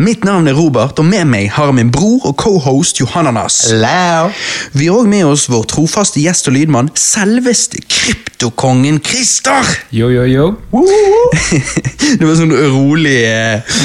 Mitt 0.00 0.22
navn 0.24 0.48
er 0.48 0.54
Robert, 0.56 0.96
og 0.96 1.04
med 1.04 1.26
meg 1.28 1.50
har 1.52 1.66
jeg 1.68 1.76
min 1.76 1.90
bror 1.92 2.22
og 2.30 2.36
cohost 2.40 2.96
Johananas. 3.02 3.58
Hello. 3.68 4.30
Vi 4.72 4.86
har 4.88 4.96
òg 4.96 5.08
med 5.12 5.26
oss 5.28 5.42
vår 5.52 5.66
trofaste 5.68 6.22
gjest 6.22 6.48
og 6.48 6.54
lydmann, 6.56 6.88
selveste 6.96 7.82
kryptokongen 7.84 9.02
Christer! 9.04 9.68
Yo, 9.92 10.08
yo, 10.08 10.24
yo. 10.24 10.46
Det 12.18 12.24
var 12.24 12.32
sånn 12.38 12.54
rolig 12.72 13.18
eh. 13.28 13.76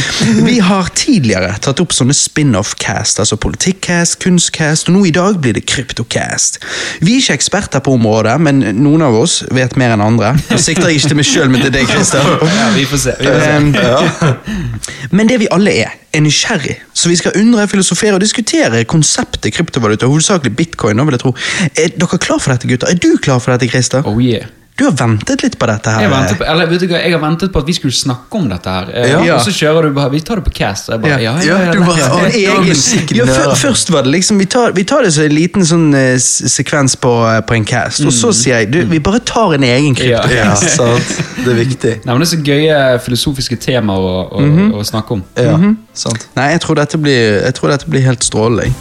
Vi 0.47 0.55
har 0.63 0.87
tidligere 0.95 1.51
tatt 1.61 1.83
opp 1.83 1.91
sånne 1.93 2.15
spin-off-cast, 2.15 3.19
altså 3.19 3.35
politikkcast, 3.41 4.15
kunstcast, 4.23 4.87
og 4.87 4.95
nå 4.95 5.03
i 5.09 5.13
dag 5.15 5.41
blir 5.43 5.59
det 5.59 5.65
kryptocast. 5.67 6.61
Vi 7.03 7.17
er 7.17 7.25
ikke 7.25 7.35
eksperter 7.41 7.83
på 7.83 7.97
området, 7.99 8.37
men 8.47 8.63
noen 8.79 9.03
av 9.03 9.19
oss 9.19 9.41
vet 9.51 9.75
mer 9.75 9.97
enn 9.97 10.05
andre. 10.07 10.31
Nå 10.47 10.61
sikter 10.63 10.87
jeg 10.93 11.03
ikke 11.03 11.11
til 11.11 11.19
meg 11.19 11.29
sjøl, 11.33 11.51
men 11.51 11.67
til 11.67 11.75
deg, 11.75 11.91
Christer. 11.91 12.33
Ja, 12.55 12.71
vi 12.77 12.87
får 12.87 13.03
se. 13.03 13.19
Vi 13.19 13.27
får 13.27 13.43
se. 13.43 14.31
Um, 14.31 15.11
Men 15.11 15.29
det 15.29 15.39
vi 15.43 15.47
alle 15.51 15.75
er, 15.85 15.93
er 16.15 16.23
nysgjerrig. 16.25 16.75
Så 16.93 17.09
vi 17.09 17.15
skal 17.19 17.35
undre, 17.39 17.67
filosofere 17.67 18.17
og 18.17 18.21
diskutere 18.23 18.83
konseptet 18.83 19.53
kryptovaluta, 19.53 20.05
hovedsakelig 20.05 20.55
bitcoin. 20.55 21.05
vil 21.05 21.17
jeg 21.17 21.19
tro. 21.19 21.35
Er 21.75 21.87
dere 21.87 22.17
klar 22.17 22.39
for 22.39 22.51
dette, 22.51 22.67
gutter? 22.67 22.87
Er 22.87 22.95
du 22.95 23.17
klar 23.21 23.39
for 23.39 23.51
dette, 23.51 23.67
Christer? 23.67 24.01
Oh 24.05 24.21
yeah. 24.21 24.45
Du 24.75 24.83
har 24.83 24.91
ventet 24.99 25.39
litt 25.39 25.53
på 25.55 25.67
dette 25.69 25.87
her. 25.87 26.01
Jeg, 26.03 26.35
på, 26.35 26.43
eller, 26.51 26.67
vet 26.67 26.81
du 26.83 26.89
hva, 26.89 26.97
jeg 26.99 27.13
har 27.13 27.21
ventet 27.23 27.51
på 27.53 27.61
at 27.63 27.67
vi 27.69 27.73
skulle 27.77 27.95
snakke 27.95 28.35
om 28.41 28.49
dette 28.51 28.67
her. 28.73 28.89
Eh, 28.91 29.11
Ja. 29.13 29.37
Og 29.37 29.45
så 29.45 29.53
kjører 29.55 29.87
du 29.87 29.93
bare 29.95 30.11
Vi 30.11 30.19
tar 30.19 30.35
det 30.41 30.43
på 30.43 30.51
cast. 30.57 30.89
Jeg 30.91 30.99
bare, 30.99 31.15
ja, 31.23 31.31
ja, 31.39 31.45
ja, 31.47 31.59
Ja, 31.63 31.71
du 31.71 31.79
bare- 31.79 32.31
ja. 33.25 33.55
Først 33.55 33.91
var 33.93 34.03
det 34.03 34.11
liksom 34.11 34.37
Vi 34.39 34.45
tar, 34.51 34.71
vi 34.75 34.83
tar 34.83 35.03
det 35.07 35.13
som 35.15 35.23
en 35.23 35.31
liten 35.31 35.63
sånn 35.65 35.87
uh, 35.95 36.17
sekvens 36.19 36.97
på, 36.99 37.13
eh, 37.31 37.39
på 37.47 37.55
en 37.55 37.63
cast, 37.65 38.03
og 38.03 38.11
så 38.11 38.33
sier 38.35 38.59
jeg 38.65 38.71
du, 38.73 38.81
vi 38.91 38.99
bare 38.99 39.19
tar 39.23 39.55
en 39.55 39.63
egen 39.63 39.95
krypto. 39.95 40.27
Ja. 40.35 40.51
Ja. 40.51 40.91
Det 41.45 41.53
er 41.53 41.59
viktig. 41.61 41.95
Nei, 42.05 42.11
men 42.13 42.19
Det 42.19 42.27
er 42.27 42.33
så 42.35 42.43
gøye 42.43 42.99
filosofiske 43.05 43.55
temaer 43.61 43.99
å, 44.01 44.27
å, 44.27 44.79
å 44.81 44.83
snakke 44.83 45.13
om. 45.19 45.23
Ja, 45.39 45.55
sant. 45.93 46.27
Nei, 46.35 46.51
jeg 46.51 46.61
tror 46.67 46.75
dette 46.83 46.97
blir, 46.99 47.41
jeg 47.45 47.53
tror 47.55 47.69
dette 47.71 47.87
blir 47.87 48.01
helt 48.01 48.23
strålende. 48.27 48.73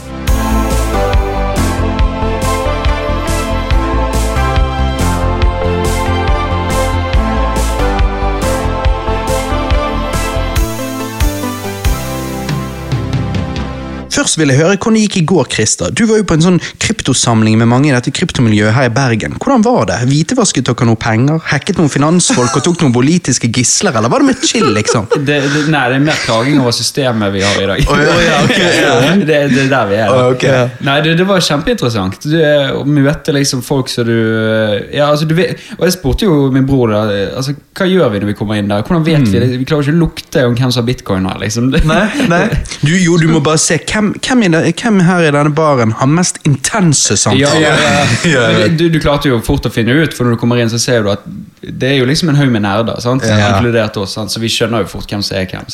Først 14.25 14.39
vil 14.41 14.49
jeg 14.49 14.57
høre 14.57 14.79
hvordan 14.79 14.97
det 14.97 15.03
gikk 15.05 15.17
i 15.21 15.25
går, 15.29 15.49
Christer. 15.53 15.91
Du 15.93 16.07
var 16.09 16.17
jo 16.17 16.25
på 16.25 16.39
en 16.39 16.45
sånn 16.47 16.59
kryptosamling 16.81 17.59
med 17.61 17.69
mange 17.69 17.91
i 17.91 17.93
dette 17.93 18.09
kryptomiljøet 18.17 18.73
her 18.73 18.87
i 18.89 18.93
Bergen. 18.95 19.35
Hvordan 19.37 19.65
var 19.67 19.91
det? 19.91 19.99
Hvitevasket 20.09 20.65
dere 20.65 20.87
noe 20.89 20.97
penger? 20.97 21.43
Hacket 21.51 21.77
noen 21.77 21.93
finansfolk 21.93 22.57
og 22.57 22.65
tok 22.65 22.81
noen 22.81 22.95
politiske 22.95 23.51
gisler, 23.53 23.93
eller 23.93 24.09
var 24.09 24.25
det 24.25 24.31
mer 24.31 24.39
chill, 24.41 24.71
liksom? 24.73 25.11
Det, 25.25 25.37
det, 25.41 25.61
nei, 25.73 25.83
det 25.89 25.97
er 25.97 26.03
mer 26.05 26.19
klaging 26.25 26.59
over 26.61 26.75
systemet 26.77 27.33
vi 27.33 27.41
har 27.45 27.61
i 27.61 27.67
dag. 27.69 27.83
Oh, 27.89 28.01
ja, 28.01 28.41
okay, 28.45 28.73
ja. 28.85 28.97
det, 29.17 29.39
det 29.53 29.63
er 29.67 29.71
der 29.71 29.87
vi 29.89 29.99
er. 29.99 30.13
Oh, 30.13 30.31
okay. 30.33 30.65
ok. 30.65 30.83
Nei, 30.89 30.97
det, 31.05 31.15
det 31.21 31.27
var 31.29 31.45
kjempeinteressant. 31.45 32.19
Du, 32.25 32.37
eh, 32.41 32.73
å 32.77 32.83
møte 32.89 33.33
liksom 33.37 33.63
folk 33.65 33.93
som 33.93 34.09
du 34.09 34.15
eh, 34.15 34.75
Ja, 34.99 35.11
altså 35.11 35.29
du 35.29 35.35
vet, 35.37 35.61
Og 35.79 35.87
jeg 35.87 35.97
spurte 35.97 36.29
jo 36.29 36.51
min 36.53 36.67
bror 36.69 36.93
da 36.93 37.05
altså, 37.39 37.55
hva 37.77 37.89
gjør 37.89 38.13
vi 38.13 38.23
når 38.23 38.33
vi 38.33 38.37
kommer 38.39 38.61
inn 38.61 38.71
der. 38.71 38.85
Hvordan 38.85 39.07
vet 39.07 39.29
Vi 39.29 39.41
det? 39.41 39.51
Vi 39.61 39.69
klarer 39.69 39.87
ikke 39.87 39.97
å 39.97 40.03
lukte 40.03 40.45
om 40.49 40.57
hvem 40.57 40.73
som 40.75 40.83
har 40.83 40.89
bitcoin 40.89 41.29
her. 41.29 41.41
liksom. 41.43 41.71
Nei, 41.89 42.05
nei. 42.31 42.45
Du, 42.85 42.93
jo, 42.93 43.17
du 43.21 43.29
må 43.31 43.41
bare 43.45 43.61
se 43.61 43.79
hvem, 43.81 44.13
hvem, 44.21 44.43
i 44.47 44.49
det, 44.53 44.61
hvem 44.81 45.01
her 45.07 45.27
i 45.29 45.31
denne 45.35 45.51
baren 45.55 45.93
har 45.99 46.07
mest 46.11 46.39
intense 46.47 47.17
samtaler. 47.17 47.61
ja, 47.61 47.75
ja. 47.75 48.05
Ja. 48.31 48.69
Du, 48.79 48.89
du 48.91 48.99
klarte 49.01 49.29
jo 49.31 49.41
fort 49.45 49.67
å 49.67 49.71
finne 49.73 49.93
ut, 50.03 50.15
for 50.15 50.25
når 50.27 50.37
du 50.37 50.41
kommer 50.41 50.61
inn, 50.63 50.71
så 50.73 50.79
ser 50.83 51.03
du 51.07 51.11
at 51.13 51.23
det 51.65 51.95
er 51.95 51.99
jo 52.01 52.07
liksom 52.09 52.29
en 52.33 52.37
haug 52.37 52.51
med 52.53 52.63
nerder. 52.65 52.99
sant? 53.01 53.25
Ja. 53.27 53.55
Inkludert 53.57 53.97
oss, 54.01 54.13
sant? 54.19 54.31
så 54.33 54.41
vi 54.43 54.49
skjønner 54.53 54.85
jo 54.85 54.91
fort 54.91 55.09
hvem 55.11 55.23
som 55.25 55.37
er 55.39 55.47
hvem. 55.51 55.65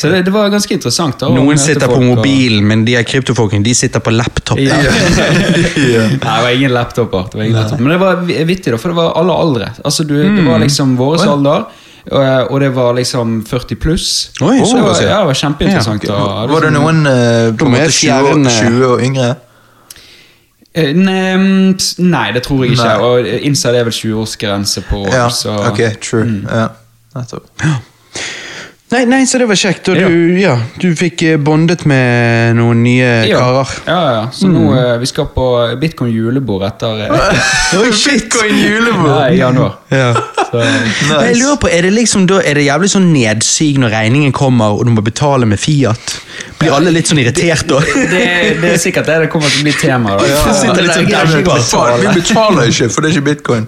Så 0.00 0.08
det, 0.08 0.22
det 0.24 0.32
var 0.32 0.48
ganske 0.50 0.72
interessant. 0.72 1.18
da, 1.20 1.28
Noen 1.28 1.58
sitter 1.60 1.86
på 1.90 1.98
mobilen, 2.00 2.62
og- 2.62 2.68
men 2.70 2.84
de 2.86 2.94
er 2.96 3.04
kryptofolkene 3.06 3.62
de 3.66 3.74
sitter 3.76 4.00
på 4.00 4.10
laptop. 4.14 4.58
Ja. 4.62 4.78
Ja. 5.92 6.06
Nei, 6.08 6.16
det 6.16 6.42
var 6.46 6.50
ingen 6.54 6.72
laptoper. 6.72 7.26
Det 7.32 7.38
var 7.38 7.44
ingen 7.44 7.58
laptop. 7.60 7.80
Men 7.80 7.92
det 7.92 7.98
var 8.00 8.22
vittig, 8.48 8.72
da, 8.72 8.78
for 8.80 8.92
det 8.92 8.96
var 8.98 9.12
alle 9.20 9.32
aldre. 9.44 9.70
Altså, 9.84 10.04
du, 10.08 10.14
Det 10.22 10.44
var 10.46 10.62
liksom 10.62 10.96
vår 10.96 11.18
Oi. 11.20 11.28
alder, 11.34 11.64
og, 12.10 12.50
og 12.50 12.60
det 12.60 12.74
var 12.74 12.92
liksom 12.94 13.44
40 13.46 13.76
pluss. 13.78 14.30
Oi, 14.42 14.58
Så 14.64 14.76
det 14.76 14.82
var, 14.84 14.96
ja. 15.02 15.08
ja, 15.10 15.18
det 15.20 15.26
var 15.26 15.34
kjempeinteressant. 15.34 16.04
Ja. 16.08 16.14
og- 16.14 16.50
Var 16.50 16.60
det 16.66 16.72
noen 16.72 17.06
eh, 17.06 17.52
på 17.54 17.66
en 17.68 17.72
måte 17.76 17.90
20, 17.90 18.10
fjerne- 18.10 18.50
20 18.58 18.86
og 18.92 19.00
yngre? 19.06 19.34
Ne, 20.74 20.92
Nei, 20.96 21.36
mm, 21.36 22.34
det 22.34 22.42
tror 22.46 22.62
jeg 22.64 22.72
ikke. 22.72 22.84
Nei. 22.84 22.96
Og 23.04 23.26
eh, 23.28 23.46
Inside 23.46 23.76
er 23.76 23.84
vel 23.84 23.92
20-årsgrense 23.92 24.82
på 24.88 25.02
Ja, 25.12 25.28
så, 25.28 25.52
ok, 25.68 25.80
true. 26.00 26.40
Ja, 26.48 26.68
nettopp. 27.14 27.44
Nei, 28.92 29.06
nei, 29.08 29.22
så 29.24 29.38
det 29.40 29.46
var 29.48 29.56
kjekt, 29.56 29.88
og 29.88 29.96
du, 29.96 30.16
ja, 30.36 30.52
du 30.76 30.90
fikk 30.98 31.22
eh, 31.24 31.38
bondet 31.40 31.86
med 31.88 32.58
noen 32.58 32.82
nye 32.84 33.08
Ja. 33.24 33.38
karer. 33.40 33.70
Ja, 33.86 34.00
ja. 34.16 34.24
Så 34.36 34.50
nå 34.52 34.66
eh, 34.76 34.98
vi 35.00 35.08
skal 35.08 35.30
på 35.32 35.46
Bitcoin 35.80 36.12
julebord 36.12 36.66
etter 36.68 37.06
eh, 37.06 37.46
Bitcoin 38.04 38.58
julebord! 38.60 39.14
Nei, 39.14 39.30
i 39.32 39.40
januar. 39.40 39.78
Ja. 39.88 40.10
Så, 40.52 40.60
nice. 40.60 41.22
Jeg 41.30 41.38
lurer 41.40 41.56
på, 41.62 41.70
Er 41.72 41.86
det 41.88 41.94
liksom 41.96 42.26
da, 42.28 42.42
er 42.44 42.60
det 42.60 42.66
jævlig 42.66 42.90
sånn 42.92 43.08
nedsig 43.14 43.70
når 43.80 43.94
regningen 43.96 44.34
kommer 44.36 44.76
og 44.76 44.84
du 44.84 44.92
må 44.92 45.04
betale 45.04 45.48
med 45.48 45.60
Fiat? 45.62 46.18
Blir 46.60 46.76
alle 46.76 46.92
litt 46.92 47.08
sånn 47.08 47.18
irritert 47.22 47.64
da? 47.70 47.80
det, 48.12 48.20
det 48.60 48.74
er 48.74 48.78
sikkert 48.80 49.08
det 49.08 49.16
det 49.24 49.30
kommer 49.32 49.48
til 49.50 49.62
å 49.62 49.66
bli 49.70 49.74
tema. 49.80 50.18
Da. 50.20 50.28
Ja. 50.32 50.52
Sitter 50.56 50.84
litt 50.84 50.94
sånn 50.94 51.48
å 51.48 51.56
Faen, 51.62 52.00
vi 52.02 52.12
betaler 52.20 52.68
ikke, 52.70 52.88
for 52.92 53.04
det 53.04 53.10
er 53.10 53.16
ikke 53.16 53.26
bitcoin. 53.30 53.66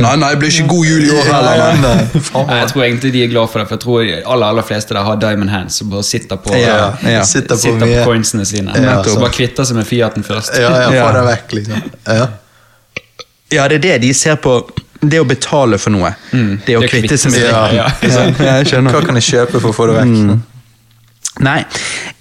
Nei, 0.00 0.14
nei, 0.20 0.32
det 0.32 0.40
blir 0.40 0.52
ikke 0.52 0.66
god 0.70 0.88
jul 0.88 1.04
i 1.06 1.12
år 1.12 1.28
heller. 1.30 2.02
Jeg 2.16 2.70
tror 2.72 2.84
egentlig 2.86 3.12
de 3.14 3.22
er 3.26 3.30
glad 3.32 3.52
for 3.52 3.60
det, 3.62 3.68
for 3.68 3.76
jeg 3.76 3.84
tror 3.84 4.04
de 4.06 4.16
aller, 4.46 4.62
aller 4.62 4.62
fleste 4.66 4.94
der 4.94 5.02
har 5.06 5.16
diamond 5.20 5.50
hands 5.50 5.80
og 5.82 5.90
bare 5.90 6.02
sitter 6.06 6.36
på, 6.42 6.54
Ja, 6.56 6.92
ja. 7.02 7.22
Sitter 7.24 7.54
på 7.54 7.60
sitter 7.60 7.86
på 7.86 8.04
coinsene 8.10 8.46
sine. 8.46 8.72
Ja, 8.74 9.02
sant. 9.04 9.20
bare 9.20 9.32
kvitter 9.34 9.64
seg 9.68 9.76
med 9.76 9.86
Fiaten 9.86 10.24
først. 10.26 10.54
Ja, 10.56 10.70
ja, 10.86 10.90
Ja. 10.94 11.06
få 11.08 11.12
det 11.18 11.24
vekk, 11.30 11.52
liksom. 11.60 11.82
Ja. 12.06 12.26
Ja, 13.52 13.68
det 13.68 13.76
er 13.78 13.78
det 13.88 14.00
de 14.02 14.12
ser 14.14 14.36
på. 14.42 14.58
Det 15.06 15.20
å 15.20 15.26
betale 15.28 15.78
for 15.78 15.90
noe. 15.94 16.14
Det 16.32 16.76
å 16.76 16.80
Det 16.80 16.88
kvitte 16.90 17.18
seg 17.20 17.30
med 17.32 17.40
det. 17.42 17.50
seg, 17.50 17.74
Ja, 17.74 17.88
ja. 18.42 18.56
ja. 18.64 18.80
Hva 18.90 19.04
kan 19.06 19.14
jeg 19.20 19.26
kjøpe 19.28 19.60
for 19.60 19.70
å 19.70 19.76
få 19.76 19.86
det 19.90 19.98
vekk? 20.00 20.14
Mm. 20.16 20.42
Nei, 21.44 21.58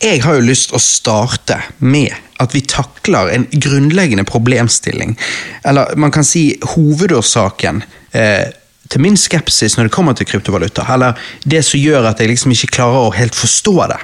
jeg 0.03 0.21
har 0.25 0.35
jo 0.35 0.41
lyst 0.43 0.73
å 0.75 0.79
starte 0.83 1.61
med 1.79 2.11
at 2.43 2.51
vi 2.51 2.59
takler 2.67 3.29
en 3.31 3.45
grunnleggende 3.47 4.25
problemstilling. 4.27 5.15
Eller 5.63 5.95
man 5.95 6.11
kan 6.11 6.23
si 6.27 6.57
hovedårsaken 6.75 7.79
eh, 8.11 8.51
til 8.90 9.01
min 9.03 9.18
skepsis 9.18 9.78
når 9.78 9.90
det 9.90 9.96
kommer 9.96 10.18
til 10.18 10.28
kryptovaluta. 10.29 10.85
Eller 10.94 11.18
det 11.44 11.63
som 11.66 11.81
gjør 11.81 12.12
at 12.12 12.22
jeg 12.22 12.31
liksom 12.31 12.53
ikke 12.56 12.73
klarer 12.79 13.07
å 13.07 13.16
helt 13.16 13.38
forstå 13.38 13.75
det. 13.91 14.01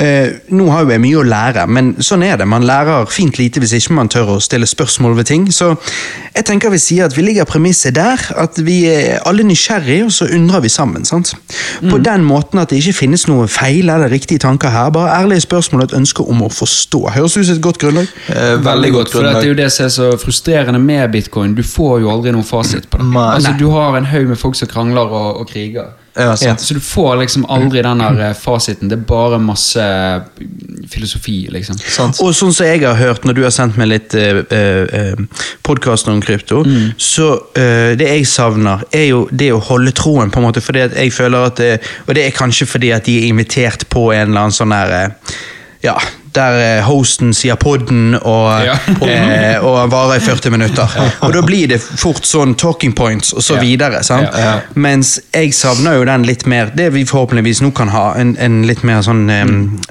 Eh, 0.00 0.28
nå 0.50 0.66
har 0.72 0.84
jo 0.84 0.92
jeg 0.94 1.02
mye 1.02 1.18
å 1.20 1.24
lære, 1.26 1.66
men 1.68 1.92
sånn 2.02 2.24
er 2.24 2.38
det. 2.40 2.46
Man 2.48 2.64
lærer 2.66 3.06
fint 3.12 3.36
lite 3.38 3.60
hvis 3.60 3.74
ikke 3.76 3.96
man 3.98 4.08
tør 4.12 4.36
å 4.36 4.40
stille 4.42 4.66
spørsmål 4.66 5.16
ved 5.18 5.28
ting. 5.28 5.46
Så 5.52 5.74
jeg 6.34 6.46
tenker 6.48 6.72
vi 6.72 6.80
sier 6.80 7.04
at 7.06 7.16
vi 7.16 7.24
ligger 7.26 7.44
premisset 7.48 7.94
der, 7.98 8.20
at 8.40 8.58
vi 8.64 8.78
er 8.88 9.20
alle 9.28 9.44
nysgjerrige, 9.46 10.06
og 10.08 10.12
så 10.16 10.28
undrer 10.32 10.64
vi 10.64 10.72
sammen. 10.72 11.04
sant? 11.04 11.34
På 11.90 12.00
den 12.02 12.24
måten 12.24 12.58
at 12.62 12.72
det 12.72 12.80
ikke 12.80 12.96
finnes 13.02 13.26
noe 13.28 13.48
feil 13.52 13.90
eller 13.92 14.08
riktige 14.12 14.38
tanker 14.42 14.72
her, 14.72 14.90
bare 14.94 15.12
ærlige 15.20 15.44
spørsmål 15.46 15.84
og 15.84 15.90
et 15.90 15.96
ønske 16.00 16.24
om 16.24 16.42
å 16.46 16.50
forstå. 16.52 17.02
Høres 17.14 17.36
ut 17.36 17.46
som 17.46 17.56
et 17.56 17.62
godt 17.62 17.78
grunnlag? 17.82 18.08
Eh, 18.32 18.56
Veldig 18.64 18.92
godt, 18.92 19.12
for 19.12 19.26
det 19.28 19.36
er 19.44 19.48
jo 19.50 19.58
det 19.58 19.70
som 19.72 19.86
er 19.86 19.94
så 19.94 20.10
frustrerende 20.22 20.80
med 20.80 21.12
bitcoin. 21.12 21.54
Du 21.54 21.62
får 21.62 22.00
jo 22.00 22.10
aldri 22.12 22.32
noen 22.32 22.46
fasit 22.48 22.88
på 22.90 22.98
det. 23.02 23.10
Altså, 23.16 23.54
du 23.58 23.68
har 23.74 23.96
en 23.98 24.08
haug 24.08 24.28
med 24.32 24.40
folk 24.40 24.56
som 24.56 24.68
krangler 24.68 25.12
og, 25.12 25.42
og 25.42 25.48
kriger. 25.52 25.92
Ja, 26.14 26.36
sant. 26.36 26.60
Så 26.60 26.74
du 26.74 26.80
får 26.80 27.16
liksom 27.22 27.46
aldri 27.48 27.80
den 27.82 28.02
der 28.02 28.18
eh, 28.20 28.34
fasiten. 28.36 28.90
Det 28.90 28.98
er 28.98 29.04
bare 29.08 29.38
masse 29.40 29.84
filosofi, 30.92 31.46
liksom. 31.52 31.78
Sant. 31.80 32.20
Og 32.20 32.34
sånn 32.36 32.52
som 32.52 32.68
jeg 32.68 32.82
har 32.84 32.98
hørt 33.00 33.24
når 33.24 33.38
du 33.38 33.42
har 33.46 33.54
sendt 33.54 33.78
meg 33.80 33.88
litt 33.94 34.16
uh, 34.18 34.42
uh, 34.44 35.46
podkaster 35.64 36.12
om 36.12 36.20
krypto, 36.24 36.60
så 37.00 37.30
eh, 37.56 37.94
det 37.96 38.10
jeg 38.10 38.28
savner, 38.28 38.84
er 38.92 39.08
jo 39.08 39.24
det 39.30 39.52
å 39.54 39.62
holde 39.70 39.94
troen, 39.96 40.32
på 40.32 40.42
en 40.42 40.48
måte. 40.50 40.64
Fordi 40.64 40.84
at 40.84 40.96
jeg 41.00 41.14
føler 41.16 41.48
at 41.48 41.60
det, 41.60 41.72
Og 42.06 42.14
det 42.16 42.26
er 42.26 42.36
kanskje 42.36 42.66
fordi 42.68 42.92
at 42.92 43.06
de 43.06 43.16
er 43.22 43.30
invitert 43.30 43.86
på 43.90 44.10
en 44.12 44.28
eller 44.28 44.44
annen 44.44 44.54
sånn 44.54 44.74
her 44.74 44.92
eh, 44.96 45.36
Ja, 45.86 45.96
der 46.34 46.54
eh, 46.78 46.82
hosten 46.86 47.32
sier 47.36 47.54
podden, 47.60 48.14
og, 48.22 48.64
Ja. 48.64 48.74
eh, 49.06 49.58
og 49.64 49.78
han 49.78 49.90
varer 49.92 50.16
i 50.16 50.20
40 50.24 50.50
minutter. 50.54 50.88
Og 51.22 51.32
da 51.34 51.42
blir 51.44 51.68
det 51.68 51.80
fort 51.82 52.24
sånn 52.24 52.54
talking 52.56 52.92
points, 52.96 53.32
og 53.32 53.42
så 53.42 53.54
Ja. 53.58 53.60
videre. 53.60 54.02
sant? 54.02 54.28
Ja, 54.32 54.40
ja. 54.40 54.60
Mens 54.74 55.18
jeg 55.34 55.52
savner 55.54 55.98
jo 55.98 56.04
den 56.04 56.22
litt 56.24 56.46
mer 56.46 56.70
Det 56.74 56.90
vi 56.92 57.04
forhåpentligvis 57.04 57.60
nå 57.62 57.70
kan 57.74 57.88
ha, 57.88 58.14
en, 58.16 58.36
en 58.40 58.62
litt 58.66 58.82
mer 58.84 59.02
sånn 59.02 59.28
eh, 59.30 59.44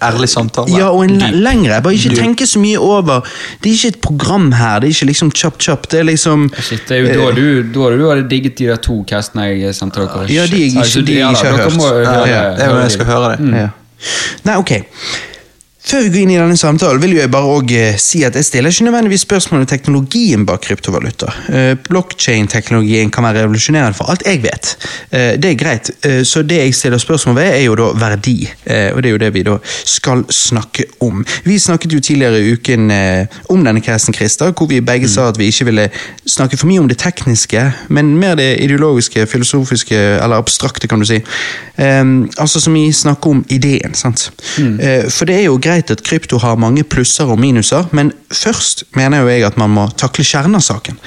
Ærlig 0.07 0.29
samtale. 0.29 0.69
ja, 0.77 0.89
og 0.89 1.03
en 1.05 1.19
le- 1.19 1.31
lengre. 1.45 1.81
Bare 1.81 1.93
ikke 1.93 2.15
tenke 2.17 2.47
så 2.49 2.59
mye 2.59 2.77
over. 2.79 3.21
Det 3.61 3.69
er 3.71 3.75
ikke 3.75 3.87
et 3.95 4.01
program 4.01 4.51
her. 4.51 4.79
Det 4.79 4.89
er 4.89 4.95
ikke 4.95 5.09
liksom 5.11 5.31
chop-chop. 5.31 5.87
Det 5.89 5.99
er 5.99 6.03
liksom 6.09 6.49
Shit, 6.59 6.87
det 6.87 6.97
er 6.97 7.13
jo 7.13 7.25
da 7.27 7.35
du, 7.35 7.63
da 7.63 7.89
du 7.95 8.07
hadde 8.09 8.27
digget 8.29 8.57
de 8.57 8.65
der 8.71 8.77
to 8.81 9.03
castene 9.09 9.49
jeg 9.59 9.75
sendte 9.75 10.01
dere. 10.07 10.25
Ja, 10.29 10.45
de 10.47 10.57
jeg 10.65 10.73
ikke- 10.73 11.05
de 11.05 11.13
jeg 11.13 11.19
ja, 11.21 11.29
ikke 11.31 11.45
har 11.47 11.57
dere 11.57 11.69
hørt. 11.69 11.77
må 11.77 11.87
høre- 11.87 12.27
ja, 12.27 12.41
Det 12.55 12.81
jeg 12.81 12.91
skal 12.91 13.05
høre 13.05 13.37
det. 13.37 13.53
ja. 13.61 13.67
Nei, 14.45 14.55
ok. 14.57 14.71
Før 15.81 16.03
vi 16.05 16.09
går 16.13 16.21
inn 16.21 16.31
i 16.35 16.37
denne 16.37 16.57
samtalen, 16.57 17.01
vil 17.01 17.15
jeg 17.17 17.31
bare 17.33 17.49
også, 17.49 17.75
eh, 17.75 17.97
si 17.97 18.23
at 18.23 18.35
jeg 18.35 18.45
stiller 18.45 18.69
ikke 18.69 18.85
nødvendigvis 18.85 19.23
spørsmål 19.25 19.61
om 19.61 19.67
teknologien 19.67 20.45
bak 20.45 20.61
kryptovaluta. 20.61 21.31
Eh, 21.49 21.75
Blockchain-teknologien 21.89 23.09
kan 23.11 23.23
være 23.23 23.43
revolusjonerende 23.43 23.97
for 23.97 24.11
alt 24.11 24.21
jeg 24.25 24.43
vet. 24.43 24.77
Eh, 25.11 25.37
det 25.37 25.45
er 25.45 25.55
greit. 25.55 25.91
Så 26.23 26.43
det 26.43 26.57
jeg 26.57 26.75
stiller 26.75 26.97
spørsmål 26.97 27.35
ved, 27.35 27.49
er 27.53 27.63
jo 27.65 27.75
da 27.75 27.87
verdi. 27.97 28.49
Og 28.93 29.01
det 29.01 29.05
er 29.05 29.11
jo 29.11 29.17
det 29.17 29.33
vi 29.33 29.43
da 29.43 29.57
skal 29.85 30.23
snakke 30.29 30.83
om. 31.01 31.25
Vi 31.43 31.57
snakket 31.59 31.93
jo 31.93 31.99
tidligere 31.99 32.39
i 32.39 32.53
uken 32.53 32.91
om 33.49 33.63
denne 33.63 33.81
casten, 33.81 34.13
Christer, 34.13 34.51
hvor 34.51 34.67
vi 34.67 34.79
begge 34.79 35.09
sa 35.09 35.29
at 35.29 35.37
vi 35.37 35.45
ikke 35.45 35.65
ville 35.65 35.89
snakke 36.25 36.57
for 36.57 36.67
mye 36.67 36.79
om 36.79 36.87
det 36.87 36.97
tekniske, 36.97 37.73
men 37.89 38.17
mer 38.19 38.35
det 38.35 38.59
ideologiske, 38.61 39.25
filosofiske, 39.27 39.95
eller 39.95 40.35
abstrakte, 40.35 40.87
kan 40.87 40.99
du 40.99 41.05
si. 41.05 41.21
Altså 41.77 42.59
som 42.59 42.73
vi 42.73 42.91
snakker 42.91 43.29
om 43.29 43.45
ideen, 43.49 43.93
sant. 43.93 44.31
Eh, 44.59 45.09
for 45.09 45.25
det 45.25 45.35
er 45.35 45.45
jo 45.47 45.57
greit 45.61 45.70
at 45.71 46.03
krypto 46.03 46.37
har 46.37 46.55
mange 46.55 46.83
plusser 46.83 47.25
og 47.31 47.39
minuser, 47.39 47.87
men 47.91 48.11
først 48.31 48.83
mener 48.95 49.21
jo 49.21 49.27
jeg 49.27 49.45
at 49.45 49.57
man 49.57 49.69
må 49.69 49.87
takle 49.97 50.25
kjernen 50.27 50.55
av 50.55 50.61
saken. 50.65 50.99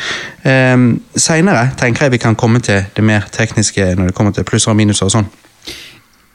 Um, 0.44 0.88
Seinere 1.16 1.70
tenker 1.78 2.06
jeg 2.06 2.12
vi 2.16 2.22
kan 2.22 2.34
komme 2.34 2.60
til 2.64 2.84
det 2.96 3.04
mer 3.04 3.28
tekniske 3.32 3.94
når 3.94 4.06
det 4.06 4.14
kommer 4.14 4.32
til 4.32 4.44
plusser 4.44 4.72
og 4.72 4.76
minuser 4.76 5.06
og 5.06 5.12
sånn. 5.18 5.28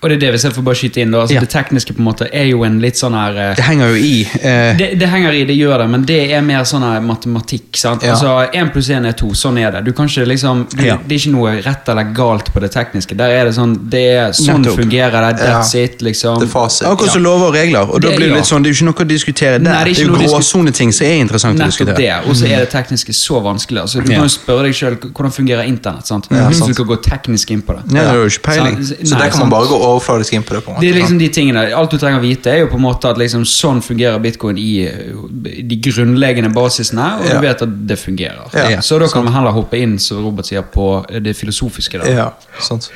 Og 0.01 0.07
det 0.09 0.15
er 0.15 0.19
det 0.21 0.29
hvis 0.31 0.43
jeg 0.47 0.53
får 0.55 0.63
bare 0.63 0.75
skyte 0.79 1.01
inn 1.01 1.11
da, 1.11 1.19
altså 1.25 1.33
Ja. 1.35 1.39
Det 1.43 1.49
tekniske 1.51 1.91
på 1.93 1.99
en 1.99 2.05
måte 2.07 2.27
er 2.31 2.45
jo 2.47 2.63
en 2.63 2.77
litt 2.79 2.95
sånn 2.95 3.13
her 3.13 3.35
eh, 3.35 3.55
Det 3.55 3.63
henger 3.65 3.89
jo 3.89 3.95
i. 3.99 4.21
eh, 4.41 4.77
det, 4.79 4.87
det 4.99 5.09
henger 5.11 5.31
i, 5.35 5.43
det 5.43 5.57
gjør 5.57 5.77
det, 5.83 5.87
men 5.89 6.05
det 6.07 6.19
er 6.31 6.41
mer 6.41 6.63
sånn 6.63 6.83
her 6.87 7.01
matematikk. 7.03 7.75
sant? 7.75 8.03
Ja. 8.03 8.13
Altså, 8.15 8.47
Én 8.55 8.71
pluss 8.71 8.87
én 8.89 9.05
er 9.05 9.11
to, 9.19 9.27
sånn 9.35 9.57
er 9.59 9.71
det. 9.75 9.81
Du 9.85 9.91
kan 9.91 10.07
ikke 10.07 10.25
liksom, 10.25 10.67
du, 10.71 10.85
Ja. 10.85 10.95
Det 11.03 11.17
er 11.17 11.19
ikke 11.19 11.33
noe 11.33 11.51
rett 11.65 11.89
eller 11.91 12.13
galt 12.15 12.47
på 12.53 12.61
det 12.63 12.71
tekniske. 12.71 13.17
Der 13.19 13.29
er 13.29 13.45
det 13.49 13.55
sånn, 13.57 13.75
det 13.89 14.05
er 14.15 14.31
sånn 14.31 14.61
Nettopp. 14.63 14.79
fungerer 14.79 15.19
det, 15.33 15.41
that's 15.43 15.73
Ja. 15.75 15.83
it, 15.83 15.99
liksom. 16.01 16.39
Det 16.39 16.47
er 16.47 16.51
fasit. 16.53 16.87
Akkurat 16.87 17.11
som 17.11 17.23
lover 17.23 17.47
og 17.47 17.53
regler. 17.59 17.83
Og 17.91 17.99
da 18.01 18.07
blir 18.15 18.19
det 18.19 18.29
ja. 18.29 18.35
litt 18.39 18.45
sånn, 18.47 18.63
det 18.63 18.69
er 18.71 18.73
jo 18.73 18.85
ikke 18.85 18.89
noe 18.93 19.05
å 19.05 19.09
diskutere 19.09 19.59
der. 19.59 19.67
Nei, 19.67 19.83
det 19.83 19.91
er 19.99 19.99
det, 19.99 20.07
jo 20.07 20.15
å 20.15 20.31
gråsoneting 20.39 20.93
som 20.95 21.07
er 21.07 21.19
interessant 21.25 21.55
å 21.55 21.59
Nettopp 21.59 21.75
diskutere. 21.75 21.97
det, 21.99 22.29
og 22.29 22.35
så 22.39 22.45
er 22.47 22.57
det 22.63 22.69
tekniske 22.71 23.11
så 23.19 23.41
vanskelig. 23.43 23.81
Altså, 23.83 23.99
du 23.99 24.11
Ja. 24.13 24.19
kan 24.19 24.29
jo 24.29 24.31
spørre 24.31 24.63
deg 24.63 24.73
sjøl 24.79 24.95
hvordan 25.11 25.31
fungerer 25.35 25.67
internett. 25.67 26.07
sant? 26.07 26.27
Ja, 26.31 26.47
Hvis 26.47 26.59
sant. 26.63 26.69
du 26.69 26.73
skal 26.73 26.85
gå 26.85 26.97
teknisk 27.03 27.51
inn 27.51 27.61
på 27.61 27.75
det. 27.75 27.83
Ja, 27.93 28.07
det 28.07 28.15
er 28.15 28.23
jo 28.23 28.31
ikke 28.31 28.47
peiling. 28.47 28.79
Så 28.79 28.95
Nei, 29.11 29.19
der 29.23 29.29
kan 29.29 29.39
man 29.43 29.49
bare 29.49 29.67
gå 29.67 29.88
overfladisk 29.95 30.33
inn 30.33 30.43
på 30.43 30.53
det. 30.55 30.61
på 30.65 30.69
en 30.71 30.75
måte. 30.75 30.81
Det 30.85 30.89
er 30.89 30.97
liksom 31.01 31.17
de 31.19 31.27
tingene, 31.29 31.63
Alt 31.75 31.91
du 31.91 31.97
trenger 31.97 32.19
å 32.19 32.23
vite, 32.23 32.51
er 32.51 32.59
jo 32.63 32.67
på 32.71 32.75
en 32.79 32.85
måte 32.85 33.09
at 33.09 33.17
liksom 33.17 33.43
sånn 33.45 33.81
fungerer 33.83 34.19
bitcoin 34.23 34.57
i 34.57 34.85
eh, 34.87 35.63
de 35.63 35.75
grunnleggende 35.89 36.53
basisene, 36.53 37.09
og 37.19 37.25
Ja. 37.29 37.33
du 37.39 37.47
vet 37.47 37.61
at 37.61 37.75
det 37.87 37.99
fungerer. 37.99 38.49
Ja, 38.53 38.81
så 38.81 38.99
da 38.99 39.07
kan 39.07 39.25
vi 39.25 39.31
heller 39.31 39.51
hoppe 39.51 39.77
inn 39.81 39.97
som 39.99 40.23
Robert 40.25 40.45
sier, 40.45 40.61
på 40.63 41.05
det 41.21 41.35
filosofiske. 41.35 41.99
da. 41.99 42.09
Ja, 42.11 42.29
sant. 42.59 42.89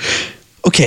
Ok, 0.64 0.80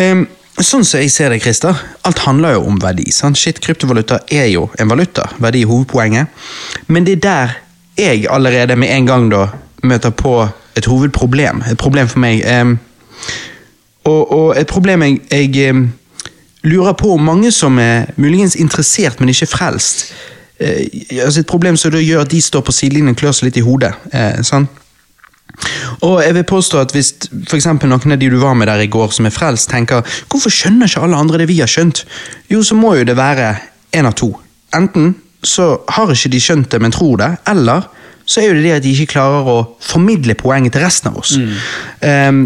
um, 0.00 0.26
sånn 0.58 0.84
som 0.84 1.00
jeg 1.00 1.10
ser 1.10 1.30
det, 1.30 1.42
Christer, 1.42 1.74
alt 2.04 2.18
handler 2.24 2.52
jo 2.56 2.64
om 2.66 2.78
verdi. 2.80 3.10
sant? 3.12 3.36
Shit, 3.36 3.60
kryptovaluta 3.60 4.20
er 4.30 4.46
jo 4.46 4.70
en 4.78 4.88
valuta, 4.88 5.28
verdi 5.38 5.62
er 5.62 5.66
hovedpoenget. 5.66 6.28
Men 6.88 7.04
det 7.04 7.18
er 7.18 7.20
der 7.28 7.56
jeg 7.98 8.26
allerede 8.30 8.76
med 8.76 8.88
en 8.90 9.06
gang 9.06 9.28
da 9.30 9.48
møter 9.82 10.10
på 10.10 10.48
et 10.76 10.84
hovedproblem. 10.86 11.62
Et 11.70 11.78
problem 11.78 12.08
for 12.08 12.18
meg. 12.18 12.42
ehm, 12.44 12.78
og, 14.08 14.32
og 14.32 14.48
et 14.58 14.66
problem 14.70 15.04
jeg, 15.04 15.20
jeg 15.30 15.74
lurer 16.68 16.96
på 16.98 17.12
om 17.14 17.24
mange 17.24 17.52
som 17.54 17.78
er 17.78 18.10
muligens 18.16 18.56
interessert, 18.56 19.20
men 19.20 19.32
ikke 19.32 19.50
frelst. 19.50 20.08
Eh, 20.58 20.86
altså 21.24 21.40
et 21.40 21.46
problem 21.46 21.76
som 21.76 21.94
da 21.94 22.02
gjør 22.02 22.24
at 22.24 22.32
de 22.32 22.42
står 22.42 22.64
på 22.66 22.74
sidelinjen 22.74 23.14
og 23.14 23.20
klør 23.20 23.36
seg 23.36 23.50
litt 23.50 23.60
i 23.60 23.66
hodet. 23.66 23.92
Eh, 24.12 24.40
sant? 24.46 24.74
Og 26.06 26.20
jeg 26.22 26.34
vil 26.36 26.44
påstå 26.46 26.78
at 26.78 26.92
hvis 26.94 27.14
for 27.48 27.86
noen 27.90 28.12
av 28.14 28.18
de 28.20 28.30
du 28.30 28.38
var 28.38 28.54
med 28.54 28.68
der 28.70 28.84
i 28.84 28.90
går 28.90 29.10
som 29.14 29.26
er 29.26 29.34
frelst, 29.34 29.70
tenker 29.70 30.04
hvorfor 30.30 30.52
skjønner 30.54 30.86
ikke 30.86 31.02
alle 31.06 31.18
andre 31.18 31.40
det 31.42 31.48
vi 31.50 31.58
har 31.58 31.70
skjønt? 31.70 32.04
Jo, 32.50 32.62
så 32.62 32.76
må 32.78 32.94
jo 32.98 33.06
det 33.08 33.16
være 33.18 33.56
en 33.98 34.06
av 34.06 34.14
to. 34.18 34.30
Enten 34.76 35.16
så 35.42 35.80
har 35.88 36.12
ikke 36.12 36.30
de 36.30 36.42
skjønt 36.42 36.70
det, 36.70 36.80
men 36.82 36.94
tror 36.94 37.18
det, 37.18 37.32
eller 37.50 37.88
så 38.28 38.42
er 38.42 38.50
jo 38.50 38.56
det 38.58 38.64
det 38.66 38.76
at 38.76 38.84
de 38.84 38.92
ikke 38.92 39.14
klarer 39.14 39.46
å 39.48 39.58
formidle 39.80 40.36
poenget 40.38 40.76
til 40.76 40.84
resten 40.84 41.10
av 41.10 41.20
oss. 41.22 41.36
Ehm, 42.04 42.42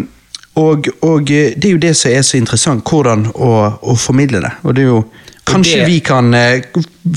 og, 0.56 0.88
og 1.02 1.30
eh, 1.30 1.54
det 1.56 1.64
er 1.64 1.72
jo 1.76 1.78
det 1.82 1.94
som 1.96 2.10
er 2.12 2.22
så 2.22 2.36
interessant, 2.36 2.84
hvordan 2.84 3.26
å, 3.34 3.52
å 3.82 3.94
formidle 3.96 4.40
det. 4.44 4.50
Og 4.64 4.74
det 4.76 4.82
er 4.84 4.90
jo 4.92 5.04
Kanskje 5.44 5.80
det- 5.80 5.86
vi 5.88 5.96
kan 6.06 6.28
eh, 6.38 6.62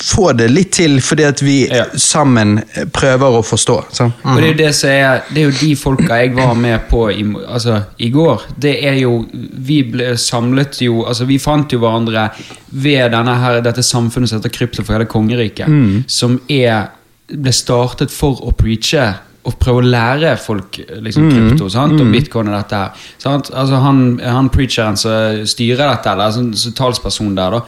få 0.02 0.32
det 0.34 0.48
litt 0.50 0.72
til 0.74 0.96
fordi 1.00 1.24
at 1.28 1.42
vi 1.46 1.68
Ja. 1.70 1.84
sammen 1.96 2.58
eh, 2.74 2.86
prøver 2.90 3.36
å 3.38 3.44
forstå. 3.46 3.76
sant? 3.94 4.14
Og 4.26 4.40
det 4.42 4.44
er 4.44 4.48
jo 4.54 4.58
det 4.64 4.72
som 4.76 4.90
er 4.90 5.22
Det 5.30 5.38
er 5.44 5.46
jo 5.52 5.58
de 5.60 5.76
folka 5.76 6.18
jeg 6.24 6.34
var 6.36 6.56
med 6.56 6.88
på 6.90 7.04
i, 7.14 7.22
altså, 7.48 7.84
i 8.00 8.10
går. 8.10 8.42
Det 8.58 8.74
er 8.84 8.96
jo 9.04 9.26
Vi 9.32 9.84
ble 9.84 10.18
samlet 10.18 10.82
jo 10.82 11.04
Altså, 11.06 11.26
vi 11.28 11.38
fant 11.38 11.70
jo 11.72 11.78
hverandre 11.80 12.32
ved 12.72 13.12
denne 13.12 13.36
her, 13.40 13.62
dette 13.62 13.84
samfunnet 13.84 14.28
som 14.30 14.40
heter 14.42 14.50
Krypto 14.58 14.84
for 14.84 14.94
hele 14.98 15.06
kongeriket. 15.06 15.68
Som 16.08 16.40
er 16.50 16.88
ble 17.30 17.52
startet 17.52 18.10
for 18.12 18.42
å 18.42 18.52
preache 18.58 19.14
og 19.46 19.58
prøve 19.62 19.82
å 19.84 19.86
lære 19.86 20.36
folk 20.42 20.80
liksom, 21.06 21.28
krypto 21.30 21.68
sant? 21.70 22.00
og 22.02 22.14
bitcoin 22.14 22.50
og 22.50 22.58
dette 22.58 22.80
her. 22.82 23.10
Altså, 23.30 23.82
han, 23.84 24.00
han 24.22 24.50
preacheren 24.54 24.98
som 24.98 25.44
styrer 25.46 25.86
dette, 25.86 26.16
eller 26.16 26.34
som, 26.34 26.48
som 26.58 26.74
talsperson 26.78 27.36
der, 27.38 27.60
da, 27.60 27.62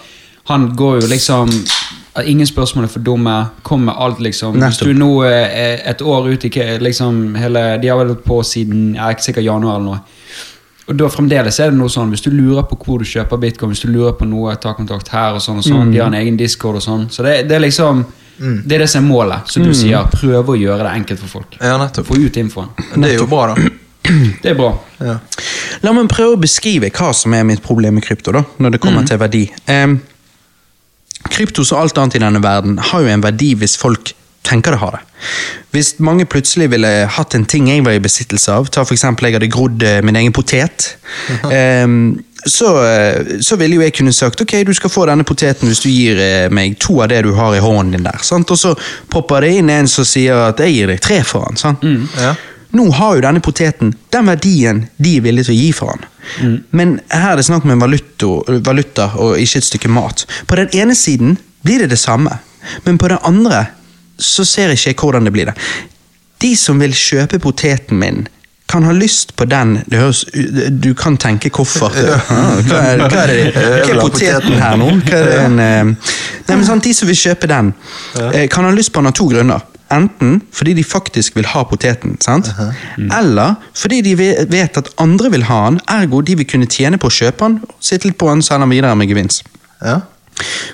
han 0.48 0.72
går 0.76 1.02
jo 1.02 1.14
liksom 1.14 1.54
Ingen 2.26 2.48
spørsmål 2.50 2.88
er 2.88 2.90
for 2.90 3.04
dumme. 3.06 3.34
Kom 3.62 3.84
med 3.86 3.94
alt, 3.94 4.18
liksom. 4.26 4.56
Hvis 4.58 4.80
du 4.82 4.90
nå 4.98 5.22
er 5.22 5.84
et 5.86 6.00
år 6.02 6.32
ut 6.32 6.46
i 6.48 6.50
liksom, 6.82 7.36
hele 7.38 7.78
De 7.78 7.92
har 7.92 8.00
vel 8.00 8.16
på 8.18 8.40
siden 8.42 8.96
jeg 8.96 9.04
er 9.04 9.14
ikke 9.14 9.26
sikkert 9.28 9.46
januar 9.46 9.76
eller 9.76 9.86
noe. 9.86 10.00
Og 10.88 10.98
da 10.98 11.12
fremdeles 11.14 11.60
er 11.60 11.70
det 11.70 11.78
noe 11.78 11.94
sånn, 11.94 12.10
Hvis 12.10 12.26
du 12.26 12.32
lurer 12.32 12.66
på 12.66 12.80
hvor 12.80 13.04
du 13.04 13.06
kjøper 13.06 13.38
bitcoin, 13.38 13.70
hvis 13.70 13.84
du 13.86 13.92
lurer 13.92 14.16
på 14.18 14.26
noe, 14.26 14.56
ta 14.56 14.74
kontakt 14.74 15.12
her 15.14 15.38
og 15.38 15.44
sånn. 15.46 15.60
og 15.62 15.68
sånn, 15.68 15.92
De 15.94 16.02
har 16.02 16.10
en 16.10 16.18
egen 16.18 16.40
discord 16.40 16.80
og 16.80 16.82
sånn. 16.82 17.06
Så 17.14 17.22
det, 17.28 17.44
det 17.52 17.60
er 17.60 17.68
liksom 17.68 18.06
Det 18.38 18.78
er 18.78 18.84
det 18.84 18.90
som 18.92 19.04
er 19.04 19.08
målet. 19.08 19.52
Som 19.52 19.66
du 19.66 19.74
sier, 19.76 20.08
prøve 20.14 20.54
å 20.54 20.58
gjøre 20.60 20.86
det 20.86 20.94
enkelt 21.02 21.22
for 21.24 21.40
folk. 21.40 21.58
Ja, 21.62 21.78
nettopp. 21.82 22.10
Få 22.10 22.20
ut 22.22 22.38
infoen. 22.38 22.70
Det 22.96 23.14
er 23.14 23.18
jo 23.22 23.30
bra, 23.30 23.54
da. 23.54 23.70
Det 24.44 24.54
er 24.54 24.56
bra. 24.56 24.70
Ja. 25.04 25.18
La 25.84 25.92
meg 25.92 26.08
prøve 26.12 26.38
å 26.38 26.40
beskrive 26.40 26.92
hva 26.96 27.10
som 27.16 27.34
er 27.36 27.44
mitt 27.48 27.64
problem 27.66 27.98
med 27.98 28.06
krypto, 28.06 28.32
da, 28.36 28.46
når 28.62 28.78
det 28.78 28.80
kommer 28.84 29.08
til 29.08 29.20
verdi. 29.20 29.44
Um, 29.68 29.98
krypto 31.28 31.66
som 31.68 31.82
alt 31.82 31.98
annet 32.00 32.16
i 32.16 32.24
denne 32.24 32.42
verden 32.44 32.78
har 32.92 33.04
jo 33.04 33.12
en 33.12 33.26
verdi 33.26 33.52
hvis 33.60 33.76
folk 33.80 34.14
tenker 34.48 34.74
det 34.74 34.80
har 34.80 34.96
det. 34.96 35.02
Hvis 35.76 35.96
mange 36.04 36.28
plutselig 36.30 36.70
ville 36.72 36.92
hatt 37.18 37.36
en 37.36 37.46
ting 37.50 37.68
jeg 37.68 37.84
var 37.86 37.98
i 37.98 38.04
besittelse 38.04 38.54
av, 38.54 38.70
ta 38.72 38.86
eksempel 38.86 39.28
jeg 39.28 39.38
hadde 39.38 39.52
grodd 39.52 39.84
eh, 39.84 40.00
min 40.06 40.16
egen 40.20 40.36
potet, 40.36 40.94
em, 41.52 42.16
så, 42.48 42.72
eh, 42.86 43.38
så 43.42 43.56
ville 43.60 43.78
jo 43.78 43.86
jeg 43.86 43.96
kunne 43.98 44.14
sagt 44.16 44.42
ok, 44.42 44.54
du 44.68 44.74
skal 44.76 44.92
få 44.92 45.06
denne 45.10 45.26
poteten 45.28 45.70
hvis 45.70 45.84
du 45.84 45.90
gir 45.92 46.20
eh, 46.22 46.50
meg 46.54 46.78
to 46.82 47.00
av 47.04 47.12
det 47.12 47.24
du 47.28 47.34
har 47.38 47.56
i 47.56 47.64
hånden 47.64 47.98
din 47.98 48.08
der. 48.08 48.20
Sant? 48.26 48.52
Og 48.52 48.60
så 48.60 48.74
popper 49.12 49.46
det 49.46 49.56
inn 49.60 49.72
en 49.74 49.90
som 49.92 50.08
sier 50.08 50.48
at 50.50 50.62
jeg 50.64 50.76
gir 50.76 50.94
deg 50.94 51.02
tre 51.04 51.22
for 51.28 51.48
den. 51.50 51.60
Sant? 51.60 51.86
Ja. 52.18 52.36
Nå 52.78 52.90
har 52.98 53.16
jo 53.16 53.24
denne 53.24 53.42
poteten 53.44 53.94
den 54.14 54.28
verdien 54.28 54.86
de 55.02 55.18
er 55.18 55.26
villige 55.26 55.50
til 55.50 55.56
å 55.56 55.60
gi 55.62 55.70
for 55.76 55.96
den. 55.96 56.58
Men 56.76 56.98
her 57.10 57.32
er 57.32 57.40
det 57.40 57.48
snakk 57.48 57.66
om 57.66 57.72
en 57.74 57.82
valuta, 57.82 58.32
valuta 58.66 59.12
og 59.24 59.40
ikke 59.40 59.62
et 59.62 59.68
stykke 59.70 59.92
mat. 59.92 60.26
På 60.50 60.60
den 60.60 60.74
ene 60.76 60.96
siden 60.98 61.38
blir 61.64 61.84
det 61.84 61.94
det 61.94 62.02
samme, 62.02 62.40
men 62.84 63.00
på 63.00 63.10
den 63.12 63.24
andre 63.24 63.70
så 64.20 64.46
ser 64.48 64.74
jeg 64.74 64.94
ikke 64.94 65.08
hvordan 65.08 65.28
det 65.28 65.34
blir 65.34 65.50
det. 65.50 65.56
De 66.44 66.52
som 66.60 66.80
vil 66.82 66.94
kjøpe 66.94 67.40
poteten 67.42 67.98
min, 68.02 68.26
kan 68.68 68.84
ha 68.84 68.92
lyst 68.92 69.36
på 69.40 69.46
den 69.48 69.78
det 69.88 70.00
høres, 70.02 70.26
Du 70.84 70.94
kan 70.94 71.18
tenke 71.18 71.50
hvorfor. 71.54 71.94
Hva 71.94 72.82
er, 72.82 73.00
hva 73.00 73.24
er, 73.24 73.32
det, 73.32 73.40
hva 73.56 73.96
er 73.96 74.02
poteten 74.08 74.60
her 74.60 74.76
nå? 74.80 74.92
Hva 75.08 75.22
er 75.22 75.32
det 75.32 75.40
en, 75.46 75.60
eh, 75.64 76.12
Nei, 76.48 76.56
men 76.56 76.66
sant, 76.68 76.84
De 76.84 76.94
som 76.96 77.08
vil 77.08 77.18
kjøpe 77.18 77.50
den, 77.52 77.74
eh, 78.34 78.48
kan 78.52 78.68
ha 78.68 78.72
lyst 78.76 78.94
på 78.94 79.02
den 79.02 79.12
av 79.12 79.16
to 79.18 79.28
grunner. 79.32 79.64
Enten 79.94 80.42
fordi 80.52 80.74
de 80.76 80.84
faktisk 80.84 81.38
vil 81.38 81.48
ha 81.48 81.64
poteten, 81.64 82.18
sant? 82.20 82.50
eller 82.98 83.56
fordi 83.72 84.02
de 84.04 84.16
vet 84.52 84.78
at 84.78 84.90
andre 85.00 85.32
vil 85.32 85.48
ha 85.48 85.62
den, 85.70 85.80
ergo 85.88 86.20
de 86.22 86.36
vil 86.36 86.48
kunne 86.50 86.68
tjene 86.68 87.00
på 87.00 87.08
å 87.08 87.18
kjøpe 87.22 87.48
den, 87.48 87.62
sitte 87.80 88.10
litt 88.10 88.18
på 88.20 88.28
den, 88.28 88.44
selge 88.44 88.66
den 88.66 88.76
videre 88.76 88.96
med 89.00 89.08
gevinst. 89.08 89.48
Ja. 89.80 90.02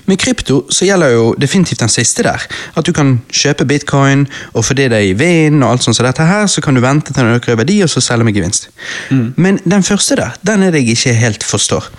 Med 0.06 0.20
krypto 0.20 0.64
så 0.74 0.88
gjelder 0.88 1.14
jo 1.14 1.26
definitivt 1.40 1.84
den 1.84 1.92
siste 1.92 2.26
der. 2.26 2.44
At 2.78 2.86
du 2.86 2.94
kan 2.96 3.16
kjøpe 3.32 3.68
bitcoin, 3.70 4.28
og 4.54 4.66
fordi 4.66 4.90
det 4.92 5.00
er 5.00 5.08
i 5.12 5.16
vinden, 5.18 5.64
og 5.64 5.72
alt 5.72 5.86
sånt 5.86 5.98
som 5.98 6.08
dette 6.08 6.28
her, 6.28 6.48
så 6.48 6.62
kan 6.62 6.76
du 6.76 6.84
vente 6.84 7.14
til 7.14 7.22
den 7.22 7.38
øker 7.38 7.54
i 7.54 7.58
verdi, 7.58 7.80
og 7.84 7.90
så 7.90 8.04
selge 8.04 8.28
med 8.28 8.36
gevinst. 8.36 8.70
Men 9.36 9.60
den 9.64 9.84
første 9.84 10.20
der, 10.20 10.38
den 10.46 10.64
er 10.64 10.72
det 10.72 10.84
jeg 10.84 10.98
ikke 10.98 11.14
helt 11.14 11.44
forstår. 11.44 11.90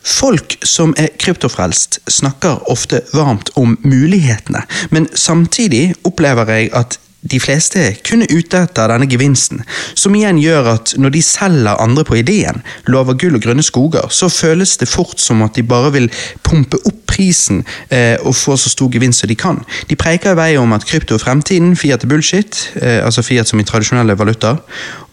Folk 0.00 0.56
som 0.64 0.94
er 0.96 1.12
kryptofrelst, 1.20 2.00
snakker 2.08 2.70
ofte 2.72 3.02
varmt 3.12 3.50
om 3.60 3.76
mulighetene, 3.84 4.62
men 4.90 5.08
samtidig 5.14 5.94
opplever 6.04 6.48
jeg 6.48 6.70
at 6.72 6.98
de 7.20 7.40
fleste 7.40 7.82
kun 8.06 8.24
er 8.24 8.32
ute 8.32 8.62
etter 8.64 8.88
denne 8.88 9.08
gevinsten, 9.10 9.60
som 9.98 10.14
igjen 10.16 10.40
gjør 10.40 10.70
at 10.74 10.94
når 10.96 11.12
de 11.16 11.22
selger 11.24 11.82
andre 11.82 12.04
på 12.08 12.16
ideen, 12.20 12.62
lover 12.88 13.18
gull 13.20 13.36
og 13.36 13.44
grønne 13.44 13.64
skoger, 13.64 14.08
så 14.08 14.30
føles 14.32 14.76
det 14.80 14.88
fort 14.88 15.20
som 15.20 15.44
at 15.44 15.58
de 15.58 15.66
bare 15.66 15.92
vil 15.98 16.08
pumpe 16.46 16.80
opp 16.88 17.00
prisen 17.10 17.64
eh, 17.90 18.16
og 18.24 18.36
få 18.38 18.56
så 18.56 18.70
stor 18.72 18.90
gevinst 18.92 19.24
som 19.24 19.30
de 19.30 19.36
kan. 19.38 19.60
De 19.90 19.98
preker 19.98 20.32
i 20.32 20.38
vei 20.38 20.50
om 20.60 20.72
at 20.76 20.86
krypto 20.88 21.18
er 21.18 21.22
fremtiden, 21.22 21.74
fiat 21.76 22.06
er 22.06 22.12
bullshit, 22.12 22.60
eh, 22.80 23.00
altså 23.04 23.24
fiat 23.26 23.50
som 23.50 23.60
i 23.60 23.66
tradisjonelle 23.68 24.16
valutaer, 24.18 24.60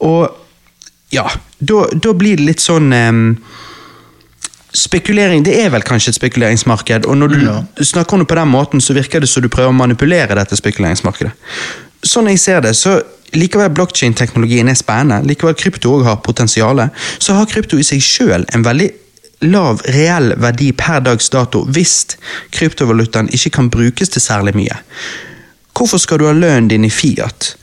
og 0.06 0.30
ja, 1.12 1.24
da, 1.60 2.12
blir 2.14 2.38
det 2.38 2.46
litt 2.46 2.64
sånn 2.64 2.92
eh, 2.94 3.24
spekulering 4.78 5.46
det 5.48 5.56
er 5.58 5.72
vel 5.74 5.84
kanskje 5.88 6.14
et 6.14 6.20
spekuleringsmarked, 6.20 7.08
og 7.10 7.18
når 7.18 7.36
du 7.36 7.84
snakker 7.84 8.16
om 8.16 8.24
det 8.24 8.30
på 8.30 8.40
den 8.40 8.54
måten, 8.54 8.84
så 8.84 8.96
virker 8.96 9.24
det 9.24 9.32
som 9.32 9.44
du 9.44 9.50
prøver 9.52 9.74
å 9.74 9.76
manipulere 9.76 10.38
dette 10.38 10.60
spekuleringsmarkedet. 10.60 11.34
Sånn 12.04 12.30
jeg 12.32 12.40
ser 12.40 12.62
det, 12.62 12.76
så 12.78 13.00
likevel 13.36 13.74
blockchain-teknologien 13.76 14.70
er 14.70 14.78
spennende, 14.80 15.26
likevel 15.28 15.56
krypto 15.58 15.98
også 15.98 16.08
har 16.08 16.24
potensiale, 16.24 16.90
så 17.20 17.36
har 17.38 17.50
krypto 17.50 17.80
i 17.80 17.86
seg 17.86 18.04
sjøl 18.04 18.46
en 18.54 18.66
veldig 18.66 18.90
lav 19.46 19.84
reell 19.94 20.32
verdi 20.42 20.72
per 20.74 21.04
dags 21.06 21.30
dato 21.30 21.62
hvis 21.70 22.18
kryptovalutaen 22.56 23.30
ikke 23.30 23.52
kan 23.60 23.70
brukes 23.70 24.10
til 24.10 24.24
særlig 24.24 24.56
mye. 24.58 24.80
Hvorfor 25.78 26.02
skal 26.02 26.22
du 26.22 26.26
ha 26.26 26.34
lønnen 26.34 26.72
din 26.72 26.88
i 26.88 26.90
Fiat? 26.90 27.54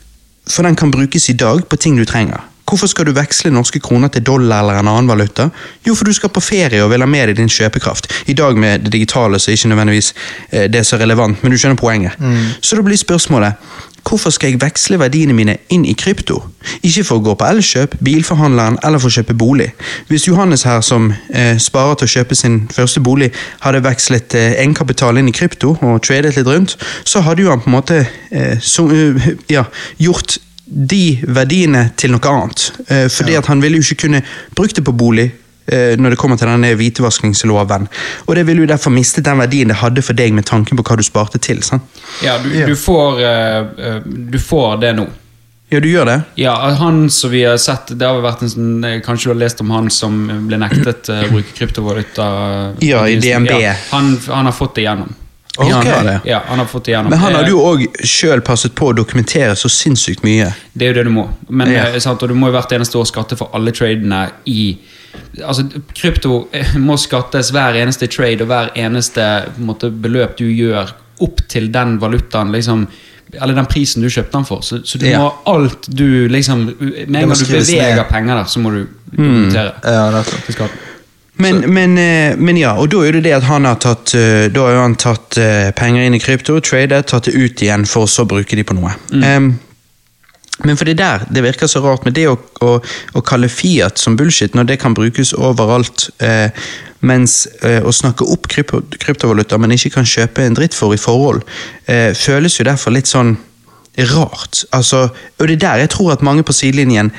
For 0.47 0.62
den 0.62 0.76
kan 0.76 0.93
brukes 0.95 1.31
i 1.33 1.38
dag 1.41 1.64
på 1.67 1.76
ting 1.81 1.97
du 1.99 2.05
trenger. 2.07 2.45
Hvorfor 2.64 2.88
skal 2.88 3.09
du 3.09 3.12
veksle 3.17 3.50
norske 3.53 3.81
kroner 3.83 4.09
til 4.09 4.23
dollar 4.25 4.62
eller 4.62 4.79
en 4.81 4.88
annen 4.88 5.09
valuta? 5.09 5.49
Jo, 5.85 5.95
for 5.95 6.09
du 6.09 6.14
skal 6.17 6.31
på 6.33 6.41
ferie 6.41 6.81
og 6.85 6.93
vil 6.93 7.03
ha 7.05 7.09
med 7.11 7.29
deg 7.29 7.41
din 7.41 7.50
kjøpekraft. 7.50 8.09
I 8.31 8.37
dag 8.38 8.57
med 8.57 8.87
det 8.87 8.93
digitale 8.95 9.41
så 9.41 9.50
er 9.50 9.59
ikke 9.59 9.73
nødvendigvis 9.75 10.12
det 10.53 10.71
det 10.73 10.85
så 10.87 10.97
relevant, 11.00 11.43
men 11.43 11.53
du 11.53 11.59
skjønner 11.59 11.81
poenget. 11.81 12.17
Så 12.61 12.79
da 12.79 12.87
blir 12.87 13.00
spørsmålet 13.00 13.59
hvorfor 14.05 14.31
skal 14.31 14.53
jeg 14.53 14.61
veksle 14.63 14.99
verdiene 15.01 15.35
mine 15.37 15.57
inn 15.73 15.85
i 15.89 15.95
krypto? 15.99 16.41
Ikke 16.85 17.05
for 17.05 17.21
å 17.21 17.25
gå 17.25 17.35
på 17.39 17.49
Elkjøp, 17.49 17.97
bilforhandleren 18.05 18.79
eller 18.85 19.03
for 19.03 19.11
å 19.11 19.17
kjøpe 19.17 19.37
bolig. 19.39 19.71
Hvis 20.09 20.29
Johannes 20.29 20.65
her 20.69 20.81
som 20.85 21.11
eh, 21.33 21.57
sparer 21.61 21.99
til 21.99 22.09
å 22.09 22.15
kjøpe 22.19 22.39
sin 22.39 22.63
første 22.73 23.03
bolig, 23.05 23.31
hadde 23.65 23.85
vekslet 23.85 24.37
eh, 24.39 24.57
egenkapital 24.63 25.21
inn 25.21 25.31
i 25.31 25.37
krypto 25.37 25.77
og 25.81 26.03
tradet 26.05 26.35
litt 26.37 26.49
rundt, 26.49 26.77
så 27.05 27.25
hadde 27.25 27.47
jo 27.47 27.53
han 27.53 27.63
på 27.65 27.71
en 27.71 27.79
måte 27.79 28.03
eh, 28.31 28.59
så, 28.61 28.89
eh, 28.93 29.31
ja, 29.53 29.67
gjort 30.01 30.39
de 30.65 31.21
verdiene 31.29 31.91
til 32.01 32.15
noe 32.15 32.31
annet. 32.31 32.69
Eh, 32.89 33.07
fordi 33.13 33.37
at 33.39 33.49
han 33.51 33.63
ville 33.63 33.81
jo 33.81 33.89
ikke 33.89 34.07
kunne 34.07 34.25
brukt 34.57 34.77
det 34.77 34.85
på 34.87 34.97
bolig 34.97 35.31
når 35.66 36.11
det 36.12 36.18
kommer 36.21 36.37
til 36.37 36.47
denne 36.50 36.75
hvitevaskingsloven. 36.76 37.87
Og 38.28 38.35
det 38.37 38.42
ville 38.47 38.61
jo 38.66 38.68
derfor 38.68 38.92
mistet 38.92 39.25
den 39.25 39.38
verdien 39.40 39.68
det 39.73 39.78
hadde 39.80 40.02
for 40.04 40.12
deg 40.18 40.35
med 40.37 40.44
tanken 40.44 40.76
på 40.76 40.85
hva 40.85 40.97
du 41.00 41.02
sparte 41.06 41.38
til. 41.40 41.62
sant? 41.62 41.83
Ja, 42.23 42.38
du, 42.38 42.50
Ja. 42.52 42.66
du, 42.66 42.75
får, 42.76 43.21
eh, 43.21 43.61
eh, 43.97 44.00
du 44.04 44.38
får 44.38 44.80
det 44.80 44.94
nå. 44.97 45.06
Ja, 45.73 45.80
du 45.80 45.88
gjør 45.88 46.04
det? 46.06 46.18
Ja, 46.37 46.52
han 46.76 47.09
som 47.11 47.30
vi 47.33 47.40
har 47.42 47.56
sett 47.56 47.88
Det 47.99 48.04
har 48.06 48.21
vært 48.23 48.42
en 48.44 48.50
sånn 48.52 48.85
eh, 48.85 49.00
Kanskje 49.02 49.25
du 49.25 49.30
har 49.33 49.38
lest 49.40 49.61
om 49.64 49.71
han 49.73 49.88
som 49.90 50.21
ble 50.47 50.59
nektet 50.61 51.09
eh, 51.09 51.25
å 51.25 51.30
bruke 51.33 51.54
kryptovaluta? 51.56 52.26
Ja, 52.85 53.00
i 53.09 53.16
DNB. 53.18 53.50
Ja, 53.62 53.73
han, 53.90 54.12
han 54.28 54.44
har 54.44 54.52
fått 54.52 54.75
det 54.76 54.85
igjennom. 54.85 55.14
Ja, 55.59 55.76
han 55.80 55.87
har. 55.87 56.21
Ja, 56.28 56.42
han 56.47 56.59
har 56.59 56.66
fått 56.66 56.85
det 56.85 56.92
igjennom. 56.92 57.11
Men 57.11 57.18
han 57.18 57.33
har 57.33 57.42
hadde 57.44 57.50
jo 57.54 57.61
òg 57.64 57.87
sjøl 58.04 58.40
passet 58.44 58.75
på 58.75 58.90
å 58.92 58.94
dokumentere 59.00 59.56
så 59.56 59.68
sinnssykt 59.73 60.23
mye. 60.26 60.52
Det 60.75 60.87
er 60.87 60.92
jo 60.92 60.99
det 61.00 61.04
du 61.09 61.11
må. 61.16 61.28
Men, 61.49 61.71
Ja. 61.73 61.87
eh, 61.94 61.99
sant, 61.99 62.23
og 62.23 62.28
du 62.28 62.35
må 62.35 62.52
jo 62.52 62.59
hvert 62.59 62.73
eneste 62.76 62.99
år 63.00 63.06
skatte 63.09 63.37
for 63.38 63.49
alle 63.54 63.73
tradene 63.73 64.30
i 64.47 64.76
Altså, 65.44 65.64
Krypto 65.94 66.49
eh, 66.52 66.75
må 66.78 66.97
skattes 67.00 67.50
hver 67.54 67.75
eneste 67.83 68.06
trade 68.12 68.42
og 68.44 68.49
hver 68.52 68.71
eneste 68.78 69.25
på 69.56 69.64
måte, 69.71 69.90
beløp 69.90 70.37
du 70.38 70.44
gjør 70.47 70.92
opp 71.25 71.42
til 71.49 71.71
den 71.75 71.99
valutaen, 72.02 72.52
liksom 72.54 72.87
eller 73.35 73.54
den 73.56 73.66
prisen 73.66 74.02
du 74.02 74.06
kjøpte 74.09 74.30
den 74.37 74.44
for. 74.47 74.61
Så, 74.62 74.78
så 74.87 74.99
du 75.00 75.06
Ja. 75.09 75.18
må 75.18 75.33
alt 75.50 75.88
du 75.90 76.28
liksom 76.30 76.66
Med 76.66 77.16
en 77.23 77.28
gang 77.28 77.38
du 77.38 77.44
beveger 77.50 77.97
ned. 77.97 78.09
penger 78.09 78.35
der, 78.37 78.44
så 78.44 78.61
må 78.62 78.71
du 78.71 78.87
Mm. 79.14 79.50
dokumentere. 79.50 79.73
Ja, 79.85 80.23
til 80.23 80.54
skatten. 80.54 80.78
Men, 81.37 81.64
men, 81.75 81.99
eh, 81.99 82.37
men 82.37 82.56
ja, 82.56 82.73
og 82.78 82.90
da 82.90 83.00
er 83.02 83.12
det 83.12 83.25
det 83.25 83.33
at 83.35 83.42
han 83.42 83.64
har 83.64 83.75
tatt 83.83 84.14
eh, 84.14 84.49
Da 84.54 84.61
har 84.61 84.73
jo 84.76 84.80
han 84.83 84.94
tatt 84.94 85.35
penger 85.75 86.04
inn 86.06 86.14
i 86.14 86.18
krypto, 86.23 86.61
tradet, 86.61 87.06
tatt 87.11 87.25
det 87.25 87.35
ut 87.35 87.62
igjen 87.62 87.87
for 87.90 88.04
å 88.06 88.09
så 88.11 88.25
bruke 88.26 88.54
de 88.54 88.62
på 88.62 88.75
noe. 88.78 88.92
Em, 89.12 89.59
men 90.63 90.77
for 90.79 90.87
det 90.87 90.99
der, 91.01 91.25
det 91.35 91.43
virker 91.43 91.67
så 91.67 91.83
rart 91.83 92.05
med 92.07 92.15
det 92.15 92.29
å, 92.31 92.37
å, 92.63 92.77
å 93.19 93.23
kalle 93.27 93.51
Fiat 93.51 93.99
som 93.99 94.15
bullshit, 94.17 94.55
når 94.55 94.69
det 94.71 94.77
kan 94.85 94.95
brukes 94.95 95.33
overalt, 95.35 96.07
eh, 96.23 96.55
mens 97.05 97.43
eh, 97.67 97.83
å 97.83 97.93
snakke 97.93 98.27
opp 98.31 98.47
krypto, 98.53 98.85
kryptovaluta, 99.03 99.59
men 99.59 99.75
ikke 99.75 99.97
kan 99.97 100.07
kjøpe 100.07 100.45
en 100.45 100.55
dritt 100.55 100.77
for 100.77 100.95
i 100.95 101.01
forhold, 101.01 101.43
eh, 101.91 102.13
føles 102.15 102.61
jo 102.61 102.69
derfor 102.69 102.95
litt 102.95 103.11
sånn 103.11 103.35
rart. 104.15 104.63
Altså, 104.75 105.09
og 105.11 105.49
det 105.51 105.59
er 105.59 105.65
der 105.67 105.83
jeg 105.85 105.95
tror 105.95 106.15
at 106.15 106.25
mange 106.27 106.47
på 106.47 106.55
sidelinjen 106.55 107.11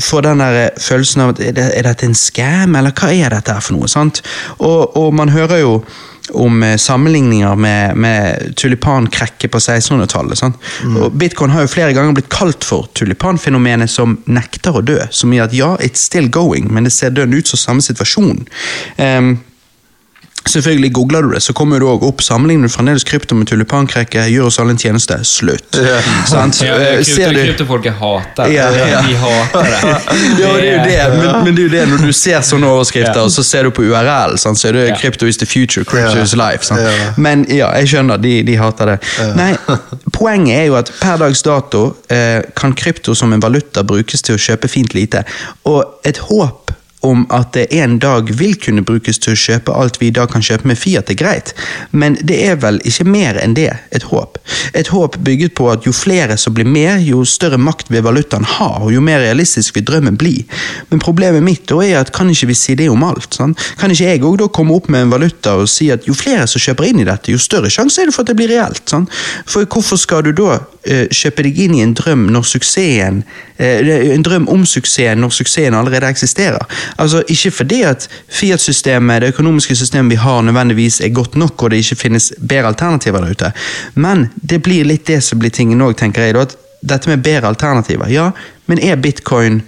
får 0.00 0.22
den 0.22 0.42
der 0.42 0.58
eh, 0.64 0.82
følelsen 0.82 1.24
av 1.24 1.34
at 1.34 1.40
er, 1.40 1.54
det, 1.56 1.70
er 1.76 1.88
dette 1.88 2.06
en 2.08 2.18
scam, 2.18 2.76
eller 2.76 2.94
hva 2.96 3.12
er 3.14 3.32
dette 3.36 3.56
for 3.62 3.76
noe? 3.76 3.88
sant? 3.90 4.22
Og, 4.58 4.96
og 4.96 5.14
man 5.16 5.32
hører 5.32 5.62
jo 5.62 5.80
om 6.36 6.62
eh, 6.62 6.76
sammenligninger 6.76 7.56
med, 7.56 7.96
med 7.96 8.56
tulipankrekket 8.56 9.50
på 9.50 9.60
1600-tallet. 9.62 10.38
sant? 10.38 10.70
Og 10.98 11.12
Bitcoin 11.16 11.54
har 11.54 11.64
jo 11.64 11.72
flere 11.72 11.94
ganger 11.96 12.16
blitt 12.16 12.30
kalt 12.32 12.66
for 12.66 12.90
tulipanfenomenet 12.98 13.90
som 13.90 14.18
nekter 14.26 14.76
å 14.76 14.84
dø. 14.84 14.98
Som 15.10 15.34
i 15.36 15.42
at 15.42 15.54
ja, 15.56 15.74
it's 15.80 16.04
still 16.04 16.28
going, 16.28 16.72
men 16.72 16.88
det 16.88 16.94
ser 16.96 17.14
døden 17.14 17.36
ut 17.36 17.48
som 17.48 17.62
samme 17.62 17.84
situasjon. 17.84 18.44
Em, 19.02 19.36
Selvfølgelig 20.46 20.92
Googler 20.94 21.22
du 21.26 21.32
det, 21.34 21.40
så 21.42 21.52
kommer 21.56 21.80
du 21.82 21.88
også 21.90 22.06
opp 22.10 22.22
sammenligner 22.22 22.68
du 22.68 22.72
fremdeles 22.72 23.04
krypto 23.04 23.34
med 23.34 23.48
tulipankrekket, 23.50 24.28
gjør 24.30 24.46
oss 24.50 24.58
alle 24.62 24.76
en 24.76 24.78
tjeneste. 24.78 25.18
Slutt. 25.26 25.74
Yeah. 25.76 26.10
Sant? 26.30 26.60
Ja, 26.62 26.76
Eh, 26.76 27.00
krypto, 27.04 27.32
kryptofolket 27.40 27.92
hater 27.98 28.44
det. 28.46 28.54
Ja, 28.54 28.68
ja. 28.70 29.00
De 29.02 29.14
hater 29.16 29.66
det. 29.66 29.80
ja, 30.42 30.52
det 30.62 30.68
er 30.68 30.76
jo 30.76 30.84
det, 30.84 31.18
men, 31.18 31.44
men 31.44 31.56
det 31.56 31.64
er 31.64 31.66
jo 31.66 31.72
det 31.74 31.84
når 31.90 32.04
du 32.06 32.12
ser 32.12 32.40
sånne 32.46 32.68
overskrifter, 32.70 33.20
og 33.24 33.32
så 33.34 33.42
ser 33.46 33.66
du 33.66 33.70
på 33.74 33.82
URL, 33.88 34.36
sant, 34.38 34.58
så 34.60 34.68
er 34.68 34.72
det 34.78 34.86
'Krypto 34.86 35.02
'Crypto 35.16 35.26
is 35.26 35.36
the 35.36 35.46
future', 35.46 35.84
'Crypto 35.84 36.16
Ja. 36.16 36.22
is 36.22 36.34
life'. 36.34 36.62
Sant? 36.62 37.18
Men 37.18 37.46
ja, 37.48 37.70
jeg 37.80 37.88
skjønner, 37.88 38.16
de, 38.16 38.42
de 38.42 38.56
hater 38.56 38.86
det. 38.94 38.98
Nei, 39.36 39.56
Poenget 40.16 40.58
er 40.60 40.64
jo 40.70 40.74
at 40.78 40.90
per 41.00 41.16
dags 41.20 41.42
dato 41.42 41.96
eh, 42.10 42.42
kan 42.56 42.72
krypto 42.72 43.14
som 43.14 43.32
en 43.32 43.42
valuta 43.42 43.82
brukes 43.82 44.22
til 44.22 44.34
å 44.34 44.38
kjøpe 44.38 44.68
fint 44.68 44.94
lite, 44.94 45.24
og 45.64 45.84
et 46.04 46.18
håp 46.30 46.65
om 47.06 47.24
at 47.34 47.52
det 47.56 47.66
en 47.78 47.98
dag 48.02 48.30
vil 48.38 48.56
kunne 48.60 48.84
brukes 48.86 49.20
til 49.22 49.34
å 49.34 49.40
kjøpe 49.40 49.74
alt 49.74 50.00
vi 50.00 50.10
i 50.10 50.14
dag 50.14 50.30
kan 50.32 50.44
kjøpe 50.44 50.68
med 50.68 50.78
Fiat, 50.80 51.10
er 51.10 51.18
greit, 51.18 51.52
men 51.90 52.18
det 52.26 52.38
er 52.48 52.58
vel 52.62 52.80
ikke 52.88 53.06
mer 53.08 53.38
enn 53.40 53.56
det, 53.56 53.70
et 53.94 54.06
håp. 54.10 54.38
Et 54.76 54.88
håp 54.92 55.18
bygget 55.26 55.54
på 55.58 55.68
at 55.72 55.86
jo 55.86 55.94
flere 55.96 56.36
som 56.40 56.54
blir 56.56 56.68
med, 56.68 57.04
jo 57.06 57.24
større 57.28 57.58
makt 57.60 57.90
vil 57.92 58.04
valutaen 58.06 58.46
ha, 58.56 58.70
og 58.82 58.92
jo 58.94 59.02
mer 59.04 59.22
realistisk 59.24 59.76
vil 59.78 59.86
drømmen 59.88 60.18
bli. 60.20 60.34
Men 60.90 61.02
problemet 61.02 61.44
mitt 61.44 61.66
da 61.70 61.80
er 61.84 62.00
at 62.00 62.12
kan 62.16 62.30
ikke 62.32 62.50
vi 62.52 62.58
si 62.58 62.76
det 62.78 62.88
om 62.92 63.04
alt? 63.06 63.32
Sant? 63.36 63.60
Kan 63.80 63.94
ikke 63.94 64.10
jeg 64.10 64.24
òg 64.26 64.38
da 64.42 64.50
komme 64.52 64.76
opp 64.76 64.90
med 64.92 65.06
en 65.06 65.14
valuta 65.14 65.56
og 65.60 65.70
si 65.70 65.90
at 65.94 66.06
jo 66.08 66.14
flere 66.16 66.46
som 66.50 66.62
kjøper 66.62 66.90
inn 66.90 67.02
i 67.02 67.08
dette, 67.08 67.32
jo 67.32 67.40
større 67.42 67.72
sjanse 67.72 68.02
er 68.02 68.10
det 68.10 68.16
for 68.16 68.26
at 68.26 68.32
det 68.32 68.38
blir 68.38 68.52
reelt? 68.54 68.84
Sant? 68.90 69.12
For 69.46 69.66
hvorfor 69.66 70.00
skal 70.00 70.26
du 70.26 70.32
da 70.36 70.60
kjøpe 70.86 71.44
deg 71.46 71.58
inn 71.64 71.74
i 71.76 71.82
en 71.84 71.94
drøm 71.96 72.26
når 72.32 72.46
suksessen 72.48 73.22
eh, 73.58 74.12
En 74.14 74.24
drøm 74.26 74.48
om 74.52 74.66
suksessen 74.66 75.20
når 75.22 75.34
suksessen 75.38 75.74
allerede 75.74 76.10
eksisterer? 76.10 76.62
Altså 76.98 77.22
Ikke 77.32 77.50
fordi 77.50 77.82
at 77.88 78.08
Fiat-systemet, 78.28 79.22
det 79.22 79.32
økonomiske 79.34 79.76
systemet 79.76 80.10
vi 80.10 80.20
har, 80.20 80.42
nødvendigvis 80.42 81.00
er 81.00 81.14
godt 81.14 81.36
nok, 81.36 81.62
og 81.62 81.70
det 81.70 81.82
ikke 81.84 82.02
finnes 82.06 82.32
bedre 82.40 82.72
alternativer 82.72 83.24
der 83.24 83.30
ute, 83.30 83.52
men 83.94 84.28
det 84.36 84.62
blir 84.62 84.84
litt 84.84 85.06
det 85.06 85.22
som 85.24 85.38
blir 85.38 85.50
tingen 85.50 85.82
òg, 85.82 85.96
tenker 85.96 86.22
jeg. 86.22 86.36
at 86.36 86.56
Dette 86.82 87.08
med 87.08 87.24
bedre 87.24 87.48
alternativer, 87.48 88.08
ja, 88.08 88.30
men 88.66 88.78
er 88.78 88.96
bitcoin 88.96 89.62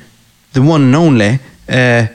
the 0.55 0.61
one 0.61 0.85
and 0.85 0.97
only? 0.97 1.39
Eh, 1.67 2.07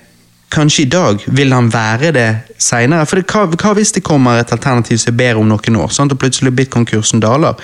Kanskje 0.54 0.84
i 0.84 0.86
dag 0.86 1.24
vil 1.28 1.54
han 1.54 1.70
være 1.74 2.12
det 2.14 2.28
seinere. 2.62 3.08
For 3.10 3.22
hva, 3.26 3.48
hva 3.50 3.72
hvis 3.74 3.94
det 3.96 4.04
kommer 4.06 4.38
et 4.38 4.52
alternativ 4.54 5.00
som 5.02 5.14
er 5.14 5.18
bedre 5.18 5.42
om 5.42 5.50
noen 5.50 5.78
år, 5.82 5.90
sant? 5.94 6.14
og 6.14 6.20
plutselig 6.22 6.54
bitcoin-kursen 6.54 7.24
daler? 7.24 7.58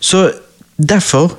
Så 0.00 0.24
derfor 0.76 1.36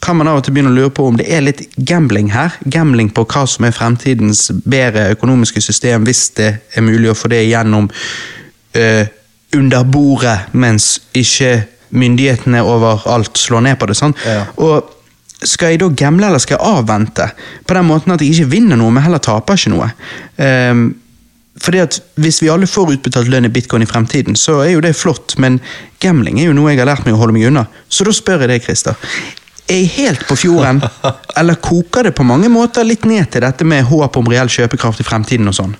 kan 0.00 0.16
man 0.16 0.28
av 0.30 0.38
og 0.38 0.44
til 0.46 0.54
begynne 0.54 0.70
å 0.70 0.76
lure 0.76 0.92
på 0.94 1.08
om 1.10 1.16
det 1.18 1.26
er 1.34 1.42
litt 1.42 1.64
gambling 1.88 2.30
her. 2.30 2.54
Gambling 2.70 3.10
på 3.14 3.24
hva 3.26 3.44
som 3.50 3.66
er 3.66 3.74
fremtidens 3.74 4.44
bedre 4.62 5.08
økonomiske 5.16 5.62
system, 5.64 6.06
hvis 6.06 6.28
det 6.38 6.50
er 6.70 6.86
mulig 6.86 7.10
å 7.10 7.16
få 7.18 7.30
det 7.32 7.42
gjennom 7.48 7.88
uh, 7.90 9.04
under 9.58 9.88
bordet, 9.88 10.36
mens 10.52 10.98
ikke 11.16 11.64
myndighetene 11.98 12.62
overalt 12.62 13.40
slår 13.40 13.66
ned 13.66 13.80
på 13.80 13.88
det. 13.90 13.98
sant? 13.98 14.22
Ja. 14.26 14.44
Og 14.62 14.94
skal 15.38 15.72
jeg 15.72 15.82
da 15.82 15.88
gamble, 15.94 16.28
eller 16.28 16.42
skal 16.42 16.58
jeg 16.58 16.78
avvente? 16.78 17.28
På 17.66 17.76
den 17.78 17.86
måten 17.88 18.14
at 18.14 18.22
jeg 18.22 18.34
ikke 18.34 18.52
vinner 18.54 18.78
noe, 18.78 18.92
men 18.94 19.04
heller 19.04 19.22
taper 19.22 19.58
ikke 19.58 19.72
noe. 19.72 19.90
Ehm, 20.42 20.88
fordi 21.62 21.80
at 21.82 22.00
Hvis 22.18 22.42
vi 22.42 22.50
alle 22.52 22.66
får 22.66 22.94
utbetalt 22.96 23.28
lønn 23.30 23.48
i 23.48 23.52
bitcoin 23.52 23.82
i 23.82 23.88
fremtiden, 23.88 24.36
så 24.36 24.60
er 24.64 24.72
jo 24.72 24.84
det 24.84 24.96
flott, 24.96 25.36
men 25.38 25.60
gambling 26.02 26.40
er 26.40 26.50
jo 26.50 26.56
noe 26.56 26.72
jeg 26.72 26.80
har 26.80 26.90
lært 26.90 27.06
meg 27.06 27.14
å 27.16 27.20
holde 27.20 27.34
meg 27.36 27.48
unna. 27.50 27.66
Så 27.88 28.06
da 28.06 28.14
spør 28.14 28.44
jeg 28.44 28.52
deg, 28.52 28.64
Christer. 28.64 28.98
Er 29.68 29.82
jeg 29.82 29.92
helt 29.98 30.24
på 30.28 30.36
fjorden, 30.38 30.80
eller 31.38 31.60
koker 31.62 32.08
det 32.08 32.14
på 32.16 32.26
mange 32.26 32.50
måter 32.52 32.86
litt 32.86 33.06
ned 33.08 33.30
til 33.32 33.44
dette 33.44 33.66
med 33.68 33.86
håp 33.90 34.16
om 34.18 34.30
reell 34.30 34.50
kjøpekraft 34.50 35.02
i 35.02 35.06
fremtiden 35.06 35.50
og 35.50 35.58
sånn? 35.58 35.76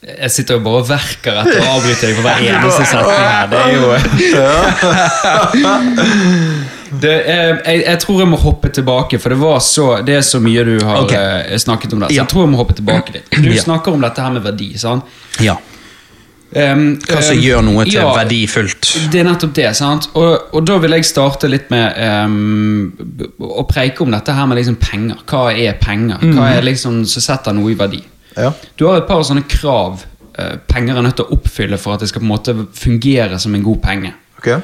Jeg 0.00 0.30
sitter 0.32 0.56
jo 0.56 0.60
bare 0.64 0.78
og 0.80 0.86
verker 0.88 1.38
etter 1.42 1.58
å 1.60 1.72
avbryte 1.74 2.08
deg 2.08 2.14
på 2.16 2.22
hver 2.24 2.38
eneste 2.40 2.84
setning 2.88 3.20
her. 3.20 3.50
Det 3.50 3.58
er 3.60 3.72
jo 3.76 3.88
det, 7.00 7.10
jeg, 7.28 7.82
jeg 7.84 7.98
tror 8.02 8.22
jeg 8.22 8.30
må 8.32 8.38
hoppe 8.40 8.70
tilbake, 8.74 9.18
for 9.20 9.30
det 9.34 9.38
var 9.38 9.58
så 9.62 9.84
Det 10.02 10.16
er 10.18 10.24
så 10.26 10.40
mye 10.42 10.64
du 10.66 10.72
har 10.82 11.04
Ok. 11.04 11.12
eh, 11.14 11.52
snakket 11.60 11.92
om 11.94 12.00
det 12.02 12.08
Så 12.10 12.16
jeg 12.16 12.28
tror 12.32 12.46
jeg 12.46 12.52
må 12.54 12.58
hoppe 12.62 12.74
tilbake 12.80 13.14
litt. 13.18 13.28
Du 13.44 13.50
snakker 13.60 13.92
om 13.94 14.00
dette 14.02 14.24
her 14.24 14.32
med 14.34 14.42
verdi. 14.46 14.72
sant? 14.80 15.04
Ja. 15.44 15.58
Um, 16.50 16.96
Hva 17.06 17.20
som 17.22 17.36
um, 17.36 17.42
gjør 17.44 17.60
noe 17.62 17.84
til 17.86 18.00
ja, 18.00 18.08
verdifullt. 18.16 18.88
Det 19.12 19.20
er 19.20 19.28
nettopp 19.28 19.52
det. 19.54 19.68
sant? 19.78 20.08
Og, 20.18 20.48
og 20.56 20.64
da 20.66 20.80
vil 20.82 20.96
jeg 20.96 21.06
starte 21.06 21.46
litt 21.52 21.68
med 21.70 21.94
um, 22.24 22.88
å 23.38 23.62
preike 23.70 24.02
om 24.02 24.10
dette 24.16 24.34
her 24.34 24.48
med 24.50 24.58
liksom 24.58 24.80
penger. 24.82 25.20
Hva 25.30 25.44
er 25.52 25.76
penger? 25.78 26.24
Hva 26.32 26.48
er 26.56 26.66
liksom 26.66 27.04
som 27.06 27.22
setter 27.22 27.54
noe 27.54 27.70
i 27.70 27.78
verdi? 27.78 28.00
Ja. 28.36 28.52
Du 28.78 28.86
har 28.86 29.00
et 29.00 29.08
par 29.08 29.22
sånne 29.26 29.42
krav 29.50 30.04
eh, 30.38 30.56
penger 30.70 30.98
er 30.98 31.06
nødt 31.06 31.18
til 31.20 31.26
å 31.26 31.36
oppfylle 31.38 31.78
for 31.80 31.96
at 31.96 32.04
det 32.04 32.10
skal 32.10 32.22
på 32.22 32.28
en 32.28 32.34
måte 32.34 32.56
fungere 32.78 33.38
som 33.42 33.54
en 33.56 33.64
god 33.66 33.80
penge. 33.84 34.12
Okay. 34.38 34.60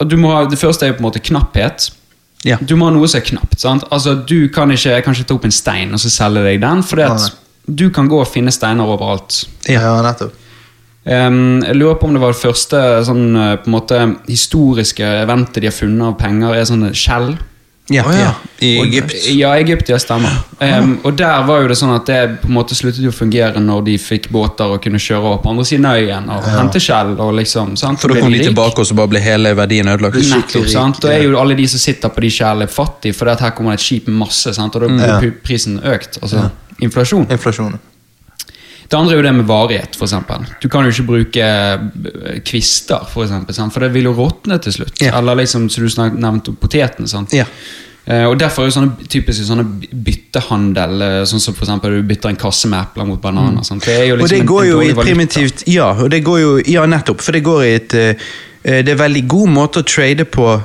Ha, 0.00 0.04
det 0.48 0.58
første 0.60 0.86
er 0.86 0.92
jo 0.92 0.98
på 0.98 1.04
en 1.04 1.10
måte 1.10 1.22
knapphet. 1.22 1.90
Ja. 2.48 2.56
Du 2.60 2.72
må 2.78 2.88
ha 2.88 2.94
noe 2.94 3.08
som 3.10 3.20
er 3.20 3.26
knapt. 3.26 3.58
sant? 3.60 3.84
Altså, 3.92 4.14
Du 4.14 4.48
kan 4.48 4.70
ikke, 4.72 5.02
kan 5.04 5.14
ikke 5.14 5.28
ta 5.28 5.36
opp 5.36 5.44
en 5.44 5.54
stein 5.54 5.92
og 5.92 6.00
så 6.00 6.12
selge 6.12 6.44
deg 6.46 6.60
den, 6.62 6.82
for 6.86 6.96
Nei. 7.02 7.32
du 7.66 7.90
kan 7.92 8.08
gå 8.08 8.20
og 8.20 8.28
finne 8.28 8.52
steiner 8.54 8.88
overalt. 8.88 9.44
Ja. 9.68 9.82
Ja, 9.84 9.98
nettopp. 10.04 10.36
Um, 11.00 11.62
jeg 11.64 11.78
lurer 11.78 11.96
på 11.96 12.08
om 12.10 12.12
det 12.16 12.20
var 12.20 12.34
det 12.34 12.42
første 12.42 12.78
sånn, 13.08 13.30
eh, 13.40 13.54
på 13.62 13.70
en 13.70 13.72
måte, 13.72 14.00
historiske 14.28 15.04
eventet 15.22 15.62
de 15.62 15.70
har 15.70 15.72
funnet 15.72 16.10
av 16.10 16.18
penger, 16.20 16.52
er 16.54 16.68
sånne 16.68 16.90
skjell. 16.92 17.32
Ja, 17.90 18.04
oh, 18.06 18.12
ja. 18.14 18.20
ja. 18.20 18.34
I 18.60 18.78
Og- 18.78 18.86
Egypt. 18.86 19.14
Ja, 19.34 19.54
Egypt, 19.58 19.88
ja, 19.88 19.98
stemmer. 19.98 20.30
Um, 20.60 20.98
og 21.02 21.16
der 21.18 21.42
var 21.48 21.62
jo 21.62 21.68
det 21.72 21.76
sånn 21.80 21.94
at 21.96 22.06
det 22.06 22.18
på 22.42 22.46
en 22.50 22.54
måte 22.54 22.76
sluttet 22.78 23.02
å 23.08 23.12
fungere 23.14 23.58
når 23.64 23.82
de 23.88 23.96
fikk 23.98 24.28
båter 24.30 24.70
og 24.76 24.82
kunne 24.84 25.00
kjøre 25.00 25.32
opp 25.34 25.42
på 25.46 25.50
andre 25.50 25.64
siden 25.66 25.88
av 25.90 25.96
øyen 25.98 26.28
og 26.30 26.46
hente 26.54 26.80
skjell. 26.82 27.16
og 27.18 27.34
liksom, 27.40 27.74
sant? 27.80 27.98
For 28.00 28.12
da 28.14 28.20
kom 28.20 28.30
de 28.32 28.42
tilbake, 28.44 28.78
og 28.78 28.86
så 28.86 28.94
bare 28.94 29.08
ble 29.14 29.20
hele 29.24 29.54
verdien 29.58 29.88
ødelagt. 29.90 30.20
Nettopp, 30.30 30.68
sant? 30.70 31.02
Og 31.04 31.10
er 31.10 31.24
jo 31.24 31.36
alle 31.40 31.56
de 31.58 31.66
som 31.66 31.82
sitter 31.82 32.08
på 32.14 32.20
de 32.20 32.30
skjellene 32.30 32.68
fattige, 32.70 33.16
for 33.16 33.26
her 33.32 33.50
kommer 33.56 33.74
det 33.74 33.80
et 33.80 33.86
skip 33.88 34.06
med 34.08 34.20
masse, 34.26 34.54
sant? 34.54 34.76
og 34.76 34.82
da 34.86 34.88
blir 34.88 35.06
Ja. 35.08 35.20
prisen 35.42 35.80
økt. 35.82 36.20
Altså 36.22 36.50
inflasjon. 36.80 37.26
Inflasjon. 37.30 37.78
Det 38.90 38.98
andre 38.98 39.12
er 39.14 39.20
jo 39.20 39.22
det 39.22 39.34
med 39.36 39.46
varighet, 39.46 39.94
eksempel. 40.08 40.46
Du 40.60 40.68
kan 40.68 40.82
jo 40.84 40.90
ikke 40.90 41.06
bruke 41.06 41.44
eh, 41.44 42.40
kvister, 42.44 43.04
for 43.12 43.22
eksempel, 43.22 43.54
sant? 43.54 43.72
for 43.72 43.80
det 43.86 43.92
vil 43.94 44.08
jo 44.10 44.14
råtne 44.16 44.58
til 44.64 44.72
slutt. 44.72 44.98
Ja. 45.00 45.12
Eller 45.20 45.36
liksom, 45.44 45.68
som 45.70 45.84
du 45.84 45.88
snak- 45.94 46.16
nevnte, 46.18 46.50
potetene. 46.58 47.06
sant? 47.08 47.32
Ja. 47.32 47.44
Eh, 48.06 48.24
og 48.26 48.38
Derfor 48.40 48.64
er 48.64 48.70
jo 48.72 48.74
sånne 48.80 49.06
typiske 49.12 49.44
sånne 49.46 49.62
byttehandel, 49.94 51.02
eh, 51.06 51.22
sånn 51.30 51.40
som 51.40 51.54
for 51.54 51.64
eksempel 51.68 52.00
du 52.00 52.02
bytter 52.08 52.32
en 52.32 52.36
kasse 52.40 52.66
med 52.66 52.80
epler 52.82 53.06
mot 53.06 53.20
bananer. 53.22 53.62
sant? 53.62 53.84
Det 53.84 53.94
er 54.00 54.06
jo 54.08 54.16
liksom 54.16 54.24
Og 54.24 54.28
det 54.30 54.40
en- 54.40 54.46
går 54.46 54.62
en 54.64 54.70
jo 54.70 54.80
i 54.80 54.92
primitivt 54.94 55.62
Ja, 55.68 55.92
og 55.92 56.10
det 56.10 56.24
går 56.24 56.40
jo 56.40 56.62
Ja, 56.66 56.86
nettopp. 56.86 57.20
For 57.20 57.32
det 57.32 57.44
går 57.44 57.62
i 57.64 57.74
et 57.76 57.88
Det 58.62 58.88
er 58.88 58.96
veldig 58.96 59.26
god 59.28 59.48
måte 59.48 59.80
å 59.80 59.86
trade 59.86 60.24
på 60.26 60.62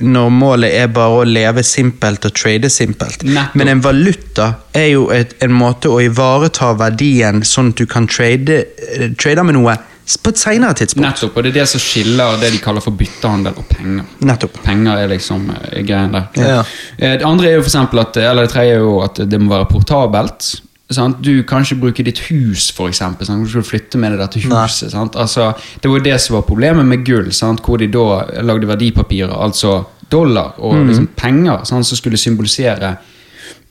når 0.00 0.30
målet 0.32 0.72
er 0.80 0.88
bare 0.88 1.20
å 1.20 1.26
leve 1.28 1.62
simpelt 1.66 2.24
og 2.24 2.32
trade 2.38 2.70
simpelt. 2.72 3.22
Nettopp. 3.26 3.58
Men 3.60 3.68
en 3.74 3.82
valuta 3.84 4.48
er 4.72 4.88
jo 4.94 5.08
et, 5.12 5.34
en 5.44 5.52
måte 5.52 5.90
å 5.92 6.00
ivareta 6.00 6.72
verdien 6.78 7.42
sånn 7.44 7.74
at 7.74 7.82
du 7.82 7.86
kan 7.86 8.08
trade, 8.08 8.62
eh, 8.96 9.10
trade 9.20 9.44
med 9.44 9.58
noe 9.58 9.76
på 10.16 10.32
et 10.32 10.40
senere 10.40 10.72
tidspunkt. 10.72 11.04
Nettopp, 11.04 11.36
og 11.36 11.44
det 11.44 11.50
er 11.50 11.58
det 11.60 11.66
som 11.68 11.82
skiller 11.84 12.38
det 12.40 12.52
de 12.54 12.60
kaller 12.64 12.80
for 12.80 12.96
byttehandel 12.96 13.58
og 13.60 13.66
penger. 13.68 14.06
Nettopp. 14.24 14.56
Penger 14.64 15.02
er 15.02 15.10
liksom 15.12 15.50
eh, 15.52 15.82
greien 15.84 16.14
der. 16.16 16.30
Ja. 16.40 16.62
Eh, 16.96 17.18
Det 17.20 17.26
andre 17.28 17.50
er 17.50 17.58
jo 17.58 17.66
for 17.66 18.00
at, 18.00 18.16
eller 18.16 18.48
det 18.48 18.54
tredje 18.54 18.78
er 18.78 18.86
jo 18.86 19.02
at 19.04 19.20
det 19.28 19.40
må 19.42 19.52
være 19.52 19.68
portabelt. 19.68 20.48
Sant? 20.90 21.18
Du 21.20 21.42
kan 21.44 21.60
ikke 21.60 21.76
bruke 21.82 22.04
ditt 22.04 22.20
hus, 22.30 22.70
for 22.72 22.88
eksempel. 22.88 23.28
Du 23.28 23.48
skal 23.50 23.64
flytte 23.66 23.98
med 24.00 24.14
deg 24.16 24.30
til 24.32 24.46
huset. 24.48 24.88
Sant? 24.94 25.18
Altså, 25.20 25.50
det 25.82 25.90
var 25.90 26.00
jo 26.00 26.06
det 26.06 26.16
som 26.24 26.38
var 26.38 26.46
problemet 26.48 26.86
med 26.88 27.04
gull, 27.04 27.28
sant? 27.36 27.60
hvor 27.64 27.76
de 27.76 27.90
da 27.92 28.22
lagde 28.40 28.68
verdipapirer, 28.68 29.34
altså 29.36 29.82
dollar 30.08 30.54
og 30.58 30.78
mm. 30.78 30.86
liksom 30.88 31.08
penger, 31.16 31.64
sant? 31.68 31.86
som 31.86 31.96
skulle 31.96 32.16
symbolisere 32.16 32.94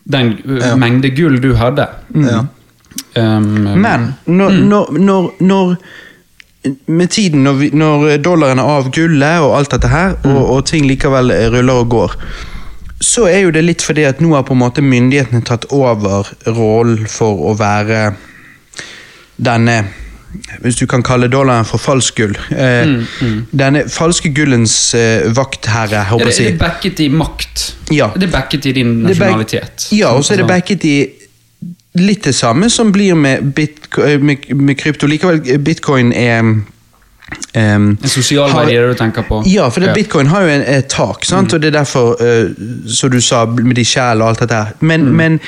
den 0.07 0.35
uh, 0.45 0.59
Ja. 0.61 0.75
mengde 0.75 1.09
gull 1.09 1.41
du 1.41 1.55
hadde. 1.57 1.87
Ja. 2.13 2.43
Um, 3.17 3.65
Men 3.81 4.13
når, 4.25 4.49
når, 4.49 4.91
når, 4.99 5.33
når 5.39 5.75
med 6.85 7.07
tiden, 7.07 7.43
når, 7.43 7.53
vi, 7.53 7.69
når 7.73 8.17
dollaren 8.21 8.59
er 8.59 8.69
av 8.77 8.91
gullet 8.93 9.41
og 9.41 9.57
alt 9.57 9.73
dette 9.73 9.89
her, 9.89 10.13
og, 10.23 10.39
og 10.51 10.65
ting 10.65 10.85
likevel 10.85 11.33
ruller 11.53 11.81
og 11.81 11.89
går, 11.89 12.15
så 13.03 13.27
er 13.29 13.43
jo 13.45 13.51
det 13.53 13.61
litt 13.65 13.83
fordi 13.85 14.07
at 14.09 14.21
nå 14.23 14.31
har 14.33 14.43
på 14.47 14.55
en 14.55 14.61
måte 14.63 14.81
myndighetene 14.81 15.43
tatt 15.45 15.67
over 15.75 16.27
rollen 16.47 17.05
for 17.11 17.43
å 17.51 17.53
være 17.59 18.11
denne 19.37 19.81
hvis 20.61 20.75
du 20.77 20.83
kan 20.89 21.01
kalle 21.05 21.29
dollaren 21.31 21.65
for 21.65 21.81
falsk 21.81 22.17
gull. 22.19 22.33
Eh, 22.51 22.89
Denne 23.57 23.85
falske 23.89 24.29
gullens 24.35 24.73
eh, 24.97 25.23
vaktherre, 25.33 26.01
ja, 26.01 26.03
håper 26.11 26.27
det, 26.29 26.33
jeg 26.33 26.35
å 26.35 26.43
det 26.43 26.49
si. 26.49 26.49
er 26.51 26.59
backet 26.61 26.99
i 26.99 27.07
makt. 27.09 27.63
Ja. 27.95 28.09
Det 28.13 28.27
er 28.27 28.33
backet 28.35 28.67
i 28.69 28.73
din 28.75 28.91
Det 28.99 29.13
nasjonalitet. 29.15 29.87
Ja, 29.95 30.11
og 30.13 30.25
så 30.27 30.35
er 30.35 30.43
det 30.43 30.45
Altså, 30.45 30.53
backet 30.53 30.85
i 30.85 30.97
litt 31.97 32.27
det 32.27 32.35
samme 32.37 32.69
som 32.69 32.91
blir 32.93 33.15
med, 33.17 33.53
bitco 33.57 34.03
med, 34.21 34.43
med 34.53 34.77
krypto. 34.77 35.07
Likevel, 35.09 35.41
bitcoin 35.63 36.11
er 36.13 36.43
um, 37.55 37.97
En 38.01 38.09
sosial 38.09 38.51
verdi 38.53 38.75
er 38.75 38.87
du 38.91 38.97
tenker 38.99 39.25
på? 39.27 39.41
Ja, 39.49 39.69
for 39.69 39.83
det, 39.83 39.93
bitcoin 39.97 40.27
har 40.31 40.41
jo 40.45 40.51
en, 40.57 40.61
et 40.77 40.87
tak, 40.89 41.25
sant? 41.25 41.53
og 41.53 41.61
det 41.61 41.71
er 41.73 41.79
derfor, 41.79 42.15
uh, 42.21 42.51
som 42.87 43.09
du 43.11 43.19
sa, 43.21 43.45
med 43.45 43.75
de 43.75 43.85
sjel 43.85 44.21
og 44.21 44.29
alt 44.33 44.39
dette 44.45 44.53
her. 44.61 44.75
Men, 44.79 45.09
men, 45.15 45.39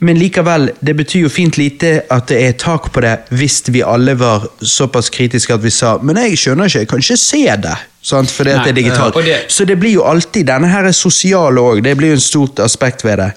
men 0.00 0.18
likevel, 0.18 0.70
det 0.80 0.94
betyr 0.96 1.24
jo 1.26 1.28
fint 1.32 1.58
lite 1.58 1.92
at 2.14 2.28
det 2.30 2.40
er 2.46 2.52
tak 2.58 2.90
på 2.94 3.02
det 3.02 3.16
hvis 3.34 3.60
vi 3.74 3.82
alle 3.82 4.14
var 4.18 4.46
såpass 4.62 5.10
kritiske 5.10 5.54
at 5.54 5.62
vi 5.64 5.70
sa 5.74 5.96
Men 6.02 6.16
jeg 6.22 6.38
skjønner 6.38 6.70
ikke, 6.70 6.78
jeg 6.84 6.88
kan 6.88 7.02
ikke 7.02 7.16
se 7.18 7.44
det. 7.66 7.76
Sant? 8.02 8.30
Fordi 8.30 8.50
at 8.54 8.64
det 8.64 8.70
er 8.76 8.78
digitalt. 8.82 9.16
ja, 9.16 9.22
det- 9.22 9.52
Så 9.52 9.64
det 9.66 9.78
blir 9.80 9.92
jo 9.98 10.04
alltid 10.06 10.46
denne 10.46 10.68
her 10.70 10.84
er 10.86 10.92
sosiale 10.92 11.60
òg. 11.60 11.82
Det 11.82 11.96
blir 11.98 12.08
jo 12.14 12.14
en 12.14 12.20
stort 12.20 12.58
aspekt 12.60 13.04
ved 13.04 13.16
det. 13.18 13.32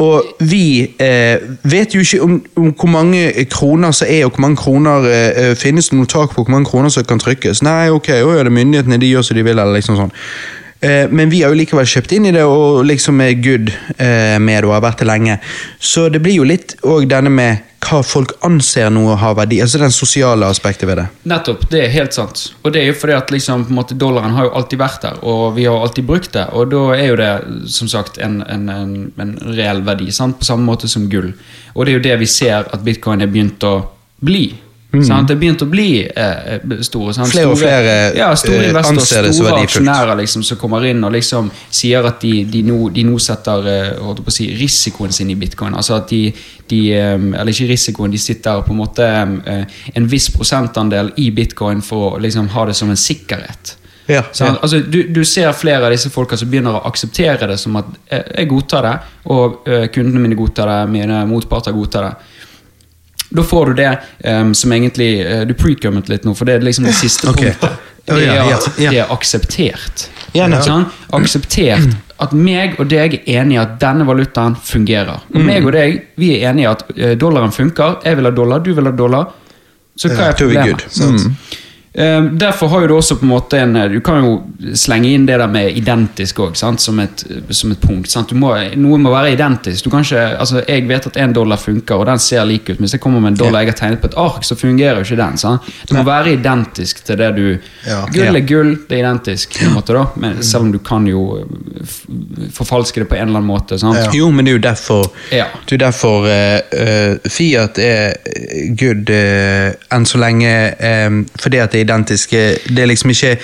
Og 0.00 0.24
vi 0.48 0.94
eh, 0.98 1.42
vet 1.62 1.94
jo 1.94 2.00
ikke 2.00 2.22
om, 2.24 2.38
om 2.56 2.70
hvor 2.72 2.88
mange 2.88 3.44
kroner 3.52 3.92
som 3.92 4.08
er, 4.08 4.24
og 4.24 4.30
hvor 4.30 4.40
mange 4.46 4.56
kroner 4.56 5.08
eh, 5.10 5.56
finnes 5.56 5.90
det 5.90 5.98
noe 5.98 6.08
tak 6.08 6.32
på 6.32 6.44
hvor 6.44 6.54
mange 6.54 6.70
kroner 6.70 6.88
som 6.88 7.04
kan 7.04 7.20
trykkes. 7.20 7.60
Nei, 7.66 7.90
ok, 7.92 8.08
å, 8.24 8.32
ja, 8.38 8.46
det 8.46 8.54
myndighetene 8.54 9.00
de 9.00 9.10
gjør 9.12 9.28
som 9.28 9.36
de 9.36 9.44
vil, 9.44 9.58
eller 9.58 9.76
liksom 9.76 9.98
sånn. 10.00 10.14
Eh, 10.80 11.08
men 11.10 11.30
vi 11.30 11.42
har 11.42 11.52
jo 11.52 11.58
likevel 11.60 11.88
kjøpt 11.88 12.14
inn 12.16 12.28
i 12.30 12.32
det 12.32 12.44
og 12.48 12.84
liksom 12.88 13.20
er 13.20 13.34
good 13.36 13.72
eh, 13.98 14.38
med 14.40 14.62
det 14.62 14.68
og 14.68 14.78
har 14.78 14.86
vært 14.86 15.02
det 15.02 15.10
lenge. 15.10 15.40
Så 15.78 16.08
det 16.08 16.22
blir 16.24 16.40
jo 16.40 16.46
litt 16.48 16.78
òg 16.88 17.08
denne 17.10 17.32
med 17.32 17.66
hva 17.80 18.02
folk 18.04 18.34
anser 18.44 18.90
noe 18.92 19.14
har 19.18 19.34
verdi, 19.38 19.58
altså 19.64 19.80
den 19.80 19.92
sosiale 19.92 20.48
aspektet 20.52 20.88
ved 20.88 21.00
det. 21.00 21.06
Nettopp, 21.32 21.64
det 21.72 21.80
er 21.84 21.94
helt 21.94 22.16
sant. 22.16 22.42
Og 22.62 22.74
det 22.74 22.82
er 22.82 22.90
jo 22.90 22.96
fordi 23.00 23.16
at 23.16 23.32
liksom, 23.32 23.64
måte, 23.74 23.96
dollaren 23.98 24.36
har 24.36 24.48
jo 24.48 24.54
alltid 24.60 24.82
vært 24.82 25.06
der, 25.06 25.20
og 25.24 25.56
vi 25.56 25.64
har 25.68 25.80
alltid 25.80 26.06
brukt 26.08 26.32
det. 26.36 26.46
Og 26.52 26.68
da 26.72 26.82
er 26.96 27.06
jo 27.08 27.18
det 27.20 27.30
som 27.72 27.88
sagt 27.90 28.20
en, 28.20 28.40
en, 28.44 28.68
en, 28.72 28.94
en 29.20 29.32
reell 29.48 29.80
verdi, 29.86 30.10
sant? 30.12 30.38
på 30.40 30.48
samme 30.48 30.68
måte 30.68 30.88
som 30.92 31.08
gull. 31.12 31.32
Og 31.74 31.86
det 31.86 31.94
er 31.94 31.98
jo 31.98 32.06
det 32.08 32.18
vi 32.20 32.30
ser 32.30 32.68
at 32.68 32.84
bitcoin 32.84 33.24
er 33.24 33.32
begynt 33.32 33.64
å 33.64 33.74
bli. 34.20 34.50
Sant? 34.90 35.28
Det 35.28 35.36
begynte 35.38 35.38
begynt 35.38 35.62
å 35.62 35.66
bli 35.70 36.02
eh, 36.02 36.80
store. 36.82 37.12
Sant? 37.14 37.28
Mm. 37.28 37.32
Flere 37.32 37.50
og 37.52 37.58
flere, 37.60 37.92
ja, 38.18 38.30
store 38.34 38.64
eh, 38.64 38.70
investorer, 38.72 39.28
det 39.28 39.34
som 39.36 39.46
store 39.46 39.60
aksjonærer 39.62 40.18
liksom, 40.18 40.44
som 40.48 40.58
kommer 40.58 40.86
inn 40.90 41.04
og 41.06 41.14
liksom 41.14 41.50
sier 41.70 42.08
at 42.08 42.18
de, 42.24 42.32
de, 42.50 42.64
nå, 42.66 42.78
de 42.94 43.04
nå 43.06 43.18
setter 43.22 43.68
eh, 43.70 44.22
si, 44.34 44.48
risikoen 44.58 45.14
sin 45.14 45.30
i 45.30 45.38
bitcoin. 45.38 45.76
Altså 45.78 45.94
at 46.00 46.10
de, 46.10 46.24
de 46.72 46.80
eh, 46.96 47.14
Eller 47.14 47.54
ikke 47.54 47.70
risikoen, 47.70 48.10
de 48.10 48.18
sitter 48.18 48.64
på 48.66 48.74
en 48.74 48.80
måte 48.82 49.06
eh, 49.06 49.82
en 49.94 50.10
viss 50.10 50.26
prosentandel 50.34 51.14
i 51.22 51.30
bitcoin 51.38 51.84
for 51.86 52.16
å 52.16 52.24
liksom 52.26 52.50
ha 52.56 52.66
det 52.66 52.74
som 52.78 52.90
en 52.90 52.98
sikkerhet. 52.98 53.76
Ja, 54.10 54.22
Så, 54.32 54.44
altså, 54.44 54.80
du, 54.80 55.02
du 55.14 55.24
ser 55.24 55.52
flere 55.52 55.86
av 55.86 55.92
disse 55.94 56.10
folka 56.10 56.34
som 56.36 56.50
begynner 56.50 56.80
å 56.80 56.82
akseptere 56.88 57.46
det 57.46 57.60
som 57.62 57.76
at 57.78 57.92
eh, 58.10 58.24
jeg 58.40 58.50
godtar 58.50 58.86
det, 58.86 58.94
og 59.30 59.68
eh, 59.70 59.86
kundene 59.94 60.22
mine 60.24 60.38
godtar 60.38 60.66
det, 60.66 60.78
mine 60.90 61.22
motparter 61.30 61.76
godtar 61.76 62.08
det. 62.08 62.38
Da 63.30 63.44
får 63.46 63.70
du 63.70 63.78
det 63.78 63.90
um, 64.26 64.50
som 64.58 64.72
egentlig 64.74 65.10
uh, 65.22 65.42
Du 65.46 65.54
precummet 65.54 66.08
litt 66.10 66.24
nå, 66.26 66.34
for 66.34 66.48
det 66.48 66.58
er 66.58 66.66
liksom 66.66 66.88
det 66.88 66.96
siste 66.98 67.30
okay. 67.30 67.54
punktet. 67.54 67.86
Det 68.10 68.26
er 68.26 68.40
at 68.42 68.68
det 68.74 68.90
er 68.90 69.12
akseptert. 69.12 70.08
Yeah. 70.34 70.54
Sånn? 70.64 70.88
Akseptert 71.14 71.92
at 72.20 72.32
meg 72.36 72.76
og 72.80 72.90
deg 72.90 73.16
er 73.20 73.40
enige 73.40 73.62
at 73.62 73.76
denne 73.80 74.04
valutaen 74.08 74.56
fungerer. 74.56 75.22
Mm. 75.30 75.36
Og 75.38 75.46
meg 75.46 75.68
og 75.68 75.74
deg 75.76 76.00
vi 76.20 76.34
er 76.36 76.50
enige 76.50 76.74
at 76.74 76.84
eh, 76.96 77.14
dollaren 77.18 77.54
funker. 77.54 78.00
Jeg 78.04 78.18
vil 78.18 78.28
ha 78.28 78.34
dollar, 78.34 78.64
du 78.64 78.74
vil 78.76 78.90
ha 78.90 78.92
dollar. 78.96 79.30
Så 79.96 80.10
hva 80.12 80.30
er 80.30 80.36
problemet? 80.38 80.84
good. 80.98 81.30
Sant. 82.00 82.32
Eh, 82.32 82.38
Derfor 82.40 82.68
har 82.72 82.80
jo 82.80 82.86
du 82.88 82.94
også 82.96 83.16
på 83.20 83.26
en 83.26 83.32
måte 83.34 83.58
en 83.60 83.72
Du 83.92 84.00
kan 84.00 84.22
jo 84.24 84.30
slenge 84.74 85.12
inn 85.14 85.26
det 85.26 85.38
der 85.38 85.46
med 85.48 85.76
identisk 85.76 86.36
òg, 86.40 86.56
som, 86.56 86.98
et- 87.00 87.24
som 87.50 87.70
et 87.72 87.80
punkt. 87.80 88.08
Sant? 88.10 88.28
Du 88.28 88.34
må, 88.34 88.54
noe 88.76 88.98
må 88.98 89.10
være 89.12 89.32
identisk. 89.34 89.84
Du 89.84 89.90
kan 89.90 90.00
ikke, 90.04 90.38
altså 90.38 90.62
Jeg 90.68 90.86
vet 90.88 91.06
at 91.06 91.16
én 91.16 91.32
dollar 91.32 91.56
funker, 91.56 91.94
og 91.96 92.06
den 92.06 92.18
ser 92.18 92.44
lik 92.44 92.68
ut. 92.70 92.78
Men 92.80 92.86
hvis 92.88 92.92
jeg 92.96 93.00
kommer 93.00 93.20
med 93.20 93.32
en 93.32 93.36
dollar 93.44 93.60
jeg 93.64 93.72
har 93.74 93.78
tegnet 93.78 94.00
på 94.00 94.06
et 94.10 94.16
ark, 94.16 94.42
så 94.44 94.56
fungerer 94.56 94.96
jo 94.96 95.04
ikke 95.04 95.16
den. 95.22 95.36
Sant? 95.38 95.62
Det 95.88 95.96
må 95.96 96.02
være 96.04 96.32
identisk 96.36 97.04
til 97.04 97.16
det 97.16 97.34
du 97.36 97.58
Ja. 97.86 98.04
Gull 98.12 98.36
er 98.36 98.40
gull, 98.46 98.76
det 98.88 98.98
er 98.98 99.04
identisk, 99.04 99.58
på 99.58 99.66
en 99.66 99.74
måte 99.74 99.92
da 99.94 100.06
Men 100.16 100.42
selv 100.42 100.64
om 100.64 100.72
du 100.72 100.78
kan 100.78 101.06
jo 101.06 101.44
forfalske 102.52 103.00
det 103.00 103.08
på 103.08 103.14
en 103.16 103.28
eller 103.28 103.38
annen 103.40 103.48
måte. 103.50 103.78
Sant? 103.78 103.98
Ja. 103.98 104.10
Jo, 104.14 104.30
men 104.30 104.44
det 104.44 104.52
er 104.54 104.58
jo 104.58 104.62
derfor 104.64 105.06
Ja. 105.32 105.46
Det 105.66 105.74
er 105.78 105.84
derfor 105.86 106.26
eh, 106.26 106.60
eh, 106.72 107.16
Fiat 107.30 107.78
er 107.78 108.14
eh, 108.26 108.74
good 108.78 109.10
uh, 109.10 109.72
enn 109.94 110.06
så 110.06 110.18
lenge 110.20 110.50
um, 111.06 111.20
fordi 111.40 111.60
at 111.62 111.72
det 111.74 111.80
er 111.84 111.89
identisk. 111.90 112.32
eh, 112.32 112.56
Det 112.70 112.82
er 112.84 112.90
liksom 112.90 113.10
ikke 113.12 113.36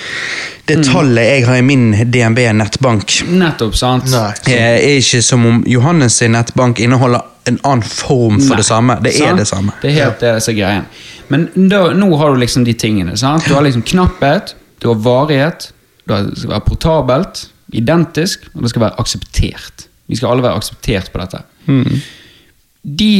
Det 0.67 0.81
tallet 0.87 1.23
jeg 1.27 1.45
har 1.47 1.59
i 1.59 1.63
min 1.63 1.91
DNB 2.11 2.39
nettbank, 2.57 3.21
Nettopp, 3.29 3.75
sant? 3.75 4.09
Nei. 4.11 4.31
eh, 4.51 4.77
er 4.79 4.97
ikke 4.99 5.21
som 5.23 5.45
om 5.45 5.63
Johannes 5.67 6.17
sin 6.19 6.31
nettbank 6.35 6.79
inneholder 6.83 7.21
en 7.47 7.59
annen 7.63 7.83
form 7.83 8.39
for 8.41 8.55
Nei, 8.55 8.59
det 8.59 8.65
samme. 8.67 8.97
Det 9.03 9.13
er 9.15 9.19
sant? 9.21 9.37
det 9.39 9.47
samme. 9.47 9.71
Det 9.81 9.91
er 9.91 9.95
helt 10.03 10.19
det 10.19 10.33
som 10.43 10.51
er 10.53 10.57
greien. 10.57 10.85
Men 11.31 11.45
da, 11.71 11.93
nå 11.95 12.09
har 12.19 12.33
du 12.33 12.41
liksom 12.41 12.65
de 12.67 12.73
tingene. 12.73 13.15
Sant? 13.19 13.45
Du 13.47 13.53
har 13.55 13.63
liksom 13.63 13.85
knapphet, 13.87 14.55
du 14.83 14.89
har 14.89 14.99
varighet, 14.99 15.69
du 16.07 16.13
har, 16.13 16.23
det 16.27 16.41
skal 16.41 16.51
være 16.57 16.65
portabelt, 16.67 17.45
identisk, 17.71 18.49
og 18.55 18.63
det 18.63 18.69
skal 18.73 18.81
være 18.87 18.99
akseptert. 18.99 19.87
Vi 20.07 20.15
skal 20.19 20.31
alle 20.33 20.43
være 20.43 20.59
akseptert 20.59 21.11
på 21.13 21.19
dette. 21.23 21.43
Mm. 21.67 22.01
De 22.83 23.11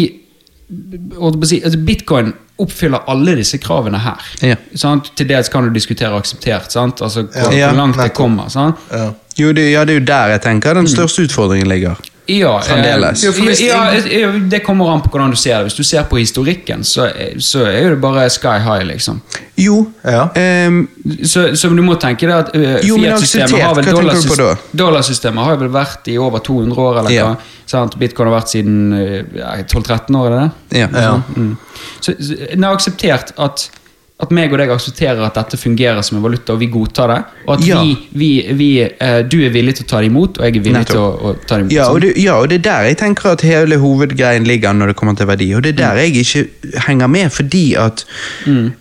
på 1.16 1.32
altså 1.32 1.80
Bitcoin 1.88 2.34
oppfyller 2.62 3.06
alle 3.12 3.36
disse 3.38 3.60
kravene 3.62 4.00
her. 4.02 4.28
Ja. 4.42 4.56
Sant? 4.76 5.12
Til 5.18 5.30
dels 5.30 5.50
kan 5.54 5.68
du 5.68 5.74
diskutere 5.76 6.18
akseptert, 6.18 6.72
sant? 6.74 7.02
Altså, 7.06 7.28
hvor, 7.30 7.54
Ja, 7.54 7.70
hvor 7.72 7.78
langt 7.84 8.02
det 8.02 8.14
kommer. 8.18 8.50
Sant? 8.54 8.82
Ja. 8.92 9.12
Jo, 9.38 9.52
det, 9.54 9.68
ja, 9.72 9.84
det 9.86 9.94
er 9.96 10.00
jo 10.00 10.06
der 10.10 10.32
jeg 10.34 10.42
tenker 10.42 10.74
den 10.74 10.88
største 10.90 11.28
utfordringen 11.28 11.70
ligger. 11.70 12.00
Ja, 12.28 12.58
Fremdeles. 12.62 13.24
eh, 13.24 13.32
hvis 13.46 13.62
ja, 13.64 13.94
ja, 14.12 14.32
det 14.52 14.60
kommer 14.66 14.90
an 14.92 15.02
på 15.02 15.10
hvordan 15.14 15.30
du 15.32 15.38
ser 15.40 15.58
det. 15.64 15.70
Hvis 15.70 15.78
du 15.78 15.84
ser 15.88 16.04
på 16.10 16.18
historikken, 16.20 16.84
så, 16.84 17.06
er- 17.08 17.38
så 17.40 17.62
er 17.66 17.78
jo 17.86 17.90
det 17.96 18.02
bare 18.04 18.26
sky 18.30 18.58
high, 18.60 18.84
liksom. 18.90 19.22
Jo, 19.58 19.88
Ja. 20.04 20.28
Um, 20.68 20.90
Så, 21.24 21.56
så 21.56 21.70
du 21.76 21.82
må 21.82 21.96
tenke 21.96 22.28
deg 22.28 22.36
at 22.36 22.50
uh, 22.56 22.78
Jo, 22.86 22.98
men 22.98 23.14
Fiat-systemet 23.16 23.62
har 23.64 23.76
vel 23.76 23.86
hva 23.86 23.94
tenker 24.02 24.22
du 24.22 24.28
på 24.28 24.36
da? 24.42 24.50
Dollarsystemet 24.84 25.44
har 25.48 25.56
vel 25.58 25.70
vært 25.70 26.08
i 26.12 26.18
over 26.18 26.40
200 26.40 26.78
år, 26.84 27.00
eller 27.00 27.12
Ja. 27.16 27.26
hva? 27.32 27.38
Sant? 27.66 27.96
Bitcoin 28.00 28.28
har 28.30 28.36
vært 28.42 28.52
siden 28.52 28.94
uh, 28.94 29.64
12-13 29.64 30.20
år, 30.20 30.28
er 30.28 30.36
det 30.36 30.52
det? 30.70 30.80
ja. 30.84 30.88
Ja. 30.94 31.22
Mm. 31.36 31.58
Så, 32.02 32.14
den 32.20 32.64
er 32.64 32.76
akseptert 32.76 33.32
at 33.40 33.70
at 34.18 34.32
meg 34.34 34.50
og 34.50 34.58
deg 34.58 34.72
aksepterer 34.74 35.20
at 35.28 35.36
dette 35.38 35.58
fungerer 35.62 36.02
som 36.02 36.18
en 36.18 36.24
valuta, 36.24 36.56
og 36.56 36.60
vi 36.64 36.68
godtar 36.74 37.12
det. 37.12 37.18
Og 37.46 37.52
at 37.54 37.66
Ja. 37.68 37.82
vi, 37.84 37.92
vi, 38.18 38.30
vi, 38.58 38.70
eh, 38.82 39.20
du 39.30 39.36
er 39.46 39.52
villig 39.54 39.76
til 39.78 39.86
å 39.86 39.90
ta 39.92 40.00
det 40.02 40.10
imot, 40.10 40.40
og 40.40 40.46
jeg 40.48 40.56
er 40.58 40.64
villig 40.66 40.86
til 40.90 40.98
å, 40.98 41.10
å 41.22 41.34
ta 41.46 41.60
det 41.60 41.68
imot. 41.68 41.76
Ja, 41.76 41.86
og 41.94 42.02
det, 42.02 42.16
ja, 42.18 42.38
og 42.42 42.50
det 42.50 42.58
er 42.58 42.64
der 42.66 42.88
jeg 42.90 42.98
tenker 42.98 43.30
at 43.36 43.42
hele 43.46 43.78
hovedgreien 43.78 44.48
ligger 44.50 44.74
når 44.74 44.88
det 44.88 44.96
kommer 44.98 45.14
til 45.20 45.30
verdi. 45.30 45.52
Og 45.54 45.62
det 45.62 45.76
er 45.76 45.78
der 45.84 46.02
jeg 46.02 46.16
ikke 46.24 46.82
henger 46.88 47.08
med, 47.14 47.30
fordi 47.32 47.66
at 47.78 48.06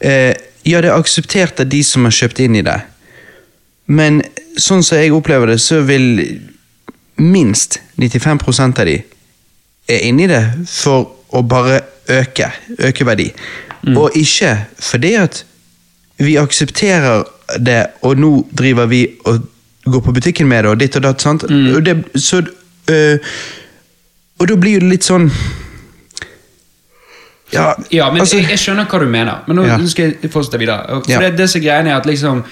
eh, 0.00 0.32
Ja, 0.66 0.80
det 0.80 0.88
er 0.90 0.96
akseptert 0.96 1.60
av 1.60 1.68
de 1.70 1.82
som 1.84 2.08
har 2.08 2.10
kjøpt 2.16 2.40
inn 2.42 2.56
i 2.58 2.62
det, 2.66 2.80
men 3.86 4.22
sånn 4.58 4.82
som 4.82 4.98
jeg 4.98 5.12
opplever 5.14 5.52
det, 5.52 5.60
så 5.62 5.82
vil 5.86 6.40
minst 7.22 7.76
95% 8.00 8.80
av 8.82 8.88
de 8.88 8.96
er 9.86 10.02
inni 10.08 10.26
det 10.26 10.40
for 10.66 11.12
å 11.30 11.42
bare 11.46 11.78
øke, 12.10 12.48
øke 12.82 13.06
verdi. 13.06 13.28
Og 13.94 14.10
ikke 14.18 14.66
fordi 14.82 15.14
at 15.14 15.44
vi 16.18 16.36
aksepterer 16.40 17.22
det, 17.62 17.86
og 18.02 18.16
nå 18.18 18.46
driver 18.58 18.86
vi 18.90 19.04
og 19.24 19.44
går 19.84 20.00
på 20.02 20.12
butikken 20.16 20.48
med 20.48 20.64
det, 20.64 20.70
og 20.72 20.80
ditt 20.80 20.96
og 20.96 21.02
datt. 21.02 21.20
sant? 21.22 21.44
Og, 21.44 21.84
det, 21.86 21.94
så, 22.18 22.40
øh, 22.90 23.18
og 24.40 24.48
da 24.48 24.56
blir 24.56 24.80
det 24.80 24.88
litt 24.90 25.04
sånn 25.06 25.30
Ja, 27.52 27.74
Ja, 27.92 28.08
men 28.10 28.20
altså, 28.24 28.36
jeg, 28.40 28.48
jeg 28.50 28.58
skjønner 28.58 28.88
hva 28.90 28.98
du 28.98 29.06
mener. 29.06 29.44
Men 29.46 29.56
nå 29.60 29.66
Ja. 29.68 29.76
skal 29.86 30.14
jeg 30.20 30.30
fortsette 30.32 30.58
videre. 30.58 30.82
For 31.04 31.10
Ja. 31.12 31.20
det, 31.20 31.36
det 31.38 31.48
som 31.50 31.60
greien 31.62 31.86
er 31.86 31.94
at 31.96 32.06
liksom 32.06 32.44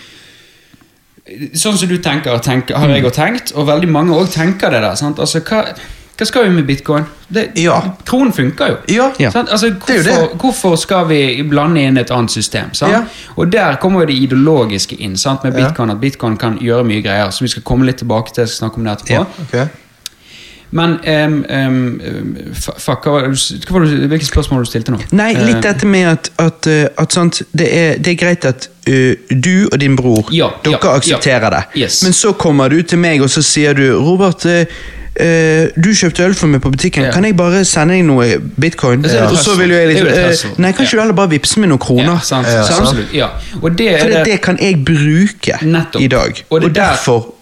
Sånn 1.57 1.77
som 1.79 1.88
du 1.88 1.97
tenker, 1.99 2.38
tenker 2.44 2.77
har 2.77 2.87
Mm. 2.88 2.94
jeg 2.94 3.05
òg 3.05 3.12
tenkt, 3.14 3.53
og 3.57 3.66
veldig 3.66 3.88
mange 3.88 4.12
òg 4.12 4.29
tenker 4.31 4.70
det 4.70 4.83
der. 4.83 4.94
Sant? 4.94 5.18
Altså, 5.18 5.40
hva, 5.40 5.75
hva 6.18 6.27
skal 6.27 6.44
vi 6.44 6.50
med 6.55 6.66
bitcoin? 6.66 7.05
Det, 7.35 7.48
Ja. 7.57 7.81
Kronen 8.07 8.33
funker 8.33 8.68
jo. 8.68 8.77
Ja. 8.88 9.11
Altså, 9.35 9.66
er 9.66 9.70
jo 9.70 9.77
hvorfor, 9.79 10.20
det. 10.31 10.40
hvorfor 10.40 10.77
skal 10.77 11.09
vi 11.09 11.42
blande 11.50 11.81
inn 11.83 11.96
et 11.98 12.11
annet 12.11 12.31
system? 12.31 12.74
Sant? 12.74 12.92
Ja. 12.92 13.00
Og 13.37 13.53
der 13.53 13.77
kommer 13.83 14.00
jo 14.00 14.07
det 14.07 14.14
ideologiske 14.22 14.96
inn 15.00 15.16
sant? 15.16 15.44
med 15.44 15.53
Ja. 15.59 15.66
bitcoin. 15.68 15.90
At 15.90 16.00
bitcoin 16.00 16.37
kan 16.37 16.59
gjøre 16.59 16.85
mye 16.85 17.03
greier. 17.03 17.31
Så 17.31 17.40
vi 17.44 17.48
skal 17.48 17.62
komme 17.62 17.87
litt 17.87 17.96
tilbake 17.98 18.35
til 18.35 18.42
jeg 18.42 18.48
skal 18.48 18.68
snakke 18.68 18.77
om 18.79 18.85
det 18.85 18.92
etterpå. 18.92 19.27
Ja. 19.53 19.62
Ok. 19.64 19.68
Men 20.70 20.90
um, 20.90 21.44
um, 21.50 22.37
fuck, 22.55 23.05
hva 23.05 23.11
var 23.12 23.20
det 23.29 23.31
du- 23.38 23.72
hva 23.72 23.79
var 23.81 24.09
hvilke 24.09 24.27
spørsmål 24.27 24.64
du 24.64 24.70
stilte 24.70 24.90
nå? 24.90 24.98
Nei, 25.12 25.33
litt 25.35 25.57
Eh, 25.57 25.61
dette 25.62 25.87
med 25.87 26.05
at, 26.09 26.31
at, 26.38 26.66
øh, 26.66 26.87
at 26.98 27.12
sant, 27.12 27.42
det, 27.59 27.68
er, 27.79 27.98
det 27.98 28.09
er 28.12 28.27
greit 28.27 28.44
at 28.44 28.68
Uh, 28.88 29.14
du 29.44 29.66
og 29.72 29.81
din 29.81 29.96
bror 29.96 30.29
Ja, 30.31 30.48
dere 30.64 30.77
ja, 30.83 30.90
aksepterer 30.96 31.40
ja. 31.42 31.50
det. 31.50 31.81
Yes. 31.83 32.03
Men 32.03 32.12
så 32.12 32.33
kommer 32.33 32.68
du 32.68 32.83
til 32.83 32.98
meg 32.98 33.22
og 33.22 33.31
så 33.31 33.40
sier 33.42 33.72
du 33.72 33.96
Robert, 33.98 34.44
øh, 34.46 34.66
du 35.16 35.90
kjøpte 35.94 36.24
øl 36.27 36.35
for 36.35 36.46
meg 36.50 36.61
på 36.64 36.70
butikken. 36.74 37.05
Ja. 37.05 37.12
Kan 37.14 37.24
jeg 37.24 37.37
bare 37.37 37.64
sende 37.64 37.94
deg 37.94 38.05
noe 38.05 38.38
bitcoin? 38.61 39.05
Et 39.05 39.14
Og 39.22 39.37
så 39.38 39.55
vil 39.59 39.70
jo 39.70 39.77
jeg 39.77 39.88
liksom 39.92 40.07
et 40.09 40.18
øh. 40.18 40.59
Nei, 40.59 40.72
kan 40.72 40.85
ikke 40.85 40.90
Ja. 40.92 40.96
du 40.98 41.03
heller 41.03 41.14
bare 41.14 41.31
vippse 41.31 41.61
meg 41.61 41.68
noen 41.70 41.79
kroner? 41.79 42.05
Ja, 42.14 42.18
sant, 42.18 42.46
Ja, 42.46 42.62
sant, 42.64 42.66
sant. 42.74 42.88
absolutt. 42.88 43.14
Ja. 43.14 43.29
Og 43.62 43.79
det 43.79 44.00
For 44.00 44.07
er 44.07 44.11
det, 44.11 44.16
det, 44.18 44.33
det 44.33 44.40
kan 44.42 44.59
jeg 44.61 44.85
bruke 44.85 45.59
Nettopp. 45.62 46.03
i 46.03 46.07
dag. 46.09 46.44
Og 46.50 46.64
Og, 46.64 46.74
derfor 46.74 47.35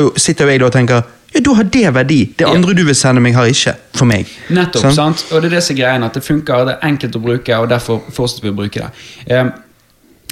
jo, 0.00 0.12
sitter 0.16 0.44
jo 0.44 0.50
jeg 0.50 0.60
da 0.60 0.66
og 0.66 0.72
tenker 0.72 1.02
ja, 1.34 1.40
da 1.40 1.52
har 1.54 1.62
det 1.62 1.94
verdi. 1.94 2.24
Det 2.38 2.46
Ja. 2.46 2.52
andre 2.54 2.74
du 2.74 2.84
vil 2.84 2.94
sende 2.94 3.20
meg, 3.20 3.34
har 3.34 3.44
ikke. 3.46 3.74
For 3.94 4.04
meg. 4.04 4.26
Nettopp, 4.50 4.82
Sant? 4.82 4.94
sant? 4.94 5.24
Og 5.32 5.42
det 5.42 5.52
er 5.52 5.56
det 5.56 5.62
som 5.64 5.76
er 5.76 5.80
greien, 5.82 6.02
at 6.02 6.14
det 6.14 6.22
funker, 6.24 6.64
det 6.66 6.74
er 6.82 6.88
enkelt 6.88 7.14
å 7.16 7.20
bruke, 7.22 7.56
og 7.56 7.68
derfor 7.68 8.00
fortsetter 8.12 8.42
vi 8.42 8.48
å 8.50 8.56
bruke 8.56 8.80
det. 8.80 8.90
Eh, 9.28 9.44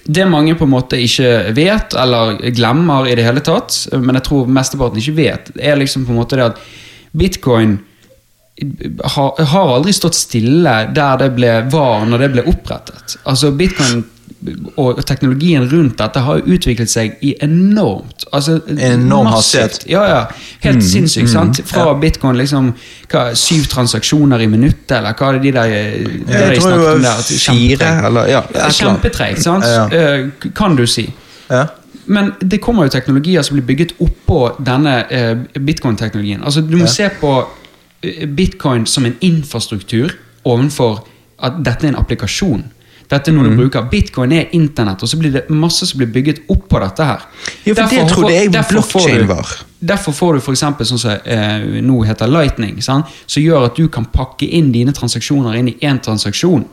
Det 0.09 0.25
mange 0.25 0.55
på 0.57 0.65
en 0.65 0.73
måte 0.73 0.97
ikke 1.05 1.53
vet, 1.53 1.93
eller 2.01 2.39
glemmer 2.57 3.09
i 3.11 3.17
det 3.19 3.27
hele 3.27 3.43
tatt, 3.45 3.75
men 3.93 4.17
jeg 4.17 4.25
tror 4.25 4.49
mesteparten 4.49 5.03
ikke 5.03 5.19
vet, 5.19 5.51
er 5.61 5.77
liksom 5.77 6.07
på 6.09 6.15
en 6.15 6.21
måte 6.23 6.39
det 6.39 6.47
at 6.47 6.63
bitcoin 7.13 7.77
har, 9.05 9.43
har 9.53 9.75
aldri 9.75 9.93
stått 9.95 10.17
stille 10.19 10.73
der 10.95 11.21
det 11.21 11.29
ble, 11.37 11.51
var 11.71 12.07
når 12.09 12.25
det 12.25 12.31
ble 12.35 12.47
opprettet. 12.51 13.19
Altså 13.29 13.53
Bitcoin 13.55 14.03
og 14.79 15.01
teknologien 15.07 15.65
rundt 15.71 15.97
dette 15.99 16.21
har 16.23 16.45
utviklet 16.47 16.91
seg 16.91 17.17
i 17.27 17.33
enormt 17.43 18.23
altså 18.33 18.61
Enorm 18.71 19.27
hastighet. 19.33 19.81
Ja, 19.91 20.05
ja. 20.07 20.21
Helt 20.63 20.85
sinnssykt. 20.87 21.31
sant? 21.33 21.59
Fra 21.67 21.95
bitcoin 21.99 22.39
liksom 22.39 22.69
hva, 23.11 23.25
syv 23.35 23.67
transaksjoner 23.73 24.45
i 24.45 24.47
minuttet, 24.51 24.95
eller 25.01 25.17
hva 25.19 25.33
er 25.33 25.39
det 25.39 25.43
de 25.43 25.53
der 25.57 25.73
de 25.73 26.39
Jeg 26.55 26.61
tror 26.61 26.77
det 26.77 27.03
var 27.09 27.27
fire, 27.27 27.91
eller 28.07 28.31
ja. 28.31 28.45
Ja. 28.55 28.71
Kjempetregt, 28.79 29.43
sant? 29.43 29.67
Ja. 29.67 29.89
Eh, 29.91 30.29
kan 30.55 30.77
du 30.79 30.87
si. 30.87 31.09
Ja. 31.51 31.67
Men 32.07 32.33
det 32.41 32.61
kommer 32.65 32.87
jo 32.87 32.95
teknologier 32.95 33.43
som 33.43 33.59
blir 33.59 33.67
bygget 33.69 33.97
oppå 34.01 34.41
denne 34.65 35.01
eh, 35.11 35.35
bitcoin-teknologien. 35.59 36.45
Altså, 36.45 36.61
du 36.63 36.77
må 36.77 36.85
Ja. 36.87 36.95
se 36.95 37.11
på 37.21 37.35
eh, 38.03 38.27
bitcoin 38.27 38.87
som 38.87 39.05
en 39.05 39.17
infrastruktur 39.21 40.15
ovenfor 40.45 41.03
at 41.43 41.59
dette 41.65 41.87
er 41.87 41.89
en 41.93 41.97
applikasjon. 42.01 42.65
Dette 43.09 43.31
er 43.31 43.35
noe 43.35 43.45
Mhm. 43.45 43.57
du 43.57 43.63
bruker. 43.63 43.89
Bitcoin 43.91 44.33
er 44.33 44.49
internett, 44.53 45.03
og 45.03 45.09
så 45.09 45.17
blir 45.19 45.33
det 45.33 45.49
masse 45.51 45.87
som 45.87 45.99
blir 45.99 46.09
bygget 46.13 46.43
oppå 46.49 46.81
dette 46.81 47.05
her. 47.05 47.23
Jo, 47.65 47.75
for 47.75 47.89
det 47.89 48.09
trodde 48.09 48.33
jeg 48.35 48.51
blokkjede 48.51 48.73
blockchain 48.73 49.27
var. 49.27 49.47
Derfor 49.81 50.13
får 50.13 50.33
du 50.35 50.53
eksempel 50.53 50.85
sånn 50.87 50.99
som 50.99 51.11
eh, 51.25 51.81
nå 51.81 52.05
heter 52.05 52.27
Lightning, 52.29 52.83
sant? 52.83 53.07
som 53.27 53.43
gjør 53.43 53.65
at 53.67 53.77
du 53.77 53.89
kan 53.89 54.05
pakke 54.05 54.45
inn 54.51 54.73
dine 54.73 54.93
transaksjoner 54.93 55.57
inn 55.57 55.69
i 55.69 55.77
én 55.81 56.01
transaksjon 56.03 56.65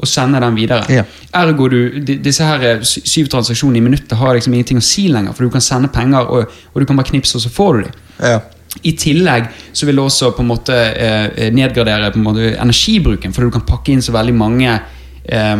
og 0.00 0.08
sende 0.08 0.40
den 0.40 0.54
videre. 0.54 0.84
Ja. 0.88 1.02
Ergo 1.34 1.68
du, 1.68 2.00
disse 2.00 2.44
her 2.44 2.62
eh, 2.62 2.78
syv 2.82 3.28
transaksjonene 3.28 3.76
i 3.76 3.80
minuttet 3.80 4.12
har 4.16 4.34
liksom 4.34 4.54
ingenting 4.54 4.78
å 4.78 4.82
si 4.84 5.08
lenger, 5.08 5.34
for 5.34 5.44
du 5.44 5.50
kan 5.50 5.60
sende 5.60 5.88
penger, 5.92 6.20
og, 6.30 6.46
og 6.72 6.80
du 6.80 6.86
kan 6.86 6.96
bare 6.96 7.10
knipse, 7.10 7.34
og 7.36 7.42
så 7.42 7.50
får 7.50 7.74
du 7.76 7.82
dem. 7.82 7.92
Ja. 8.20 8.40
I 8.86 8.92
tillegg 8.92 9.48
så 9.72 9.86
vil 9.86 9.96
det 9.96 10.04
også 10.04 10.30
på 10.36 10.40
en 10.44 10.48
måte 10.52 10.72
eh, 10.94 11.50
nedgradere 11.50 12.12
på 12.12 12.18
en 12.20 12.24
måte 12.24 12.54
energibruken, 12.62 13.32
for 13.34 13.42
du 13.42 13.50
kan 13.50 13.66
pakke 13.66 13.92
inn 13.92 14.00
så 14.02 14.12
veldig 14.14 14.34
mange 14.38 14.78
eh, 15.24 15.56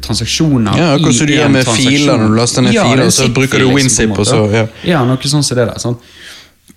transaksjoner 0.00 0.78
Ja, 0.78 0.94
akkurat 0.94 1.14
som 1.14 1.26
du 1.26 1.32
gjør 1.32 1.48
med 1.52 1.66
filer 1.66 2.16
når 2.18 2.28
du 2.28 2.34
laster 2.40 2.62
ned 2.62 2.72
Ja, 2.74 2.84
filer, 2.90 3.04
er 3.06 3.10
så 3.10 3.28
bruker 3.34 3.58
du 3.58 3.64
liksom, 3.64 3.74
WinZip, 3.76 4.08
Liksom, 4.08 4.18
og 4.18 4.26
så- 4.26 4.54
ja. 4.54 4.66
ja, 4.84 5.04
noe 5.04 5.16
sånn 5.22 5.42
som 5.44 5.56
det 5.56 5.66
der. 5.68 5.78
sant? 5.78 5.98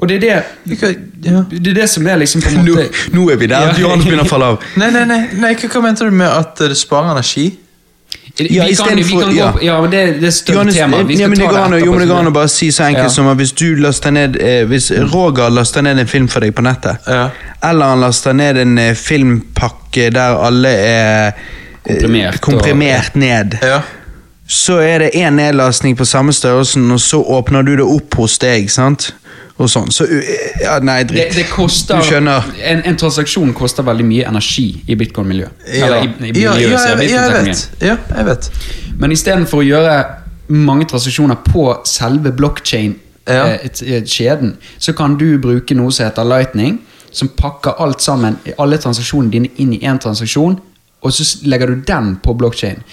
Og 0.01 0.07
det 0.07 0.15
er 0.23 0.43
det, 0.65 0.95
det 1.21 1.67
er 1.67 1.73
det 1.73 1.89
som 1.89 2.07
er 2.07 2.17
liksom 2.17 2.41
på 2.41 2.49
en 2.49 2.55
Nå, 2.65 2.73
måte 2.75 2.89
nå 3.13 3.29
er 3.31 3.35
vi 3.37 3.47
der. 3.47 3.67
Ja. 3.67 3.73
Johannes 3.83 4.05
begynner 4.05 4.23
å 4.25 4.29
falle 4.31 4.45
av. 4.55 4.63
Nei, 4.81 4.89
nei, 4.91 5.03
nei, 5.05 5.19
nei 5.33 5.53
hva, 5.53 5.69
hva 5.75 5.81
mente 5.83 6.07
du 6.07 6.11
med 6.11 6.27
at 6.27 6.61
eh, 6.61 6.67
det 6.73 6.77
sparer 6.79 7.11
energi? 7.11 7.51
Vi 8.37 8.47
Ja, 8.55 8.63
for, 8.75 8.95
vi 8.95 9.03
kan 9.03 9.19
gå, 9.29 9.35
ja. 9.35 9.51
ja, 9.61 9.75
men 9.81 9.91
det, 9.91 10.01
det 10.21 10.27
er 10.27 10.31
større 10.33 10.55
Johannes, 10.55 10.75
tema. 10.75 11.01
Vi 11.03 11.15
ja, 11.19 11.27
men 11.27 11.37
men 11.37 11.39
det 11.39 11.47
går 11.51 11.57
an, 11.59 11.73
jo, 11.83 11.91
men 11.91 11.99
det 12.01 12.07
går 12.09 12.19
an 12.23 12.27
å 12.31 12.33
bare 12.33 12.49
si 12.49 12.69
så 12.71 12.83
enkelt 12.87 13.03
Ja. 13.09 13.13
som 13.13 13.27
at 13.27 13.37
hvis 13.37 13.51
du 13.59 13.75
laster 13.75 14.11
ned 14.15 14.37
eh, 14.41 14.63
Hvis 14.65 14.87
Roger 15.13 15.49
laster 15.51 15.81
ned 15.85 15.99
en 15.99 16.07
film 16.07 16.27
for 16.31 16.39
deg 16.39 16.55
på 16.55 16.63
nettet, 16.63 16.97
Ja. 17.07 17.29
eller 17.69 17.85
han 17.91 18.01
laster 18.01 18.33
ned 18.33 18.57
en 18.57 18.77
eh, 18.79 18.93
filmpakke 18.95 20.09
der 20.15 20.39
alle 20.47 20.69
er 20.69 21.27
eh, 21.27 21.33
Komprimert 22.41 23.09
og- 23.15 23.19
ned, 23.19 23.57
Ja. 23.61 23.81
så 24.47 24.77
er 24.81 24.99
det 24.99 25.11
én 25.15 25.33
nedlastning 25.35 25.95
på 25.97 26.05
samme 26.05 26.31
størrelsen, 26.33 26.91
og 26.91 26.99
så 26.99 27.23
åpner 27.23 27.61
du 27.65 27.75
det 27.75 27.85
opp 27.85 28.13
hos 28.15 28.37
deg, 28.37 28.69
sant? 28.69 29.13
Og 29.57 29.67
sånn. 29.69 29.91
Så 29.91 30.03
eh, 30.05 30.61
ja, 30.63 30.79
Nei, 30.79 31.03
dritt. 31.03 31.33
det 31.35 31.45
koster, 31.49 31.95
Du 31.97 32.01
skjønner. 32.03 32.43
En, 32.63 32.81
en 32.85 32.95
transaksjon 32.97 33.53
koster 33.53 33.83
veldig 33.83 34.05
mye 34.05 34.25
energi 34.27 34.83
i 34.87 34.95
bitcoin-miljøet. 34.95 35.49
Ja. 35.73 35.85
Eller 35.85 35.97
i, 36.01 36.05
i 36.07 36.09
ja, 36.41 36.51
miljøet, 36.53 36.71
ja, 36.71 36.77
sier 36.77 36.97
jeg, 36.97 37.09
jeg 37.11 37.31
vet. 37.45 37.69
Ja, 37.81 37.97
jeg 38.17 38.25
vet. 38.25 38.49
Men 38.97 39.11
istedenfor 39.11 39.57
å 39.61 39.65
gjøre 39.67 40.05
mange 40.49 40.85
transaksjoner 40.89 41.35
på 41.45 41.77
selve 41.85 42.31
blockchain-kjeden, 42.31 44.45
Ja. 44.55 44.61
så 44.79 44.93
kan 44.97 45.17
du 45.17 45.37
bruke 45.39 45.75
noe 45.77 45.91
som 45.91 46.05
heter 46.09 46.23
Lightning, 46.25 46.79
som 47.11 47.27
pakker 47.29 47.71
alt 47.81 48.01
sammen, 48.01 48.37
alle 48.57 48.77
transaksjonene 48.77 49.31
dine 49.31 49.47
inn 49.57 49.73
i 49.73 49.79
én 49.79 49.99
transaksjon, 49.99 50.59
og 51.01 51.13
så 51.13 51.25
legger 51.49 51.71
du 51.71 51.81
den 51.87 52.15
på 52.23 52.33
blockchain. 52.37 52.83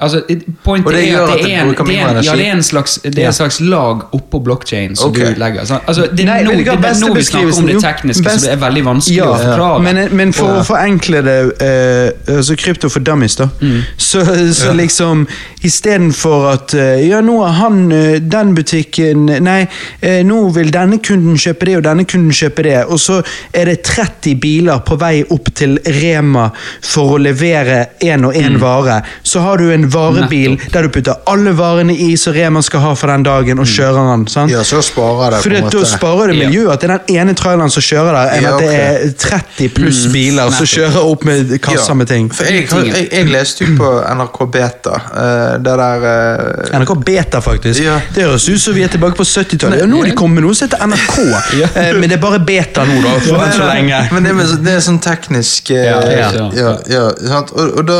Altså, 0.00 0.20
pointet 0.62 0.94
det 0.94 1.00
er 1.10 1.24
at 1.24 1.40
det 1.42 1.52
er 1.52 1.62
en, 1.64 1.70
det 1.74 1.94
er 1.98 2.08
en, 2.08 2.18
ja, 2.22 2.34
det 2.38 2.44
er 2.46 2.52
en 2.54 2.62
slags, 2.62 2.92
det 3.02 3.18
er 3.18 3.32
en 3.32 3.34
slags 3.34 3.56
lag 3.60 4.04
oppå 4.14 4.38
blockchain 4.46 4.92
som 4.96 5.10
okay. 5.10 5.32
du 5.34 5.40
legger. 5.40 5.64
Så, 5.66 5.80
Altså, 5.90 6.04
det, 6.12 6.26
Nei, 6.28 6.36
er 6.38 6.44
nå, 6.46 6.52
det 6.52 6.68
er 6.68 7.14
vi 7.16 7.22
snakker 7.26 7.58
om 7.58 7.66
det 7.66 7.80
tekniske, 7.82 8.22
best- 8.22 8.44
så 8.44 8.46
det 8.46 8.52
er 8.52 8.60
veldig 8.62 8.84
vanskelig 8.86 9.16
Ja, 9.16 9.26
å 9.26 9.40
forklare. 9.42 9.80
Men, 9.82 9.98
men 10.20 10.34
for 10.36 10.60
å 10.60 10.62
forenkle 10.68 11.22
det, 11.26 11.34
uh, 11.58 12.36
altså 12.36 12.54
krypto 12.62 12.90
for 12.94 13.02
dummies, 13.02 13.34
da, 13.40 13.48
Mm. 13.58 13.80
så, 13.96 14.22
så 14.54 14.70
liksom 14.76 15.24
Istedenfor 15.66 16.44
at 16.52 16.74
uh, 16.78 17.00
Ja, 17.02 17.18
nå 17.24 17.40
har 17.42 17.56
han 17.58 17.80
uh, 17.90 18.20
den 18.22 18.54
butikken 18.54 19.24
Nei, 19.42 19.64
nå 20.28 20.38
vil 20.54 20.70
denne 20.74 21.00
kunden 21.02 21.34
kjøpe 21.40 21.66
det, 21.66 21.76
og 21.80 21.84
denne 21.88 22.04
kunden 22.06 22.30
kjøpe 22.34 22.62
det, 22.62 22.76
og 22.86 23.00
så 23.02 23.18
er 23.56 23.72
det 23.72 23.80
30 23.88 24.36
biler 24.40 24.78
på 24.86 24.98
vei 25.00 25.24
opp 25.34 25.50
til 25.58 25.74
Rema 25.98 26.48
for 26.84 27.16
å 27.16 27.20
levere 27.22 27.80
én 28.04 28.26
og 28.28 28.36
én 28.38 28.58
vare. 28.62 29.00
Så 29.26 29.42
har 29.42 29.58
du 29.58 29.72
en 29.74 29.87
varebil 29.92 30.48
Mm. 30.48 30.56
Nettopp. 30.58 30.72
der 30.72 30.82
du 30.82 30.88
putter 30.88 31.14
alle 31.26 31.52
varene 31.58 31.94
i 31.96 32.16
som 32.16 32.32
Rema 32.32 32.62
skal 32.62 32.80
ha 32.80 32.94
for 32.94 33.06
den 33.12 33.22
dagen, 33.26 33.58
og 33.58 33.66
Mm. 33.66 33.72
kjører 33.74 34.10
den. 34.16 34.26
sant? 34.26 34.50
Ja, 34.52 34.62
så 34.62 34.82
sparer 34.82 35.30
det 35.30 35.42
For 35.42 35.50
på 35.50 35.56
en 35.56 35.64
det, 35.64 35.72
da 35.72 35.84
sparer 35.84 36.26
det 36.32 36.36
miljøet 36.38 36.72
at 36.72 36.80
det 36.80 36.90
er 36.90 36.98
den 36.98 37.16
ene 37.16 37.34
traileren 37.34 37.70
som 37.70 37.82
kjører 37.82 38.12
der, 38.12 38.36
enn 38.38 38.46
at 38.46 38.58
det 38.60 38.70
er 38.74 39.12
30 39.18 39.68
pluss 39.74 40.06
biler 40.12 40.50
som 40.50 40.66
kjører 40.66 41.02
opp 41.04 41.24
med 41.24 41.60
kasser 41.62 41.94
med 41.94 42.06
ting. 42.08 42.28
For 42.32 42.44
jeg, 42.44 42.68
jeg, 42.68 43.08
jeg 43.12 43.26
leste 43.32 43.64
jo 43.66 43.76
på 43.76 43.90
NRK 44.14 44.46
Beta, 44.52 44.94
eh, 44.94 45.58
det 45.58 45.76
der 45.82 46.06
eh, 46.72 46.78
NRK 46.80 46.94
Beta, 47.04 47.40
faktisk. 47.40 47.80
Det 48.14 48.22
høres 48.24 48.48
ut 48.48 48.60
som 48.60 48.74
vi 48.74 48.82
er 48.82 48.88
tilbake 48.88 49.16
på 49.16 49.24
70-tallet. 49.24 49.80
Ja, 49.80 49.86
nå 49.86 49.98
har 50.02 50.04
de 50.10 50.12
kommet 50.16 50.34
med 50.40 50.44
noe 50.48 50.54
som 50.54 50.68
heter 50.68 50.84
NRK, 50.86 51.18
eh, 51.76 51.92
men 51.94 52.08
det 52.08 52.18
er 52.18 52.22
bare 52.22 52.38
beta 52.40 52.84
nå, 52.84 53.00
da. 53.02 53.14
For 53.26 53.44
enn 53.44 53.52
så 53.52 53.68
lenge. 53.68 54.00
Men 54.12 54.22
det 54.24 54.32
er, 54.32 54.56
det 54.64 54.72
er 54.78 54.80
sånn 54.84 55.00
teknisk 55.02 55.70
Ja, 55.70 56.00
ja, 56.10 56.30
ja. 56.88 57.42
Og, 57.52 57.78
og 57.78 57.86
da, 57.88 57.98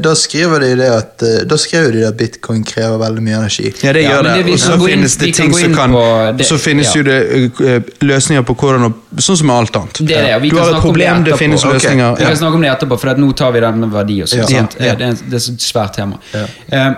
da 0.00 0.14
skriver 0.18 0.60
de 0.64 0.74
det 0.76 0.88
at 0.92 1.21
eh, 1.22 1.44
Da 1.48 1.56
skrev 1.60 1.92
de 1.92 2.04
at 2.08 2.16
bitcoin 2.16 2.64
krever 2.64 2.98
veldig 2.98 3.22
mye 3.22 3.36
energi. 3.40 3.72
Ja, 3.82 3.92
det 3.92 4.02
gjør 4.04 4.18
ja, 4.18 4.22
det. 4.22 4.46
det- 4.46 4.52
Og 4.52 4.58
så 4.58 4.78
finnes 4.86 5.16
det 5.16 5.34
ting 5.34 5.54
som 5.54 5.74
kan 5.74 6.36
det- 6.36 6.46
Så 6.46 6.58
finnes 6.58 6.94
ja. 6.94 6.98
jo 6.98 7.02
det 7.02 7.18
eh, 7.60 7.80
løsninger 8.00 8.42
på 8.42 8.54
hvordan 8.54 8.94
Sånn 9.18 9.36
som 9.36 9.46
med 9.46 9.56
alt 9.56 9.76
annet. 9.76 9.98
Det 10.08 10.16
er 10.16 10.22
det, 10.22 10.42
vi 10.42 10.48
du 10.50 10.56
har 10.56 10.74
et 10.74 10.80
problem, 10.80 11.24
det 11.24 11.32
det 11.32 11.38
finnes 11.38 11.64
løsninger. 11.64 12.18
Vi 12.18 12.24
kan 12.24 12.36
snakke 12.36 12.54
om 12.54 12.62
det 12.62 12.70
etterpå, 12.70 12.98
for 12.98 13.08
at 13.10 13.18
nå 13.18 13.32
tar 13.36 13.52
vi 13.52 13.60
den 13.60 13.80
med 13.80 13.90
verdi. 13.90 14.22
og 14.22 14.28
sånt, 14.28 14.50
Ja. 14.50 14.58
sant? 14.58 14.76
Ja. 14.80 14.94
Det, 14.94 15.06
er, 15.06 15.12
det 15.30 15.32
er 15.32 15.52
et 15.52 15.60
svært 15.60 15.94
tema. 15.96 16.16
Ja. 16.32 16.46
Eh, 16.72 16.94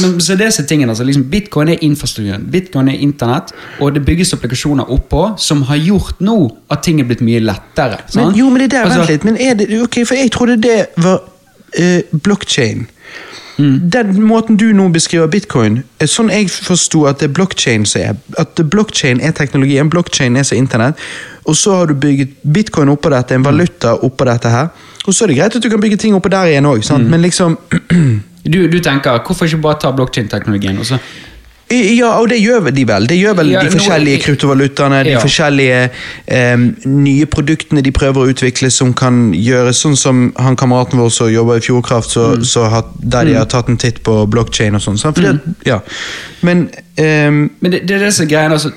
men 0.00 0.20
så 0.20 0.36
disse 0.38 0.64
tingene, 0.68 0.92
altså 0.94 1.04
liksom 1.04 1.26
Bitcoin 1.30 1.68
er 1.68 1.82
infrastrukturen. 1.84 2.46
Bitcoin 2.52 2.88
er 2.88 3.00
internett, 3.04 3.52
og 3.80 3.94
det 3.94 4.04
bygges 4.06 4.32
applikasjoner 4.36 4.88
oppå 4.92 5.38
som 5.42 5.62
har 5.68 5.76
gjort 5.76 6.20
nå 6.24 6.36
at 6.72 6.82
ting 6.86 7.00
er 7.00 7.08
blitt 7.08 7.20
mye 7.24 7.42
lettere. 7.44 7.98
Men, 8.14 8.34
jo, 8.38 8.48
men 8.50 8.64
det 8.64 8.70
der, 8.70 8.86
Altså, 8.86 8.98
vent 8.98 9.08
litt. 9.10 9.24
Men 9.24 9.36
er 9.40 9.54
det, 9.54 9.68
ok, 9.82 10.00
for 10.06 10.14
jeg 10.14 10.32
trodde 10.32 10.56
det 10.62 10.78
var 10.96 11.20
uh, 11.80 12.00
blockchain. 12.12 12.86
Mm. 13.58 13.90
Den 13.90 14.22
måten 14.22 14.56
du 14.60 14.72
nå 14.76 14.88
beskriver 14.92 15.26
bitcoin, 15.32 15.78
er 16.00 16.06
sånn 16.06 16.28
jeg 16.28 16.50
forsto 16.50 17.06
at 17.08 17.18
det 17.22 17.30
er 17.30 17.34
blockchain 17.38 17.86
som 17.88 18.00
er. 18.02 18.16
At 18.38 18.54
blockchain 18.70 19.20
er 19.24 19.32
teknologien, 19.32 19.88
blockchain 19.90 20.36
er 20.36 20.42
som 20.44 20.58
internett. 20.58 20.94
Og 21.46 21.56
så 21.56 21.76
har 21.78 21.86
du 21.86 21.94
bygget 21.94 22.28
bitcoin 22.52 22.88
oppå 22.92 23.10
dette, 23.10 23.34
en 23.34 23.42
valuta 23.46 23.94
oppå 24.02 24.24
dette 24.28 24.50
her. 24.52 24.68
Og 25.06 25.14
så 25.14 25.24
er 25.24 25.28
det 25.32 25.36
greit 25.38 25.56
at 25.56 25.62
du 25.62 25.70
kan 25.70 25.80
bygge 25.80 25.96
ting 26.02 26.14
oppå 26.14 26.28
der 26.28 26.50
igjen 26.52 26.66
òg, 26.66 26.82
Mm. 26.90 27.08
men 27.10 27.22
liksom 27.22 27.56
Du, 28.46 28.68
du 28.68 28.78
tenker, 28.80 29.18
hvorfor 29.26 29.44
ikke 29.46 29.58
bare 29.62 29.78
ta 29.80 29.90
blokkjedeteknologien? 29.92 30.78
og 30.78 30.84
så- 30.86 30.98
Ja, 31.68 32.12
og 32.20 32.28
det 32.30 32.38
gjør 32.38 32.68
de 32.70 32.84
vel. 32.86 33.06
Det 33.10 33.16
gjør 33.18 33.34
vel 33.40 33.48
Ja, 33.50 33.62
de 33.66 33.70
forskjellige 33.74 34.20
kryptovalutaene, 34.22 35.00
de 35.04 35.10
Ja. 35.10 35.18
forskjellige 35.18 35.90
um, 36.54 36.76
nye 36.86 37.26
produktene 37.26 37.82
de 37.82 37.90
prøver 37.90 38.22
å 38.22 38.30
utvikle 38.30 38.70
som 38.70 38.92
kan 38.94 39.32
gjøres 39.34 39.80
sånn 39.82 39.96
som 39.98 40.32
han 40.38 40.54
kameraten 40.56 40.98
vår 40.98 41.10
som 41.10 41.28
jobber 41.32 41.56
i 41.56 41.60
Fjordkraft, 41.66 42.10
så, 42.10 42.36
Mm. 42.36 42.44
så 42.44 42.68
har, 42.70 42.84
der 43.02 43.24
de 43.24 43.34
har 43.34 43.46
tatt 43.46 43.68
en 43.68 43.76
titt 43.76 44.02
på 44.04 44.26
blockchain 44.30 44.74
og 44.76 44.80
sånn. 44.80 45.04
at- 45.04 45.40
Ja. 45.66 45.80
Men 46.42 46.70
em, 46.96 47.50
Men 47.60 47.70
det, 47.72 47.80
det 47.88 47.96
er 47.96 48.04
det 48.06 48.12
som 48.14 48.24
er 48.26 48.30
greia. 48.30 48.50
Altså, 48.52 48.70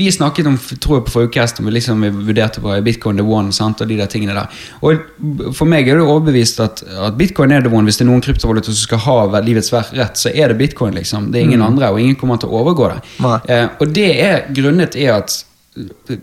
vi 0.00 0.10
snakket 0.10 0.46
om 0.46 0.58
tror 0.80 0.98
jeg 0.98 1.04
på 1.06 1.14
forrige 1.14 1.32
cast, 1.36 1.60
om 1.60 1.66
vi 1.68 1.74
liksom 1.76 2.02
vi 2.02 2.10
vurderte 2.10 2.60
på 2.60 2.74
bitcoin 2.86 3.16
the 3.20 3.24
one 3.26 3.52
sant, 3.52 3.80
og 3.80 3.88
de 3.88 3.96
der 3.98 4.10
tingene 4.10 4.34
der. 4.34 4.50
Og 4.82 5.54
For 5.56 5.64
meg 5.68 5.88
er 5.88 6.00
det 6.00 6.06
overbevist 6.06 6.60
at, 6.60 6.82
at 6.82 7.16
bitcoin 7.18 7.52
er 7.52 7.60
the 7.60 7.72
one. 7.72 7.84
Hvis 7.88 8.00
det 8.00 8.06
er 8.06 8.10
noen 8.10 8.24
kryptovaluta 8.24 8.72
som 8.72 8.82
skal 8.82 9.02
ha 9.06 9.40
livets 9.40 9.72
rett, 9.72 10.16
så 10.18 10.32
er 10.34 10.48
det 10.48 10.58
bitcoin. 10.58 10.94
liksom. 10.94 11.30
Det 11.32 11.40
er 11.40 11.48
ingen 11.50 11.62
andre, 11.62 11.90
og 11.90 12.00
ingen 12.00 12.16
kommer 12.16 12.36
til 12.42 12.48
å 12.50 12.62
overgå 12.62 12.92
det. 12.94 13.00
Eh, 13.48 13.68
og 13.80 13.92
det 13.94 14.10
er 14.22 14.46
grunnet 14.54 14.96
er 14.96 15.14
at 15.20 15.44
eh, 15.76 16.18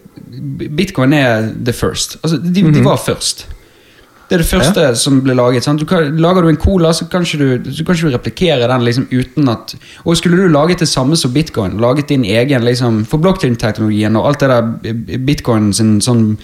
bitcoin 0.70 1.14
er 1.14 1.52
the 1.66 1.74
first. 1.74 2.18
Altså, 2.24 2.38
de, 2.38 2.64
de 2.74 2.84
var 2.84 2.98
først. 2.98 3.48
Det 4.34 4.40
er 4.40 4.42
det 4.42 4.50
første 4.50 4.84
som 4.98 5.20
ble 5.22 5.36
laget. 5.38 5.68
Du 5.78 5.86
kan, 5.86 6.08
lager 6.18 6.42
du 6.42 6.48
en 6.50 6.58
cola, 6.58 6.90
så 6.90 7.06
kan 7.06 7.22
ikke 7.22 7.38
du, 7.38 7.68
så 7.70 7.84
kan 7.86 7.94
ikke 7.94 8.10
du 8.10 8.16
replikere 8.16 8.70
den 8.72 8.86
liksom 8.88 9.06
uten 9.12 9.50
at 9.50 9.76
Og 10.06 10.18
skulle 10.18 10.40
du 10.42 10.48
laget 10.50 10.80
det 10.82 10.88
samme 10.90 11.16
som 11.16 11.34
bitcoin, 11.34 11.78
laget 11.78 12.10
din 12.10 12.26
egen 12.26 12.66
liksom, 12.66 13.06
For 13.06 13.22
blockchain-teknologien 13.22 14.16
og 14.16 14.28
alt 14.28 14.40
det 14.40 14.50
der 14.50 15.18
bitcoin 15.28 15.70
sin 15.74 16.00
sånn 16.02 16.40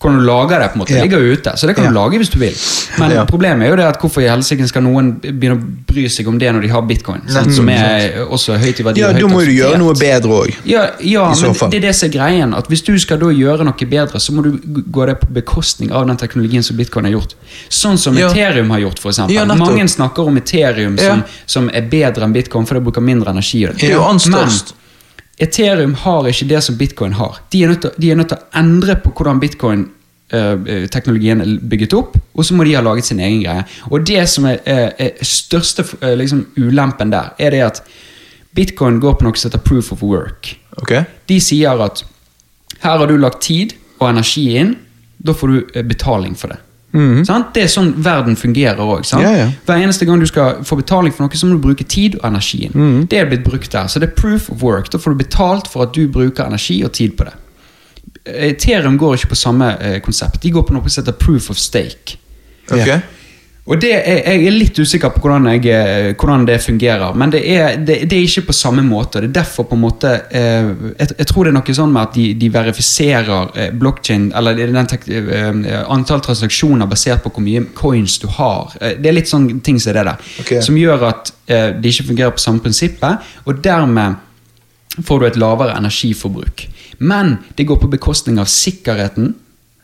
hvordan 0.00 0.18
du 0.18 0.24
lager 0.24 0.58
det, 0.62 0.68
på 0.72 0.78
en 0.78 0.80
måte, 0.80 0.94
Ja. 0.94 1.02
ligger 1.02 1.18
jo 1.20 1.32
ute. 1.36 1.52
Så 1.56 1.66
det 1.66 1.76
kan 1.76 1.84
du 1.84 1.92
lage 1.92 2.16
hvis 2.16 2.30
du 2.30 2.38
vil. 2.38 2.54
Men 2.98 3.26
problemet 3.26 3.66
er 3.66 3.70
jo 3.70 3.76
det 3.76 3.84
at 3.84 3.98
hvorfor 4.00 4.22
i 4.22 4.28
helsike 4.28 4.66
skal 4.68 4.82
noen 4.82 5.20
begynne 5.20 5.58
å 5.58 5.62
bry 5.86 6.06
seg 6.08 6.28
om 6.28 6.38
det 6.38 6.48
når 6.54 6.62
de 6.62 6.68
har 6.68 6.82
bitcoin? 6.82 7.20
Sant? 7.28 7.52
Som 7.54 7.68
er 7.68 8.24
også 8.24 8.56
høyt 8.58 8.80
i 8.80 8.82
verdi. 8.82 9.00
ja, 9.00 9.12
da 9.12 9.26
må 9.28 9.44
du 9.44 9.52
gjøre 9.52 9.78
noe 9.78 9.92
bedre 9.94 10.30
òg. 10.30 10.54
Ja, 10.64 10.86
ja 11.00 11.26
men 11.28 11.52
det 11.70 11.82
er 11.82 11.86
det 11.88 11.94
som 11.94 12.08
er 12.08 12.12
greien. 12.12 12.54
At 12.56 12.68
Hvis 12.70 12.82
du 12.84 12.98
skal 12.98 13.18
da 13.18 13.26
gjøre 13.26 13.64
noe 13.64 13.86
bedre, 13.90 14.18
så 14.18 14.32
må 14.32 14.42
du 14.42 14.52
gå 14.90 15.06
det 15.06 15.20
på 15.20 15.26
bekostning 15.34 15.92
av 15.92 16.06
den 16.06 16.16
teknologien 16.16 16.62
som 16.62 16.76
bitcoin 16.76 17.04
har 17.04 17.12
gjort. 17.12 17.34
Sånn 17.68 17.98
som 17.98 18.16
Ja. 18.16 18.30
Ethereum 18.30 18.70
har 18.70 18.78
gjort, 18.80 19.00
eksempel. 19.04 19.34
Ja. 19.34 19.44
Mange 19.44 19.86
snakker 19.88 20.26
om 20.26 20.36
Ethereum 20.36 20.96
som, 20.98 21.24
som 21.46 21.68
er 21.68 21.82
bedre 21.82 22.24
enn 22.24 22.32
bitcoin, 22.32 22.66
for 22.66 22.74
det 22.74 22.84
bruker 22.84 23.02
mindre 23.02 23.30
energi. 23.30 23.66
Det 23.66 23.90
er 23.90 23.96
jo 23.98 24.02
anstørst. 24.02 24.74
Ethereum 25.40 25.94
har 26.02 26.28
ikke 26.28 26.48
det 26.50 26.60
som 26.64 26.76
bitcoin 26.76 27.14
har. 27.16 27.34
De 27.52 27.62
er 27.62 27.68
nødt 27.72 27.82
til, 27.86 27.92
de 27.96 28.10
er 28.10 28.16
nødt 28.18 28.30
til 28.32 28.38
å 28.38 28.46
endre 28.60 28.94
på 29.00 29.08
hvordan 29.16 29.40
bitcoin-teknologien 29.40 31.40
er 31.40 31.46
bygget 31.72 31.96
opp, 31.96 32.12
og 32.34 32.42
så 32.44 32.50
må 32.56 32.60
de 32.68 32.76
ha 32.76 32.82
laget 32.84 33.04
sin 33.08 33.22
egen 33.24 33.42
greie. 33.44 33.62
Og 33.88 33.98
det 34.06 34.28
som 34.28 34.44
er, 34.50 34.56
er, 34.68 34.88
er 35.00 35.10
største 35.24 35.82
eh, 36.02 36.16
liksom, 36.20 36.40
ulempen 36.60 37.12
der, 37.14 37.26
er 37.40 37.50
det 37.56 37.62
at 37.70 37.76
bitcoin 38.56 39.00
går 39.00 39.14
på 39.16 39.24
noe 39.26 39.36
som 39.40 39.48
heter 39.48 39.64
proof 39.64 39.86
of 39.96 40.00
work. 40.04 40.40
Okay. 40.82 41.02
De 41.30 41.38
sier 41.40 41.80
at 41.86 41.96
her 42.80 42.98
har 43.00 43.06
du 43.08 43.16
lagt 43.20 43.42
tid 43.46 43.68
og 44.00 44.08
energi 44.10 44.44
inn, 44.60 44.74
da 45.20 45.32
får 45.36 45.48
du 45.48 45.56
eh, 45.74 45.86
betaling 45.86 46.36
for 46.36 46.48
det. 46.52 46.58
Sant? 47.24 47.52
Det 47.54 47.62
er 47.62 47.68
sånn 47.70 47.92
verden 48.02 48.36
fungerer 48.36 48.80
òg. 48.82 49.04
Ja, 49.22 49.30
ja. 49.36 49.50
Hver 49.66 49.82
eneste 49.84 50.06
gang 50.08 50.20
du 50.20 50.26
skal 50.26 50.64
få 50.66 50.76
betaling 50.80 51.14
for 51.14 51.26
noe, 51.26 51.38
så 51.38 51.46
må 51.46 51.54
du 51.54 51.62
bruke 51.62 51.84
tid 51.84 52.16
og 52.20 52.24
energi 52.30 52.70
Mm. 52.74 53.06
Det 53.08 53.18
er 53.18 53.28
blitt 53.30 53.44
brukt 53.44 53.70
der. 53.72 53.86
Så 53.86 54.00
det 54.00 54.10
er 54.10 54.14
proof 54.14 54.50
of 54.50 54.62
work. 54.62 54.90
Da 54.92 54.98
får 54.98 55.14
du 55.14 55.24
betalt 55.24 55.68
for 55.68 55.82
at 55.82 55.94
du 55.94 56.08
bruker 56.08 56.44
energi 56.44 56.82
og 56.84 56.92
tid 56.92 57.16
på 57.16 57.24
det. 57.24 57.34
Ethereum 58.26 58.98
går 58.98 59.14
ikke 59.14 59.28
på 59.28 59.38
samme 59.38 59.76
eh, 59.80 60.00
konsept. 60.00 60.42
De 60.42 60.50
går 60.50 60.62
på 60.62 60.74
noe 60.74 60.88
som 60.88 61.04
heter 61.04 61.16
proof 61.18 61.50
of 61.50 61.56
stake. 61.56 62.18
Ok? 62.70 63.00
Og 63.66 63.76
det 63.80 63.90
er, 63.92 64.22
Jeg 64.32 64.46
er 64.46 64.54
litt 64.54 64.78
usikker 64.80 65.12
på 65.12 65.20
hvordan, 65.20 65.46
jeg, 65.52 65.66
eh, 65.68 66.14
hvordan 66.18 66.46
det 66.48 66.56
fungerer, 66.64 67.14
men 67.14 67.30
det 67.30 67.42
er, 67.52 67.76
det, 67.76 67.98
det 68.10 68.16
er 68.16 68.22
ikke 68.24 68.46
på 68.48 68.56
samme 68.56 68.82
måte. 68.82 69.20
Det 69.20 69.28
er 69.28 69.34
derfor 69.42 69.66
på 69.68 69.76
en 69.76 69.82
måte 69.84 70.14
eh, 70.30 70.70
jeg, 70.96 71.10
jeg 71.18 71.26
tror 71.28 71.44
det 71.46 71.52
er 71.52 71.56
noe 71.58 71.76
sånn 71.76 71.92
med 71.92 72.02
at 72.08 72.16
de, 72.16 72.24
de 72.40 72.48
verifiserer 72.54 73.52
eh, 73.54 73.68
blockchain, 73.76 74.30
eller 74.36 74.58
er 74.58 74.72
den 74.74 74.88
tek, 74.90 75.04
eh, 75.12 75.84
antall 75.92 76.22
transaksjoner 76.24 76.88
basert 76.90 77.22
på 77.22 77.34
hvor 77.36 77.44
mye 77.44 77.66
coins 77.76 78.16
du 78.22 78.26
har. 78.38 78.72
Eh, 78.80 78.96
det 78.98 79.12
er 79.12 79.18
litt 79.20 79.30
sånn 79.30 79.50
ting 79.60 79.78
som 79.78 79.92
det 79.94 80.06
der, 80.08 80.26
Okay. 80.40 80.62
som 80.64 80.76
gjør 80.80 81.04
at 81.10 81.30
eh, 81.50 81.68
det 81.76 81.92
ikke 81.92 82.08
fungerer 82.14 82.34
på 82.34 82.42
samme 82.42 82.64
prinsippet, 82.64 83.30
og 83.44 83.60
dermed 83.62 84.18
får 85.04 85.20
du 85.20 85.26
et 85.28 85.38
lavere 85.38 85.76
energiforbruk. 85.78 86.64
Men 86.98 87.36
det 87.56 87.68
går 87.68 87.78
på 87.84 87.92
bekostning 87.92 88.40
av 88.40 88.48
sikkerheten 88.50 89.34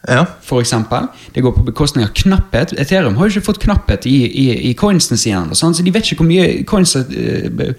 Ja. 0.09 0.24
eksempel. 0.61 1.09
Det 1.35 1.42
går 1.42 1.52
på 1.52 1.66
bekostning 1.66 2.04
av 2.04 2.12
knapphet. 2.14 2.72
Ethereum 2.78 3.16
har 3.16 3.26
jo 3.26 3.37
ikke 3.37 3.48
fått 3.50 3.62
knapphet 3.64 4.06
i, 4.06 4.16
i, 4.26 4.48
i 4.70 4.74
coinsene 4.74 5.18
sine, 5.18 5.54
så 5.54 5.72
de 5.82 5.92
vet 5.94 6.06
ikke 6.06 6.22
hvor 6.22 6.30
mye 6.30 6.64
coins 6.68 6.94
eh, 6.96 7.74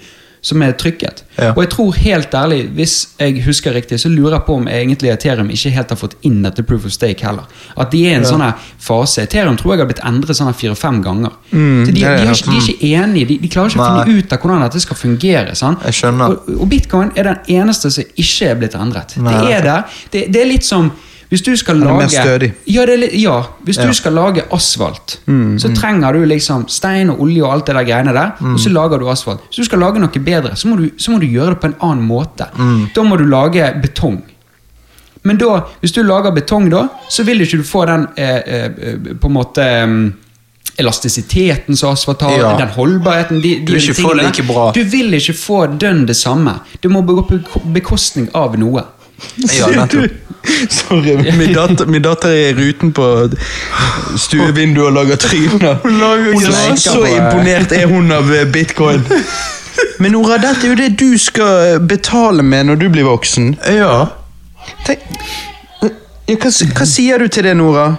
som 0.47 0.61
er 0.61 0.75
trykket. 0.77 1.23
Ja. 1.35 1.51
Og 1.55 1.61
jeg 1.63 1.69
tror 1.73 1.95
helt 1.97 2.35
ærlig, 2.37 2.59
hvis 2.77 2.95
jeg 3.19 3.41
husker 3.45 3.73
riktig, 3.75 3.99
så 3.99 4.09
lurer 4.11 4.37
jeg 4.37 4.45
på 4.47 4.57
om 4.59 4.67
egentlig 4.71 5.09
Ethereum 5.11 5.49
ikke 5.53 5.71
helt 5.75 5.91
har 5.91 5.99
fått 5.99 6.15
inn 6.27 6.39
dette 6.45 6.63
proof 6.67 6.85
of 6.87 6.93
stake 6.93 7.25
heller. 7.25 7.47
At 7.75 7.91
de 7.91 8.03
er 8.05 8.15
i 8.15 8.19
en 8.21 8.27
sånn 8.27 8.45
fase. 8.83 9.25
Ethereum 9.25 9.57
tror 9.59 9.75
jeg 9.75 9.83
har 9.83 9.89
blitt 9.89 10.03
endret 10.07 10.37
sånn 10.37 10.53
fire-fem 10.55 11.01
ganger. 11.05 11.33
så 11.51 11.89
de, 11.89 11.97
de, 11.97 12.05
er 12.05 12.21
er 12.21 12.31
ikke, 12.31 12.53
de 12.53 12.61
er 12.61 12.69
ikke 12.69 12.91
enige, 13.01 13.31
de, 13.31 13.39
de 13.43 13.51
klarer 13.51 13.73
ikke 13.73 13.83
å 13.83 13.89
finne 13.89 14.21
ut 14.21 14.37
av 14.37 14.45
hvordan 14.45 14.63
dette 14.67 14.83
skal 14.85 15.01
fungere. 15.01 15.57
Sant? 15.57 15.83
Jeg 15.89 15.99
skjønner. 16.01 16.37
Og, 16.37 16.53
og 16.61 16.71
bitcoin 16.71 17.11
er 17.15 17.31
den 17.31 17.51
eneste 17.59 17.91
som 17.97 18.15
ikke 18.15 18.53
er 18.53 18.61
blitt 18.61 18.77
endret. 18.77 19.17
Nei. 19.19 19.35
Det 19.35 19.57
er 19.57 19.67
der. 19.67 19.99
Det, 20.13 20.25
det 20.33 20.45
er 20.45 20.51
litt 20.53 20.67
som 20.67 20.93
hvis 21.29 21.41
du 21.41 21.55
skal 21.59 21.75
lage, 21.75 21.91
er 21.91 21.97
mer 21.97 22.07
stødig. 22.07 22.53
ja, 22.67 22.81
er 22.81 23.09
ja, 23.19 23.41
hvis 23.63 23.77
du 23.77 23.93
skal 23.93 24.13
lage 24.13 24.43
asfalt, 24.53 25.19
Mm, 25.27 25.59
så 25.59 25.73
trenger 25.75 26.13
du 26.13 26.25
liksom 26.25 26.67
stein 26.69 27.09
og 27.09 27.19
olje 27.21 27.43
og 27.43 27.53
alt 27.53 27.65
det 27.67 27.75
der 27.75 27.83
greiene 27.83 28.13
der, 28.13 28.31
og 28.39 28.41
Mm. 28.53 28.57
så 28.57 28.69
lager 28.69 28.97
du 28.99 29.09
asfalt. 29.09 29.39
Hvis 29.49 29.55
du 29.57 29.63
skal 29.63 29.79
lage 29.79 29.99
noe 29.99 30.19
bedre, 30.23 30.55
så 30.55 30.67
må 30.67 30.77
du, 30.77 30.89
så 30.97 31.11
må 31.11 31.19
du 31.19 31.25
gjøre 31.27 31.49
det 31.49 31.59
på 31.59 31.67
en 31.67 31.75
annen 31.81 32.07
måte. 32.07 32.45
Mm. 32.57 32.89
Da 32.95 33.03
må 33.03 33.17
du 33.17 33.25
lage 33.25 33.73
betong. 33.81 34.21
Men 35.23 35.37
da, 35.37 35.61
hvis 35.81 35.91
du 35.91 36.01
lager 36.03 36.31
betong 36.31 36.69
da, 36.71 36.87
så 37.09 37.23
vil 37.25 37.41
ikke 37.41 37.57
du 37.57 37.63
få 37.63 37.85
den 37.85 38.07
eh, 38.17 38.41
eh, 38.47 38.69
på 39.19 39.27
en 39.27 39.33
måte 39.33 40.13
elastisiteten 40.79 41.75
som 41.75 41.93
asfalt 41.93 42.21
har, 42.21 42.31
Ja. 42.37 42.57
den 42.57 42.67
holdbarheten 42.67 43.41
de, 43.41 43.55
de 43.59 43.65
Du 43.65 43.73
vil 43.73 44.17
like. 44.17 44.73
Du 44.73 44.83
vil 44.83 45.13
ikke 45.13 45.33
få 45.33 45.65
dønn 45.77 46.05
det 46.05 46.15
samme. 46.15 46.59
Du 46.83 46.89
må 46.89 47.01
gå 47.01 47.21
på 47.27 47.39
bekostning 47.73 48.29
av 48.33 48.57
noe. 48.59 48.83
Ja, 49.37 49.67
nettopp. 49.67 50.11
Sorry, 50.69 51.15
min 51.37 51.53
datter, 51.53 51.85
min 51.85 52.01
datter 52.01 52.29
er 52.29 52.49
i 52.49 52.55
ruten 52.57 52.93
på 52.95 53.07
stuevinduet 54.17 54.87
og 54.87 54.93
lager 54.93 55.19
tryner. 55.21 55.77
Hun 55.83 56.01
er 56.01 56.51
slenker 56.51 56.81
så 56.81 57.03
eh. 57.05 57.17
imponert 57.17 57.75
er 57.75 57.87
hun 57.91 58.11
av 58.11 58.31
eh, 58.33 58.47
bitcoin. 58.51 59.05
Men 60.01 60.13
Nora, 60.13 60.37
dette 60.41 60.65
er 60.65 60.73
jo 60.73 60.77
det 60.79 60.89
du 60.99 61.17
skal 61.21 61.73
eh, 61.73 61.79
betale 61.81 62.43
med 62.43 62.69
når 62.69 62.81
du 62.81 62.87
blir 62.93 63.07
voksen. 63.07 63.55
Ja. 63.77 64.07
Tenk, 64.85 65.05
ja, 65.81 66.35
hva, 66.35 66.51
hva 66.51 66.87
sier 66.89 67.21
du 67.21 67.31
til 67.31 67.47
det, 67.47 67.55
Nora? 67.57 67.91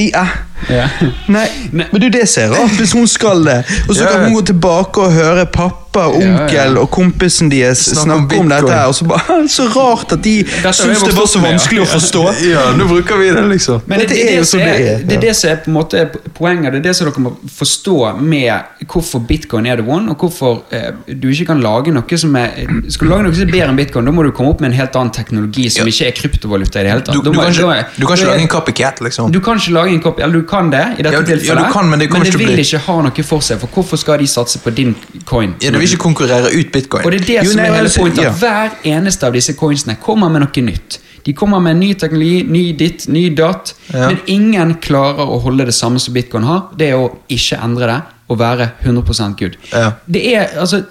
Ja. 0.00 0.26
Ja. 0.70 0.88
Nei, 1.36 1.46
men 1.70 2.00
du, 2.00 2.08
det 2.12 2.26
ser 2.30 2.50
rart 2.54 2.76
hvis 2.80 2.94
hun 2.96 3.06
skal 3.10 3.44
det. 3.46 3.60
Og 3.86 3.96
så 3.96 4.06
kan 4.08 4.24
hun 4.24 4.34
gå 4.38 4.42
tilbake 4.52 5.04
og 5.04 5.12
høre 5.12 5.46
pappa, 5.46 6.06
onkel 6.12 6.76
og 6.76 6.90
kompisen 6.92 7.48
deres 7.48 7.86
Snakke 7.88 8.36
om 8.36 8.46
om 8.46 8.50
dette. 8.52 8.72
her 8.72 8.90
Og 8.90 8.94
så 8.94 9.06
bare, 9.08 9.36
Så 9.56 9.68
rart 9.72 10.12
at 10.12 10.24
de 10.24 10.34
syns 10.44 11.04
det 11.04 11.14
var 11.16 11.28
så 11.28 11.38
opp 11.38 11.42
med, 11.42 11.48
ja. 11.48 11.54
vanskelig 11.54 11.84
å 11.84 11.88
forstå. 11.92 12.24
Ja, 12.46 12.64
nå 12.76 12.86
bruker 12.88 13.18
vi 13.20 13.30
det, 13.34 13.42
liksom. 13.50 13.80
Men 13.86 14.02
det, 14.02 14.10
det, 14.10 14.16
det, 14.16 14.26
er 14.32 14.36
jo 14.36 14.44
det, 14.44 14.48
som 14.50 14.60
det 14.60 14.74
er, 14.74 15.00
det 15.06 15.16
er 15.16 15.22
det 15.24 15.32
som 15.36 15.50
er 15.50 15.62
på 15.64 15.70
en 15.70 15.76
måte 15.76 16.02
poenget. 16.36 16.72
Det 16.74 16.80
er 16.80 16.84
det 16.88 16.94
som 16.98 17.08
dere 17.08 17.24
må 17.24 17.32
forstå 17.56 17.96
med 18.20 18.86
hvorfor 18.92 19.24
bitcoin 19.28 19.66
er 19.70 19.80
the 19.80 19.86
one, 19.86 20.12
og 20.12 20.20
hvorfor 20.20 20.60
eh, 20.74 20.92
du 21.08 21.28
ikke 21.32 21.48
kan 21.52 21.62
lage 21.64 21.94
noe 21.94 22.20
som 22.20 22.36
er 22.38 22.54
Skal 22.92 23.08
du 23.08 23.12
lage 23.12 23.26
noe 23.26 23.34
som 23.36 23.46
er 23.46 23.52
bedre 23.52 23.70
enn 23.72 23.80
bitcoin, 23.80 24.08
da 24.08 24.14
må 24.14 24.26
du 24.26 24.32
komme 24.36 24.54
opp 24.54 24.62
med 24.62 24.72
en 24.72 24.78
helt 24.78 24.98
annen 25.00 25.12
teknologi 25.16 25.68
som 25.72 25.88
ikke 25.90 26.10
er 26.10 26.16
kryptovaluta 26.16 26.80
i 26.80 26.86
det 26.86 26.94
hele 26.94 27.06
tatt. 27.06 27.18
Du, 27.18 27.24
du, 27.24 27.32
du, 27.32 27.40
kan, 27.40 27.52
ikke, 27.52 27.96
du 27.96 28.06
kan 28.06 28.20
ikke 28.20 28.30
lage 28.30 28.46
en 28.46 28.52
copycat, 28.52 29.02
liksom. 29.06 29.32
du 29.34 29.40
kan 29.44 29.60
ikke 29.60 29.74
lage 29.76 29.96
en 29.96 30.04
copycat, 30.04 30.26
eller 30.28 30.42
du 30.42 30.45
kan 30.48 30.70
det 30.70 30.82
i 30.98 31.02
dette 31.02 31.12
Ja, 31.12 31.20
du- 31.20 31.30
ja, 31.32 31.36
tilfellet, 31.38 31.66
du 31.66 31.72
kan, 31.72 31.88
men 31.90 31.98
det 31.98 32.08
kommer 32.10 32.26
ikke 32.26 32.38
vil 32.38 32.46
bli- 32.54 32.64
ikke 32.64 32.78
ha 32.86 32.96
noe 33.02 33.22
for 33.22 33.40
seg. 33.40 33.58
For 33.60 33.66
hvorfor 33.68 33.96
skal 33.98 34.18
de 34.18 34.26
satse 34.26 34.58
på 34.58 34.70
din 34.74 34.94
coin? 35.24 35.54
Ja, 35.60 35.70
Du 35.70 35.78
vil 35.78 35.88
ikke 35.88 36.02
konkurrere 36.02 36.50
ut 36.54 36.72
bitcoin. 36.72 37.04
Og 37.04 37.12
det 37.12 37.20
er 37.20 37.24
det 37.26 37.44
Jo, 37.44 37.50
som 37.50 37.56
nei, 37.62 37.66
er 37.68 37.74
hele 37.74 37.88
pointet, 37.88 38.22
ja. 38.24 38.30
hver 38.32 38.70
eneste 38.84 39.24
av 39.26 39.32
disse 39.32 39.52
coinsene 39.54 39.96
kommer 40.00 40.28
med 40.30 40.40
noe 40.42 40.62
nytt. 40.62 40.98
De 41.24 41.32
kommer 41.32 41.60
med 41.60 41.76
ny 41.76 41.94
teknologi, 41.94 42.42
ny 42.44 42.72
ditt, 42.72 43.08
ny 43.08 43.28
datt, 43.34 43.74
Ja. 43.92 44.06
men 44.08 44.18
ingen 44.26 44.74
klarer 44.76 45.26
å 45.26 45.40
holde 45.42 45.64
det 45.66 45.74
samme 45.74 45.98
som 46.00 46.14
bitcoin 46.14 46.44
har. 46.44 46.68
Det 46.76 46.90
er 46.90 46.94
å 46.94 47.10
ikke 47.28 47.62
endre 47.64 47.86
det 47.86 48.02
og 48.30 48.38
være 48.38 48.70
100 48.84 49.34
good. 49.36 49.56
Ja. 49.72 49.92
Det 50.08 50.34
er, 50.34 50.46
altså, 50.58 50.84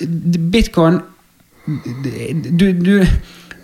bitcoin 0.52 1.02
du, 2.58 2.74
du, 2.74 3.08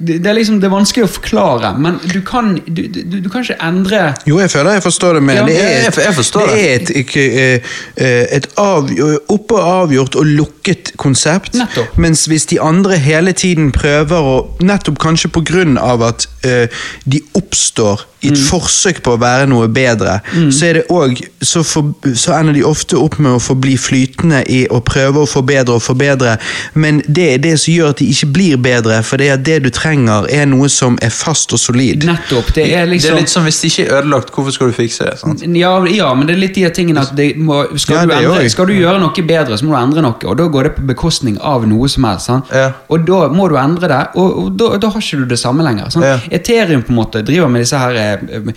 det 0.08 0.26
er 0.26 0.34
liksom, 0.34 0.60
det 0.62 0.68
er 0.68 0.74
vanskelig 0.74 1.06
å 1.06 1.12
forklare, 1.12 1.72
men 1.82 2.00
du 2.12 2.20
kan, 2.26 2.54
du, 2.66 2.82
du, 2.90 3.18
du 3.22 3.30
kan 3.32 3.46
ikke 3.46 3.58
endre 3.64 4.02
Jo, 4.28 4.40
jeg 4.42 4.52
føler 4.54 4.78
jeg 4.78 4.86
forstår 4.86 5.20
det, 5.20 5.24
men 5.28 5.40
Ja, 5.40 5.46
det 5.48 5.58
er 5.62 5.88
et, 5.90 6.00
jeg 6.06 6.18
forstår 6.18 6.52
det 6.52 6.62
er 6.62 6.76
et, 6.76 7.16
eh, 7.22 7.74
eh, 7.96 8.26
et 8.38 8.48
av, 8.62 8.90
oppe 9.32 9.58
og 9.58 9.72
avgjort 9.86 10.18
og 10.20 10.30
lukket 10.30 10.94
konsept. 11.02 11.56
Nettopp. 11.58 11.98
Mens 12.02 12.26
hvis 12.30 12.48
de 12.52 12.60
andre 12.62 12.98
hele 13.02 13.34
tiden 13.38 13.72
prøver 13.76 14.32
å 14.32 14.38
Nettopp 14.62 15.00
kanskje 15.02 15.32
på 15.34 15.44
grunn 15.46 15.78
av 15.82 16.04
at 16.06 16.28
uh, 16.46 16.84
de 17.10 17.22
oppstår 17.38 18.06
i 18.22 18.30
Mm. 18.30 18.34
et 18.34 18.42
forsøk 18.46 19.02
på 19.02 19.16
å 19.16 19.20
være 19.22 19.48
noe 19.50 19.68
bedre, 19.74 20.20
så 20.54 20.68
er 20.68 20.78
det 20.78 20.84
også... 20.94 21.30
så, 21.42 21.64
for, 21.66 21.94
så 22.16 22.36
ender 22.38 22.54
de 22.54 22.64
ofte 22.66 22.98
opp 23.00 23.18
med 23.20 23.34
å 23.34 23.42
forbli 23.42 23.74
flytende 23.82 24.44
i 24.46 24.62
å 24.70 24.82
prøve 24.86 25.24
å 25.24 25.30
forbedre 25.30 25.74
og 25.80 25.82
forbedre, 25.82 26.36
men 26.74 27.02
det 27.08 27.28
er 27.34 27.42
det 27.42 27.56
som 27.60 27.74
gjør 27.74 27.96
at 27.96 28.02
de 28.04 28.10
ikke 28.14 28.30
blir 28.36 28.62
bedre, 28.62 29.02
for 29.04 29.22
det 29.22 29.32
er 29.34 29.42
det 29.42 29.58
du 29.66 29.72
trenger, 29.74 29.91
er 29.92 30.46
noe 30.50 30.70
som 30.72 30.98
er 31.02 31.12
fast 31.14 31.54
og 31.56 31.60
solid. 31.62 32.06
Nettopp. 32.08 32.54
Det 32.56 32.66
er 32.74 32.90
liksom... 32.90 32.92
Det 32.92 32.92
liksom 32.92 33.16
er 33.16 33.22
litt 33.22 33.34
som 33.34 33.48
hvis 33.48 33.60
det 33.62 33.72
ikke 33.72 33.86
er 33.86 33.98
ødelagt, 34.00 34.34
hvorfor 34.36 34.56
skal 34.56 34.72
du 34.72 34.76
fikse 34.78 35.08
det? 35.08 35.18
sant? 35.22 35.44
Ja, 35.58 35.74
ja, 35.92 36.10
men 36.18 36.30
det 36.30 36.36
er 36.36 36.42
litt 36.42 36.58
de 36.58 36.66
tingene 36.76 37.04
at 37.04 37.14
det 37.18 37.30
må, 37.38 37.64
skal, 37.76 38.02
Ja, 38.02 38.06
du 38.06 38.14
det 38.14 38.20
endre, 38.22 38.50
skal 38.54 38.70
du 38.70 38.76
gjøre 38.76 39.02
noe 39.04 39.26
bedre, 39.32 39.58
så 39.58 39.68
må 39.68 39.76
du 39.76 39.80
endre 39.82 40.06
noe. 40.06 40.18
Og 40.32 40.38
da 40.40 40.48
går 40.54 40.70
det 40.70 40.74
på 40.78 40.86
bekostning 40.92 41.38
av 41.38 41.66
noe 41.70 41.90
som 41.92 42.08
helst. 42.10 42.30
Sant? 42.30 42.52
Ja. 42.56 42.72
Og 42.92 43.06
da 43.08 43.22
må 43.34 43.48
du 43.52 43.58
endre 43.60 43.90
det, 43.92 44.02
og, 44.20 44.38
og 44.44 44.52
da, 44.60 44.72
da 44.82 44.92
har 44.94 45.06
ikke 45.06 45.22
du 45.24 45.34
det 45.34 45.40
samme 45.42 45.66
lenger. 45.66 45.92
Sant? 45.94 46.08
Ja. 46.08 46.18
Ethereum 46.40 46.86
på 46.88 46.94
en 46.94 47.00
måte 47.02 47.24
driver 47.28 47.52
med 47.52 47.66
disse 47.66 47.80
her 47.82 47.98
eh, 47.98 48.26
eh, 48.38 48.52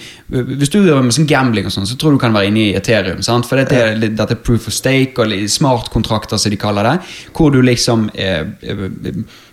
Hvis 0.54 0.72
du 0.72 0.80
driver 0.80 1.02
med 1.04 1.16
sånn 1.16 1.28
gambling, 1.30 1.68
og 1.68 1.74
sånn, 1.74 1.88
så 1.88 1.98
tror 2.00 2.16
du 2.16 2.20
kan 2.22 2.34
være 2.36 2.50
inne 2.52 2.68
i 2.68 2.74
Ethereum. 2.78 3.22
Sant? 3.24 3.48
For 3.48 3.60
dette 3.60 3.80
er, 3.80 3.98
dette 4.04 4.30
er 4.36 4.42
proof 4.44 4.68
of 4.70 4.76
stake 4.76 5.24
og 5.24 5.34
smartkontrakter, 5.50 6.40
som 6.40 6.52
de 6.52 6.60
kaller 6.60 6.90
det. 6.90 6.96
Hvor 7.34 7.54
du 7.54 7.60
liksom 7.64 8.08
eh, 8.14 8.44
eh, 8.62 8.86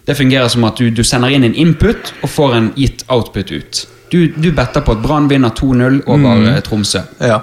Det 0.06 0.18
fungerer 0.18 0.50
som 0.50 0.66
at 0.68 0.80
du, 0.82 0.90
du 0.90 1.04
sender 1.06 1.34
inn 1.34 1.46
en 1.46 1.56
input 1.56 2.14
og 2.22 2.30
får 2.30 2.58
en 2.58 2.70
gitt 2.76 3.06
output 3.12 3.52
ut. 3.52 3.86
Du, 4.12 4.26
du 4.34 4.50
better 4.52 4.84
på 4.84 4.96
at 4.98 5.04
Brann 5.04 5.30
vinner 5.32 5.54
2-0 5.56 6.02
over 6.10 6.42
mm. 6.42 6.50
Tromsø. 6.68 7.06
Ja. 7.24 7.40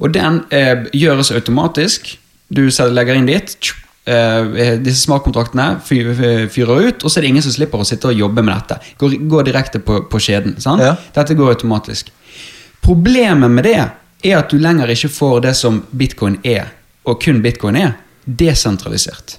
Og 0.00 0.10
den 0.14 0.40
eh, 0.50 0.88
gjøres 0.96 1.30
automatisk. 1.30 2.16
Du 2.50 2.64
legger 2.66 3.18
inn 3.18 3.28
dit. 3.30 3.56
eh, 4.58 4.78
disse 4.82 5.04
smartkontraktene 5.04 5.76
fyrer 5.86 6.88
ut, 6.88 7.04
og 7.04 7.06
så 7.06 7.20
er 7.20 7.22
det 7.22 7.28
ingen 7.30 7.44
som 7.44 7.54
slipper 7.54 7.82
å 7.82 7.86
sitte 7.86 8.10
og 8.10 8.18
jobbe 8.18 8.42
med 8.42 8.56
dette. 8.56 8.80
Går, 8.98 9.18
går 9.30 9.46
direkte 9.46 9.82
på, 9.84 10.00
på 10.10 10.22
skjeden. 10.22 10.56
Sant? 10.62 10.82
Ja. 10.82 10.96
Dette 11.14 11.36
går 11.38 11.54
automatisk. 11.54 12.10
Problemet 12.82 13.52
med 13.52 13.68
det 13.68 13.76
er 13.78 14.40
at 14.40 14.50
du 14.50 14.58
lenger 14.58 14.90
ikke 14.90 15.12
får 15.12 15.44
det 15.46 15.54
som 15.58 15.84
bitcoin 15.94 16.40
er, 16.42 16.72
og 17.06 17.22
kun 17.22 17.38
bitcoin 17.44 17.78
er, 17.78 17.94
desentralisert. 18.26 19.38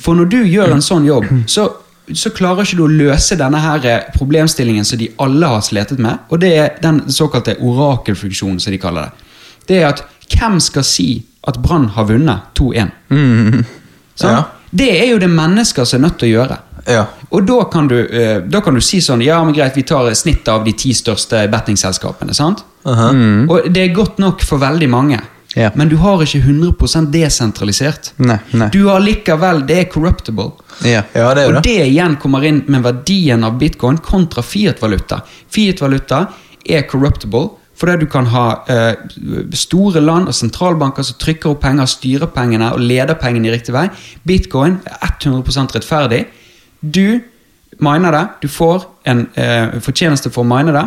For 0.00 0.16
når 0.18 0.30
du 0.32 0.38
gjør 0.48 0.72
en 0.76 0.84
sånn 0.84 1.04
jobb, 1.06 1.26
så, 1.50 1.66
så 2.12 2.32
klarer 2.34 2.64
ikke 2.64 2.78
du 2.80 2.84
å 2.86 2.92
løse 2.92 3.36
denne 3.40 3.60
her 3.62 3.84
eh, 3.88 4.06
problemstillingen 4.16 4.84
som 4.88 4.98
de 5.00 5.10
alle 5.22 5.50
har 5.52 5.60
sletet 5.66 6.00
med, 6.02 6.24
og 6.30 6.40
det 6.40 6.54
er 6.56 6.72
den 6.82 7.02
såkalte 7.12 7.58
orakelfunksjonen, 7.60 8.60
som 8.60 8.72
de 8.72 8.80
kaller 8.80 9.10
det. 9.10 9.28
Det 9.68 9.78
er 9.82 9.90
at 9.90 10.02
hvem 10.32 10.58
skal 10.60 10.84
si 10.86 11.08
at 11.46 11.58
Brann 11.62 11.90
har 11.96 12.08
vunnet 12.08 12.52
2-1? 12.58 12.92
Sånn? 14.14 14.36
Ja. 14.36 14.42
Det 14.72 14.88
er 14.88 15.10
jo 15.10 15.18
det 15.20 15.28
mennesker 15.28 15.84
som 15.84 15.98
er 16.00 16.06
nødt 16.06 16.18
til 16.22 16.30
å 16.30 16.36
gjøre. 16.38 16.56
Ja. 16.88 17.02
Og 17.30 17.44
da 17.46 17.58
kan, 17.70 17.88
du, 17.90 17.98
eh, 18.08 18.38
da 18.48 18.62
kan 18.64 18.74
du 18.74 18.80
si 18.82 18.98
sånn 19.04 19.20
Ja, 19.22 19.36
men 19.44 19.54
greit, 19.54 19.76
vi 19.76 19.84
tar 19.86 20.08
snittet 20.18 20.48
av 20.50 20.64
de 20.64 20.72
ti 20.74 20.90
største 20.96 21.44
bettingselskapene. 21.52 22.34
sant? 22.34 22.64
Aha. 22.88 23.10
Og 23.46 23.68
det 23.70 23.84
er 23.84 23.94
godt 23.94 24.18
nok 24.18 24.42
for 24.42 24.58
veldig 24.58 24.88
mange. 24.90 25.20
Ja. 25.54 25.70
Men 25.76 25.88
du 25.90 25.96
har 26.00 26.22
ikke 26.24 26.40
100% 26.40 27.10
desentralisert. 27.12 28.12
Nei, 28.24 28.38
nei. 28.56 28.68
Du 28.72 28.86
har 28.88 29.00
likevel 29.04 29.66
Det 29.68 29.78
er 29.78 29.88
corruptible. 29.92 30.52
Ja. 30.84 31.02
Ja, 31.14 31.34
det 31.34 31.42
er 31.42 31.48
Og 31.50 31.58
det. 31.58 31.62
det 31.66 31.88
igjen 31.90 32.16
kommer 32.16 32.44
inn 32.48 32.62
med 32.72 32.82
verdien 32.86 33.44
av 33.44 33.58
bitcoin 33.60 33.98
kontra 33.98 34.42
fiat-valuta. 34.42 35.20
Fiat-valuta 35.52 36.26
er 36.64 36.86
corruptible 36.88 37.50
fordi 37.82 38.04
du 38.04 38.06
kan 38.06 38.26
ha 38.30 38.62
eh, 38.70 38.94
store 39.58 40.00
land 40.04 40.28
og 40.30 40.34
sentralbanker 40.36 41.02
som 41.02 41.16
trykker 41.18 41.50
opp 41.50 41.62
penger, 41.64 41.88
styrer 41.90 42.28
pengene 42.30 42.68
og 42.76 42.78
leder 42.84 43.16
pengene 43.18 43.48
i 43.48 43.54
riktig 43.56 43.72
vei. 43.74 43.88
Bitcoin 44.28 44.76
er 44.86 45.10
100% 45.18 45.74
rettferdig. 45.74 46.20
Du 46.80 47.18
miner 47.82 48.14
det, 48.14 48.22
du 48.44 48.48
får 48.52 48.84
en 49.10 49.24
eh, 49.34 49.80
fortjeneste 49.82 50.30
for 50.30 50.44
å 50.44 50.48
mine 50.52 50.70
det, 50.76 50.84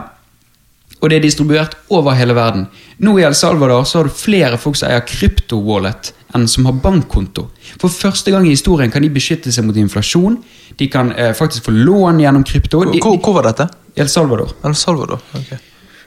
og 1.02 1.10
det 1.12 1.18
er 1.18 1.26
distribuert 1.26 1.76
over 1.94 2.16
hele 2.18 2.36
verden. 2.38 2.68
Nå 3.04 3.18
i 3.20 3.26
El 3.28 3.36
Salvador 3.36 3.84
så 3.86 4.00
har 4.00 4.08
du 4.08 4.16
flere 4.16 4.58
folk 4.58 4.78
som 4.80 4.90
eier 4.90 5.04
krypto-wallet 5.06 6.14
enn 6.36 6.48
som 6.52 6.66
har 6.68 6.76
bankkonto. 6.84 7.50
For 7.82 7.92
første 7.92 8.32
gang 8.34 8.48
i 8.48 8.54
historien 8.56 8.92
kan 8.92 9.04
de 9.04 9.12
beskytte 9.14 9.52
seg 9.54 9.68
mot 9.68 9.78
inflasjon. 9.80 10.40
De 10.80 10.88
kan 10.92 11.12
eh, 11.16 11.34
faktisk 11.38 11.68
få 11.70 11.76
lån 11.76 12.20
gjennom 12.24 12.44
krypto. 12.48 12.84
De, 12.92 13.00
Hvor, 13.04 13.20
hvor 13.24 13.38
var 13.40 13.52
dette? 13.52 13.70
El 13.96 14.10
Salvador. 14.12 14.56
El 14.66 14.76
Salvador. 14.76 15.22
ok. 15.36 15.54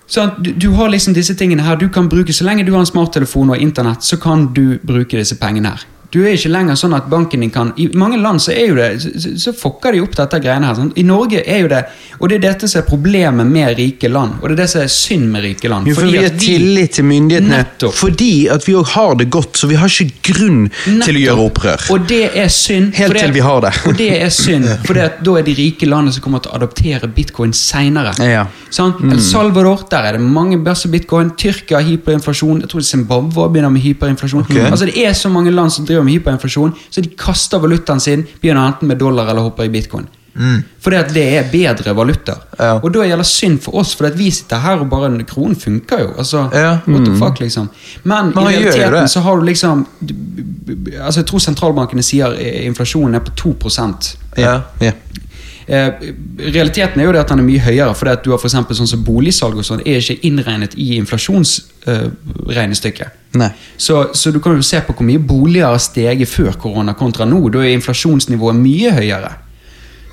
Så 0.09 0.25
du, 0.41 0.53
du 0.57 0.71
har 0.73 0.89
liksom 0.89 1.13
disse 1.13 1.35
tingene 1.37 1.63
her 1.67 1.77
du 1.77 1.91
kan 1.93 2.07
bruke 2.09 2.33
Så 2.33 2.45
lenge 2.45 2.65
du 2.65 2.71
har 2.73 2.81
en 2.81 2.89
smarttelefon 2.89 3.51
og 3.53 3.61
internett, 3.61 4.05
så 4.05 4.17
kan 4.17 4.47
du 4.57 4.79
bruke 4.81 5.19
disse 5.21 5.37
pengene 5.37 5.75
her. 5.75 5.85
Du 6.11 6.23
er 6.23 6.33
ikke 6.39 6.49
lenger 6.49 6.77
sånn 6.81 6.95
at 6.97 7.09
banken 7.13 7.43
din 7.45 7.51
kan 7.53 7.75
I 7.77 7.91
mange 8.01 8.17
land 8.17 8.41
så 8.41 8.55
er 8.55 8.71
jo 8.71 8.77
det 8.79 8.87
Så, 9.03 9.35
så, 9.37 9.53
fucker 9.53 9.93
de 9.93 10.01
opp 10.01 10.15
dette 10.17 10.39
greiene 10.41 10.71
her. 10.71 10.77
Sånn. 10.79 10.93
I 10.97 11.05
Norge 11.05 11.43
er 11.45 11.65
jo 11.65 11.69
det 11.69 11.83
Og 12.19 12.31
det 12.31 12.39
er 12.39 12.45
dette 12.47 12.69
som 12.71 12.81
er 12.81 12.87
problemet 12.89 13.47
med 13.47 13.77
rike 13.79 14.09
land. 14.11 14.39
Og 14.41 14.49
det 14.49 14.57
er 14.57 14.61
det 14.63 14.69
som 14.73 14.83
er 14.83 14.93
synd 14.93 15.29
med 15.33 15.45
rike 15.45 15.69
land. 15.71 15.87
Jo, 15.87 15.95
for 15.99 16.09
vi 16.09 16.23
har 16.23 16.33
tillit 16.41 16.97
til 16.97 17.07
myndighetene 17.07 17.61
Nettopp. 17.61 17.95
fordi 17.95 18.49
at 18.51 18.65
vi 18.67 18.75
òg 18.79 18.89
har 18.95 19.15
det 19.21 19.29
godt, 19.31 19.61
så 19.61 19.69
vi 19.71 19.77
har 19.79 19.93
ikke 19.93 20.33
grunn 20.33 20.65
til 21.05 21.21
å 21.21 21.23
gjøre 21.23 21.45
opprør. 21.45 21.85
Og 21.95 22.09
det 22.11 22.23
er 22.35 22.49
synd. 22.53 22.95
Helt 22.97 23.15
det- 23.15 23.23
til 23.23 23.37
vi 23.37 23.45
har 23.45 23.61
det. 23.61 23.73
Og 23.89 23.97
det 23.99 24.11
er 24.23 24.33
synd, 24.35 24.67
for 24.87 24.99
da 24.99 25.37
er 25.39 25.47
de 25.47 25.55
rike 25.55 25.87
landene 25.87 26.13
som 26.17 26.25
kommer 26.25 26.43
til 26.43 26.51
å 26.51 26.59
adoptere 26.59 27.09
bitcoin 27.15 27.53
seinere. 27.53 28.17
Ja. 28.19 28.47
Mm. 28.79 29.13
El 29.13 29.21
Salvador, 29.23 29.87
der 29.91 30.09
er 30.09 30.19
det 30.19 30.21
mange 30.21 30.59
bæsje 30.65 30.91
bitcoin. 30.91 31.31
Tyrkia 31.39 31.81
har 31.81 31.87
hyperinflasjon. 31.87 32.61
Jeg 32.61 32.69
tror 32.73 32.81
Zimbabwe 32.81 33.49
begynner 33.53 33.73
med 33.73 33.83
hyperinflasjon. 33.83 34.45
Okay. 34.49 34.67
Altså 34.71 34.87
Det 34.87 35.07
er 35.07 35.13
så 35.13 35.29
mange 35.29 35.51
land 35.51 35.71
som 35.71 35.87
driver 35.87 35.98
med 36.05 36.19
hyperinflasjon, 36.19 36.75
så 36.91 37.03
de 37.05 37.11
kaster 37.19 37.59
valutaen 37.63 38.01
sin, 38.01 38.27
begynner 38.43 38.67
enten 38.73 38.89
med 38.89 38.99
dollar 39.01 39.29
eller 39.31 39.49
hopper 39.49 39.65
i 39.69 39.73
bitcoin. 39.73 40.07
Fordi 40.81 40.97
at 40.97 41.09
det 41.15 41.25
er 41.35 41.47
bedre 41.51 41.95
valutaer. 41.97 42.43
Ja. 42.59 42.77
Og 42.79 42.93
da 42.95 43.03
gjelder 43.07 43.27
synd 43.27 43.59
for 43.65 43.81
oss, 43.81 43.95
for 43.99 44.07
vi 44.15 44.31
sitter 44.31 44.61
her 44.63 44.79
og 44.85 44.91
bare 44.91 45.11
Kronen 45.27 45.57
funker 45.59 45.99
jo. 46.05 46.13
Altså, 46.19 46.49
Ja. 46.55 46.79
what 46.87 47.05
the 47.05 47.17
fuck, 47.19 47.41
liksom. 47.41 47.69
Men, 48.05 48.33
Men 48.35 48.45
i 48.45 48.57
realiteten 48.57 49.09
så 49.09 49.21
har 49.21 49.37
du 49.37 49.43
liksom 49.45 49.87
altså 51.03 51.21
Jeg 51.21 51.27
tror 51.27 51.39
sentralbankene 51.39 52.03
sier 52.03 52.35
eh, 52.39 52.67
inflasjonen 52.67 53.15
er 53.15 53.21
på 53.21 53.31
2 53.37 53.57
Ja. 54.37 54.61
Ja. 54.81 54.93
Eh, 55.69 55.93
realiteten 56.39 57.01
er 57.01 57.05
jo 57.05 57.13
det 57.13 57.21
at 57.21 57.29
den 57.29 57.39
er 57.43 57.45
mye 57.45 57.61
høyere, 57.61 57.95
fordi 57.95 58.11
at 58.15 58.25
du 58.25 58.31
har 58.33 58.39
for 58.41 58.49
sånn 58.49 58.87
som 58.89 59.05
boligsalg 59.05 59.57
og 59.61 59.65
sånn, 59.69 59.85
er 59.85 60.01
ikke 60.01 60.25
innregnet 60.25 60.73
i 60.81 60.97
inflasjonsregnestykket. 60.97 63.09
Nei. 63.37 63.53
Så, 63.77 64.09
så 64.17 64.33
du 64.33 64.41
kan 64.41 64.57
jo 64.57 64.65
se 64.65 64.81
på 64.87 64.95
hvor 64.97 65.05
mye 65.05 65.21
boliger 65.21 65.69
har 65.69 65.77
steget 65.83 66.29
før 66.33 66.53
korona 66.61 66.95
kontra 66.97 67.25
nå. 67.29 67.49
Da 67.53 67.59
er 67.61 67.77
inflasjonsnivået 67.77 68.57
mye 68.57 68.93
høyere. 68.97 69.48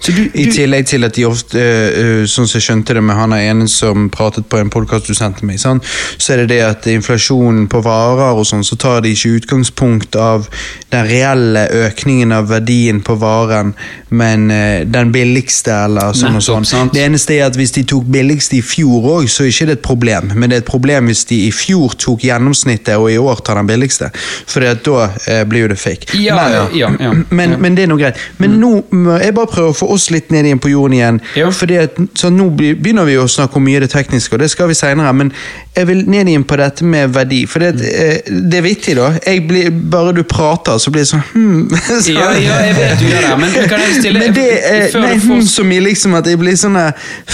Så 0.06 0.12
du, 0.12 0.22
I 0.34 0.44
du, 0.46 0.52
tillegg 0.54 0.86
til 0.86 1.02
at 1.08 1.16
de 1.18 1.24
ofte, 1.26 1.58
eh, 1.58 2.26
sånn 2.30 2.46
som 2.46 2.60
jeg 2.60 2.66
skjønte 2.68 2.94
det 2.94 3.02
med 3.02 3.18
han 3.18 3.34
er 3.34 3.48
ene 3.50 3.66
som 3.72 4.06
pratet 4.14 4.46
på 4.46 4.60
en 4.62 4.70
podkast 4.70 5.10
du 5.10 5.16
sendte 5.18 5.48
meg, 5.50 5.58
sant? 5.58 5.82
så 6.22 6.36
er 6.36 6.44
det 6.44 6.52
det 6.52 6.60
at 6.62 6.86
inflasjonen 6.92 7.66
på 7.72 7.82
varer 7.82 8.38
og 8.38 8.46
sånn, 8.46 8.62
så 8.62 8.78
tar 8.78 9.02
de 9.02 9.16
ikke 9.16 9.40
utgangspunkt 9.40 10.14
av 10.22 10.46
den 10.94 11.08
reelle 11.10 11.64
økningen 11.88 12.36
av 12.38 12.52
verdien 12.52 13.00
på 13.02 13.16
varen, 13.18 13.72
men 14.14 14.52
eh, 14.54 14.84
den 14.86 15.10
billigste 15.16 15.74
eller 15.88 16.14
sånn 16.14 16.38
og 16.38 16.46
sånn. 16.46 16.70
sant. 16.70 16.94
Det 16.94 17.02
eneste 17.08 17.40
er 17.40 17.48
at 17.48 17.58
hvis 17.58 17.74
de 17.80 17.88
tok 17.90 18.06
billigste 18.06 18.60
i 18.60 18.62
fjor 18.62 19.10
òg, 19.16 19.26
så 19.32 19.48
er 19.48 19.56
ikke 19.56 19.70
det 19.72 19.78
et 19.80 19.86
problem, 19.90 20.30
men 20.36 20.54
det 20.54 20.60
er 20.60 20.66
et 20.68 20.70
problem 20.70 21.10
hvis 21.10 21.26
de 21.32 21.42
i 21.48 21.52
fjor 21.56 21.98
tok 21.98 22.28
gjennomsnittet 22.30 22.94
og 23.02 23.10
i 23.10 23.18
år 23.18 23.42
tar 23.42 23.58
den 23.58 23.74
billigste, 23.74 24.12
for 24.46 24.62
da 24.62 25.10
eh, 25.26 25.42
blir 25.50 25.66
jo 25.66 25.74
det 25.74 25.82
fake. 25.82 26.14
Ja, 26.22 26.38
men, 26.38 26.78
ja, 26.78 26.94
ja. 27.02 27.18
men, 27.34 27.58
men 27.58 27.74
det 27.82 27.88
er 27.88 27.94
noe 27.96 28.06
greit. 28.06 28.22
Men 28.38 28.60
nå 28.62 28.72
må 28.94 29.18
jeg 29.18 29.34
bare 29.34 29.50
prøve 29.50 29.74
å 29.74 29.80
få 29.82 29.95
oss 29.96 30.10
litt 30.14 30.32
ned 30.34 30.46
igjen 30.50 30.62
på 30.62 30.72
jorden 30.72 30.98
igjen. 30.98 31.20
Ja. 31.40 31.50
Fordi 31.52 31.80
at, 31.82 32.00
så 32.20 32.30
Nå 32.36 32.50
begynner 32.58 33.08
vi 33.08 33.16
å 33.22 33.28
snakke 33.32 33.60
om 33.60 33.66
mye 33.66 33.80
det 33.84 33.92
tekniske, 33.94 34.36
og 34.36 34.42
det 34.44 34.50
skal 34.52 34.68
vi 34.70 34.76
senere, 34.78 35.14
men 35.16 35.32
jeg 35.76 35.88
vil 35.90 36.04
ned 36.10 36.30
igjen 36.32 36.44
på 36.48 36.58
dette 36.60 36.86
med 36.88 37.14
verdi. 37.16 37.42
For 37.50 37.64
det, 37.64 37.72
eh, 37.90 38.32
det 38.52 38.60
er 38.60 38.66
vittig, 38.66 38.96
da. 39.00 39.10
Blir, 39.46 39.70
bare 39.72 40.14
du 40.16 40.24
prater, 40.28 40.78
så 40.80 40.92
blir 40.94 41.04
det 41.06 41.10
sånn 41.12 41.24
hmm. 41.34 41.76
Så- 42.06 42.16
Ja, 42.16 42.30
ja, 42.40 42.60
jeg 42.68 42.76
vet 42.78 43.00
du 43.00 43.06
gjør 43.10 43.26
det, 43.28 43.38
men 43.42 43.56
kan 43.70 43.84
jeg 43.84 43.96
stille- 44.00 44.20
Men 44.24 44.34
det 44.36 44.48
før 44.94 45.02
Nei, 45.06 45.16
får- 45.20 45.34
hmm, 45.40 45.48
så 45.56 45.66
mye 45.68 45.86
liksom 45.90 46.16
at 46.20 46.30
jeg 46.32 46.40
blir 46.40 46.56
sånn 46.60 46.78
eh, 46.80 46.92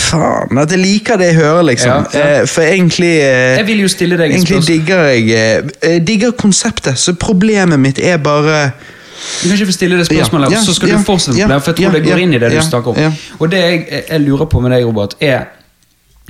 Faen, 0.08 0.58
at 0.62 0.72
jeg 0.72 0.82
liker 0.82 1.18
det 1.22 1.32
jeg 1.32 1.40
hører, 1.42 1.64
liksom. 1.72 2.08
Ja, 2.14 2.20
ja. 2.20 2.42
Eh, 2.42 2.46
For 2.50 2.62
egentlig 2.66 3.12
eh, 3.22 3.58
Jeg 3.60 3.68
vil 3.68 3.84
jo 3.86 3.92
stille 3.92 4.18
deg 4.20 4.32
et 4.32 4.40
Egentlig 4.40 4.64
digger 4.68 5.06
eh, 5.12 5.70
Jeg 5.82 6.06
digger 6.08 6.32
konseptet, 6.38 6.98
så 7.00 7.14
problemet 7.18 7.80
mitt 7.80 8.00
er 8.00 8.18
bare 8.22 8.72
Du 9.42 9.48
kan 9.48 9.56
ikke 9.58 9.66
få 9.70 9.72
stille 9.76 9.98
det 9.98 10.06
spørsmålet, 10.10 10.52
Ja, 10.52 10.62
så 10.66 10.74
skal 10.74 10.90
du 10.90 11.04
fortsette. 11.06 11.38
Det, 11.48 11.58
for 11.64 11.72
jeg 11.72 11.86
tror 11.90 11.98
det 11.98 12.04
går 12.10 12.22
inn 12.24 12.34
i 12.34 12.40
det 12.42 12.52
du 12.54 12.62
snakker 12.66 12.92
om. 12.92 13.18
Og 13.40 13.52
det 13.52 13.60
jeg, 13.64 14.04
jeg 14.10 14.22
lurer 14.22 14.46
på 14.50 14.62
med 14.62 14.72
deg, 14.76 14.86
Robert, 14.86 15.16
er 15.20 15.46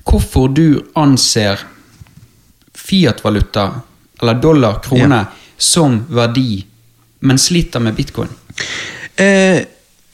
hvorfor 0.07 0.47
du 0.47 0.81
anser 0.97 1.59
Fiat-valuta, 2.75 3.67
eller 4.21 4.33
dollar, 4.41 4.79
krone, 4.83 5.25
som 5.57 5.99
verdi, 6.09 6.65
men 7.19 7.37
sliter 7.37 7.79
med 7.79 7.93
bitcoin. 7.95 8.29
Eh, 9.15 9.61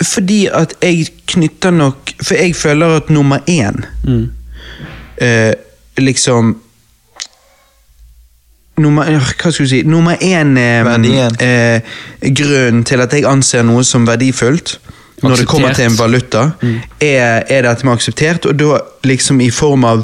fordi 0.04 0.48
at 0.54 0.76
jeg 0.84 1.08
knytter 1.26 1.72
nok 1.72 2.12
For 2.22 2.36
jeg 2.38 2.56
føler 2.56 2.98
at 3.00 3.10
nummer 3.10 3.40
én 3.50 3.80
eh, 5.18 5.54
Liksom 5.98 6.52
Nummer, 8.78 9.08
hva 9.10 9.50
skal 9.52 9.66
du 9.66 9.70
si 9.72 9.80
Nummer 9.90 10.20
én 10.22 10.54
eh, 10.62 10.86
eh, 11.42 11.82
grunn 12.38 12.84
til 12.86 13.02
at 13.02 13.14
jeg 13.16 13.26
anser 13.26 13.64
noe 13.66 13.82
som 13.88 14.06
verdifullt, 14.06 14.76
når 15.24 15.42
det 15.42 15.48
kommer 15.50 15.74
til 15.74 15.88
en 15.88 15.96
Akseptert. 15.96 16.04
valuta, 16.04 16.44
er, 17.02 17.42
er 17.50 17.66
det 17.66 17.72
at 17.72 17.82
vi 17.84 17.90
er 17.90 17.94
akseptert, 17.96 18.46
og 18.46 18.60
da 18.60 18.78
liksom 19.10 19.42
i 19.42 19.50
form 19.50 19.86
av 19.90 20.04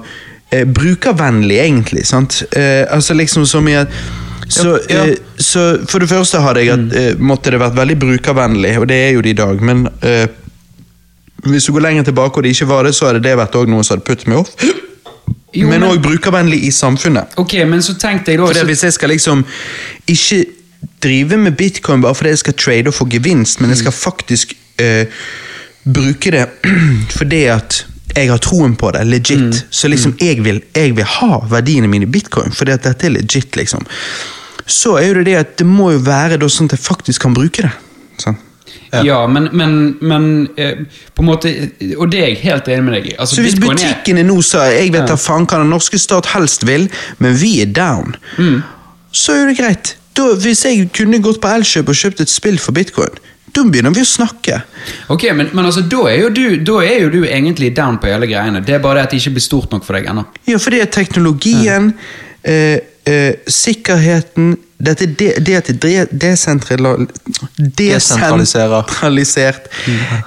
eh, 0.52 0.66
brukervennlig, 0.66 1.60
egentlig. 1.62 2.06
sant? 2.10 2.42
Eh, 2.58 2.82
altså 2.90 3.14
liksom 3.14 3.46
så 3.46 3.62
mye 3.62 3.84
at 3.86 3.98
så, 4.50 4.80
Ja, 4.90 4.96
ja. 4.96 5.04
eh, 5.12 5.18
så 5.38 5.68
for 5.90 6.00
det 6.04 6.10
første 6.10 6.42
hadde 6.42 6.64
jeg 6.66 6.74
at 6.74 6.96
eh, 6.98 7.12
måtte 7.22 7.54
det 7.54 7.62
vært 7.62 7.78
veldig 7.78 8.00
brukervennlig, 8.02 8.74
og 8.82 8.88
det 8.90 8.98
er 9.06 9.12
jo 9.16 9.22
det 9.22 9.36
i 9.36 9.38
dag, 9.38 9.62
men 9.62 9.86
eh, 10.02 10.26
hvis 11.46 11.66
du 11.70 11.74
går 11.76 11.86
lenger 11.86 12.04
tilbake 12.10 12.38
og 12.38 12.44
det 12.44 12.56
ikke 12.56 12.68
var 12.74 12.84
det, 12.88 12.96
så 12.96 13.12
hadde 13.12 13.22
det 13.24 13.38
vært 13.38 13.56
noe 13.70 13.84
som 13.86 13.98
hadde 13.98 14.08
puttet 14.08 14.28
meg 14.32 14.42
off. 14.42 14.52
Jo, 15.54 15.68
men 15.70 15.84
òg 15.86 16.00
brukervennlig 16.02 16.64
i 16.66 16.72
samfunnet. 16.74 17.36
Ok, 17.38 17.54
men 17.70 17.82
så 17.86 17.94
tenk 18.00 18.26
deg 18.26 18.38
da 18.40 18.46
For 18.48 18.54
det, 18.54 18.62
så- 18.64 18.66
Hvis 18.72 18.84
jeg 18.84 18.94
skal 18.94 19.10
liksom 19.10 19.46
ikke 20.08 20.46
drive 21.04 21.38
med 21.38 21.56
bitcoin 21.58 22.02
bare 22.02 22.16
fordi 22.16 22.30
jeg 22.30 22.38
skal 22.42 22.54
trade 22.54 22.88
og 22.88 22.94
få 22.94 23.06
gevinst, 23.10 23.62
men 23.62 23.70
jeg 23.70 23.78
skal 23.84 23.92
faktisk 23.92 24.54
eh, 24.80 25.06
bruke 25.86 26.32
det 26.32 26.48
fordi 27.20 27.44
at 27.54 27.86
jeg 28.16 28.30
har 28.30 28.38
troen 28.38 28.76
på 28.78 28.92
det, 28.94 29.08
legit. 29.08 29.66
Så 29.74 29.88
liksom 29.90 30.16
jeg 30.22 30.44
vil, 30.46 30.62
jeg 30.76 30.96
vil 30.96 31.04
ha 31.06 31.40
verdiene 31.50 31.88
mine 31.90 32.06
i 32.06 32.12
bitcoin, 32.14 32.52
fordi 32.54 32.72
at 32.76 32.84
dette 32.84 33.08
er 33.08 33.16
legit, 33.16 33.56
liksom. 33.58 33.86
Så 34.70 34.98
er 35.00 35.08
jo 35.08 35.14
det 35.16 35.26
det 35.26 35.36
at 35.40 35.56
det 35.58 35.66
må 35.68 35.92
jo 35.92 35.98
være 36.06 36.38
da 36.38 36.46
sånn 36.48 36.70
at 36.70 36.78
jeg 36.78 36.84
faktisk 36.86 37.22
kan 37.26 37.34
bruke 37.34 37.66
det. 37.66 37.72
Sånn. 38.22 38.38
Ja, 39.04 39.28
men, 39.28 39.50
men, 39.52 39.74
men 40.02 40.28
eh, 40.58 40.84
på 41.16 41.24
en 41.24 41.28
måte 41.28 41.50
Og 41.98 42.08
det 42.12 42.20
er 42.22 42.28
jeg 42.32 42.38
helt 42.44 42.68
enig 42.72 42.84
med 42.86 42.94
deg 42.98 43.08
i. 43.12 43.16
Altså, 43.18 43.36
Så 43.36 43.42
hvis 43.46 43.56
bitcoin 43.58 43.78
er- 43.80 43.82
butikkene 43.82 44.24
nå 44.28 44.38
sa 44.46 44.68
jeg 44.72 44.94
vet 44.94 45.10
da 45.10 45.18
faen 45.20 45.48
hva 45.50 45.60
den 45.64 45.70
norske 45.74 46.00
stat 46.00 46.30
helst 46.36 46.64
vil, 46.70 46.88
men 47.20 47.36
vi 47.42 47.56
er 47.66 47.74
down, 47.74 48.16
så 49.12 49.36
er 49.42 49.52
det 49.52 49.58
greit. 49.60 49.96
Da, 50.14 50.30
hvis 50.38 50.64
jeg 50.66 50.88
kunne 50.94 51.20
gått 51.26 51.42
på 51.42 51.50
Elkjøp 51.50 51.90
og 51.90 51.98
kjøpt 51.98 52.22
et 52.22 52.30
spill 52.30 52.60
for 52.62 52.76
bitcoin, 52.78 53.16
da 53.54 53.64
begynner 53.70 53.94
vi 53.94 54.02
å 54.02 54.08
snakke. 54.10 54.62
Ok, 55.14 55.28
men, 55.38 55.50
men 55.54 55.66
altså, 55.66 55.82
da 55.90 56.08
er, 56.10 56.30
du, 56.34 56.58
da 56.66 56.80
er 56.86 57.04
jo 57.04 57.10
du 57.14 57.20
egentlig 57.26 57.74
down 57.78 58.00
på 58.02 58.10
hele 58.10 58.30
greiene. 58.30 58.62
Det 58.66 58.78
er 58.78 58.82
bare 58.82 59.02
det 59.02 59.08
at 59.08 59.14
det 59.14 59.20
ikke 59.22 59.36
blir 59.38 59.46
stort 59.46 59.74
nok 59.74 59.86
for 59.86 59.98
deg 59.98 60.08
ennå. 60.10 60.24
Ja, 60.50 60.58
fordi 60.62 60.80
teknologien, 60.94 61.92
teknologien, 61.94 61.94
eh, 62.44 62.80
eh, 63.10 63.34
sikkerheten 63.48 64.56
dette 64.86 65.06
de, 65.20 65.32
det 65.40 65.56
at 65.62 65.68
det 65.82 65.94
desentrala, 66.22 66.96
Desentraliserer. 67.58 68.82
desentralisert 68.84 69.68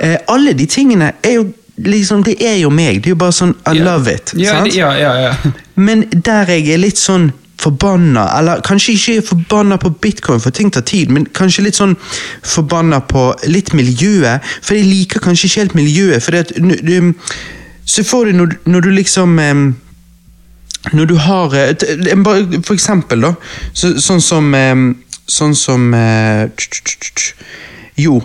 eh, 0.01 0.17
Alle 0.29 0.53
de 0.57 0.67
tingene 0.67 1.13
er 1.23 1.39
jo 1.39 1.47
liksom, 1.77 2.23
det 2.25 2.39
er 2.41 2.55
jo 2.63 2.71
meg. 2.73 3.03
Det 3.05 3.11
er 3.11 3.15
jo 3.17 3.19
bare 3.21 3.35
sånn 3.37 3.51
I 3.69 3.75
love 3.79 4.09
it. 4.15 4.33
Ja, 4.41 4.55
sant? 4.63 4.73
ja, 4.75 4.95
ja, 4.97 5.11
ja. 5.27 5.33
Men 5.77 6.07
der 6.25 6.49
jeg 6.55 6.71
er 6.73 6.81
litt 6.81 6.97
sånn 6.97 7.29
forbanna, 7.61 8.23
eller 8.39 8.61
kanskje 8.65 8.95
ikke 8.97 9.23
forbanna 9.31 9.77
på 9.81 9.91
bitcoin, 10.01 10.41
for 10.41 10.53
ting 10.57 10.71
tar 10.73 10.85
tid, 10.89 11.11
men 11.13 11.25
kanskje 11.37 11.65
litt 11.67 11.77
sånn 11.79 11.95
forbanna 12.45 13.01
på 13.09 13.27
litt 13.49 13.73
miljøet, 13.77 14.45
for 14.65 14.77
jeg 14.77 14.89
liker 14.89 15.21
kanskje 15.25 15.49
ikke 15.51 15.63
helt 15.65 15.77
miljøet, 15.79 16.23
for 16.25 16.37
det 16.37 16.43
at 16.47 16.57
n- 16.61 16.81
du- 16.85 17.15
Se 17.87 18.03
for 18.03 18.25
deg 18.27 18.35
når, 18.35 18.47
du- 18.51 18.71
når 18.73 18.81
du 18.83 18.91
liksom 18.91 19.39
em, 19.39 19.61
Når 20.93 21.05
du 21.11 21.17
har 21.19 21.55
eh, 21.57 22.23
bare 22.25 22.63
For 22.63 22.75
eksempel, 22.75 23.25
da. 23.27 23.35
Så, 23.73 23.97
sånn 24.03 24.23
som 24.23 24.55
Sånn 25.27 25.57
som 25.59 25.91
eh, 25.95 26.47
tsk, 26.55 26.93
tsk. 27.03 27.23
Jo, 27.99 28.21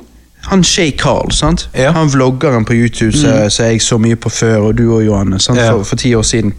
han 0.51 0.63
Shay 0.63 0.91
Carl, 0.91 1.31
sant? 1.33 1.69
Ja. 1.73 1.91
Han 1.95 2.09
vloggeren 2.13 2.65
på 2.65 2.73
YouTube 2.73 3.13
som 3.17 3.49
som 3.49 3.65
jeg 3.65 3.81
så 3.81 3.97
mye 3.97 4.15
på 4.15 4.29
før, 4.29 4.57
og 4.67 4.77
du 4.77 4.83
og 4.93 5.05
Johanne, 5.05 5.39
sant? 5.39 5.57
Ja. 5.57 5.71
For, 5.71 5.83
for 5.83 6.01
ti 6.01 6.13
år 6.15 6.25
siden. 6.25 6.53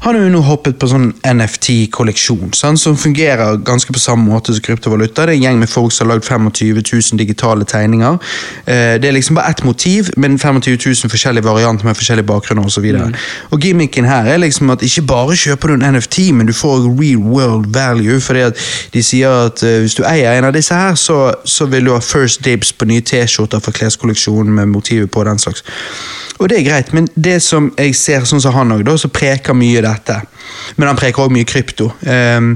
Han 0.00 0.14
har 0.14 0.22
jo 0.22 0.30
nå 0.32 0.40
hoppet 0.46 0.78
på 0.80 0.88
sånn 0.88 1.10
NFT-kolleksjon, 1.28 2.54
som 2.56 2.96
fungerer 2.96 3.58
ganske 3.68 3.92
på 3.92 4.00
samme 4.00 4.24
måte 4.32 4.54
som 4.56 4.64
kryptovaluta. 4.64 5.26
Det 5.28 5.34
er 5.34 5.36
en 5.36 5.42
gjeng 5.44 5.58
med 5.60 5.68
folk 5.68 5.92
som 5.92 6.08
har 6.08 6.16
lagd 6.16 6.24
25 6.24 6.78
000 6.80 7.20
digitale 7.20 7.66
tegninger. 7.68 8.16
Eh, 8.64 8.94
det 8.96 9.10
er 9.10 9.12
liksom 9.12 9.36
bare 9.36 9.52
ett 9.52 9.60
motiv, 9.64 10.08
men 10.16 10.38
25 10.38 10.78
000 10.86 11.12
forskjellige 11.12 11.44
varianter 11.44 11.84
med 11.84 11.98
forskjellige 11.98 12.26
bakgrunner 12.26 12.64
osv. 12.64 12.86
Mm. 12.90 13.14
og 13.50 13.60
gimmicken 13.60 14.04
her 14.04 14.26
er 14.26 14.40
liksom 14.40 14.70
at 14.70 14.82
ikke 14.82 15.02
bare 15.02 15.36
kjøper 15.36 15.68
du 15.68 15.74
en 15.74 15.94
NFT, 15.94 16.18
men 16.32 16.48
du 16.48 16.52
får 16.52 16.88
real 16.88 17.20
world 17.20 17.68
value, 17.74 18.20
fordi 18.20 18.40
at 18.40 18.64
de 18.94 19.02
sier 19.02 19.28
at 19.28 19.62
eh, 19.62 19.82
hvis 19.84 19.98
du 20.00 20.02
eier 20.08 20.38
en 20.38 20.48
av 20.48 20.56
disse 20.56 20.74
her, 20.74 20.94
så, 20.94 21.34
så 21.44 21.68
vil 21.68 21.84
du 21.84 21.92
ha 21.92 22.00
first 22.00 22.44
dibs 22.44 22.72
på 22.72 22.88
nye 22.88 23.04
T-skjorter 23.04 23.60
fra 23.60 23.76
kleskolleksjonen 23.76 24.54
med 24.54 24.72
motivet 24.72 25.10
på 25.10 25.24
den 25.28 25.38
slags. 25.38 25.64
Og 26.40 26.48
det 26.48 26.58
er 26.58 26.64
greit, 26.64 26.92
men 26.96 27.08
det 27.14 27.42
som 27.44 27.68
jeg 27.76 27.92
ser 27.94 28.24
sånn 28.24 28.40
som 28.40 28.54
han 28.56 28.72
òg, 28.72 28.88
som 28.98 29.12
preker 29.12 29.52
mye 29.52 29.82
dette. 29.90 30.20
Men 30.76 30.90
han 30.90 30.98
preker 30.98 31.26
òg 31.26 31.34
mye 31.34 31.48
krypto. 31.48 31.90
Um, 32.06 32.54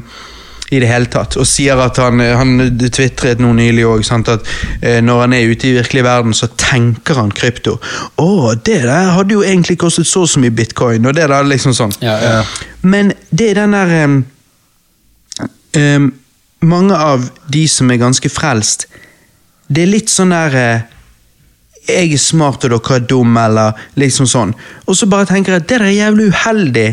i 0.72 0.80
det 0.80 0.88
hele 0.88 1.08
tatt, 1.12 1.36
og 1.38 1.46
sier 1.48 1.78
at 1.82 1.98
han, 2.00 2.20
han 2.20 2.54
tvitret 2.82 3.40
noe 3.42 3.54
nylig 3.56 3.84
også, 3.86 4.18
at 4.32 4.48
eh, 4.80 5.00
når 5.04 5.20
han 5.24 5.36
er 5.36 5.50
ute 5.50 5.68
i 5.68 5.74
virkelig 5.76 6.04
verden, 6.06 6.34
så 6.36 6.48
tenker 6.58 7.20
han 7.20 7.32
krypto. 7.34 7.76
Å, 8.20 8.54
det 8.56 8.80
der 8.86 9.12
hadde 9.14 9.36
jo 9.36 9.44
egentlig 9.44 9.76
kostet 9.82 10.08
så 10.08 10.24
og 10.24 10.32
så 10.32 10.42
mye 10.42 10.54
bitcoin, 10.54 11.04
og 11.06 11.16
det 11.18 11.28
der 11.30 11.48
liksom 11.48 11.76
sånn. 11.76 11.92
Ja, 12.04 12.16
ja. 12.22 12.40
Men 12.82 13.12
det 13.30 13.52
er 13.52 13.62
den 13.62 13.76
der 13.76 13.94
um, 14.04 14.18
um, 15.78 16.12
Mange 16.64 16.96
av 16.96 17.26
de 17.52 17.66
som 17.68 17.90
er 17.92 17.98
ganske 18.00 18.30
frelst, 18.32 18.86
det 19.68 19.82
er 19.82 19.90
litt 19.90 20.08
sånn 20.08 20.30
der 20.32 20.54
eh, 20.56 20.93
jeg 21.88 22.12
er 22.12 22.20
smart 22.20 22.64
og 22.64 22.72
dere 22.72 22.96
er 22.96 23.06
dumme, 23.08 23.44
eller 23.44 23.80
liksom 24.00 24.28
sånn. 24.28 24.54
Og 24.88 24.96
så 24.96 25.08
bare 25.10 25.28
tenker 25.28 25.52
jeg 25.52 25.62
at 25.62 25.68
det 25.68 25.78
der 25.78 25.86
er 25.86 25.94
jævlig 25.94 26.26
uheldig 26.30 26.86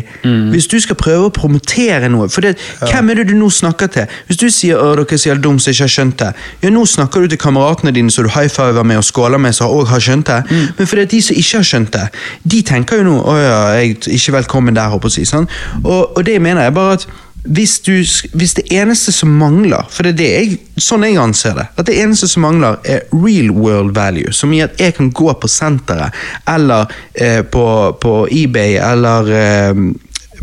hvis 0.52 0.66
du 0.66 0.78
skal 0.80 0.96
prøve 0.98 1.28
å 1.28 1.32
promotere 1.34 2.08
noe. 2.12 2.28
For 2.32 2.44
det, 2.44 2.56
hvem 2.80 3.10
er 3.10 3.20
det 3.20 3.28
du 3.30 3.34
nå 3.38 3.48
snakker 3.52 3.90
til? 3.92 4.06
Hvis 4.28 4.40
du 4.40 4.48
sier 4.50 4.80
at 4.80 4.98
dere 4.98 5.16
er 5.16 5.22
så 5.22 5.36
dumme 5.38 5.62
som 5.62 5.72
ikke 5.72 5.86
har 5.86 5.94
skjønt 5.96 6.18
det, 6.22 6.30
ja 6.62 6.72
nå 6.72 6.84
snakker 6.88 7.22
du 7.22 7.32
til 7.32 7.40
kameratene 7.40 7.94
dine 7.94 8.12
som 8.12 8.26
du 8.26 8.32
high 8.32 8.50
fiver 8.52 8.82
med 8.82 9.00
og 9.00 9.06
skåler 9.06 9.40
med, 9.40 9.56
som 9.56 9.72
òg 9.72 9.88
har 9.92 10.02
skjønt 10.02 10.28
det. 10.30 10.40
Men 10.78 10.88
fordi 10.88 11.08
de 11.16 11.22
som 11.22 11.36
ikke 11.36 11.62
har 11.62 11.68
skjønt 11.72 11.92
det, 11.96 12.06
de 12.54 12.62
tenker 12.62 13.02
jo 13.02 13.08
nå 13.08 13.18
å 13.22 13.36
ja, 13.38 13.58
jeg 13.78 13.96
er 13.96 14.16
ikke 14.18 14.38
velkommen 14.40 14.76
der, 14.76 14.92
håper 14.92 15.08
jeg 15.08 15.12
å 15.12 15.18
si. 15.20 15.28
Sånn? 15.32 15.48
Og, 15.84 16.16
og 16.16 16.24
det 16.26 16.40
mener 16.42 16.66
jeg 16.66 16.76
bare 16.76 16.98
at 17.00 17.06
hvis, 17.44 17.80
du, 17.80 17.92
hvis 18.38 18.54
det 18.54 18.64
eneste 18.70 19.12
som 19.12 19.32
mangler 19.34 19.88
For 19.90 20.06
det 20.06 20.12
er 20.12 20.18
det 20.20 20.28
jeg, 20.30 20.58
sånn 20.78 21.02
jeg 21.02 21.16
anser 21.18 21.56
det. 21.58 21.64
At 21.76 21.88
det 21.88 21.96
eneste 21.98 22.28
som 22.30 22.44
mangler, 22.46 22.78
er 22.84 23.02
real 23.10 23.50
world 23.50 23.94
value. 23.96 24.30
Som 24.32 24.52
i 24.54 24.60
at 24.62 24.78
jeg 24.80 24.94
kan 24.94 25.10
gå 25.10 25.32
på 25.42 25.50
senteret, 25.50 26.14
eller 26.48 26.86
eh, 27.14 27.42
på, 27.42 27.66
på 28.00 28.14
eBay, 28.30 28.76
eller 28.78 29.32
eh, 29.34 29.82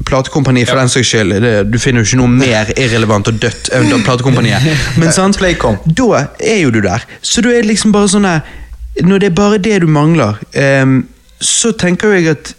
Platekompaniet, 0.05 0.69
for 0.69 0.77
Ja. 0.77 0.81
den 0.81 0.89
saks 0.89 1.07
skyld. 1.07 1.33
Det, 1.43 1.71
du 1.73 1.79
finner 1.79 2.03
jo 2.03 2.07
ikke 2.07 2.19
noe 2.21 2.31
mer 2.31 2.69
irrelevant 2.77 3.27
og 3.27 3.39
dødt 3.41 3.71
enn 3.75 4.03
platekompaniet. 4.05 4.63
Men 4.99 5.11
sant? 5.11 5.39
Da 5.39 6.25
er 6.39 6.61
jo 6.61 6.71
du 6.71 6.79
der. 6.81 7.03
Så 7.21 7.41
du 7.43 7.49
er 7.51 7.67
liksom 7.67 7.91
bare 7.91 8.07
sånn 8.11 8.27
her 8.27 8.41
Når 9.03 9.19
det 9.19 9.27
er 9.29 9.35
bare 9.35 9.57
det 9.63 9.81
du 9.81 9.87
mangler, 9.87 10.39
ehm, 10.53 11.05
så 11.39 11.71
tenker 11.71 12.17
jeg 12.17 12.27
at 12.33 12.49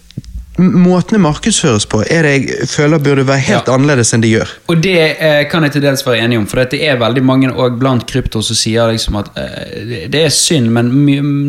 m- 0.60 0.76
måten 0.84 1.16
det 1.16 1.20
markedsføres 1.24 1.86
på, 1.90 2.02
er 2.06 2.22
det 2.28 2.32
jeg 2.36 2.68
føler 2.68 3.00
burde 3.02 3.24
være 3.26 3.42
helt 3.48 3.66
Ja. 3.66 3.74
annerledes 3.74 4.12
enn 4.14 4.22
de 4.22 4.34
gjør. 4.36 4.52
Og 4.68 4.82
det 4.84 4.96
eh, 5.18 5.42
kan 5.50 5.64
jeg 5.66 5.72
til 5.78 5.82
dels 5.88 6.04
være 6.06 6.20
enig 6.26 6.38
om, 6.38 6.46
for 6.50 6.62
det 6.64 6.82
er 6.84 7.00
veldig 7.00 7.24
mange 7.24 7.50
og 7.52 7.78
blant 7.80 8.06
krypto 8.10 8.42
som 8.44 8.56
sier 8.56 8.92
liksom 8.92 9.16
at 9.24 9.32
eh, 9.36 10.06
det- 10.12 10.24
er 10.26 10.28
synd, 10.30 10.68
men 10.70 10.92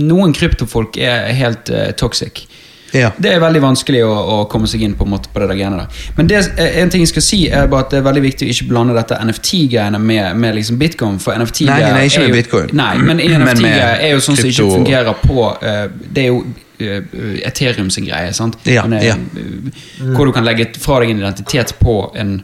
noen 0.07 0.33
kryptofolk 0.33 0.97
er 0.97 1.33
helt 1.37 1.69
eh, 1.69 1.91
toxic. 1.91 2.47
Ja. 2.93 3.09
Det 3.17 3.29
er 3.31 3.39
veldig 3.39 3.61
vanskelig 3.63 4.01
å, 4.03 4.11
å 4.11 4.37
komme 4.51 4.67
seg 4.67 4.81
inn 4.83 4.95
på, 4.99 5.05
en 5.07 5.13
måte, 5.13 5.29
på 5.31 5.39
det 5.39 5.45
der 5.47 5.55
greiene 5.61 5.77
der. 5.79 6.01
Men 6.17 6.27
det, 6.27 6.41
eh, 6.59 6.73
en 6.81 6.89
ting 6.91 6.99
jeg 7.05 7.07
skal 7.13 7.23
si 7.23 7.37
er 7.47 7.69
bare 7.71 7.85
at 7.85 7.93
det 7.93 8.01
er 8.01 8.03
veldig 8.09 8.23
viktig 8.25 8.49
å 8.49 8.51
ikke 8.51 8.67
blande 8.67 8.95
dette 8.97 9.15
NFT-greiene 9.15 9.99
med, 10.03 10.35
med 10.35 10.57
liksom 10.57 10.75
bitcoin. 10.81 11.15
For 11.23 11.31
NFT 11.39 11.69
Nei, 11.69 11.77
nei, 11.85 12.01
ikke 12.09 12.25
med 12.25 12.33
jo, 12.33 12.35
bitcoin. 12.41 12.73
Nei, 12.75 12.97
men 12.97 13.21
Men 13.23 13.61
med 13.63 13.79
er 13.79 14.11
jo 14.11 14.19
sånn 14.19 14.35
som 14.35 14.49
ikke 14.49 14.67
fungerer 14.75 15.15
på 15.23 15.47
eh, 15.63 15.85
Det 16.11 16.25
er 16.25 16.27
jo 16.33 16.43
Ethereum 17.45 17.89
sin 17.89 18.05
greie. 18.05 18.33
sant? 18.33 18.57
Ja, 18.65 18.85
er, 18.85 19.03
ja. 19.05 19.15
eh, 19.15 20.15
Hvor 20.15 20.25
du 20.25 20.31
kan 20.35 20.47
legge 20.47 20.71
fra 20.79 20.99
deg 21.01 21.13
en 21.13 21.21
identitet 21.23 21.75
på 21.79 22.11
en, 22.15 22.41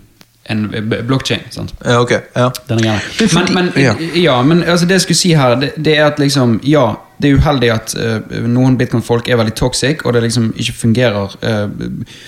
en 0.50 0.70
blokkjede. 1.08 1.52
sant? 1.52 1.74
Ja, 1.86 2.00
ok. 2.02 2.14
Ja. 2.36 2.52
Men 2.70 3.54
men, 3.54 3.72
ja. 4.16 4.42
men 4.44 4.64
altså 4.64 4.86
det 4.86 5.00
jeg 5.00 5.08
skulle 5.08 5.24
si 5.24 5.34
her, 5.36 5.56
det, 5.60 5.74
det 5.78 5.98
er 5.98 6.06
at 6.12 6.20
liksom 6.20 6.60
Ja, 6.64 6.96
det 7.18 7.32
er 7.32 7.40
uheldig 7.42 7.70
at 7.74 7.94
uh, 7.98 8.36
noen 8.46 8.78
bitcoin-folk 8.78 9.30
er 9.30 9.40
veldig 9.40 9.56
toxic, 9.58 10.04
og 10.06 10.14
det 10.14 10.22
liksom 10.28 10.52
ikke 10.56 10.74
fungerer 10.74 11.34
uh, 11.42 11.70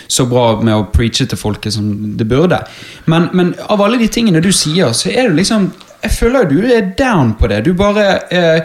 så 0.07 0.25
bra 0.25 0.55
med 0.63 0.73
å 0.73 0.87
preache 0.89 1.27
til 1.29 1.37
folket 1.37 1.75
som 1.75 1.91
det 2.17 2.25
burde. 2.27 2.57
Men, 3.05 3.29
men 3.33 3.53
av 3.69 3.81
alle 3.85 3.99
de 4.01 4.07
tingene 4.09 4.41
du 4.41 4.49
sier, 4.51 4.93
så 4.97 5.11
er 5.13 5.29
du 5.29 5.37
liksom 5.37 5.71
Jeg 5.99 6.11
føler 6.15 6.45
du 6.47 6.61
er 6.63 6.93
down 6.97 7.33
på 7.35 7.47
det. 7.51 7.65
Du 7.65 7.73
bare 7.75 8.21
uh, 8.31 8.61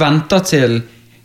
venter 0.00 0.40
til 0.46 0.80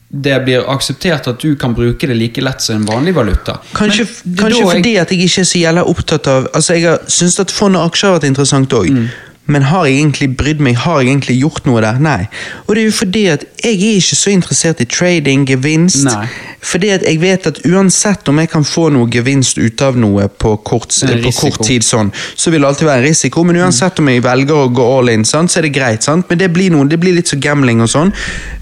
det 0.10 0.43
blir 0.45 0.64
akseptert 0.70 1.28
at 1.28 1.39
du 1.41 1.56
kan 1.56 1.74
bruke 1.76 2.08
det 2.08 2.16
like 2.16 2.41
lett 2.41 2.62
som 2.62 2.76
en 2.76 2.86
vanlig 2.86 3.14
valuta. 3.16 3.60
Kanskje, 3.74 4.06
Men 4.26 4.36
kanskje 4.38 4.64
fordi 4.72 4.93
jeg- 4.93 5.01
at 5.01 5.10
jeg 5.12 5.20
ikke 5.20 5.41
er 5.41 5.43
så 5.43 5.60
jævla 5.60 5.84
opptatt 5.84 6.28
av 6.28 6.47
Altså 6.53 6.74
Jeg 6.76 6.84
har 6.89 6.99
syntes 7.08 7.39
at 7.39 7.51
fond 7.51 7.76
og 7.76 7.91
aksjer 7.91 8.10
har 8.12 8.20
vært 8.20 8.28
interessant 8.28 8.70
òg. 8.70 8.89
Mm. 8.89 9.08
Men 9.45 9.67
har 9.69 9.85
jeg 9.85 9.99
egentlig 9.99 10.27
brydd 10.39 10.61
meg? 10.65 10.77
Har 10.81 11.01
jeg 11.01 11.11
egentlig 11.11 11.35
gjort 11.37 11.67
noe 11.69 11.81
der? 11.83 11.99
Nei. 12.01 12.23
Og 12.65 12.73
det 12.73 12.81
er 12.81 12.87
jo 12.87 12.95
fordi 12.97 13.21
at 13.29 13.43
jeg 13.61 13.75
er 13.77 13.99
ikke 13.99 14.17
så 14.17 14.31
interessert 14.33 14.81
i 14.81 14.87
trading, 14.89 15.43
gevinst. 15.45 16.07
Nei. 16.07 16.25
Fordi 16.65 16.89
at 16.95 17.05
jeg 17.05 17.19
vet 17.21 17.45
at 17.51 17.59
uansett 17.69 18.31
om 18.31 18.41
jeg 18.41 18.49
kan 18.49 18.65
få 18.65 18.87
noe 18.95 19.05
gevinst 19.13 19.59
ut 19.61 19.83
av 19.85 19.99
noe 20.01 20.25
på 20.29 20.55
kort, 20.65 20.95
på 20.97 21.33
kort 21.37 21.61
tid, 21.67 21.85
sånn, 21.85 22.09
så 22.33 22.49
vil 22.49 22.65
det 22.65 22.71
alltid 22.71 22.89
være 22.89 23.03
en 23.03 23.07
risiko. 23.11 23.43
Men 23.45 23.61
uansett 23.61 24.01
om 24.01 24.09
jeg 24.09 24.25
velger 24.25 24.63
å 24.63 24.71
gå 24.73 24.87
all 24.97 25.13
in, 25.13 25.27
sant, 25.29 25.53
så 25.53 25.61
er 25.61 25.69
det 25.69 25.75
greit. 25.77 26.01
Sant? 26.07 26.25
Men 26.31 26.41
det 26.41 26.49
blir, 26.55 26.73
noe, 26.73 26.89
det 26.89 26.97
blir 27.01 27.13
litt 27.13 27.29
så 27.29 27.37
gambling 27.37 27.85
og 27.85 27.91
sånn. 27.93 28.13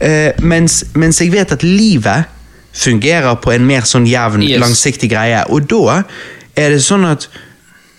Uh, 0.04 0.36
mens, 0.44 0.82
mens 1.00 1.24
jeg 1.24 1.32
vet 1.32 1.56
at 1.56 1.64
livet 1.64 2.28
fungerer 2.74 3.40
på 3.40 3.54
en 3.56 3.66
mer 3.70 3.88
sånn 3.88 4.08
jevn, 4.10 4.44
Yes. 4.44 4.60
langsiktig 4.60 5.14
greie. 5.14 5.46
Og 5.48 5.68
da 5.70 6.04
er 6.60 6.76
det 6.76 6.84
sånn 6.84 7.06
at 7.08 7.30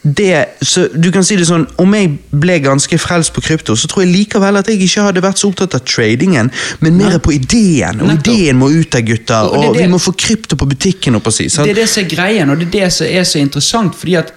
det, 0.04 0.44
så 0.60 0.84
du 0.92 1.08
kan 1.12 1.24
si 1.24 1.36
det 1.40 1.46
sånn, 1.48 1.62
Om 1.80 1.94
jeg 1.96 2.10
ble 2.36 2.58
ganske 2.60 2.98
frelst 3.00 3.32
på 3.32 3.40
krypto, 3.40 3.72
så 3.72 3.88
tror 3.88 4.04
jeg 4.04 4.12
likevel 4.12 4.60
at 4.60 4.68
jeg 4.68 4.82
ikke 4.84 5.06
hadde 5.06 5.22
vært 5.24 5.40
så 5.40 5.48
opptatt 5.48 5.76
av 5.78 5.80
tradingen, 5.88 6.50
men 6.84 6.98
mer 7.00 7.16
på 7.24 7.32
ideen. 7.32 8.02
Og 8.04 8.10
Nettopp. 8.12 8.28
ideen 8.34 8.60
må 8.60 8.68
ut, 8.68 8.90
der, 8.92 9.00
gutter. 9.00 9.48
Og 9.48 9.70
Og, 9.70 9.74
det 9.74 9.86
vi 9.86 9.88
må 9.88 9.98
få 9.98 10.12
krypto 10.12 10.56
på 10.60 10.68
butikken. 10.68 11.16
opp 11.16 11.32
si, 11.32 11.48
sant? 11.48 11.64
Det 11.64 11.72
er 11.72 11.82
det 11.82 11.88
som 11.88 12.04
er 12.04 12.08
greien, 12.12 12.50
og 12.50 12.60
det 12.60 12.68
er 12.68 12.80
det 12.80 12.92
som 12.92 13.06
er 13.08 13.24
så 13.24 13.40
interessant, 13.40 13.96
fordi 13.96 14.18
at 14.20 14.32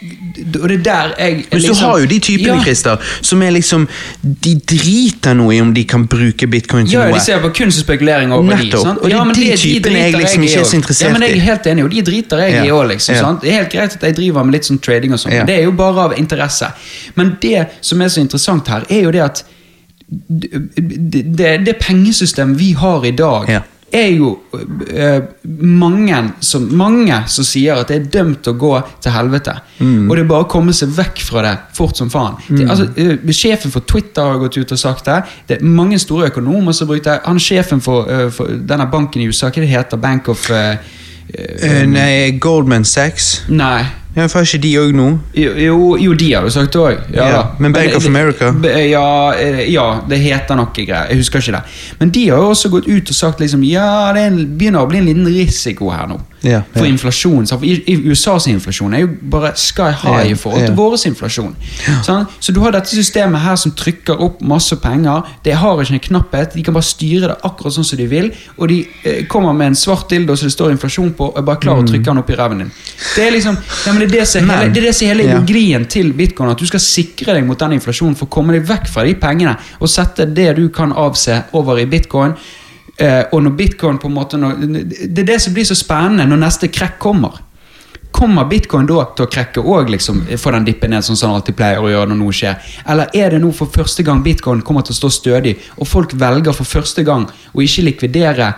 Og 0.00 0.68
det 0.68 0.78
er 0.78 0.82
der 0.82 1.14
jeg 1.18 1.34
Men 1.52 1.60
så 1.60 1.66
liksom- 1.68 1.76
har 1.88 1.98
jo 2.00 2.06
de 2.06 2.18
typene, 2.18 2.54
Ja. 2.56 2.62
Christer, 2.62 2.96
som 3.22 3.42
er 3.42 3.50
liksom 3.50 3.88
De 4.44 4.54
driter 4.54 5.34
noe 5.34 5.54
i 5.54 5.60
om 5.60 5.74
de 5.74 5.84
kan 5.84 6.06
bruke 6.06 6.46
bitcoin 6.46 6.86
til 6.86 6.92
Ja, 6.98 7.04
noe. 7.08 7.14
de 7.18 7.20
ser 7.20 7.38
på 7.40 7.48
kunst 7.54 7.78
og 7.78 7.84
spekulering 7.84 8.32
og. 8.32 8.44
Nettopp, 8.44 8.84
De, 8.96 9.00
og 9.04 9.10
ja, 9.10 9.24
men 9.24 9.34
de 9.34 9.40
de 9.44 9.56
typene 9.56 9.98
jeg 9.98 10.14
liksom 10.14 10.42
i 10.42 10.46
ikke 10.46 10.60
er 10.60 10.64
så 10.64 10.76
interessert 10.76 11.08
i. 11.08 11.12
ja, 11.12 11.12
men 11.18 11.22
Jeg 11.22 11.36
er 11.36 11.40
helt 11.40 11.66
enig, 11.66 11.84
og 11.84 11.90
de 11.90 12.02
driter 12.02 12.38
jeg 12.38 12.52
i 12.52 12.66
Ja, 12.66 12.72
òg, 12.74 12.88
liksom. 12.88 13.14
ja. 13.14 13.20
sant? 13.20 13.40
Det 13.42 13.50
er 13.50 13.56
helt 13.62 13.72
greit 13.72 13.92
at 13.96 14.00
jeg 14.02 14.16
driver 14.16 14.42
med 14.44 14.52
litt 14.54 14.64
sånn 14.64 14.78
trading 14.80 15.12
og 15.12 15.18
sånn, 15.18 15.32
Ja. 15.32 15.44
det 15.44 15.58
er 15.58 15.62
jo 15.64 15.72
bare 15.72 15.98
av 15.98 16.12
interesse. 16.18 16.72
Men 17.16 17.36
det 17.42 17.66
som 17.82 18.00
er 18.00 18.06
så 18.08 18.20
interessant 18.20 18.66
her, 18.68 18.82
er 18.90 19.02
jo 19.02 19.10
det 19.10 19.20
at 19.20 19.42
det, 20.28 21.36
det, 21.36 21.64
det 21.66 21.76
pengesystemet 21.80 22.56
vi 22.58 22.72
har 22.72 23.04
i 23.04 23.10
dag, 23.10 23.48
Ja. 23.48 23.60
Er 23.92 24.08
jo 24.14 24.34
eh, 24.90 25.22
mange, 25.44 26.20
som, 26.44 26.68
mange 26.76 27.16
som 27.30 27.46
sier 27.46 27.80
at 27.80 27.90
det 27.90 27.96
er 27.98 28.08
dømt 28.20 28.46
å 28.50 28.54
gå 28.58 28.72
til 29.02 29.14
helvete. 29.14 29.56
Mm. 29.80 30.06
Og 30.08 30.14
det 30.14 30.24
er 30.24 30.30
bare 30.30 30.46
å 30.46 30.50
komme 30.50 30.74
seg 30.76 30.92
vekk 30.96 31.24
fra 31.26 31.44
det 31.46 31.56
fort 31.76 31.98
som 31.98 32.12
faen. 32.12 32.38
Det, 32.48 32.68
altså, 32.68 32.88
eh, 33.00 33.34
sjefen 33.34 33.74
for 33.74 33.86
Twitter 33.88 34.32
har 34.32 34.40
gått 34.42 34.60
ut 34.60 34.76
og 34.76 34.80
sagt 34.80 35.10
det. 35.10 35.20
Det 35.48 35.58
er 35.58 35.76
mange 35.80 35.98
store 36.02 36.30
økonomer 36.30 36.76
som 36.76 36.90
bruker 36.90 37.08
det. 37.10 37.18
Han 37.26 37.42
sjefen 37.42 37.82
for, 37.84 38.08
eh, 38.10 38.28
for 38.34 38.52
denne 38.72 38.88
banken 38.90 39.22
i 39.22 39.28
USA, 39.30 39.50
hva 39.50 39.64
det 39.64 39.72
heter 39.72 40.00
Bank 40.00 40.28
of 40.30 40.48
uh, 40.50 40.76
Eh, 41.34 41.86
nei, 41.86 42.38
Goldman 42.38 42.84
Sachs. 42.84 43.40
Nei. 43.48 43.84
Ja, 44.16 44.26
Får 44.26 44.42
ikke 44.42 44.58
de 44.64 44.70
òg 44.80 44.94
nå? 44.96 45.06
Jo, 45.38 45.50
jo, 45.54 45.74
jo, 46.02 46.14
de 46.18 46.32
har 46.34 46.42
du 46.42 46.50
sagt 46.50 46.74
òg. 46.76 46.98
Ja, 47.14 47.28
Ja, 47.30 47.42
men 47.62 47.72
Bank 47.72 47.94
of 47.94 48.06
America? 48.06 48.50
Ja, 48.90 49.32
eh, 49.38 49.60
ja, 49.70 50.00
det 50.08 50.18
heter 50.18 50.58
noe 50.58 50.66
greier. 50.74 51.06
Jeg 51.12 51.20
husker 51.22 51.38
ikke 51.38 51.52
det. 51.60 51.62
Men 52.00 52.10
de 52.10 52.24
har 52.28 52.42
jo 52.42 52.50
også 52.50 52.72
gått 52.72 52.88
ut 52.88 53.12
og 53.12 53.14
sagt 53.14 53.40
liksom, 53.40 53.62
ja, 53.64 54.10
det 54.16 54.24
er 54.24 54.32
en, 54.32 54.40
begynner 54.58 54.82
å 54.82 54.90
bli 54.90 54.98
en 54.98 55.06
liten 55.12 55.30
risiko 55.30 55.92
her 55.94 56.10
nå. 56.10 56.18
Ja, 56.42 56.62
For 56.72 56.88
inflasjon. 56.88 57.46
For 57.46 57.64
USAs 58.10 58.46
inflasjon 58.48 58.94
er 58.96 59.04
jo 59.04 59.10
bare 59.32 59.52
sky 59.60 59.90
high 59.92 60.22
Ja, 60.24 60.32
i 60.32 60.36
forhold 60.38 60.64
til 60.66 60.76
vår 60.78 60.96
inflasjon. 61.10 61.52
Sånn? 62.06 62.24
Så 62.40 62.54
du 62.56 62.60
har 62.64 62.72
dette 62.72 62.92
systemet 62.92 63.42
her 63.44 63.58
som 63.60 63.74
trykker 63.76 64.22
opp 64.24 64.40
masse 64.40 64.76
penger. 64.80 65.28
Det 65.44 65.56
har 65.60 65.82
ikke 65.82 65.98
en 65.98 66.04
knapphet. 66.06 66.56
De 66.56 66.64
kan 66.64 66.76
bare 66.76 66.88
styre 66.88 67.32
det 67.32 67.36
akkurat 67.46 67.76
sånn 67.76 67.86
som 67.86 68.00
de 68.00 68.06
vil. 68.10 68.30
Og 68.56 68.70
de 68.72 68.80
eh, 69.04 69.20
kommer 69.30 69.56
med 69.56 69.72
en 69.72 69.78
svart 69.78 70.08
dildo 70.12 70.36
som 70.36 70.48
det 70.48 70.54
står 70.56 70.74
inflasjon 70.76 71.12
på, 71.18 71.30
og 71.32 71.40
er 71.40 71.46
bare 71.46 71.60
klar 71.62 71.82
å 71.82 71.86
trykke 71.86 72.08
den 72.08 72.22
opp 72.22 72.32
i 72.32 72.38
ræven 72.40 72.64
din. 72.64 72.72
Det 73.14 73.26
er 73.26 73.34
liksom, 73.36 73.58
ja, 73.60 73.92
men 73.92 74.04
det 74.04 74.08
er 74.08 74.16
det 74.20 74.28
som 74.30 74.50
er 74.54 74.70
hele, 74.72 75.26
ideologien 75.28 75.84
til 75.90 76.14
bitcoin. 76.16 76.54
At 76.54 76.62
du 76.62 76.68
skal 76.70 76.82
sikre 76.84 77.36
deg 77.36 77.44
mot 77.48 77.60
den 77.60 77.76
inflasjonen 77.76 78.16
for 78.16 78.30
å 78.30 78.32
komme 78.32 78.56
deg 78.56 78.64
vekk 78.68 78.88
fra 78.92 79.04
de 79.04 79.16
pengene 79.20 79.56
og 79.80 79.92
sette 79.92 80.28
det 80.30 80.54
du 80.56 80.66
kan 80.74 80.94
avse, 80.96 81.42
over 81.56 81.80
i 81.80 81.86
bitcoin. 81.90 82.34
Eh, 83.00 83.22
og 83.32 83.42
når 83.42 83.50
bitcoin 83.56 83.98
på 83.98 84.08
en 84.08 84.14
måte 84.14 84.36
når, 84.36 84.58
Det 85.08 85.22
er 85.22 85.28
det 85.32 85.38
som 85.40 85.54
blir 85.56 85.64
så 85.64 85.76
spennende 85.78 86.26
når 86.28 86.42
neste 86.42 86.68
krekk 86.68 86.98
kommer. 87.00 87.38
Kommer 88.12 88.44
bitcoin 88.50 88.88
da 88.90 89.06
til 89.16 89.24
å 89.24 89.30
krekke 89.30 89.62
òg, 89.62 89.88
liksom, 89.94 90.24
få 90.36 90.50
den 90.52 90.66
dippen 90.66 90.90
ned, 90.92 91.06
sånn 91.06 91.16
som 91.16 91.30
han 91.30 91.38
alltid 91.38 91.56
pleier 91.56 91.80
å 91.80 91.88
gjøre 91.88 92.10
når 92.10 92.18
noe 92.18 92.34
skjer? 92.34 92.58
Eller 92.92 93.14
er 93.16 93.32
det 93.32 93.38
nå 93.40 93.52
for 93.56 93.70
første 93.72 94.04
gang 94.04 94.20
bitcoin 94.24 94.60
kommer 94.66 94.84
til 94.84 94.92
å 94.92 94.98
stå 94.98 95.10
stødig, 95.14 95.54
og 95.78 95.88
folk 95.88 96.12
velger 96.18 96.56
for 96.56 96.68
første 96.68 97.04
gang 97.06 97.24
å 97.30 97.62
ikke 97.64 97.86
likvidere 97.86 98.50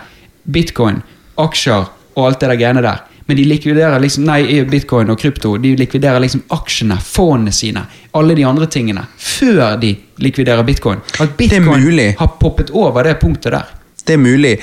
bitcoin, 0.43 0.99
aksjer 1.39 1.85
og 2.17 2.25
alt 2.25 2.41
det 2.41 2.49
der 2.49 2.59
greiene 2.59 2.83
der? 2.83 3.05
Men 3.29 3.39
de 3.39 3.45
likviderer 3.47 4.01
liksom, 4.03 4.25
nei, 4.27 4.41
bitcoin 4.67 5.13
og 5.13 5.21
krypto 5.21 5.53
de 5.61 5.75
likviderer 5.79 6.19
liksom 6.19 6.43
aksjene, 6.57 6.97
fondene 6.99 7.53
sine, 7.55 7.85
alle 8.19 8.35
de 8.35 8.43
andre 8.49 8.67
tingene, 8.67 9.05
før 9.15 9.77
de 9.79 9.93
likviderer 10.25 10.67
bitcoin. 10.67 10.99
At 11.23 11.37
bitcoin 11.39 12.03
har 12.19 12.35
poppet 12.41 12.73
over 12.73 13.07
det 13.07 13.15
punktet 13.21 13.55
der. 13.55 13.71
Det 14.07 14.13
er 14.13 14.17
mulig. 14.17 14.57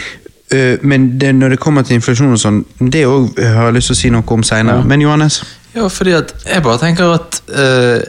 øh, 0.53 0.79
men 0.83 1.21
det, 1.21 1.35
når 1.35 1.49
det 1.49 1.61
kommer 1.61 1.83
til 1.83 1.95
inflasjon 1.95 2.33
og 2.33 2.41
sånn, 2.43 2.65
det 2.81 3.07
òg 3.07 3.39
har 3.39 3.71
jeg 3.71 3.79
lyst 3.79 3.93
til 3.93 3.97
å 3.97 4.01
si 4.01 4.11
noe 4.11 4.37
om 4.37 4.43
seinere. 4.43 4.83
Ja. 4.83 4.85
Men 4.85 5.03
Johannes? 5.03 5.43
Ja, 5.75 5.87
fordi 5.87 6.13
at 6.19 6.33
jeg 6.43 6.63
bare 6.63 6.79
tenker 6.83 7.13
at 7.15 7.37
uh, 7.55 8.01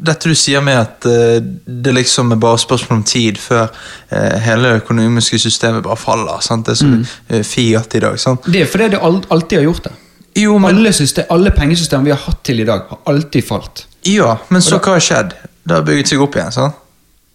Dette 0.00 0.30
du 0.30 0.36
sier 0.38 0.62
med 0.62 0.78
at 0.78 1.06
uh, 1.08 1.40
det 1.66 1.94
liksom 1.96 2.30
er 2.30 2.38
bare 2.40 2.60
spørsmål 2.62 3.00
om 3.00 3.02
tid 3.04 3.40
før 3.42 3.66
uh, 3.66 4.36
hele 4.44 4.68
det 4.68 4.84
økonomiske 4.84 5.40
systemet 5.42 5.82
bare 5.82 5.98
faller. 5.98 6.38
Sant? 6.46 6.66
Det 6.66 6.76
er 6.76 6.78
så 6.78 6.86
mm. 6.86 7.42
Fiat 7.44 7.98
i 7.98 8.04
dag. 8.06 8.20
Sant? 8.22 8.46
Det 8.46 8.62
er 8.62 8.70
fordi 8.70 8.88
det 8.94 9.02
alltid 9.02 9.58
har 9.58 9.66
gjort 9.66 9.84
det. 9.88 9.96
Jo, 10.38 10.58
men, 10.58 10.76
Alle, 10.76 10.92
system, 10.92 11.24
alle 11.30 11.50
pengesystem 11.50 12.04
vi 12.06 12.14
har 12.14 12.20
hatt 12.22 12.44
til 12.46 12.62
i 12.62 12.64
dag, 12.64 12.86
har 12.88 13.00
alltid 13.06 13.42
falt. 13.48 13.86
ja, 14.06 14.36
men 14.48 14.62
så 14.62 14.78
hva 14.78 14.94
har 14.94 15.02
skjedd? 15.02 15.34
Det 15.66 15.74
har 15.74 15.82
bygget 15.84 16.12
seg 16.12 16.22
opp 16.22 16.38
igjen. 16.38 16.52
sant? 16.54 16.78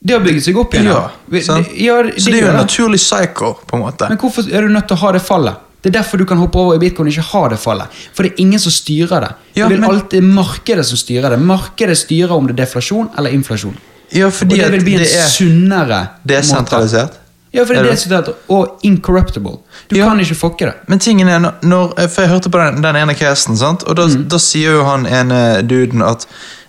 Det 0.04 0.14
har 0.14 0.20
bygget 0.26 0.44
seg 0.44 0.58
opp 0.58 0.74
igjen. 0.74 0.86
Ja, 0.86 1.10
Vi- 1.28 1.40
det- 1.42 1.78
ja, 1.82 2.02
det, 2.04 2.14
så 2.22 2.30
det 2.32 2.40
er 2.40 2.42
jo 2.42 2.48
en 2.50 2.56
naturlig 2.68 3.00
cycle, 3.00 3.56
på 3.68 3.74
en 3.78 3.82
måte. 3.82 4.08
Men 4.10 4.18
hvorfor 4.18 4.44
er 4.54 4.62
du 4.62 4.68
nødt 4.70 4.88
til 4.88 4.96
å 4.98 5.00
ha 5.00 5.12
det 5.12 5.22
fallet? 5.22 5.56
Det 5.82 5.96
er 5.96 6.00
derfor 6.02 6.18
du 6.18 6.26
kan 6.26 6.38
hoppe 6.38 6.56
over 6.58 6.76
i 6.76 6.80
bitcoin 6.80 7.08
og 7.08 7.14
ikke 7.14 7.22
ha 7.32 7.48
det 7.50 7.60
fallet. 7.60 7.88
For 8.14 8.24
det 8.24 8.32
er 8.34 8.42
ingen 8.42 8.60
som 8.60 8.72
styrer 8.72 9.22
det. 9.22 9.34
Ja, 9.56 9.68
det 9.68 9.78
vil 9.78 9.82
men- 9.82 9.90
alltid 9.90 10.24
markedet 10.24 10.86
som 10.86 10.98
styrer 10.98 11.30
det. 11.30 11.40
Markedet 11.40 11.98
styrer 11.98 12.32
om 12.32 12.48
det 12.48 12.60
er 12.60 12.66
deflasjon 12.66 13.10
eller 13.18 13.30
inflasjon. 13.32 13.76
Ja, 14.12 14.30
fordi 14.30 14.54
og 14.54 14.58
det 14.60 14.72
vil 14.72 14.82
bli 14.84 14.94
en 14.96 15.00
det 15.00 15.16
er 15.16 15.28
sunnere 15.28 15.88
måte. 15.88 16.10
desentralisert. 16.26 17.12
Ja, 17.54 17.64
for 17.66 17.74
det 17.74 17.78
er 17.78 17.80
Er 17.80 17.84
det 17.84 17.92
det? 17.92 18.00
som 18.00 18.12
heter 18.12 18.34
Og 18.50 18.80
incorruptible. 18.84 19.60
Du 19.90 19.96
Ja. 19.96 20.06
kan 20.10 20.20
ikke 20.20 20.36
fucke 20.36 20.66
det. 20.66 20.74
Men 20.88 21.00
tingen 21.00 21.28
er, 21.30 21.40
når, 21.62 21.94
for 22.10 22.22
jeg 22.22 22.30
hørte 22.30 22.50
på 22.50 22.58
den, 22.74 22.82
den 22.82 22.96
ene 22.96 23.14
casen, 23.16 23.56
sant? 23.58 23.84
og 23.84 23.96
da, 23.96 24.08
Mm. 24.08 24.28
da 24.28 24.38
sier 24.38 24.72
jo 24.72 24.84
han 24.84 25.06
ene 25.06 25.62
duden 25.68 26.02
at 26.02 26.26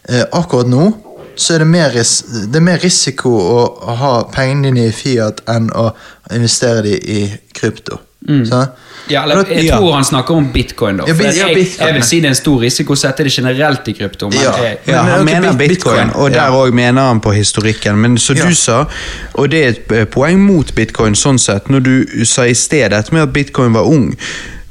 eh, 0.09 0.25
akkurat 0.33 0.67
nå 0.69 0.95
så 1.37 1.55
er 1.55 1.59
det 1.59 1.67
mer, 1.69 1.91
ris 1.95 2.23
det 2.51 2.57
er 2.57 2.65
mer 2.65 2.79
risiko 2.83 3.31
å, 3.37 3.61
å 3.93 3.97
ha 4.01 4.13
pengene 4.33 4.71
dine 4.73 4.89
i 4.89 4.93
Fiat 4.93 5.43
enn 5.53 5.71
å 5.77 5.91
investere 6.35 6.83
de 6.83 6.97
i 6.97 7.23
krypto. 7.55 8.01
sant? 8.49 8.71
Ja, 9.09 9.21
eller, 9.23 9.45
jeg 9.55 9.69
tror 9.71 9.93
han 9.95 10.05
snakker 10.05 10.35
om 10.35 10.49
bitcoin. 10.53 10.97
da 10.99 11.05
Ja, 11.07 11.15
bit- 11.15 11.37
ja, 11.37 11.47
bitcoin. 11.55 11.87
jeg 11.87 11.95
vil 11.95 12.03
si 12.03 12.17
det 12.21 12.27
er 12.27 12.33
en 12.35 12.35
stor 12.35 12.59
risiko 12.61 12.93
å 12.93 12.99
sette 12.99 13.23
det 13.23 13.31
generelt 13.37 13.87
i 13.89 13.93
krypto. 13.95 14.29
Men 14.33 14.41
Ja. 14.43 14.53
jeg, 14.63 14.79
Ja, 14.87 15.03
Men, 15.03 15.11
han 15.11 15.11
han 15.19 15.25
mener 15.25 15.53
bitcoin, 15.53 16.09
bitcoin, 16.09 16.11
og 16.17 16.31
der 16.33 16.37
ja. 16.43 16.51
òg 16.51 16.73
mener 16.75 17.03
han 17.07 17.21
på 17.21 17.31
historikken. 17.33 17.97
Men 18.01 18.19
som 18.19 18.37
Ja. 18.37 18.47
du 18.49 18.55
sa, 18.55 18.87
og 19.35 19.51
det 19.51 19.63
er 19.65 19.69
et 19.69 19.93
eh, 19.93 20.05
poeng 20.07 20.39
mot 20.41 20.75
bitcoin 20.75 21.15
sånn 21.15 21.39
sett, 21.39 21.69
når 21.71 21.81
du 21.83 22.25
sa 22.25 22.43
i 22.47 22.55
stedet 22.55 23.13
med 23.13 23.23
at 23.23 23.33
bitcoin 23.33 23.73
var 23.75 23.85
ung, 23.85 24.17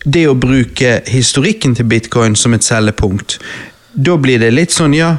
det 0.06 0.28
å 0.28 0.36
bruke 0.36 1.02
historikken 1.08 1.76
til 1.76 1.86
bitcoin 1.86 2.36
som 2.36 2.54
et 2.54 2.62
cellepunkt, 2.64 3.40
da 3.96 4.18
blir 4.18 4.38
det 4.40 4.52
litt 4.54 4.72
sånn, 4.72 4.94
ja 4.94 5.18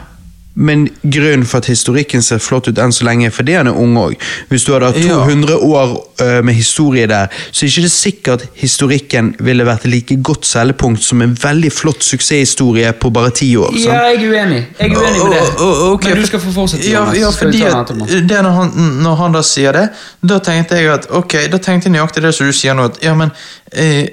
men 0.57 0.87
grunnen 1.05 1.45
for 1.45 1.61
at 1.61 1.67
historikken 1.69 2.23
ser 2.25 2.39
flott 2.41 2.71
ut 2.71 2.79
enn 2.81 2.93
så 2.97 3.05
lenge, 3.05 3.27
er 3.29 3.35
fordi 3.37 3.53
han 3.59 3.69
er 3.69 3.77
ung 3.77 3.93
òg. 4.01 4.15
Hvis 4.49 4.65
du 4.65 4.71
hadde 4.73 4.89
hatt 4.89 4.97
Ja. 5.05 5.19
200 5.21 5.57
år 5.61 5.91
eh, 6.25 6.39
med 6.43 6.55
historie 6.57 7.05
der, 7.07 7.29
så 7.53 7.67
er 7.67 7.69
ikke 7.69 7.83
det 7.85 7.91
sikkert 7.93 8.45
historikken 8.57 9.35
ville 9.45 9.67
vært 9.69 9.85
like 9.85 10.17
godt 10.25 10.49
selgepunkt 10.49 11.03
som 11.05 11.21
en 11.23 11.35
veldig 11.43 11.73
flott 11.77 12.01
suksesshistorie 12.03 12.93
på 12.97 13.11
bare 13.13 13.31
ti 13.37 13.51
år. 13.57 13.73
sant? 13.77 13.85
ja, 13.85 13.99
jeg 14.09 14.17
er 14.17 14.33
uenig. 14.33 14.63
Jeg 14.81 14.91
er 14.91 14.97
uenig 14.97 15.25
med 15.27 15.35
det. 15.37 15.43
Å, 15.61 15.67
å, 15.69 15.93
ok, 15.99 16.05
Men 16.09 16.23
du 16.23 16.27
skal 16.31 16.41
få 16.47 16.55
fortsette. 16.57 16.89
Ja, 16.91 17.05
ja 17.13 17.31
fordi 17.37 17.61
at 17.69 17.93
det 18.33 18.41
når 18.49 18.57
han, 18.63 18.73
når 19.05 19.15
han 19.21 19.37
da 19.37 19.43
sier 19.45 19.77
det, 19.77 19.85
da 20.25 20.39
tenkte 20.41 20.81
jeg 20.81 20.89
at 20.95 21.11
ok, 21.11 21.37
da 21.53 21.59
tenkte 21.61 21.91
jeg 21.91 21.99
nøyaktig 21.99 22.25
det 22.25 22.33
som 22.35 22.49
du 22.49 22.57
sier 22.57 22.75
nå, 22.75 22.89
at 22.89 23.03
ja, 23.05 23.13
men 23.15 23.31
eh, 23.77 24.09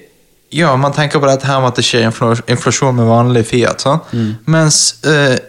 ja, 0.51 0.75
man 0.75 0.91
tenker 0.93 1.23
på 1.23 1.25
dette 1.31 1.47
her 1.47 1.63
med 1.63 1.71
at 1.71 1.79
det 1.79 1.87
skjer 1.87 2.03
infla- 2.11 2.35
inflasjon 2.51 2.95
med 2.99 3.07
vanlig 3.09 3.47
Fiat, 3.49 3.81
sant? 3.87 4.11
Mm. 4.13 4.35
Mens 4.53 4.83
eh, 5.07 5.39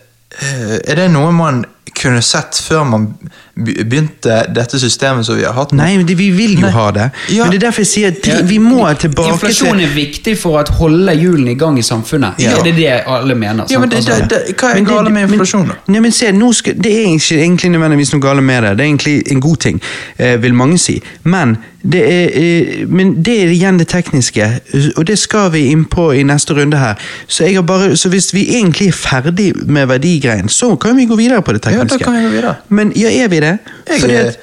er 0.43 0.95
det 0.99 1.11
noe 1.15 1.33
man 1.33 1.65
kunne 1.93 2.23
sett 2.25 2.57
før 2.65 2.85
man 2.89 3.09
begynte 3.55 4.41
dette 4.55 4.79
systemet 4.81 5.27
som 5.27 5.37
vi 5.39 5.45
har 5.47 5.53
hatt 5.57 5.73
nå? 5.73 5.79
Nei, 5.83 5.97
men 6.01 6.07
det, 6.09 6.17
vi 6.19 6.31
vil 6.35 6.57
jo 6.59 6.65
Nei. 6.67 6.71
ha 6.75 6.87
det. 6.97 7.05
Ja. 7.35 7.45
Men 7.45 7.53
det 7.55 7.59
er 7.61 7.67
derfor 7.69 7.85
jeg 7.85 7.91
sier 7.91 8.15
at 8.15 8.23
de, 8.25 8.39
vi 8.49 8.59
må 8.63 8.87
tilbake 8.99 9.35
Inflasjon 9.37 9.81
er 9.85 9.93
viktig 9.95 10.35
for 10.41 10.59
å 10.63 10.79
holde 10.81 11.15
hjulene 11.19 11.53
i 11.55 11.59
gang 11.61 11.79
i 11.79 11.85
samfunnet. 11.87 12.41
Ja. 12.43 12.57
Det 12.65 12.73
er 12.75 12.79
det 12.79 12.95
alle 13.07 13.37
mener. 13.39 13.69
Ja, 13.71 13.79
men 13.83 13.93
det, 13.93 14.01
Altså- 14.03 14.21
det, 14.29 14.31
det, 14.49 14.57
hva 14.61 14.71
er 14.73 14.75
Men 14.81 14.85
det- 14.85 14.95
galt 14.95 15.13
med 15.13 15.31
inflasjon, 15.31 15.69
da? 15.69 15.75
Nei, 15.93 16.01
men 16.01 16.13
se, 16.13 16.33
nå 16.33 16.53
skal, 16.53 16.75
Det 16.75 16.93
er 16.93 17.13
ikke 17.15 17.39
egentlig 17.43 17.71
nødvendigvis 17.77 18.13
noe 18.17 18.21
galt 18.27 18.43
med 18.43 18.63
det. 18.63 18.77
Det 18.79 18.85
er 18.85 18.89
egentlig 18.89 19.33
en 19.33 19.41
god 19.41 19.57
ting, 19.61 19.81
eh, 20.19 20.37
vil 20.43 20.55
mange 20.55 20.79
si. 20.79 21.01
Men 21.23 21.57
det 21.85 22.01
er, 22.01 22.29
eh, 22.33 22.87
men 22.89 23.23
det 23.23 23.43
er 23.43 23.49
igjen 23.53 23.79
det 23.79 23.89
tekniske, 23.89 24.61
og 24.97 25.05
det 25.07 25.19
skal 25.19 25.51
vi 25.53 25.67
inn 25.71 25.85
på 25.85 26.11
i 26.17 26.23
neste 26.23 26.55
runde 26.57 26.79
her. 26.81 26.95
Så, 27.29 27.45
jeg 27.45 27.55
har 27.55 27.63
bare, 27.63 27.97
så 27.97 28.09
hvis 28.09 28.33
vi 28.35 28.47
egentlig 28.57 28.89
er 28.89 28.93
ferdig 28.93 29.53
med 29.67 29.87
verdigreien, 29.89 30.49
så 30.49 30.77
kan 30.81 30.97
vi 30.97 31.05
gå 31.07 31.17
videre 31.17 31.43
på 31.43 31.53
det 31.53 31.63
Ja, 31.75 31.85
da 31.85 31.99
kan 31.99 32.13
vi 32.19 32.27
videre. 32.37 32.55
Men 32.69 32.93
ja, 32.97 33.09
er 33.25 33.29
vi 33.29 33.41
det? 33.41 33.59
Jeg 33.89 34.01
Fordi 34.01 34.15
at, 34.15 34.37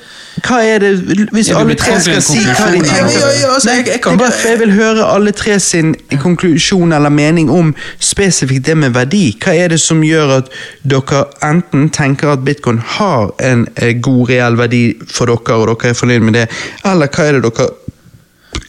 hva 0.48 0.58
er 0.64 0.80
det 0.80 0.92
Hvis 1.36 1.50
Ja, 1.52 1.60
alle 1.60 1.76
tre 1.76 1.98
skal 2.02 2.22
si 2.24 2.38
hva 2.40 2.68
de 2.72 2.80
tenker 2.80 2.96
Ja, 2.96 3.08
ja, 3.08 3.32
ja, 3.42 3.50
altså, 3.54 3.70
jeg- 3.76 3.88
jeg 3.88 4.02
kan 4.02 4.18
bare- 4.18 4.50
jeg 4.50 4.60
vil 4.60 4.72
høre 4.72 5.06
alle 5.16 5.32
tre 5.32 5.60
sin 5.60 5.96
konklusjon 6.22 6.94
eller 6.94 7.10
mening 7.10 7.50
om 7.52 7.76
spesifikt 8.00 8.66
det 8.66 8.78
med 8.78 8.94
verdi. 8.94 9.38
Hva 9.44 9.54
er 9.56 9.68
det 9.68 9.80
som 9.82 10.02
gjør 10.02 10.38
at 10.38 10.50
dere 10.88 11.26
enten 11.44 11.90
tenker 11.90 12.32
at 12.32 12.46
bitcoin 12.46 12.80
har 12.80 13.32
en 13.40 13.68
eh, 13.78 13.94
god, 14.02 14.30
reell 14.30 14.56
verdi 14.58 14.96
for 15.08 15.26
dere, 15.26 15.56
og 15.58 15.68
dere 15.82 15.90
er 15.90 15.94
fornøyd 15.94 16.22
med 16.22 16.34
det, 16.34 16.48
eller 16.86 17.08
hva 17.08 17.24
er 17.28 17.32
det 17.34 17.44
dere 17.44 17.68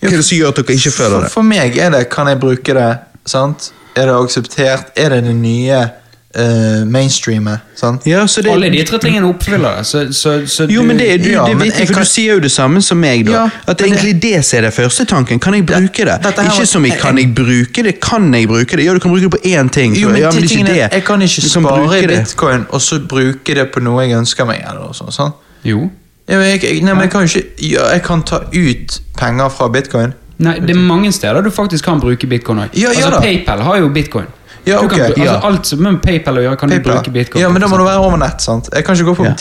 hva 0.02 0.10
er 0.12 0.16
det 0.16 0.24
som 0.24 0.38
gjør 0.38 0.48
at 0.48 0.56
dere 0.56 0.76
ikke 0.76 0.90
føler 0.90 1.10
For, 1.16 1.20
det? 1.22 1.32
for 1.32 1.42
meg 1.42 1.76
er 1.78 1.90
det 1.90 2.08
Kan 2.10 2.26
jeg 2.26 2.40
bruke 2.40 2.74
det? 2.74 2.98
Sant? 3.26 3.70
Er 3.96 4.06
det 4.06 4.14
akseptert? 4.14 4.84
Er 4.96 5.08
det 5.10 5.24
det 5.24 5.34
nye 5.36 5.90
uh, 6.38 6.86
mainstreamet? 6.88 7.58
Sant? 7.76 8.06
Ja, 8.06 8.26
så 8.26 8.42
det, 8.42 8.50
Alle 8.52 8.70
de 8.70 8.82
tre 8.84 8.98
tingene 8.98 9.26
oppfyller. 9.28 9.82
Så, 9.82 10.12
så, 10.12 10.46
så 10.46 10.66
jo, 10.70 10.80
du, 10.80 10.86
men 10.86 10.98
det 10.98 11.24
du, 11.24 11.30
ja, 11.30 11.44
det 11.46 11.56
men 11.56 11.64
viktig, 11.66 11.80
jeg 11.80 11.88
for 11.88 11.94
kan- 11.94 12.02
du 12.02 12.08
sier 12.08 12.34
jo 12.34 12.40
det 12.40 12.50
samme 12.52 12.82
som 12.82 12.98
meg. 12.98 13.26
da 13.26 13.32
Ja, 13.32 13.44
At 13.66 13.78
det 13.78 13.86
egentlig 13.86 14.22
det 14.22 14.44
som 14.44 14.58
er 14.58 14.60
den 14.68 14.72
første 14.72 15.04
tanken. 15.04 15.40
Kan 15.40 15.54
jeg 15.54 15.66
bruke 15.66 16.04
det? 16.04 16.18
her 16.22 16.30
Ikke 16.30 16.58
var- 16.58 16.64
som 16.64 16.84
i 16.84 16.90
kan 16.90 17.18
jeg 17.18 17.34
bruke 17.34 17.82
det, 17.82 18.00
kan 18.00 18.34
jeg 18.34 18.48
bruke 18.48 18.76
det? 18.76 18.84
Ja, 18.84 18.94
du 18.94 18.98
kan 18.98 19.10
bruke 19.10 19.22
det 19.22 19.30
på 19.30 19.42
én 19.44 19.68
ting. 19.70 19.94
Jo, 19.96 20.08
så- 20.08 20.12
men 20.12 20.20
ja, 20.22 20.30
men 20.30 20.42
det 20.42 20.52
er 20.52 20.56
ikke 20.58 20.66
det. 20.72 20.76
Jeg 20.92 21.04
kan 21.04 21.22
ikke 21.22 21.40
Du 21.42 21.48
kan 21.48 21.62
spare 21.62 21.78
bruke 21.86 22.02
i 22.02 22.06
bitcoin 22.06 22.66
og 22.70 22.80
så 22.80 23.00
bruke 23.08 23.54
det 23.54 23.68
på 23.72 23.80
noe 23.80 24.02
jeg 24.06 24.16
ønsker 24.18 24.44
meg. 24.46 24.64
Eller 24.70 24.92
sånt, 24.92 25.14
sant? 25.14 25.34
Jo. 25.64 25.90
Ja, 26.28 26.38
men 26.38 26.46
jeg, 26.60 26.82
nei, 26.82 26.92
men 26.94 27.02
jeg 27.02 27.10
kan 27.10 27.26
jo 27.26 27.38
ikke 27.38 27.48
ja, 27.72 27.88
Jeg 27.92 28.02
kan 28.02 28.22
ta 28.22 28.36
ut 28.36 29.00
penger 29.18 29.48
fra 29.48 29.68
bitcoin. 29.68 30.12
Nei, 30.38 30.58
det 30.58 30.70
er 30.70 30.74
mange 30.80 31.12
steder 31.12 31.42
du 31.42 31.50
faktisk 31.50 31.84
kan 31.84 32.00
bruke 32.00 32.26
bitcoin 32.26 32.58
òg. 32.58 32.68
Ja, 32.74 32.80
ja 32.80 32.88
altså, 32.88 33.10
da. 33.10 33.20
PayPal 33.20 33.60
har 33.62 33.76
jo 33.78 33.88
bitcoin. 33.88 34.26
Ja, 34.64 34.80
Du 34.82 34.88
kan 34.88 35.00
altså, 35.00 35.24
ja. 35.24 35.40
Alt 35.42 35.66
som 35.66 35.80
med 35.82 35.96
PayPal 36.02 36.36
å 36.38 36.42
gjøre, 36.44 36.56
kan 36.56 36.68
PayPal. 36.70 36.82
du 36.84 36.90
bruke 37.00 37.10
bitcoin. 37.10 37.42
Ja, 37.42 37.48
men 37.50 37.60
da 37.62 37.66
må 37.66 37.76
du 37.76 37.82
det 37.82 37.88
være 37.90 37.98
over 38.06 38.16
nett. 38.16 38.40
sant? 38.42 38.68
Jeg 38.72 38.84
kan 38.84 38.94
ikke 38.94 39.04
gå 39.10 39.14
på 39.18 39.24
Ja. 39.26 39.32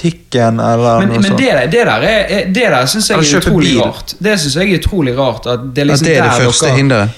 eller 0.60 1.00
Men, 1.00 1.10
noe 1.10 1.20
men 1.20 1.24
sånt. 1.32 1.38
det, 1.38 1.72
det 1.72 1.86
der, 1.86 2.02
er, 2.02 2.26
er- 2.30 2.46
det 2.54 2.56
der 2.74 2.86
syns 2.86 3.10
jeg 3.10 3.18
er 3.18 3.38
utrolig 3.38 3.74
bil. 3.76 3.82
rart. 3.82 4.14
Det 4.20 4.40
synes 4.40 4.56
jeg 4.56 4.72
er 4.74 4.80
utrolig 4.80 5.18
rart 5.18 5.46
At 5.46 5.60
det 5.76 5.78
er 5.78 5.82
At 5.82 5.88
liksom 5.88 6.06
det 6.08 6.18
er 6.18 6.24
det 6.24 6.32
der 6.32 6.46
første 6.46 6.66
dere- 6.66 6.76
hinderet. 6.78 7.10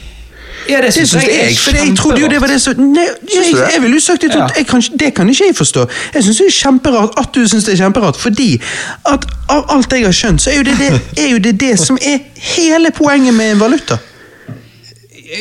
Ja, 0.69 0.77
det 0.77 0.83
Det 0.83 0.93
syns 0.93 1.13
jeg, 1.13 1.23
jeg, 1.27 1.57
for 1.59 1.71
jeg 1.75 1.95
trodde 1.97 2.19
jo 2.21 2.27
det 2.27 2.41
var 2.41 2.47
det 2.47 2.61
som 2.61 2.73
Nei, 2.77 3.03
jeg, 3.33 3.71
jeg 3.73 3.81
ville 3.81 3.95
jo 3.95 3.99
sagt 3.99 4.21
det, 4.21 4.31
Ja. 4.35 4.47
jeg 4.57 4.67
kan, 4.67 4.81
Det 4.99 5.13
kan 5.15 5.29
ikke 5.29 5.43
jeg 5.47 5.55
forstå. 5.55 5.87
Jeg 6.13 6.23
syns 6.23 6.37
det 6.37 6.45
er 6.47 6.51
kjemperart 6.59 7.11
at 7.19 7.33
du 7.33 7.47
syns 7.47 7.63
det 7.65 7.73
er 7.73 7.83
kjemperart, 7.83 8.15
fordi 8.17 8.61
at 9.05 9.25
av 9.49 9.65
alt 9.69 9.91
jeg 9.91 10.03
har 10.05 10.11
skjønt, 10.11 10.41
så 10.41 10.49
er 10.51 10.55
jo 10.57 10.63
det 10.63 10.77
det, 10.77 11.01
er 11.25 11.29
jo 11.31 11.37
det, 11.39 11.59
det 11.59 11.79
som 11.79 11.97
er 12.01 12.19
hele 12.35 12.91
poenget 12.91 13.33
med 13.33 13.51
en 13.51 13.59
valuta. 13.59 13.97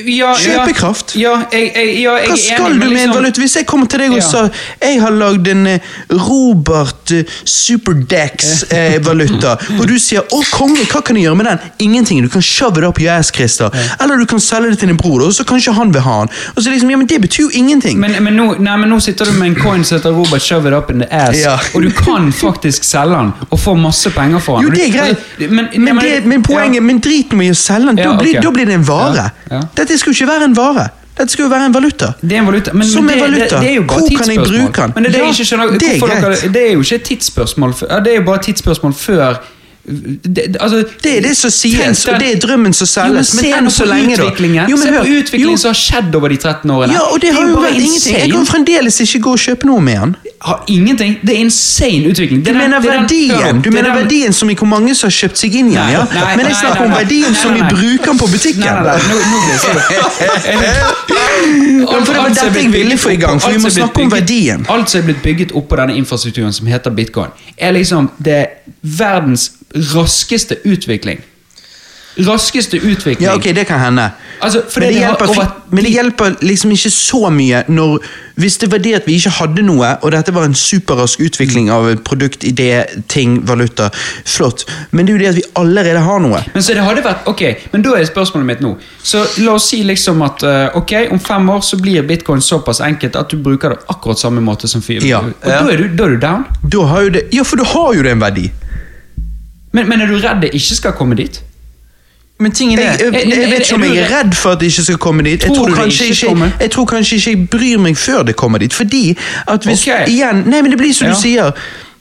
Ja, 0.07 0.33
Kjøpekraft. 0.39 1.15
Ja, 1.21 1.35
jeg, 1.53 1.73
jeg, 1.75 2.03
ja, 2.03 2.15
jeg 2.23 2.29
Hva 2.31 2.37
skal 2.39 2.67
enig, 2.67 2.73
du 2.73 2.79
med 2.79 2.87
en 2.87 2.93
liksom- 2.97 3.15
valuta? 3.17 3.41
Hvis 3.43 3.57
jeg 3.57 3.67
kommer 3.67 3.87
til 3.93 3.99
deg 4.05 4.13
og 4.17 4.23
sa 4.23 4.49
jeg 4.83 5.01
har 5.03 5.11
lagd 5.11 5.49
en 5.53 5.67
eh, 5.67 5.79
Robert 6.11 7.11
eh, 7.13 7.25
Superdex-valuta, 7.45 9.57
og 9.81 9.87
du 9.89 9.99
sier 9.99 10.21
'Å, 10.23 10.43
konge, 10.53 10.85
hva 10.91 11.03
kan 11.05 11.17
jeg 11.17 11.25
gjøre 11.27 11.37
med 11.37 11.47
den?' 11.47 11.59
Ingenting. 11.83 12.23
Du 12.23 12.29
kan 12.29 12.43
shove 12.43 12.75
det 12.81 12.85
opp 12.89 13.01
i 13.01 13.07
ass, 13.11 13.31
Christer. 13.35 13.71
Eller 14.01 14.17
du 14.17 14.27
kan 14.27 14.41
selge 14.41 14.71
det 14.71 14.79
til 14.79 14.89
din 14.93 14.97
bror, 14.97 15.23
og 15.27 15.33
så 15.35 15.45
kanskje 15.45 15.73
han 15.75 15.93
vil 15.93 16.01
ha 16.05 16.19
den. 16.21 16.29
Og 16.57 16.63
så 16.63 16.71
liksom, 16.71 16.91
ja, 16.91 16.97
men 16.97 17.07
Det 17.07 17.21
betyr 17.21 17.43
jo 17.43 17.51
ingenting. 17.53 17.99
Men, 18.01 18.15
men, 18.25 18.33
nå, 18.39 18.55
nei, 18.59 18.77
men 18.77 18.89
nå 18.89 19.01
sitter 19.03 19.25
du 19.29 19.33
med 19.33 19.47
en 19.51 19.57
coin 19.63 19.85
som 19.85 19.99
heter 19.99 20.11
Robert 20.17 20.43
Shove 20.43 20.69
It 20.71 20.75
Up 20.77 20.91
In 20.91 21.01
The 21.03 21.09
Ass, 21.11 21.37
Ja. 21.43 21.59
og 21.75 21.83
du 21.83 21.91
kan 21.91 22.33
faktisk 22.47 22.85
selge 22.85 23.17
den 23.19 23.33
og 23.51 23.59
få 23.61 23.75
masse 23.77 24.11
penger 24.15 24.39
for 24.41 24.61
den. 24.63 24.71
Jo, 24.71 24.77
det 24.77 24.89
er 24.89 24.93
greit, 24.95 25.51
men, 25.51 25.69
men, 25.77 26.01
men 26.29 26.43
poenget, 26.47 26.83
men 26.83 27.01
drit 27.03 27.33
med 27.37 27.51
å 27.53 27.55
selge 27.59 27.93
den. 27.93 27.97
Da, 28.01 28.15
blir, 28.19 28.41
da 28.41 28.51
blir 28.55 28.67
det 28.71 28.79
en 28.81 28.87
vare. 28.87 29.29
Ja. 29.51 29.61
Dette 29.83 29.99
skulle 29.99 30.15
ikke 30.15 30.29
være 30.31 30.49
en 30.51 30.57
vare. 30.57 30.89
Dette 31.19 31.33
skulle 31.35 31.49
jo 31.49 31.53
være 31.53 31.67
en 31.69 31.75
valuta. 31.75 32.13
Det 32.23 32.37
er 32.37 32.41
en 32.41 32.47
valuta. 32.49 32.73
Men, 32.73 32.87
Som 32.89 33.05
men 33.05 33.15
det, 33.15 33.19
er 33.19 33.25
valuta. 33.27 33.45
Det, 33.45 33.61
det 33.65 33.71
er 33.71 33.75
jo 33.75 33.83
bare 33.89 33.99
Hvor 33.99 34.23
kan 34.23 34.31
jeg 34.33 34.45
bruke 34.47 34.83
den? 34.83 34.93
Men 34.95 35.05
det 35.05 35.09
er 35.09 35.13
det 35.13 35.19
Ja, 35.19 35.25
jeg 35.25 35.35
ikke 35.35 35.49
skjønner. 35.51 35.73
det 35.83 35.89
er 35.95 35.99
greit. 36.01 36.23
dere, 36.23 36.53
det 36.55 36.63
er 36.69 36.73
jo 36.73 36.81
ikke 36.87 36.95
et 37.01 37.03
tidsspørsmål 37.11 37.75
ja, 37.91 37.99
Det 38.07 38.13
er 38.13 38.17
jo 38.21 38.25
bare 38.31 38.39
et 38.41 38.47
tidsspørsmål 38.49 38.95
før 38.95 39.43
det, 39.85 40.57
altså, 40.61 40.85
Det 41.03 41.17
er 41.19 41.23
det 41.27 41.37
som 41.37 41.51
sies, 41.51 42.05
og 42.07 42.21
det 42.21 42.29
er 42.37 42.41
drømmen 42.47 42.73
som 42.73 42.87
selges. 42.87 43.35
se 43.35 43.43
men 43.43 43.55
enn 43.59 43.71
på 43.71 43.75
så 43.75 43.85
lenge, 43.91 44.17
da. 44.17 44.31
Jo, 44.71 44.77
men 44.77 44.87
se 44.87 44.93
på 44.99 45.07
utviklingen 45.19 45.59
som 45.59 45.75
har 45.75 45.81
skjedd 45.81 46.15
over 46.15 46.29
de 46.29 46.37
13 46.37 46.71
årene. 46.71 46.95
Ja, 46.95 47.09
og 47.11 47.19
det 47.23 47.33
det 47.33 47.41
har 47.41 47.49
jo 47.49 47.61
vært 47.63 47.81
ingenting. 47.81 48.17
Jeg 48.19 48.31
kan 48.33 48.47
fremdeles 48.47 49.01
ikke 49.01 49.21
gå 49.27 49.33
og 49.37 49.41
kjøpe 49.41 49.69
noe 49.69 49.81
med 49.85 50.01
den. 50.01 50.15
Har 50.43 50.65
ingenting. 50.69 51.15
Det 51.23 51.35
er 51.37 51.41
insane 51.47 52.11
utvikling. 52.11 52.43
Det 52.45 52.53
Du 52.53 52.59
er 52.59 52.59
mener 52.59 52.77
er 52.77 52.83
verdien 52.83 53.63
Du 53.63 53.69
er 53.71 53.75
mener 53.77 53.95
verdien 53.95 54.33
som 54.33 54.51
i 54.51 54.55
hvor 54.59 54.67
mange 54.69 54.95
som 54.95 55.07
har 55.07 55.15
kjøpt 55.17 55.39
seg 55.39 55.55
inn 55.61 55.71
igjen, 55.73 55.93
ja? 55.95 56.03
Men 56.37 56.47
jeg 56.47 56.57
snakker 56.61 56.85
om 56.85 56.95
verdien 56.97 57.35
som 57.39 57.55
vi 57.55 57.63
bruker 57.71 58.11
den 58.11 58.19
på 58.19 58.29
butikken. 58.35 58.61
Nei, 58.63 58.83
nei, 58.83 58.97
nei, 61.09 61.33
nå, 61.83 62.05
for 62.05 62.13
det 62.13 62.21
var 62.21 62.35
dette 62.35 62.63
jeg 62.63 62.73
ville 62.73 62.99
få 62.99 63.15
i 63.15 63.21
gang, 63.23 63.41
for 63.41 63.55
vi 63.55 63.63
må 63.63 63.73
snakke 63.73 64.05
om 64.05 64.13
verdien. 64.13 64.67
Alt 64.73 64.93
som 64.93 65.01
er 65.01 65.09
blitt 65.11 65.23
bygget 65.25 65.57
oppå 65.57 65.79
denne 65.81 65.97
infrastrukturen 65.97 66.53
som 66.53 66.69
heter 66.71 66.91
bitcoin, 66.91 67.33
er 67.57 67.75
liksom 67.79 68.11
det 68.19 68.43
verdens 68.83 69.51
raskeste 69.75 70.57
utvikling. 70.65 71.23
Raskeste 72.17 72.77
utvikling. 72.77 73.29
Ja, 73.29 73.37
ok, 73.37 73.45
det 73.55 73.65
kan 73.65 73.81
hende. 73.81 74.11
Altså, 74.41 74.63
men, 74.77 74.89
det 74.89 74.99
hjelper, 74.99 75.29
over 75.29 75.47
men 75.71 75.85
det 75.85 75.91
hjelper 75.91 76.35
liksom 76.43 76.73
ikke 76.75 76.91
så 76.91 77.31
mye 77.31 77.63
når 77.69 78.03
Hvis 78.35 78.57
det 78.59 78.71
var 78.73 78.81
det 78.83 78.95
at 78.97 79.07
vi 79.07 79.15
ikke 79.21 79.31
hadde 79.37 79.63
noe, 79.63 79.91
og 80.03 80.13
dette 80.13 80.33
var 80.35 80.47
en 80.49 80.55
superrask 80.57 81.21
utvikling 81.21 81.69
av 81.71 81.91
produkt, 82.05 82.45
idé, 82.49 82.85
ting, 83.09 83.35
valuta, 83.49 83.91
flott. 84.25 84.65
Men 84.91 85.07
det 85.07 85.13
er 85.13 85.17
jo 85.17 85.21
det 85.21 85.29
at 85.29 85.37
vi 85.37 85.45
allerede 85.61 86.01
har 86.01 86.23
noe. 86.25 86.41
Men 86.55 86.65
så 86.65 86.73
det 86.73 86.87
hadde 86.87 87.05
vært, 87.05 87.29
ok, 87.29 87.43
men 87.75 87.85
da 87.85 87.93
er 87.99 88.09
spørsmålet 88.09 88.49
mitt 88.49 88.65
nå. 88.65 88.73
Så 89.05 89.21
la 89.45 89.59
oss 89.61 89.69
si 89.69 89.83
liksom 89.85 90.25
at 90.25 90.47
eh, 90.49 90.79
ok, 90.81 90.97
om 91.13 91.21
fem 91.21 91.53
år 91.53 91.61
så 91.61 91.77
blir 91.77 92.09
bitcoin 92.09 92.41
såpass 92.41 92.81
enkelt 92.81 93.21
at 93.21 93.29
du 93.29 93.37
bruker 93.37 93.77
det 93.77 93.85
akkurat 93.93 94.25
samme 94.25 94.41
måte 94.41 94.69
som 94.69 94.83
fyr. 94.83 95.05
Ja. 95.05 95.21
Og 95.21 95.45
da 95.45 95.61
er, 95.69 95.85
du, 95.85 95.93
da 95.93 96.09
er 96.09 96.17
du 96.17 96.25
down. 96.25 96.49
Da 96.65 96.89
har 96.89 97.05
jo 97.05 97.15
det, 97.19 97.27
ja, 97.37 97.45
for 97.45 97.61
da 97.61 97.69
har 97.69 97.93
jo 98.01 98.09
det 98.09 98.17
en 98.17 98.25
verdi. 98.25 98.49
Men, 99.73 99.89
men 99.89 100.01
er 100.01 100.07
du 100.07 100.19
redd 100.21 100.43
det 100.43 100.51
ikke 100.53 100.75
skal 100.75 100.93
komme 100.93 101.17
dit? 101.17 101.43
Men 102.43 102.53
tingen 102.53 102.79
Jeg, 102.79 102.87
er 102.87 103.05
jeg, 103.05 103.29
jeg, 103.29 103.51
vet 103.51 103.61
ikke 103.61 103.75
om 103.75 103.85
jeg 103.85 103.97
er 104.03 104.11
redd 104.19 104.35
for 104.35 104.51
at 104.51 104.61
det 104.61 104.67
ikke 104.73 104.83
skal 104.83 104.99
komme 104.99 105.23
dit. 105.23 105.43
Jeg 105.45 105.55
Tror 105.55 105.69
tror, 105.69 105.75
kanskje 105.75 106.05
ikke 106.05 106.31
ikke, 106.31 106.53
jeg 106.61 106.71
tror 106.71 106.85
kanskje 106.85 107.17
ikke 107.17 107.31
jeg 107.31 107.49
bryr 107.49 107.79
meg 107.79 107.97
før 107.97 108.23
det 108.23 108.37
kommer 108.37 108.59
dit. 108.59 108.75
Fordi 108.75 109.19
at 109.47 109.65
hvis 109.65 109.87
okay. 109.89 110.07
igjen, 110.11 110.43
Nei, 110.47 110.63
men 110.63 110.71
det 110.71 110.79
blir 110.79 110.95
som 110.95 111.07
Ja. 111.07 111.15
du 111.15 111.21
sier. 111.21 111.53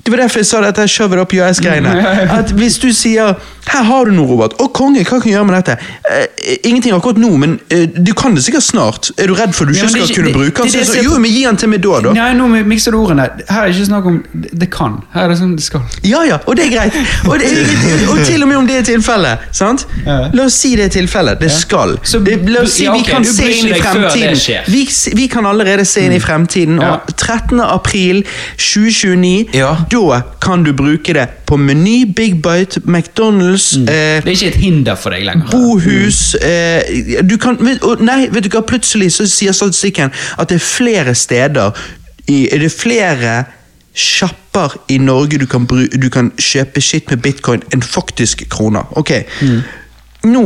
Det 0.06 0.12
var 0.12 0.18
derfor 0.18 0.40
jeg 0.40 0.46
sa 0.46 0.86
shove 0.88 1.14
it 1.14 1.20
up 1.22 1.34
your 1.34 1.46
ass-greiene. 1.46 1.92
At 2.40 2.52
Hvis 2.52 2.78
du 2.78 2.92
sier 2.94 3.34
'her 3.72 3.84
har 3.84 4.06
du 4.06 4.12
noe, 4.12 4.28
Robert', 4.28 4.56
å 4.60 4.68
konge, 4.74 5.04
hva 5.04 5.20
kan 5.22 5.30
jeg 5.30 5.36
gjøre 5.38 5.46
med 5.46 5.56
dette? 5.56 5.78
Eh, 6.12 6.56
ingenting 6.64 6.94
akkurat 6.96 7.18
nå, 7.18 7.30
men 7.38 7.60
eh, 7.70 7.86
du 8.06 8.14
kan 8.18 8.36
det 8.36 8.44
sikkert 8.44 8.64
snart. 8.64 9.12
Er 9.18 9.28
du 9.28 9.36
redd 9.38 9.54
for 9.54 9.66
du 9.66 9.74
ikke 9.74 9.90
skal 9.90 10.02
ikke- 10.02 10.16
kunne 10.16 10.28
det- 10.28 10.36
bruke 10.36 10.62
den? 10.64 10.72
Så 10.72 10.96
jeg 10.96 11.04
Jo, 11.06 11.20
men 11.20 11.32
gi 11.32 11.44
den 11.46 11.58
til 11.58 11.70
meg 11.70 11.82
da, 11.82 12.00
da. 12.02 12.14
Nei, 12.14 12.34
nå 12.34 12.48
mikser 12.66 12.92
du 12.92 12.98
ordene. 12.98 13.30
Her 13.50 13.62
er 13.62 13.68
det 13.68 13.76
ikke 13.76 13.86
snakk 13.86 14.06
om 14.06 14.24
det 14.34 14.70
kan. 14.72 15.02
Her 15.14 15.24
er 15.24 15.28
det 15.30 15.38
sånn 15.38 15.56
det 15.56 15.64
skal. 15.64 15.82
Ja, 16.04 16.24
ja, 16.24 16.38
og 16.48 16.56
det 16.56 16.66
er 16.66 16.70
greit. 16.70 16.94
Og, 17.28 17.40
det 17.40 17.48
og 18.10 18.26
til 18.26 18.42
og 18.44 18.48
med 18.50 18.58
om 18.58 18.68
det 18.68 18.78
er 18.78 18.98
tilfellet. 18.98 19.38
sant? 19.52 19.86
La 20.34 20.44
oss 20.44 20.54
si 20.54 20.76
det 20.76 20.86
er 20.86 21.00
tilfellet. 21.02 21.40
Det 21.40 21.52
skal. 21.52 21.98
La 22.48 22.62
oss 22.62 22.74
si 22.74 22.88
vi 22.90 23.04
kan 23.04 23.24
se 23.24 23.44
inn 23.52 23.68
i 23.68 23.80
fremtiden. 23.80 24.64
Vi, 24.68 24.90
vi 25.16 25.28
kan 25.28 25.46
allerede 25.46 25.86
se 25.86 26.02
inn 26.02 26.14
i 26.14 26.20
fremtiden. 26.20 26.80
Og 26.80 27.00
13. 27.18 27.60
april 27.62 28.24
2029, 28.58 29.48
Ja. 29.54 29.76
Da 29.92 30.22
kan 30.42 30.64
du 30.64 30.72
bruke 30.74 31.14
det 31.14 31.28
på 31.46 31.58
Meny, 31.60 32.06
Big 32.16 32.38
Bite, 32.44 32.82
McDonald's 32.86 33.74
eh, 33.78 34.22
Det 34.24 34.28
er 34.28 34.36
ikke 34.38 34.52
et 34.54 34.60
hinder 34.64 34.96
for 35.00 35.14
deg 35.14 35.26
lenger. 35.28 35.52
Bohus 35.52 36.36
eh, 36.42 37.22
du 37.28 37.38
kan, 37.42 37.60
Nei, 38.00 38.22
vet 38.32 38.48
du 38.48 38.52
hva, 38.56 38.64
plutselig 38.68 39.12
så 39.18 39.28
sier 39.30 39.56
statistikken 39.56 40.14
at 40.38 40.52
det 40.52 40.62
er 40.62 40.66
flere 40.66 41.16
steder 41.16 41.76
i, 42.28 42.48
Er 42.52 42.64
det 42.64 42.72
flere 42.72 43.42
sjapper 43.92 44.78
i 44.88 44.98
Norge 45.04 45.38
du 45.42 45.46
kan, 45.52 45.68
du 45.68 46.10
kan 46.14 46.32
kjøpe 46.40 46.80
shit 46.82 47.10
med 47.12 47.20
bitcoin 47.26 47.64
enn 47.76 47.84
faktisk 47.84 48.46
kroner. 48.52 48.88
Ok, 48.96 49.12
nå 50.32 50.44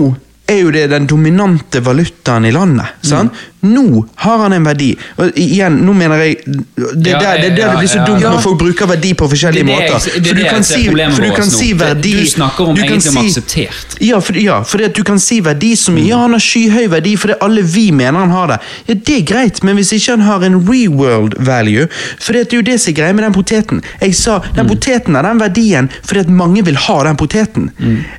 er 0.49 0.61
jo 0.61 0.71
det 0.73 0.87
den 0.89 1.05
dominante 1.09 1.81
valutaen 1.85 2.45
i 2.45 2.53
landet. 2.53 2.97
sant? 3.05 3.33
Nå 3.65 4.05
har 4.23 4.37
han 4.43 4.53
en 4.53 4.65
verdi. 4.67 4.91
Og 5.17 5.37
igjen, 5.41 5.79
nå 5.85 5.93
mener 5.97 6.21
jeg 6.23 6.37
Det 6.45 7.11
er 7.11 7.15
Ja, 7.15 7.19
der 7.19 7.41
det, 7.41 7.51
er 7.51 7.55
der 7.55 7.61
ja, 7.61 7.69
det 7.71 7.79
blir 7.81 7.91
så 7.91 8.03
dumt 8.07 8.21
når 8.25 8.41
folk 8.43 8.59
bruker 8.61 8.89
verdi 8.91 9.13
på 9.17 9.27
forskjellige 9.31 9.65
Det 9.65 9.73
er 9.73 9.85
det 9.85 9.91
måter. 9.93 10.19
det 10.19 10.27
For 10.27 10.35
du 10.35 10.43
kan 10.49 10.63
si, 10.63 10.81
for 10.89 11.23
du 11.25 11.31
kan 11.39 11.49
si 11.55 11.69
verdi 11.79 12.13
du 12.19 12.25
snakker 12.31 12.69
om 12.71 12.75
du 12.75 12.81
egentlig 12.83 13.11
om 13.13 13.17
akseptert. 13.23 13.97
ja, 14.01 14.19
for, 14.21 14.37
ja, 14.39 14.59
at 14.85 14.95
du 14.97 15.03
kan 15.07 15.19
si 15.19 15.39
verdi 15.45 15.73
som 15.79 15.97
Ja, 15.97 16.21
han 16.25 16.35
har 16.37 16.43
skyhøy 16.43 16.87
verdi 16.91 17.15
fordi 17.17 17.37
alle 17.41 17.61
vi 17.61 17.85
mener 17.91 18.19
han 18.25 18.33
har 18.35 18.47
det. 18.53 18.59
Ja, 18.87 18.93
Det 19.05 19.17
er 19.19 19.25
greit, 19.33 19.63
men 19.63 19.75
hvis 19.79 19.91
ikke 19.95 20.11
han 20.17 20.25
har 20.27 20.43
en 20.45 20.59
reworld 20.67 21.35
value 21.39 21.87
For 22.19 22.33
det 22.33 22.45
er 22.53 22.57
jo 22.59 22.65
det 22.65 22.79
som 22.81 22.91
er 22.93 22.97
greia 22.99 23.13
med 23.13 23.23
den 23.25 23.33
poteten. 23.33 23.81
Jeg 24.01 24.15
sa, 24.15 24.39
Den 24.55 24.67
poteten 24.69 25.15
har 25.15 25.23
den 25.27 25.39
verdien 25.41 25.89
fordi 26.05 26.19
at 26.25 26.29
mange 26.29 26.63
vil 26.65 26.75
ha 26.75 26.97
den 27.07 27.15
poteten. 27.17 27.69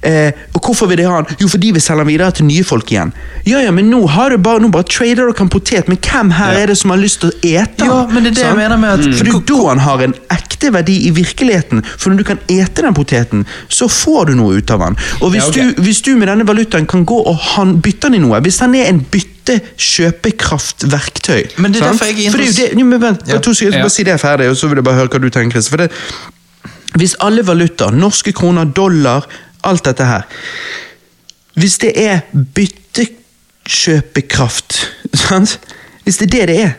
Eh, 0.03 0.33
og 0.55 0.61
hvorfor 0.65 0.89
vil 0.91 0.99
de 1.03 1.07
ha 1.09 1.21
den? 1.23 1.37
Jo, 1.41 1.49
fordi 1.49 1.71
vi 1.77 1.81
selger 1.81 2.05
den 2.05 2.11
videre 2.13 2.33
til 2.37 2.47
nye 2.49 2.65
folk 2.67 2.91
igjen. 2.93 3.13
Ja, 3.47 3.61
ja, 3.63 3.71
men 3.75 3.91
nå 3.93 4.03
har 4.11 4.31
du 4.35 4.39
bare, 4.43 4.61
nå 4.63 4.71
bare 4.75 4.89
trader 4.89 5.23
dere 5.27 5.36
en 5.45 5.49
potet, 5.49 5.89
men 5.89 5.97
hvem 5.99 6.31
her 6.33 6.53
er 6.63 6.67
det 6.67 6.77
som 6.79 6.91
har 6.91 6.99
lyst 6.99 7.21
til 7.21 7.31
å 7.31 7.33
ete? 7.43 7.85
Ja, 7.85 8.07
men 8.07 8.23
det 8.25 8.31
er 8.33 8.35
det 8.35 8.43
jeg 8.47 8.57
mener 8.57 8.77
med 8.77 8.91
at- 8.91 9.01
For 9.19 9.25
det 9.25 9.35
er 9.35 9.41
da 9.47 9.69
han 9.69 9.79
har 9.79 10.01
en 10.03 10.15
ekte 10.31 10.73
verdi 10.73 11.07
i 11.07 11.11
virkeligheten. 11.11 11.83
For 11.99 12.11
når 12.11 12.17
du 12.17 12.25
kan 12.25 12.39
ete 12.49 12.83
den 12.83 12.95
poteten, 12.95 13.47
så 13.69 13.87
får 13.89 14.25
du 14.27 14.35
noe 14.35 14.57
ut 14.59 14.71
av 14.71 14.79
den. 14.81 14.97
Og 15.21 15.31
hvis, 15.33 15.43
Ja, 15.43 15.49
okay. 15.49 15.73
du, 15.75 15.83
hvis 15.83 16.01
du 16.03 16.17
med 16.17 16.29
denne 16.29 16.45
valutaen 16.47 16.87
kan 16.87 17.05
gå 17.07 17.23
og 17.27 17.37
han, 17.37 17.81
bytte 17.81 18.01
den 18.11 18.15
i 18.15 18.19
noe, 18.19 18.41
hvis 18.41 18.59
den 18.59 18.75
er 18.75 18.85
en 18.89 19.01
bytte 19.01 19.61
kjøpekraftverktøy 19.77 21.45
Men 21.59 21.73
det 21.73 21.83
er 21.83 21.87
sant? 21.87 21.99
derfor 22.01 22.05
jeg 22.07 22.19
er 22.19 22.23
interessert 22.31 22.73
er 22.73 22.79
jo 22.79 22.85
men 22.87 23.01
vent, 23.01 23.21
Ja. 23.29 23.39
to 23.39 23.53
sekunder, 23.55 23.79
Ja. 23.79 23.83
bare 23.85 23.91
si 23.91 24.03
det 24.03 24.21
ferdig, 24.21 24.49
og 24.51 24.57
så 24.57 24.67
vil 24.69 24.77
jeg 24.77 24.85
bare 24.85 24.95
høre 24.95 25.09
hva 25.09 25.19
du 25.21 25.31
tenker. 25.31 25.61
For 25.63 25.77
det, 25.77 25.91
hvis 26.97 27.15
alle 27.21 27.43
valutaer, 27.47 27.91
norske 27.93 28.33
kroner, 28.33 28.65
dollar, 28.65 29.25
alt 29.65 29.85
dette 29.85 30.05
her 30.05 30.23
Hvis 31.57 31.79
det 31.79 31.93
er 31.97 32.21
byttekjøpekraft, 32.35 34.89
sant? 35.19 35.59
Hvis 36.05 36.19
det 36.21 36.29
er 36.29 36.47
det 36.47 36.49
det 36.49 36.59
er, 36.65 36.75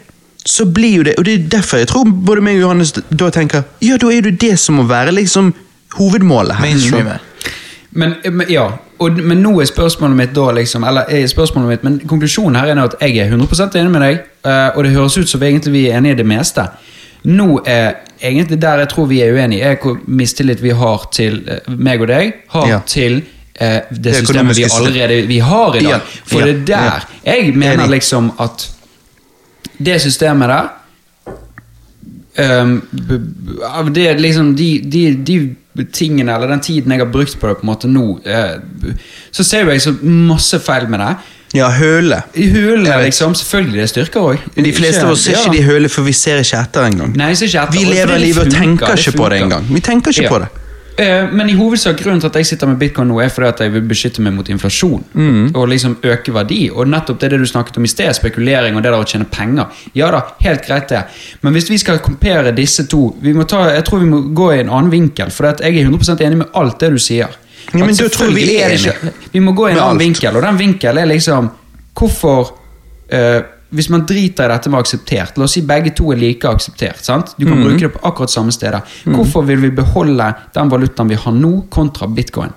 så 0.47 0.65
blir 0.65 0.95
jo 0.95 1.03
det 1.03 1.13
Og 1.17 1.25
det 1.25 1.33
er 1.33 1.47
derfor 1.57 1.77
jeg 1.77 1.87
tror 1.87 2.05
både 2.07 2.41
meg 2.41 2.55
og 2.55 2.61
Johannes 2.61 2.93
da 2.93 3.29
tenker 3.29 3.65
Ja, 3.83 3.97
da 3.99 4.11
er 4.13 4.21
det 4.21 4.37
det 4.41 4.59
som 4.59 4.75
må 4.79 4.83
være 4.87 5.11
liksom 5.11 5.53
hovedmålet 5.97 6.55
her. 6.55 7.19
Men, 7.91 8.13
men 8.31 8.47
ja, 8.49 8.67
og, 8.99 9.19
men 9.23 9.41
nå 9.41 9.53
er 9.61 9.65
spørsmålet 9.69 10.17
mitt 10.17 10.33
da 10.35 10.51
liksom 10.55 10.83
Eller 10.87 11.09
er 11.09 11.27
spørsmålet 11.27 11.69
mitt, 11.69 11.83
men 11.83 11.99
konklusjonen 12.09 12.59
her 12.59 12.73
er 12.73 12.81
at 12.83 12.95
jeg 13.01 13.17
er 13.17 13.31
100 13.31 13.79
enig 13.79 13.91
med 13.91 14.01
deg, 14.03 14.19
eh, 14.45 14.69
og 14.75 14.83
det 14.83 14.91
høres 14.93 15.17
ut 15.17 15.29
som 15.29 15.41
vi 15.41 15.49
egentlig 15.51 15.73
vi 15.73 15.85
er 15.89 15.97
enige 15.97 16.17
i 16.17 16.19
det 16.21 16.27
meste. 16.27 16.67
Nå 17.27 17.61
er 17.65 18.03
egentlig 18.21 18.61
der 18.61 18.83
jeg 18.83 18.89
tror 18.93 19.07
vi 19.09 19.21
er 19.21 19.33
uenige, 19.33 19.63
er 19.63 19.79
hvor 19.81 19.97
mistillit 20.07 20.61
vi 20.63 20.69
har 20.69 21.07
til 21.11 21.41
eh, 21.47 21.73
meg 21.73 22.01
og 22.01 22.07
deg, 22.11 22.33
har 22.53 22.67
Ja. 22.69 22.79
til 22.85 23.23
eh, 23.59 23.81
det, 23.89 24.03
Det 24.03 24.15
systemet 24.15 24.57
vi 24.57 24.63
allerede 24.63 25.27
vi 25.27 25.39
har 25.39 25.75
i 25.75 25.83
dag. 25.83 25.91
Ja, 25.91 25.99
For 26.25 26.39
ja, 26.39 26.45
det 26.45 26.55
er 26.55 26.65
der 26.65 27.07
jeg 27.25 27.55
mener 27.55 27.87
liksom 27.87 28.31
at 28.39 28.69
det 29.77 30.01
systemet 30.01 30.49
der 30.49 30.73
Um, 32.37 32.87
det 33.95 34.03
er 34.09 34.19
liksom 34.21 34.51
de, 34.55 34.79
de, 34.85 35.15
de 35.25 35.55
tingene, 35.93 36.33
eller 36.35 36.47
den 36.47 36.59
tiden 36.59 36.91
jeg 36.91 37.01
har 37.01 37.09
brukt 37.09 37.39
på 37.39 37.47
det 37.47 37.55
på 37.57 37.65
en 37.65 37.69
måte 37.71 37.89
nå, 37.89 38.19
eh, 38.25 38.91
så 39.31 39.43
ser 39.43 39.65
jo 39.65 39.73
jeg 39.73 39.81
så 39.81 39.95
masse 40.01 40.59
feil 40.61 40.85
med 40.89 41.01
det. 41.01 41.15
Ja, 41.55 41.69
høle. 41.71 42.21
I 42.35 42.49
hulene, 42.51 42.99
liksom. 43.05 43.33
Selvfølgelig, 43.39 43.79
det 43.79 43.89
styrker 43.89 44.19
òg. 44.33 44.45
De 44.55 44.73
fleste 44.75 45.05
av 45.05 45.15
oss 45.15 45.23
ser 45.25 45.39
ikke 45.39 45.55
de 45.55 45.63
høle, 45.63 45.89
for 45.89 46.05
vi 46.05 46.13
ser 46.13 46.43
ikke 46.43 46.59
etter 46.59 46.89
engang. 46.91 47.15
Vi 47.73 47.85
lever 47.87 48.17
livet 48.21 48.45
og 48.45 48.53
tenker 48.53 48.97
ikke 48.99 49.15
på 49.17 49.29
det 49.31 49.41
engang. 49.45 49.69
Vi 49.71 49.81
tenker 49.81 50.13
ikke 50.13 50.33
på 50.35 50.41
det. 50.43 50.49
Eh, 50.99 51.27
Men 51.31 51.49
i 51.49 51.53
hovedsak 51.53 51.97
grunnen 52.01 52.19
til 52.23 52.27
at 52.31 52.35
jeg 52.39 52.45
sitter 52.49 52.67
med 52.67 52.79
bitcoin 52.81 53.07
nå, 53.11 53.19
er 53.21 53.29
fordi 53.29 53.47
at 53.47 53.59
jeg 53.61 53.73
vil 53.75 53.83
beskytte 53.85 54.21
meg 54.25 54.33
mot 54.33 54.47
inflasjon. 54.49 55.03
Mm. 55.13 55.51
Og 55.55 55.67
liksom 55.69 55.97
øke 56.03 56.33
verdi. 56.33 56.69
Og 56.73 56.87
nettopp 56.89 57.19
det, 57.21 57.29
det 57.31 57.39
du 57.39 57.45
snakket 57.45 57.77
om 57.77 57.85
i 57.85 57.91
sted, 57.91 58.13
spekulering 58.17 58.75
og 58.75 58.81
det 58.83 58.91
der 58.91 58.97
å 59.03 59.05
tjene 59.05 59.27
penger. 59.29 59.67
Ja 59.93 60.09
da, 60.11 60.23
helt 60.41 60.65
greit 60.65 60.89
det. 60.89 61.03
Men 61.45 61.53
hvis 61.53 61.69
vi 61.69 61.77
skal 61.77 61.99
kompere 62.01 62.51
disse 62.57 62.87
to 62.89 63.11
vi 63.21 63.33
må 63.37 63.45
ta, 63.45 63.67
Jeg 63.75 63.85
tror 63.85 63.99
vi 64.01 64.09
må 64.09 64.21
gå 64.33 64.51
i 64.55 64.59
en 64.63 64.69
annen 64.69 64.89
vinkel. 64.91 65.29
For 65.31 65.45
jeg 65.51 65.61
er 65.61 65.85
100% 65.89 66.21
enig 66.25 66.37
med 66.37 66.47
alt 66.57 66.79
det 66.79 66.89
du 66.91 66.97
sier. 66.97 67.27
Ja, 67.73 67.83
men 67.85 67.93
du 67.95 68.07
tror 68.09 68.33
vi 68.33 68.55
er 68.57 68.69
ikke- 68.73 69.13
Vi 69.33 69.39
må 69.39 69.53
gå 69.53 69.67
i 69.69 69.71
en 69.73 69.79
annen 69.79 69.99
vinkel, 69.99 70.35
og 70.35 70.41
den 70.41 70.57
vinkelen 70.57 70.97
er 70.97 71.05
liksom 71.05 71.51
Hvorfor 71.97 72.53
eh, 73.09 73.41
Hvis 73.69 73.89
man 73.89 74.05
driter 74.07 74.45
i 74.45 74.53
dette 74.53 74.69
med 74.71 74.79
akseptert 74.79 75.37
La 75.37 75.43
oss 75.43 75.51
si 75.57 75.61
begge 75.61 75.91
to 75.95 76.11
er 76.13 76.15
like 76.21 76.47
akseptert. 76.47 77.01
sant? 77.03 77.33
Du 77.37 77.45
kan 77.45 77.59
bruke 77.61 77.79
det 77.79 77.89
på 77.93 77.99
akkurat 78.07 78.29
samme 78.31 78.51
steder. 78.51 78.81
Hvorfor 79.03 79.43
vil 79.45 79.57
vi 79.59 79.69
beholde 79.75 80.29
den 80.55 80.69
valutaen 80.69 81.09
vi 81.09 81.15
har 81.15 81.31
nå, 81.35 81.65
kontra 81.69 82.07
bitcoin? 82.07 82.53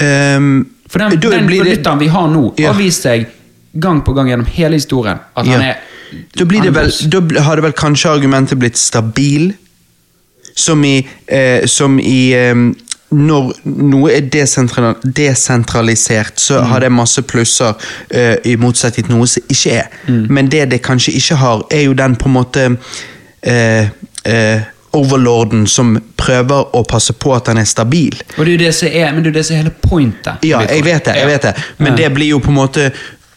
Um, 0.00 0.66
For 0.88 0.98
den, 0.98 1.18
den 1.20 1.48
valutaen 1.48 1.98
det- 1.98 2.04
vi 2.04 2.08
har 2.08 2.28
nå, 2.28 2.54
Ja. 2.58 2.72
har 2.72 2.78
vist 2.80 3.02
seg 3.02 3.26
gang 3.78 4.02
på 4.02 4.14
gang 4.14 4.28
gjennom 4.28 4.46
hele 4.46 4.74
historien 4.76 5.18
at 5.36 5.46
han 5.46 5.60
Ja. 5.60 5.66
er 5.68 5.76
Da, 6.36 6.44
blir 6.44 6.62
det 6.62 6.72
vel, 6.72 6.90
da 7.10 7.20
det 7.56 7.62
vel 7.64 7.72
kanskje 7.72 8.10
argumentet 8.10 8.58
blitt 8.58 8.76
stabil, 8.76 9.54
som 10.54 10.84
i, 10.84 11.04
eh, 11.26 11.66
som 11.66 11.98
i 11.98 12.32
eh, 12.32 12.54
Når 13.16 13.52
noe 13.64 14.12
er 14.12 14.28
desentralisert, 14.30 16.40
så 16.42 16.60
har 16.68 16.80
det 16.84 16.92
masse 16.92 17.22
plusser, 17.24 17.72
uh, 18.12 18.36
i 18.44 18.56
motsetning 18.60 19.08
til 19.08 19.16
noe 19.16 19.26
som 19.30 19.42
ikke 19.48 19.70
er. 19.80 19.86
Men 20.28 20.50
det 20.52 20.70
det 20.74 20.84
kanskje 20.84 21.16
ikke 21.16 21.36
har, 21.40 21.64
er 21.72 21.82
jo 21.86 21.92
den 21.96 22.16
på 22.20 22.28
en 22.28 22.36
måte 22.36 22.62
uh, 22.76 23.84
uh, 24.28 24.60
overlorden 24.96 25.66
som 25.68 25.96
prøver 26.18 26.76
å 26.76 26.82
passe 26.88 27.14
på 27.16 27.34
at 27.36 27.50
den 27.50 27.60
er 27.60 27.68
stabil. 27.68 28.16
Og 28.36 28.44
det 28.44 28.48
er 28.48 28.54
jo 28.54 28.62
det 28.64 28.72
som 28.76 28.88
er, 28.88 29.10
men 29.12 29.22
det 29.22 29.30
er 29.30 29.32
jo 29.32 29.38
det 29.38 29.46
som 29.48 29.56
er 29.56 29.64
hele 29.64 29.74
pointet. 29.82 30.46
Ja, 30.46 30.62
jeg 30.68 30.86
vet 30.86 31.08
det, 31.08 31.18
jeg 31.20 31.30
vet 31.30 31.50
det. 31.50 31.54
Men 31.78 31.98
det 31.98 32.10
blir 32.14 32.34
jo 32.34 32.42
på 32.42 32.52
en 32.52 32.60
måte 32.62 32.90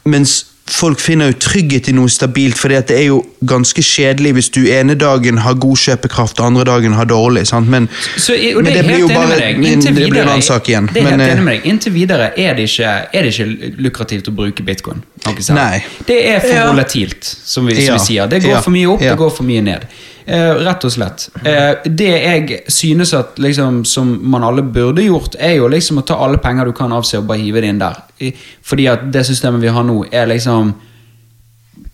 Mens 0.09 0.48
folk 0.69 0.99
finner 1.01 1.31
jo 1.31 1.37
trygghet 1.41 1.87
i 1.89 1.93
noe 1.97 2.09
stabilt, 2.11 2.57
for 2.59 2.69
det 2.69 2.91
er 2.93 3.05
jo 3.07 3.19
ganske 3.49 3.81
kjedelig 3.83 4.33
hvis 4.37 4.49
du 4.53 4.59
ene 4.69 4.95
dagen 4.99 5.39
har 5.41 5.57
god 5.59 5.77
kjøpekraft 5.81 6.39
og 6.39 6.45
andre 6.51 6.63
dagen 6.69 6.93
har 6.93 7.05
dårlig. 7.09 7.47
sant? 7.49 7.67
Men, 7.69 7.87
Så, 8.17 8.33
det 8.37 8.55
men 8.55 8.65
det, 8.65 8.83
blir 8.85 8.99
jo 8.99 9.07
bare 9.07 9.39
videre, 9.57 9.93
det 9.93 9.93
blir 10.11 10.21
en 10.21 10.27
annen 10.35 10.45
sak 10.45 10.69
igjen. 10.69 10.89
Det 10.93 11.01
er 11.01 11.09
helt 11.09 11.17
Men, 11.17 11.21
eh, 11.25 11.33
enig 11.33 11.43
med 11.43 11.53
deg. 11.57 11.65
Inntil 11.73 11.93
videre 11.93 12.31
er 12.37 12.53
det 12.55 12.69
ikke, 12.69 12.91
er 13.13 13.23
det 13.23 13.33
ikke 13.33 13.73
lukrativt 13.87 14.29
å 14.29 14.35
bruke 14.35 14.63
bitcoin. 14.63 15.01
Nei. 15.49 15.83
Det 16.05 16.19
er 16.27 16.39
for 16.39 16.53
Ja. 16.53 16.67
volatilt, 16.71 17.23
som 17.23 17.65
vi, 17.65 17.75
som 17.75 17.83
Ja. 17.83 17.93
vi 17.93 17.99
sier. 18.05 18.27
Det 18.29 18.43
går 18.43 18.49
Ja. 18.57 18.61
for 18.61 18.71
mye 18.71 18.87
opp, 18.87 19.01
Ja. 19.01 19.09
det 19.11 19.17
går 19.19 19.31
for 19.35 19.43
mye 19.43 19.61
ned. 19.61 19.87
Eh, 20.29 20.55
rett 20.61 20.83
og 20.85 20.91
slett. 20.93 21.23
Eh, 21.41 21.87
det 21.89 22.09
jeg 22.09 22.59
synes 22.69 23.13
at 23.17 23.39
liksom, 23.41 23.79
som 23.85 24.11
man 24.29 24.43
alle 24.45 24.61
burde 24.61 25.01
gjort, 25.01 25.35
er 25.39 25.55
jo 25.57 25.69
liksom 25.71 26.01
å 26.01 26.03
ta 26.05 26.19
alle 26.21 26.37
penger 26.37 26.69
du 26.69 26.73
kan 26.77 26.91
avse 26.93 27.17
og 27.17 27.25
bare 27.31 27.41
hive 27.41 27.63
det 27.63 27.71
inn 27.73 27.79
der. 27.81 27.95
I, 28.21 28.29
fordi 28.61 28.85
at 28.91 29.07
det 29.09 29.23
systemet 29.25 29.63
vi 29.63 29.71
har 29.73 29.87
nå, 29.87 30.03
er 30.11 30.27
liksom 30.29 30.75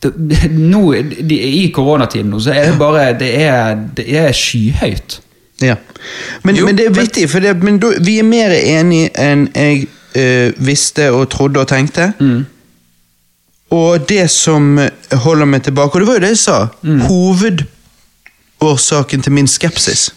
det, 0.03 0.11
nå, 0.73 0.81
de, 1.29 1.37
I 1.61 1.69
koronatiden 1.71 2.33
nå, 2.33 2.41
så 2.43 2.51
er 2.51 2.71
det 2.71 2.79
bare 2.79 3.05
Det 3.19 3.29
er, 3.39 3.77
det 3.95 4.05
er 4.19 4.35
skyhøyt. 4.35 5.21
ja. 5.61 5.77
men, 6.43 6.55
Jo, 6.59 6.65
men 6.65 6.75
det 6.75 6.89
er 6.89 6.97
vittig, 6.97 7.29
for 7.29 7.39
det, 7.39 7.55
men 7.63 7.79
vi 8.03 8.17
er 8.19 8.27
mer 8.27 8.51
enige 8.51 9.13
enn 9.15 9.47
jeg 9.55 9.87
øh, 10.15 10.51
visste 10.59 11.07
og 11.11 11.29
trodde 11.31 11.63
og 11.63 11.69
tenkte. 11.71 12.09
Og 13.71 14.09
det 14.09 14.27
som 14.29 14.75
holder 15.23 15.45
meg 15.45 15.63
tilbake, 15.63 15.95
og 15.95 16.03
det 16.03 16.07
var 16.07 16.19
jo 16.19 16.25
det 16.25 16.33
jeg 16.35 16.43
sa, 16.43 16.59
hovedårsaken 18.61 19.21
til 19.21 19.31
min 19.31 19.47
skepsis. 19.47 20.11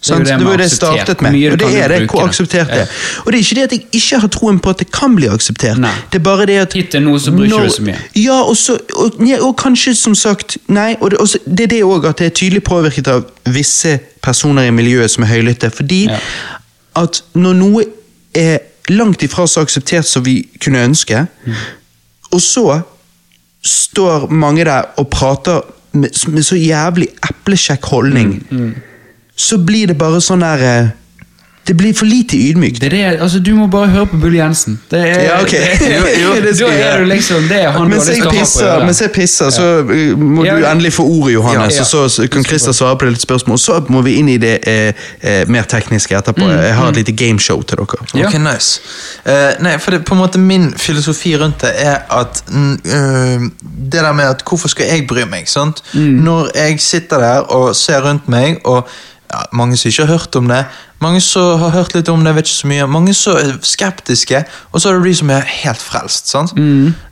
Det 0.00 0.16
det 0.18 0.26
Det 0.26 0.44
var 0.46 0.56
det 0.56 0.64
jeg 0.64 0.70
startet 0.70 1.20
med. 1.20 1.52
Og 1.52 1.58
det 1.58 1.76
er 1.76 1.88
det, 1.88 2.00
jeg 2.00 2.06
hvor 2.08 2.22
akseptert 2.28 2.66
det 2.66 2.78
er. 2.80 2.86
Og 3.26 3.32
det 3.32 3.34
er 3.34 3.42
ikke 3.44 3.54
det 3.54 3.62
at 3.62 3.72
jeg 3.72 3.82
ikke 3.92 4.18
har 4.20 4.28
troen 4.28 4.58
på 4.58 4.70
at 4.70 4.78
det 4.78 4.86
kan 4.92 5.16
bli 5.16 5.26
akseptert. 5.28 5.78
Nei. 5.78 5.90
Det 6.12 6.18
er 6.18 6.22
bare 6.24 6.46
det 6.46 6.56
at 6.58 6.72
Hittil 6.72 7.02
nå 7.02 7.18
så 7.18 7.30
bryr 7.36 7.44
ikke 7.44 7.64
du 7.66 7.70
så 7.74 7.82
mye. 7.82 7.96
Ja, 8.16 8.38
og, 8.42 8.56
så, 8.56 8.78
og, 8.96 9.18
ja, 9.28 9.42
og 9.44 9.56
kanskje 9.60 9.94
som 9.94 10.14
sagt 10.14 10.56
Nei, 10.68 10.96
og 11.00 11.10
det, 11.10 11.18
og 11.18 11.28
så- 11.28 11.38
det 11.46 11.60
er 11.60 11.66
det 11.66 11.82
òg 11.84 12.08
at 12.08 12.18
det 12.18 12.26
er 12.26 12.30
tydelig 12.30 12.62
påvirket 12.64 13.08
av 13.08 13.24
visse 13.46 13.98
personer 14.22 14.62
i 14.62 14.70
miljøet 14.70 15.10
som 15.10 15.24
er 15.24 15.26
høylytte. 15.34 15.70
Fordi 15.70 16.04
Ja. 16.08 16.18
at 16.96 17.22
når 17.34 17.52
noe 17.52 17.84
er 18.34 18.58
langt 18.88 19.22
ifra 19.22 19.46
så 19.46 19.60
akseptert 19.60 20.06
som 20.06 20.24
vi 20.24 20.48
kunne 20.64 20.78
ønske, 20.84 21.26
Mm. 21.46 21.52
og 22.32 22.40
så 22.40 22.82
står 23.64 24.30
mange 24.30 24.64
der 24.64 24.82
og 24.96 25.10
prater 25.10 25.60
med, 25.92 26.10
med 26.28 26.42
så 26.46 26.56
jævlig 26.56 27.08
eplekjekk 27.30 27.84
holdning, 27.84 28.46
Mm, 28.50 28.74
så 29.36 29.56
blir 29.58 29.86
det 29.88 29.96
bare 29.98 30.20
sånn 30.20 30.42
der 30.44 30.62
eh, 30.68 30.88
Det 31.70 31.76
blir 31.76 31.94
for 31.94 32.04
lite 32.04 32.36
ydmykt. 32.36 32.80
Det 32.80 32.86
er 32.86 33.10
det, 33.10 33.20
altså 33.22 33.38
Du 33.38 33.54
må 33.54 33.66
bare 33.70 33.86
høre 33.86 34.06
på 34.10 34.16
Bull 34.16 34.34
Jensen. 34.34 34.80
Det 34.90 34.98
er, 34.98 35.20
Ja, 35.22 35.42
ok. 35.42 35.52
Jo, 35.94 36.00
jo, 36.22 36.32
det 36.42 36.54
da 36.60 36.66
er 36.66 36.98
du 36.98 37.04
liksom 37.04 37.44
det 37.48 37.60
er 37.62 37.70
han 37.70 37.88
Mens 37.88 38.08
jeg 38.08 38.24
pisser, 38.30 38.84
mens 38.84 39.00
jeg 39.00 39.12
pisser 39.14 39.52
så 39.54 39.68
uh, 39.86 40.18
må 40.18 40.44
Ja, 40.44 40.56
du 40.58 40.66
endelig 40.66 40.92
få 40.96 41.04
ordet, 41.06 41.34
Johannes. 41.34 41.76
Ja, 41.78 41.84
ja. 41.92 42.02
Og 42.02 42.10
så 42.10 42.26
kan 42.32 42.44
Christer 42.44 42.74
svare 42.74 42.98
på 42.98 43.06
litt 43.06 43.22
spørsmål. 43.22 43.58
Så 43.58 43.76
må 43.88 44.02
vi 44.02 44.16
inn 44.18 44.32
i 44.32 44.36
det 44.42 44.56
eh, 44.66 45.04
eh, 45.22 45.44
mer 45.48 45.68
tekniske 45.70 46.16
etterpå. 46.18 46.48
Jeg 46.50 46.74
har 46.74 46.90
et 46.90 46.98
lite 46.98 47.14
gameshow 47.14 47.62
til 47.62 47.78
dere. 47.78 48.08
Ja. 48.14 48.26
Ok, 48.26 48.40
nice. 48.42 48.82
Uh, 49.22 49.62
nei, 49.62 49.76
for 49.78 49.94
det, 49.94 50.02
på 50.08 50.18
en 50.18 50.24
måte 50.24 50.42
Min 50.42 50.72
filosofi 50.74 51.36
rundt 51.38 51.62
det 51.62 51.70
er 51.84 52.02
at 52.10 52.42
mm, 52.48 52.72
eh, 52.72 53.46
Det 53.92 54.02
der 54.02 54.12
med 54.12 54.24
at 54.24 54.42
hvorfor 54.48 54.74
skal 54.74 54.90
jeg 54.90 55.06
bry 55.06 55.22
meg? 55.30 55.46
sant? 55.48 55.84
Når 55.94 56.50
jeg 56.56 56.80
sitter 56.80 57.22
der 57.22 57.38
og 57.54 57.76
ser 57.76 58.02
rundt 58.02 58.28
meg, 58.28 58.58
og 58.64 58.88
ja, 59.30 59.42
mange 59.52 59.76
som 59.76 59.88
ikke 59.88 60.06
har 60.06 60.18
hørt 60.18 60.36
om 60.36 60.48
det, 60.50 60.64
mange 61.00 61.20
som 61.24 61.60
har 61.62 61.74
hørt 61.74 61.94
litt 61.96 62.08
om 62.12 62.24
det, 62.24 62.34
vet 62.36 62.48
ikke 62.48 62.58
så 62.58 62.70
mye, 62.70 62.88
mange 62.90 63.14
som 63.16 63.38
er 63.40 63.54
skeptiske, 63.64 64.42
og 64.70 64.80
så 64.80 64.90
er 64.90 64.98
det 64.98 65.10
de 65.10 65.18
som 65.22 65.30
er 65.32 65.46
helt 65.48 65.82
frelst. 65.82 66.28
sant? 66.32 66.56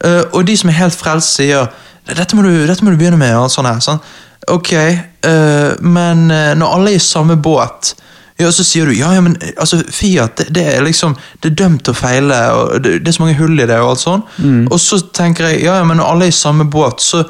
Uh, 0.04 0.24
og 0.32 0.42
de 0.48 0.56
som 0.60 0.72
er 0.72 0.80
helt 0.80 0.96
frelst, 0.96 1.38
sier 1.38 1.70
dette 2.08 2.36
må 2.36 2.44
du, 2.44 2.50
dette 2.68 2.84
må 2.84 2.92
du 2.92 3.00
begynne 3.00 3.20
med. 3.20 3.34
og 3.36 3.50
sånn 3.52 3.68
her, 3.68 3.80
sant? 3.84 4.04
Ok, 4.48 4.72
uh, 4.72 5.72
men 5.84 6.30
eh, 6.32 6.54
når 6.56 6.76
alle 6.76 6.94
er 6.94 7.00
i 7.00 7.04
samme 7.04 7.36
båt 7.36 7.94
ja, 8.38 8.52
så 8.54 8.62
sier 8.62 8.86
du 8.86 8.94
ja, 8.94 9.10
ja, 9.16 9.22
men 9.24 9.34
altså, 9.58 9.80
Fiat 9.90 10.38
det, 10.38 10.44
det 10.54 10.62
er 10.76 10.84
liksom, 10.86 11.16
det 11.42 11.50
er 11.50 11.56
dømt 11.58 11.82
til 11.84 11.96
å 11.96 11.98
feile, 11.98 12.36
og 12.54 12.84
det, 12.84 13.00
det 13.02 13.10
er 13.10 13.16
så 13.16 13.24
mange 13.24 13.38
hull 13.40 13.58
i 13.58 13.66
det. 13.66 13.80
Og 13.82 13.96
alt 13.96 14.02
sånn. 14.04 14.22
Og 14.70 14.78
så 14.78 15.00
tenker 15.10 15.48
jeg 15.48 15.64
ja, 15.64 15.74
ja, 15.80 15.86
men 15.88 15.98
når 15.98 16.12
alle 16.12 16.28
er 16.28 16.30
i 16.30 16.38
samme 16.38 16.68
båt, 16.70 17.02
så 17.02 17.24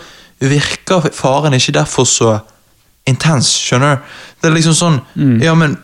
virker 0.45 1.09
faren 1.17 1.57
ikke 1.57 1.79
derfor 1.79 2.05
så 2.05 2.35
intens. 3.09 3.55
Skjønner 3.57 3.97
du? 3.97 4.17
Det 4.39 4.51
er 4.51 4.55
liksom 4.55 4.77
sånn 4.77 4.99
Ja, 5.43 5.57
men 5.59 5.79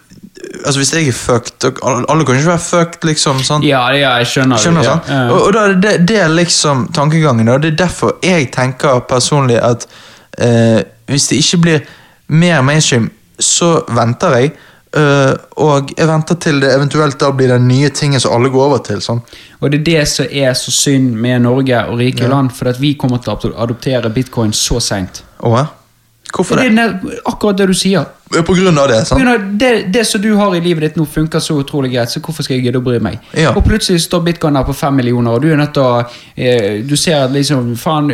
altså 0.65 0.81
hvis 0.81 0.93
jeg 0.95 1.09
er 1.09 1.13
fucked 1.13 1.65
Alle 1.83 2.25
kan 2.27 2.37
ikke 2.37 2.51
være 2.51 2.59
fucked, 2.59 3.05
liksom. 3.09 3.43
sant? 3.43 3.65
Ja, 3.67 3.87
ja, 3.97 4.15
jeg 4.23 4.27
skjønner. 4.27 4.61
Skjønner 4.61 4.87
ja. 4.87 4.99
Ja. 5.09 5.23
Og, 5.31 5.41
og 5.47 5.53
da, 5.57 5.67
det, 5.75 5.95
det 6.09 6.21
er 6.23 6.29
liksom 6.33 6.89
tankegangen, 6.95 7.49
og 7.49 7.63
det 7.63 7.73
er 7.73 7.81
derfor 7.87 8.17
jeg 8.23 8.51
tenker 8.55 9.03
personlig 9.09 9.59
at 9.63 9.87
eh, 10.39 10.83
hvis 11.11 11.29
det 11.29 11.41
ikke 11.43 11.59
blir 11.67 11.81
mer 12.29 12.63
mainstream, 12.63 13.11
så 13.39 13.81
venter 13.93 14.39
jeg. 14.39 14.55
Uh, 14.95 15.35
og 15.59 15.89
jeg 15.99 16.07
venter 16.07 16.37
til 16.39 16.61
det 16.63 16.69
eventuelt 16.71 17.17
da 17.19 17.33
blir 17.35 17.51
den 17.51 17.65
nye 17.67 17.89
tingen 17.91 18.21
som 18.23 18.31
alle 18.37 18.51
går 18.55 18.63
over 18.69 18.83
til. 18.87 19.01
Sånn. 19.03 19.25
Og 19.59 19.73
det 19.73 19.81
er 19.81 19.87
det 19.89 20.03
som 20.07 20.29
er 20.31 20.53
så 20.55 20.71
synd 20.71 21.17
med 21.19 21.43
Norge 21.43 21.81
og 21.91 21.99
rike 21.99 22.29
land, 22.31 22.53
for 22.55 22.71
at 22.71 22.79
vi 22.79 22.93
kommer 22.95 23.19
til 23.25 23.35
å 23.35 23.57
adoptere 23.65 24.13
bitcoin 24.15 24.55
så 24.55 24.79
seint. 24.81 25.25
Hvorfor 26.35 26.57
Det 26.63 26.71
det? 26.71 26.85
er 26.85 27.19
akkurat 27.27 27.59
det 27.59 27.67
du 27.71 27.75
sier. 27.75 28.07
På 28.43 28.55
grunn 28.57 28.79
av 28.79 28.89
det, 28.89 28.99
På 29.01 29.05
sant? 29.07 29.21
grunn 29.21 29.33
av 29.35 29.59
Det, 29.59 29.71
det 29.93 30.05
som 30.07 30.21
du 30.21 30.35
har 30.37 30.55
i 30.57 30.61
livet 30.61 30.83
ditt 30.89 30.97
nå, 30.97 31.05
funker 31.07 31.39
så 31.41 31.57
utrolig 31.63 31.93
greit, 31.93 32.11
så 32.11 32.21
hvorfor 32.21 32.43
skal 32.43 32.57
jeg 32.57 32.65
gidde 32.67 32.81
å 32.81 32.85
bry 32.85 32.99
meg? 32.99 33.19
Ja. 33.39 33.53
Og 33.55 33.63
plutselig 33.65 34.01
står 34.03 34.25
bitcoin 34.27 34.55
der 34.59 34.65
på 34.65 34.75
fem 34.75 34.97
millioner, 34.97 35.31
og 35.37 35.43
du 35.43 35.51
er 35.53 35.57
nødt 35.61 35.73
til 35.75 35.83
å 35.83 36.05
eh, 36.37 36.83
Du 36.83 36.97
ser 36.97 37.25
at 37.25 37.31
liksom 37.33 37.77
Faen, 37.77 38.09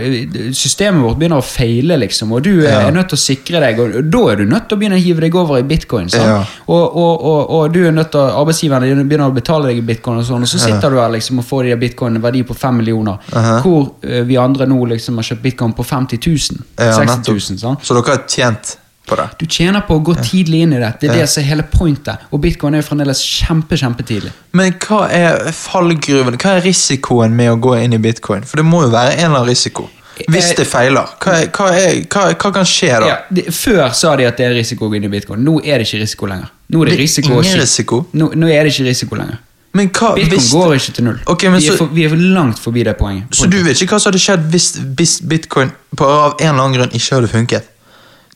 systemet 0.55 1.03
vårt 1.05 1.19
begynner 1.21 1.41
å 1.41 1.45
feile, 1.47 1.97
liksom, 2.01 2.33
og 2.33 2.43
du 2.43 2.51
er, 2.61 2.71
Ja. 2.71 2.81
er 2.89 2.93
nødt 2.93 3.09
til 3.09 3.17
å 3.19 3.23
sikre 3.23 3.61
deg, 3.61 3.79
og 3.81 4.11
da 4.11 4.23
er 4.33 4.37
du 4.37 4.45
nødt 4.47 4.69
til 4.69 4.77
å 4.77 4.81
begynne 4.81 4.99
å 4.99 5.03
hive 5.05 5.21
deg 5.21 5.35
over 5.35 5.59
i 5.59 5.63
bitcoin. 5.63 6.09
Sant? 6.11 6.25
Ja. 6.25 6.45
Og, 6.67 6.97
og, 6.97 7.25
og, 7.25 7.51
og 7.51 7.73
du 7.73 7.81
er 7.87 7.93
nødt 7.93 8.11
til 8.11 8.21
å 8.21 8.41
arbeidsgiverne 8.43 8.87
dine 8.91 9.05
begynner 9.05 9.31
å 9.31 9.35
betale 9.35 9.69
deg 9.71 9.79
i 9.79 9.87
bitcoin, 9.93 10.19
og 10.19 10.27
sånn, 10.29 10.43
og 10.43 10.49
så 10.49 10.59
sitter 10.59 10.91
du 10.91 10.99
her 11.01 11.11
liksom 11.15 11.39
og 11.43 11.45
får 11.49 11.65
de 11.71 11.77
bitcoinene 11.87 12.23
verdi 12.23 12.43
på 12.47 12.55
fem 12.59 12.77
millioner, 12.83 13.19
hvor 13.63 13.93
eh, 14.03 14.23
vi 14.29 14.37
andre 14.41 14.67
nå 14.67 14.85
liksom 14.95 15.17
har 15.21 15.29
kjøpt 15.31 15.43
bitcoin 15.43 15.73
på 15.77 15.85
50 15.85 16.21
000. 16.27 16.63
Ja, 16.79 16.93
60 16.97 17.31
000. 17.33 17.59
Sant? 17.61 17.85
Så 17.87 17.95
dere 17.97 18.15
har 18.17 18.25
tjent 18.29 18.77
på 19.11 19.19
det? 19.19 19.27
Du 19.43 19.47
tjener 19.51 19.85
på 19.87 19.99
å 19.99 20.03
gå 20.11 20.17
tidlig 20.23 20.65
inn 20.65 20.75
i 20.77 20.81
det. 20.81 20.93
Det 21.03 21.11
er 21.11 21.23
det 21.23 21.29
som 21.33 21.43
er 21.43 21.49
hele 21.51 21.67
pointet. 21.69 22.27
Og 22.31 22.43
bitcoin 22.43 22.77
er 22.77 22.85
jo 22.85 22.89
fremdeles 22.89 23.23
kjempe, 23.27 23.79
kjempetidlig. 23.81 24.33
Men 24.57 24.77
hva 24.87 25.05
er 25.13 25.51
fallgruven? 25.57 26.39
Hva 26.41 26.59
er 26.59 26.69
risikoen 26.69 27.35
med 27.37 27.53
å 27.53 27.59
gå 27.61 27.77
inn 27.83 27.97
i 27.97 28.03
bitcoin? 28.03 28.47
For 28.47 28.63
det 28.63 28.69
må 28.69 28.85
jo 28.87 28.93
være 28.95 29.17
en 29.19 29.27
eller 29.33 29.43
annen 29.43 29.51
risiko. 29.51 29.91
Hvis 30.29 30.51
det 30.57 30.67
feiler, 30.69 31.13
hva, 31.23 31.37
er, 31.41 31.47
hva, 31.55 31.69
er, 31.73 32.01
hva, 32.13 32.25
hva 32.37 32.51
kan 32.53 32.67
skje 32.69 32.91
da? 32.93 33.07
Ja, 33.09 33.19
det, 33.33 33.47
før 33.57 33.87
sa 33.97 34.17
de 34.21 34.27
at 34.29 34.41
det 34.41 34.51
er 34.51 34.59
risiko 34.59 34.89
å 34.89 34.93
gå 34.93 34.99
inn 34.99 35.07
i 35.09 35.13
bitcoin. 35.13 35.41
Nå 35.47 35.61
er 35.65 35.81
det 35.81 35.89
ikke 35.89 36.03
risiko 36.03 36.29
lenger. 36.29 36.51
Nå 36.71 36.83
er 36.83 36.91
det, 36.91 36.97
Det 36.99 37.05
risiko 37.07 37.39
ingen 37.39 37.63
risiko? 37.63 38.03
Nå, 38.13 38.33
nå 38.37 38.51
er 38.53 38.67
det 38.67 38.75
ikke 38.75 38.91
risiko 38.91 39.17
lenger. 39.21 39.41
Men 39.73 39.91
hva 39.95 40.15
Bitcoin 40.17 40.33
hvis 40.35 40.49
går 40.51 40.73
ikke 40.81 40.93
til 40.97 41.05
null. 41.07 41.19
Okay, 41.31 41.51
men 41.51 41.63
vi, 41.63 41.69
er 41.71 41.77
for, 41.79 41.91
vi 41.95 42.03
er 42.03 42.15
langt 42.35 42.59
forbi 42.59 42.83
det 42.87 42.97
poenget. 42.99 43.31
Så 43.39 43.47
du 43.51 43.61
vet 43.63 43.79
ikke 43.79 43.95
hva 43.95 44.03
som 44.03 44.11
hadde 44.11 44.23
skjedd 44.23 44.49
hvis, 44.51 44.71
hvis 44.99 45.13
bitcoin 45.31 45.71
på 45.95 46.09
av 46.11 46.35
en 46.41 46.49
eller 46.49 46.65
annen 46.65 46.75
grunn 46.79 46.97
ikke 46.99 47.21
hadde 47.21 47.31
funket? 47.31 47.69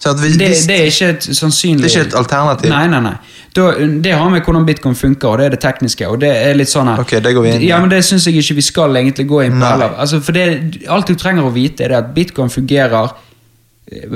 Hvis, 0.02 0.36
det, 0.36 0.48
det 0.68 0.74
er 0.74 0.88
ikke 0.90 1.06
et 1.14 1.26
sannsynlig 1.36 1.84
Det 1.84 1.88
er 1.88 2.00
ikke 2.02 2.08
et 2.10 2.16
alternativ? 2.18 2.68
Nei, 2.68 2.86
nei, 2.92 3.00
nei. 3.00 3.14
Da, 3.54 3.68
det 4.02 4.12
har 4.12 4.30
med 4.32 4.42
hvordan 4.42 4.64
bitcoin 4.66 4.96
funker, 4.98 5.28
og 5.28 5.38
det 5.38 5.46
er 5.46 5.54
det 5.54 5.60
tekniske. 5.62 6.08
Og 6.10 6.18
det 6.20 6.32
er 6.34 6.56
litt 6.58 6.68
sånn 6.68 6.90
her 6.90 7.00
Ok, 7.00 7.14
det 7.22 7.32
går 7.36 7.46
vi 7.46 7.52
inn 7.52 7.62
i. 7.62 7.68
Ja, 7.70 7.78
men 7.80 7.92
det 7.92 8.02
syns 8.04 8.26
jeg 8.26 8.42
ikke 8.42 8.58
vi 8.58 8.64
skal 8.66 8.98
egentlig 8.98 9.28
gå 9.30 9.44
inn 9.46 9.54
på 9.56 9.68
heller. 9.68 9.94
Altså, 10.02 10.20
for 10.24 10.36
det, 10.36 10.82
alt 10.90 11.08
du 11.08 11.14
trenger 11.20 11.46
å 11.46 11.54
vite, 11.54 11.86
er 11.86 11.94
det 11.94 12.00
at 12.02 12.10
bitcoin 12.16 12.52
fungerer 12.52 13.14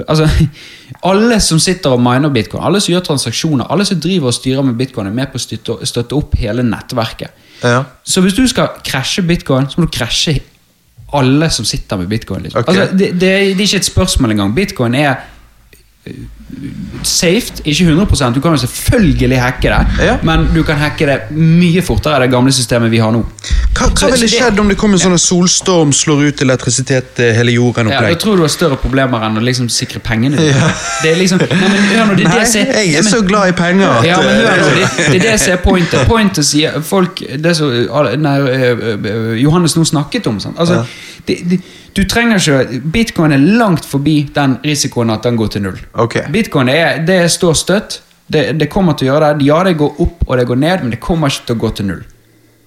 Altså, 0.09 0.25
alle 1.11 1.37
som 1.45 1.61
sitter 1.61 1.93
og 1.95 2.03
miner 2.03 2.33
bitcoin, 2.33 2.65
alle 2.65 2.81
som 2.81 2.95
gjør 2.95 3.05
transaksjoner, 3.11 3.69
alle 3.71 3.85
som 3.87 4.01
driver 4.01 4.33
og 4.33 4.35
styrer 4.35 4.65
med 4.65 4.79
bitcoin, 4.81 5.11
er 5.11 5.15
med 5.15 5.29
på 5.31 5.39
å 5.39 5.45
støtte, 5.45 5.77
støtte 5.87 6.17
opp 6.17 6.35
hele 6.41 6.65
nettverket. 6.67 7.45
Ja. 7.63 7.83
Så 8.03 8.25
hvis 8.25 8.37
du 8.37 8.47
skal 8.49 8.81
krasje 8.87 9.23
bitcoin, 9.29 9.69
så 9.71 9.79
må 9.79 9.87
du 9.87 9.93
krasje 9.95 10.39
alle 11.15 11.51
som 11.53 11.69
sitter 11.69 12.01
med 12.01 12.09
bitcoin. 12.09 12.43
Liksom. 12.49 12.61
Okay. 12.65 12.75
Altså, 12.75 12.97
det, 12.97 13.13
det, 13.21 13.33
det 13.57 13.65
er 13.65 13.69
ikke 13.69 13.83
et 13.85 13.93
spørsmål 13.93 14.35
engang. 14.35 14.55
Bitcoin 14.57 14.97
er 14.99 15.15
safe, 17.05 17.53
ikke 17.65 17.85
100% 17.85 18.35
Du 18.35 18.41
kan 18.41 18.55
jo 18.57 18.61
selvfølgelig 18.63 19.39
hacke 19.41 19.69
det, 19.69 20.07
Ja. 20.07 20.17
men 20.23 20.49
du 20.55 20.63
kan 20.65 20.77
hacke 20.81 21.07
det 21.07 21.19
mye 21.37 21.83
fortere 21.85 22.17
enn 22.17 22.23
det 22.23 22.31
gamle 22.33 22.53
systemet 22.53 22.91
vi 22.91 22.99
har 23.03 23.13
nå. 23.13 23.21
Hva, 23.77 23.89
hva 23.93 24.11
ville 24.13 24.29
skjedd 24.29 24.59
om 24.61 24.69
det 24.69 24.77
kom 24.81 24.93
en 24.97 24.99
sånn 25.03 25.19
solstorm, 25.21 25.93
slår 25.93 26.25
ut 26.31 26.41
elektrisitet 26.43 27.21
hele 27.37 27.53
hele 27.53 27.93
Ja, 27.93 28.01
jeg 28.09 28.19
tror 28.19 28.37
du 28.37 28.43
har 28.43 28.49
større 28.53 28.77
problemer 28.81 29.23
enn 29.29 29.37
å 29.39 29.45
liksom 29.45 29.69
sikre 29.69 30.01
pengene. 30.01 30.37
Det 30.37 31.13
er 31.13 31.17
liksom, 31.21 31.39
nei, 31.39 31.69
men, 31.69 31.83
hør 31.93 32.07
nå, 32.07 32.17
det, 32.17 32.25
Nei, 32.25 32.39
det 32.41 32.49
som- 32.49 32.61
jeg 32.67 32.95
er 32.95 33.03
men- 33.03 33.13
så 33.13 33.21
glad 33.27 33.49
i 33.49 33.53
penger 33.53 33.89
at 33.89 34.05
Ja, 34.07 34.17
men 34.23 34.29
eh, 34.29 34.49
hør 34.49 34.57
nå, 34.59 34.69
det, 34.75 35.07
det 35.13 35.17
er 35.27 35.31
det 35.31 35.41
som 35.41 35.53
er 35.53 35.57
pointet. 35.63 36.07
Pointet 36.13 36.45
sier 36.47 36.81
folk 36.83 37.21
Det 37.39 37.57
som 37.57 37.69
øh, 37.71 37.85
øh, 39.05 39.43
Johannes 39.43 39.77
nå 39.77 39.85
snakket 39.85 40.27
om. 40.27 40.41
Sant? 40.41 40.57
Altså, 40.59 40.85
det, 41.29 41.39
det, 41.51 41.61
du 41.95 42.05
trenger 42.05 42.37
ikke 42.39 42.81
Bitcoin 42.95 43.33
er 43.33 43.39
langt 43.39 43.85
forbi 43.85 44.29
den 44.35 44.59
risikoen 44.65 45.11
at 45.11 45.23
den 45.23 45.37
går 45.37 45.49
til 45.49 45.63
null. 45.63 45.79
Okay. 45.95 46.27
Bitcoin 46.33 46.69
er, 46.69 47.01
det 47.07 47.31
står 47.31 47.55
støtt. 47.55 48.03
Det, 48.29 48.59
det 48.61 48.69
kommer 48.69 48.93
til 48.93 49.09
å 49.09 49.15
gjøre 49.15 49.33
det. 49.39 49.47
Ja, 49.49 49.63
det 49.65 49.79
går 49.81 50.01
opp 50.05 50.25
og 50.29 50.37
det 50.39 50.47
går 50.47 50.57
ned, 50.61 50.83
men 50.85 50.91
det 50.91 51.01
kommer 51.01 51.33
ikke 51.33 51.47
til 51.49 51.57
å 51.57 51.61
gå 51.65 51.71
til 51.79 51.87
null. 51.87 52.03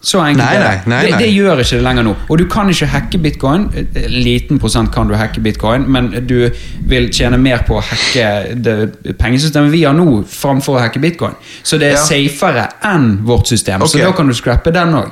Så 0.01 0.17
enkelt 0.17 0.41
Nei, 0.41 0.57
nei, 0.57 0.77
nei, 0.89 0.99
det. 1.05 1.09
det. 1.13 1.17
Det 1.21 1.27
gjør 1.29 1.59
ikke 1.61 1.77
det 1.77 1.83
lenger 1.85 2.05
nå. 2.07 2.15
Og 2.33 2.39
du 2.41 2.47
kan 2.49 2.69
ikke 2.73 2.87
hacke 2.89 3.19
bitcoin. 3.21 3.67
Liten 4.09 4.57
prosent 4.59 4.89
kan 4.95 5.05
du 5.07 5.13
hacke 5.13 5.43
bitcoin, 5.45 5.85
men 5.93 6.07
du 6.25 6.49
vil 6.89 7.11
tjene 7.13 7.37
mer 7.37 7.61
på 7.67 7.77
å 7.77 7.83
hacke 7.85 8.55
det 8.65 8.75
pengesystemet 9.21 9.69
vi 9.69 9.83
har 9.85 9.93
nå, 9.93 10.23
framfor 10.25 10.79
å 10.79 10.81
hacke 10.81 10.97
bitcoin. 11.03 11.37
Så 11.61 11.77
det 11.77 11.91
er 11.91 11.99
Ja. 11.99 12.05
safere 12.07 12.65
enn 12.89 13.19
vårt 13.29 13.45
system. 13.53 13.85
Så 13.85 14.01
da 14.01 14.09
kan 14.17 14.25
du 14.27 14.33
scrappe 14.33 14.73
den 14.73 14.97
òg. 14.97 15.11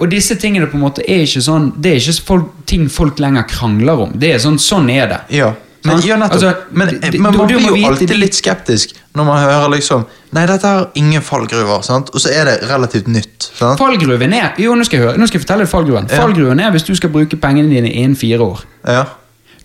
Og 0.00 0.06
disse 0.10 0.34
tingene 0.40 0.66
på 0.66 0.78
en 0.78 0.82
måte 0.82 1.04
er 1.06 1.22
ikke 1.22 1.42
sånn 1.44 1.68
Det 1.78 1.92
er 1.94 2.00
ikke 2.02 2.26
folk, 2.26 2.46
ting 2.66 2.88
folk 2.90 3.20
lenger 3.22 3.46
krangler 3.50 4.06
om. 4.06 4.14
Det 4.18 4.34
er 4.34 4.40
sånn, 4.42 4.58
sånn 4.58 4.90
er 4.90 5.10
det. 5.10 5.20
Ja. 5.40 5.52
Men, 5.86 6.00
ja. 6.04 6.16
Altså, 6.20 6.50
men, 6.76 6.90
men 7.00 7.22
man 7.32 7.46
blir 7.48 7.62
jo 7.64 7.76
alltid 7.88 8.12
litt 8.18 8.36
skeptisk 8.36 8.92
når 9.16 9.24
man 9.26 9.38
hører 9.40 9.70
liksom 9.72 10.02
Nei, 10.36 10.42
dette 10.46 10.68
har 10.68 10.90
ingen 11.00 11.24
fallgruver, 11.24 11.80
sant? 11.82 12.12
og 12.14 12.22
så 12.22 12.30
er 12.30 12.44
det 12.46 12.52
relativt 12.68 13.08
nytt. 13.10 13.48
Sant? 13.56 13.80
Fallgruven 13.80 14.34
er 14.36 14.60
Jo, 14.60 14.76
nå 14.78 14.84
skal 14.86 15.00
jeg 15.00 15.08
høre 15.08 15.18
Nå 15.18 15.26
skal 15.26 15.40
jeg 15.40 15.46
fortelle 15.46 15.64
deg 15.64 15.72
fallgruven. 15.72 16.10
Ja. 16.10 16.20
Fallgruven 16.20 16.60
er 16.62 16.74
hvis 16.74 16.84
du 16.86 16.92
skal 16.98 17.10
bruke 17.14 17.38
pengene 17.40 17.72
dine 17.72 17.90
innen 17.90 18.18
fire 18.18 18.44
år. 18.44 18.62
Ja. 18.84 19.06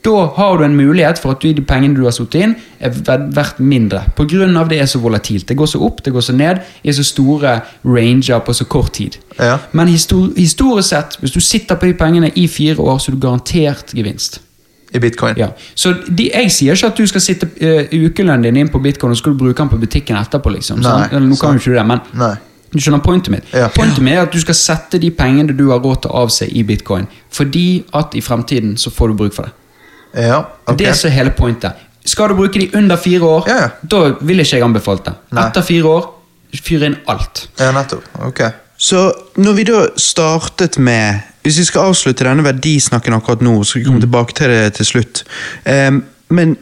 Da 0.06 0.26
har 0.36 0.58
du 0.58 0.64
en 0.66 0.76
mulighet 0.78 1.18
for 1.22 1.34
at 1.34 1.42
de 1.42 1.62
pengene 1.66 1.98
du 1.98 2.04
har 2.06 2.14
satt 2.14 2.36
inn, 2.38 2.54
er 2.80 2.94
verdt 3.34 3.60
mindre. 3.60 4.04
Av 4.16 4.70
det 4.70 4.80
er 4.80 4.90
så 4.90 5.00
volatilt. 5.02 5.48
Det 5.50 5.58
går 5.58 5.70
så 5.72 5.82
opp, 5.82 6.04
det 6.06 6.14
går 6.14 6.22
så 6.22 6.36
ned, 6.36 6.62
i 6.84 6.94
så 6.94 7.04
store 7.04 7.60
ranger 7.84 8.40
på 8.46 8.54
så 8.54 8.66
kort 8.70 8.94
tid. 8.94 9.18
Ja. 9.40 9.58
Men 9.72 9.90
histor 9.90 10.30
historisk 10.38 10.90
sett, 10.90 11.18
hvis 11.20 11.34
du 11.34 11.40
sitter 11.42 11.76
på 11.76 11.90
de 11.90 11.98
pengene 11.98 12.30
i 12.36 12.48
fire 12.48 12.78
år, 12.78 13.00
så 13.00 13.12
er 13.12 13.16
du 13.16 13.22
garantert 13.28 13.96
gevinst. 13.96 14.42
i 14.94 15.00
bitcoin. 15.00 15.34
Ja. 15.38 15.50
Så 15.76 15.92
de, 16.08 16.30
jeg 16.32 16.52
sier 16.52 16.78
ikke 16.78 16.88
at 16.88 16.98
du 16.98 17.08
skal 17.08 17.22
sitte 17.22 17.50
uh, 17.60 17.90
ukelønnen 17.92 18.46
din 18.46 18.62
inn 18.62 18.70
på 18.72 18.80
bitcoin 18.80 19.12
og 19.12 19.18
skal 19.20 19.34
du 19.34 19.42
bruke 19.42 19.58
den 19.58 19.70
på 19.70 19.80
butikken 19.82 20.16
etterpå. 20.16 20.54
liksom. 20.56 20.80
Nei, 20.80 20.92
sånn? 20.92 21.10
Eller, 21.10 21.26
nå 21.28 21.40
kan 21.42 21.58
jo 21.58 21.64
ikke 21.64 21.76
det, 21.76 21.84
men 21.90 22.00
Nei. 22.22 22.32
du 22.72 22.80
skjønner 22.80 23.04
pointet 23.04 23.34
mitt. 23.34 23.52
Ja. 23.52 23.68
Pointet 23.76 24.06
mitt 24.06 24.16
er 24.16 24.24
at 24.24 24.32
du 24.32 24.40
skal 24.40 24.56
sette 24.56 25.02
de 25.02 25.12
pengene 25.12 25.58
du 25.58 25.66
har 25.74 25.84
råd 25.84 26.06
til 26.06 26.14
å 26.14 26.24
avse 26.24 26.48
i 26.48 26.64
bitcoin, 26.64 27.10
fordi 27.34 27.84
at 27.98 28.16
i 28.16 28.24
fremtiden 28.24 28.78
så 28.80 28.94
får 28.94 29.12
du 29.12 29.20
bruk 29.26 29.36
for 29.36 29.50
det. 29.50 29.65
Ja, 30.16 30.40
ok. 30.66 30.78
Det 30.80 30.88
er 30.88 30.94
så 30.98 31.10
hele 31.12 31.32
pointet. 31.36 31.82
Skal 32.06 32.30
du 32.30 32.36
bruke 32.38 32.60
de 32.62 32.70
under 32.78 32.96
fire 33.02 33.24
år, 33.26 33.48
Ja, 33.50 33.56
ja. 33.62 33.70
da 33.82 34.02
vil 34.22 34.40
ikke 34.40 34.58
jeg 34.60 34.64
anbefalt 34.64 35.06
det. 35.06 35.14
Nei. 35.34 35.48
Etter 35.50 35.66
fire 35.66 35.90
år, 35.90 36.06
fyr 36.64 36.86
inn 36.86 36.96
alt. 37.12 37.48
Ja, 37.60 37.72
nettopp. 37.76 38.06
Ok. 38.28 38.44
Så 38.78 39.08
når 39.38 39.54
vi 39.54 39.64
da 39.64 39.86
startet 39.98 40.78
med 40.78 41.20
Hvis 41.46 41.60
vi 41.60 41.64
skal 41.64 41.92
avslutte 41.92 42.26
denne 42.26 42.44
verdisnakken 42.44 43.14
akkurat 43.14 43.42
nå, 43.46 43.60
så 43.64 43.70
skal 43.70 43.82
vi 43.82 43.86
komme 43.86 44.02
tilbake 44.02 44.34
til 44.34 44.50
det 44.50 44.74
til 44.80 44.86
slutt. 44.86 45.20
Um, 45.66 46.00
men 46.30 46.56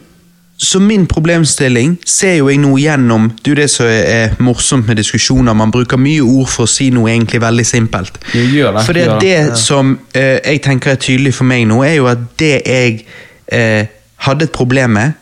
så 0.60 0.78
min 0.80 1.06
problemstilling 1.06 1.96
ser 2.06 2.36
jo 2.36 2.50
jeg 2.50 2.60
nå 2.62 2.76
gjennom 2.78 3.30
Det 3.30 3.48
er 3.50 3.54
jo 3.54 3.56
det 3.62 3.70
som 3.72 3.86
er, 3.88 4.34
morsomt 4.38 4.86
med 4.86 4.96
diskusjoner. 5.00 5.56
Man 5.56 5.72
bruker 5.72 5.96
mye 5.96 6.20
ord 6.20 6.48
for 6.52 6.68
å 6.68 6.70
si 6.70 6.90
noe 6.94 7.10
egentlig 7.10 7.40
veldig 7.40 7.64
simpelt. 7.66 8.20
Det, 8.32 8.44
For 8.84 8.92
det, 8.92 9.06
det 9.24 9.34
det. 9.48 9.58
som 9.58 9.96
uh, 9.96 10.20
jeg 10.44 10.60
tenker 10.62 10.92
er 10.92 11.00
tydelig 11.00 11.34
for 11.34 11.48
meg 11.48 11.64
nå, 11.66 11.80
er 11.82 11.96
jo 11.96 12.06
at 12.12 12.18
det 12.38 12.54
jeg 12.66 13.06
eh, 13.48 13.86
hadde 14.16 14.44
et 14.44 14.52
problem 14.52 14.90
med, 14.90 15.12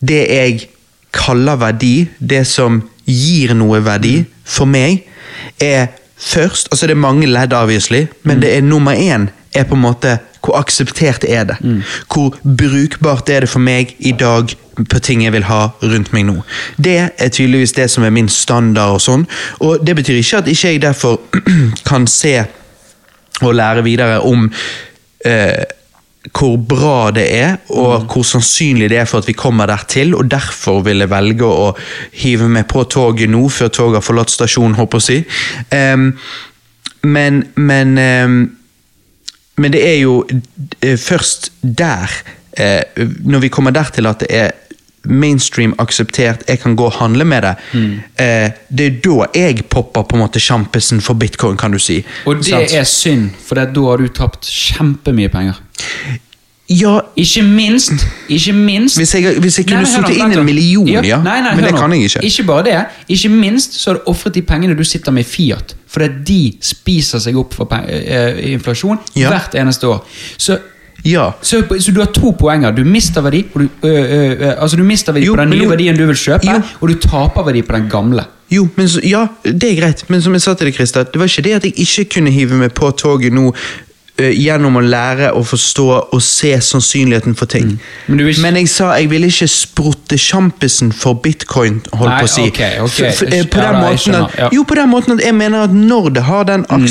det 0.00 0.26
jeg 0.30 0.68
kaller 1.12 1.56
verdi, 1.56 2.08
det 2.20 2.44
som 2.46 2.82
gir 3.06 3.54
noe 3.54 3.80
verdi 3.84 4.18
Mm. 4.18 4.26
for 4.44 4.64
meg, 4.66 5.02
er 5.60 5.86
først 6.18 6.68
Altså 6.72 6.86
det 6.86 6.92
er 6.96 7.00
mange 7.00 7.26
ledd, 7.26 7.52
obviously, 7.52 8.00
Mm. 8.06 8.08
men 8.24 8.40
det 8.42 8.56
er 8.56 8.60
nummer 8.62 8.92
én 8.92 9.28
er 9.54 9.64
på 9.64 9.74
en 9.74 9.80
måte 9.82 10.18
hvor 10.44 10.58
akseptert 10.60 11.24
er 11.28 11.44
det? 11.44 11.56
Mm. 11.60 11.82
Hvor 12.14 12.36
brukbart 12.44 13.28
er 13.30 13.40
det 13.40 13.48
for 13.48 13.58
meg 13.58 13.94
i 13.98 14.12
dag 14.12 14.52
på 14.90 14.98
ting 15.00 15.22
jeg 15.24 15.32
vil 15.32 15.42
ha 15.44 15.68
rundt 15.82 16.12
meg 16.12 16.24
nå? 16.26 16.42
Det 16.76 17.10
er 17.18 17.28
tydeligvis 17.28 17.72
det 17.72 17.90
som 17.90 18.04
er 18.04 18.10
min 18.10 18.28
standard 18.28 18.94
og 18.94 19.00
sånn, 19.00 19.26
og 19.60 19.86
det 19.86 19.96
betyr 19.96 20.14
ikke 20.20 20.36
at 20.38 20.46
ikke 20.48 20.68
jeg 20.72 20.82
derfor 20.82 21.20
kan 21.90 22.06
se 22.06 22.44
og 23.42 23.54
lære 23.54 23.82
videre 23.84 24.20
om 24.22 24.52
eh, 25.24 25.64
hvor 26.34 26.56
bra 26.58 27.10
det 27.14 27.26
er, 27.36 27.56
og 27.70 28.06
hvor 28.10 28.24
sannsynlig 28.26 28.90
det 28.90 28.98
er 29.00 29.08
for 29.08 29.22
at 29.22 29.28
vi 29.28 29.36
kommer 29.36 29.68
dertil, 29.70 30.14
og 30.18 30.30
derfor 30.30 30.82
vil 30.86 31.04
jeg 31.04 31.12
velge 31.12 31.46
å 31.46 31.70
hive 32.22 32.48
meg 32.50 32.66
på 32.70 32.84
toget 32.90 33.30
nå, 33.30 33.44
før 33.52 33.72
toget 33.72 34.00
har 34.00 34.06
forlatt 34.06 34.34
stasjonen, 34.34 34.76
håper 34.78 34.98
jeg 34.98 35.04
å 35.04 35.06
si. 35.06 35.18
Um, 35.70 36.08
men 37.06 37.44
men 37.54 37.98
um, 37.98 38.38
men 39.56 39.72
det 39.72 39.80
er 39.88 39.94
jo 40.02 40.18
eh, 40.28 40.98
først 41.00 41.48
der, 41.62 42.12
uh, 42.60 43.06
når 43.24 43.46
vi 43.46 43.48
kommer 43.48 43.72
der 43.72 43.88
til 43.94 44.08
at 44.10 44.20
det 44.20 44.28
er 44.36 44.50
mainstream 45.08 45.74
akseptert, 45.78 46.42
jeg 46.48 46.60
kan 46.60 46.76
gå 46.76 46.84
og 46.84 46.92
handle 47.00 47.24
med 47.24 47.42
det, 47.42 47.54
eh, 48.18 48.50
det 48.68 48.86
er 48.86 49.00
da 49.04 49.26
jeg 49.34 49.64
popper 49.68 50.02
på 50.02 50.16
en 50.16 50.22
måte 50.24 50.40
sjampisen 50.40 51.00
for 51.00 51.14
bitcoin, 51.14 51.56
kan 51.56 51.70
du 51.72 51.78
si. 51.78 52.04
Og 52.26 52.36
det 52.36 52.44
Sant? 52.50 52.72
er 52.74 52.84
synd, 52.84 53.30
for 53.46 53.54
da 53.54 53.66
har 53.66 53.96
du 53.96 54.08
tapt 54.08 54.44
kjempemye 54.46 55.28
penger. 55.32 55.54
Ja, 56.68 57.00
Ikke 57.16 57.42
minst, 57.46 57.92
ikke 58.28 58.52
minst 58.52 58.96
Hvis 58.98 59.14
jeg- 59.14 59.38
hvis 59.38 59.58
jeg 59.58 59.66
kunne 59.68 59.86
sittet 59.86 60.16
inn 60.16 60.32
en 60.38 60.44
million, 60.44 60.88
ja. 60.88 61.22
Nei, 61.22 61.40
nei, 61.40 61.54
Men 61.54 61.64
det 61.64 61.74
kan 61.76 61.92
jeg 61.92 62.00
ikke. 62.10 62.24
Ikke 62.24 62.42
bare 62.46 62.62
det. 62.64 62.86
Ikke 63.08 63.28
minst 63.28 63.72
så 63.74 63.90
har 63.90 63.94
du 63.98 64.10
ofret 64.10 64.34
de 64.34 64.42
pengene 64.42 64.74
du 64.76 64.82
sitter 64.84 65.12
med 65.12 65.20
i 65.24 65.28
Fiat. 65.28 65.74
Fordi 65.88 66.08
de 66.26 66.52
spiser 66.60 67.18
seg 67.20 67.36
opp 67.36 67.54
for 67.54 67.66
peng- 67.66 67.86
eh, 67.88 68.52
inflasjon 68.52 68.98
Ja. 69.14 69.28
hvert 69.30 69.54
eneste 69.54 69.86
år. 69.86 70.04
Så, 70.36 70.58
ja. 71.06 71.28
så, 71.40 71.62
så 71.80 71.92
du 71.94 72.00
har 72.02 72.10
to 72.12 72.32
poenger. 72.38 72.74
Du 72.76 72.82
mister 72.84 73.22
verdi, 73.24 73.44
du, 73.54 73.64
ø, 73.64 73.88
ø, 73.88 74.20
ø, 74.34 74.52
altså 74.58 74.76
du 74.76 74.84
mister 74.84 75.12
verdi 75.16 75.26
Jo, 75.30 75.34
på 75.38 75.40
den 75.44 75.50
nye 75.54 75.62
jo- 75.64 75.70
verdien 75.72 75.96
du 75.98 76.04
vil 76.10 76.16
kjøpe, 76.18 76.46
Jo. 76.50 76.60
og 76.80 76.88
du 76.92 76.94
taper 77.06 77.46
verdi 77.46 77.62
på 77.62 77.76
den 77.78 77.88
gamle. 77.92 78.24
Jo, 78.50 78.68
men 78.76 78.86
så, 78.88 79.00
ja, 79.02 79.24
det 79.44 79.72
er 79.72 79.80
greit, 79.80 80.04
men 80.10 80.22
som 80.22 80.32
jeg 80.36 80.42
sa 80.44 80.54
til 80.54 80.68
deg, 80.68 80.76
Christa, 80.78 81.02
det 81.02 81.18
var 81.18 81.26
ikke 81.26 81.42
det 81.48 81.54
at 81.56 81.64
jeg 81.66 81.74
ikke 81.82 82.04
kunne 82.18 82.30
hive 82.30 82.54
meg 82.60 82.74
på 82.78 82.90
toget 82.94 83.32
nå 83.34 83.50
gjennom 84.16 84.78
å 84.78 84.80
lære 84.80 85.26
å 85.36 85.42
forstå 85.44 85.86
og 86.14 86.22
se 86.24 86.54
sannsynligheten 86.64 87.34
for 87.36 87.50
ting. 87.52 87.74
Mm. 87.74 88.14
Men 88.14 88.22
ikke... 88.30 88.40
Men, 88.46 88.56
jeg 88.62 88.70
sa 88.72 88.86
jeg 88.96 89.10
ville 89.10 89.28
ikke 89.28 89.48
sprutte 89.52 90.16
sjampisen 90.16 90.88
for 90.96 91.18
bitcoin, 91.20 91.82
holdt 91.92 92.08
Nei, 92.14 92.20
på 92.22 92.30
å 92.30 92.32
si. 92.32 92.46
Okay, 92.48 92.78
okay. 92.80 93.10
For- 93.10 93.18
for, 93.18 93.34
eh, 93.36 93.44
på 93.52 93.60
Ja, 93.60 93.66
den 93.66 93.76
da, 93.76 93.82
måten 93.90 94.16
at, 94.22 94.38
ja. 94.40 94.48
Jo, 94.56 94.64
på 94.64 94.78
den 94.78 94.88
måten 94.94 95.18
at 95.18 95.24
jeg 95.26 95.36
mener 95.36 95.66
at 95.68 95.74
når 95.76 96.08
det 96.16 96.22
har 96.30 96.48
den 96.48 96.64
Mm. 96.70 96.86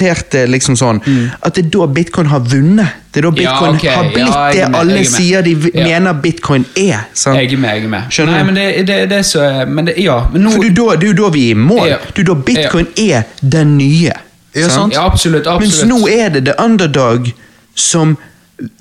Aksepterte 0.00 0.46
liksom 0.48 0.76
sånn, 0.76 1.00
at 1.42 1.54
det 1.54 1.64
er 1.66 1.70
da 1.70 1.86
bitcoin 1.86 2.26
har 2.30 2.40
vunnet. 2.40 2.86
Det 3.12 3.20
er 3.24 3.30
da 3.30 3.42
Ja, 3.42 3.52
bitcoin 3.52 3.78
har 3.90 4.04
blitt 4.04 4.34
ja, 4.34 4.50
det 4.52 4.70
med, 4.70 4.80
alle 4.80 4.98
er 5.00 5.04
sier 5.04 5.42
de 5.42 5.54
Ja. 5.74 5.84
mener 5.84 6.12
bitcoin 6.14 6.64
er. 6.76 7.06
sant? 7.14 7.36
Jeg 7.36 7.52
er 7.52 7.56
med, 7.58 7.70
jeg 7.74 7.84
er 7.84 7.88
med. 7.88 8.02
Skjønner 8.10 8.32
Nei, 8.32 8.38
du? 8.40 8.44
men 8.46 8.54
det, 8.54 8.86
det, 8.86 9.08
det 9.10 9.18
er 9.18 9.22
så 9.22 9.66
Men 9.66 9.84
det, 9.86 9.94
ja, 9.98 10.26
men 10.32 10.42
nå 10.42 10.50
For 10.50 10.62
det 10.62 10.78
er 10.78 11.06
jo 11.06 11.12
da, 11.12 11.30
vi 11.30 11.46
er 11.46 11.50
i 11.50 11.54
mål. 11.54 11.88
Ja. 11.88 11.96
Det 12.14 12.18
er 12.18 12.24
da 12.24 12.34
bitcoin 12.34 12.86
er 12.96 13.22
den 13.42 13.76
nye. 13.78 14.12
Ja, 14.54 14.68
sant. 14.68 14.94
Ja, 14.94 15.04
absolutt. 15.06 15.46
Mens 15.60 15.84
nå 15.84 16.06
er 16.08 16.28
det 16.30 16.44
the 16.46 16.54
underdog 16.58 17.30
som, 17.74 18.16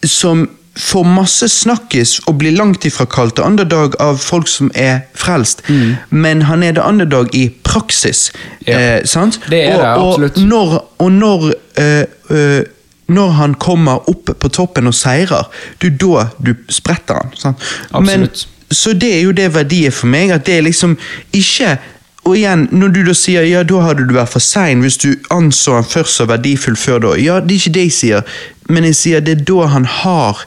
som 0.03 0.47
får 0.77 1.03
masse 1.03 1.49
snakkis 1.49 2.19
og 2.27 2.37
blir 2.39 2.55
langt 2.55 2.85
ifra 2.85 3.05
kalt 3.09 3.35
the 3.35 3.43
underdog 3.43 3.95
av 3.99 4.19
folk 4.21 4.47
som 4.47 4.71
er 4.75 5.01
frelst. 5.17 5.63
Mm. 5.69 5.95
Men 6.09 6.41
han 6.47 6.63
er 6.63 6.77
the 6.77 6.85
underdog 6.85 7.33
i 7.35 7.49
praksis. 7.63 8.31
Ja. 8.67 8.79
Eh, 8.79 9.05
sant? 9.05 9.41
Det 9.49 9.63
er 9.63 9.77
det, 9.77 9.87
absolutt. 9.87 10.37
Og 10.37 10.43
når, 10.43 10.75
og 10.97 11.11
når 11.11 11.47
uh, 11.79 12.03
uh, 12.29 12.61
når 13.09 13.29
han 13.29 13.53
kommer 13.57 14.09
opp 14.09 14.29
på 14.39 14.49
toppen 14.53 14.87
og 14.87 14.93
seirer, 14.93 15.47
det 15.81 15.93
er 15.93 15.97
da 16.01 16.25
du 16.45 16.53
spretter 16.69 17.17
han. 17.17 17.31
Sant? 17.33 17.63
Men, 17.93 18.27
Absolutt. 18.29 18.47
så 18.71 18.93
det 18.93 19.13
er 19.15 19.23
jo 19.23 19.31
det 19.33 19.47
verdiet 19.55 19.97
for 19.97 20.11
meg, 20.11 20.29
at 20.29 20.45
det 20.45 20.59
er 20.59 20.67
liksom 20.67 20.93
ikke 21.33 21.79
og 22.27 22.35
igjen, 22.37 22.67
når 22.75 22.91
du 22.93 22.99
da 23.07 23.13
sier 23.17 23.45
ja, 23.47 23.63
da 23.65 23.79
hadde 23.81 24.05
du 24.05 24.13
vært 24.13 24.33
for 24.33 24.43
sein 24.43 24.83
hvis 24.83 24.99
du 25.01 25.07
anså 25.33 25.77
han 25.79 25.87
først 25.87 26.19
som 26.19 26.29
verdifull 26.29 26.75
før 26.77 26.99
da. 27.07 27.13
Ja, 27.17 27.39
det 27.41 27.55
er 27.55 27.61
ikke 27.63 27.75
det 27.77 27.85
jeg 27.87 27.95
sier, 27.95 28.33
men 28.69 28.85
jeg 28.89 28.95
sier 28.99 29.25
det 29.25 29.39
er 29.39 29.47
da 29.49 29.71
han 29.73 29.85
har 29.99 30.45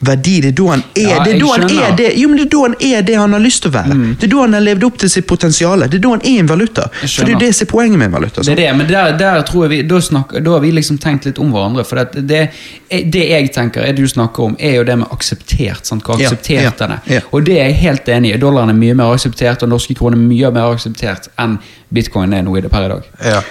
verdi. 0.00 0.40
Det 0.40 0.48
er 0.48 0.56
da 0.56 0.66
han 0.70 0.82
er 0.94 1.02
Ja, 1.02 1.24
det. 1.24 1.34
Er 1.34 1.40
da 1.40 1.46
han 1.52 1.62
er 1.70 1.96
det. 1.96 2.08
Jo, 2.16 2.28
men 2.28 2.38
det 2.38 2.46
er 2.46 2.50
da 2.54 2.60
han 2.62 2.74
er 2.80 3.02
det 3.02 3.16
han 3.20 3.32
har 3.36 3.42
lyst 3.44 3.62
til 3.62 3.70
å 3.70 3.74
være. 3.74 3.96
Det 4.20 4.28
er 4.28 4.32
da 4.32 4.40
han 4.40 4.56
har 4.56 4.64
levd 4.64 4.86
opp 4.88 4.98
til 5.02 5.12
sitt 5.12 5.26
potensial. 5.28 5.84
Det 5.86 5.98
er 5.98 6.04
da 6.06 6.12
han 6.14 6.24
er 6.24 6.40
en 6.40 6.50
valuta. 6.50 6.86
For 7.02 7.28
det 7.28 7.34
er 7.34 7.36
jo 7.36 7.40
det 7.44 7.50
som 7.58 7.66
er 7.66 7.70
poenget 7.72 8.00
med 8.00 8.08
en 8.10 8.16
valuta. 8.16 8.44
Det 8.46 8.54
er 8.54 8.60
det, 8.62 8.68
men 8.78 8.88
der, 8.88 9.12
der 9.20 9.42
tror 9.48 9.66
jeg 9.66 9.72
vi, 9.74 9.80
da, 9.90 10.00
snakker, 10.00 10.44
da 10.44 10.56
har 10.56 10.64
vi 10.64 10.72
liksom 10.78 10.98
tenkt 11.02 11.28
litt 11.28 11.40
om 11.42 11.52
hverandre. 11.54 11.84
For 11.84 12.00
det, 12.00 12.24
det, 12.30 12.42
det 13.12 13.26
jeg 13.28 13.52
tenker, 13.56 13.84
er 13.84 13.96
det 13.96 14.06
du 14.08 14.08
snakker 14.14 14.48
om, 14.48 14.56
er 14.58 14.78
jo 14.80 14.86
det 14.88 14.98
med 15.02 15.12
akseptert. 15.12 15.84
Sant? 15.86 16.06
Hva 16.06 16.16
akseptert 16.16 16.80
ja, 16.80 17.00
ja. 17.10 17.24
Og 17.30 17.44
det 17.44 17.58
er 17.58 17.68
jeg 17.68 17.80
helt 17.84 18.08
enig 18.08 18.34
i. 18.34 18.40
Dollaren 18.40 18.72
er 18.72 18.78
mye 18.78 18.96
mer 18.96 19.12
akseptert, 19.14 19.66
og 19.66 19.74
norske 19.74 19.96
kroner 19.98 20.16
er 20.16 20.24
mye 20.24 20.54
mer 20.54 20.72
akseptert 20.72 21.28
enn 21.40 21.58
bitcoin 21.92 22.32
er 22.32 22.46
nå 22.46 22.56
i 22.56 22.64
det 22.64 22.70
per 22.72 22.86
i 22.86 22.94
dag. 22.94 23.10
Ja. 23.34 23.42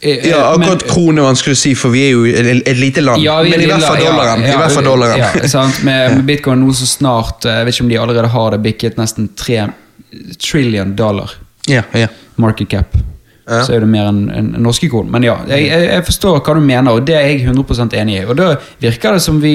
Eh, 0.00 0.28
Ja, 0.28 0.56
men- 0.56 0.68
akkurat 0.68 0.84
krone 0.86 1.20
er 1.20 1.26
vanskelig 1.26 1.56
å 1.56 1.58
si, 1.58 1.74
for 1.74 1.90
vi 1.90 2.04
er 2.06 2.10
jo 2.12 2.24
et, 2.24 2.62
et 2.68 2.76
lite 2.78 3.02
land. 3.02 3.22
Ja, 3.22 3.42
men 3.42 3.60
i 3.60 3.66
hvert 3.66 3.82
fall 3.82 3.98
dollaren. 4.04 4.44
ja, 4.46 4.68
fall 4.68 4.84
dollaren. 4.84 5.18
Ja? 5.18 5.66
Med, 5.82 6.16
med 6.16 6.24
bitcoin 6.28 6.62
nå 6.62 6.72
så 6.76 6.86
snart 6.86 7.44
eh, 7.44 7.58
Jeg 7.58 7.66
vet 7.66 7.74
ikke 7.74 7.84
om 7.84 7.88
de 7.92 7.98
allerede 7.98 8.28
har 8.28 8.50
det 8.54 8.62
bikket 8.62 8.96
nesten 9.00 9.28
3 9.36 9.68
trillion 10.40 10.96
dollar 10.96 11.30
ja, 11.66 11.82
ja. 11.92 12.08
market 12.36 12.68
cap. 12.68 12.96
Ja. 13.48 13.62
Så 13.64 13.74
er 13.74 13.80
det 13.80 13.88
mer 13.88 14.08
enn 14.10 14.28
en, 14.28 14.54
en 14.54 14.62
norske 14.62 14.88
kron. 14.92 15.08
Men 15.10 15.24
ja, 15.24 15.38
jeg, 15.48 15.68
jeg, 15.68 15.88
jeg 15.88 16.04
forstår 16.04 16.40
hva 16.44 16.54
du 16.56 16.60
mener, 16.64 16.92
og 16.92 17.06
det 17.08 17.16
er 17.16 17.26
jeg 17.30 17.46
100 17.48 17.96
enig 17.96 18.18
i. 18.20 18.24
Og 18.28 18.36
da 18.36 18.54
virker 18.80 19.16
det 19.16 19.22
som 19.24 19.40
vi 19.40 19.54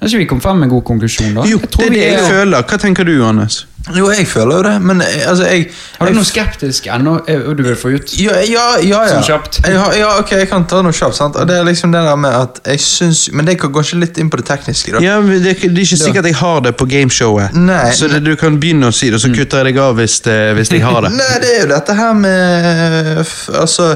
Har 0.00 0.08
tror 0.08 0.18
vi 0.18 0.26
kom 0.30 0.40
frem 0.40 0.60
med 0.60 0.68
en 0.68 0.70
god 0.76 0.84
konklusjon, 0.86 1.34
da? 1.34 1.42
Jo, 1.46 1.58
det 1.58 1.86
er 1.86 1.90
det 1.90 2.02
jeg 2.04 2.14
er- 2.20 2.30
føler. 2.30 2.62
Hva 2.62 2.78
tenker 2.78 3.04
du, 3.04 3.16
Johannes? 3.16 3.64
Jo, 3.96 4.10
jeg 4.12 4.26
føler 4.28 4.56
jo 4.56 4.62
det, 4.62 4.74
men 4.82 5.00
eh, 5.00 5.24
altså, 5.30 5.44
jeg 5.48 5.70
Har 5.98 6.06
jeg 6.06 6.14
du 6.14 6.18
noe 6.18 6.28
skeptisk 6.28 6.86
ennå 6.92 7.14
eh, 7.26 7.40
du 7.56 7.62
vil 7.64 7.76
få 7.78 7.88
ut? 7.96 8.12
Ja, 8.20 8.36
ja, 8.44 8.66
ja. 8.82 9.00
ja. 9.06 9.08
Sånn 9.08 9.24
kjapt. 9.26 9.58
Ja, 9.66 9.86
ja, 9.96 10.10
ok, 10.20 10.30
jeg 10.42 10.48
kan 10.50 10.66
ta 10.70 10.82
noe 10.84 10.92
kjapt. 10.92 11.16
sant? 11.16 11.38
Og 11.40 11.48
det 11.48 11.56
er 11.56 11.64
liksom 11.64 11.94
det 11.94 12.02
der 12.04 12.16
med 12.20 12.34
at 12.36 12.60
jeg 12.66 12.82
syns 12.84 13.24
Men 13.32 13.48
det 13.48 13.56
går 13.58 13.72
ikke 13.72 14.00
litt 14.02 14.18
inn 14.18 14.30
på 14.30 14.36
det 14.42 14.46
tekniske. 14.50 14.92
da. 14.92 15.00
Ja, 15.02 15.16
men 15.24 15.42
det, 15.42 15.56
det 15.62 15.72
er 15.72 15.86
ikke 15.86 16.00
sikkert 16.02 16.30
jeg 16.30 16.38
har 16.42 16.60
det 16.60 16.74
på 16.76 16.86
gameshowet. 16.90 17.56
Nei. 17.56 17.90
Så 17.96 18.10
det, 18.12 18.22
du 18.26 18.34
kan 18.36 18.60
begynne 18.60 18.92
å 18.92 18.94
si 18.94 19.08
det, 19.08 19.18
og 19.18 19.24
så 19.24 19.32
kutter 19.34 19.64
jeg 19.64 19.72
deg 19.72 19.82
av 19.82 19.98
hvis, 19.98 20.20
det, 20.26 20.38
hvis 20.58 20.72
jeg 20.76 20.84
har 20.84 21.02
det. 21.08 21.14
Nei, 21.22 21.32
det 21.42 21.54
er 21.56 21.60
jo 21.64 21.72
dette 21.72 21.98
her 21.98 22.14
med 22.14 23.24
Altså, 23.56 23.90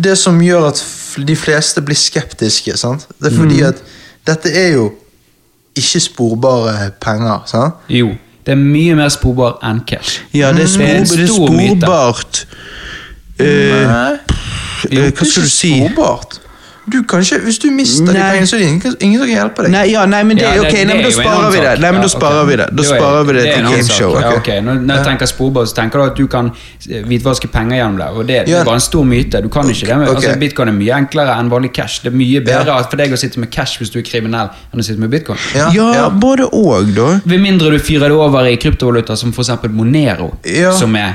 det 0.00 0.16
som 0.20 0.40
gjør 0.40 0.70
at 0.70 0.84
de 1.28 1.36
fleste 1.36 1.82
blir 1.84 1.98
skeptiske, 1.98 2.78
sant. 2.78 3.08
Det 3.18 3.32
er 3.32 3.36
fordi 3.36 3.64
at 3.68 3.82
dette 4.28 4.48
er 4.54 4.76
jo 4.78 4.92
ikke 5.76 6.00
sporbare 6.00 6.90
penger, 7.00 7.42
sant. 7.46 7.74
Jo. 7.88 8.12
Det 8.46 8.52
er 8.52 8.58
mye 8.58 8.94
mer 8.98 9.08
sporbar 9.14 9.60
enn 9.62 9.84
cash. 9.86 10.20
Ja, 10.34 10.50
det 10.52 10.64
er, 10.66 10.70
spor, 10.72 10.86
det 10.86 11.20
er 11.22 11.30
sporbart. 11.30 12.40
Uh, 13.38 13.46
Nei. 13.46 14.16
eh, 14.90 15.12
hva 15.14 15.26
skal 15.26 15.46
du 15.46 15.50
si? 15.50 15.70
Sporbart. 15.78 16.41
Du 16.90 17.02
kan 17.06 17.20
ikke, 17.22 17.38
Hvis 17.44 17.58
du 17.62 17.68
mister 17.70 18.06
de 18.06 18.18
pengene, 18.18 18.46
så 18.46 18.56
er 18.56 18.60
det 18.60 18.68
ingen, 18.68 18.94
ingen 19.00 19.18
som 19.20 19.28
kan 19.28 19.36
hjelpe 19.36 19.62
deg. 19.62 19.70
Nei, 19.70 19.82
ja, 19.92 20.02
nei, 20.06 20.22
men 20.26 20.36
det 20.36 20.42
ja, 20.42 20.54
det, 20.58 20.66
okay, 20.66 20.84
nei, 20.84 20.96
men 20.98 21.04
da 21.06 21.10
sparer 21.14 21.50
vi 21.54 21.60
det. 21.62 21.74
Nei, 21.78 21.90
men 21.92 22.00
Ja, 22.00 22.02
da 22.02 22.08
sparer 22.10 22.44
vi 22.48 22.56
det. 22.58 22.66
Da 22.74 22.82
er- 22.82 22.88
sparer 22.88 23.24
vi 23.28 23.32
det 23.36 23.42
til 23.54 23.62
gameshow. 23.68 24.10
Okay. 24.10 24.22
Ja, 24.22 24.32
okay. 24.36 24.60
Når, 24.66 24.74
når 24.88 24.94
jeg 24.98 25.04
tenker 25.06 25.26
sporbar, 25.30 25.64
så 25.70 25.74
tenker 25.78 25.98
du 25.98 26.04
at 26.10 26.16
du 26.18 26.26
kan 26.26 26.50
hvitvaske 27.06 27.48
penger 27.54 27.76
gjennom 27.78 27.96
det. 28.02 28.08
Og 28.18 28.26
det, 28.26 28.40
det 28.46 28.54
er 28.58 28.64
bare 28.64 28.80
en 28.80 28.86
stor 28.88 29.04
myte. 29.04 29.42
Du 29.42 29.48
kan 29.48 29.70
ikke 29.70 29.86
det. 29.86 29.98
Men, 29.98 30.08
altså, 30.08 30.34
bitcoin 30.42 30.68
er 30.68 30.76
mye 30.80 30.98
enklere 30.98 31.38
enn 31.38 31.50
vanlig 31.54 31.72
cash. 31.78 32.02
Det 32.02 32.10
er 32.12 32.16
mye 32.18 32.40
bedre 32.50 32.78
for 32.90 32.96
deg 32.96 33.12
å 33.14 33.16
sitte 33.22 33.38
med 33.40 33.50
cash 33.54 33.78
hvis 33.78 33.90
du 33.94 33.98
er 34.02 34.06
kriminell, 34.10 34.50
enn 34.74 34.80
å 34.80 34.82
sitte 34.84 34.98
med 35.00 35.10
bitcoin. 35.14 35.38
Ja, 35.54 35.70
Ja, 35.72 35.88
ja. 35.94 36.08
både 36.10 36.50
og, 36.52 36.90
da. 36.98 37.20
Ved 37.24 37.38
mindre 37.40 37.70
du 37.70 37.78
fyrer 37.78 38.08
det 38.10 38.18
over 38.18 38.44
i 38.50 38.56
kryptovaluta 38.56 39.16
som 39.16 39.30
f.eks. 39.32 39.54
Monero, 39.70 40.32
Ja. 40.44 40.72
som 40.74 40.96
er, 40.96 41.14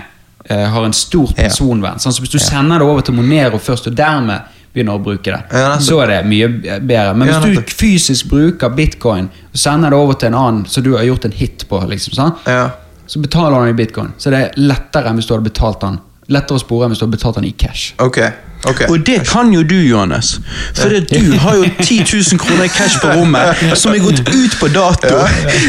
uh, 0.50 0.56
har 0.72 0.86
en 0.86 0.94
stor 0.94 1.28
Ja. 1.36 1.44
personvern. 1.44 2.00
Sånn, 2.00 2.14
så 2.16 2.22
hvis 2.24 2.32
du 2.32 2.40
sender 2.40 2.80
det 2.80 2.88
over 2.88 3.02
til 3.02 3.14
Monero 3.20 3.58
først, 3.60 3.88
og 3.88 3.98
dermed 3.98 4.40
begynner 4.78 4.98
å 4.98 5.04
bruke 5.04 5.34
det, 5.34 5.42
Ja, 5.58 5.76
så 5.84 6.00
er 6.06 6.12
det 6.14 6.18
mye 6.30 6.48
bedre. 6.80 7.14
Men 7.18 7.28
Ja, 7.32 7.40
hvis 7.44 7.58
du 7.58 7.76
fysisk 7.78 8.30
bruker 8.32 8.70
bitcoin 8.78 9.30
og 9.52 9.58
sender 9.60 9.92
det 9.94 10.00
over 10.00 10.14
til 10.18 10.32
en 10.32 10.38
annen 10.40 10.66
som 10.70 10.86
du 10.86 10.94
har 10.96 11.04
gjort 11.08 11.26
en 11.26 11.36
hit 11.36 11.66
på, 11.70 11.82
liksom? 11.90 12.36
Ja. 12.46 12.70
så 13.08 13.20
betaler 13.24 13.60
han 13.60 13.70
i 13.72 13.78
bitcoin. 13.78 14.14
Så 14.18 14.30
det 14.34 14.40
er 14.44 14.58
lettere 14.60 15.10
enn 15.10 15.20
hvis 15.20 15.28
du 15.30 15.34
hadde 15.36 15.50
betalt 15.50 15.84
han 15.88 16.00
Lettere 16.28 16.60
å 16.60 16.60
spore 16.60 16.84
enn 16.84 16.92
hvis 16.92 17.00
du 17.00 17.06
hadde 17.06 17.16
betalt 17.16 17.38
han 17.40 17.46
i 17.48 17.54
cash. 17.56 17.94
Ok. 18.04 18.18
Ok. 18.64 18.82
Og 18.90 19.06
det 19.06 19.20
kan 19.30 19.52
jo 19.54 19.64
du, 19.64 19.76
Johannes. 19.76 20.40
For 20.76 20.90
det, 20.90 21.08
du 21.12 21.38
har 21.40 21.56
jo 21.60 21.68
10 21.84 22.00
000 22.14 22.42
kroner 22.42 22.64
i 22.66 22.72
cash 22.74 23.00
på 23.02 23.12
rommet 23.14 23.64
som 23.78 23.94
er 23.94 24.04
gått 24.04 24.24
ut 24.26 24.58
på 24.60 24.72
dato. 24.74 25.14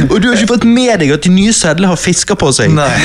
Og 0.09 0.17
du 0.23 0.29
har 0.29 0.39
ikke 0.39 0.55
fått 0.55 0.67
med 0.69 1.01
deg 1.03 1.13
at 1.17 1.27
de 1.27 1.33
nye 1.35 1.53
sedlene 1.53 1.93
har 1.93 2.01
fisker 2.01 2.39
på 2.39 2.53
seg. 2.55 2.75
Nei. 2.75 2.91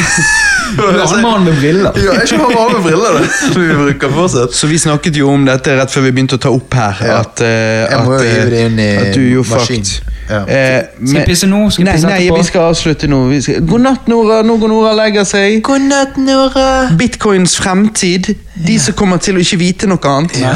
Du 0.74 0.82
er 0.82 1.04
en 1.04 1.22
mann 1.22 1.44
med 1.46 1.60
briller. 1.60 1.92
Ja, 2.00 2.16
jeg 2.16 2.24
er 2.24 2.32
ikke 2.34 2.48
bare 2.56 2.72
med 2.74 2.86
briller, 2.88 3.20
det. 3.20 3.28
Som 3.54 3.62
vi 3.62 3.76
bruker 3.78 4.10
fortsatt. 4.16 4.56
Så 4.58 4.70
vi 4.72 4.80
snakket 4.82 5.20
jo 5.20 5.30
om 5.30 5.46
dette 5.46 5.76
rett 5.78 5.94
før 5.94 6.08
vi 6.08 6.14
begynte 6.16 6.40
å 6.40 6.42
ta 6.42 6.54
opp 6.56 6.74
her. 6.80 7.04
At, 7.20 7.44
uh, 7.44 8.00
at, 8.00 8.26
i 8.26 8.88
at 8.96 9.14
du 9.14 9.22
jo 9.36 9.46
maskin. 9.52 9.86
Ja. 10.30 10.40
Eh, 10.48 10.84
Skal 11.04 11.18
jeg 11.20 11.26
pisse 11.28 11.48
nå? 11.52 11.60
Skal 11.70 11.84
jeg 11.84 11.88
nei, 11.90 11.94
pisse 11.98 12.08
nei, 12.08 12.18
etterpå? 12.22 12.38
vi 12.38 12.44
skal 12.48 12.62
avslutte 12.72 13.08
nå. 13.12 13.20
Vi 13.28 13.42
skal... 13.44 13.62
God 13.68 13.84
natt, 13.84 14.08
Nora. 14.08 14.38
Nå 14.48 14.56
går 14.62 14.72
Nora 14.72 14.94
og 14.94 14.98
legger 15.02 15.28
seg. 15.28 15.58
God 15.68 15.88
natt, 15.90 16.18
Nora. 16.18 16.66
Bitcoins 17.00 17.58
fremtid. 17.60 18.32
De 18.68 18.80
som 18.80 18.94
kommer 18.96 19.18
til 19.24 19.36
å 19.36 19.44
ikke 19.44 19.58
vite 19.60 19.90
noe 19.92 20.00
annet. 20.14 20.38
Ja. 20.40 20.54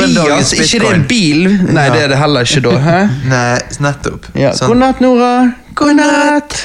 Fias, 0.00 0.52
ikke 0.56 0.80
det 0.86 0.92
en 0.94 1.06
bil? 1.10 1.46
Nei, 1.68 1.86
Ja. 1.86 1.92
det 1.94 2.02
er 2.06 2.08
det 2.14 2.18
heller 2.22 2.46
ikke 2.48 2.62
da. 2.68 2.76
Hæ? 2.86 2.98
Nei, 3.28 3.58
nettopp. 3.84 4.30
Ja. 4.38 4.52
Sånn. 4.56 4.72
God 4.72 4.82
natt, 4.86 5.00
Nora. 5.04 5.32
God 5.74 5.96
natt. 6.00 6.60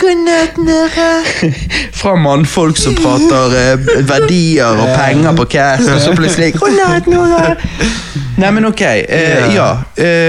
God 0.00 0.16
natt, 0.24 0.56
Nora. 0.56 1.08
Fra 1.92 2.14
mannfolk 2.16 2.78
som 2.80 2.94
prater 2.96 3.56
eh, 3.60 3.90
verdier 4.08 4.78
og 4.80 4.88
penger 4.96 5.34
på 5.36 5.44
cash, 5.52 5.90
og 5.92 6.00
så 6.00 6.14
plutselig. 6.16 6.54
Nei, 8.40 8.48
men 8.56 8.64
ok. 8.64 8.80
eh, 8.80 9.50
ja. 9.52 9.66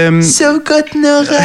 Um, 0.08 0.18
So 0.22 0.50
godt, 0.68 0.90
Nora. 1.00 1.38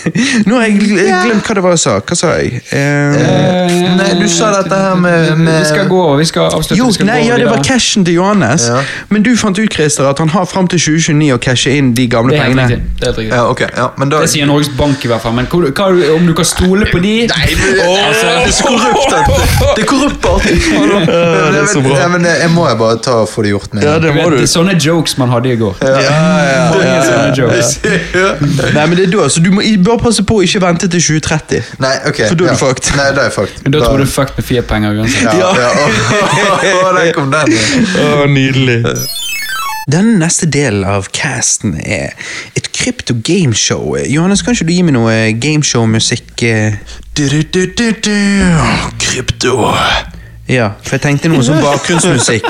nå 0.48 0.56
har 0.56 0.62
jeg 0.70 0.78
gl- 0.80 1.10
glemt 1.26 1.44
hva 1.44 1.56
det 1.58 1.64
var 1.66 1.74
jeg 1.74 1.82
sa. 1.82 1.98
Hva 2.00 2.16
sa 2.16 2.30
jeg? 2.40 2.62
Ehm, 2.72 3.18
Eh, 3.24 3.82
Nei, 3.98 4.06
du 4.18 4.24
sa 4.30 4.48
dette 4.54 4.74
her 4.78 4.94
med, 4.98 5.34
med 5.38 5.58
Vi 5.60 5.66
skal 5.68 5.86
gå 5.90 5.98
over. 6.00 6.16
Vi 6.22 6.24
skal 6.28 6.48
avslutte. 6.48 6.78
jo, 6.78 6.86
vi 6.88 6.96
skal 6.96 7.06
nei, 7.10 7.18
gå 7.22 7.28
ja, 7.28 7.36
det 7.42 7.46
var 7.50 7.60
cashen 7.66 8.04
til 8.08 8.16
Johannes. 8.16 8.64
Ja. 8.70 8.80
Men 9.12 9.22
du 9.26 9.30
fant 9.36 9.58
ut 9.60 9.72
Christer, 9.76 10.08
at 10.08 10.18
han 10.22 10.32
har 10.32 10.48
fram 10.48 10.68
til 10.72 10.80
2029 10.80 11.28
å 11.36 11.38
cashe 11.44 11.74
inn 11.76 11.92
de 11.96 12.06
gamle 12.12 12.32
Det 12.32 12.40
er 12.40 12.44
helt 12.48 12.56
pengene. 12.56 12.68
riktig. 12.78 12.96
Det 13.00 13.04
er 13.04 13.12
helt 13.12 13.20
riktig. 13.20 13.36
Ja, 13.36 13.44
ok. 13.50 13.62
Ja, 13.76 13.86
men 14.00 14.12
da 14.14 14.20
Det 14.24 14.30
sier 14.32 14.48
Norges 14.48 14.72
Bank 14.78 15.04
i 15.04 15.12
hvert 15.12 15.22
fall, 15.26 15.36
men 15.36 15.46
hva, 15.52 15.90
om 16.16 16.26
du 16.26 16.34
kan 16.40 16.48
stole 16.48 16.88
på 16.92 17.02
de 17.04 17.14
Nei, 17.34 17.48
men, 17.60 17.73
Korrupt. 18.64 19.10
Det 19.76 19.82
er 19.82 19.88
korrupt 19.88 20.20
bra. 20.22 20.34
Ja, 21.98 22.08
men 22.12 22.26
jeg 22.28 22.50
må 22.54 22.66
jeg 22.68 22.78
bare 22.80 22.98
ta 23.04 23.16
og 23.24 23.28
få 23.30 23.42
det 23.46 23.54
gjort 23.54 23.74
med. 23.74 23.84
Ja, 23.86 23.94
det 23.98 24.08
du 24.08 24.16
må 24.16 24.22
vet, 24.22 24.30
du. 24.30 24.36
det 24.38 24.46
er 24.46 24.52
sånne 24.52 24.76
jokes 24.80 25.16
man 25.20 25.32
hadde 25.34 25.52
i 25.52 25.56
går. 25.60 25.74
Ja, 25.82 25.88
ja, 26.04 26.14
ja. 26.54 26.64
Nei, 28.74 28.86
men 28.86 28.96
det 28.98 29.06
er 29.08 29.12
da, 29.16 29.28
så 29.32 29.42
du 29.44 29.50
må 29.54 29.64
bare 29.86 30.00
passe 30.04 30.24
på 30.26 30.40
å 30.40 30.46
ikke 30.46 30.62
vente 30.64 30.88
til 30.90 31.02
2030. 31.02 31.74
Nei, 31.84 31.94
ok. 32.10 32.22
For 32.28 32.38
da 32.38 32.48
er 32.48 32.52
ja. 32.52 32.54
du 32.54 32.62
fucked. 32.64 32.92
Nei, 32.98 33.08
da 33.10 33.24
er 33.24 33.30
jeg 33.30 33.36
fucked. 33.40 33.60
Men 33.66 33.76
da 33.76 33.84
tror 33.84 33.98
du 34.02 34.06
fucked 34.10 34.40
med 34.40 34.48
Fiat-penger 34.50 35.02
uansett. 35.02 35.28
Ja, 35.28 35.52
Ja. 35.54 35.70
ja. 35.74 35.84
Å, 36.84 36.96
der 36.96 37.12
kom 37.16 37.30
den. 37.34 37.54
Å, 38.00 38.24
nydelig. 38.30 38.80
Denne 39.90 40.16
neste 40.16 40.46
delen 40.48 40.84
av 40.88 41.10
casten 41.12 41.74
er 41.76 42.14
et 42.56 42.70
krypto 42.72 43.14
gameshow. 43.20 43.96
Johannes, 44.08 44.40
kan 44.42 44.56
ikke 44.56 44.68
du 44.70 44.72
gi 44.72 44.82
meg 44.86 44.96
noe 44.96 45.16
gameshow-musikk? 45.36 46.32
eh? 46.48 46.80
Krypto. 49.04 49.58
Ja, 50.48 50.66
for 50.84 50.98
jeg 50.98 51.00
tenkte 51.00 51.30
noe 51.32 51.40
som 51.40 51.56
bakgrunnsmusikk. 51.56 52.44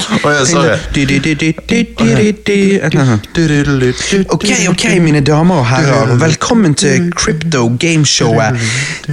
Ok, 4.35 4.49
ok, 4.73 4.87
mine 5.05 5.21
damer 5.23 5.61
og 5.63 5.69
herrer. 5.71 6.17
Velkommen 6.19 6.75
til 6.75 7.13
Crypto 7.15 7.69
Gameshowet. 7.81 8.59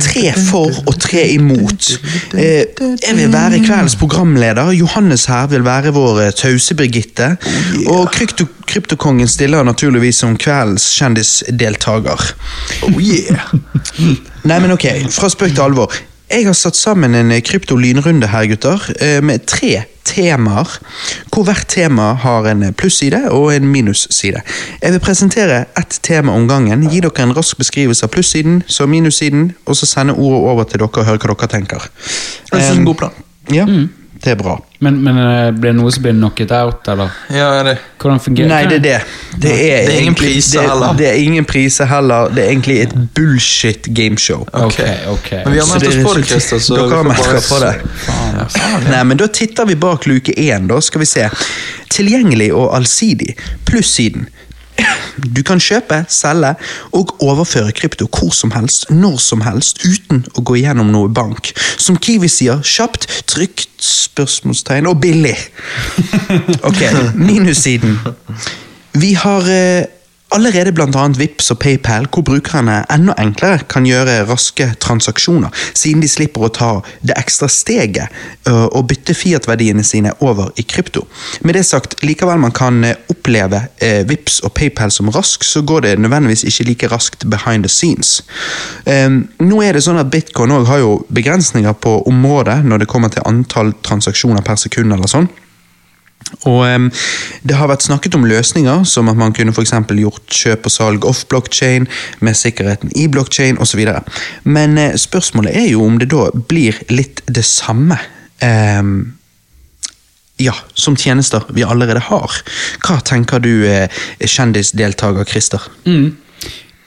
Tre 0.01 0.33
for 0.49 0.81
og 0.87 0.97
tre 0.99 1.27
imot. 1.35 1.91
Eh, 2.33 2.65
jeg 3.05 3.15
vil 3.19 3.29
være 3.33 3.61
kveldens 3.67 3.95
programleder. 4.01 4.71
Johannes 4.73 5.27
her 5.29 5.47
vil 5.53 5.65
være 5.65 5.93
vår 5.93 6.21
eh, 6.25 6.33
tause 6.33 6.73
Birgitte. 6.75 7.35
Og 7.85 8.09
krypto, 8.11 8.49
Kryptokongen 8.71 9.27
stiller 9.27 9.63
naturligvis 9.63 10.23
som 10.23 10.37
kveldens 10.41 10.89
kjendisdeltaker. 10.97 12.31
Oh 12.87 12.97
yeah. 12.97 13.51
Nei, 14.47 14.57
men 14.57 14.71
ok, 14.73 14.87
fra 15.13 15.29
spøk 15.29 15.53
til 15.53 15.69
alvor. 15.69 15.93
Jeg 16.31 16.45
har 16.47 16.55
satt 16.55 16.77
sammen 16.79 17.15
en 17.17 17.31
eh, 17.33 17.41
krypto-lynrunde 17.43 18.29
her, 18.31 18.45
gutter, 18.47 18.85
eh, 19.03 19.19
med 19.23 19.43
tre 19.51 19.83
temaer, 20.07 20.77
hvor 21.31 21.43
hvert 21.43 21.67
tema 21.67 22.13
har 22.23 22.47
en 22.47 22.63
eh, 22.63 22.71
plusside 22.71 23.19
og 23.35 23.49
en 23.51 23.67
minusside. 23.67 24.39
Jeg 24.81 24.95
vil 24.95 25.03
presentere 25.03 25.65
ett 25.79 25.99
tema 26.07 26.31
om 26.31 26.47
gangen, 26.47 26.87
gi 26.87 27.01
dere 27.03 27.25
en 27.25 27.35
rask 27.35 27.59
beskrivelse 27.59 28.07
av 28.07 28.13
plussiden, 28.15 28.61
så 28.67 28.87
minussiden, 28.87 29.51
og 29.65 29.75
så 29.75 29.89
sende 29.89 30.15
ordet 30.15 30.39
over 30.53 30.69
til 30.69 30.79
dere 30.79 31.03
og 31.03 31.09
høre 31.09 31.19
hva 31.19 31.35
dere 31.35 31.51
tenker. 31.57 31.89
Jeg 31.91 32.47
synes 32.47 32.63
det 32.63 32.69
er 32.69 32.79
en 32.79 32.87
god 32.93 33.01
plan. 33.03 33.19
Ja, 33.51 33.67
det 34.23 34.31
er 34.31 34.35
bra. 34.37 34.53
Men, 34.85 34.99
men 35.03 35.17
eh, 35.17 35.47
blir 35.53 35.71
det 35.71 35.77
noe 35.79 35.91
som 35.93 36.03
blir 36.03 36.13
knocket 36.13 36.51
out, 36.53 36.87
eller? 36.93 37.09
Ja, 37.33 37.47
det. 37.65 37.75
Hvordan 38.01 38.19
fungerer 38.21 38.49
Nei, 38.51 38.59
det 38.69 38.75
er 38.75 38.83
det. 38.85 38.97
Det 39.41 39.53
er, 39.53 39.87
Det 39.87 39.95
er 39.95 40.01
ingen 40.01 40.17
priser 40.17 40.67
heller. 40.67 40.93
Det 40.97 41.07
er 41.09 41.17
ingen 41.21 41.47
priser 41.49 41.89
heller. 41.89 42.29
Det 42.33 42.43
er 42.43 42.51
egentlig 42.53 42.77
et 42.83 42.93
bullshit 43.17 43.89
gameshow. 43.97 44.43
Ok, 44.53 44.79
ok. 45.13 45.31
Men 45.45 45.55
vi 45.55 45.61
har 45.63 45.69
meldt 45.73 45.87
oss 45.89 45.99
på 46.05 46.13
det, 46.17 46.25
Christer. 46.29 46.61
Så 46.61 46.77
Dere 46.77 47.01
har 47.01 47.09
meldt 47.09 47.25
dere 47.25 47.41
på 47.47 47.61
det. 47.65 47.73
Faen, 48.05 48.37
Ja, 48.41 48.45
faen, 48.57 48.85
ja. 48.85 48.93
Nei, 48.95 49.03
men 49.11 49.21
Da 49.21 49.29
titter 49.41 49.69
vi 49.69 49.75
bak 49.87 50.05
luke 50.09 50.33
én, 50.37 50.69
da 50.69 50.77
skal 50.81 51.01
vi 51.05 51.09
se. 51.09 51.25
Tilgjengelig 51.97 52.51
og 52.53 52.75
allsidig. 52.77 53.33
Plussiden. 53.65 54.29
Du 55.21 55.41
kan 55.45 55.61
kjøpe, 55.61 56.01
selge 56.11 56.53
og 56.97 57.15
overføre 57.23 57.73
krypto 57.75 58.07
hvor 58.09 58.33
som 58.35 58.53
helst, 58.55 58.87
når 58.89 59.19
som 59.21 59.43
helst, 59.45 59.83
uten 59.85 60.23
å 60.35 60.43
gå 60.45 60.57
gjennom 60.61 60.91
noe 60.93 61.11
bank. 61.11 61.51
Som 61.81 61.99
Kiwi 62.01 62.29
sier, 62.31 62.63
kjapt, 62.65 63.07
trygt, 63.29 63.69
spørsmålstegn 63.81 64.89
og 64.89 64.99
billig. 65.03 65.37
Ok, 66.69 66.81
minussiden. 67.17 67.97
Vi 68.93 69.13
har 69.17 69.47
eh, 69.49 69.87
allerede 70.35 70.73
bl.a. 70.75 71.07
Vipps 71.17 71.51
og 71.53 71.59
PayPal, 71.61 72.07
hvor 72.11 72.25
brukerne 72.27 72.81
enda 72.93 73.15
enklere 73.21 73.65
kan 73.71 73.85
gjøre 73.87 74.21
raske 74.29 74.71
transaksjoner, 74.81 75.51
siden 75.73 76.03
de 76.03 76.09
slipper 76.11 76.47
å 76.47 76.53
ta 76.55 76.71
det 77.05 77.17
ekstra 77.19 77.49
steget 77.51 78.13
og 78.47 78.87
bytte 78.89 79.15
Fiat-verdiene 79.17 79.83
sine 79.85 80.13
over 80.23 80.51
i 80.59 80.65
krypto. 80.67 81.05
Med 81.45 81.55
det 81.57 81.65
sagt, 81.67 81.97
likevel 82.05 82.39
man 82.41 82.53
kan 82.55 82.83
eh, 82.87 82.97
oppleve 83.11 83.65
eh, 83.83 84.01
Vipps 84.07 84.39
og 84.45 84.53
PayPal 84.57 84.91
som 84.93 85.11
rask, 85.13 85.43
så 85.43 85.61
går 85.61 85.85
det 85.85 85.93
nødvendigvis 85.99 86.45
ikke 86.49 86.67
like 86.69 86.91
raskt 86.91 87.27
behind 87.29 87.67
the 87.67 87.71
scenes. 87.71 88.21
Ehm, 88.85 89.23
nå 89.41 89.61
er 89.65 89.77
det 89.77 89.85
sånn 89.85 90.01
at 90.01 90.11
Bitcoin 90.13 90.53
også 90.55 90.71
har 90.71 90.81
jo 90.83 90.97
begrensninger 91.13 91.77
på 91.83 92.01
området 92.09 92.61
når 92.65 92.83
det 92.83 92.89
kommer 92.91 93.13
til 93.13 93.25
antall 93.27 93.73
transaksjoner 93.85 94.45
per 94.45 94.59
sekund 94.61 94.93
eller 94.93 95.11
sånn. 95.11 95.29
Og 96.47 96.91
Det 97.43 97.55
har 97.57 97.67
vært 97.67 97.83
snakket 97.83 98.15
om 98.15 98.25
løsninger, 98.25 98.83
som 98.85 99.09
at 99.09 99.17
man 99.17 99.33
kunne 99.33 99.53
for 99.53 99.65
gjort 99.65 100.29
kjøp 100.29 100.65
og 100.65 100.71
salg 100.71 101.05
off 101.05 101.25
blockchain, 101.27 101.87
med 102.19 102.35
sikkerheten 102.35 102.91
i 102.95 103.07
blockchain 103.07 103.57
osv. 103.57 103.81
Men 104.43 104.77
eh, 104.77 104.95
spørsmålet 104.95 105.55
er 105.55 105.71
jo 105.71 105.85
om 105.85 105.97
det 105.99 106.11
da 106.11 106.29
blir 106.33 106.77
litt 106.89 107.21
det 107.27 107.45
samme. 107.45 107.97
Um, 108.41 109.13
ja, 110.41 110.53
som 110.73 110.95
tjenester 110.97 111.43
vi 111.53 111.63
allerede 111.63 112.01
har. 112.07 112.31
Hva 112.81 112.99
tenker 113.05 113.39
du, 113.39 113.67
eh, 113.67 113.89
kjendisdeltaker 114.19 115.25
Christer? 115.25 115.61
Mm. 115.85 116.17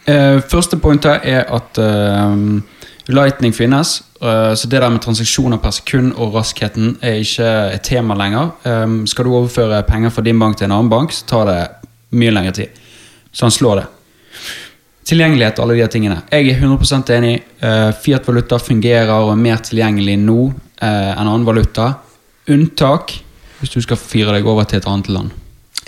Eh, 0.06 0.40
første 0.50 0.76
pointet 0.76 1.20
er 1.24 1.46
at 1.48 1.78
eh, 1.78 2.36
Lightning 3.08 3.54
finnes, 3.54 4.02
så 4.24 4.68
det 4.70 4.80
der 4.80 4.92
med 4.92 5.02
transaksjoner 5.04 5.60
per 5.60 5.74
sekund 5.76 6.14
og 6.20 6.36
raskheten 6.36 6.94
er 7.04 7.18
ikke 7.20 7.48
et 7.74 7.84
tema 7.84 8.16
lenger. 8.18 8.54
Eh, 8.64 8.86
skal 9.10 9.26
du 9.26 9.34
overføre 9.34 9.82
penger 9.88 10.14
fra 10.14 10.24
din 10.24 10.38
bank 10.40 10.58
til 10.58 10.68
en 10.68 10.76
annen 10.78 10.92
bank, 10.92 11.12
så 11.12 11.26
tar 11.28 11.50
det 11.50 11.58
mye 12.16 12.32
lengre 12.32 12.54
tid. 12.56 12.80
Så 13.32 13.46
han 13.46 13.54
slår 13.54 13.82
det. 13.82 13.86
Tilgjengelighet 15.04 15.58
og 15.58 15.66
alle 15.66 15.76
de 15.76 15.84
her 15.84 15.92
tingene. 15.92 16.22
Jeg 16.32 16.48
er 16.48 16.62
100 16.62 17.12
enig. 17.18 17.34
Eh, 17.60 17.90
Fiat-valuta 18.00 18.58
fungerer 18.62 19.12
og 19.18 19.34
er 19.34 19.40
mer 19.42 19.60
tilgjengelig 19.60 20.16
nå 20.22 20.38
eh, 20.48 21.10
enn 21.12 21.26
annen 21.26 21.44
valuta. 21.44 21.90
Unntak 22.48 23.18
hvis 23.58 23.74
du 23.74 23.80
skal 23.84 24.00
fyre 24.00 24.32
deg 24.36 24.46
over 24.48 24.64
til 24.68 24.80
et 24.80 24.88
annet 24.88 25.10
land. 25.12 25.32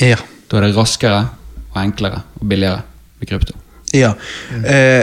Ja. 0.00 0.18
Da 0.46 0.58
er 0.58 0.68
det 0.68 0.76
raskere, 0.76 1.24
og 1.72 1.78
enklere 1.80 2.22
og 2.38 2.48
billigere 2.48 2.82
med 3.20 3.30
krypto. 3.30 3.56
Ja. 3.96 4.12
Eh, 4.52 5.02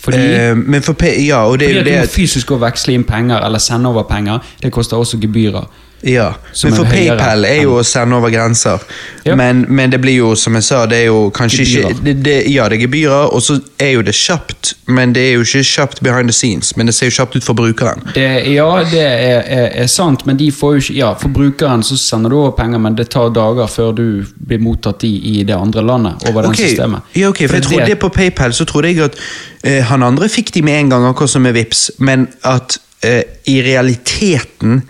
Fordi, 0.00 0.16
eh, 0.16 0.56
men 0.56 0.82
for 0.82 0.96
ja, 1.02 1.42
det 1.52 1.68
fordi 1.68 1.78
at 1.78 1.86
du 1.86 1.92
må 1.92 2.06
fysisk 2.08 2.50
å 2.54 2.60
veksle 2.62 2.94
inn 2.96 3.04
penger 3.04 3.44
eller 3.44 3.60
sende 3.60 3.90
over 3.92 4.06
penger. 4.08 4.38
Det 4.62 4.72
koster 4.72 4.96
også 4.96 5.20
gebyrer. 5.20 5.66
Ja, 6.02 6.30
men 6.64 6.72
for 6.74 6.84
PayPal 6.88 7.44
er 7.44 7.62
jo 7.62 7.74
å 7.76 7.82
sende 7.84 8.16
over 8.16 8.30
grenser. 8.32 8.80
Ja. 9.26 9.34
Men, 9.36 9.66
men 9.68 9.90
det 9.92 9.98
blir 10.00 10.14
jo, 10.16 10.30
som 10.34 10.54
jeg 10.56 10.64
sa, 10.64 10.86
det 10.88 10.96
er 11.02 11.06
jo 11.10 11.26
kanskje 11.36 11.64
Gebyrer. 11.66 11.90
ikke 11.90 12.04
det, 12.06 12.14
det, 12.24 12.36
Ja, 12.52 12.68
det 12.72 12.78
er 12.78 12.82
gebyrer, 12.86 13.26
og 13.36 13.42
så 13.44 13.58
er 13.78 13.90
jo 13.98 14.02
det 14.06 14.14
kjapt, 14.16 14.74
men 14.88 15.12
det 15.12 15.26
er 15.28 15.34
jo 15.36 15.44
ikke 15.44 15.62
kjapt 15.68 16.00
behind 16.02 16.28
the 16.32 16.32
scenes. 16.32 16.72
Men 16.76 16.86
det 16.88 16.94
ser 16.96 17.10
jo 17.10 17.16
kjapt 17.18 17.36
ut 17.36 17.44
for 17.44 17.58
brukeren. 17.58 18.00
Det, 18.14 18.24
ja, 18.54 18.68
det 18.90 19.02
er, 19.04 19.42
er, 19.44 19.68
er 19.84 19.86
sant, 19.92 20.24
men 20.26 20.40
de 20.40 20.48
får 20.52 20.74
jo 20.78 20.84
ikke 20.86 20.96
Ja, 21.02 21.12
for 21.20 21.28
brukeren 21.36 21.82
så 21.84 21.96
sender 22.00 22.30
du 22.32 22.38
over 22.40 22.56
penger, 22.56 22.78
men 22.80 22.96
det 22.96 23.10
tar 23.12 23.28
dager 23.36 23.68
før 23.68 23.92
du 24.00 24.06
blir 24.46 24.58
mottatt 24.64 25.04
i, 25.04 25.12
i 25.36 25.44
det 25.44 25.54
andre 25.56 25.84
landet 25.84 26.24
over 26.30 26.42
den 26.48 26.56
Ok, 26.56 26.64
systemet. 26.64 27.12
Ja, 27.14 27.28
ok, 27.28 27.44
for 27.46 27.60
jeg 27.60 27.68
trodde 27.68 27.86
det- 27.92 27.98
på 28.00 28.08
PayPal 28.08 28.52
så 28.56 28.64
trodde 28.64 28.88
jeg 28.88 29.04
at 29.10 29.20
eh, 29.64 29.82
han 29.84 30.02
andre 30.02 30.28
fikk 30.32 30.54
de 30.56 30.62
med 30.64 30.80
en 30.80 30.90
gang, 30.96 31.04
akkurat 31.12 31.30
som 31.36 31.42
med 31.44 31.52
Vips, 31.60 31.90
men 31.98 32.26
at 32.48 32.78
eh, 33.04 33.22
i 33.52 33.60
realiteten 33.62 34.82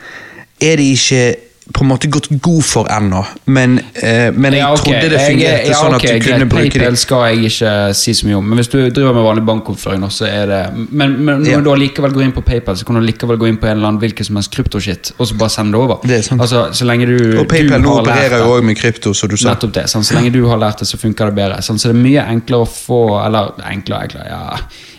er 0.61 0.77
de 0.77 0.93
ikke 0.95 1.23
på 1.71 1.85
en 1.85 1.91
måte 1.93 2.09
gått 2.11 2.27
god 2.43 2.65
for 2.67 2.89
ennå. 2.91 3.21
Men, 3.47 3.77
eh, 4.03 4.33
men 4.35 4.53
jeg 4.53 4.59
Ja, 4.59 4.73
okay. 4.73 4.83
trodde 4.83 5.09
det 5.13 5.21
jeg- 5.21 5.31
fungerte 5.31 5.67
ja, 5.69 5.75
sånn 5.79 5.95
at 5.95 5.95
at 5.95 6.01
du 6.03 6.09
kunne 6.09 6.39
greit, 6.41 6.49
bruke 6.51 6.71
PayPal 6.81 6.91
de. 6.91 6.97
skal 6.97 7.21
jeg 7.29 7.39
ikke 7.47 7.95
si 7.95 8.11
så 8.13 8.27
mye 8.27 8.35
om, 8.39 8.49
men 8.49 8.59
hvis 8.59 8.69
du 8.73 8.91
driver 8.91 9.13
med 9.15 9.23
vanlig 9.23 9.45
bankoppføring, 9.47 10.03
så 10.11 10.27
er 10.27 10.47
det 10.47 10.91
Men, 10.91 11.25
men 11.25 11.43
når 11.45 11.47
Ja. 11.47 11.61
du 11.61 11.71
allikevel 11.71 12.11
går 12.13 12.23
inn 12.25 12.33
på 12.33 12.43
PayPal, 12.45 12.75
så 12.77 12.85
kan 12.85 12.97
du 12.97 13.01
likevel 13.03 13.37
gå 13.39 13.47
inn 13.47 13.57
på 13.59 13.67
en 13.71 13.77
eller 13.77 13.87
annen 13.87 14.01
hvilken 14.01 14.25
som 14.27 14.35
helst 14.35 14.51
kryptoshit, 14.51 15.13
og 15.21 15.29
så 15.29 15.39
bare 15.39 15.49
sende 15.49 15.71
det 15.73 15.81
over. 15.81 15.99
Det 16.03 16.19
er 16.19 16.23
sant. 16.23 16.41
Altså, 16.41 16.73
så 16.73 16.85
lenge 16.85 17.07
du, 17.07 17.39
Og 17.39 17.47
PayPal 17.47 17.79
nå 17.81 18.01
opererer 18.03 18.39
jo 18.39 18.51
òg 18.59 18.65
med 18.65 18.77
krypto, 18.77 19.15
som 19.15 19.29
du 19.29 19.37
sa. 19.37 19.55
Nettopp 19.55 19.73
det. 19.73 19.85
Sånn, 19.85 20.03
Så 20.03 20.15
lenge 20.15 20.33
du 20.33 20.49
har 20.49 20.59
lært 20.59 20.79
det, 20.81 20.89
så 20.89 20.99
funker 20.99 21.27
det 21.27 21.37
bedre. 21.37 21.59
Sånn, 21.63 21.79
Så 21.79 21.83
det 21.93 21.95
er 21.95 22.03
mye 22.03 22.27
enklere 22.27 22.67
å 22.67 22.69
få 22.69 23.25
Eller 23.25 23.53
enklere, 23.71 24.09
enklere 24.09 24.27
ja. 24.29 24.57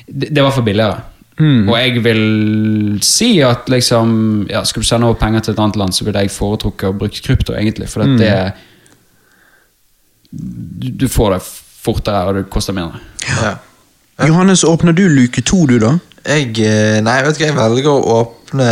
Det, 0.10 0.34
det 0.34 0.38
er 0.38 0.42
i 0.42 0.46
hvert 0.50 0.54
fall 0.54 0.64
billigere. 0.64 1.02
Mm. 1.42 1.70
Og 1.72 1.76
jeg 1.80 2.02
vil 2.06 3.00
si 3.02 3.32
at 3.42 3.70
liksom 3.72 4.12
ja, 4.52 4.62
Skal 4.68 4.84
du 4.84 4.88
sende 4.88 5.08
over 5.10 5.18
penger 5.18 5.40
til 5.48 5.54
et 5.56 5.62
annet 5.64 5.80
land, 5.80 5.94
så 5.98 6.06
ville 6.06 6.22
jeg 6.22 6.32
foretrukket 6.36 6.90
å 6.92 6.98
bruke 7.02 7.22
krypto, 7.26 7.56
egentlig. 7.58 7.88
For 7.90 8.04
Mm. 8.06 8.18
det 8.20 8.36
du, 10.32 10.90
du 11.02 11.08
får 11.10 11.34
det 11.36 11.42
fortere, 11.82 12.28
og 12.30 12.36
det 12.38 12.46
koster 12.54 12.74
mindre. 12.78 13.00
Ja. 13.28 13.56
Johannes, 14.28 14.64
åpner 14.64 14.94
du 14.94 15.08
luke 15.10 15.42
to, 15.42 15.66
du, 15.68 15.80
da? 15.82 15.96
Jeg, 16.22 16.52
eh, 16.62 17.00
nei, 17.02 17.16
vet 17.26 17.38
ikke, 17.38 17.48
jeg 17.48 17.56
velger 17.58 17.88
å 17.90 18.18
åpne 18.20 18.68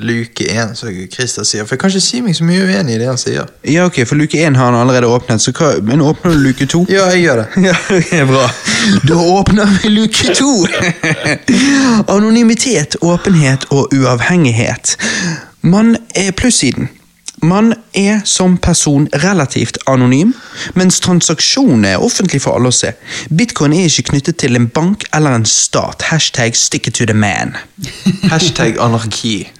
luke 0.00 0.46
én, 0.48 0.72
som 0.78 0.88
Christer 1.12 1.44
sier. 1.44 1.66
For 1.66 1.76
jeg 1.76 1.82
kan 1.82 1.92
ikke 1.92 2.04
si 2.04 2.22
meg 2.24 2.36
så 2.38 2.46
mye 2.48 2.64
uenig 2.64 2.94
i 2.96 3.00
det 3.02 3.10
han 3.10 3.20
sier. 3.20 3.50
Ja, 3.68 3.84
ok, 3.90 4.02
for 4.08 4.16
luke 4.16 4.40
én 4.40 4.56
har 4.56 4.70
han 4.70 4.78
allerede 4.80 5.10
åpnet, 5.12 5.42
så 5.44 5.52
hva, 5.52 5.74
men 5.84 6.00
åpner 6.00 6.32
du 6.32 6.40
luke 6.46 6.68
to? 6.70 6.84
Ja, 6.88 7.10
jeg 7.12 7.26
gjør 7.26 7.42
det. 7.42 7.48
Ja, 7.68 7.76
er 8.22 8.30
bra. 8.30 8.46
Da 9.08 9.20
åpner 9.20 9.76
vi 9.82 9.92
luke 9.92 10.32
to. 10.38 10.54
Anonymitet, 12.16 12.96
åpenhet 13.04 13.68
og 13.70 13.92
uavhengighet. 13.92 14.96
Man 15.62 15.96
er 16.16 16.32
plussiden. 16.32 16.88
Man 17.42 17.74
er 17.98 18.20
som 18.24 18.56
person 18.56 19.08
relativt 19.24 19.78
anonym, 19.90 20.30
mens 20.78 21.00
transaksjonene 21.02 21.96
er 21.96 22.04
offentlig 22.04 22.38
for 22.44 22.54
alle 22.54 22.70
å 22.70 22.76
se. 22.76 22.92
Bitcoin 23.34 23.74
er 23.74 23.88
ikke 23.88 24.12
knyttet 24.12 24.38
til 24.44 24.54
en 24.58 24.68
bank 24.70 25.02
eller 25.16 25.40
en 25.40 25.46
stat. 25.48 26.06
Hashtag 26.12 26.54
stick 26.56 26.86
it 26.86 26.94
to 27.00 27.06
the 27.06 27.16
man. 27.18 27.56
Hashtag 28.32 28.78
anarki. 28.78 29.50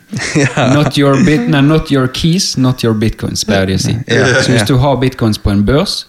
Not 0.56 0.98
your, 0.98 1.24
bit, 1.24 1.48
no, 1.48 1.60
not 1.60 1.90
your 1.90 2.06
keys, 2.06 2.56
not 2.56 2.84
your 2.84 2.94
bitcoins, 2.94 3.42
pleier 3.48 3.66
de 3.66 3.78
å 3.80 3.82
si. 3.82 3.96
Yeah. 4.06 4.38
Så 4.44 4.54
hvis 4.54 4.68
du 4.68 4.76
har 4.78 4.98
bitcoins 5.02 5.40
på 5.42 5.50
en 5.50 5.64
børs, 5.66 6.04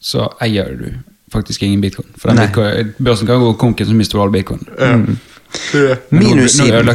så 0.00 0.30
eier 0.40 0.76
du 0.78 0.92
faktisk 1.32 1.66
ingen 1.66 1.82
bitcoin. 1.84 2.08
For 2.16 2.30
den 2.30 2.46
bitcoin, 2.46 2.94
børsen 3.04 3.28
kan 3.28 3.42
gå 3.42 3.52
konken, 3.60 3.90
så 3.90 3.96
mister 3.98 4.16
du 4.16 4.24
all 4.24 4.32
bitcoin. 4.32 4.62
Nå 4.78 5.18
Minussiden. 6.10 6.86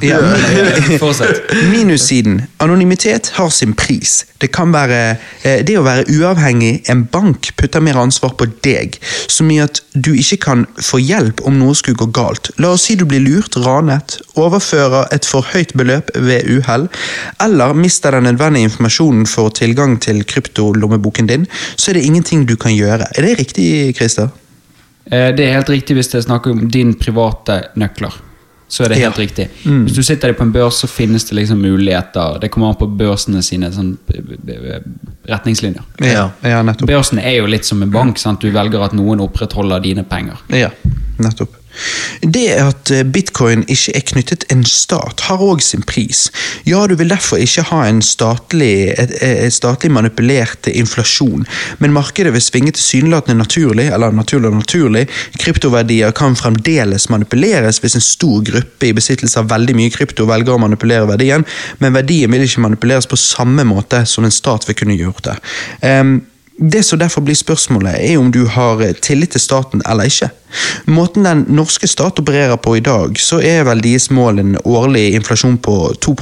Ja. 0.00 0.18
Minussiden. 1.72 2.42
Anonymitet 2.56 3.28
har 3.34 3.50
sin 3.50 3.74
pris. 3.74 4.26
Det 4.38 4.50
kan 4.52 4.72
være 4.72 5.16
eh, 5.42 5.64
Det 5.66 5.76
å 5.78 5.84
være 5.86 6.06
uavhengig 6.12 6.88
en 6.92 7.04
bank 7.10 7.50
putter 7.58 7.82
mer 7.84 7.98
ansvar 8.00 8.34
på 8.38 8.48
deg, 8.64 8.98
som 9.26 9.50
i 9.50 9.58
at 9.62 9.82
du 9.94 10.12
ikke 10.14 10.40
kan 10.44 10.66
få 10.80 11.00
hjelp 11.02 11.42
om 11.48 11.58
noe 11.60 11.76
skulle 11.78 11.98
gå 12.00 12.10
galt. 12.14 12.52
La 12.62 12.72
oss 12.76 12.88
si 12.88 12.96
du 12.98 13.06
blir 13.08 13.24
lurt, 13.24 13.56
ranet, 13.64 14.18
overfører 14.38 15.08
et 15.14 15.28
for 15.28 15.46
høyt 15.52 15.74
beløp 15.78 16.12
ved 16.14 16.48
uhell, 16.48 16.88
eller 17.44 17.76
mister 17.76 18.14
den 18.14 18.28
nødvendige 18.28 18.70
informasjonen 18.70 19.26
for 19.28 19.52
tilgang 19.54 19.98
til 20.00 20.24
kryptolommeboken 20.28 21.30
din, 21.30 21.48
så 21.76 21.90
er 21.90 21.98
det 21.98 22.06
ingenting 22.08 22.46
du 22.48 22.56
kan 22.56 22.76
gjøre. 22.76 23.08
Er 23.16 23.26
det 23.26 23.38
riktig, 23.40 23.96
Christer? 23.96 24.30
Eh, 25.10 25.34
Det 25.34 25.40
er 25.46 25.52
helt 25.54 25.68
riktig 25.68 25.96
hvis 25.96 26.08
det 26.12 26.18
er 26.18 26.26
snakk 26.28 26.46
om 26.46 26.68
din 26.70 26.94
private 26.94 27.62
nøkler. 27.76 28.12
Så 28.68 28.84
er 28.84 28.88
det 28.88 28.98
helt 28.98 29.16
Ja. 29.16 29.22
riktig. 29.24 29.48
Hvis 29.64 29.94
du 29.94 30.02
sitter 30.02 30.32
på 30.34 30.42
en 30.42 30.52
børs, 30.52 30.76
så 30.82 30.86
finnes 30.86 31.24
det 31.24 31.36
liksom 31.36 31.58
muligheter. 31.62 32.38
Det 32.40 32.50
kommer 32.50 32.68
an 32.68 32.74
på 32.76 32.86
børsene 32.98 33.42
sine 33.42 33.70
sånn, 33.72 33.96
retningslinjer. 35.28 35.82
Ja, 36.04 36.30
ja 36.42 36.62
nettopp. 36.62 36.88
Børsen 36.90 37.18
er 37.22 37.38
jo 37.38 37.46
litt 37.46 37.64
som 37.64 37.82
en 37.82 37.90
bank. 37.90 38.18
Sant? 38.20 38.40
Du 38.44 38.50
velger 38.52 38.84
at 38.84 38.92
noen 38.96 39.20
opprettholder 39.24 39.82
dine 39.84 40.04
penger. 40.08 40.36
Ja, 40.52 40.70
nettopp. 41.18 41.57
Det 42.22 42.48
at 42.58 42.92
eh, 42.94 43.04
bitcoin 43.06 43.64
ikke 43.70 43.94
er 43.96 44.06
knyttet 44.12 44.46
en 44.52 44.64
stat, 44.68 45.24
har 45.28 45.42
òg 45.42 45.62
sin 45.64 45.84
pris. 45.86 46.26
Ja, 46.68 46.84
du 46.88 46.96
vil 46.98 47.10
derfor 47.12 47.40
ikke 47.42 47.66
ha 47.70 47.84
en 47.88 48.00
statlig, 48.04 48.94
et, 48.98 49.14
et 49.22 49.54
statlig 49.54 49.90
manipulert 49.94 50.68
inflasjon, 50.70 51.46
men 51.82 51.94
markedet 51.94 52.32
vil 52.34 52.44
svinge 52.44 52.74
tilsynelatende 52.76 53.38
naturlig, 53.42 53.88
eller 53.94 54.14
naturlig 54.14 54.52
og 54.52 54.60
naturlig. 54.62 55.04
Kryptoverdier 55.38 56.14
kan 56.16 56.36
fremdeles 56.38 57.08
manipuleres 57.12 57.80
hvis 57.82 57.98
en 57.98 58.04
stor 58.04 58.42
gruppe 58.46 58.90
i 58.90 58.94
besittelse 58.96 59.40
av 59.40 59.50
veldig 59.52 59.76
mye 59.78 59.92
krypto 59.94 60.26
velger 60.28 60.56
å 60.56 60.62
manipulere 60.62 61.08
verdien, 61.10 61.46
men 61.82 61.96
verdien 61.96 62.32
vil 62.32 62.46
ikke 62.46 62.64
manipuleres 62.66 63.08
på 63.08 63.20
samme 63.20 63.64
måte 63.68 64.04
som 64.08 64.26
en 64.26 64.34
stat 64.34 64.66
vil 64.68 64.78
kunne 64.78 64.98
gjort 64.98 65.24
det. 65.28 65.38
Ehm, 65.86 66.18
det 66.58 66.82
som 66.82 66.98
derfor 66.98 67.22
blir 67.22 67.36
spørsmålet, 67.38 67.94
er 68.00 68.18
om 68.18 68.32
du 68.32 68.44
har 68.50 68.80
eh, 68.82 68.94
tillit 68.94 69.30
til 69.30 69.40
staten 69.40 69.82
eller 69.86 70.10
ikke. 70.10 70.28
Måten 70.86 71.26
den 71.26 71.44
norske 71.48 71.86
stat 71.86 72.18
opererer 72.18 72.56
på 72.56 72.74
i 72.76 72.80
dag, 72.80 73.18
så 73.20 73.38
er 73.44 73.62
vel 73.68 73.82
deres 73.84 74.08
mål 74.10 74.40
en 74.42 74.56
årlig 74.64 75.14
inflasjon 75.14 75.58
på 75.62 75.94
2 76.02 76.16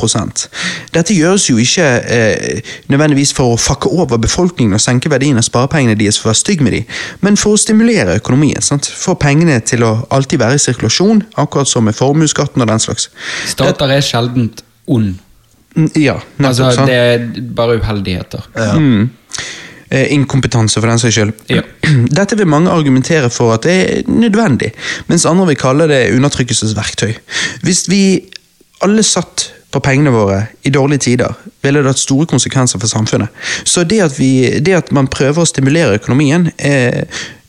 Dette 0.95 1.15
gjøres 1.15 1.49
jo 1.51 1.57
ikke 1.57 1.87
eh, 2.05 2.61
nødvendigvis 2.89 3.33
for 3.33 3.55
å 3.55 3.57
fakke 3.57 3.89
over 3.89 4.17
befolkningen 4.17 4.75
og 4.75 4.81
senke 4.81 5.11
verdien 5.11 5.39
av 5.39 5.47
sparepengene 5.47 5.97
deres 5.97 6.19
for 6.19 6.29
å 6.29 6.35
være 6.35 6.43
stygg 6.43 6.61
med 6.63 6.73
dem, 6.73 6.85
men 7.21 7.37
for 7.37 7.55
å 7.55 7.61
stimulere 7.61 8.17
økonomien. 8.21 8.61
sant? 8.61 8.87
Få 8.87 9.15
pengene 9.15 9.61
til 9.61 9.83
å 9.83 10.07
alltid 10.11 10.39
være 10.39 10.55
i 10.55 10.59
sirkulasjon, 10.59 11.23
akkurat 11.37 11.69
som 11.69 11.85
med 11.85 11.95
formuesskatten 11.95 12.63
og 12.63 12.69
den 12.69 12.83
slags. 12.83 13.09
Stater 13.47 13.89
er 13.89 14.01
sjeldent 14.05 14.65
ond. 14.87 15.15
Mm, 15.77 15.91
Ja, 15.95 16.21
nettopp. 16.41 16.67
Altså, 16.67 16.85
det 16.87 16.95
er 16.95 17.25
bare 17.55 17.77
uheldigheter. 17.81 18.45
Mm. 18.77 19.11
Eh, 19.91 20.13
Inkompetanse, 20.13 20.81
for 20.81 20.91
den 20.91 20.99
saks 20.99 21.15
skyld. 21.15 21.33
Ja. 21.53 21.63
Dette 22.19 22.39
vil 22.39 22.49
mange 22.51 22.73
argumentere 22.75 23.31
for 23.31 23.55
at 23.55 23.67
det 23.69 23.77
er 23.77 24.09
nødvendig, 24.11 24.73
mens 25.07 25.27
andre 25.31 25.47
vil 25.53 25.61
kalle 25.61 25.87
det 25.91 26.01
undertrykkelsesverktøy. 26.17 27.13
Hvis 27.63 27.85
vi 27.93 28.03
alle 28.83 29.05
satt 29.07 29.53
på 29.71 29.81
pengene 29.85 30.11
våre 30.15 30.41
i 30.67 30.73
dårlige 30.75 31.05
tider, 31.07 31.39
ville 31.63 31.83
det 31.83 31.93
hatt 31.93 32.03
store 32.03 32.27
konsekvenser 32.31 32.81
for 32.83 32.91
samfunnet. 32.91 33.29
Så 33.65 33.85
det 33.85 34.03
at, 34.05 34.19
vi, 34.19 34.59
det 34.61 34.75
at 34.79 34.93
man 34.95 35.09
prøver 35.11 35.43
å 35.43 35.49
stimulere 35.49 35.99
økonomien, 36.01 36.49
er, 36.59 37.05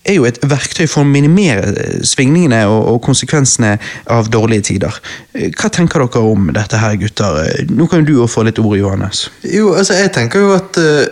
er 0.07 0.17
jo 0.17 0.25
et 0.27 0.39
verktøy 0.43 0.85
for 0.89 1.03
å 1.03 1.07
minimere 1.09 1.73
eh, 1.73 1.97
svingningene 2.07 2.63
og, 2.71 2.79
og 2.93 3.01
konsekvensene 3.05 3.75
av 4.13 4.29
dårlige 4.33 4.67
tider. 4.71 4.97
Eh, 5.33 5.49
Hva 5.57 5.71
tenker 5.73 6.03
dere 6.05 6.23
om 6.25 6.49
dette 6.55 6.79
her, 6.81 6.97
gutter? 7.01 7.41
Eh, 7.45 7.65
Nå 7.69 7.87
kan 7.91 8.03
jo 8.03 8.07
du 8.07 8.13
jo 8.21 8.29
få 8.31 8.45
litt 8.47 8.61
ord, 8.63 8.77
Johannes. 8.79 9.27
Jo, 9.43 9.73
altså, 9.77 9.97
jeg 9.99 10.13
tenker 10.17 10.45
jo 10.45 10.53
at 10.57 10.79
eh, 10.81 11.07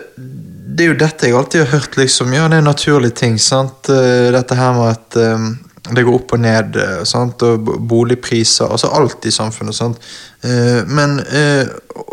det 0.66 0.82
er 0.82 0.90
jo 0.90 0.98
dette 0.98 1.28
jeg 1.28 1.36
alltid 1.38 1.62
har 1.62 1.78
hørt, 1.78 1.96
liksom. 1.98 2.32
Ja, 2.34 2.48
det 2.50 2.58
er 2.58 2.66
naturlige 2.66 3.14
ting, 3.20 3.38
sant. 3.38 3.88
Eh, 3.92 4.32
dette 4.34 4.56
her 4.58 4.74
med 4.74 4.96
at 4.96 5.18
eh, 5.22 5.44
det 5.94 6.02
går 6.02 6.16
opp 6.18 6.34
og 6.34 6.42
ned, 6.42 6.78
eh, 6.82 7.04
sant. 7.06 7.42
Og 7.46 7.70
boligpriser, 7.86 8.66
altså 8.66 8.90
alt 8.96 9.28
i 9.28 9.34
samfunnet, 9.34 9.76
sant. 9.76 10.12
Men, 10.86 11.16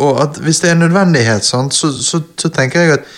og 0.01 0.19
at 0.23 0.39
hvis 0.41 0.63
det 0.63 0.69
er 0.69 0.73
en 0.73 0.79
nødvendighet, 0.87 1.45
sant, 1.45 1.75
så, 1.75 1.91
så, 1.93 2.17
så 2.39 2.49
tenker 2.49 2.81
jeg 2.81 2.95
at 2.95 3.11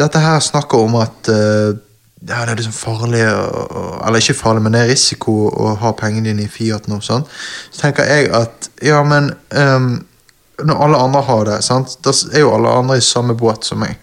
dette 0.00 0.18
her 0.18 0.40
snakker 0.42 0.80
om 0.82 0.96
at 0.98 1.28
ja, 1.28 2.40
det 2.42 2.50
er 2.50 2.58
liksom 2.58 2.74
farlig 2.74 3.20
Eller 3.22 4.18
ikke 4.18 4.34
farlig, 4.34 4.64
men 4.64 4.74
det 4.74 4.80
er 4.80 4.90
risiko 4.90 5.36
å 5.52 5.76
ha 5.78 5.92
pengene 5.94 6.32
dine 6.32 6.48
i 6.48 6.50
Fiat 6.50 6.88
nå. 6.90 6.98
Sant? 7.04 7.30
Så 7.70 7.84
tenker 7.84 8.08
jeg 8.08 8.32
at 8.34 8.66
ja, 8.82 8.98
men 9.06 9.30
um, 9.54 9.92
når 10.64 10.84
alle 10.88 11.04
andre 11.06 11.22
har 11.28 11.46
det, 11.52 11.60
sant? 11.68 11.94
da 12.02 12.16
er 12.32 12.42
jo 12.42 12.54
alle 12.56 12.74
andre 12.80 12.98
i 12.98 13.04
samme 13.04 13.38
båt 13.38 13.68
som 13.68 13.84
meg. 13.84 13.94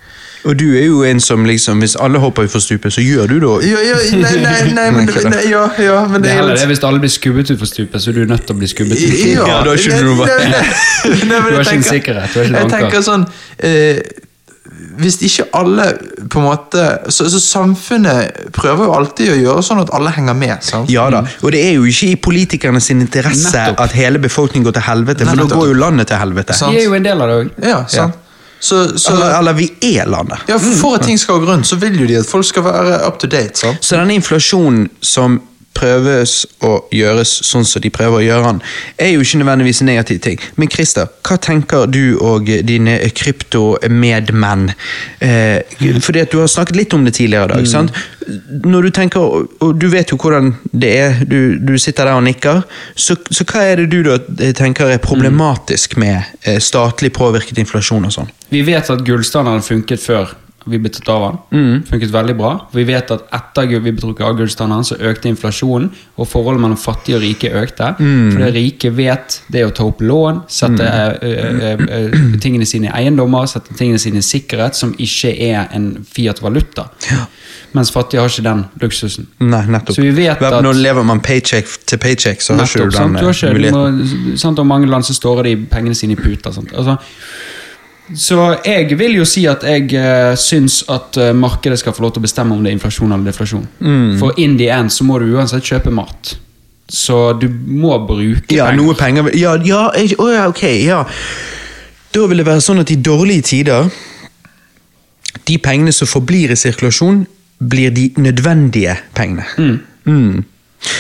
Og 0.46 0.54
du 0.60 0.66
er 0.78 0.86
jo 0.86 1.00
en 1.04 1.20
som 1.20 1.46
liksom, 1.46 1.80
hvis 1.82 1.96
alle 2.00 2.20
hopper 2.22 2.46
utfor 2.46 2.62
stupet, 2.62 2.94
så 2.94 3.02
gjør 3.02 3.28
du 3.32 3.40
det 3.42 3.48
òg. 3.50 3.64
Ja, 3.66 3.80
ja, 3.82 3.96
nei, 4.22 4.34
nei, 4.44 4.74
nei, 4.78 4.90
men, 4.94 5.10
nei, 5.34 5.40
ja, 5.50 5.64
ja, 5.82 6.04
men 6.06 6.22
Det 6.22 6.28
det 6.28 6.32
er 6.32 6.36
er 6.36 6.42
heller 6.44 6.60
det 6.62 6.68
hvis 6.70 6.84
alle 6.86 7.00
blir 7.02 7.14
skubbet 7.16 7.50
utfor 7.56 7.66
stupet, 7.72 8.02
så 8.04 8.12
er 8.14 8.20
du 8.20 8.26
nødt 8.30 8.46
til 8.46 8.54
å 8.56 8.60
bli 8.60 8.70
skubbet. 8.70 9.02
Ja, 9.02 9.48
Ja, 9.50 9.64
da 9.66 9.74
skjønner 9.80 10.06
du 10.06 10.14
hva- 10.20 10.28
nei, 10.30 10.52
nei, 10.52 10.62
nei, 11.26 11.40
men 11.40 11.50
Du 11.50 11.56
har 11.58 11.66
ikke 11.66 11.80
en 11.80 11.90
sikkerhet, 11.90 12.30
du 12.34 12.40
har 12.40 12.46
ikke 12.46 12.62
en 12.62 12.62
Jeg 12.62 12.72
tenker 12.78 13.02
sånn 13.10 13.26
eh, 13.58 14.22
hvis 15.00 15.18
ikke 15.28 15.44
alle 15.60 15.86
på 16.32 16.40
en 16.40 16.46
måte 16.48 16.84
så, 17.14 17.26
så 17.30 17.40
samfunnet 17.44 18.52
prøver 18.56 18.88
jo 18.88 18.94
alltid 18.96 19.32
å 19.34 19.36
gjøre 19.38 19.64
sånn 19.66 19.82
at 19.84 19.92
alle 19.96 20.12
henger 20.16 20.36
med. 20.40 20.64
sant? 20.66 20.90
Ja 20.92 21.08
da, 21.14 21.22
og 21.42 21.52
det 21.54 21.62
er 21.68 21.74
jo 21.78 21.86
ikke 21.90 22.10
i 22.14 22.16
politikerne 22.28 22.82
sin 22.84 23.02
interesse 23.04 23.52
Nettopp. 23.54 23.82
at 23.86 23.96
hele 23.98 24.20
befolkningen 24.24 24.66
går 24.70 24.78
til 24.80 24.86
helvete, 24.88 25.28
for 25.28 25.42
da 25.42 25.48
går 25.56 25.68
jo 25.74 25.78
landet 25.80 26.08
til 26.12 26.18
helvete. 26.22 26.56
Sant. 26.58 26.74
Vi 26.76 26.82
er 26.84 26.88
jo 26.90 26.96
en 26.98 27.04
del 27.08 27.22
av 27.26 27.32
det 27.32 27.38
òg. 27.42 27.52
Ja, 27.68 27.82
sant? 27.92 28.22
Så, 28.66 28.80
så, 28.98 29.14
Eller, 29.14 29.36
eller 29.40 29.54
vi 29.58 29.68
er 29.96 30.08
landet. 30.10 30.46
ja, 30.50 30.58
for, 30.58 30.96
at 30.98 31.06
ting 31.06 31.20
skal 31.22 31.38
gå 31.44 31.52
rundt, 31.52 31.68
så 31.70 31.78
vil 31.82 32.00
jo 32.02 32.08
de 32.10 32.16
at 32.18 32.30
folk 32.30 32.46
skal 32.48 32.64
være 32.66 33.02
up 33.08 33.20
to 33.22 33.28
date. 33.30 33.60
Så, 33.62 33.76
Så 33.82 34.00
denne 34.00 34.16
inflasjonen 34.18 34.88
som 35.06 35.38
prøves 35.76 36.46
å 36.64 36.78
gjøres 36.96 37.32
sånn 37.46 37.66
som 37.68 37.84
de 37.84 37.90
prøver 37.94 38.22
å 38.22 38.24
gjøre 38.26 38.48
den, 38.48 38.62
er 38.98 39.12
jo 39.14 39.24
ikke 39.26 39.42
nødvendigvis 39.42 39.82
en 39.84 39.90
negativ 39.92 40.20
ting. 40.24 40.40
Men 40.56 40.72
Christer, 40.72 41.10
hva 41.28 41.38
tenker 41.42 41.86
du 41.92 42.18
og 42.24 42.48
dine 42.68 42.98
kryptomedmenn? 43.16 44.70
Eh, 45.20 45.62
fordi 46.02 46.22
at 46.24 46.32
du 46.32 46.40
har 46.42 46.48
snakket 46.52 46.76
litt 46.80 46.94
om 46.94 47.06
det 47.06 47.14
tidligere 47.18 47.46
i 47.46 47.56
dag. 47.56 47.68
sant? 47.68 47.92
Når 48.66 48.82
du 48.82 48.90
tenker, 48.92 49.20
og- 49.20 49.50
og 49.62 49.80
du 49.80 49.88
vet 49.90 50.10
jo 50.12 50.18
hvordan 50.18 50.54
det 50.74 50.94
er, 50.98 51.20
du, 51.26 51.58
du 51.60 51.78
sitter 51.78 52.06
der 52.06 52.14
og 52.18 52.24
nikker, 52.24 52.64
så, 52.96 53.16
så 53.32 53.44
hva 53.46 53.62
er 53.72 53.76
det 53.84 53.90
du 53.92 54.02
da 54.04 54.18
tenker 54.54 54.90
er 54.90 54.98
problematisk 54.98 55.98
med 55.98 56.24
eh, 56.44 56.58
statlig 56.60 57.12
påvirket 57.14 57.58
inflasjon 57.62 58.06
og 58.06 58.12
sånn? 58.12 58.30
Vi 58.52 58.62
vet 58.66 58.90
at 58.90 59.04
gullstandarden 59.06 59.62
funket 59.66 60.00
før 60.02 60.34
vi 60.66 60.80
tatt 60.90 61.10
av 61.14 61.24
den. 61.52 61.84
Funket 61.90 62.12
veldig 62.14 62.36
bra. 62.38 62.52
Vi 62.74 62.84
vet 62.88 63.12
at 63.14 63.28
etter 63.36 63.68
vi 63.70 63.92
betrukket 63.92 64.26
av 64.26 64.38
gullstandarden, 64.40 64.88
så 64.88 64.98
økte 65.12 65.30
inflasjonen, 65.30 65.92
og 66.18 66.30
forholdet 66.32 66.64
mellom 66.64 66.80
fattige 66.80 67.20
og 67.20 67.24
rike 67.26 67.52
økte. 67.54 67.92
For 68.00 68.42
det 68.42 68.52
rike 68.56 68.92
vet 68.96 69.40
det 69.54 69.66
å 69.68 69.74
ta 69.76 69.86
opp 69.88 70.02
lån, 70.02 70.44
sette 70.52 70.90
mm. 70.90 71.22
ø, 71.22 71.34
ø, 71.70 72.00
ø, 72.00 72.40
tingene 72.44 72.68
sine 72.70 72.90
i 72.90 72.94
eiendommer, 73.04 73.48
sette 73.52 73.76
tingene 73.78 74.02
sine 74.02 74.24
i 74.24 74.26
sikkerhet, 74.26 74.78
som 74.78 74.96
ikke 74.98 75.34
er 75.50 75.68
en 75.76 75.92
Fiat-valuta. 76.16 76.90
Mens 77.76 77.92
fattige 77.92 78.22
har 78.24 78.32
ikke 78.32 78.46
den 78.46 78.64
luksusen. 78.82 79.28
Nei, 79.44 79.66
nettopp. 79.68 79.98
Så 79.98 80.02
vi 80.06 80.12
vet 80.16 80.42
at- 80.42 80.64
Nå 80.64 80.72
lever 80.72 81.04
man 81.04 81.20
paycheck 81.20 81.68
til 81.86 81.98
paycheck, 82.00 82.42
så 82.42 82.56
har 82.56 82.66
ikke 82.66 82.86
du 82.86 82.90
du 82.90 82.98
sant? 82.98 83.14
den 83.18 83.22
Du 83.22 83.26
har 83.26 83.34
eh, 83.34 83.60
ikke, 83.60 83.72
du 83.72 84.32
må, 84.32 84.38
sant? 84.38 84.60
Og 84.60 84.68
mange 84.68 84.88
land 84.88 85.04
så 85.04 85.14
står 85.14 85.44
de 85.44 85.56
pengene 85.72 85.96
sine 85.96 86.14
i 86.14 86.16
puter. 86.16 86.52
Sant? 86.52 86.72
Altså, 86.74 86.98
så 88.14 88.58
jeg 88.66 88.98
vil 89.00 89.16
jo 89.18 89.26
si 89.26 89.46
at 89.50 89.64
jeg 89.66 89.88
uh, 89.98 90.36
syns 90.38 90.84
at 90.94 91.18
uh, 91.18 91.32
markedet 91.34 91.80
skal 91.82 91.94
få 91.96 92.04
lov 92.06 92.12
til 92.14 92.22
å 92.22 92.26
bestemme 92.28 92.54
om 92.54 92.62
det 92.64 92.70
er 92.70 92.78
inflasjon 92.78 93.12
eller 93.12 93.32
deflasjon. 93.32 93.64
Mm. 93.82 94.18
For 94.22 94.38
in 94.38 94.58
the 94.60 94.68
end 94.70 94.94
så 94.94 95.04
må 95.08 95.18
du 95.20 95.32
uansett 95.34 95.66
kjøpe 95.66 95.90
mat. 95.94 96.36
Så 96.88 97.34
du 97.42 97.48
må 97.50 97.96
bruke 98.06 98.54
Ja, 98.54 98.68
penger. 98.70 98.78
noe 98.84 98.94
penger 98.94 99.32
Ja, 99.34 99.56
ja, 99.66 99.88
jeg- 99.98 100.20
å 100.22 100.28
ja, 100.32 100.44
ok, 100.52 100.64
ja. 100.86 101.00
Da 102.14 102.28
vil 102.28 102.38
det 102.38 102.46
være 102.46 102.62
sånn 102.62 102.80
at 102.80 102.92
i 102.92 102.96
dårlige 102.96 103.42
tider 103.42 103.90
De 105.48 105.58
pengene 105.58 105.92
som 105.92 106.08
forblir 106.08 106.52
i 106.52 106.56
sirkulasjon, 106.56 107.26
blir 107.60 107.90
de 107.92 108.10
nødvendige 108.18 108.96
pengene. 109.16 109.44
Mm. 109.58 109.80
Mm. 110.06 110.46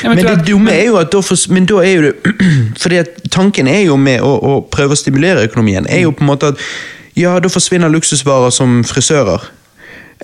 Men 0.03 0.17
det 0.17 0.47
dumme 0.47 0.73
er 0.73 0.87
jo 0.89 0.97
at 0.99 1.11
da, 1.13 1.21
for, 1.21 1.39
men 1.53 1.67
da 1.69 1.81
er 1.85 1.91
jo 1.93 2.01
det 2.07 2.33
Fordi 2.83 2.97
at 3.01 3.19
tanken 3.31 3.67
er 3.69 3.83
jo 3.85 3.97
med 4.01 4.23
å, 4.25 4.31
å 4.35 4.55
prøve 4.71 4.95
å 4.95 4.99
stimulere 4.99 5.45
økonomien, 5.45 5.87
er 5.89 6.05
jo 6.05 6.13
på 6.15 6.25
en 6.25 6.31
måte 6.31 6.53
at 6.53 6.63
ja, 7.15 7.37
da 7.39 7.49
forsvinner 7.51 7.91
luksusvarer 7.93 8.51
som 8.51 8.81
frisører. 8.83 9.45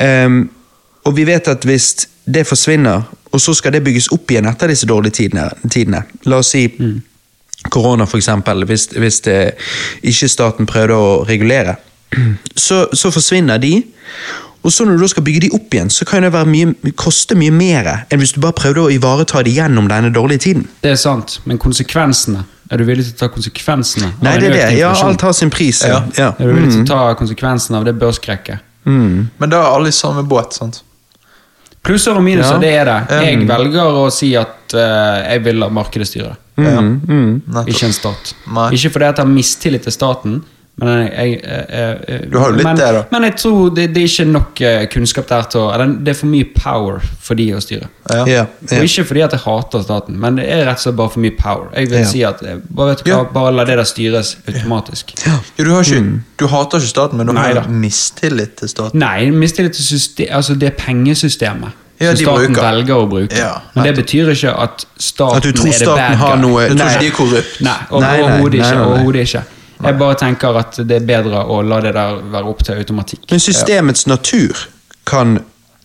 Um, 0.01 0.41
og 1.07 1.15
vi 1.15 1.23
vet 1.27 1.47
at 1.47 1.63
hvis 1.65 1.93
det 2.27 2.43
forsvinner, 2.47 3.07
og 3.31 3.41
så 3.41 3.53
skal 3.55 3.73
det 3.73 3.83
bygges 3.85 4.09
opp 4.11 4.31
igjen 4.31 4.49
etter 4.49 4.71
disse 4.71 4.89
dårlige 4.89 5.21
tidene, 5.21 5.47
tidene. 5.71 6.03
La 6.27 6.41
oss 6.41 6.51
si 6.51 6.65
korona, 7.71 8.05
for 8.09 8.19
eksempel, 8.19 8.65
hvis, 8.67 8.89
hvis 8.97 9.21
det, 9.25 9.37
ikke 10.03 10.29
staten 10.29 10.69
prøvde 10.69 10.97
å 10.97 11.09
regulere, 11.27 11.77
så, 12.67 12.85
så 12.93 13.11
forsvinner 13.13 13.61
de. 13.61 13.77
Og 14.63 14.71
så 14.71 14.85
når 14.85 14.97
du 14.99 15.01
da 15.01 15.07
skal 15.09 15.23
bygge 15.25 15.41
de 15.41 15.49
opp 15.57 15.73
igjen, 15.73 15.89
så 15.89 16.05
kan 16.05 16.21
det 16.21 16.29
være 16.35 16.45
mye, 16.45 16.91
koste 16.99 17.33
mye 17.35 17.51
mer 17.51 17.87
enn 18.13 18.19
hvis 18.21 18.33
du 18.35 18.39
bare 18.43 18.53
prøvde 18.53 18.83
å 18.83 18.91
ivareta 18.93 19.41
det 19.43 19.55
gjennom 19.55 19.87
denne 19.89 20.11
dårlige 20.13 20.43
tiden. 20.45 20.67
Det 20.83 20.91
er 20.91 20.99
sant, 21.01 21.39
men 21.45 21.57
konsekvensene 21.57 22.43
Er 22.71 22.77
du 22.79 22.85
villig 22.87 23.03
til 23.09 23.15
å 23.17 23.19
ta 23.19 23.27
konsekvensene? 23.33 24.13
Nei, 24.23 24.37
det 24.39 24.47
er 24.47 24.53
det. 24.53 24.77
Ja, 24.79 24.93
alt 25.03 25.21
har 25.25 25.33
sin 25.35 25.49
pris. 25.51 25.81
Ja. 25.83 26.03
Ja. 26.15 26.21
Ja. 26.21 26.27
Er 26.39 26.47
du 26.47 26.53
villig 26.55 26.69
til 26.71 26.79
Mm. 26.79 26.85
å 26.85 26.87
ta 26.87 27.15
konsekvensene 27.19 27.75
av 27.81 27.83
det 27.83 27.97
børskrekket? 27.99 28.59
Men 28.85 29.49
da 29.49 29.57
er 29.59 29.75
alle 29.75 29.89
i 29.89 29.91
samme 29.91 30.23
båt. 30.23 30.53
sant? 30.53 30.81
Plusser 31.83 32.15
og 32.15 32.23
minuser, 32.23 32.53
Ja. 32.53 32.59
det 32.59 32.69
er 32.77 32.85
det. 32.85 33.25
Jeg 33.25 33.47
velger 33.49 33.91
å 34.05 34.09
si 34.13 34.35
at 34.37 34.73
uh, 34.73 34.79
jeg 35.33 35.43
vil 35.43 35.55
la 35.59 35.67
markedet 35.69 36.07
styre. 36.07 36.37
Ja. 36.57 36.79
Mm. 36.79 37.41
Ikke 37.67 37.85
en 37.89 37.93
stat. 37.93 38.33
Nei. 38.53 38.69
Ikke 38.77 38.91
fordi 38.93 39.05
jeg 39.09 39.15
har 39.17 39.25
mistillit 39.25 39.83
til 39.83 39.91
staten, 39.91 40.43
men 40.81 41.07
jeg, 41.07 41.11
jeg, 41.43 41.65
jeg, 41.69 41.97
jeg 42.09 42.31
Du 42.31 42.37
har 42.41 42.49
jo 42.49 42.55
litt 42.57 42.65
men, 42.65 42.75
det, 42.79 42.87
da. 42.95 43.01
Men 43.11 43.23
jeg 43.27 43.35
tror 43.37 43.69
det, 43.75 43.83
det 43.93 44.01
er 44.01 44.07
ikke 44.09 44.25
nok 44.31 44.61
eh, 44.65 44.85
kunnskap 44.89 45.27
der 45.29 45.43
til 45.53 45.61
å 45.61 45.65
eller 45.75 45.91
Det 46.01 46.13
er 46.15 46.17
for 46.19 46.31
mye 46.31 46.47
power 46.55 46.99
for 47.21 47.37
de 47.37 47.45
å 47.53 47.59
styre. 47.61 47.87
Ja. 48.11 48.23
Ja, 48.27 48.45
Og 48.65 48.83
ikke 48.87 49.05
fordi 49.05 49.21
at 49.21 49.31
jeg 49.37 49.43
hater 49.45 49.83
staten, 49.85 50.17
men 50.19 50.39
det 50.41 50.47
er 50.51 50.65
rett 50.65 50.81
og 50.81 50.85
slett 50.87 50.97
bare 50.97 51.13
for 51.13 51.19
mye 51.23 51.35
power. 51.37 51.67
Jeg 51.77 51.89
vil 51.91 51.99
Ja. 52.01 52.07
si 52.09 52.23
at 52.27 52.41
eh, 52.43 52.57
bare, 52.69 52.95
vet 52.95 53.03
du 53.05 53.11
hva, 53.11 53.17
Ja. 53.19 53.23
bare 53.37 53.51
la 53.55 53.63
det 53.69 53.77
der 53.77 53.83
styres 53.87 54.33
automatisk. 54.47 55.13
Ja, 55.27 55.37
du, 55.63 55.69
har 55.71 55.83
ikke, 55.85 56.21
du 56.41 56.47
hater 56.47 56.81
ikke 56.81 56.87
staten, 56.95 57.17
men 57.21 57.27
du 57.27 57.37
har 57.37 57.67
mistillit 57.69 58.57
til 58.57 58.69
staten. 58.73 58.99
Nei, 58.99 59.29
mistillit 59.31 59.73
til 59.77 59.85
system, 59.85 60.27
altså 60.31 60.55
det 60.59 60.73
pengesystemet 60.81 61.77
Ja, 62.01 62.15
som 62.15 62.23
staten 62.25 62.53
bruker. 62.55 62.65
velger 62.65 62.95
å 62.97 63.07
bruke. 63.09 63.37
Ja, 63.37 63.53
men 63.75 63.83
det 63.85 63.95
betyr 64.01 64.31
ikke 64.33 64.55
at 64.57 64.85
staten 64.97 65.37
At 65.37 65.43
du 65.43 65.51
tror 65.53 65.67
er 65.69 65.77
staten 65.77 65.95
bad 66.01 66.15
har 66.17 66.37
noe 66.41 66.67
Du 66.69 66.75
tror 66.75 66.89
ikke 66.89 66.99
de 67.05 67.07
er 67.11 67.17
korrupt? 67.21 67.61
Nei, 67.61 67.75
og- 67.91 68.01
Nei, 68.01 68.17
nei, 68.17 68.23
overhodet 68.25 68.53
ikke. 68.65 68.75
nei, 68.75 69.43
nei. 69.43 69.43
Jeg 69.81 69.97
bare 69.97 70.17
tenker 70.19 70.57
at 70.61 70.77
det 70.85 70.99
er 71.01 71.05
bedre 71.07 71.43
å 71.49 71.61
la 71.65 71.81
det 71.81 71.95
der 71.97 72.19
være 72.33 72.51
opp 72.51 72.63
til 72.65 72.77
automatikk. 72.81 73.25
Men 73.31 73.41
systemets 73.41 74.05
natur 74.09 74.67
kan 75.09 75.39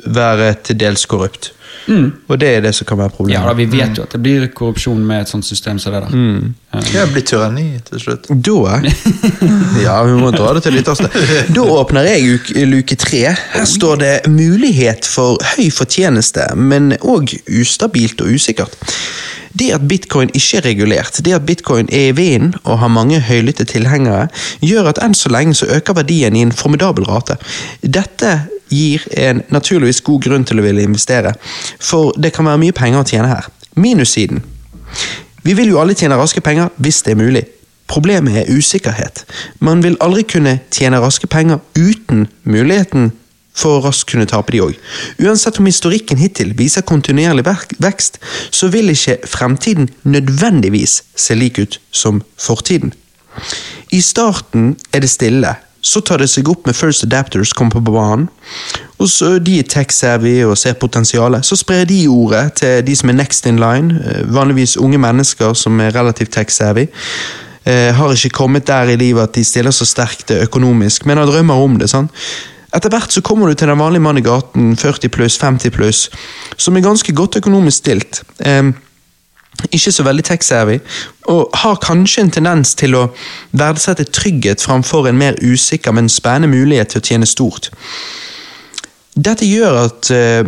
være 0.05 0.52
til 0.68 0.78
dels 0.81 1.06
korrupt. 1.09 1.52
Og 1.86 2.38
det 2.40 2.48
er 2.56 2.62
det 2.64 2.72
som 2.74 2.86
kan 2.88 2.98
være 2.98 3.14
problemet. 3.14 3.40
Ja, 3.40 3.46
da. 3.48 3.54
Vi 3.54 3.66
vet 3.70 3.98
jo 3.98 4.04
at 4.06 4.14
det 4.14 4.20
blir 4.22 4.46
korrupsjon 4.54 5.04
med 5.06 5.22
et 5.22 5.30
sånt 5.30 5.46
system 5.46 5.78
som 5.78 5.94
det 5.94 6.02
der. 6.02 6.14
Mm. 6.14 6.54
Det 6.92 7.04
blir 7.12 7.24
tyranni 7.26 7.66
til 7.86 8.00
slutt. 8.02 8.26
Da 8.28 8.80
Ja, 9.86 10.00
vi 10.04 10.16
må 10.18 10.32
dra 10.34 10.52
det 10.56 10.64
til 10.66 10.80
avstand. 10.82 11.14
Da 11.54 11.68
åpner 11.76 12.08
jeg 12.10 12.40
uke, 12.40 12.66
luke 12.68 12.98
tre. 13.00 13.22
Her 13.54 13.64
står 13.64 14.02
det 14.02 14.14
'mulighet 14.26 15.06
for 15.06 15.38
høy 15.56 15.70
fortjeneste', 15.70 16.54
men 16.56 16.92
òg 17.00 17.36
ustabilt 17.60 18.20
og 18.20 18.34
usikkert. 18.34 18.76
Det 19.58 19.70
at 19.72 19.88
bitcoin 19.88 20.30
ikke 20.34 20.56
er 20.56 20.64
regulert, 20.64 21.20
det 21.24 21.32
at 21.32 21.46
bitcoin 21.46 21.88
er 21.92 22.08
i 22.08 22.16
vinden 22.16 22.54
og 22.64 22.78
har 22.78 22.88
mange 22.88 23.20
høylytte 23.20 23.64
tilhengere, 23.64 24.28
gjør 24.60 24.90
at 24.92 25.00
enn 25.04 25.14
så 25.14 25.32
lenge 25.32 25.54
så 25.54 25.66
øker 25.78 25.96
verdien 25.96 26.36
i 26.36 26.42
en 26.44 26.52
formidabel 26.52 27.04
rate. 27.08 27.38
Dette 27.80 28.40
gir 28.72 29.05
en 29.16 29.43
naturligvis 29.55 30.02
god 30.06 30.22
grunn 30.26 30.44
til 30.48 30.60
å 30.60 30.66
ville 30.66 30.84
investere, 30.86 31.34
for 31.78 32.16
det 32.18 32.32
kan 32.34 32.48
være 32.48 32.62
mye 32.64 32.76
penger 32.76 33.02
å 33.02 33.09
tjene 33.09 33.30
her. 33.30 33.48
Minussiden 33.76 34.43
vi 35.47 35.55
vil 35.55 35.70
jo 35.70 35.78
alle 35.78 35.94
tjene 35.94 36.16
raske 36.18 36.43
penger 36.43 36.72
hvis 36.82 37.05
det 37.06 37.12
er 37.14 37.20
mulig. 37.20 37.44
Problemet 37.86 38.40
er 38.40 38.48
usikkerhet. 38.51 39.22
Man 39.62 39.84
vil 39.84 39.94
aldri 40.02 40.24
kunne 40.26 40.56
tjene 40.74 40.98
raske 40.98 41.28
penger 41.30 41.60
uten 41.78 42.26
muligheten 42.43 43.12
for 43.56 43.78
å 43.78 43.84
raskt 43.84 44.10
kunne 44.10 44.26
tape 44.28 44.52
de 44.52 44.64
òg. 44.64 44.74
Uansett 45.22 45.60
om 45.62 45.68
historikken 45.70 46.18
hittil 46.18 46.51
viser 46.59 46.82
kontinuerlig 46.82 47.47
vekst, 47.78 48.18
så 48.51 48.68
vil 48.74 48.90
ikke 48.90 49.20
fremtiden 49.30 49.86
nødvendigvis 50.02 50.98
se 51.14 51.38
lik 51.38 51.60
ut 51.62 51.78
som 51.94 52.20
fortiden. 52.43 52.90
I 53.94 54.02
starten 54.02 54.74
er 54.93 55.05
det 55.05 55.12
stille, 55.12 55.55
så 55.86 56.02
tar 56.02 56.18
det 56.18 56.26
seg 56.32 56.48
opp 56.50 56.66
med 56.66 56.74
First 56.74 57.04
Adapters 57.06 57.52
kommer 57.54 57.78
på 57.78 57.92
banen. 57.94 58.26
Og 58.98 59.10
så 59.12 59.36
De 59.38 59.58
er 59.60 59.68
tech-savvy 59.68 60.40
og 60.46 60.56
ser 60.58 60.74
potensialet. 60.80 61.44
Så 61.46 61.58
sprer 61.60 61.84
de 61.86 62.06
ordet 62.08 62.56
til 62.62 62.82
de 62.86 62.96
som 62.96 63.12
er 63.12 63.18
next 63.20 63.46
in 63.46 63.60
line, 63.62 64.00
eh, 64.02 64.24
vanligvis 64.24 64.76
unge 64.76 64.98
mennesker 64.98 65.54
som 65.54 65.80
er 65.80 65.94
relativt 65.94 66.34
tech-savvy. 66.34 66.88
Eh, 67.66 67.92
har 67.94 68.12
ikke 68.14 68.30
kommet 68.30 68.66
der 68.66 68.90
i 68.90 68.96
livet 68.96 69.22
at 69.22 69.34
de 69.34 69.44
stiller 69.44 69.70
så 69.70 69.86
sterkt 69.86 70.30
økonomisk, 70.30 71.06
men 71.06 71.18
har 71.18 71.26
drømmer 71.26 71.54
om 71.54 71.78
det. 71.78 71.90
sant? 71.90 72.10
Etter 72.74 72.90
hvert 72.90 73.12
så 73.12 73.22
kommer 73.22 73.48
du 73.48 73.54
til 73.54 73.68
den 73.68 73.78
vanlige 73.78 74.02
mann 74.02 74.18
i 74.18 74.20
gaten, 74.20 74.76
40 74.76 75.08
pluss, 75.08 75.38
50 75.38 75.70
pluss, 75.70 76.10
som 76.56 76.76
er 76.76 76.80
ganske 76.80 77.12
godt 77.12 77.36
økonomisk 77.36 77.76
stilt. 77.76 78.22
Ikke 79.72 79.92
så 79.92 80.04
veldig 80.04 80.24
tech-savvy, 80.28 80.78
og 81.32 81.50
har 81.62 81.80
kanskje 81.82 82.26
en 82.26 82.30
tendens 82.30 82.74
til 82.76 82.94
å 82.98 83.06
verdsette 83.56 84.04
trygghet 84.04 84.62
framfor 84.62 85.08
en 85.08 85.18
mer 85.18 85.38
usikker, 85.42 85.94
men 85.96 86.12
spennende 86.12 86.52
mulighet 86.52 86.92
til 86.92 87.00
å 87.00 87.06
tjene 87.06 87.28
stort. 87.28 87.70
Dette 89.16 89.48
gjør 89.48 89.78
at 89.86 90.10
uh, 90.12 90.44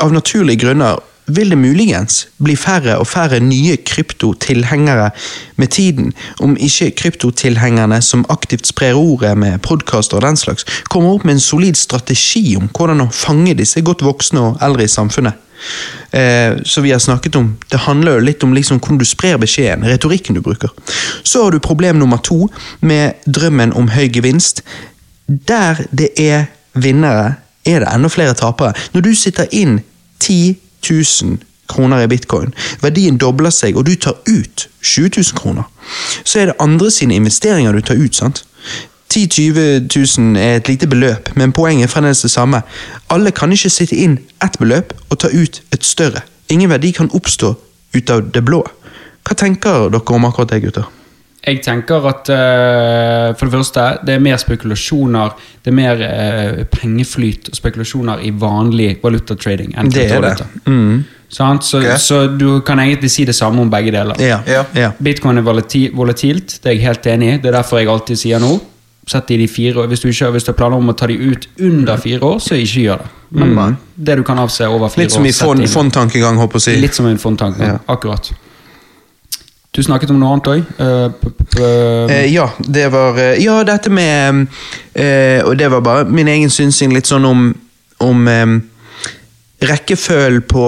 av 0.00 0.14
naturlige 0.14 0.64
grunner 0.64 1.00
vil 1.26 1.50
det 1.50 1.58
muligens 1.58 2.26
bli 2.42 2.56
færre 2.58 2.96
og 2.98 3.06
færre 3.06 3.40
nye 3.40 3.76
kryptotilhengere 3.76 5.10
med 5.56 5.68
tiden, 5.68 6.12
om 6.40 6.56
ikke 6.56 6.90
kryptotilhengerne 6.90 8.02
som 8.02 8.26
aktivt 8.28 8.66
sprer 8.66 8.98
ordet 8.98 9.36
med 9.38 9.60
podkaster 9.62 10.18
og 10.18 10.26
den 10.26 10.36
slags, 10.36 10.66
kommer 10.90 11.14
opp 11.14 11.24
med 11.24 11.38
en 11.38 11.44
solid 11.44 11.78
strategi 11.78 12.56
om 12.58 12.68
hvordan 12.68 13.06
å 13.06 13.12
fange 13.14 13.54
disse 13.58 13.80
godt 13.80 14.04
voksne 14.04 14.40
og 14.40 14.62
eldre 14.62 14.86
i 14.86 14.92
samfunnet. 14.92 15.48
Eh, 16.10 16.56
så 16.64 16.80
vi 16.80 16.90
har 16.90 16.98
snakket 16.98 17.36
om, 17.36 17.58
Det 17.68 17.78
handler 17.78 18.12
jo 18.12 18.18
litt 18.26 18.42
om 18.44 18.54
liksom 18.54 18.80
hvordan 18.80 18.98
du 18.98 19.04
sprer 19.04 19.38
beskjeden, 19.38 19.84
retorikken 19.84 20.34
du 20.34 20.40
bruker. 20.40 20.68
Så 21.22 21.44
har 21.44 21.50
du 21.50 21.58
problem 21.58 21.96
nummer 21.96 22.16
to 22.18 22.48
med 22.80 23.12
drømmen 23.26 23.72
om 23.72 23.88
høy 23.88 24.08
gevinst. 24.12 24.62
der 25.26 25.86
det 25.90 26.08
er 26.18 26.44
vinnere, 26.74 27.34
er 27.64 27.78
det 27.78 27.88
enda 27.94 28.08
flere 28.08 28.34
tapere. 28.34 28.74
Når 28.92 29.00
du 29.00 29.14
sitter 29.14 29.46
inn 29.52 29.80
10 30.20 30.56
000 30.90 31.38
kroner 31.68 32.02
i 32.02 32.06
bitcoin, 32.06 32.54
verdien 32.82 33.18
dobler 33.18 33.50
seg, 33.50 33.76
og 33.76 33.86
du 33.86 33.94
tar 33.94 34.18
ut 34.28 34.68
20 34.82 35.10
000 35.16 35.38
kroner, 35.38 35.68
så 36.24 36.40
er 36.40 36.50
det 36.50 36.60
andre 36.60 36.90
sine 36.90 37.14
investeringer 37.14 37.72
du 37.72 37.80
tar 37.80 38.00
ut. 38.00 38.16
sant? 38.16 38.44
10 39.12 39.26
000-20 39.26 40.20
000 40.20 40.36
er 40.40 40.56
et 40.56 40.68
lite 40.68 40.86
beløp, 40.86 41.36
men 41.36 41.52
poenget 41.52 41.84
er 41.84 41.92
fremdeles 41.92 42.22
det 42.22 42.30
samme. 42.30 42.62
Alle 43.10 43.30
kan 43.30 43.52
ikke 43.52 43.70
sitte 43.70 43.96
inn 43.96 44.18
ett 44.44 44.56
beløp 44.58 44.94
og 45.10 45.18
ta 45.18 45.28
ut 45.28 45.62
et 45.72 45.84
større. 45.84 46.22
Ingen 46.48 46.70
verdi 46.70 46.90
kan 46.96 47.10
oppstå 47.12 47.54
ut 47.94 48.10
av 48.10 48.24
det 48.32 48.44
blå. 48.44 48.62
Hva 49.22 49.36
tenker 49.36 49.90
dere 49.92 50.16
om 50.16 50.24
akkurat 50.24 50.54
det, 50.54 50.62
gutter? 50.64 50.88
Jeg 51.42 51.58
tenker 51.64 52.04
at 52.06 52.28
uh, 52.30 53.32
for 53.34 53.48
det 53.48 53.52
første, 53.56 53.86
det 54.06 54.14
er 54.14 54.20
mer 54.22 54.38
spekulasjoner, 54.38 55.32
det 55.64 55.72
er 55.72 55.74
mer 55.74 56.02
uh, 56.04 56.60
pengeflyt 56.70 57.50
og 57.50 57.58
spekulasjoner 57.58 58.22
i 58.22 58.30
vanlig 58.30 58.92
valutatrading 59.02 59.74
enn 59.74 59.90
Det 59.90 60.06
er 60.06 60.22
det. 60.22 60.46
Mm. 60.70 61.02
Sant? 61.32 61.64
Så, 61.64 61.80
okay. 61.80 61.96
så 61.98 62.26
du 62.26 62.60
kan 62.60 62.78
egentlig 62.78 63.10
si 63.10 63.24
det 63.24 63.34
samme 63.34 63.62
om 63.62 63.70
begge 63.72 63.90
deler. 63.90 64.20
Ja. 64.20 64.38
Ja. 64.46 64.64
ja. 64.76 64.92
Bitcoin 65.02 65.40
er 65.40 65.46
volatilt, 65.46 66.60
det 66.62 66.70
er 66.70 66.76
jeg 66.76 66.84
helt 66.84 67.08
enig 67.08 67.32
i. 67.32 67.40
Det 67.40 67.50
er 67.50 67.56
derfor 67.56 67.80
jeg 67.80 67.90
alltid 67.90 68.20
sier 68.20 68.42
nå. 68.42 68.52
Sett 69.08 69.26
de 69.32 69.34
i 69.34 69.40
de 69.40 69.48
fire 69.50 69.82
år. 69.82 69.88
Hvis 69.90 70.04
du, 70.04 70.08
ikke, 70.12 70.28
hvis 70.36 70.44
du 70.46 70.52
har 70.52 70.58
planer 70.60 70.78
om 70.78 70.92
å 70.92 70.94
ta 70.94 71.08
de 71.10 71.16
ut 71.18 71.48
under 71.58 71.98
fire 71.98 72.22
år, 72.22 72.38
så 72.38 72.54
ikke 72.54 72.84
gjør 72.84 73.02
det. 73.02 73.10
Men 73.40 73.78
det 73.96 74.20
du 74.20 74.22
kan 74.28 74.38
avse 74.38 74.68
over 74.68 74.92
fire 74.92 75.08
år 75.08 75.24
Litt 75.24 75.40
som 75.40 75.58
i 75.58 75.66
fondtankegang, 75.72 76.38
håper 76.38 76.60
jeg 76.60 76.62
å 76.62 76.66
si. 76.68 76.78
Litt 76.84 77.00
som 77.00 77.08
en 77.10 77.18
fondtankegang, 77.18 77.80
Ja. 77.80 77.84
Akkurat. 77.90 78.30
Du 79.72 79.80
snakket 79.80 80.10
om 80.12 80.18
noe 80.20 80.34
annet 80.34 80.48
òg. 80.52 80.72
Eh, 81.56 82.26
ja, 82.28 82.44
det 82.60 82.90
var 82.92 83.16
eh, 83.16 83.38
Ja, 83.40 83.62
dette 83.64 83.90
med 83.92 84.46
eh, 84.92 85.40
Og 85.44 85.56
det 85.56 85.68
var 85.72 85.80
bare 85.84 86.04
min 86.08 86.28
egen 86.28 86.52
synsing 86.52 86.92
litt 86.92 87.08
sånn 87.08 87.24
om, 87.24 87.46
om 88.04 88.28
um, 88.28 88.58
rekkefølgen 89.64 90.44
på 90.48 90.66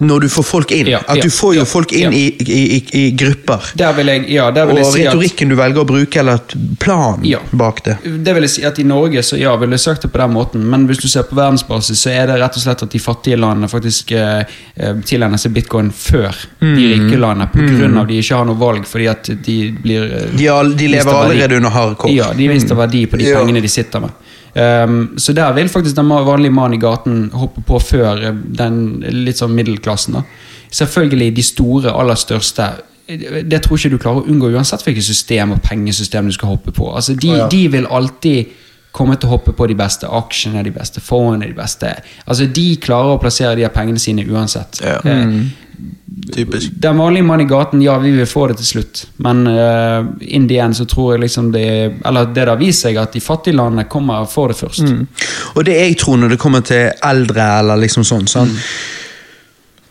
når 0.00 0.20
du 0.24 0.28
får 0.32 0.44
folk 0.48 0.70
inn. 0.72 0.86
Ja, 0.94 1.00
At 1.12 1.20
du 1.20 1.28
får 1.30 1.54
jo 1.58 1.64
folk 1.68 1.92
inn 1.92 2.14
i, 2.16 2.22
i, 2.40 2.60
i, 2.96 3.02
grupper. 3.20 3.66
jeg, 4.80 4.86
Og 4.86 4.94
si 4.94 5.02
at 5.04 5.12
retorikken 5.12 5.52
du 5.52 5.56
velger 5.58 5.82
å 5.82 5.86
bruke, 5.88 6.20
eller 6.22 6.40
planen 6.80 7.26
bak 7.52 7.82
det. 7.84 7.98
Det 8.24 8.34
vil 8.36 8.46
jeg 8.46 8.52
si 8.54 8.64
at 8.64 8.80
I 8.80 8.86
Norge 8.88 9.22
så 9.26 9.36
ja, 9.40 9.52
ville 9.60 9.76
jeg 9.76 9.84
sagt 9.84 10.06
det 10.06 10.12
på 10.14 10.22
den 10.22 10.32
måten, 10.32 10.64
men 10.72 10.86
hvis 10.88 11.02
du 11.02 11.08
ser 11.08 11.26
på 11.28 11.36
verdensbasis, 11.36 12.00
så 12.00 12.14
er 12.14 12.30
det 12.30 12.38
rett 12.40 12.56
og 12.56 12.64
slett 12.64 12.84
at 12.86 12.96
de 12.96 13.02
fattige 13.02 13.36
landene 13.40 13.68
faktisk 13.68 14.12
eh, 14.16 14.40
eh, 14.76 14.94
tilegner 15.04 15.40
seg 15.40 15.52
bitcoin 15.56 15.92
før 15.92 16.32
Mm. 16.60 16.74
de 16.76 16.86
rike 16.90 17.16
landene, 17.20 17.46
på 17.52 17.58
grunn 17.78 17.96
av 17.98 18.06
de 18.08 18.18
ikke 18.20 18.36
har 18.36 18.44
noe 18.44 18.58
valg 18.60 18.84
fordi 18.88 19.06
at 19.08 19.30
de 19.44 19.54
blir 19.82 20.02
eh, 20.04 20.26
De, 20.36 20.48
de 20.76 20.88
lever 20.92 21.12
allerede 21.12 21.56
under 21.56 21.72
hardcore. 21.72 22.12
Ja, 22.12 22.32
de 22.36 22.48
mister 22.48 22.76
verdi 22.78 23.06
på 23.06 23.16
de 23.20 23.30
pengene 23.32 23.62
de 23.64 23.68
sitter 23.68 24.00
med. 24.04 24.10
Um, 24.54 25.18
så 25.18 25.32
der 25.32 25.52
vil 25.54 25.68
faktisk 25.70 25.96
den 25.96 26.08
vanlige 26.10 26.50
mannen 26.50 26.74
i 26.74 26.82
gaten 26.82 27.30
hoppe 27.30 27.62
på 27.66 27.78
før 27.78 28.22
eh, 28.26 28.34
den 28.34 29.00
litt 29.24 29.38
sånn 29.38 29.54
middelklassen. 29.54 30.16
da. 30.18 30.24
Selvfølgelig 30.74 31.36
de 31.36 31.44
store, 31.46 31.92
aller 31.94 32.18
største. 32.18 32.66
eh, 33.06 33.44
Det 33.46 33.62
tror 33.62 33.78
ikke 33.78 33.90
du 33.90 33.98
klarer 33.98 34.24
å 34.24 34.26
unngå 34.26 34.50
uansett 34.50 34.82
hvilket 34.82 35.06
system 35.06 35.54
og 35.54 35.62
pengesystem 35.62 36.26
du 36.26 36.34
skal 36.34 36.56
hoppe 36.56 36.74
på. 36.74 36.90
Altså, 36.94 37.14
de, 37.14 37.30
oh, 37.30 37.38
ja. 37.44 37.48
de 37.48 37.68
vil 37.68 37.86
alltid 37.86 38.46
komme 38.92 39.16
til 39.16 39.30
å 39.30 39.36
hoppe 39.36 39.54
på 39.56 39.68
de 39.70 39.76
beste 39.78 40.08
aksjene, 40.10 40.64
de 40.66 40.74
beste 40.74 41.02
fondene, 41.04 41.50
de 41.50 41.56
beste 41.56 41.92
Altså, 42.26 42.46
de 42.46 42.66
klarer 42.82 43.16
å 43.16 43.22
plassere 43.22 43.56
de 43.58 43.66
her 43.66 43.74
pengene 43.74 44.02
sine 44.02 44.26
uansett. 44.26 44.80
Ja. 44.84 44.98
Eh, 45.04 45.40
Typisk. 46.34 46.72
den 46.72 46.98
vanlige 46.98 47.24
mann 47.24 47.40
i 47.40 47.44
gaten, 47.44 47.82
ja, 47.82 47.98
vi 47.98 48.10
vil 48.10 48.26
få 48.26 48.46
det 48.50 48.58
til 48.60 48.66
slutt. 48.66 49.06
Men 49.24 49.46
uh, 49.46 50.04
in 50.20 50.48
the 50.48 50.58
end 50.60 50.76
så 50.76 50.84
tror 50.84 51.14
jeg 51.14 51.22
liksom 51.24 51.52
det 51.54 51.66
Eller 52.04 52.28
det 52.34 52.46
har 52.48 52.58
vist 52.60 52.84
seg 52.84 52.98
at 53.00 53.14
de 53.16 53.22
fattige 53.24 53.56
landene 53.56 53.88
kommer 53.88 54.24
og 54.24 54.30
får 54.30 54.52
det 54.52 54.58
først. 54.58 54.86
Mm. 54.86 55.06
Og 55.54 55.64
det 55.64 55.76
jeg 55.78 55.96
tror 56.02 56.20
når 56.20 56.34
det 56.34 56.40
kommer 56.42 56.66
til 56.66 56.90
eldre, 56.90 57.46
eller 57.60 57.80
liksom 57.80 58.04
sånn, 58.04 58.28
sånn 58.30 58.52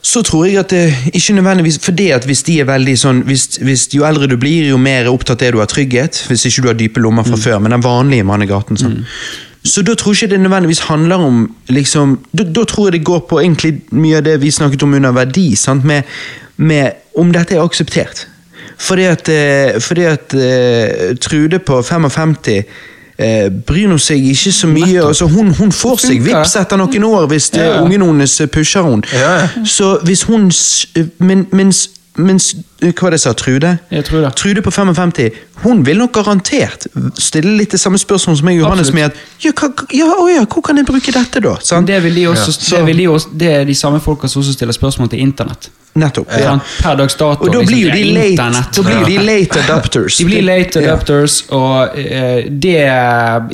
så 0.02 0.22
tror 0.24 0.46
jeg 0.48 0.58
at 0.62 0.72
det 0.72 0.94
ikke 1.14 1.34
nødvendigvis 1.36 1.80
fordi 1.84 2.10
at 2.16 2.26
hvis 2.26 2.44
de 2.48 2.60
er 2.62 2.68
veldig 2.70 2.96
sånn 2.98 3.20
hvis, 3.28 3.60
hvis 3.60 3.90
Jo 3.94 4.06
eldre 4.08 4.30
du 4.32 4.38
blir, 4.40 4.70
jo 4.72 4.78
mer 4.80 5.10
opptatt 5.12 5.44
er 5.44 5.52
du 5.52 5.62
av 5.62 5.68
trygghet. 5.72 6.24
Hvis 6.30 6.46
ikke 6.48 6.64
du 6.64 6.70
har 6.72 6.80
dype 6.80 7.04
lommer 7.04 7.28
fra 7.28 7.38
før, 7.38 7.60
men 7.60 7.76
den 7.76 7.84
vanlige 7.84 8.24
mann 8.24 8.46
i 8.46 8.50
gaten. 8.50 8.80
Sånn. 8.80 9.02
Så 9.68 9.84
da 9.84 9.96
tror 10.00 10.16
jeg 10.16 10.30
ikke 10.30 10.36
det 10.36 10.42
nødvendigvis 10.46 10.86
handler 10.88 11.26
om 11.26 11.42
liksom, 11.68 12.20
da, 12.32 12.46
da 12.48 12.64
tror 12.64 12.88
jeg 12.88 13.00
det 13.00 13.08
går 13.10 13.26
på 13.30 13.42
egentlig 13.42 13.74
mye 13.92 14.22
av 14.22 14.28
det 14.28 14.38
vi 14.42 14.52
snakket 14.56 14.86
om 14.88 14.96
under 14.96 15.12
verdi. 15.12 15.50
Sant? 15.60 15.84
Med, 15.84 16.08
med 16.56 17.20
om 17.20 17.34
dette 17.36 17.58
er 17.58 17.66
akseptert. 17.66 18.24
Fordi 18.80 19.04
at, 19.04 19.30
eh, 19.30 19.82
fordi 19.84 20.06
at 20.08 20.34
uh, 20.34 21.18
Trude 21.20 21.60
på 21.60 21.82
55 21.84 22.36
eh, 23.20 23.50
bryr 23.68 23.88
hun 23.92 24.00
seg 24.00 24.24
ikke 24.32 24.52
så 24.56 24.68
mye. 24.68 25.02
Altså, 25.08 25.28
hun, 25.28 25.52
hun 25.60 25.72
får 25.72 25.98
seg 26.08 26.24
vips 26.26 26.56
etter 26.56 26.78
noen 26.80 27.04
år 27.04 27.28
hvis 27.28 27.50
eh, 27.54 27.66
Ja. 27.66 27.82
ungen 27.84 28.02
hennes 28.02 28.42
pusher 28.52 28.82
hun. 28.82 29.04
Ja. 29.14 29.48
Så 29.66 29.98
hvis 30.04 30.24
hun 30.24 30.50
men, 31.20 31.48
mens, 31.52 31.90
mens 32.16 32.56
Hva 32.80 32.94
var 33.02 33.12
det 33.12 33.20
jeg 33.20 33.26
sa? 33.26 33.34
Trude? 33.36 33.72
Jeg 33.92 34.06
tror 34.08 34.22
det. 34.24 34.32
Trude 34.40 34.62
på 34.64 34.72
55. 34.72 35.12
Hun 35.64 35.82
vil 35.86 35.98
nok 36.00 36.14
garantert 36.16 36.88
stille 37.20 37.58
litt 37.60 37.74
det 37.76 37.80
samme 37.82 38.00
spørsmål 38.00 38.38
som 38.40 38.48
og 38.48 38.56
Johannes 38.56 38.88
Absolutt. 38.88 38.96
med 38.96 39.04
at 39.04 39.44
ja, 39.44 39.52
hva, 39.52 39.70
ja, 39.92 40.08
å 40.16 40.30
ja, 40.32 40.46
hvor 40.48 40.64
kan 40.64 40.80
jeg 40.80 40.88
bruke 40.88 41.12
dette, 41.12 41.42
da? 41.44 41.58
Sånn? 41.60 41.88
Det, 41.90 42.00
vil 42.06 42.16
de 42.16 42.28
også, 42.32 42.56
Ja. 42.56 42.78
det, 42.78 42.86
vil 42.88 43.04
de 43.04 43.10
også, 43.12 43.36
det 43.36 43.52
er 43.58 43.68
de 43.68 43.76
samme 43.76 44.00
folka 44.00 44.28
som 44.32 44.40
også 44.42 44.56
stiller 44.56 44.76
spørsmål 44.76 45.12
til 45.12 45.20
internett. 45.26 45.70
Nettopp. 46.00 46.30
Ja. 46.38 46.54
Per 46.84 46.96
dags 47.00 47.16
dato. 47.18 47.44
Og 47.44 47.50
da 47.52 47.60
liksom, 47.60 47.74
blir 47.74 47.88
jo 47.88 47.92
de 47.92 48.04
late, 48.14 48.62
da 48.76 48.84
blir 48.86 49.06
de 49.10 49.16
late 49.26 49.64
adapters. 49.64 50.18
De 50.22 50.26
blir 50.28 50.44
late 50.46 50.80
Ja. 50.84 50.94
adapters, 50.94 51.40
og 51.50 51.98
uh, 51.98 52.46
det 52.48 52.78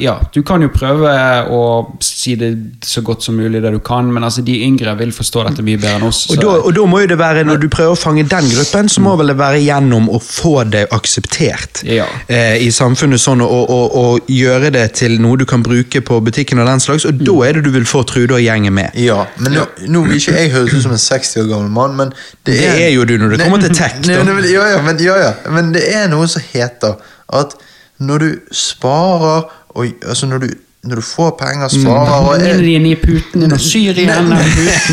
Ja, 0.04 0.18
du 0.36 0.42
kan 0.44 0.62
jo 0.62 0.70
prøve 0.70 1.10
å 1.50 1.62
si 2.04 2.36
det 2.36 2.52
så 2.86 3.02
godt 3.02 3.24
som 3.24 3.38
mulig 3.40 3.62
det 3.64 3.72
du 3.72 3.80
kan, 3.80 4.12
men 4.14 4.24
altså 4.24 4.44
de 4.46 4.60
yngre 4.68 4.94
vil 5.00 5.14
forstå 5.16 5.46
dette 5.48 5.64
mye 5.66 5.80
bedre 5.80 5.96
enn 6.02 6.08
oss. 6.10 6.26
Og 6.30 6.42
da, 6.42 6.58
og 6.60 6.76
da 6.76 6.86
må 6.86 7.02
jo 7.06 7.08
det 7.14 7.18
være, 7.18 7.46
når 7.48 7.64
du 7.64 7.70
prøver 7.72 7.96
å 7.96 8.00
fange 8.00 8.28
den 8.28 8.52
gruppen, 8.52 8.92
så 8.92 9.02
må 9.02 9.15
vel 9.20 9.28
det 9.32 9.38
være 9.40 9.60
gjennom 9.64 10.10
å 10.14 10.20
få 10.22 10.64
det 10.72 10.86
akseptert 10.96 11.82
Ja. 11.88 12.06
eh, 12.28 12.58
i 12.66 12.70
samfunnet 12.72 13.20
sånn, 13.22 13.42
og, 13.42 13.70
og, 13.70 13.96
og 13.96 14.30
gjøre 14.32 14.72
det 14.76 14.86
til 15.00 15.18
noe 15.22 15.38
du 15.38 15.46
kan 15.50 15.64
bruke 15.66 16.02
på 16.06 16.20
butikken 16.26 16.60
og 16.64 16.68
den 16.68 16.80
slags, 16.84 17.06
og 17.10 17.20
da 17.22 17.36
er 17.48 17.54
det 17.60 17.64
du 17.66 17.72
vil 17.76 17.86
få 17.90 18.04
Trude 18.06 18.36
og 18.38 18.42
gjengen 18.44 18.74
med. 18.74 18.92
Ja, 19.00 19.26
men 19.38 19.54
nå, 19.58 19.66
nå 19.88 20.04
vil 20.08 20.18
ikke 20.20 20.36
jeg 20.38 20.52
høres 20.56 20.74
ut 20.76 20.84
som 20.88 20.92
en 20.96 21.02
60 21.02 21.42
år 21.44 21.50
gammel 21.54 21.72
mann, 21.72 21.96
men 21.98 22.14
det 22.46 22.60
Det 22.60 22.74
er 22.86 22.90
jo 22.96 23.06
du 23.06 23.18
når 23.18 23.36
det 23.38 23.44
kommer 23.46 23.62
til 23.66 23.76
tech, 23.82 23.98
da. 24.02 24.20
Nei, 24.20 24.24
nei, 24.24 24.34
men- 24.42 24.52
ja, 24.52 24.68
ja, 24.76 24.82
men, 24.86 25.00
ja, 25.04 25.16
ja, 25.24 25.34
men 25.52 25.72
det 25.74 25.84
er 25.96 26.08
noe 26.12 26.28
som 26.28 26.42
heter 26.54 26.96
at 27.34 27.56
når 28.00 28.20
du 28.20 28.30
sparer 28.52 29.46
og, 29.76 29.88
altså 30.08 30.28
når 30.28 30.38
du, 30.46 30.48
når 30.86 31.02
du 31.02 31.06
får 31.06 31.32
penger, 31.40 31.72
sparer 31.74 32.28
og 32.30 32.44
Inn 32.46 32.86
i 32.86 32.96
puten, 33.00 33.46
putene 33.46 33.58
og 33.58 33.64
syr 33.64 33.98
igjen. 34.02 34.30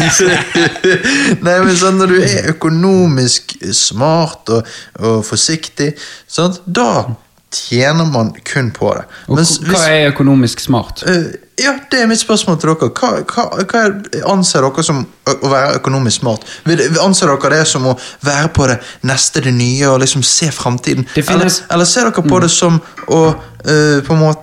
Nei, 1.47 1.57
men 1.65 1.75
sånn 1.79 2.01
når 2.01 2.15
du 2.15 2.19
er 2.23 2.49
økonomisk 2.55 3.57
smart 3.77 4.53
og, 4.55 4.73
og 5.01 5.21
forsiktig, 5.27 5.93
sant? 6.31 6.63
da 6.67 7.13
tjener 7.53 8.05
man 8.05 8.33
kun 8.45 8.71
på 8.75 8.93
det. 8.97 9.07
Og 9.29 9.41
hva 9.69 9.87
er 9.89 10.11
økonomisk 10.13 10.61
smart? 10.61 11.05
Uh, 11.07 11.33
ja, 11.61 11.75
det 11.91 12.01
er 12.03 12.09
mitt 12.09 12.21
spørsmål 12.21 12.59
til 12.61 12.73
dere. 12.73 12.89
Hva, 12.97 13.11
hva, 13.29 13.45
hva 13.69 13.83
er- 13.87 14.27
anser 14.33 14.65
dere 14.65 14.85
som 14.87 15.03
å, 15.05 15.35
være 15.53 15.77
økonomisk 15.81 16.23
smart? 16.23 16.47
Vil, 16.67 16.81
anser 17.03 17.31
dere 17.31 17.53
det 17.59 17.67
som 17.69 17.87
å 17.93 17.97
være 18.25 18.51
på 18.57 18.69
det 18.71 18.79
neste, 19.09 19.45
det 19.45 19.55
nye, 19.57 19.85
og 19.91 20.01
liksom 20.03 20.25
se 20.27 20.51
framtiden? 20.55 21.07
Eller, 21.23 21.53
eller 21.71 21.89
ser 21.89 22.09
dere 22.09 22.25
på 22.27 22.41
det 22.43 22.51
som 22.53 22.81
å 23.07 23.23
uh, 23.33 23.99
på 24.07 24.17
en 24.17 24.23
måte 24.23 24.41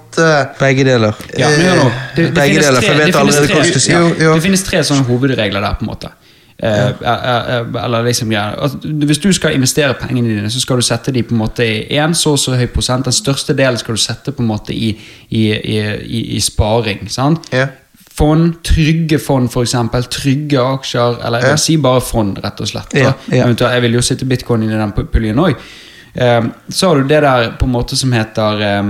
Begge 0.60 0.84
deler. 0.84 1.16
Ja, 1.38 1.48
men 1.54 1.78
nå. 1.80 1.90
Det, 2.16 2.24
det, 2.24 2.32
Begge 2.36 2.60
finnes 2.60 2.66
deler, 2.66 2.82
tre, 2.82 2.96
det, 3.00 3.14
finnes 3.16 3.86
tre. 3.86 3.94
Jo, 3.94 4.08
jo. 4.20 4.34
det 4.36 4.44
finnes 4.44 4.66
tre 4.68 4.82
sånne 4.84 5.06
hovedregler 5.08 5.64
der, 5.64 5.78
på 5.80 5.86
en 5.86 5.92
måte. 5.94 6.12
Eh, 6.64 6.88
eh, 6.88 7.56
eh, 7.56 7.84
eller 7.84 8.04
liksom, 8.04 8.32
ja, 8.32 8.52
Hvis 8.84 9.18
du 9.18 9.34
skal 9.34 9.56
investere 9.56 9.94
pengene 9.94 10.28
dine, 10.28 10.50
så 10.52 10.60
skal 10.60 10.82
du 10.82 10.84
sette 10.84 11.14
de 11.16 11.24
på 11.24 11.32
en 11.32 11.40
måte 11.40 11.64
i 11.64 11.98
en 11.98 12.16
så 12.16 12.34
og 12.36 12.40
så 12.40 12.58
høy 12.60 12.68
prosent. 12.74 13.08
Den 13.08 13.16
største 13.16 13.56
delen 13.56 13.80
skal 13.80 13.96
du 13.96 14.02
sette 14.04 14.34
på 14.36 14.44
en 14.44 14.50
måte 14.50 14.76
i, 14.76 14.90
i, 15.30 15.44
i, 15.56 16.24
i, 16.36 16.40
sparing. 16.44 17.08
sant? 17.10 17.48
Ja. 17.56 17.70
Fond, 18.20 18.58
trygge 18.68 19.22
fond 19.24 19.48
f.eks., 19.48 19.78
trygge 20.12 20.60
aksjer, 20.60 21.22
eller 21.24 21.46
jeg 21.46 21.54
vil 21.54 21.62
si 21.64 21.78
bare 21.80 22.02
fond, 22.04 22.42
rett 22.44 22.60
og 22.60 22.68
slett. 22.68 22.98
Ja, 23.00 23.14
ja. 23.32 23.48
Jeg 23.48 23.86
vil 23.86 23.96
jo 23.96 24.04
sitte 24.04 24.28
bitcoin 24.28 24.66
inn 24.66 24.76
i 24.76 24.82
den 24.82 24.92
puljen 24.92 25.40
òg. 25.40 25.56
så 26.68 26.90
har 26.90 27.00
du 27.00 27.08
det 27.08 27.22
der 27.24 27.54
på 27.56 27.66
en 27.66 27.72
måte 27.72 27.96
som 27.96 28.12
heter 28.12 28.66
eh, 28.66 28.84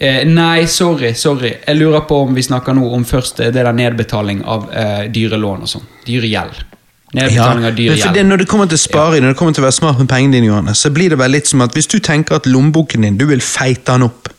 Eh, 0.00 0.24
nei, 0.24 0.64
sorry. 0.66 1.12
sorry 1.14 1.50
Jeg 1.66 1.76
lurer 1.76 2.06
på 2.08 2.22
om 2.24 2.34
vi 2.34 2.42
snakker 2.42 2.72
nå 2.72 2.86
om 2.96 3.02
først 3.04 3.40
eh, 3.44 3.50
det 3.52 3.64
der 3.66 3.74
nedbetaling 3.76 4.40
av 4.48 4.70
eh, 4.72 5.02
dyre 5.12 5.36
lån 5.36 5.66
og 5.66 5.68
sånn. 5.68 5.84
Dyre 6.06 6.30
gjeld. 6.30 6.62
Ja, 7.10 7.26
Nedbetaling 7.26 7.66
av 7.68 7.74
dyre 7.76 8.12
det, 8.14 8.22
når 8.24 8.44
det 8.44 8.46
kommer 8.48 8.70
til 8.70 8.78
sparing, 8.80 9.24
når 9.24 9.34
det 9.34 9.38
kommer 9.40 9.56
til 9.56 9.64
å 9.64 9.66
være 9.66 9.76
smart 9.76 9.98
med 10.00 10.08
pengene 10.08 10.38
dine, 10.38 10.48
Johannes, 10.48 10.80
så 10.80 10.92
blir 10.94 11.12
det 11.12 11.18
vel 11.20 11.34
litt 11.34 11.50
som 11.50 11.60
at 11.66 11.76
hvis 11.76 11.90
du 11.90 11.98
tenker 11.98 12.38
at 12.38 12.48
lommeboken 12.48 13.04
din, 13.04 13.18
du 13.20 13.26
vil 13.28 13.42
feite 13.44 13.92
den 13.92 14.06
opp. 14.08 14.30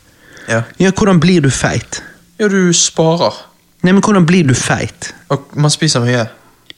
Ja. 0.48 0.64
Ja, 0.82 0.90
hvordan 0.90 1.20
blir 1.22 1.44
du 1.44 1.50
feit? 1.52 2.02
ja, 2.42 2.48
du 2.48 2.72
sparer. 2.74 3.36
Nei, 3.82 3.92
men 3.92 4.02
hvordan 4.02 4.26
blir 4.26 4.46
du 4.48 4.54
feit? 4.58 5.12
Og 5.30 5.52
man 5.54 5.70
spiser 5.70 6.02
mye. 6.02 6.24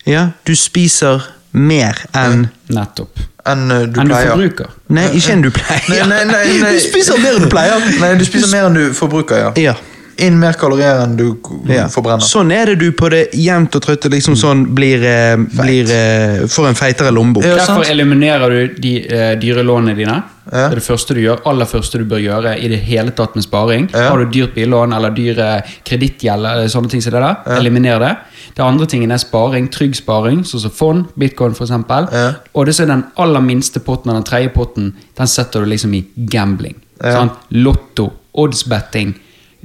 Ja, 0.04 0.26
du 0.44 0.52
spiser 0.56 1.24
mer 1.52 2.04
enn 2.12 2.50
Nettopp. 2.68 3.22
Enn 3.50 3.70
eh, 3.70 3.86
du 3.86 4.00
Enn 4.00 4.08
du 4.08 4.14
forbruker. 4.14 4.70
Nei, 4.94 5.08
ikke 5.18 5.34
enn 5.36 5.42
du 5.44 5.50
pleier. 5.58 5.88
Nei, 5.88 6.04
nei, 6.08 6.22
nei, 6.30 6.44
nei. 6.62 6.72
Du 6.78 6.84
spiser 6.84 7.20
mer 7.20 7.38
enn 7.38 7.44
du 7.46 7.50
pleier. 7.52 7.90
Nei, 8.00 8.14
du 8.20 8.24
spiser 8.28 8.50
mer 8.52 8.70
enn 8.70 8.78
du 8.78 8.84
forbruker, 8.96 9.36
ja. 9.46 9.52
Ja. 9.60 9.74
Inn 10.18 10.38
mer 10.38 10.52
kalorier 10.58 11.02
enn 11.02 11.16
du 11.16 11.24
Ja. 11.66 11.86
forbrenner. 11.88 12.22
Sånn 12.22 12.52
er 12.52 12.66
det 12.66 12.78
du 12.78 12.92
på 12.92 13.08
det 13.10 13.30
jevnt 13.32 13.74
og 13.74 13.82
trøtte 13.82 14.10
liksom 14.10 14.36
sånn 14.36 14.74
blir, 14.74 15.02
eh, 15.02 15.36
blir 15.36 15.90
eh, 15.90 16.46
Får 16.46 16.68
en 16.68 16.74
feitere 16.74 17.10
lommebok. 17.10 17.44
Ja, 17.44 17.56
Derfor 17.56 17.84
eliminerer 17.90 18.50
du 18.50 18.74
de 18.80 18.94
eh, 19.08 19.34
dyre 19.40 19.64
lånene 19.64 19.96
dine. 19.96 20.22
Ja. 20.52 20.68
Det 20.68 20.72
er 20.72 20.80
det 20.80 20.84
første 20.84 21.14
du 21.14 21.20
gjør, 21.22 21.40
aller 21.46 21.64
første 21.64 21.98
du 21.98 22.04
bør 22.04 22.20
gjøre 22.20 22.58
i 22.60 22.68
det 22.68 22.78
hele 22.84 23.10
tatt 23.16 23.34
med 23.34 23.44
sparing. 23.44 23.88
Ja. 23.92 24.10
Har 24.10 24.18
du 24.18 24.26
dyrt 24.30 24.54
billån 24.54 24.92
eller 24.92 25.10
dyr 25.10 25.38
eh, 25.40 25.74
kredittgjeld, 25.88 26.44
eller 26.44 26.68
sånne 26.68 26.90
ting 26.90 27.02
som 27.02 27.12
det 27.12 27.22
der, 27.24 27.58
eliminer 27.58 27.98
det. 27.98 28.16
Det 28.54 28.62
andre 28.62 28.86
tingen 28.86 29.10
er 29.10 29.18
sparing, 29.18 29.68
trygg 29.72 29.96
sparing, 29.96 30.44
sånn 30.44 30.60
som 30.66 30.70
fond, 30.70 31.06
bitcoin 31.18 31.56
eksempel. 31.56 32.08
Ja. 32.12 32.26
Og 32.54 32.66
det 32.66 32.76
så 32.76 32.84
er 32.84 32.92
den 32.92 33.04
aller 33.16 33.40
minste 33.40 33.80
potten, 33.80 34.12
den 34.14 34.26
tredje 34.26 34.52
potten, 34.54 34.92
den 35.16 35.26
setter 35.26 35.64
du 35.64 35.66
liksom 35.72 35.94
i 35.94 36.04
gambling. 36.30 36.76
Ja. 37.00 37.16
Sant? 37.16 37.32
Lotto, 37.50 38.12
oddsbetting, 38.38 39.14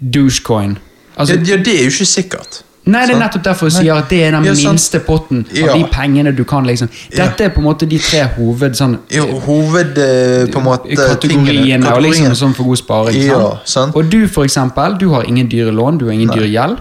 douchecoin. 0.01 0.77
Altså, 1.17 1.35
ja, 1.45 1.57
det 1.57 1.67
er 1.75 1.83
jo 1.85 1.91
ikke 1.93 2.05
sikkert. 2.05 2.61
Nei, 2.89 3.03
det 3.05 3.13
er 3.13 3.19
nettopp 3.19 3.43
derfor 3.45 3.67
jeg 3.69 3.83
sier 3.83 3.93
at 3.99 4.07
det 4.09 4.19
er 4.23 4.31
den 4.33 4.45
Ja, 4.47 4.53
minste 4.55 4.99
potten 5.05 5.43
av 5.51 5.57
Ja. 5.57 5.73
de 5.77 5.83
pengene 5.91 6.31
du 6.33 6.43
kan 6.47 6.65
liksom 6.65 6.87
Dette 7.11 7.43
er 7.43 7.49
på 7.53 7.59
en 7.61 7.65
måte 7.67 7.85
de 7.85 7.99
tre 7.99 8.23
hoved... 8.37 8.73
Sånn, 8.79 8.95
Jo, 9.13 9.25
hoved... 9.45 9.97
eh, 9.99 10.47
på 10.49 10.57
en 10.57 10.65
måte 10.65 10.95
kategoriene 10.95 11.91
og 11.93 12.01
liksom 12.01 12.33
sånn 12.39 12.55
for 12.57 12.63
god 12.71 12.77
sparing. 12.81 13.21
Ja, 13.27 13.59
sant. 13.65 13.93
Og 13.95 14.09
du 14.09 14.27
for 14.27 14.43
eksempel, 14.47 14.97
du 14.97 15.09
har 15.13 15.27
ingen 15.29 15.49
dyre 15.51 15.71
lån, 15.75 15.99
du 15.99 16.05
har 16.07 16.13
ingen 16.17 16.31
dyre 16.33 16.47
gjeld. 16.49 16.79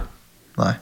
Nei. 0.57 0.73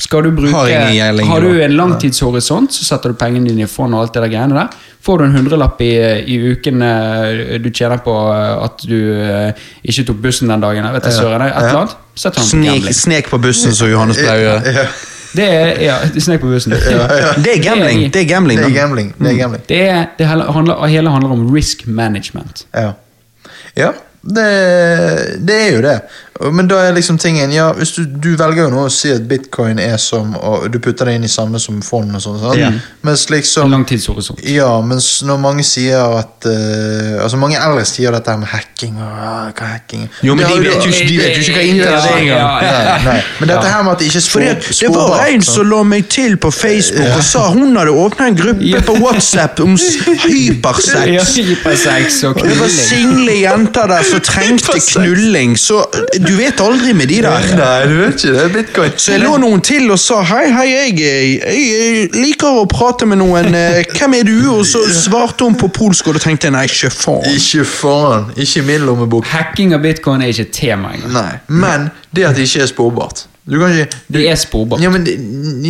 Skal 0.00 0.22
du 0.24 0.30
bruke, 0.32 0.54
Har 0.54 0.68
ingen 0.70 1.18
har 1.28 1.40
du 1.44 1.60
en 1.60 1.76
langtidshorisont, 1.76 2.72
så 2.72 2.84
setter 2.86 3.12
du 3.12 3.18
pengene 3.20 3.50
dine 3.50 3.66
i 3.66 3.68
fond 3.68 3.92
og 3.94 4.00
alt 4.06 4.14
det 4.14 4.22
der 4.22 4.32
greiene 4.32 4.54
der. 4.54 4.68
Får 5.02 5.18
du 5.18 5.24
en 5.24 5.36
hundrelapp 5.36 5.80
i, 5.80 5.92
i 6.28 6.36
uken 6.52 6.82
eh, 6.84 7.54
du 7.62 7.70
tjener 7.72 8.02
på 8.04 8.12
eh, 8.34 8.64
at 8.66 8.82
du 8.84 8.98
eh, 9.24 9.62
ikke 9.88 10.04
tok 10.10 10.18
bussen 10.26 10.52
den 10.52 10.60
dagen, 10.60 10.88
vet 10.92 11.06
ikke, 11.06 11.14
søren, 11.16 11.44
et 11.46 11.56
eller 11.56 11.78
annet, 11.86 11.94
sett 12.14 12.36
han 12.36 12.44
på 12.44 12.50
Snek, 12.50 12.66
gambling. 12.68 12.98
snek 12.98 13.30
på 13.32 13.40
bussen, 13.40 13.72
som 13.76 13.88
Johannes 13.88 14.20
pleier 14.20 14.42
å 14.42 14.60
gjøre. 14.60 14.84
Det 15.30 15.44
er, 15.46 15.68
ja, 15.78 15.96
snek 16.18 16.40
på 16.42 16.48
bussen. 16.50 16.74
Det 17.44 17.52
er 17.54 17.60
gambling. 17.62 18.00
Det 18.10 18.24
er 18.24 18.26
gambling, 18.26 18.58
det 18.58 18.66
er 18.66 18.74
gambling. 18.74 19.12
Det 19.14 19.30
er 19.30 19.36
gambling. 19.38 19.62
Det, 19.68 19.80
er, 19.86 20.08
det 20.18 20.26
handler, 20.26 20.80
hele 20.90 21.12
handler 21.14 21.36
om 21.36 21.44
risk 21.54 21.86
management. 21.86 22.64
Ja, 22.74 22.96
ja 23.78 23.92
det, 24.20 24.48
det 25.46 25.60
er 25.60 25.70
jo 25.76 25.84
det. 25.86 25.94
Men 26.40 26.68
da 26.70 26.78
er 26.86 26.94
liksom 26.96 27.18
tingen 27.20 27.52
ja, 27.52 27.66
hvis 27.76 27.92
du, 27.98 28.04
du 28.06 28.30
velger 28.38 28.64
jo 28.64 28.70
nå 28.72 28.86
å 28.86 28.92
si 28.92 29.10
at 29.12 29.26
bitcoin 29.28 29.80
er 29.82 29.98
som 30.00 30.32
Og 30.36 30.68
du 30.72 30.78
putter 30.82 31.10
det 31.10 31.18
inn 31.18 31.26
i 31.26 31.30
samme 31.30 31.60
som 31.60 31.80
fond 31.84 32.14
og 32.16 32.22
sånn. 32.24 32.38
Ja. 32.56 32.70
Mens 33.06 33.26
En 33.28 33.34
liksom 33.34 33.72
langtidshorisont. 33.74 34.40
Ja, 34.48 34.70
mens 34.84 35.08
når 35.26 35.40
mange 35.42 35.64
sier 35.66 36.16
at 36.20 36.48
uh, 36.48 37.20
Altså 37.20 37.40
Mange 37.40 37.60
eldre 37.60 37.84
sier 37.88 38.14
dette 38.14 38.36
med 38.40 38.48
hacking 38.50 38.96
og 39.00 39.10
ah, 39.10 39.50
hva 39.56 39.68
hacking 39.74 40.06
Jo, 40.24 40.36
men 40.38 40.46
ja, 40.46 40.54
de 40.54 40.64
vet 40.64 40.86
jo 40.86 40.92
ikke, 40.94 41.08
de 41.10 41.18
vet 41.20 41.36
jo 41.36 41.44
ikke 41.44 41.56
hva 41.58 41.66
internett 41.68 42.08
er 42.08 42.20
engang. 42.22 43.22
Men 43.40 43.52
dette 43.52 43.74
her 43.74 43.84
med 43.84 43.92
at 43.92 44.00
det 44.00 44.08
ikke 44.10 44.20
er 44.20 44.24
spor, 44.24 44.46
det 44.80 44.90
var 44.94 45.26
en 45.26 45.44
som 45.44 45.68
la 45.68 45.82
meg 45.90 46.08
til 46.12 46.36
på 46.40 46.50
Facebook 46.54 47.10
og 47.16 47.24
sa 47.26 47.44
hun 47.52 47.76
hadde 47.76 47.92
åpna 48.04 48.30
en 48.30 48.38
gruppe 48.38 48.82
på 48.86 48.96
WhatsApp 49.02 49.60
om 49.64 49.76
hypersex. 50.24 51.34
hypersex 51.36 52.22
og 52.28 52.40
Det 52.40 52.48
var 52.48 52.54
knulling. 52.54 52.76
single 52.88 53.36
jenter 53.40 53.92
der 53.92 54.06
som 54.10 54.24
trengte 54.24 54.78
knulling, 54.88 55.56
så 55.58 55.82
du 56.16 56.29
vet 56.36 56.60
aldri 56.60 56.92
med 56.96 57.08
de 57.08 57.20
der. 57.24 57.46
Nei, 57.56 57.86
du 57.88 57.94
vet 58.00 58.18
ikke 58.20 58.34
det. 58.34 58.44
er 58.44 58.52
Bitcoin. 58.54 58.92
Så 58.96 59.14
jeg 59.14 59.22
lå 59.24 59.36
noen 59.42 59.62
til 59.64 59.90
og 59.90 59.98
sa 60.00 60.20
hei, 60.26 60.44
hei, 60.52 60.66
jeg, 60.70 60.98
jeg, 61.00 61.38
jeg 61.56 62.10
liker 62.16 62.60
å 62.60 62.66
prate 62.70 63.08
med 63.08 63.20
noen. 63.22 63.50
eh, 63.56 63.80
Hvem 63.96 64.18
er 64.20 64.28
du? 64.28 64.36
Og 64.56 64.64
så 64.68 64.82
svarte 64.94 65.46
hun 65.48 65.56
på 65.60 65.70
polsk, 65.80 66.10
og 66.10 66.18
da 66.18 66.24
tenkte 66.26 66.50
jeg 66.50 66.56
nei, 66.56 66.66
ikke 66.68 66.92
faen. 66.92 67.26
Ikke 67.32 67.64
faen. 67.68 68.30
Ikke 68.36 68.62
i 68.62 68.68
min 68.68 68.86
lommebok. 68.88 69.26
Hacking 69.32 69.74
av 69.76 69.82
bitcoin 69.84 70.22
er 70.26 70.34
ikke 70.34 70.48
et 70.48 70.54
tema 70.60 70.94
engang. 70.96 71.16
Nei. 71.16 71.34
Men 71.48 71.90
det 72.14 72.26
at 72.26 72.36
det 72.36 72.48
ikke 72.48 72.64
er 72.64 72.66
sporbart 72.66 73.20
Du 73.46 73.54
kan 73.60 73.70
ikke 73.70 73.86
du, 74.08 74.16
Det 74.18 74.24
er 74.30 74.38
sporbart. 74.38 74.82
Jo, 74.82 74.90
men, 74.90 75.04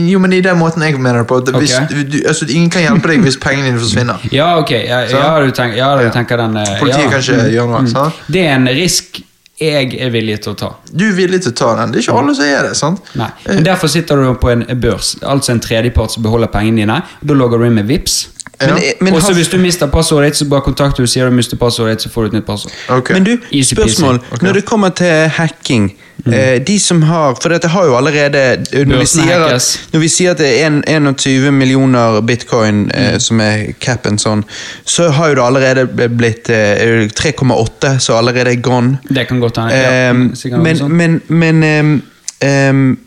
jo, 0.09 0.19
men 0.19 0.33
i 0.33 0.41
den 0.45 0.57
måten 0.59 0.83
jeg 0.83 0.97
mener 0.97 1.21
det 1.23 1.27
på 1.29 1.37
at 1.43 1.51
hvis, 1.53 1.75
okay. 1.77 2.05
du, 2.09 2.17
altså, 2.27 2.49
Ingen 2.49 2.71
kan 2.73 2.83
hjelpe 2.87 3.11
deg 3.13 3.25
hvis 3.25 3.37
pengene 3.41 3.69
dine 3.69 3.81
forsvinner. 3.81 4.25
Ja, 4.33 4.55
ok. 4.61 4.73
Ja, 4.73 5.03
ja, 5.09 5.27
du 5.45 5.53
tenker, 5.57 5.77
ja, 5.79 5.91
du 6.01 6.09
tenker 6.15 6.41
den 6.41 6.57
eh, 6.61 6.77
Politiet 6.81 7.05
ja. 7.07 7.11
kan 7.13 7.25
ikke 7.25 7.51
gjøre 7.55 7.69
noe. 7.75 7.83
Mm. 7.87 8.23
Det 8.37 8.47
er 8.47 8.55
en 8.57 8.71
risk 8.81 9.21
jeg 9.61 9.93
er 10.01 10.11
villig 10.13 10.39
til 10.41 10.55
å 10.55 10.57
ta. 10.57 10.71
Du 10.89 11.05
er 11.11 11.17
villig 11.17 11.43
til 11.45 11.53
å 11.53 11.57
ta 11.59 11.71
den. 11.77 11.93
Det 11.93 12.01
er 12.01 12.07
ikke 12.07 12.19
alle 12.23 12.35
som 12.37 12.47
er 12.49 12.69
det. 12.69 12.77
sant? 12.79 13.11
Nei. 13.21 13.29
Men 13.47 13.65
Derfor 13.67 13.93
sitter 13.93 14.17
du 14.17 14.35
på 14.41 14.53
en 14.55 14.65
børs, 14.81 15.17
altså 15.21 15.53
en 15.53 15.61
tredjepart 15.61 16.15
som 16.15 16.25
beholder 16.25 16.49
pengene 16.53 16.81
dine. 16.85 17.01
Da 17.21 17.37
logger 17.37 17.61
du 17.61 17.67
inn 17.69 17.77
med 17.77 17.91
VIPs. 17.91 18.21
Ja. 18.61 18.77
Og 19.13 19.23
så 19.25 19.33
hvis 19.37 19.49
du 19.49 19.57
mister 19.61 19.89
passordet 19.89 20.33
ditt, 20.33 20.41
så 20.41 20.49
bare 20.49 20.65
kontakter 20.65 21.05
du 21.05 21.09
sier 21.09 21.29
du 21.29 21.37
mister 21.37 21.57
passordet 21.61 21.97
ditt, 21.97 22.05
så 22.05 22.13
får 22.13 22.27
du 22.27 22.33
et 22.33 22.39
nytt 22.41 22.47
passord. 22.49 22.73
Okay. 22.89 23.17
men 23.17 23.25
du, 23.25 23.37
spørsmål. 23.65 24.21
Okay. 24.33 24.47
Når 24.47 24.59
det 24.59 24.65
kommer 24.69 24.93
til 24.97 25.29
hacking 25.37 25.93
eh, 26.27 26.61
De 26.67 26.79
som 26.81 27.03
har 27.03 27.35
For 27.43 27.49
dette 27.49 27.69
har 27.69 27.85
jo 27.87 27.97
allerede 27.97 28.43
Når 28.87 28.99
vi 28.99 29.07
sier 29.07 29.45
at, 29.47 29.67
når 29.93 30.01
vi 30.01 30.09
sier 30.09 30.31
at 30.31 30.39
det 30.39 30.51
er 30.63 30.67
en- 30.67 30.85
21 31.15 31.53
millioner 31.53 32.21
bitcoin 32.21 32.91
eh, 32.95 33.19
som 33.19 33.41
er 33.41 33.73
capen 33.81 34.19
sånn, 34.19 34.45
så 34.85 35.09
har 35.11 35.29
jo 35.29 35.35
det 35.35 35.43
allerede 35.45 36.09
blitt 36.09 36.49
eh, 36.51 37.07
3,8, 37.09 37.99
så 37.99 38.17
allerede 38.19 38.51
er 38.53 38.61
gone. 38.61 38.99
Det 39.09 39.27
kan 39.29 39.41
godt 39.41 39.57
hende. 39.57 39.75
Ja, 39.75 40.11
Ehm, 40.11 40.35
men 40.63 40.89
men, 40.97 41.21
men 41.29 41.63
ehm, 41.63 42.03
ehm, 42.43 42.99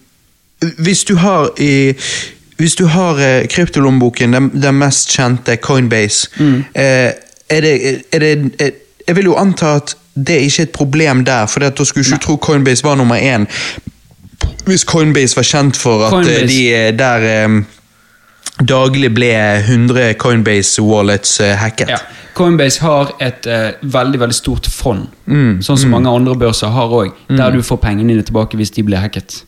hvis 0.80 1.04
du 1.04 1.16
har 1.16 1.50
i 1.60 1.94
hvis 2.58 2.76
du 2.76 2.86
har 2.86 3.18
eh, 3.20 3.48
kryptolomboken, 3.50 4.34
den, 4.34 4.52
den 4.62 4.76
mest 4.80 5.10
kjente, 5.12 5.56
Coinbase, 5.58 6.28
Mm. 6.40 6.64
eh, 6.76 7.12
er 7.50 7.62
det, 7.62 8.02
er 8.14 8.20
det 8.20 8.52
eh, 8.60 8.72
Jeg 9.08 9.16
vil 9.16 9.26
jo 9.26 9.36
anta 9.36 9.76
at 9.76 9.96
det 10.16 10.40
ikke 10.46 10.62
er 10.62 10.68
et 10.68 10.72
problem 10.76 11.24
der, 11.26 11.46
for 11.50 11.60
da 11.60 11.72
skulle 11.84 12.04
du 12.06 12.14
ikke 12.14 12.24
tro 12.26 12.36
Coinbase 12.38 12.84
var 12.84 12.96
nummer 12.96 13.16
én. 13.18 13.46
Hvis 14.66 14.84
Coinbase 14.86 15.36
var 15.36 15.44
kjent 15.44 15.78
for 15.78 16.06
at 16.06 16.10
Coinbase. 16.14 16.44
eh, 16.44 16.48
de 16.48 16.74
eh, 16.76 16.98
der 16.98 17.46
um, 17.46 17.66
daglig 18.70 19.10
ble 19.14 19.32
100 19.60 20.14
Coinbase 20.14 20.82
wallets 20.82 21.40
uh, 21.42 21.46
hacket. 21.58 21.90
Ja. 21.90 21.98
Coinbase 22.34 22.82
har 22.82 23.12
et 23.22 23.46
uh, 23.48 23.72
veldig 23.94 24.20
veldig 24.20 24.36
stort 24.36 24.68
fond, 24.68 25.08
Mm, 25.26 25.62
sånn 25.64 25.78
som 25.78 25.90
mange 25.94 26.10
andre 26.10 26.36
børser 26.36 26.68
har 26.74 26.92
òg, 26.92 27.12
der 27.30 27.52
du 27.52 27.62
får 27.64 27.78
pengene 27.78 28.10
dine 28.14 28.24
tilbake 28.26 28.58
hvis 28.58 28.72
de 28.72 28.84
blir 28.84 28.98
hacket. 28.98 29.44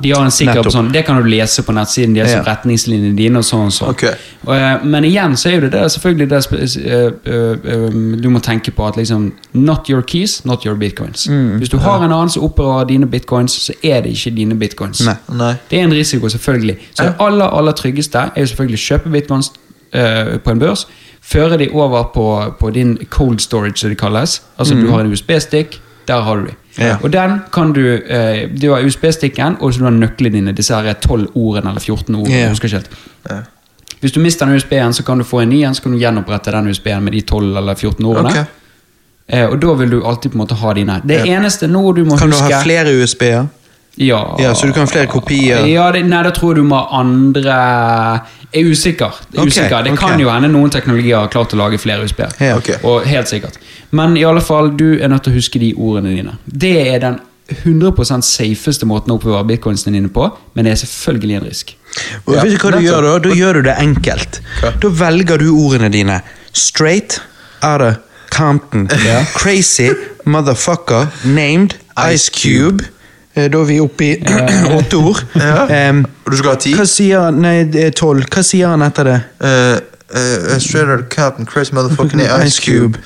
De 0.00 0.10
har 0.10 0.24
en 0.24 0.30
sikker 0.30 0.70
sånn, 0.72 0.92
Det 0.92 1.04
kan 1.06 1.22
du 1.22 1.28
lese 1.28 1.62
på 1.62 1.72
nettsiden 1.72 2.14
deres 2.14 2.32
Ja. 2.32 2.38
om 2.38 2.44
retningslinjene 2.44 3.16
dine. 3.16 3.36
og 3.36 3.44
sånn 3.44 3.70
sånn. 3.70 3.90
Okay. 3.90 4.14
Og, 4.46 4.54
eh, 4.54 4.84
Men 4.84 5.04
igjen 5.04 5.36
så 5.36 5.52
er 5.52 5.60
det 5.60 5.72
der, 5.72 5.88
selvfølgelig 5.88 6.28
det 6.28 6.82
eh, 6.86 7.12
eh, 7.24 7.90
du 8.20 8.28
må 8.28 8.40
tenke 8.40 8.72
på 8.72 8.86
at 8.88 8.96
liksom 8.96 9.32
Not 9.54 9.88
your 9.90 10.02
keys, 10.02 10.44
not 10.44 10.64
your 10.64 10.76
bitcoins. 10.76 11.26
Mm. 11.26 11.58
Hvis 11.58 11.68
du 11.68 11.78
har 11.78 12.02
en 12.02 12.10
annen 12.10 12.30
som 12.30 12.42
oppbevarer 12.42 12.88
dine 12.88 13.06
bitcoins, 13.06 13.52
så 13.52 13.72
er 13.82 14.00
det 14.02 14.12
ikke 14.12 14.34
dine 14.36 14.54
bitcoins. 14.54 15.04
Nei. 15.04 15.16
Nei. 15.28 15.54
Det 15.70 15.78
er 15.78 15.84
en 15.84 15.92
risiko, 15.92 16.28
selvfølgelig. 16.28 16.78
Så 16.94 17.04
det 17.04 17.14
aller 17.20 17.46
aller 17.46 17.72
tryggeste 17.72 18.18
er 18.18 18.40
jo 18.40 18.46
selvfølgelig 18.46 18.78
å 18.78 18.86
kjøpe 18.88 19.12
bitcoins 19.12 19.50
uh, 19.94 20.38
på 20.38 20.50
en 20.50 20.58
børs. 20.58 20.86
Føre 21.22 21.58
de 21.58 21.68
over 21.72 22.10
på, 22.14 22.54
på 22.58 22.70
din 22.70 22.98
cold 23.10 23.40
storage, 23.40 23.76
som 23.76 23.90
det 23.90 23.98
kalles. 23.98 24.42
Altså 24.58 24.74
Du 24.74 24.90
har 24.90 25.00
en 25.00 25.12
USB-stikk, 25.12 25.80
der 26.08 26.20
har 26.26 26.36
du 26.36 26.46
de. 26.46 26.54
Ja. 26.78 26.96
Og 27.02 27.12
den 27.12 27.40
kan 27.52 27.72
du 27.76 27.82
eh, 27.94 28.48
Du 28.48 28.70
har 28.72 28.80
USB-stikken, 28.80 29.58
og 29.60 29.74
så 29.74 29.82
du 29.82 29.84
har 29.84 29.92
nøklene 29.96 30.38
dine. 30.38 30.52
Disse 30.56 30.74
her 30.74 30.94
12 30.94 31.26
ordene, 31.34 31.70
eller 31.70 31.80
14 31.80 32.14
ordene. 32.14 32.38
Ja. 32.38 32.48
husker 32.48 32.68
ikke 32.68 32.80
helt. 32.80 33.50
Hvis 34.00 34.12
du 34.12 34.20
mister 34.20 34.46
den 34.46 34.56
USB-en, 34.56 34.92
så 34.92 35.04
kan 35.06 35.18
du 35.18 35.24
få 35.24 35.40
en 35.44 35.48
ny 35.48 35.60
en, 35.62 35.74
så 35.74 35.82
kan 35.82 35.92
du 35.92 35.98
gjenopprette 35.98 36.50
den 36.50 36.68
USB-en 36.72 37.04
med 37.04 37.12
de 37.12 37.20
12 37.20 37.56
eller 37.56 37.74
14 37.74 38.04
ordene. 38.04 38.30
Okay. 38.30 38.44
Eh, 39.28 39.46
og 39.46 39.60
da 39.62 39.74
vil 39.78 39.90
du 39.90 40.00
alltid 40.04 40.32
på 40.32 40.36
en 40.36 40.42
måte 40.42 40.58
ha 40.58 40.72
dine. 40.74 41.00
Det 41.06 41.20
eneste 41.30 41.68
nå 41.70 41.92
du 41.92 42.02
må 42.04 42.18
Kan 42.18 42.32
du 42.32 42.36
ha 42.36 42.62
flere 42.64 42.94
USB-er? 42.98 43.46
Ja, 43.94 44.36
Ja, 44.40 44.54
så 44.54 44.66
du 44.66 44.72
kan 44.72 44.86
ha 44.86 44.90
flere 44.90 45.06
kopier? 45.06 45.66
Ja, 45.68 45.90
det, 45.92 46.04
nei, 46.08 46.22
da 46.24 46.30
tror 46.32 46.54
jeg 46.54 46.62
du 46.62 46.68
må 46.68 46.78
ha 46.80 47.00
andre 47.02 47.56
Jeg 48.52 48.64
er 48.64 48.70
usikker. 48.72 49.18
Det, 49.28 49.36
er 49.36 49.42
okay, 49.42 49.52
usikker. 49.52 49.82
det 49.84 49.92
okay. 49.92 50.08
kan 50.08 50.20
jo 50.20 50.30
hende 50.32 50.48
noen 50.52 50.72
teknologier 50.72 51.18
har 51.18 51.28
klart 51.32 51.52
å 51.56 51.60
lage 51.60 51.80
flere 51.80 52.04
USB-er. 52.04 52.32
Ja. 52.40 52.56
okay. 52.60 52.76
Og 52.88 53.06
helt 53.08 53.28
sikkert. 53.28 53.58
Men 53.92 54.16
i 54.16 54.24
alle 54.28 54.40
fall, 54.44 54.72
du 54.76 54.98
er 54.98 55.12
nødt 55.12 55.24
til 55.24 55.32
å 55.32 55.36
huske 55.40 55.60
de 55.60 55.74
ordene 55.76 56.12
dine. 56.16 56.36
Det 56.44 56.76
er 56.94 57.00
den 57.04 57.20
100% 57.52 58.24
safeste 58.24 58.88
måten 58.88 59.12
å 59.12 59.18
oppbevare 59.18 59.44
bitcoinsene 59.48 59.96
dine 59.98 60.12
på, 60.12 60.28
men 60.54 60.64
det 60.64 60.72
er 60.74 60.80
selvfølgelig 60.84 61.36
en 61.38 61.48
risk. 61.48 61.74
Og 62.24 62.36
Ja, 62.36 62.44
vet 62.44 62.54
du 62.54 62.58
hva 62.58 62.70
du 62.70 62.78
nettopp. 62.78 62.86
gjør 62.86 63.02
da? 63.08 63.18
Da 63.18 63.36
gjør 63.36 63.58
du 63.58 63.62
det 63.68 63.76
enkelt. 63.82 64.40
Hva? 64.60 64.72
Da 64.80 64.88
velger 65.02 65.42
du 65.42 65.50
ordene 65.52 65.92
dine. 65.92 66.20
Straight, 66.52 67.20
out 67.62 67.80
of 67.80 68.00
Compton, 68.32 68.88
crazy, 69.36 69.90
motherfucker, 70.24 71.10
named, 71.24 71.76
Ice 71.98 72.30
Cube. 72.32 72.86
Eh, 73.34 73.48
Da 73.50 73.58
er 73.62 73.64
vi 73.64 73.78
oppe 73.80 74.04
i 74.04 74.12
åtte 74.78 74.96
ord. 75.00 75.22
Ja. 75.40 75.88
Um, 75.90 76.04
du 76.28 76.36
skal 76.36 76.50
ha 76.54 76.58
ti? 76.60 76.74
hva 76.76 76.86
sier 76.86 77.26
han 77.26 77.40
Nei, 77.42 77.64
det 77.64 77.86
er 77.88 77.90
tolv. 77.96 78.26
Hva 78.28 78.42
sier 78.44 78.68
han 78.74 78.82
etter 78.84 79.08
det? 79.08 79.18
Uh, 79.40 79.78
uh, 80.12 80.58
straight 80.58 80.88
out 80.88 81.00
of 81.00 81.08
Captain 81.08 81.46
Chris 81.48 81.72
motherfucking 81.72 82.20
Ice 82.44 82.60
Cube. 82.60 82.98
Cube. 82.98 83.04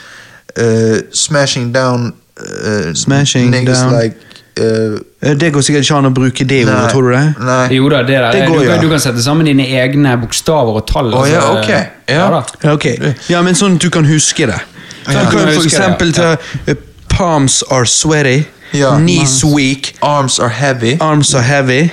Uh, 0.57 1.03
smashing 1.13 1.73
down 1.73 2.13
uh, 2.41 2.93
Smashing 2.95 3.51
niggas 3.53 3.83
down. 3.85 3.93
like 3.93 4.17
eh, 4.57 4.99
Eh, 5.21 5.35
Det 5.35 5.51
går 5.53 5.61
sikkert 5.61 5.85
ikke 5.85 5.97
an 5.99 6.07
å 6.09 6.11
bruke 6.15 6.45
det 6.49 6.63
ordet, 6.65 6.91
tror 6.93 7.03
du 7.09 7.11
det? 7.13 7.25
Nei. 7.45 7.67
Jo 7.77 7.89
da, 7.93 8.03
det. 8.09 8.17
Det 8.33 8.43
går, 8.49 8.59
du, 8.59 8.65
ja. 8.65 8.75
kan, 8.77 8.85
du 8.85 8.91
kan 8.93 9.01
sette 9.03 9.23
sammen 9.25 9.47
dine 9.49 9.65
egne 9.81 10.15
bokstaver 10.21 10.79
og 10.81 10.87
tall. 10.89 11.09
Oh, 11.17 11.27
ja, 11.29 11.43
okay. 11.59 11.83
Ja. 12.09 12.29
Ja, 12.63 12.73
okay. 12.73 13.13
Ja, 13.29 13.43
men 13.45 13.57
sånn 13.59 13.77
at 13.77 13.85
du 13.85 13.91
kan 13.93 14.07
huske 14.09 14.47
det. 14.49 14.59
Så 15.07 15.13
Ja, 15.13 15.25
du 15.25 15.37
kan 15.37 15.51
for 15.53 15.67
eksempel 15.67 16.13
ta 16.17 16.29
eh, 16.67 16.77
Palms 17.13 17.63
are 17.73 17.85
sweaty, 17.89 18.45
Ja. 18.77 18.97
knees 18.99 19.43
weak, 19.45 19.95
Arms 20.03 20.39
are 20.41 20.49
heavy. 20.53 20.97
arms 21.01 21.35
are 21.35 21.43
heavy, 21.43 21.91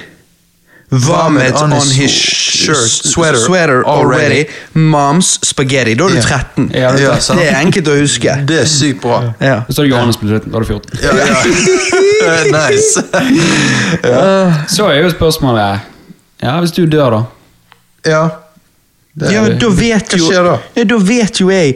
vomit 0.91 1.55
on, 1.61 1.71
his 1.71 2.11
shirt, 2.11 2.77
sweater 2.77 3.37
sweater 3.39 3.83
already, 3.85 4.23
already. 4.23 4.45
mom's 4.75 5.39
spaghetti. 5.47 5.95
Da 5.95 6.05
er 6.05 6.09
du 6.09 6.21
13. 6.21 6.71
Ja, 6.73 6.91
det, 6.91 7.01
er 7.01 7.05
ja. 7.07 7.15
Det 7.39 7.47
er 7.49 7.59
enkelt 7.61 7.87
å 7.87 7.95
huske. 7.97 8.35
Det 8.47 8.59
er 8.61 8.65
sykt 8.69 9.01
bra. 9.01 9.21
Ja. 9.41 9.55
Så 9.69 9.81
er 9.81 9.87
det 9.87 9.91
Johannes 9.95 10.17
på 10.21 10.27
slutten. 10.29 10.51
Da 10.51 10.57
er 10.57 10.61
du 10.61 10.65
14. 10.65 10.99
Ja, 11.01 11.11
ja. 11.17 11.33
nice. 12.59 13.03
Så 14.75 14.85
er 14.91 15.01
jo 15.01 15.09
spørsmålet 15.09 15.79
Ja, 16.43 16.59
hvis 16.59 16.71
du 16.75 16.85
dør, 16.85 17.09
da? 17.09 17.23
Ja. 18.11 18.23
Det 19.13 19.27
er- 19.27 19.33
Ja, 19.33 19.41
da 19.61 19.67
vet 19.69 20.09
Hva 20.13 20.17
jo 20.17 20.25
skjer 20.29 20.43
da? 20.43 20.57
Ja, 20.75 20.83
da 20.83 20.95
vet 20.97 21.39
jo 21.41 21.49
jeg 21.49 21.75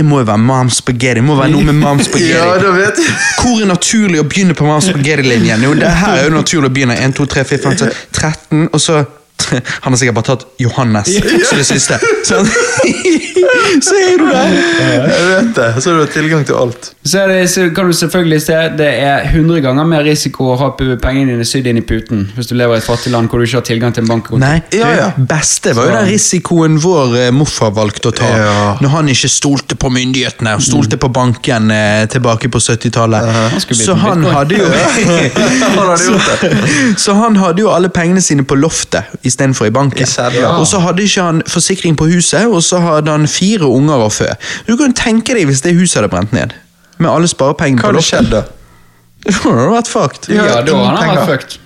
Det 0.00 0.06
må 0.08 0.22
jo 0.22 0.24
være 0.30 0.40
mom's 0.40 0.78
spaghetti. 0.80 1.20
Det 1.20 1.24
må 1.26 1.34
være 1.36 1.52
noe 1.52 1.66
med 1.68 1.76
mom 1.76 1.98
spaghetti. 2.06 2.32
Ja, 2.32 2.54
da 2.56 2.70
vet 2.72 3.00
jeg. 3.02 3.16
Hvor 3.42 3.58
er 3.60 3.68
naturlig 3.68 4.22
å 4.22 4.24
begynne 4.24 4.54
på 4.56 4.64
mom's 4.64 4.88
spaghetti-linjen? 4.88 5.60
Jo, 5.66 5.74
det 5.76 5.90
her 6.00 6.22
er 6.22 6.28
jo 6.30 6.36
naturlig 6.38 6.70
å 6.70 6.72
begynne. 6.72 6.96
1, 6.96 7.18
2, 7.18 7.26
3, 7.34 7.44
4, 7.50 7.60
5, 7.66 7.76
6, 7.82 7.98
13, 8.16 8.62
og 8.72 8.80
så 8.80 9.02
Han 9.84 9.92
har 9.92 9.98
sikkert 10.00 10.18
bare 10.20 10.28
tatt 10.32 10.46
Johannes 10.60 11.10
som 11.48 11.58
det 11.58 11.66
siste. 11.68 11.98
Så, 12.28 12.40
så 13.86 13.94
er 13.96 14.18
du 14.20 14.26
der. 14.28 14.52
Jeg 14.54 15.26
vet 15.26 15.50
det. 15.56 15.68
Så 15.82 15.94
du 15.94 16.00
har 16.02 16.10
tilgang 16.12 16.44
til 16.46 16.54
alt. 16.58 16.90
Så, 17.04 17.22
er 17.22 17.32
det, 17.32 17.38
så 17.50 17.68
kan 17.74 17.88
du 17.88 17.96
selvfølgelig 17.96 18.40
se 18.44 18.58
det 18.78 18.88
er 19.02 19.24
100 19.30 19.62
ganger 19.64 19.88
mer 19.88 20.04
risiko 20.06 20.50
å 20.52 20.56
ha 20.60 20.68
pengene 20.76 21.32
dine 21.34 21.46
sydd 21.48 21.66
inn 21.70 21.80
i 21.80 21.84
puten 21.86 22.26
hvis 22.36 22.50
du 22.50 22.54
lever 22.58 22.76
i 22.76 22.82
et 22.82 22.86
fattig 22.86 23.12
land 23.14 23.30
hvor 23.30 23.40
du 23.40 23.46
ikke 23.46 23.60
har 23.60 23.66
tilgang 23.66 23.94
til 23.96 24.04
en 24.04 24.10
bankkonto. 24.12 24.40
Nei, 24.42 24.60
Ja, 24.76 24.90
ja. 24.96 25.08
beste 25.16 25.74
var 25.76 25.88
jo 25.88 25.96
den 25.96 26.10
risikoen 26.10 26.78
vår 26.82 27.16
eh, 27.24 27.30
morfar 27.34 27.72
valgte 27.76 28.12
å 28.12 28.16
ta. 28.20 28.30
Ja. 28.30 28.58
Når 28.82 28.94
han 28.94 29.10
ikke 29.12 29.30
stolte 29.32 29.78
på 29.80 29.90
myndighetene 29.92 30.54
og 30.58 30.64
stolte 30.64 31.00
på 31.00 31.10
banken 31.14 31.72
eh, 31.74 32.04
tilbake 32.12 32.50
på 32.52 32.62
70-tallet. 32.62 33.30
skulle 33.64 33.80
blitt 33.80 33.88
Så 33.88 33.96
han 34.00 34.24
hadde 34.24 34.60
jo 34.60 34.68
Han 34.70 35.90
hadde. 35.90 36.96
Så 37.00 37.14
han 37.18 37.36
hadde 37.40 37.64
jo 37.64 37.70
alle 37.72 37.90
pengene 37.92 38.22
sine 38.24 38.44
på 38.46 38.58
loftet 38.58 39.10
istedenfor 39.30 39.70
i 39.70 39.72
banken. 39.74 40.02
I 40.04 40.10
sedler. 40.10 40.48
Og 40.60 40.66
så 40.68 40.80
hadde 40.82 41.06
ikke 41.06 41.24
han 41.30 41.42
forsikring 41.48 41.96
på 42.00 42.08
huset, 42.10 42.46
og 42.50 42.62
så 42.66 42.80
hadde 42.84 43.14
han 43.14 43.28
fire 43.30 43.68
unger 43.70 44.04
å 44.06 44.10
fø. 44.12 44.28
Du 44.68 44.74
kan 44.80 44.92
tenke 44.96 45.36
deg 45.38 45.48
hvis 45.50 45.62
det 45.66 45.76
huset 45.78 46.02
hadde 46.02 46.12
brent 46.12 46.34
ned. 46.36 46.52
Med 47.00 47.08
alle 47.10 47.30
sparepengene 47.30 47.80
Hva 47.80 47.94
hadde 47.94 48.04
skjedd 48.04 48.32
da? 48.34 48.44
Det 49.24 49.34
hadde 49.36 49.66
vært 49.74 49.88
fucked. 49.92 50.30
Ja, 50.32 50.44
Ja, 50.48 50.60
da 50.64 50.76
hadde 50.76 51.00
han 51.04 51.10
vært 51.16 51.28
fucked. 51.28 51.58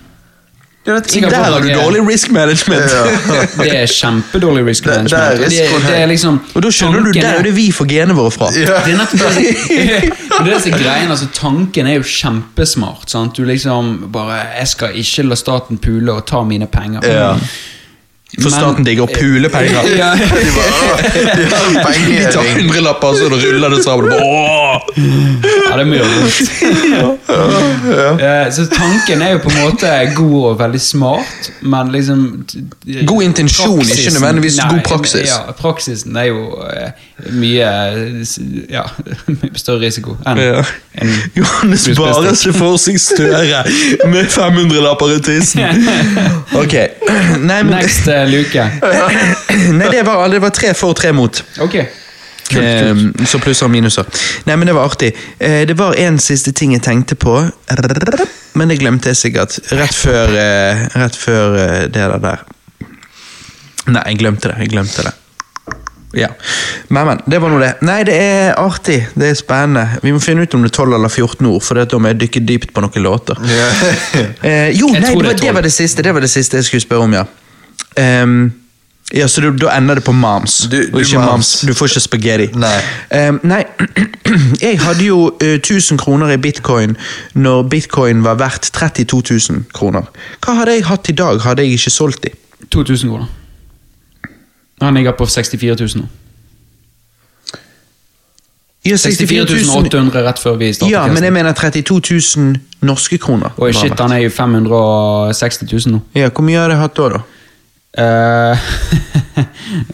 Er 0.87 1.01
Sikkert 1.09 1.31
Der 1.33 1.43
har 1.45 1.61
du 1.61 1.69
dårlig 1.73 2.03
risk 2.09 2.31
management. 2.31 2.83
Det 3.63 3.71
er 3.73 3.87
kjempedårlig 3.89 4.67
risk 4.67 4.85
Det- 4.85 4.93
det 4.93 5.13
er 5.13 5.19
management. 5.19 5.75
og 5.75 5.81
det, 5.81 5.89
det 5.89 5.99
er 6.03 6.07
liksom 6.11 6.41
Og 6.55 6.63
da 6.63 6.69
skjønner 6.71 7.05
du, 7.07 7.13
der 7.13 7.29
er 7.29 7.37
jo 7.39 7.43
det 7.47 7.55
vi 7.57 7.71
får 7.73 7.89
genene 7.89 8.15
våre 8.19 8.31
fra. 8.31 8.51
Ja. 8.53 8.81
Det 8.85 8.93
er 8.93 8.99
nettopp 8.99 9.21
det, 10.45 10.61
som 10.67 10.73
greien. 10.73 11.11
Altså, 11.11 11.29
tanken 11.33 11.87
er 11.87 11.95
jo 11.97 12.03
kjempesmart. 12.03 13.09
Sant? 13.11 13.37
Du 13.37 13.45
liksom 13.49 14.11
bare 14.13 14.43
'Jeg 14.59 14.69
skal 14.69 14.89
ikke 14.95 15.23
la 15.29 15.35
staten 15.41 15.79
pule 15.79 16.13
og 16.13 16.27
ta 16.27 16.43
mine 16.45 16.67
penger'. 16.67 17.07
Ja. 17.07 17.33
For 18.41 18.51
Men- 18.51 18.55
staten 18.59 18.85
digger 18.87 19.05
å 19.07 19.11
pule 19.15 19.49
penger. 19.53 19.89
Ja. 19.97 20.13
De 20.19 20.51
bare, 20.57 20.97
de 21.39 21.83
penger. 21.87 22.27
De 22.27 22.33
tar 22.35 22.49
hundrelapper, 22.59 23.09
og 23.09 23.17
så 23.21 23.29
ruller 23.31 23.71
det 23.77 23.83
sammen. 23.85 24.11
Ja, 24.15 25.77
det 25.77 25.83
er 25.83 25.89
mye 25.89 26.05
vondt. 26.05 26.39
Eh, 28.21 28.51
Så 28.55 28.67
tanken 28.73 29.23
er 29.23 29.33
jo 29.35 29.39
på 29.45 29.51
en 29.53 29.59
måte 29.65 29.91
god 30.17 30.45
og 30.51 30.59
veldig 30.61 30.81
smart, 30.81 31.51
men 31.63 31.91
liksom 31.95 32.45
God 33.07 33.23
intensjon, 33.23 33.81
ikke 33.81 33.87
praksisen- 33.87 34.13
nødvendigvis 34.19 34.59
god 34.71 34.83
praksis. 34.89 35.29
Ja, 35.31 35.53
praksisen 35.59 36.17
er 36.17 36.25
jo 36.31 36.59
eh, 36.69 36.91
mye 37.33 37.71
Ja, 38.71 38.83
større 39.63 39.81
risiko 39.87 40.17
enn 40.27 40.39
Ja. 40.43 40.63
en 41.01 41.13
Johannes 41.37 41.87
bare 41.99 42.35
ser 42.37 42.53
for 42.57 42.77
seg 42.79 42.99
Støre 43.01 43.65
med 44.11 44.27
500-lapper 44.31 45.17
i 45.17 45.21
tissen. 45.21 45.89
Ok. 46.55 46.75
Nei, 47.49 47.63
men, 47.63 47.75
Next 47.75 48.09
eh, 48.09 48.24
luke. 48.31 48.65
nei 49.79 49.91
det, 49.93 50.03
var, 50.07 50.25
det 50.33 50.41
var 50.43 50.55
tre 50.55 50.73
for 50.79 50.95
og 50.95 50.99
tre 51.01 51.13
mot. 51.17 51.43
Ok. 51.65 51.77
Eh, 52.55 52.93
så 53.27 53.41
plusser 53.41 53.67
og 53.67 53.73
minuser. 53.73 54.09
Nei, 54.49 54.57
men 54.61 54.69
det 54.69 54.77
var 54.77 54.91
artig. 54.91 55.15
Eh, 55.39 55.63
det 55.69 55.79
var 55.79 55.97
en 56.01 56.21
siste 56.23 56.53
ting 56.53 56.75
jeg 56.77 56.85
tenkte 56.85 57.17
på, 57.19 57.39
men 58.55 58.71
det 58.71 58.79
glemte 58.83 59.13
jeg 59.13 59.23
sikkert. 59.23 59.59
Rett 59.73 59.97
før, 59.97 60.37
eh, 60.39 60.87
rett 61.01 61.19
før 61.19 61.59
det 61.89 62.09
der. 62.29 62.47
Nei, 63.85 64.03
jeg 64.13 64.23
glemte 64.23 64.53
det. 64.53 64.59
Jeg 64.65 64.73
glemte 64.73 65.05
det. 65.09 65.15
Ja. 66.15 66.29
Men, 66.89 67.07
men. 67.07 67.21
Det 67.27 67.39
var 67.39 67.51
nå 67.51 67.59
det. 67.59 67.73
Nei, 67.83 67.99
det 68.07 68.15
er 68.15 68.53
artig. 68.61 69.01
Det 69.19 69.33
er 69.33 69.39
spennende. 69.39 69.99
Vi 70.03 70.13
må 70.15 70.23
finne 70.23 70.47
ut 70.47 70.55
om 70.55 70.63
det 70.63 70.71
er 70.71 70.77
12 70.77 70.97
eller 70.99 71.11
14 71.11 71.49
ord, 71.51 71.63
for 71.65 71.81
da 71.81 72.01
må 72.01 72.13
jeg 72.13 72.21
dykke 72.25 72.45
dypt 72.47 72.75
på 72.75 72.85
noen 72.85 73.07
låter. 73.07 73.41
Yeah. 73.45 73.87
Eh, 74.45 74.71
jo, 74.77 74.91
nei, 74.93 75.01
det 75.01 75.15
var, 75.17 75.37
det 75.41 75.53
var 75.57 75.65
det 75.65 75.71
siste 75.73 76.03
Det 76.05 76.13
var 76.15 76.23
det 76.23 76.29
siste 76.31 76.59
jeg 76.61 76.67
skulle 76.69 76.85
spørre 76.85 77.07
om, 77.07 77.15
ja. 77.17 77.25
Ehm, 77.97 78.53
ja, 79.15 79.27
Så 79.29 79.41
du, 79.41 79.51
da 79.57 79.77
ender 79.77 79.95
det 79.95 80.05
på 80.05 80.13
mams. 80.13 80.59
Du- 80.71 80.77
du 80.91 80.99
ikke 80.99 81.19
moms. 81.19 81.31
moms. 81.31 81.51
Du 81.61 81.75
får 81.75 81.87
ikke 81.93 82.01
spagetti. 82.01 82.47
Nei. 82.59 82.81
Um, 83.29 83.41
nei, 83.43 83.65
jeg 84.67 84.81
hadde 84.81 85.05
jo 85.07 85.19
uh, 85.43 85.55
1000 85.61 85.99
kroner 85.99 86.33
i 86.33 86.37
bitcoin 86.37 86.97
når 87.35 87.63
bitcoin 87.69 88.25
var 88.25 88.35
verdt 88.41 88.71
32 88.73 89.23
000 89.51 89.65
kroner. 89.75 90.03
Hva 90.45 90.55
hadde 90.59 90.73
jeg 90.79 90.85
hatt 90.89 91.09
i 91.09 91.13
dag, 91.13 91.41
hadde 91.41 91.63
jeg 91.63 91.73
ikke 91.79 91.91
solgt 91.91 92.23
de? 92.25 92.31
2000 92.71 93.11
kroner. 93.11 93.27
Han 94.83 94.95
ligger 94.95 95.13
på 95.13 95.27
64 95.27 95.77
000 95.81 96.03
nå. 96.03 96.09
Ja, 98.85 98.97
64 98.97 99.65
800 99.77 100.23
rett 100.27 100.39
før 100.43 100.59
vi 100.61 100.73
startet. 100.77 100.93
Ja, 100.93 101.07
men 101.09 101.25
jeg 101.25 101.33
mener 101.33 101.53
32 101.57 102.01
000 102.37 102.57
norske 102.85 103.17
kroner. 103.19 103.55
Oi, 103.57 103.71
shit, 103.73 103.95
han 104.01 104.13
er 104.13 104.19
jo 104.27 104.31
560 104.31 105.63
000 105.87 105.95
nå. 105.95 106.01
Ja, 106.15 106.29
Hvor 106.29 106.45
mye 106.45 106.59
har 106.61 106.69
jeg 106.75 106.79
hatt 106.83 106.97
da, 106.99 107.07
da? 107.15 107.23
Uh, 108.03 108.59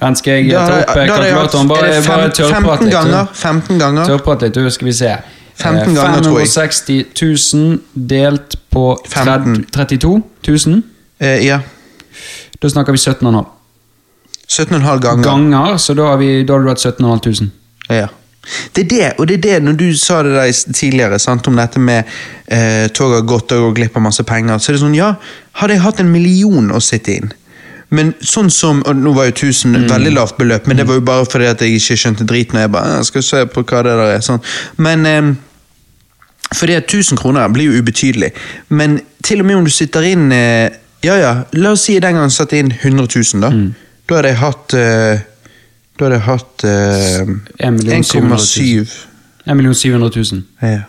den 0.00 0.14
skal 0.16 0.32
jeg 0.38 0.46
Da 0.54 0.60
ta 0.64 0.76
opp 0.80 0.96
jeg 0.96 1.08
kalkulatoren. 1.10 1.68
Bare, 1.68 1.90
bare 2.06 2.30
tørrprat 2.32 2.80
litt. 2.86 2.92
ganger. 2.94 3.26
15 3.36 3.78
ganger. 3.82 4.06
Tørrprat 4.08 4.44
litt, 4.46 4.54
du, 4.56 4.70
skal 4.72 4.88
vi 4.88 4.94
se. 4.96 5.10
15 5.60 5.90
Eh, 5.90 5.94
ganger, 5.98 6.22
560 6.24 7.04
000 7.20 7.78
delt 8.08 8.56
på 8.72 8.84
15. 9.04 9.66
32 9.76 10.22
000. 10.48 10.82
Eh, 11.20 11.42
ja. 11.44 11.58
Da 12.62 12.70
snakker 12.72 12.96
vi 12.96 12.98
17,5 13.02 13.44
17,5 14.48 15.00
ganger. 15.04 15.22
ganger, 15.24 15.76
så 15.76 15.94
da 15.94 16.08
har, 16.10 16.16
vi, 16.16 16.42
da 16.44 16.56
har 16.56 16.64
du 16.64 16.68
hatt 16.72 16.80
17,5 16.80 17.42
000. 17.42 17.50
Ja. 18.00 18.08
Det 18.74 18.86
er 18.86 18.88
det, 18.88 19.08
og 19.20 19.28
det 19.28 19.34
er 19.36 19.42
det 19.44 19.58
når 19.62 19.76
du 19.76 19.84
sa 20.00 20.22
det 20.24 20.32
der 20.34 20.72
tidligere, 20.72 21.18
sant, 21.20 21.46
om 21.46 21.56
dette 21.60 21.78
med 21.78 22.08
eh, 22.48 22.88
toget 22.88 23.20
har 23.20 23.26
gått 23.28 23.52
og 23.52 23.66
går 23.68 23.74
glipp 23.76 23.96
av 24.00 24.02
masse 24.08 24.24
penger, 24.24 24.56
så 24.58 24.72
er 24.72 24.78
det 24.78 24.82
sånn, 24.86 24.96
ja, 24.96 25.10
hadde 25.60 25.76
jeg 25.76 25.84
hatt 25.84 26.00
en 26.00 26.08
million 26.10 26.72
å 26.72 26.80
sitte 26.80 27.18
inn, 27.20 27.28
men 27.90 28.12
sånn 28.22 28.50
som, 28.54 28.82
og 28.86 28.98
nå 28.98 29.12
var 29.16 29.30
jo 29.30 29.34
1000 29.34 29.74
mm. 29.74 29.86
veldig 29.90 30.12
lavt 30.14 30.36
beløp, 30.38 30.66
men 30.70 30.78
det 30.78 30.86
var 30.86 31.00
jo 31.00 31.04
bare 31.06 31.26
fordi 31.26 31.48
at 31.50 31.62
jeg 31.64 31.78
ikke 31.80 31.96
skjønte 31.98 32.26
drit 32.28 32.54
når 32.54 32.66
jeg 32.66 32.72
bare, 32.76 32.98
jeg 33.00 33.08
skal 33.08 33.24
se 33.26 33.40
på 33.50 33.64
hva 33.66 33.80
det 33.86 33.94
der 33.98 34.12
er, 34.14 34.20
sånn. 34.24 34.42
Men, 34.78 35.06
eh, 35.10 35.30
fordi 36.54 36.76
at 36.78 36.86
1000 36.86 37.18
kroner 37.18 37.50
blir 37.50 37.70
jo 37.70 37.82
ubetydelig, 37.82 38.30
men 38.68 39.00
til 39.26 39.42
og 39.42 39.50
med 39.50 39.60
om 39.60 39.66
du 39.66 39.72
sitter 39.74 40.06
inn, 40.06 40.30
eh, 40.34 40.70
ja 41.06 41.16
ja, 41.18 41.32
la 41.56 41.74
oss 41.74 41.88
si 41.88 41.98
den 41.98 42.18
gangen 42.18 42.30
satte 42.34 42.60
inn 42.60 42.70
100 42.70 43.08
000 43.10 43.42
da, 43.42 43.50
da 44.06 44.20
hadde 44.20 44.34
jeg 44.34 44.40
hatt, 44.44 44.78
eh, 44.78 45.26
da 45.98 46.06
hadde 46.06 46.20
jeg 46.20 46.26
hatt 46.28 46.66
eh, 46.68 47.20
1 47.66 47.78
million 47.78 48.06
1,7. 48.06 48.96
1 49.50 49.74
700 49.74 50.10
000. 50.14 50.42
Ja. 50.62 50.86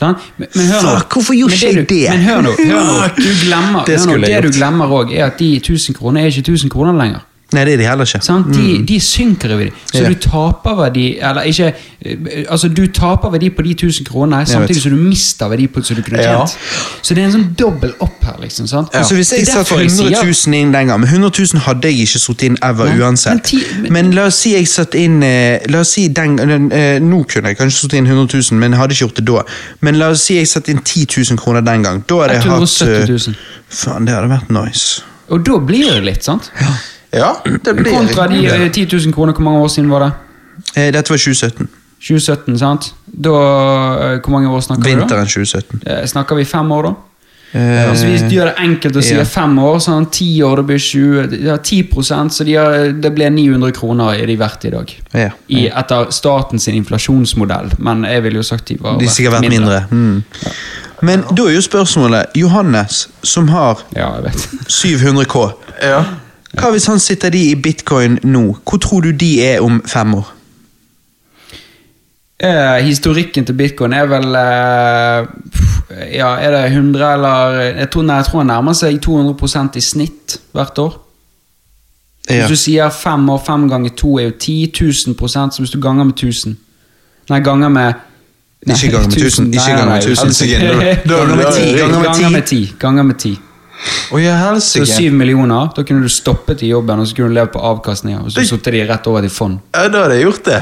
Sant? 0.00 0.28
Men, 0.40 0.48
men 0.56 0.68
hør 0.72 0.84
nå. 0.86 0.92
Fuck, 0.96 1.16
hvorfor 1.18 1.36
gjorde 1.36 1.56
ikke 1.58 1.72
jeg 1.74 1.88
det? 1.90 2.04
Men 2.08 2.22
hør 2.24 2.44
nå, 2.46 2.52
hør 2.56 2.86
nå. 2.88 3.08
Du 3.24 3.30
glemmer, 3.44 3.82
Det 3.84 3.98
hør 4.00 4.06
nå, 4.14 4.20
det 4.24 4.38
du 4.46 4.52
glemmer 4.56 4.94
òg, 5.00 5.12
er 5.12 5.26
at 5.28 5.40
de 5.42 5.50
1000 5.60 5.98
kroner 5.98 6.22
er 6.24 6.32
ikke 6.32 6.46
1000 6.46 6.72
kroner 6.72 6.96
lenger. 6.96 7.26
Nei, 7.52 7.64
det 7.64 7.72
er 7.74 7.76
de 7.78 7.84
heller 7.88 8.04
ikke. 8.06 8.22
Sant? 8.22 8.46
De, 8.54 8.78
de 8.86 9.00
synker 9.00 9.50
i 9.50 9.56
verdi. 9.58 9.72
Så 9.92 9.98
Mm. 10.00 10.02
Ja. 10.04 10.08
du 10.08 10.14
taper 10.14 10.74
verdi 10.78 11.18
Eller 11.18 11.42
ikke 11.50 11.72
eh, 12.04 12.44
Altså, 12.48 12.68
du 12.68 12.86
taper 12.86 13.30
verdi 13.30 13.50
på 13.50 13.62
de 13.66 13.74
1000 13.74 14.06
kronene, 14.06 14.46
samtidig 14.46 14.82
som 14.82 14.92
du 14.92 14.96
mister 15.02 15.48
verdi 15.48 15.66
på 15.66 15.82
som 15.84 15.96
du 15.96 16.02
kunne 16.02 16.22
Ja. 16.22 16.44
tjent. 16.46 16.56
Så 17.02 17.14
det 17.14 17.22
er 17.22 17.26
en 17.26 17.32
sånn 17.32 17.54
dobbel 17.58 17.92
opp 18.00 18.22
her, 18.24 18.36
liksom. 18.40 18.66
sant? 18.68 18.88
Altså 18.94 19.14
Hvis 19.14 19.32
jeg 19.32 19.46
satt 19.46 19.68
jeg 19.70 19.90
100 19.90 20.22
000 20.46 20.54
inn 20.54 20.72
den 20.72 20.86
gang, 20.86 21.00
men 21.00 21.08
100 21.08 21.30
000 21.54 21.60
hadde 21.66 21.88
jeg 21.90 22.06
ikke 22.06 22.18
satt 22.22 22.42
inn 22.42 22.56
ever 22.62 22.84
Nei, 22.86 22.98
uansett. 23.00 23.32
men 23.34 23.40
ti- 23.40 23.64
men- 23.82 23.92
Men 23.92 24.10
la 24.12 24.26
oss 24.26 24.36
si 24.36 24.52
jeg 24.54 24.66
satt 24.68 24.94
inn 24.94 25.22
eh, 25.22 25.58
La 25.68 25.80
oss 25.80 25.90
si 25.92 26.08
den, 26.08 26.38
eh, 26.72 26.98
Nå 27.00 27.24
kunne 27.28 27.48
jeg 27.48 27.58
kanskje 27.58 27.80
satt 27.82 27.94
inn 27.94 28.06
100 28.06 28.28
000, 28.52 28.58
men 28.60 28.70
jeg 28.72 28.78
hadde 28.80 28.92
ikke 28.94 29.06
gjort 29.06 29.16
det 29.16 29.24
da. 29.26 29.42
Men 29.82 29.98
la 29.98 30.08
oss 30.10 30.22
si 30.22 30.34
jeg 30.36 30.46
satte 30.46 30.68
inn 30.70 30.78
10 30.84 31.06
000 31.30 31.36
kroner 31.38 31.60
den 31.64 31.82
gang. 31.82 32.04
Da 32.06 32.14
hadde 32.22 32.34
jeg 32.34 32.42
hatt 32.42 32.60
170 32.60 33.08
000. 33.26 33.34
eh, 33.34 33.34
Faen, 33.68 34.04
det 34.06 34.14
hadde 34.14 34.28
vært 34.30 34.50
nice. 34.50 35.02
Og 35.30 35.44
da 35.44 35.58
blir 35.58 35.90
det 35.94 36.04
litt, 36.04 36.24
sant? 36.24 36.50
Ja, 36.60 36.66
det 37.10 37.74
blir 37.74 37.92
Kontra 37.92 38.28
de 38.30 38.46
eh, 38.46 38.70
10 38.72 38.86
000 38.92 39.12
kroner, 39.12 39.32
hvor 39.34 39.42
mange 39.44 39.60
år 39.64 39.68
siden 39.68 39.90
var 39.90 40.06
det? 40.06 40.10
Eh, 40.76 40.92
dette 40.94 41.10
var 41.10 41.18
2017. 41.18 41.68
2017, 42.00 42.58
sant? 42.58 42.94
Da, 43.04 43.30
eh, 43.30 44.18
hvor 44.24 44.30
mange 44.30 44.48
år 44.48 44.60
snakker 44.64 44.84
vi 44.84 44.94
da? 44.94 45.04
Vinteren 45.04 45.26
2017. 45.26 45.80
Eh, 45.86 46.04
Snakker 46.06 46.38
vi 46.38 46.44
fem 46.44 46.72
år, 46.72 46.82
da? 46.88 46.94
Eh, 47.52 47.90
Altså, 47.90 48.06
hvis 48.06 48.22
du 48.22 48.36
gjør 48.36 48.52
det 48.52 48.54
enkelt 48.62 48.96
å 48.96 49.02
si 49.02 49.14
ja. 49.16 49.24
fem 49.26 49.58
år, 49.58 49.80
sånn 49.82 50.06
ti 50.14 50.28
år, 50.46 50.60
det 50.62 50.66
blir 50.68 50.78
20, 50.78 51.26
de 51.32 51.48
har 51.50 51.58
10 51.58 52.30
så 52.30 52.44
de 52.46 52.54
har, 52.54 52.92
det 52.92 53.10
blir 53.14 53.30
900 53.30 53.72
kroner 53.74 54.14
er 54.14 54.26
de 54.26 54.36
verdt 54.38 54.64
i 54.64 54.70
dag. 54.70 54.94
Ja. 55.12 55.30
I, 55.48 55.66
etter 55.66 56.12
statens 56.14 56.68
inflasjonsmodell, 56.68 57.72
men 57.78 58.04
jeg 58.06 58.22
ville 58.22 58.38
jo 58.40 58.46
sagt 58.46 58.70
de 58.70 58.78
var 58.80 58.98
De 59.00 59.08
har 59.10 59.12
sikkert 59.12 59.40
vært 59.40 59.50
mindre. 59.50 59.82
Mm. 59.90 60.22
Men 61.02 61.24
da 61.32 61.48
er 61.48 61.56
jo 61.56 61.62
spørsmålet 61.64 62.36
Johannes, 62.36 63.08
som 63.22 63.48
har 63.48 63.80
Ja, 63.96 64.12
jeg 64.20 64.30
vet. 64.30 64.48
700 64.68 65.24
K. 65.24 65.50
Ja. 65.82 66.04
Hva 66.58 66.70
hvis 66.74 66.88
han 66.90 66.98
sitter 66.98 67.30
de 67.30 67.44
i 67.50 67.54
bitcoin 67.54 68.18
nå? 68.26 68.44
Hvor 68.66 68.78
tror 68.82 69.04
du 69.06 69.12
de 69.14 69.32
er 69.44 69.60
om 69.62 69.80
fem 69.86 70.14
år? 70.18 70.32
Eh, 72.40 72.80
historikken 72.86 73.44
til 73.44 73.54
bitcoin 73.54 73.92
er 73.92 74.06
vel 74.08 74.34
eh, 74.34 75.26
Ja, 76.16 76.30
er 76.40 76.54
det 76.54 76.72
100 76.72 77.12
eller 77.12 77.58
Jeg 77.60 77.90
tror, 77.92 78.02
nei, 78.02 78.16
jeg 78.16 78.24
tror 78.30 78.40
han 78.40 78.46
nærmer 78.46 78.72
seg 78.78 78.96
200 79.02 79.76
i 79.76 79.80
snitt 79.84 80.38
hvert 80.56 80.78
år. 80.78 80.96
Ja. 82.30 82.46
Hvis 82.46 82.48
du 82.48 82.62
sier 82.64 82.90
fem 82.94 83.28
år, 83.28 83.42
fem 83.46 83.68
ganger 83.68 83.90
to 83.96 84.18
er 84.18 84.30
jo 84.30 84.30
10 84.38 84.72
000 84.80 85.28
så 85.28 85.56
hvis 85.58 85.70
du 85.70 85.80
ganger 85.80 86.04
med 86.04 86.14
1000 86.14 86.56
Nei, 87.30 87.38
ganger 87.40 87.68
med 87.68 87.92
Nei, 88.66 88.74
ikke 88.74 88.90
ganger 88.96 89.08
med 89.08 89.16
1000. 89.26 89.54
Ikke 89.54 89.76
ganger 89.76 89.84
med 89.86 90.02
1000. 90.02 90.26
Altså, 90.26 90.44
ganger 92.08 92.30
med 92.30 92.42
ti 92.42 92.72
Ganger 92.78 93.02
med 93.02 93.14
10. 93.14 93.38
Oh, 94.10 94.58
så 94.58 94.84
syv 94.88 95.14
millioner, 95.16 95.70
da 95.76 95.84
kunne 95.86 96.02
du 96.04 96.12
stoppet 96.12 96.64
i 96.66 96.72
jobben 96.72 97.00
og 97.00 97.08
så 97.08 97.16
kunne 97.16 97.32
du 97.32 97.38
levd 97.38 97.54
på 97.54 97.62
avkastninger. 97.70 98.26
Og 98.26 98.34
så 98.34 98.44
satte 98.48 98.74
de 98.74 98.84
rett 98.88 99.08
over 99.10 99.24
til 99.24 99.32
fond. 99.32 99.60
Ja, 99.74 99.88
da 99.88 100.04
hadde 100.04 100.18
jeg 100.18 100.28
gjort 100.28 100.44
det. 100.50 100.60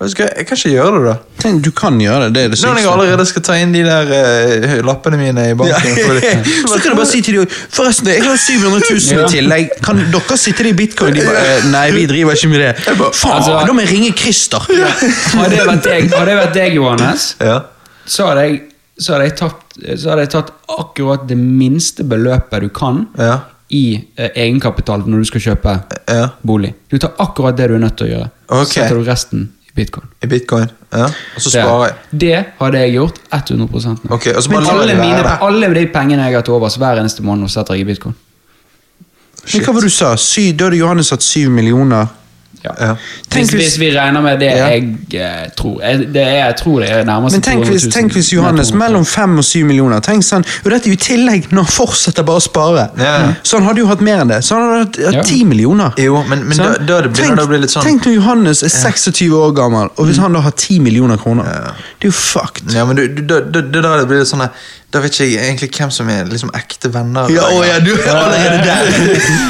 Jeg, 0.00 0.10
skal, 0.14 0.28
jeg 0.32 0.46
kan 0.48 0.56
ikke 0.56 0.70
gjøre 0.72 0.92
det, 0.94 1.00
da. 1.04 1.14
Tenk, 1.42 1.58
du 1.60 1.70
kan 1.76 1.98
gjøre 2.00 2.30
det, 2.30 2.30
det, 2.34 2.42
er 2.46 2.52
det 2.54 2.60
Når 2.64 2.78
jeg 2.80 2.88
allerede 2.88 3.24
skal 3.28 3.42
ta 3.44 3.56
inn 3.60 3.74
de 3.74 3.82
der 3.84 4.08
uh, 4.08 4.76
lappene 4.88 5.18
mine 5.20 5.44
i 5.50 5.56
banken. 5.60 5.90
Ja. 5.92 6.38
så 6.70 6.78
kan 6.80 6.94
du 6.94 6.96
bare 6.96 7.08
si 7.10 7.20
til 7.20 7.36
dem 7.36 7.50
Forresten, 7.50 8.08
jeg 8.08 8.24
har 8.24 8.40
700 8.40 8.80
000 8.80 9.18
ja. 9.18 9.26
i 9.26 9.34
tillegg. 9.34 9.74
Kan 9.84 10.00
dere 10.14 10.38
sitte 10.40 10.64
i 10.70 10.72
bitcoin? 10.78 11.12
De 11.18 11.26
bare, 11.28 11.44
eh, 11.58 11.68
Nei, 11.68 11.84
vi 11.92 12.06
driver 12.08 12.38
ikke 12.38 12.48
med 12.48 12.64
det. 12.64 12.70
Faen, 12.88 13.34
altså, 13.36 13.58
da 13.60 13.76
må 13.76 13.84
jeg 13.84 13.92
ringe 13.92 14.14
Christer! 14.16 14.70
Ja. 14.72 14.88
Hadde 15.36 15.60
det 15.60 16.38
vært 16.40 16.56
deg, 16.56 16.80
Johannes, 16.80 17.34
så 18.08 18.30
hadde 18.30 18.48
jeg, 18.48 18.62
så 18.96 19.20
jeg 19.20 19.36
tapt 19.36 19.59
så 19.78 20.10
hadde 20.10 20.26
jeg 20.26 20.32
tatt 20.34 20.52
akkurat 20.78 21.28
det 21.28 21.38
minste 21.38 22.04
beløpet 22.04 22.66
du 22.66 22.68
kan 22.74 23.06
Ja. 23.18 23.38
i 23.70 24.00
eh, 24.16 24.30
egenkapital 24.34 25.04
når 25.06 25.18
du 25.22 25.24
skal 25.30 25.40
kjøpe 25.40 25.76
ja. 26.08 26.28
bolig. 26.42 26.74
Du 26.90 26.98
tar 26.98 27.14
akkurat 27.18 27.56
det 27.56 27.68
du 27.70 27.76
er 27.78 27.84
nødt 27.84 27.96
til 27.96 28.08
å 28.08 28.10
gjøre. 28.10 28.30
Okay. 28.48 28.64
Så 28.64 28.72
setter 28.74 28.98
du 28.98 29.04
resten 29.06 29.44
i 29.68 29.74
bitcoin. 29.74 30.08
I 30.22 30.26
bitcoin. 30.26 30.70
Ja. 30.90 31.06
Og 31.06 31.42
så 31.44 31.52
sparer 31.54 31.84
jeg. 31.86 31.94
det 32.10 32.38
hadde 32.58 32.80
jeg 32.82 32.96
gjort 32.96 33.20
100 33.30 33.68
nå. 33.86 34.10
Ok, 34.10 34.26
og 34.34 34.42
så 34.42 34.50
Men 34.50 34.66
alle, 34.66 34.96
mine, 34.98 35.36
alle 35.46 35.74
de 35.74 35.86
pengene 35.86 36.26
jeg 36.26 36.34
har 36.34 36.42
til 36.42 36.58
overs 36.58 36.76
hver 36.76 36.98
eneste 36.98 37.22
måned, 37.22 37.48
setter 37.48 37.78
jeg 37.78 37.86
i 37.86 37.92
bitcoin. 37.92 38.16
Men 39.54 39.64
hva 39.64 39.72
var 39.72 39.80
det 39.86 39.88
du 39.88 39.94
sa? 39.94 40.16
Sy, 40.20 40.50
da 40.52 40.66
hadde 40.68 40.80
Johannes 40.80 41.10
hatt 41.14 41.22
7 41.24 41.48
millioner. 41.54 42.10
Ja. 42.64 42.70
Ja. 42.80 42.94
Tenk 43.30 43.50
Hvis, 43.50 43.50
hvis- 43.54 43.78
vi 43.80 43.86
regner 43.98 44.20
med 44.20 44.38
det 44.40 44.46
Ja. 44.50 44.66
jeg 44.68 44.82
eh, 45.14 45.48
tror 45.56 45.80
jeg, 45.80 45.98
det 46.12 46.22
er, 46.22 46.44
jeg 46.46 46.54
tror 46.56 46.80
det 46.80 46.90
er 46.90 47.04
nærmest 47.04 47.32
Men 47.32 47.42
tenk 47.42 47.64
hvis, 47.64 47.82
000. 47.86 47.92
tenk 47.92 48.12
hvis 48.12 48.32
Johannes 48.32 48.70
Nei, 48.70 48.78
200 48.80 48.88
000. 48.88 48.90
mellom 48.90 49.04
5 49.06 49.38
og 49.38 49.44
7 49.44 49.64
millioner 49.64 50.00
Tenk 50.00 50.22
sånn, 50.24 50.44
Og 50.64 50.70
dette 50.70 50.88
er 50.88 50.92
jo 50.92 50.92
i 50.92 50.96
tillegg 50.96 51.46
når 51.52 51.62
han 51.62 51.72
fortsetter 51.72 52.22
bare 52.22 52.36
å 52.36 52.40
spare. 52.44 52.88
Ja. 52.98 53.32
Så 53.42 53.56
han 53.56 53.66
hadde 53.66 53.80
jo 53.80 53.86
hatt 53.86 54.00
mer 54.04 54.20
enn 54.20 54.28
det. 54.28 54.42
Så 54.44 54.54
han 54.58 54.62
hadde 54.68 54.78
hatt, 54.84 54.98
Ja. 54.98 55.18
hatt 55.18 55.26
10 55.26 55.44
millioner. 55.44 55.92
Jo, 55.96 56.22
men, 56.28 56.44
men 56.48 56.58
da, 56.58 56.72
da 56.76 57.00
det 57.00 57.12
begynner 57.14 57.36
det 57.36 57.44
å 57.44 57.48
bli 57.48 57.58
litt 57.58 57.70
sånn 57.70 57.82
Tenk 57.82 58.04
når 58.04 58.14
Johannes 58.18 58.62
er 58.62 58.68
26 58.68 59.30
år 59.32 59.54
gammel, 59.56 59.88
og 59.96 60.06
hvis 60.06 60.18
han 60.18 60.32
da 60.32 60.40
har 60.40 60.50
10 60.50 60.80
millioner 60.80 61.16
kroner. 61.16 61.44
Det 61.98 62.08
er 62.08 62.12
jo 62.12 62.12
fucked. 62.12 62.74
Ja, 62.74 62.84
men 62.84 62.96
du, 62.96 63.08
du, 63.08 63.22
da, 63.22 63.40
da, 63.40 63.80
da, 63.80 64.04
blir 64.04 64.18
det 64.18 64.26
sånn 64.28 64.44
Da 64.90 64.98
vet 64.98 65.14
ikke 65.14 65.26
jeg 65.30 65.46
egentlig 65.46 65.68
hvem 65.76 65.90
som 65.94 66.08
er 66.10 66.24
liksom 66.26 66.50
ekte 66.58 66.88
venner. 66.90 67.28
Ja, 67.30 67.44
å 67.54 67.60
ja, 67.62 67.76
du 67.78 67.92
er 67.94 68.08
allerede 68.10 68.56
der. 68.66 68.88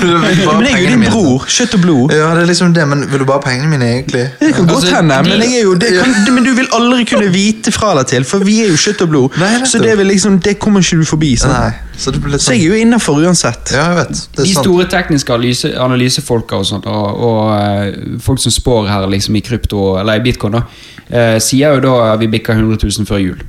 Men 0.04 0.66
jeg 0.68 0.74
er 0.74 0.82
jo 0.82 0.90
din 0.90 1.04
bror. 1.06 1.46
Kjøtt 1.48 1.76
og 1.78 1.84
blod. 1.86 2.12
Ja, 2.12 2.26
det 2.36 2.42
er 2.42 2.50
liksom 2.50 2.74
det, 2.76 2.84
men 2.90 3.06
vil 3.08 3.22
du 3.22 3.24
bare 3.24 3.40
ha 3.40 3.44
pengene 3.46 3.70
mine, 3.72 3.88
egentlig? 3.94 4.26
Det 4.40 4.50
kan 4.56 4.68
godt 4.68 4.80
Altså, 4.80 4.96
hende, 4.98 5.16
men, 5.24 5.44
jo, 5.54 5.72
kan, 5.80 6.34
men 6.34 6.44
du 6.44 6.50
vil 6.58 6.68
aldri 6.76 7.06
kunne 7.08 7.30
vite 7.32 7.72
fra 7.72 7.94
eller 7.94 8.04
til, 8.10 8.26
for 8.28 8.44
vi 8.44 8.58
er 8.66 8.68
jo 8.74 8.76
kjøtt 8.80 9.06
og 9.06 9.12
blod. 9.14 9.38
Nei, 9.40 9.52
så 9.68 9.80
det, 9.80 9.94
liksom, 10.10 10.36
det 10.44 10.58
kommer 10.60 10.84
ikke 10.84 11.00
du 11.00 11.08
forbi. 11.08 11.30
Sånn. 11.40 11.54
Nei, 11.56 11.70
så 11.96 12.12
det 12.12 12.20
blir 12.20 12.34
litt 12.34 12.44
Så 12.44 12.52
jeg 12.52 12.60
sånn 12.60 12.66
er 12.66 12.74
jo 12.76 12.82
innafor 12.84 13.22
uansett. 13.24 13.72
Ja, 13.76 13.86
jeg 13.94 14.00
vet. 14.02 14.20
Det 14.36 14.44
er 14.44 14.48
De 14.50 14.54
sant. 14.58 14.68
store 14.68 14.88
tekniske 14.92 15.34
analyse, 15.38 15.72
analysefolka 15.88 16.60
og 16.60 16.68
sånt, 16.68 16.88
og, 16.90 17.24
og 17.30 17.40
eh, 17.56 18.18
folk 18.24 18.42
som 18.44 18.52
spår 18.52 18.92
her 18.92 19.08
liksom 19.16 19.40
i 19.40 19.44
krypto, 19.46 19.94
eller 20.02 20.20
i 20.20 20.24
bitcoin, 20.28 20.60
da, 20.60 20.66
eh, 21.08 21.38
sier 21.40 21.78
jo 21.78 21.82
da 21.88 21.96
at 22.10 22.20
vi 22.20 22.28
bikker 22.36 22.60
100 22.60 22.76
000 22.84 23.08
før 23.08 23.24
jul. 23.24 23.40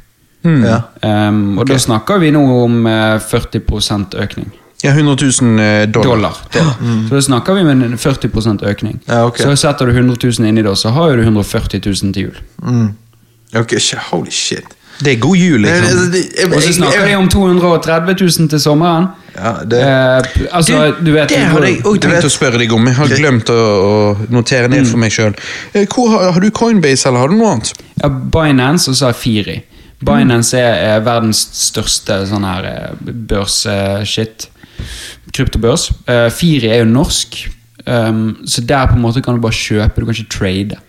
Ja. 0.44 0.82
Um, 1.30 1.58
og 1.60 1.68
da 1.70 1.78
snakker 1.78 2.20
vi 2.20 2.32
nå 2.34 2.42
om 2.64 2.86
eh, 2.88 3.20
40 3.20 4.16
økning. 4.18 4.52
Ja, 4.84 4.90
100 4.96 5.16
000 5.42 5.92
dollar. 5.94 6.34
dollar. 6.54 6.76
Mm. 6.82 7.08
Så 7.10 7.14
da 7.16 7.22
snakker 7.22 7.54
vi 7.54 7.64
med 7.64 7.84
en 7.86 7.98
40 7.98 8.66
økning. 8.66 9.00
Ja, 9.08 9.26
okay. 9.26 9.46
Så 9.46 9.56
setter 9.56 9.86
du 9.86 9.92
100 9.92 10.18
000 10.40 10.48
inni 10.50 10.64
da, 10.66 10.74
så 10.76 10.90
har 10.90 11.16
du 11.18 11.22
140 11.22 11.82
000 11.86 12.14
til 12.14 12.24
jul. 12.24 12.38
Mm. 12.64 12.94
Okay, 13.56 13.80
holy 14.12 14.32
shit. 14.32 14.66
Det 15.02 15.14
er 15.14 15.20
god 15.20 15.36
jul, 15.38 15.62
liksom. 15.62 15.86
det- 15.98 16.12
det- 16.14 16.30
jeg- 16.38 16.54
Og 16.56 16.62
så 16.62 16.74
snakker 16.74 17.06
vi 17.06 17.10
de 17.12 17.16
om 17.16 17.28
230 17.30 18.16
000 18.40 18.50
til 18.50 18.60
sommeren. 18.60 19.08
Ja, 19.36 19.54
det 19.64 19.80
Eh, 19.82 20.48
altså, 20.52 20.94
du 21.06 21.12
vet 21.12 21.30
det 21.30 21.38
hadde 21.38 21.66
jeg 21.68 21.82
òg 21.86 22.00
Du 22.00 22.08
tenkt 22.08 22.26
å 22.26 22.30
spørre 22.30 22.58
deg 22.60 22.74
om. 22.74 22.86
Jeg 22.86 22.96
har 22.96 23.08
glemt 23.08 23.50
å, 23.50 23.54
å 23.56 24.18
notere 24.30 24.68
ned 24.68 24.86
for 24.88 24.98
meg 24.98 25.12
sjøl. 25.12 25.34
Har, 25.74 26.32
har 26.34 26.40
du 26.42 26.50
Coinbase, 26.52 27.06
eller 27.08 27.20
har 27.20 27.28
du 27.30 27.36
noe 27.36 27.52
annet? 27.54 27.74
Ja, 28.04 28.10
Binance 28.10 28.90
og 28.90 28.96
så 28.96 29.06
har 29.06 29.14
Firi. 29.14 29.64
Binance 30.06 30.58
er, 30.58 30.78
er 30.96 31.06
verdens 31.06 31.44
største 31.62 32.22
sånn 32.30 32.46
her 32.48 32.68
eh, 32.70 33.12
børs-shit. 33.32 34.48
Kryptobørs. 35.32 35.90
Eh, 36.10 36.28
Firi 36.34 36.72
er 36.72 36.82
jo 36.82 36.90
norsk, 36.90 37.38
um, 37.86 38.24
så 38.50 38.64
der 38.66 38.90
på 38.90 38.98
en 38.98 39.04
måte 39.04 39.22
kan 39.24 39.38
du 39.38 39.44
bare 39.44 39.58
kjøpe, 39.58 40.02
du 40.02 40.08
kan 40.08 40.18
ikke 40.18 40.34
trade. 40.34 40.80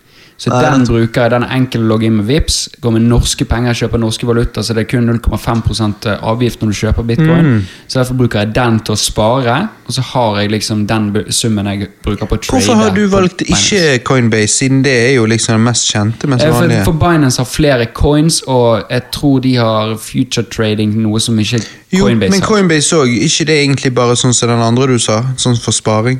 Så 0.42 0.50
den 0.50 0.82
bruker 0.88 1.22
jeg, 1.22 1.30
den 1.30 1.44
er 1.46 1.52
enkel 1.54 1.84
å 1.84 1.88
logge 1.92 2.08
inn 2.08 2.16
med 2.18 2.26
Vips 2.26 2.56
går 2.82 2.94
med 2.96 3.04
norske 3.06 3.44
penger, 3.46 3.76
kjøper 3.78 4.00
norske 4.02 4.26
valuta, 4.26 4.64
så 4.66 4.74
det 4.74 4.82
er 4.82 4.88
kun 4.90 5.06
0,5% 5.06 6.08
avgift 6.18 6.62
når 6.62 6.72
du 6.72 6.78
kjøper 6.80 7.06
bitcoin. 7.06 7.50
Så 7.86 8.00
derfor 8.00 8.18
bruker 8.18 8.42
jeg 8.42 8.54
den 8.56 8.80
til 8.82 8.96
å 8.96 8.98
spare, 8.98 9.56
og 9.86 9.94
så 9.94 10.02
har 10.08 10.40
jeg 10.40 10.50
liksom 10.50 10.82
den 10.90 11.06
summen 11.30 11.68
jeg 11.70 11.90
bruker 12.02 12.26
på 12.26 12.38
å 12.38 12.42
trade. 12.42 12.56
Hvorfor 12.56 12.80
har 12.80 12.96
du 12.96 13.04
valgt 13.12 13.44
ikke 13.46 14.00
Coinbase, 14.08 14.56
siden 14.64 14.82
det 14.82 14.96
er 15.04 15.12
jo 15.20 15.28
liksom 15.30 15.54
den 15.54 15.66
mest 15.68 15.86
kjente? 15.92 16.26
Mest 16.26 16.42
Eh, 16.42 16.50
For, 16.52 16.72
for 16.90 16.98
Binance 16.98 17.38
har 17.38 17.46
flere 17.46 17.86
coins, 17.94 18.42
og 18.50 18.90
jeg 18.90 19.02
tror 19.14 19.38
de 19.44 19.54
har 19.56 19.94
future 20.02 20.44
trading, 20.50 20.96
noe 21.02 21.20
som 21.20 21.38
ikke 21.38 21.60
Jo, 21.92 22.06
Coinbase 22.08 22.30
men 22.34 22.40
har. 22.42 22.48
Coinbase 22.48 22.96
òg. 22.98 23.14
Ikke 23.28 23.46
det 23.46 23.60
egentlig 23.62 23.94
bare 23.94 24.16
sånn 24.18 24.34
som 24.34 24.50
den 24.50 24.62
andre 24.64 24.86
du 24.94 24.98
sa? 24.98 25.22
Sånn 25.36 25.54
for 25.60 25.72
sparing? 25.76 26.18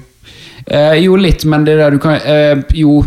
Eh, 0.67 1.01
jo, 1.03 1.17
litt, 1.19 1.45
men 1.45 1.65
det 1.67 1.75
der 1.81 1.91
du 1.91 1.99
kan 1.99 2.21
eh, 2.23 2.61
Jo, 2.79 3.01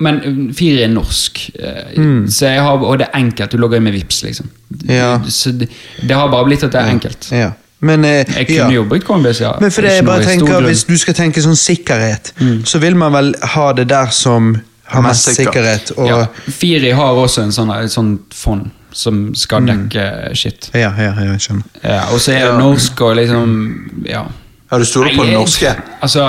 men 0.00 0.20
eh, 0.24 0.54
Firi 0.54 0.82
er 0.82 0.88
norsk. 0.92 1.50
mm. 1.96 2.28
så 2.30 2.46
jeg 2.46 2.62
har, 2.62 2.78
og 2.78 2.98
det 2.98 3.08
er 3.12 3.18
enkelt. 3.18 3.52
Du 3.52 3.58
logger 3.58 3.76
inn 3.80 3.84
med 3.84 3.92
Vips 3.92 4.22
liksom. 4.22 4.46
Mm. 4.70 4.90
Ja. 4.94 5.20
Så 5.28 5.50
det, 5.52 5.68
det 6.06 6.14
har 6.16 6.28
bare 6.30 6.44
blitt 6.44 6.62
at 6.64 6.72
det 6.72 6.80
er 6.80 6.92
enkelt. 6.92 7.28
Ja. 7.32 7.50
Men, 7.80 8.04
eh, 8.04 8.24
Jeg 8.36 8.50
ja. 8.50 8.62
kunne 8.64 8.74
jo 8.74 8.84
brukt 8.90 9.04
Coinbase, 9.06 9.44
ja. 9.44 9.52
Men 9.60 9.70
for 9.70 9.82
det 9.82 9.92
jeg 9.94 10.04
bare 10.06 10.24
tenker. 10.24 10.60
Hvis 10.66 10.84
du 10.84 10.96
skal 10.98 11.14
tenke 11.14 11.42
sånn 11.42 11.56
sikkerhet, 11.56 12.32
så 12.64 12.78
vil 12.82 12.96
man 12.98 13.12
vel 13.14 13.34
ha 13.54 13.72
det 13.72 13.88
der 13.88 14.10
som 14.10 14.56
har 14.88 15.02
mest 15.04 15.28
sikkerhet. 15.36 15.92
Og, 15.96 16.08
ja, 16.08 16.24
Firi 16.50 16.90
har 16.90 17.14
også 17.14 17.42
en 17.44 17.52
sånn, 17.54 17.70
et 17.84 17.92
sånt 17.92 18.34
fond 18.34 18.70
som 18.92 19.34
skal 19.36 19.60
Mm. 19.60 19.66
dekke 19.90 20.34
shit. 20.34 20.70
ja, 20.74 20.90
ja, 20.98 21.12
ja, 21.14 21.32
jeg 21.32 21.40
skjønner. 21.44 21.62
Ja, 21.84 22.00
og 22.12 22.18
så 22.20 22.32
er 22.32 22.38
det 22.46 22.52
Ja. 22.54 22.58
norsk 22.58 23.00
og 23.00 23.16
liksom 23.16 24.06
Ja. 24.06 24.22
Har 24.68 24.78
du 24.78 24.84
stoler 24.84 25.14
på 25.16 25.24
det 25.24 25.32
norske? 25.32 25.70
Altså, 26.04 26.26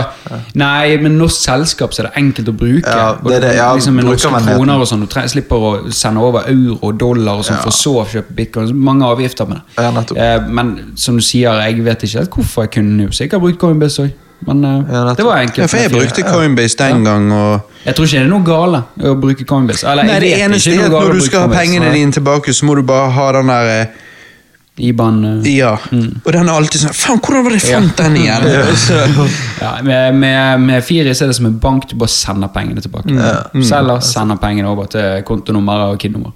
Nei, 0.56 0.96
men 1.04 1.18
norsk 1.20 1.42
selskap 1.44 1.92
så 1.92 2.06
er 2.06 2.08
det 2.08 2.22
enkelt 2.22 2.48
å 2.48 2.54
bruke. 2.56 2.88
Ja, 2.88 3.10
det 3.26 3.36
er 3.36 3.44
det, 3.44 3.52
ja, 3.58 3.68
liksom 3.76 3.98
med 4.00 4.08
norske 4.08 4.32
kroner 4.46 4.80
og 4.80 4.88
sånn. 4.88 5.04
Du 5.04 5.18
slipper 5.34 5.66
å 5.68 5.74
sende 5.92 6.24
over 6.24 6.48
euro 6.48 6.78
og 6.88 6.96
dollar 7.02 7.42
og 7.42 7.48
sånn, 7.50 7.60
for 7.66 7.76
så 7.76 7.98
å 8.00 8.08
kjøpe 8.08 8.38
bitcoin. 8.38 8.72
Mange 8.80 9.10
avgifter 9.12 9.50
med 9.50 9.60
det. 9.60 9.84
Ja, 9.84 9.92
eh, 10.24 10.48
men 10.48 10.96
som 10.96 11.20
du 11.20 11.26
sier, 11.26 11.60
jeg 11.68 11.84
vet 11.84 12.08
ikke 12.08 12.24
helt 12.24 12.40
hvorfor 12.40 12.68
jeg 12.68 12.76
kunne. 12.80 13.12
Så 13.12 13.26
jeg 13.26 13.36
har 13.36 13.44
brukt 13.44 13.60
Coinbase 13.60 14.08
òg. 14.08 14.18
Men 14.48 14.64
eh, 14.64 14.94
Ja, 14.96 15.14
det 15.14 15.26
var 15.26 15.42
enkelt. 15.44 15.58
Ja, 15.58 15.68
for 15.68 15.78
jeg 15.84 15.92
brukte 15.92 16.24
Coinbase 16.24 16.78
den 16.80 17.04
gang, 17.04 17.32
og 17.36 17.60
Jeg 17.86 17.96
tror 17.96 18.06
ikke 18.08 18.18
det 18.22 18.24
er 18.24 18.30
noe 18.32 18.46
gale 18.48 18.84
å 19.04 19.16
bruke 19.20 19.44
Coinbase. 19.44 19.84
Eller, 19.92 20.08
Nei, 20.08 20.20
det 20.24 20.38
eneste 20.40 20.78
er 20.78 20.86
at 20.88 20.96
når 20.96 21.18
du 21.20 21.26
skal 21.28 21.44
ha 21.44 21.52
pengene 21.52 21.92
dine 21.92 22.16
tilbake, 22.16 22.54
så 22.56 22.66
må 22.70 22.80
du 22.80 22.86
bare 22.88 23.12
ha 23.20 23.32
den 23.36 23.52
der 23.52 23.74
eh, 23.82 24.06
IBAN 24.80 25.42
Ja, 25.46 25.78
Ja. 25.92 26.00
Og 26.26 26.32
den 26.34 26.48
er 26.50 26.54
alltid 26.54 26.82
sånn 26.82 26.94
Faen, 26.96 27.20
hvordan 27.20 27.44
var 27.44 27.52
det 27.56 27.62
jeg 27.64 27.74
fant 27.76 27.98
den 27.98 28.16
igjen? 28.16 28.44
ja, 29.62 29.72
med, 29.90 30.14
med, 30.16 30.60
med 30.62 30.84
Firis 30.84 31.22
er 31.22 31.28
det 31.32 31.36
som 31.36 31.46
en 31.50 31.60
bank, 31.60 31.88
du 31.90 31.96
bare 31.96 32.10
sender 32.14 32.48
pengene 32.54 32.82
tilbake. 32.82 33.10
Mm. 33.12 33.64
Selger, 33.64 34.00
sender 34.06 34.36
pengene 34.42 34.68
over 34.72 34.86
til 34.92 35.24
kontonummer 35.28 35.90
og 35.92 36.00
KID-nummer. 36.00 36.32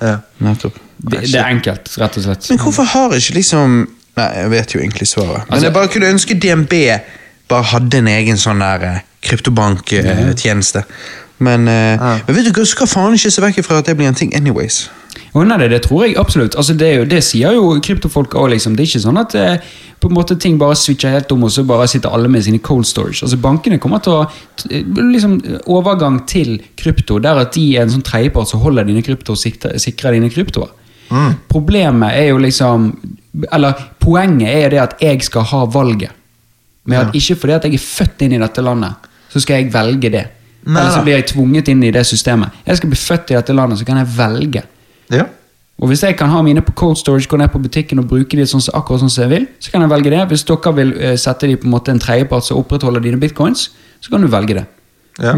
Ja. 0.00 0.16
Nettopp. 0.44 0.76
Det, 1.04 1.20
det 1.32 1.34
er 1.40 1.50
enkelt, 1.50 1.90
rett 2.00 2.16
og 2.16 2.22
slett. 2.24 2.46
Men 2.50 2.58
hvorfor 2.62 2.84
har 2.94 3.12
ikke 3.18 3.34
liksom 3.40 3.84
Nei, 4.14 4.28
jeg 4.38 4.50
vet 4.52 4.72
jo 4.76 4.78
egentlig 4.78 5.08
svaret. 5.10 5.40
Men 5.48 5.52
Altså- 5.56 5.66
jeg 5.66 5.72
bare 5.74 5.88
kunne 5.90 6.06
ønske 6.14 6.34
DNB 6.38 6.74
bare 7.50 7.62
hadde 7.72 7.98
en 7.98 8.06
egen 8.12 8.36
sånn 8.38 8.60
der 8.62 8.84
eh, 8.86 9.00
kryptobanktjeneste. 9.26 10.84
Men, 11.38 11.68
eh, 11.68 11.96
Ja. 11.98 12.18
men 12.26 12.36
vet 12.36 12.44
du 12.44 12.52
hva, 12.52 12.64
skal 12.66 12.86
faen 12.86 13.14
ikke 13.14 13.30
se 13.30 13.42
vekk 13.42 13.64
fra 13.64 13.78
at 13.78 13.86
det 13.86 13.96
blir 13.96 14.06
en 14.06 14.14
ting 14.14 14.32
anyways. 14.36 14.88
Og 15.34 15.46
nei, 15.48 15.56
det, 15.58 15.66
det 15.72 15.80
tror 15.82 16.04
jeg 16.06 16.14
absolutt. 16.20 16.54
Altså, 16.54 16.76
det, 16.78 16.92
jo, 16.94 17.04
det 17.10 17.18
sier 17.26 17.56
jo 17.56 17.72
kryptofolk 17.82 18.36
òg, 18.38 18.52
liksom. 18.52 18.76
Det 18.78 18.84
er 18.84 18.90
ikke 18.92 19.00
sånn 19.02 19.18
at 19.18 19.34
eh, 19.34 19.56
på 19.98 20.06
en 20.10 20.14
måte 20.14 20.36
ting 20.38 20.58
bare 20.60 20.76
switcher 20.78 21.10
helt 21.10 21.32
om, 21.34 21.42
og 21.42 21.50
så 21.50 21.64
bare 21.66 21.88
sitter 21.90 22.12
alle 22.14 22.28
med 22.30 22.44
sine 22.46 22.60
cold 22.62 22.86
storage. 22.86 23.24
Altså, 23.26 23.38
Bankene 23.42 23.80
kommer 23.82 23.98
til 24.04 24.14
å 24.14 24.28
t- 24.60 24.84
liksom, 24.84 25.34
Overgang 25.66 26.20
til 26.30 26.60
krypto, 26.78 27.18
der 27.24 27.40
at 27.42 27.54
de 27.56 27.64
er 27.76 27.82
en 27.82 27.90
sånn 27.96 28.06
tredjepart 28.06 28.52
som 28.52 28.62
holder 28.62 28.86
dine 28.86 29.02
krypto 29.02 29.34
og 29.34 29.40
sikrer, 29.42 30.14
dine 30.14 30.30
kryptoer. 30.30 30.70
Problemet 31.52 32.14
er 32.16 32.30
jo 32.30 32.38
liksom 32.40 32.86
Eller 33.52 33.74
poenget 34.00 34.48
er 34.48 34.62
jo 34.64 34.70
det 34.72 34.80
at 34.82 34.94
jeg 35.04 35.22
skal 35.26 35.44
ha 35.50 35.64
valget. 35.66 36.10
Men 36.86 36.98
at 37.08 37.14
Ikke 37.18 37.36
fordi 37.40 37.52
at 37.58 37.64
jeg 37.66 37.74
er 37.74 37.82
født 37.82 38.22
inn 38.26 38.32
i 38.36 38.40
dette 38.40 38.62
landet, 38.62 38.94
så 39.32 39.40
skal 39.42 39.56
jeg 39.62 39.72
velge 39.74 40.10
det. 40.14 40.24
Nei, 40.66 40.80
Eller 40.80 40.90
så 40.94 41.02
blir 41.04 41.14
jeg 41.18 41.26
tvunget 41.32 41.68
inn 41.68 41.82
i 41.84 41.90
det 41.92 42.06
systemet. 42.06 42.50
Jeg 42.66 42.76
skal 42.78 42.88
bli 42.92 42.96
født 43.02 43.30
i 43.30 43.36
dette 43.36 43.52
landet, 43.56 43.78
så 43.78 43.84
kan 43.88 43.98
jeg 44.00 44.08
velge. 44.16 44.62
Ja. 45.10 45.24
Og 45.82 45.88
Hvis 45.88 46.02
jeg 46.02 46.16
kan 46.16 46.28
ha 46.30 46.40
mine 46.42 46.62
på 46.62 46.72
cold 46.74 46.96
storage, 46.96 47.26
gå 47.28 47.36
ned 47.36 47.48
på 47.50 47.58
butikken 47.60 47.98
og 47.98 48.06
bruke 48.08 48.36
de 48.38 48.44
sånn, 48.46 48.62
akkurat 48.74 49.00
sånn 49.00 49.10
som 49.10 49.22
jeg 49.24 49.30
vil, 49.30 49.46
så 49.60 49.70
kan 49.72 49.80
jeg 49.82 49.90
velge 49.90 50.10
det. 50.10 50.20
Hvis 50.30 50.44
dere 50.44 50.74
vil 50.76 50.92
eh, 51.00 51.16
sette 51.16 51.46
de 51.50 51.56
på 51.56 51.64
en 51.66 51.70
måte 51.74 51.90
en 51.90 51.98
tredjepart 51.98 52.44
som 52.44 52.56
opprettholder 52.58 53.00
dine 53.02 53.18
bitcoins, 53.20 53.70
så 54.00 54.10
kan 54.10 54.20
du 54.22 54.28
velge 54.28 54.54
det. 54.54 54.66
ja. 55.20 55.34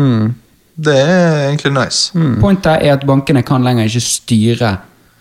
Det 0.79 0.93
er 0.93 1.49
egentlig 1.49 1.73
nice. 1.73 2.13
Pointet 2.39 2.83
er 2.85 2.93
at 2.99 3.07
bankene 3.09 3.41
kan 3.43 3.63
lenger 3.65 3.87
ikke 3.89 4.01
styre 4.05 4.75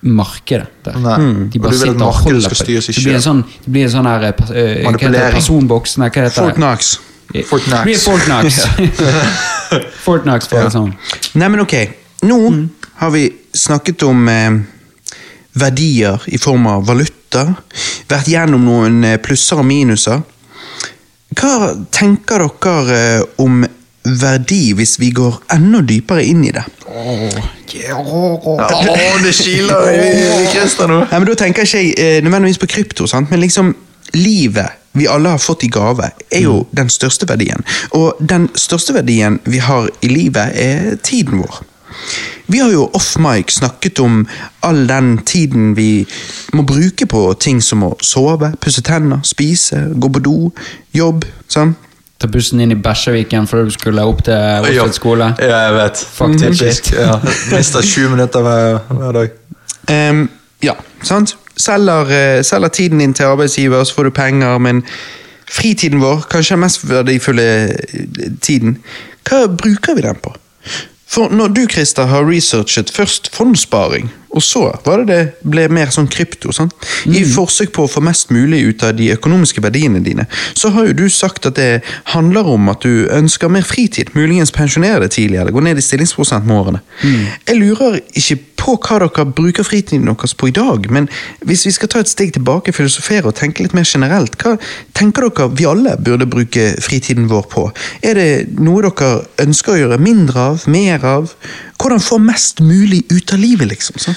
markedet. 0.03 0.67
Der. 0.83 0.97
Nei. 0.99 1.15
De 1.53 1.59
Og 1.59 1.63
bare 1.63 1.71
du 1.71 1.77
vil 1.77 1.79
at 1.79 1.79
sitter 1.79 1.93
og 1.95 1.99
markedet 2.11 2.41
skal 2.43 2.51
på 2.51 2.55
styre 2.59 2.81
seg 2.83 2.95
det. 2.95 3.03
blir 3.05 3.15
en 3.15 3.21
sånn, 3.23 3.39
det 3.63 3.71
blir 3.71 3.83
en 3.87 3.93
sånn 3.93 4.05
her, 4.09 4.23
eh, 4.27 4.31
pas- 4.33 4.51
eh, 4.51 4.55
hva 4.55 4.59
heter 4.59 4.75
det, 4.75 4.83
Manipulering. 4.91 5.33
personboks 5.37 5.97
Nei, 5.97 6.09
hva 6.09 6.21
heter 6.25 6.35
det? 6.35 6.55
Fortnox. 6.57 6.99
Fortnox. 7.47 7.71
Det 7.71 7.83
blir 7.87 7.97
Fort 10.03 10.23
Knox. 10.27 10.47
For 10.47 10.59
Ja. 10.59 10.69
sånn. 10.69 10.91
Nei, 11.35 11.47
men 11.47 11.59
ok. 11.61 11.73
Nå 12.23 12.69
har 12.99 13.11
vi 13.11 13.23
snakket 13.55 14.03
om 14.03 14.27
eh, 14.29 14.59
verdier 15.55 16.21
i 16.25 16.37
form 16.37 16.67
av 16.67 16.85
valuta. 16.87 17.47
Vært 18.09 18.29
gjennom 18.31 18.65
noen 18.67 19.03
eh, 19.07 19.19
plusser 19.23 19.61
og 19.61 19.67
minuser. 19.67 20.21
Hva 21.35 21.73
tenker 21.91 22.45
dere 22.45 22.99
eh, 22.99 23.23
om 23.41 23.63
verdi 24.05 24.75
hvis 24.77 24.99
vi 25.01 25.09
går 25.15 25.39
enda 25.55 25.81
dypere 25.81 26.23
inn 26.23 26.43
i 26.45 26.53
det? 26.53 26.63
Ja, 28.59 29.17
det 29.23 29.33
kiler 29.33 29.89
i 29.89 30.47
Christer 30.53 30.91
nå. 30.91 31.01
Ja, 31.09 31.19
men 31.19 31.27
Da 31.31 31.37
tenker 31.39 31.65
ikke 31.65 31.81
jeg 31.81 31.95
eh, 31.97 32.21
nødvendigvis 32.23 32.61
på 32.61 32.69
krypto, 32.75 33.07
sant? 33.09 33.31
men 33.33 33.41
liksom 33.43 33.73
livet 34.13 34.81
vi 34.95 35.09
alle 35.11 35.33
har 35.33 35.41
fått 35.43 35.65
i 35.65 35.67
gave, 35.67 36.07
er 36.31 36.45
jo 36.45 36.61
den 36.71 36.87
største 36.93 37.27
verdien. 37.27 37.65
Og 37.97 38.15
den 38.19 38.45
største 38.55 38.93
verdien 38.95 39.41
vi 39.43 39.59
har 39.59 39.89
i 39.99 40.07
livet, 40.07 40.55
er 40.55 40.95
tiden 41.03 41.41
vår. 41.41 41.57
Vi 42.47 42.59
har 42.61 42.71
jo 42.71 42.89
off-mic 42.93 43.55
snakket 43.57 43.99
om 43.99 44.27
all 44.59 44.87
den 44.87 45.17
tiden 45.25 45.73
vi 45.75 46.05
må 46.53 46.65
bruke 46.67 47.07
på 47.09 47.23
ting 47.39 47.61
som 47.61 47.83
å 47.87 47.95
sove, 48.01 48.51
pusse 48.61 48.83
tenner, 48.85 49.23
spise, 49.25 49.87
gå 49.95 50.11
på 50.13 50.21
do, 50.25 50.37
jobb. 50.93 51.25
sånn. 51.49 51.75
Ta 52.21 52.29
bussen 52.31 52.61
inn 52.63 52.71
i 52.71 52.77
Bæsjaviken 52.79 53.47
før 53.47 53.65
du 53.67 53.73
skulle 53.75 54.03
opp 54.07 54.21
til 54.23 54.69
Oslo 54.69 54.91
skole. 54.95 55.33
Ja, 55.41 55.65
jeg 55.67 55.73
vet. 55.75 56.05
Faktisk. 56.15 56.93
Mm. 56.93 57.01
Ja. 57.01 57.17
Mister 57.57 57.81
20 57.81 58.13
minutter 58.13 58.45
hver, 58.45 58.79
hver 58.89 59.17
dag. 59.17 59.35
Um, 59.91 60.29
ja, 60.63 60.77
sant? 61.03 61.35
Selger, 61.57 62.11
eh, 62.11 62.43
selger 62.43 62.67
tiden 62.67 62.99
din 62.99 63.13
til 63.13 63.23
arbeidsgiver, 63.23 63.83
så 63.83 63.93
får 63.95 64.03
du 64.03 64.09
penger, 64.09 64.57
men 64.57 64.83
fritiden 65.51 66.01
vår, 66.01 66.25
kanskje 66.31 66.55
den 66.55 66.59
mest 66.59 66.89
verdifulle 66.89 67.43
eh, 67.43 68.31
tiden, 68.41 68.77
hva 69.29 69.45
bruker 69.47 69.95
vi 69.95 70.01
den 70.01 70.19
på? 70.23 70.33
For 71.15 71.29
når 71.31 71.47
du, 71.47 71.61
Christer, 71.71 72.05
har 72.05 72.25
researchet 72.27 72.89
først 72.91 73.29
fondssparing, 73.35 74.11
og 74.35 74.43
så 74.43 74.65
var 74.85 75.03
det 75.03 75.07
det 75.15 75.49
ble 75.49 75.67
mer 75.73 75.91
sånn 75.93 76.09
krypto, 76.11 76.51
sant? 76.55 76.73
i 77.05 77.23
forsøk 77.27 77.71
på 77.75 77.85
å 77.85 77.91
få 77.91 78.03
mest 78.03 78.31
mulig 78.35 78.61
ut 78.69 78.83
av 78.85 78.95
de 78.97 79.11
økonomiske 79.15 79.63
verdiene 79.63 80.01
dine, 80.03 80.27
så 80.57 80.71
har 80.75 80.89
jo 80.89 80.97
du 80.97 81.05
sagt 81.11 81.47
at 81.49 81.57
det 81.59 81.83
handler 82.13 82.49
om 82.55 82.69
at 82.73 82.83
du 82.83 83.07
ønsker 83.13 83.51
mer 83.51 83.65
fritid, 83.67 84.11
muligens 84.17 84.53
pensjonere 84.55 85.05
deg 85.05 85.13
tidligere, 85.15 85.45
eller 85.45 85.55
gå 85.55 85.63
ned 85.65 85.79
i 85.79 85.85
stillingsprosent 85.85 86.47
med 86.47 86.57
årene. 86.57 86.83
Jeg 87.47 87.59
lurer 87.61 87.99
ikke 88.17 88.39
på 88.59 88.75
hva 88.81 88.99
dere 89.03 89.25
bruker 89.37 89.67
fritiden 89.67 90.07
deres 90.09 90.33
på 90.37 90.49
i 90.49 90.55
dag, 90.55 90.87
men 90.91 91.07
hvis 91.45 91.65
vi 91.67 91.73
skal 91.75 91.91
ta 91.91 92.01
et 92.01 92.11
steg 92.11 92.33
tilbake, 92.35 92.73
filosofere 92.75 93.29
og 93.29 93.37
tenke 93.37 93.63
litt 93.63 93.75
mer 93.77 93.87
generelt, 93.87 94.37
hva 94.41 94.55
tenker 94.97 95.29
dere 95.29 95.51
vi 95.55 95.67
alle 95.69 95.95
burde 96.01 96.27
bruke 96.29 96.71
fritiden 96.83 97.29
vår 97.31 97.47
på? 97.51 97.67
Er 98.01 98.19
det 98.19 98.59
noe 98.59 98.83
dere 98.87 99.11
ønsker 99.45 99.75
å 99.75 99.79
gjøre 99.83 100.01
mindre 100.01 100.49
av, 100.51 100.67
mer 100.71 101.05
av? 101.05 101.35
Hvordan 101.81 102.01
få 102.03 102.17
mest 102.23 102.59
mulig 102.63 103.03
ut 103.11 103.33
av 103.33 103.39
livet, 103.39 103.67
liksom? 103.73 103.99
Så? 103.99 104.15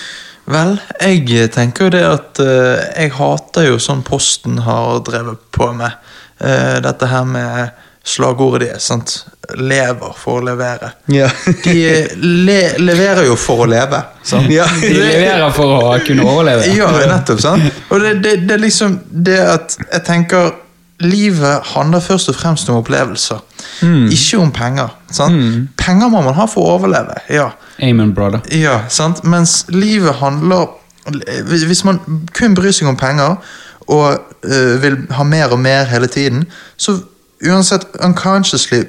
Vel, 0.49 0.79
jeg 1.03 1.51
tenker 1.53 1.89
jo 1.89 1.93
det 1.93 2.05
at 2.09 2.41
uh, 2.41 2.79
jeg 2.95 3.13
hater 3.19 3.69
jo 3.69 3.81
sånn 3.83 4.01
Posten 4.07 4.63
har 4.65 5.03
drevet 5.05 5.43
på 5.53 5.73
med. 5.77 5.99
Uh, 6.41 6.79
dette 6.85 7.09
her 7.11 7.27
med 7.29 7.85
slagordet 8.09 8.69
deres, 8.71 8.87
sant. 8.89 9.13
Lever 9.59 10.15
for 10.17 10.41
å 10.41 10.47
levere. 10.47 10.93
Ja. 11.13 11.29
De 11.65 11.75
le 12.23 12.61
leverer 12.81 13.27
jo 13.29 13.37
for 13.37 13.65
å 13.65 13.69
leve. 13.69 14.01
Sant? 14.25 14.49
Ja. 14.53 14.65
De 14.81 14.95
leverer 14.95 15.53
for 15.57 15.75
å 15.77 15.93
kunne 16.07 16.25
overleve. 16.25 16.71
Ja, 16.77 16.89
nettopp. 17.11 17.43
sant? 17.45 17.85
Og 17.91 18.01
det, 18.05 18.15
det, 18.25 18.35
det 18.49 18.57
er 18.57 18.65
liksom 18.65 18.99
det 19.09 19.39
at 19.45 19.77
jeg 19.83 20.05
tenker 20.09 20.55
Livet 21.01 21.61
handler 21.75 22.01
først 22.03 22.29
og 22.29 22.35
fremst 22.35 22.69
om 22.69 22.77
opplevelser, 22.81 23.39
ikke 24.11 24.39
om 24.43 24.51
penger. 24.53 24.89
sant? 25.15 25.69
Penger 25.79 26.09
må 26.11 26.23
man 26.27 26.35
ha 26.35 26.47
for 26.51 26.67
å 26.67 26.73
overleve, 26.79 27.15
ja. 27.31 27.51
Amen, 27.83 28.15
brother. 28.15 28.41
Ja, 28.51 28.81
sant? 28.89 29.23
Mens 29.25 29.65
livet 29.69 30.15
handler 30.19 30.67
Hvis 31.49 31.85
man 31.85 32.01
kun 32.37 32.55
bryr 32.55 32.73
seg 32.75 32.89
om 32.91 32.97
penger 33.01 33.37
og 33.89 34.19
uh, 34.45 34.83
vil 34.83 34.99
ha 35.17 35.25
mer 35.25 35.55
og 35.55 35.61
mer 35.63 35.85
hele 35.89 36.07
tiden, 36.07 36.43
så 36.77 36.99
uansett 37.47 37.87
unconsciously 38.05 38.83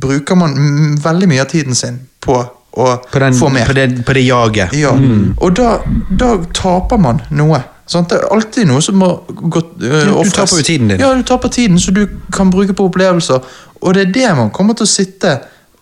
bruker 0.00 0.34
man 0.38 0.52
mm, 0.54 1.04
veldig 1.04 1.28
mye 1.32 1.40
av 1.42 1.48
tiden 1.50 1.74
sin 1.74 1.96
på 2.22 2.36
å 2.74 2.86
På, 3.10 3.18
den, 3.18 3.34
få 3.34 3.48
mer. 3.48 3.66
på, 3.66 3.72
det, 3.72 4.04
på 4.06 4.12
det 4.12 4.22
jaget. 4.26 4.72
Ja, 4.78 4.92
og 5.40 5.56
da, 5.56 5.78
da 6.10 6.36
taper 6.54 6.96
man 6.98 7.20
noe. 7.30 7.62
Sant? 7.86 8.08
Det 8.10 8.16
er 8.18 8.30
alltid 8.32 8.66
noe 8.70 8.80
som 8.82 8.96
må 8.96 9.08
gå 9.28 9.60
øh, 9.60 10.06
du 10.08 10.14
offres. 10.16 10.32
taper 10.32 10.56
jo 10.56 10.62
tiden 10.64 10.88
din. 10.88 11.00
Ja, 11.00 11.10
du 11.14 11.22
taper 11.22 11.48
tiden 11.52 11.78
så 11.80 11.92
du 11.92 12.06
kan 12.32 12.50
bruke 12.50 12.72
på 12.72 12.86
opplevelser. 12.88 13.42
Og 13.82 13.94
det 13.94 14.06
er 14.08 14.12
det 14.12 14.36
man 14.38 14.50
kommer 14.50 14.74
til 14.78 14.86
å 14.86 14.92
sitte 14.92 15.34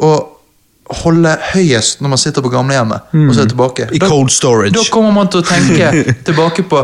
og 0.03 0.29
holde 1.05 1.37
høyest 1.55 2.01
når 2.03 2.09
man 2.13 2.19
sitter 2.19 2.43
på 2.43 2.51
gamlehjemmet 2.53 3.15
og 3.29 3.35
ser 3.37 3.47
tilbake. 3.49 3.87
I 3.95 3.99
Da- 4.03 4.09
cold 4.11 4.31
storage. 4.35 4.75
Da 4.75 4.83
kommer 4.91 5.13
man 5.15 5.29
til 5.31 5.41
å 5.41 5.47
tenke 5.47 5.93
tilbake 6.27 6.63
på 6.69 6.83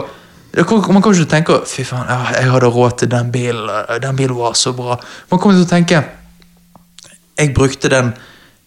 man 0.58 0.64
kommer 1.02 1.12
ikke 1.12 1.12
til 1.20 1.26
å 1.26 1.30
tenke 1.30 1.56
Fy 1.68 1.82
faen, 1.84 2.08
jeg 2.34 2.48
hadde 2.50 2.70
råd 2.72 2.94
til 3.02 3.10
den 3.12 3.28
bilen. 3.30 3.68
Den 4.02 4.16
bilen 4.16 4.34
var 4.38 4.54
så 4.56 4.72
bra. 4.72 4.96
Man 5.30 5.38
kommer 5.42 5.58
til 5.58 5.66
å 5.66 5.70
tenke 5.70 6.00
Jeg 7.38 7.52
brukte 7.54 7.90
den 7.92 8.14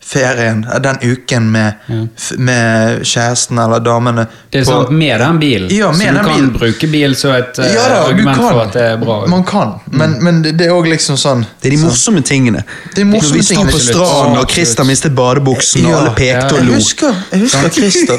ferien, 0.06 0.66
den 0.84 0.98
uken 1.12 1.46
med, 1.52 1.74
ja. 1.88 2.00
med 2.38 3.04
kjæresten 3.06 3.60
eller 3.64 3.80
damene 3.86 4.26
Det 4.52 4.60
er 4.62 4.66
på- 4.66 4.72
sant, 4.72 4.90
med 4.92 5.20
den 5.20 5.40
bilen. 5.40 5.70
Ja, 5.72 5.92
så 5.94 6.00
du 6.00 6.16
kan 6.18 6.26
bilen. 6.34 6.50
bruke 6.58 6.88
bil 6.92 7.16
som 7.16 7.32
et 7.32 7.60
eh, 7.60 7.74
Ja 7.76 7.86
da, 7.90 8.00
argument 8.10 8.38
kan. 8.38 8.48
for 8.50 8.62
at 8.62 8.74
det 8.74 8.82
er 8.82 8.98
bra. 8.98 9.20
Man 9.28 9.44
kan, 9.44 9.74
men, 9.92 10.18
men 10.24 10.42
det 10.44 10.62
er 10.68 10.74
òg 10.76 10.90
liksom 10.92 11.18
sånn 11.18 11.46
Det 11.62 11.70
er 11.72 11.76
de 11.78 11.82
morsomme 11.84 12.22
tingene. 12.22 12.64
Det 12.96 13.02
er 13.02 13.06
morsomme 13.06 13.38
Når 13.38 13.38
vi 13.38 13.44
står 13.56 13.72
på 13.72 13.80
stranden, 13.86 14.38
og. 14.42 14.50
Christer 14.52 14.84
mistet 14.90 15.16
badebuksen, 15.16 15.86
og 15.86 16.00
alle 16.00 16.16
pekte 16.18 16.56
og 16.56 16.66
Jeg 16.66 16.74
husker, 16.76 17.22
jeg 17.32 17.40
husker 17.46 17.70
Christer. 17.70 18.18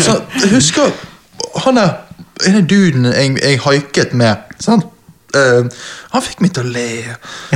Så, 0.00 0.16
jeg 0.42 0.50
husker 0.56 0.90
han 1.64 1.78
er 1.78 1.90
en 2.48 2.56
av 2.56 2.64
duden 2.66 3.04
jeg, 3.12 3.36
jeg 3.44 3.60
haiket 3.62 4.14
med. 4.18 4.36
Sant? 4.58 4.84
Eh, 5.34 5.84
han 6.14 6.24
fikk 6.24 6.42
meg 6.44 6.54
til 6.56 6.66
å 6.66 6.72
le. 6.74 6.86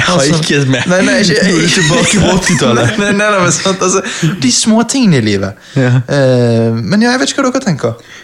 Altså, 0.02 0.38
ikke 0.38 0.60
med? 0.70 0.86
Nei, 0.90 1.00
nei, 1.06 1.16
ikke, 1.22 1.38
jeg, 1.38 1.56
du 1.62 1.74
tilbake 1.76 2.22
på 2.22 2.36
80-tallet. 2.36 2.94
Nei, 3.02 3.10
nei, 3.18 3.30
nei, 3.34 3.50
sant, 3.55 3.82
altså, 3.84 4.02
de 4.42 4.52
små 4.55 4.82
tingene 4.90 5.22
i 5.22 5.26
livet. 5.30 5.68
Ja. 5.78 5.94
Uh, 6.09 6.78
men 6.78 7.02
ja, 7.05 7.14
jeg 7.14 7.22
vet 7.22 7.34
ikke 7.34 7.46
hva 7.46 7.52
dere 7.55 7.66
tenker. 7.68 8.14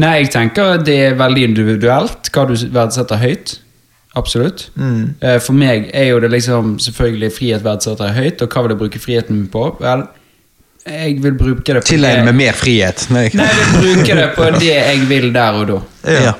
Nei, 0.00 0.14
jeg 0.20 0.30
tenker 0.34 0.78
det 0.86 1.00
er 1.08 1.18
veldig 1.18 1.48
individuelt 1.50 2.30
hva 2.34 2.46
du 2.46 2.54
verdsetter 2.74 3.20
høyt. 3.20 3.56
Absolutt. 4.18 4.70
Mm. 4.74 5.14
Eh, 5.22 5.36
For 5.42 5.54
meg 5.54 5.90
er 5.94 6.10
jo 6.10 6.20
det 6.22 6.32
liksom 6.32 6.78
selvfølgelig 6.82 7.30
frihet 7.34 7.64
verdsetter 7.64 8.14
høyt, 8.14 8.42
og 8.42 8.50
hva 8.50 8.64
vil 8.64 8.74
jeg 8.74 8.80
bruke 8.82 9.02
friheten 9.02 9.38
min 9.38 9.50
på? 9.50 9.68
Vel, 9.82 10.02
jeg 10.86 11.18
vil 11.22 11.36
bruke 11.38 11.74
det 11.76 11.82
på 11.84 11.98
det 12.00 12.12
meg 12.26 12.34
mer 12.34 12.56
frihet. 12.56 13.06
Nei, 13.12 13.28
jeg 13.28 13.56
vil 13.58 13.82
bruke 13.84 14.16
det 14.18 14.28
på 14.34 14.48
det 14.58 14.72
jeg 14.72 15.02
vil 15.10 15.28
der 15.34 15.58
og 15.60 15.68
da. 15.70 15.80
Ja. 16.10 16.32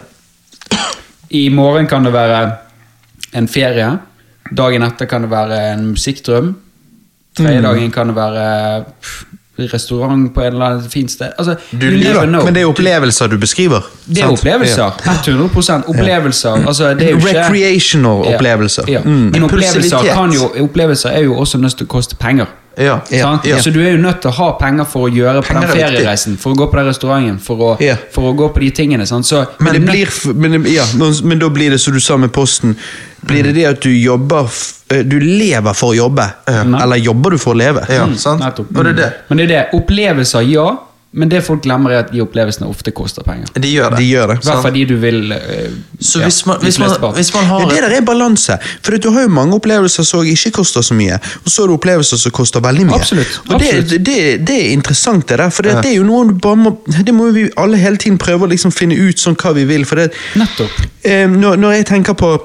I 1.30 1.48
morgen 1.54 1.86
kan 1.86 2.04
det 2.04 2.12
være 2.12 2.40
en 3.38 3.48
ferie. 3.48 3.90
Dagen 4.56 4.82
etter 4.82 5.06
kan 5.06 5.22
det 5.22 5.30
være 5.30 5.58
en 5.72 5.90
musikkdrøm. 5.92 6.54
Tredje 7.38 7.62
dagen 7.62 7.90
kan 7.94 8.10
det 8.10 8.16
være 8.16 8.46
pff, 9.00 9.20
restaurant 9.70 10.34
på 10.34 10.40
en 10.42 10.46
eller 10.46 10.64
annet 10.64 10.92
fint 10.92 11.10
sted. 11.10 11.30
Altså, 11.38 11.54
Du 11.70 11.86
Ja. 11.86 12.24
Men 12.26 12.54
det 12.54 12.62
er 12.62 12.66
opplevelser 12.66 13.26
du 13.28 13.38
beskriver. 13.38 13.80
Det 14.06 14.18
er 14.18 14.26
sant? 14.26 14.38
opplevelser. 14.38 14.90
100 15.04 15.84
opplevelser. 15.86 16.66
Altså, 16.66 16.94
det 16.94 17.06
er 17.06 17.10
jo 17.10 17.16
ikke 17.16 17.44
Recreational 17.44 18.34
opplevelser. 18.34 18.84
Ja. 18.88 19.00
Mm. 19.04 19.44
Opplevelser, 19.44 19.98
kan 20.14 20.32
jo, 20.32 20.64
opplevelser 20.64 21.10
er 21.10 21.22
jo 21.24 21.36
også 21.36 21.58
nødt 21.58 21.76
til 21.76 21.86
å 21.86 21.88
koste 21.88 22.16
penger. 22.16 22.46
Ja. 22.78 23.00
Ja, 23.10 23.38
ja. 23.44 23.58
Så 23.58 23.70
du 23.72 23.80
er 23.82 23.90
jo 23.92 23.98
nødt 23.98 24.20
til 24.22 24.30
å 24.30 24.34
ha 24.34 24.52
penger 24.60 24.84
for 24.88 25.08
å 25.08 25.12
gjøre 25.12 25.42
på 25.42 25.52
den 25.54 25.62
er 25.64 25.72
feriereisen, 25.74 26.36
for 26.38 26.52
å 26.54 26.56
gå 26.56 26.68
på 26.70 26.76
den 26.78 26.86
restauranten, 26.86 27.38
for 27.40 27.56
å, 27.56 27.76
Ja. 27.82 27.96
for 28.12 28.30
å 28.30 28.34
gå 28.36 28.48
på 28.54 28.60
de 28.60 28.70
tingene. 28.70 29.06
Så, 29.06 29.46
Men, 29.58 29.72
det 29.74 29.80
blir, 29.90 30.34
men, 30.34 30.64
ja, 30.64 30.84
men, 30.96 31.12
men 31.24 31.38
da 31.38 31.48
blir 31.48 31.70
det 31.70 31.80
som 31.80 31.92
du 31.94 32.00
sa 32.00 32.16
med 32.16 32.32
posten 32.32 32.76
Blir 33.26 33.42
det 33.44 33.54
det 33.54 33.64
at 33.66 33.80
du 33.82 33.90
jobber 33.90 34.44
f- 34.46 34.78
Du 34.88 35.18
lever 35.20 35.74
for 35.74 35.92
å 35.92 35.96
jobbe 35.96 36.24
Eller 36.48 36.96
jobber 36.96 37.30
du 37.30 37.38
for 37.38 37.52
å 37.52 37.56
leve 37.58 37.84
Ja, 37.88 38.06
Mm, 38.06 38.16
sant? 38.16 38.40
nettopp. 38.40 38.70
Det 38.72 38.96
det. 38.96 39.12
Men 39.28 39.36
det 39.38 39.44
er 39.44 39.48
det. 39.48 39.68
Opplevelser, 39.74 40.40
ja. 40.50 40.76
Men 41.12 41.26
det 41.28 41.40
folk 41.42 41.64
glemmer, 41.64 41.90
er 41.90 42.04
at 42.04 42.12
de 42.14 42.20
opplevelsene 42.22 42.68
ofte 42.70 42.92
koster 42.94 43.24
penger. 43.26 43.48
De 43.58 43.66
gjør 43.66 43.96
det. 43.96 43.98
De 43.98 44.04
gjør 44.06 44.30
det 44.30 44.36
I 44.38 44.46
hvert 44.46 44.62
fall 44.62 44.74
de 44.76 44.84
du 44.86 44.92
vil 45.02 45.32
eh, 45.34 45.72
Så 45.98 46.20
ja, 46.20 46.28
hvis, 46.28 46.44
man, 46.46 46.60
hvis, 46.62 46.78
man, 46.78 46.92
hvis 47.16 47.32
man 47.34 47.48
har 47.48 47.64
ja, 47.64 47.70
det 47.72 47.80
der 47.82 47.94
er 47.96 48.04
balanse. 48.06 48.58
For 48.86 48.94
du 48.94 49.08
har 49.10 49.26
jo 49.26 49.32
mange 49.34 49.58
opplevelser 49.58 50.06
som 50.06 50.22
ikke 50.22 50.52
koster 50.60 50.86
så 50.86 50.94
mye, 50.94 51.18
og 51.42 51.50
så 51.50 51.64
er 51.64 51.72
det 51.72 51.78
opplevelser 51.80 52.20
som 52.22 52.34
koster 52.36 52.62
veldig 52.62 52.86
mye. 52.92 53.00
Absolutt, 53.00 53.40
Og 53.48 53.58
det, 53.58 53.72
absolutt. 53.72 54.06
det, 54.06 54.46
det 54.46 54.58
er 54.60 54.70
interessant, 54.76 55.26
det 55.28 55.40
der. 55.42 55.50
For 55.50 55.66
det, 55.66 55.80
det 55.82 55.90
er 55.90 55.98
jo 55.98 56.06
noe 56.06 56.28
du 56.30 56.36
bare 56.38 56.60
må 56.62 56.76
Det 56.86 57.14
må 57.14 57.32
vi 57.34 57.48
alle 57.58 57.80
hele 57.82 57.98
tiden 57.98 58.18
prøve 58.18 58.46
å 58.46 58.52
liksom 58.54 58.70
finne 58.70 58.94
ut 58.94 59.18
sånn 59.18 59.34
hva 59.40 59.50
vi 59.58 59.66
vil. 59.66 59.82
For 59.90 59.98
det, 59.98 60.12
Nettopp. 60.38 60.78
eh, 61.02 61.26
når, 61.26 61.58
når 61.58 61.80
jeg 61.80 61.90
tenker 61.90 62.14
på 62.22 62.36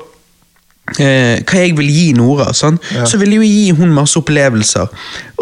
eh, 0.99 1.41
hva 1.41 1.61
jeg 1.61 1.75
vil 1.77 1.91
gi 1.91 2.07
Nora, 2.17 2.51
sånn, 2.53 2.79
så 3.07 3.19
vil 3.21 3.35
jeg 3.35 3.41
jo 3.41 3.51
gi 3.51 3.77
hun 3.79 3.93
masse 3.95 4.19
opplevelser. 4.19 4.91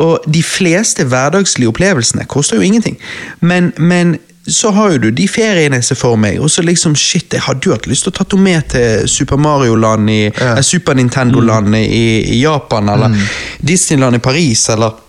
Og 0.03 0.27
de 0.27 0.43
fleste 0.45 1.05
hverdagslige 1.07 1.73
opplevelsene 1.73 2.27
koster 2.31 2.59
jo 2.59 2.67
ingenting. 2.67 2.99
Men, 3.41 3.73
men 3.77 4.17
så 4.47 4.73
har 4.75 4.91
jo 4.91 4.97
du 5.05 5.11
de 5.15 5.27
feriene 5.31 5.79
jeg 5.79 5.87
ser 5.87 5.99
for 5.99 6.19
meg, 6.19 6.41
og 6.43 6.51
så 6.51 6.63
liksom 6.65 6.97
shit, 6.99 7.31
jeg 7.31 7.45
hadde 7.45 7.69
jo 7.69 7.75
hatt 7.75 7.87
lyst 7.87 8.07
til 8.07 8.11
å 8.11 8.17
ta 8.17 8.39
med 8.39 8.67
til 8.73 9.07
Super 9.07 9.39
Mario-land 9.39 10.11
i 10.11 10.19
eh, 10.27 10.59
Super 10.65 10.97
Nintendo-land 10.99 11.77
i, 11.79 12.03
i 12.35 12.41
Japan, 12.41 12.91
eller 12.91 13.15
Disneyland 13.63 14.19
i 14.19 14.23
Paris, 14.23 14.67
eller 14.73 14.99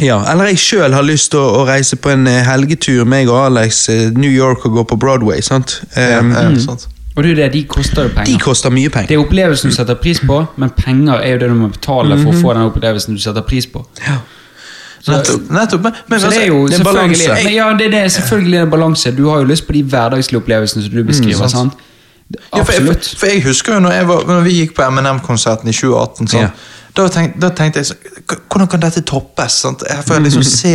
ja, 0.00 0.20
eller 0.30 0.52
jeg 0.52 0.60
sjøl 0.62 0.94
har 0.94 1.04
lyst 1.04 1.32
til 1.32 1.40
å, 1.42 1.60
å 1.60 1.66
reise 1.68 1.96
på 2.00 2.12
en 2.12 2.28
eh, 2.30 2.44
helgetur, 2.46 3.02
meg 3.08 3.28
og 3.32 3.40
Alex, 3.48 3.82
eh, 3.92 4.08
New 4.16 4.30
York 4.30 4.64
og 4.68 4.78
gå 4.78 4.86
på 4.92 5.00
Broadway. 5.00 5.42
sant? 5.44 5.80
Um, 5.96 6.32
ja, 6.36 6.46
sant. 6.62 6.86
Og 7.16 7.22
det 7.22 7.30
er 7.30 7.34
jo 7.34 7.42
det, 7.42 7.52
de 7.52 7.64
koster 7.64 8.02
jo 8.02 8.08
penger. 8.08 8.24
De 8.32 8.38
koster 8.38 8.70
mye 8.70 8.88
penger. 8.88 9.08
Det 9.08 9.14
er 9.16 9.24
opplevelsen 9.24 9.70
du 9.70 9.74
setter 9.76 9.94
pris 9.94 10.20
på, 10.20 10.46
men 10.56 10.70
penger 10.70 11.14
er 11.20 11.32
jo 11.32 11.38
det 11.38 11.48
du 11.50 11.54
må 11.54 11.68
betale 11.72 12.16
for 12.22 12.30
Mhm. 12.32 12.38
å 12.38 12.42
få 12.42 12.54
den 12.54 12.62
opplevelsen 12.70 13.14
du 13.16 13.20
setter 13.20 13.40
pris 13.42 13.66
på. 13.66 13.84
Nettopp. 15.08 15.50
nettopp. 15.50 15.82
Men, 15.82 15.92
men, 16.08 16.20
Så 16.20 16.28
det 16.30 16.42
er 16.42 16.46
jo 16.46 16.66
det 16.68 16.74
er 16.74 16.84
selvfølgelig 16.84 17.44
men 17.44 17.54
Ja, 17.54 17.68
det 17.78 17.86
er 17.86 17.90
det, 18.02 18.12
selvfølgelig 18.12 18.58
en 18.62 18.70
balanse. 18.70 19.12
Du 19.16 19.28
har 19.30 19.38
jo 19.38 19.44
lyst 19.44 19.66
på 19.66 19.72
de 19.72 19.82
hverdagslige 19.82 20.36
opplevelsene 20.42 20.82
som 20.84 20.92
du 20.92 21.02
beskriver. 21.04 21.40
Mm, 21.40 21.48
sant. 21.48 21.72
sant? 21.72 21.72
Ja, 22.56 22.62
for, 22.62 22.72
jeg, 22.72 22.80
Absolutt. 22.80 23.14
for, 23.18 23.26
jeg 23.26 23.42
husker 23.42 23.74
jo 23.74 23.80
når, 23.80 24.04
var, 24.06 24.24
når 24.26 24.40
vi 24.44 24.50
gikk 24.66 24.74
på 24.76 24.82
M&M-konserten 24.86 25.68
i 25.68 25.72
2018 25.72 26.28
sånn, 26.28 26.40
Ja. 26.40 26.50
da, 26.96 27.08
tenkte, 27.08 27.40
da 27.40 27.48
tenkte 27.48 27.76
jeg 27.80 27.86
sånn 27.86 27.96
"K- 28.04 28.19
Hvordan 28.50 28.68
kan 28.70 28.82
dette 28.82 29.02
toppes? 29.06 29.56
Sant? 29.64 29.82
Jeg 29.88 30.04
får 30.06 30.22
liksom 30.24 30.44
se 30.60 30.74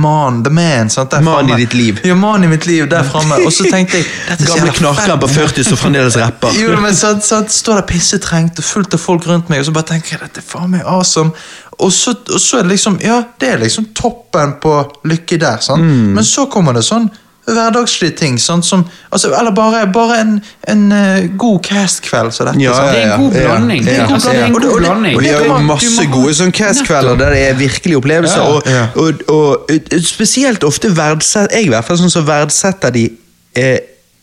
mannen, 0.00 0.42
the 0.44 0.52
man 0.52 0.90
sant, 0.90 1.14
i 1.14 1.56
ditt 1.60 1.74
liv. 1.74 2.00
Ja, 2.04 2.14
mannen 2.14 2.48
i 2.48 2.52
mitt 2.52 2.66
liv 2.66 2.88
der 2.90 3.06
framme. 3.06 3.40
Og 3.46 3.52
så 3.52 3.66
tenkte 3.70 4.00
jeg 4.00 4.06
Gamle 4.50 4.72
knarkeren 4.76 5.20
på 5.20 5.30
fett. 5.30 5.56
40 5.56 5.68
som 5.70 5.80
fremdeles 5.80 6.18
rapper. 6.20 6.54
Jo, 6.60 6.74
men 6.80 6.96
så, 6.96 7.14
sant, 7.24 7.52
står 7.52 7.80
der 7.80 7.88
pissetrengt 7.88 8.60
og 8.60 8.66
fullt 8.66 8.94
av 8.96 9.02
folk 9.02 9.26
rundt 9.28 9.50
meg, 9.52 9.62
og 9.62 9.70
så 9.70 9.74
bare 9.76 9.92
tenker 9.94 10.16
jeg 10.16 10.24
dette 10.26 10.42
er 10.42 10.46
faen 10.46 10.70
meg 10.74 10.86
awesome. 10.88 11.32
Og 11.80 11.92
så, 11.92 12.12
og 12.12 12.40
så 12.40 12.58
er 12.60 12.66
det 12.66 12.74
liksom 12.74 12.98
Ja, 13.04 13.22
det 13.40 13.54
er 13.54 13.62
liksom 13.62 13.90
toppen 13.96 14.58
på 14.60 14.74
lykke 15.08 15.38
der, 15.40 15.62
sant? 15.64 15.84
Mm. 15.84 16.12
men 16.18 16.26
så 16.26 16.44
kommer 16.52 16.76
det 16.76 16.84
sånn 16.84 17.08
hverdagslige 17.48 18.16
ting. 18.18 18.38
sånn 18.38 18.62
Som, 18.62 18.84
altså, 19.10 19.32
eller 19.38 19.54
bare, 19.56 19.84
bare 19.92 20.18
en, 20.20 20.32
en 20.68 20.82
uh, 20.92 21.28
god 21.40 21.60
cast-kveld 21.66 22.34
som 22.34 22.50
dette. 22.50 22.62
Ja, 22.62 22.74
sant? 22.76 22.90
Det 22.92 23.02
er 23.02 23.14
en 23.14 23.24
god 23.24 23.36
ja, 23.36 23.42
ja. 23.42 23.48
blanding. 23.48 23.84
Det 23.84 23.94
er 23.96 24.44
en 24.44 24.56
god 24.56 24.66
blanding. 24.80 25.16
Og 25.16 25.22
vi 25.22 25.32
og. 25.34 25.40
Og 25.40 25.46
de 25.46 25.52
har 25.52 25.60
jo 25.60 25.60
masse 25.68 25.92
må- 25.96 26.10
gode 26.14 26.34
sånn 26.40 26.54
cast-kvelder 26.56 27.20
der 27.20 27.36
det 27.36 27.44
er 27.48 27.60
virkelige 27.60 28.00
opplevelser. 28.02 28.42
Ja, 28.42 28.48
og, 28.56 28.62
ja. 28.66 28.84
og, 28.96 29.24
og, 29.28 29.70
spesielt 30.06 30.64
ofte 30.64 30.90
verdsetter 30.96 31.56
Jeg 31.56 31.68
i 31.68 31.72
hvert 31.72 31.86
fall 31.86 31.98
sånn 32.00 32.12
som 32.12 32.26
verdsetter 32.26 32.92
de 32.94 33.06
eh, 33.56 33.78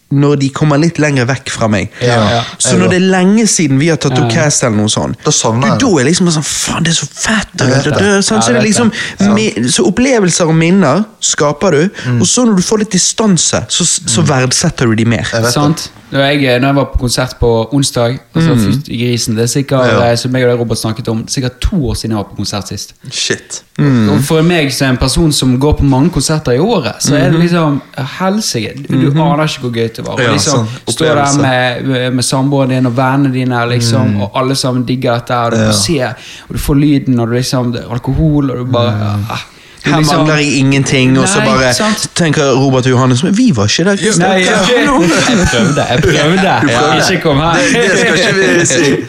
når 0.10 0.38
de 0.40 0.50
kommer 0.56 0.80
litt 0.80 1.00
lenger 1.04 1.26
vekk 1.28 1.50
fra 1.52 1.68
meg. 1.68 1.90
Ja, 2.02 2.20
ja. 2.32 2.44
Så 2.64 2.78
når 2.80 2.94
det 2.94 3.00
er 3.02 3.08
lenge 3.12 3.44
siden 3.52 3.80
vi 3.82 3.90
har 3.92 3.98
tatt 4.00 4.16
opp 4.16 4.32
Ja. 4.32 4.44
cast, 4.44 4.64
eller 4.64 4.78
noe 4.78 4.90
sånt, 4.90 5.18
Da 5.26 5.32
du, 5.32 5.62
da 5.84 6.00
er 6.00 6.06
liksom 6.08 6.30
sånn 6.32 6.46
Faen, 6.48 6.84
det 6.84 6.94
er 6.94 7.00
så 7.02 7.08
fett! 7.12 7.48
Det, 7.54 7.68
det. 7.84 7.94
det, 7.98 8.24
sant? 8.24 8.44
Så, 8.44 8.54
det 8.54 8.64
liksom, 8.64 8.92
det. 9.20 9.74
så 9.74 9.84
opplevelser 9.90 10.48
og 10.48 10.56
minner 10.56 11.04
skaper 11.20 11.72
du, 11.72 11.90
og 12.22 12.26
så 12.28 12.46
når 12.46 12.56
du 12.56 12.62
får 12.62 12.86
litt 12.86 12.92
distanse, 12.92 13.66
så, 13.68 13.84
så 13.86 14.24
verdsetter 14.24 14.88
du 14.88 14.96
de 14.96 15.06
mer. 15.06 15.28
Jeg. 15.34 15.52
Sant? 15.52 15.90
Når 16.08 16.22
jeg, 16.24 16.60
når 16.62 16.68
jeg 16.70 16.76
var 16.78 16.86
på 16.94 17.00
konsert 17.02 17.34
på 17.40 17.48
onsdag, 17.76 18.14
altså 18.36 18.54
Fyrt 18.56 18.86
i 18.88 18.98
grisen 19.02 19.36
Det 19.36 19.44
er 19.44 19.50
sikkert, 19.52 19.90
Ja. 19.92 20.06
ja. 20.08 20.16
som 20.16 20.36
jeg 20.36 20.48
og 20.48 20.60
Robert 20.62 20.80
snakket 20.80 21.08
om, 21.12 21.26
sikkert 21.28 21.60
to 21.60 21.76
år 21.90 21.98
siden 22.00 22.14
jeg 22.16 22.18
var 22.22 22.30
på 22.30 22.38
konsert 22.38 22.70
sist. 22.72 22.94
Shit. 23.12 23.64
Og 23.78 24.22
for 24.24 24.42
meg 24.42 24.72
som 24.74 24.94
en 24.94 24.98
person 24.98 25.32
som 25.36 25.60
går 25.60 25.74
på 25.82 25.84
mange 25.84 26.10
konserter 26.16 26.56
i 26.56 26.60
året, 26.64 27.04
så 27.04 27.16
er 27.20 27.30
det 27.32 27.40
liksom 27.44 27.82
helsike. 28.20 28.72
Du, 28.88 28.96
du 29.12 29.12
aner 29.22 29.44
ikke 29.44 29.68
hvor 29.68 29.76
gøy 29.76 29.90
det 29.98 30.06
var. 30.06 30.14
Og 30.16 30.24
Ja, 30.24 30.32
liksom, 30.38 30.64
sånn 30.68 30.94
Stå 30.96 31.06
der 31.10 31.42
med, 31.42 32.14
med 32.16 32.26
samboeren 32.26 32.70
din 32.76 32.86
og 32.90 32.96
vennene 32.98 33.34
dine, 33.34 33.66
liksom, 33.74 34.16
og 34.22 34.32
alle 34.40 34.56
sammen 34.56 34.86
digger 34.88 35.20
dette. 35.20 35.36
Og 35.36 35.52
du 35.52 35.58
Ja. 35.58 35.72
får 35.72 36.16
og 36.50 36.56
du 36.56 36.62
får 36.70 36.76
lyden, 36.86 37.20
og 37.20 37.28
du 37.30 37.34
liksom, 37.36 37.72
det 37.76 37.84
er 37.84 37.94
alkohol, 37.94 38.52
og 38.52 38.58
du 38.58 38.66
bare 38.72 38.94
ah, 39.30 39.46
Her 39.88 39.98
liksom- 40.02 40.18
mangler 40.18 40.36
jeg 40.42 40.58
ingenting, 40.60 41.18
og 41.20 41.28
så 41.28 41.40
bare 41.46 41.74
sant. 41.74 42.08
tenker 42.16 42.44
Robert 42.58 42.86
og 42.86 42.92
Johannes 42.92 43.24
Men 43.24 43.34
vi 43.38 43.52
var 43.56 43.66
ikke 43.70 43.84
der. 43.86 43.96
Nei, 44.20 44.42
jeg, 44.42 44.48
jeg 44.48 44.88
prøvde. 44.88 45.86
Jeg 45.90 46.02
prøvde. 46.02 46.56
prøvde. 46.64 47.12
Ikke 47.12 47.22
kom 47.22 47.38
her. 47.38 47.54
Det, 47.54 47.84
det 47.92 48.00
skal 48.00 48.18
ikke 48.18 48.60
vi 48.60 48.66
si. 48.66 49.06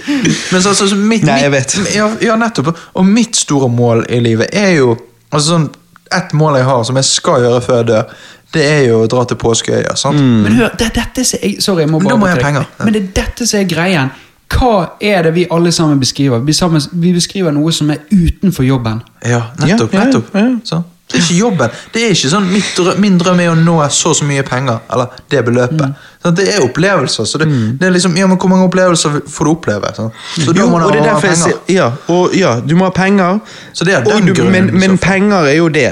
Men 0.52 0.62
så, 0.62 0.74
så, 0.74 0.88
så 0.88 0.94
mitt, 0.96 1.24
Nei, 1.24 1.40
jeg 1.42 1.52
vet. 1.52 1.78
Ja, 1.94 2.08
ja, 2.22 2.36
nettopp. 2.36 2.76
Og 2.94 3.06
mitt 3.06 3.36
store 3.36 3.68
mål 3.68 4.04
i 4.08 4.20
livet 4.20 4.46
er 4.52 4.70
jo 4.78 4.96
altså 5.32 5.48
sånn, 5.56 5.68
Et 6.14 6.30
mål 6.32 6.54
jeg 6.56 6.64
har 6.64 6.84
som 6.88 6.96
jeg 6.96 7.04
skal 7.04 7.42
gjøre 7.42 7.60
før 7.60 7.76
jeg 7.82 7.86
dør, 7.90 8.04
det 8.54 8.64
er 8.64 8.80
jo 8.88 9.02
å 9.04 9.08
dra 9.10 9.24
til 9.28 9.36
Påskeøya. 9.36 9.96
sant? 9.96 10.20
Men 10.20 10.54
hør, 10.56 10.72
det 10.78 10.88
er 10.88 10.94
dette 11.02 11.24
som 11.28 11.42
er 11.42 11.60
Sorry, 11.60 11.84
jeg 11.84 11.90
må 11.92 11.98
Men 12.00 12.08
bare 12.08 12.14
da 12.14 12.20
må 12.22 12.30
jeg 12.30 12.42
penger. 12.42 12.68
Ja. 12.78 12.84
Men 12.84 12.96
det 12.96 13.02
er 13.02 13.08
dette 13.22 13.46
som 13.46 13.60
er 13.60 13.68
greien. 13.68 14.12
Hva 14.48 14.74
er 15.04 15.26
det 15.28 15.34
vi 15.36 15.46
alle 15.52 15.72
sammen 15.72 16.00
beskriver? 16.00 16.40
Vi, 16.44 16.52
sammen, 16.56 16.80
vi 16.92 17.12
beskriver 17.12 17.52
noe 17.52 17.72
som 17.72 17.90
er 17.92 17.98
utenfor 18.08 18.64
jobben. 18.64 19.02
Ja, 19.20 19.50
nettopp. 19.60 19.92
Ja, 19.92 19.98
ja, 19.98 20.06
nettopp. 20.06 20.30
ja. 20.34 20.46
Sånn. 20.64 20.86
Det 21.08 21.16
er 21.16 21.22
ikke 21.24 21.36
jobben. 21.38 21.76
Det 21.92 22.00
er 22.04 22.10
ikke 22.12 22.28
sånn 22.28 22.48
mitt 22.52 22.72
drø 22.76 22.92
Min 23.00 23.14
drøm 23.20 23.38
er 23.40 23.48
å 23.48 23.54
nå 23.56 23.76
så 23.96 24.10
og 24.10 24.16
så 24.18 24.26
mye 24.28 24.42
penger. 24.44 24.82
Eller 24.92 25.14
det 25.32 25.40
beløpet. 25.46 26.02
Sånn, 26.20 26.36
det 26.36 26.44
er 26.52 26.64
opplevelser. 26.66 27.28
Så 27.28 27.40
det, 27.40 27.48
det 27.80 27.88
er 27.88 27.94
liksom, 27.94 28.16
ja, 28.20 28.26
men 28.28 28.36
Hvor 28.36 28.52
mange 28.52 28.66
opplevelser 28.68 29.22
får 29.24 29.48
du 29.48 29.52
oppleve? 29.54 29.92
Sånn? 29.96 30.10
Så 30.36 30.52
da 30.52 30.66
må 30.68 30.82
og 30.82 30.92
det 30.92 31.00
du 31.00 31.08
ha 31.08 31.16
penger. 31.22 31.44
sier 31.44 31.78
ja, 31.78 31.88
og, 32.12 32.36
ja, 32.36 32.58
du 32.60 32.76
må 32.76 32.90
ha 32.90 32.92
penger. 32.92 33.40
Så 33.72 33.88
det 33.88 33.96
er 33.96 34.04
den 34.04 34.28
du, 34.28 34.34
grunnen, 34.36 34.68
men, 34.68 34.84
men 34.84 35.00
penger 35.00 35.48
er 35.48 35.56
jo 35.56 35.70
det. 35.72 35.90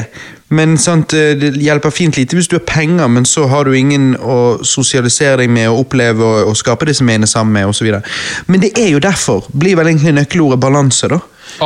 Men 0.49 0.77
sant, 0.79 1.13
eh, 1.13 1.35
det 1.39 1.57
hjelper 1.59 1.91
fint 1.91 2.17
lite 2.17 2.37
hvis 2.39 2.49
du 2.49 2.57
har 2.59 2.67
penger, 2.69 3.09
men 3.11 3.25
så 3.27 3.49
har 3.51 3.67
du 3.67 3.75
ingen 3.75 4.15
å 4.17 4.59
sosialisere 4.63 5.41
deg 5.43 5.51
med 5.51 5.69
og 5.73 5.87
oppleve 5.87 6.23
og, 6.23 6.51
og 6.53 6.59
skape 6.59 6.87
disse 6.87 7.05
minnene 7.05 7.27
sammen 7.27 7.57
med 7.57 7.73
osv. 7.73 7.89
Men 8.47 8.63
det 8.63 8.73
er 8.79 8.93
jo 8.93 9.03
derfor 9.03 9.49
blir 9.51 9.79
vel 9.79 9.91
egentlig 9.91 10.15
nøkkelordet 10.21 10.63
balanse, 10.63 11.11
da. 11.11 11.19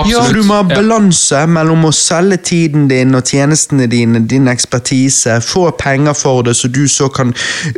Ja, 0.06 0.22
du 0.32 0.42
må 0.46 0.60
ha 0.60 0.64
balanse 0.68 1.42
mellom 1.50 1.88
å 1.88 1.92
selge 1.94 2.38
tiden 2.50 2.86
din 2.90 3.16
og 3.18 3.26
tjenestene 3.26 3.88
dine, 3.90 4.22
din 4.30 4.48
ekspertise, 4.50 5.40
få 5.44 5.70
penger 5.78 6.14
for 6.14 6.44
det 6.46 6.54
så 6.58 6.70
du 6.70 6.84
så 6.88 7.08
kan 7.12 7.32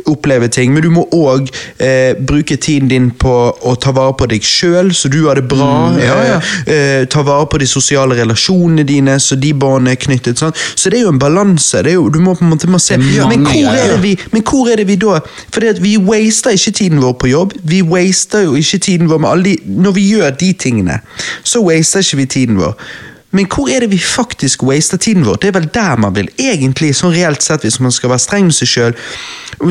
oppleve 0.09 0.47
ting, 0.53 0.73
men 0.73 0.85
du 0.85 0.91
må 0.93 1.07
òg 1.15 1.49
eh, 1.81 2.13
bruke 2.19 2.57
tiden 2.61 2.91
din 2.91 3.09
på 3.17 3.33
å 3.53 3.75
ta 3.81 3.93
vare 3.95 4.13
på 4.19 4.29
deg 4.29 4.45
sjøl, 4.45 4.93
så 4.93 5.09
du 5.09 5.23
har 5.27 5.41
det 5.41 5.47
bra. 5.49 5.71
ja, 6.01 6.19
ja. 6.27 6.39
Eh, 6.67 6.83
eh, 6.83 7.05
ta 7.09 7.21
vare 7.21 7.45
på 7.45 7.57
de 7.57 7.67
sosiale 7.67 8.15
relasjonene 8.15 8.83
dine, 8.87 9.19
så 9.19 9.35
de 9.39 9.53
båndene 9.53 9.93
er 9.95 10.01
knyttet. 10.01 10.39
Sånn. 10.39 10.53
Så 10.75 10.89
det 10.89 10.99
er 10.99 11.07
jo 11.07 11.13
en 11.13 11.21
balanse. 11.21 11.83
Jo, 11.89 12.07
du 12.13 12.19
må 12.23 12.35
på 12.37 12.45
en 12.45 12.53
måte 12.53 12.69
må 12.71 12.79
se 12.81 12.97
men 12.97 13.45
hvor, 13.45 13.73
er 13.73 13.93
det 13.95 13.99
vi, 14.03 14.13
men 14.33 14.43
hvor 14.47 14.69
er 14.71 14.81
det 14.81 14.87
vi 14.89 14.97
da 14.99 15.19
For 15.53 15.65
vi 15.83 15.93
waster 16.01 16.55
ikke 16.55 16.73
tiden 16.79 17.01
vår 17.03 17.13
på 17.21 17.29
jobb. 17.31 17.53
Vi 17.69 17.81
waster 17.85 18.45
jo 18.47 18.55
ikke 18.59 18.79
tiden 18.83 19.09
vår 19.11 19.21
med 19.23 19.29
alle 19.29 19.43
de 19.43 19.75
Når 19.83 19.95
vi 19.97 20.05
gjør 20.13 20.33
de 20.39 20.51
tingene, 20.59 20.99
så 21.43 21.61
waster 21.65 21.92
ikke 22.01 22.17
vi 22.17 22.25
tiden 22.25 22.57
vår. 22.57 22.73
Men 23.33 23.47
hvor 23.49 23.69
er 23.69 23.79
det 23.79 23.91
vi 23.91 23.99
faktisk 23.99 24.63
waster 24.63 24.97
tiden 24.97 25.25
vår? 25.25 25.35
Det 25.35 25.47
er 25.47 25.59
vel 25.59 25.69
der 25.73 25.95
man 25.97 26.15
vil. 26.15 26.29
Egentlig, 26.37 26.91
sånn 26.95 27.15
reelt 27.15 27.41
sett, 27.41 27.65
hvis 27.65 27.79
man 27.81 27.91
skal 27.91 28.13
være 28.13 28.21
streng 28.21 28.45
med 28.49 28.57
seg 28.57 28.69
sjøl. 28.69 28.93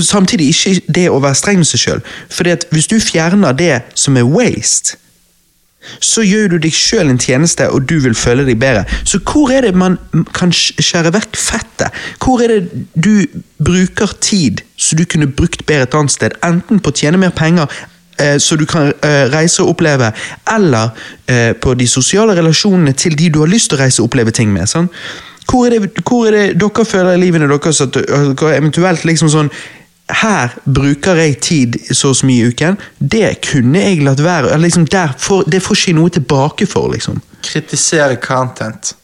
Samtidig 0.03 0.49
ikke 0.51 0.93
det 0.99 1.07
å 1.11 1.20
være 1.23 1.39
streng 1.39 1.62
med 1.62 1.70
seg 1.70 1.85
sjøl. 1.85 2.03
For 2.31 2.51
hvis 2.74 2.90
du 2.90 2.99
fjerner 2.99 3.55
det 3.55 3.77
som 3.94 4.19
er 4.19 4.27
waste, 4.27 4.99
så 6.03 6.23
gjør 6.23 6.53
du 6.53 6.57
deg 6.62 6.74
sjøl 6.74 7.11
en 7.11 7.20
tjeneste, 7.20 7.66
og 7.70 7.86
du 7.90 7.97
vil 8.03 8.15
føle 8.19 8.44
deg 8.47 8.59
bedre. 8.62 8.85
Så 9.09 9.19
hvor 9.27 9.51
er 9.55 9.66
det 9.66 9.74
man 9.78 9.99
kan 10.35 10.53
skjære 10.55 11.15
vekk 11.15 11.39
fettet? 11.39 12.03
Hvor 12.23 12.43
er 12.43 12.55
det 12.55 12.85
du 12.94 13.43
bruker 13.62 14.15
tid 14.23 14.62
så 14.77 14.99
du 14.99 15.05
kunne 15.07 15.31
brukt 15.31 15.66
bedre 15.66 15.89
et 15.89 15.97
annet 15.99 16.15
sted? 16.15 16.39
Enten 16.47 16.82
på 16.82 16.93
å 16.93 16.99
tjene 16.99 17.20
mer 17.20 17.35
penger, 17.35 17.70
så 18.39 18.56
du 18.56 18.66
kan 18.68 18.93
eh, 18.93 19.26
reise 19.32 19.62
og 19.62 19.74
oppleve, 19.74 20.12
eller 20.55 20.90
eh, 21.26 21.52
på 21.56 21.74
de 21.74 21.89
sosiale 21.89 22.36
relasjonene 22.36 22.93
til 22.93 23.16
de 23.18 23.30
du 23.32 23.40
har 23.40 23.52
lyst 23.52 23.70
til 23.70 23.78
å 23.78 23.82
reise 23.82 24.02
og 24.02 24.10
oppleve 24.10 24.34
ting 24.34 24.52
med. 24.52 24.68
Sånn? 24.70 24.90
Hvor, 25.48 25.66
er 25.66 25.78
det, 25.78 26.02
hvor 26.06 26.28
er 26.28 26.36
det 26.36 26.59
dere 26.60 26.84
føler 26.86 27.16
i 27.16 27.22
livene 27.22 27.48
deres 27.51 27.80
at 27.84 27.97
dere 27.97 28.56
eventuelt 28.56 29.06
liksom 29.09 29.32
sånn 29.32 29.52
her 30.12 30.52
bruker 30.64 31.16
jeg 31.16 31.39
tid 31.40 31.76
så 31.94 32.10
og 32.10 32.16
så 32.18 32.26
mye 32.28 32.43
i 32.44 32.51
uken. 32.52 32.76
Det 32.98 33.39
kunne 33.47 33.80
jeg 33.80 34.02
latt 34.05 34.20
være. 34.20 34.59
Liksom 34.60 34.86
får, 35.18 35.44
det 35.48 35.62
får 35.62 35.78
ikke 35.78 35.94
noe 35.97 36.10
tilbake 36.12 36.66
for, 36.66 36.93
liksom. 36.93 37.20
kritisere 37.43 38.18
content. 38.20 38.94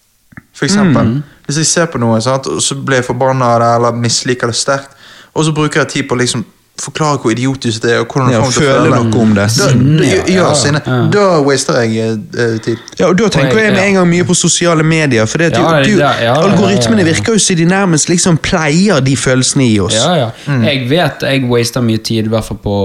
For 0.53 0.67
eksempel, 0.67 1.23
hvis 1.47 1.63
jeg 1.63 1.67
ser 1.67 1.87
på 1.87 1.99
noe, 2.03 2.21
sant, 2.21 2.47
og 2.51 2.63
så 2.63 2.75
blir 2.75 2.99
jeg 2.99 3.07
forbanna 3.07 3.55
eller 3.57 3.95
misliker 3.97 4.51
det 4.51 4.59
sterkt, 4.59 4.91
og 5.35 5.45
så 5.47 5.53
bruker 5.55 5.81
jeg 5.81 5.89
tid 5.89 6.09
på 6.11 6.19
liksom 6.19 6.45
forklare 6.83 7.19
hvor 7.23 7.33
idiotisk 7.35 7.83
det 7.83 7.93
er, 7.93 7.99
og 8.03 8.07
hvordan 8.13 8.31
Ja, 8.33 8.39
det 8.39 8.43
kommer 8.43 8.53
til 8.53 8.63
å 8.63 8.69
føle 8.69 8.83
føle. 8.85 9.11
noe 9.11 9.23
om 9.23 9.35
det. 9.35 9.47
Da, 9.59 9.67
da, 9.73 10.09
ja, 10.09 10.23
ja. 10.37 10.49
sinne. 10.55 10.81
Da 11.15 11.25
waster 11.47 11.81
jeg 11.83 12.19
uh, 12.39 12.59
tid. 12.65 12.77
Ja, 12.99 13.09
og 13.09 13.17
Da 13.19 13.29
tenker 13.35 13.59
jeg- 13.59 13.73
med 13.75 13.83
en 13.85 13.95
gang 13.99 14.09
mye 14.09 14.25
på 14.29 14.35
sosiale 14.39 14.83
medier. 14.87 15.27
For 15.27 15.39
det 15.39 15.53
at 15.53 15.59
Ja, 15.59 15.83
du, 15.83 15.91
du, 15.91 15.99
ja, 15.99 16.13
ja, 16.19 16.25
ja, 16.25 16.35
algoritmene 16.43 17.03
ja, 17.03 17.07
ja. 17.07 17.13
virker 17.13 17.33
jo 17.33 17.39
så 17.39 17.55
de 17.59 17.65
nærmest 17.65 18.09
liksom 18.09 18.39
pleier 18.39 19.01
de 19.05 19.17
følelsene 19.17 19.67
i 19.69 19.79
oss. 19.81 19.95
Ja, 19.95 20.15
ja. 20.17 20.31
Jeg 20.63 20.89
vet 20.91 21.23
jeg 21.23 21.49
waster 21.51 21.81
mye 21.81 21.99
tid, 21.99 22.27
i 22.27 22.29
hvert 22.29 22.45
fall 22.45 22.61
på, 22.63 22.77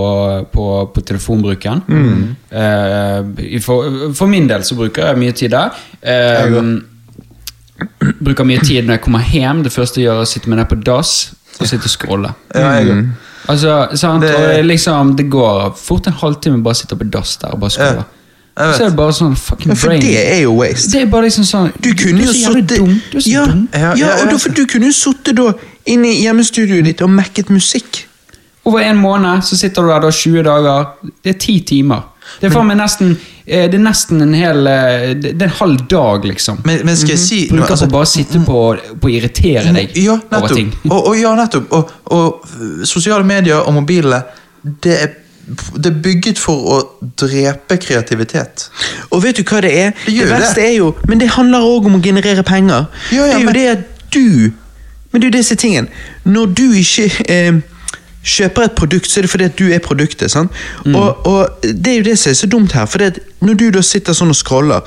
på, 0.54 0.70
på 0.96 1.02
telefonbruken. 1.06 1.84
Mm. 1.88 2.36
Uh, 2.54 3.60
for, 3.62 4.14
for 4.14 4.28
min 4.28 4.48
del 4.50 4.64
så 4.64 4.76
bruker 4.76 5.12
jeg 5.12 5.18
mye 5.18 5.32
tid 5.32 5.54
der. 5.54 5.70
Uh, 6.04 6.82
bruker 8.24 8.46
mye 8.48 8.62
tid 8.64 8.86
når 8.86 8.98
jeg 8.98 9.02
kommer 9.06 9.24
hjem. 9.34 9.64
Det 9.64 9.72
første 9.74 10.02
jeg 10.02 10.08
gjør, 10.10 10.20
er 10.22 10.28
å 10.28 10.30
sitte 10.30 10.50
meg 10.52 10.62
ned 10.62 10.70
på 10.72 10.80
dass 10.86 11.14
og 11.60 11.68
sitte 11.68 11.86
og 11.86 11.90
scrolle. 11.90 12.34
Ja, 12.56 12.70
jeg, 12.80 13.06
Altså, 13.50 13.88
sant? 14.00 14.22
Det- 14.24 14.36
Og 14.36 14.42
det, 14.42 14.66
liksom, 14.66 15.16
det 15.18 15.30
går 15.30 15.74
fort 15.76 16.08
en 16.08 16.14
halvtime 16.14 16.64
bare 16.64 16.74
å 16.74 16.78
sitte 16.78 16.96
på 16.96 17.04
dass 17.12 17.38
der 17.42 17.48
og 17.52 17.60
bare 17.60 17.70
scrolle. 17.72 18.04
Ja. 18.58 18.74
Så 18.74 18.84
er 18.86 18.90
det 18.90 18.96
bare 18.96 19.12
sånn 19.14 19.36
fucking 19.36 19.68
Men 19.68 19.76
for 19.76 19.88
brain. 19.88 20.02
det 20.02 20.34
er 20.36 20.42
jo 20.44 20.52
waste. 20.62 20.92
Det 20.92 21.02
er 21.02 21.06
bare 21.10 21.24
liksom 21.26 21.44
sånn 21.44 21.72
Du 21.82 21.90
kunne 21.98 22.22
jo 22.24 22.34
sittet 22.34 23.26
ja. 23.26 23.46
Ja, 23.74 23.80
ja, 23.80 23.94
ja, 23.98 24.14
og 24.14 24.32
ja. 24.32 24.38
da, 24.38 24.54
du 24.56 24.66
kunne 24.66 24.86
jo 24.86 24.92
sittet 24.94 25.36
da 25.36 25.52
inne 25.88 26.08
i 26.14 26.22
hjemmestudioet 26.24 26.86
ditt 26.86 27.02
og 27.02 27.10
mekket 27.10 27.50
musikk. 27.50 28.06
Over 28.66 28.80
en 28.80 28.98
måned 28.98 29.42
så 29.44 29.58
sitter 29.58 29.82
du 29.82 29.88
der 29.90 30.00
da 30.06 30.12
20 30.12 30.44
dager. 30.44 30.86
Det 31.24 31.36
er 31.36 31.40
10 31.40 31.60
timer. 31.68 32.02
Det 32.40 32.50
er 32.50 32.64
men, 32.64 32.78
nesten 32.78 33.14
eh, 33.46 33.66
Det 33.72 33.78
er 33.78 33.84
nesten 33.84 34.22
en 34.26 34.34
hel 34.36 34.68
eh, 34.68 35.08
Det 35.16 35.34
det 35.34 35.42
er 35.42 35.50
en 35.50 35.58
halv 35.60 35.84
dag, 35.90 36.26
liksom. 36.26 36.62
men, 36.66 36.84
men 36.88 36.98
skal 36.98 37.16
jeg 37.16 37.22
si 37.22 37.40
noe, 37.50 37.62
Bruker 37.62 37.76
altså, 37.76 37.90
på 37.90 37.96
bare 37.96 38.08
å 38.08 38.12
sitte 38.14 38.42
på, 38.46 38.62
på 39.02 39.10
å 39.10 39.14
irritere 39.14 39.74
deg 39.76 39.98
ja, 40.00 40.18
over 40.38 40.56
ting. 40.56 40.72
Og, 40.92 41.00
og, 41.00 41.18
ja, 41.20 41.34
nettopp. 41.38 41.74
Og, 41.74 41.92
og 42.16 42.48
øh, 42.60 42.86
sosiale 42.88 43.26
medier 43.28 43.62
og 43.64 43.74
mobilene, 43.76 44.24
det 44.84 44.96
er, 44.96 45.12
det 45.76 45.92
er 45.92 46.00
bygget 46.06 46.40
for 46.40 46.76
å 46.76 46.80
drepe 47.20 47.78
kreativitet. 47.84 48.68
Og 49.12 49.24
vet 49.26 49.40
du 49.40 49.44
hva 49.48 49.62
det 49.66 49.74
er? 49.80 49.92
Det 50.06 50.16
gjør 50.16 50.30
jo 50.30 50.34
verste 50.38 50.62
det. 50.62 50.68
er 50.70 50.78
jo 50.78 50.92
Men 51.10 51.24
det 51.24 51.30
handler 51.36 51.68
òg 51.68 51.90
om 51.92 52.00
å 52.00 52.04
generere 52.04 52.46
penger. 52.48 52.88
Ja, 53.12 53.28
ja, 53.28 53.28
det 53.28 53.36
er 53.36 53.40
jo 53.40 53.46
men- 53.46 53.60
det 53.60 53.68
at 53.78 54.12
du 54.14 54.52
Men 55.14 55.22
det 55.22 55.28
er 55.28 55.30
jo 55.30 55.38
disse 55.38 55.56
tingene. 55.56 55.88
Når 56.26 56.54
du 56.58 56.64
ikke 56.74 57.04
eh, 57.30 57.60
kjøper 58.24 58.64
et 58.70 58.76
produkt, 58.80 59.08
så 59.12 59.20
er 59.20 59.28
det 59.28 59.32
fordi 59.34 59.44
at 59.50 59.58
du 59.60 59.66
er 59.74 59.80
produktet. 59.84 60.32
sant? 60.32 60.52
Mm. 60.86 60.96
Og, 60.96 61.28
og 61.28 61.50
det 61.64 61.88
er 61.94 61.98
jo 62.02 62.04
det 62.10 62.18
som 62.20 62.32
er 62.32 62.40
så 62.40 62.48
dumt 62.48 62.72
her. 62.72 62.86
For 62.86 63.04
når 63.44 63.54
du 63.60 63.70
da 63.76 63.82
sitter 63.84 64.14
sånn 64.16 64.32
og 64.32 64.40
scroller, 64.40 64.82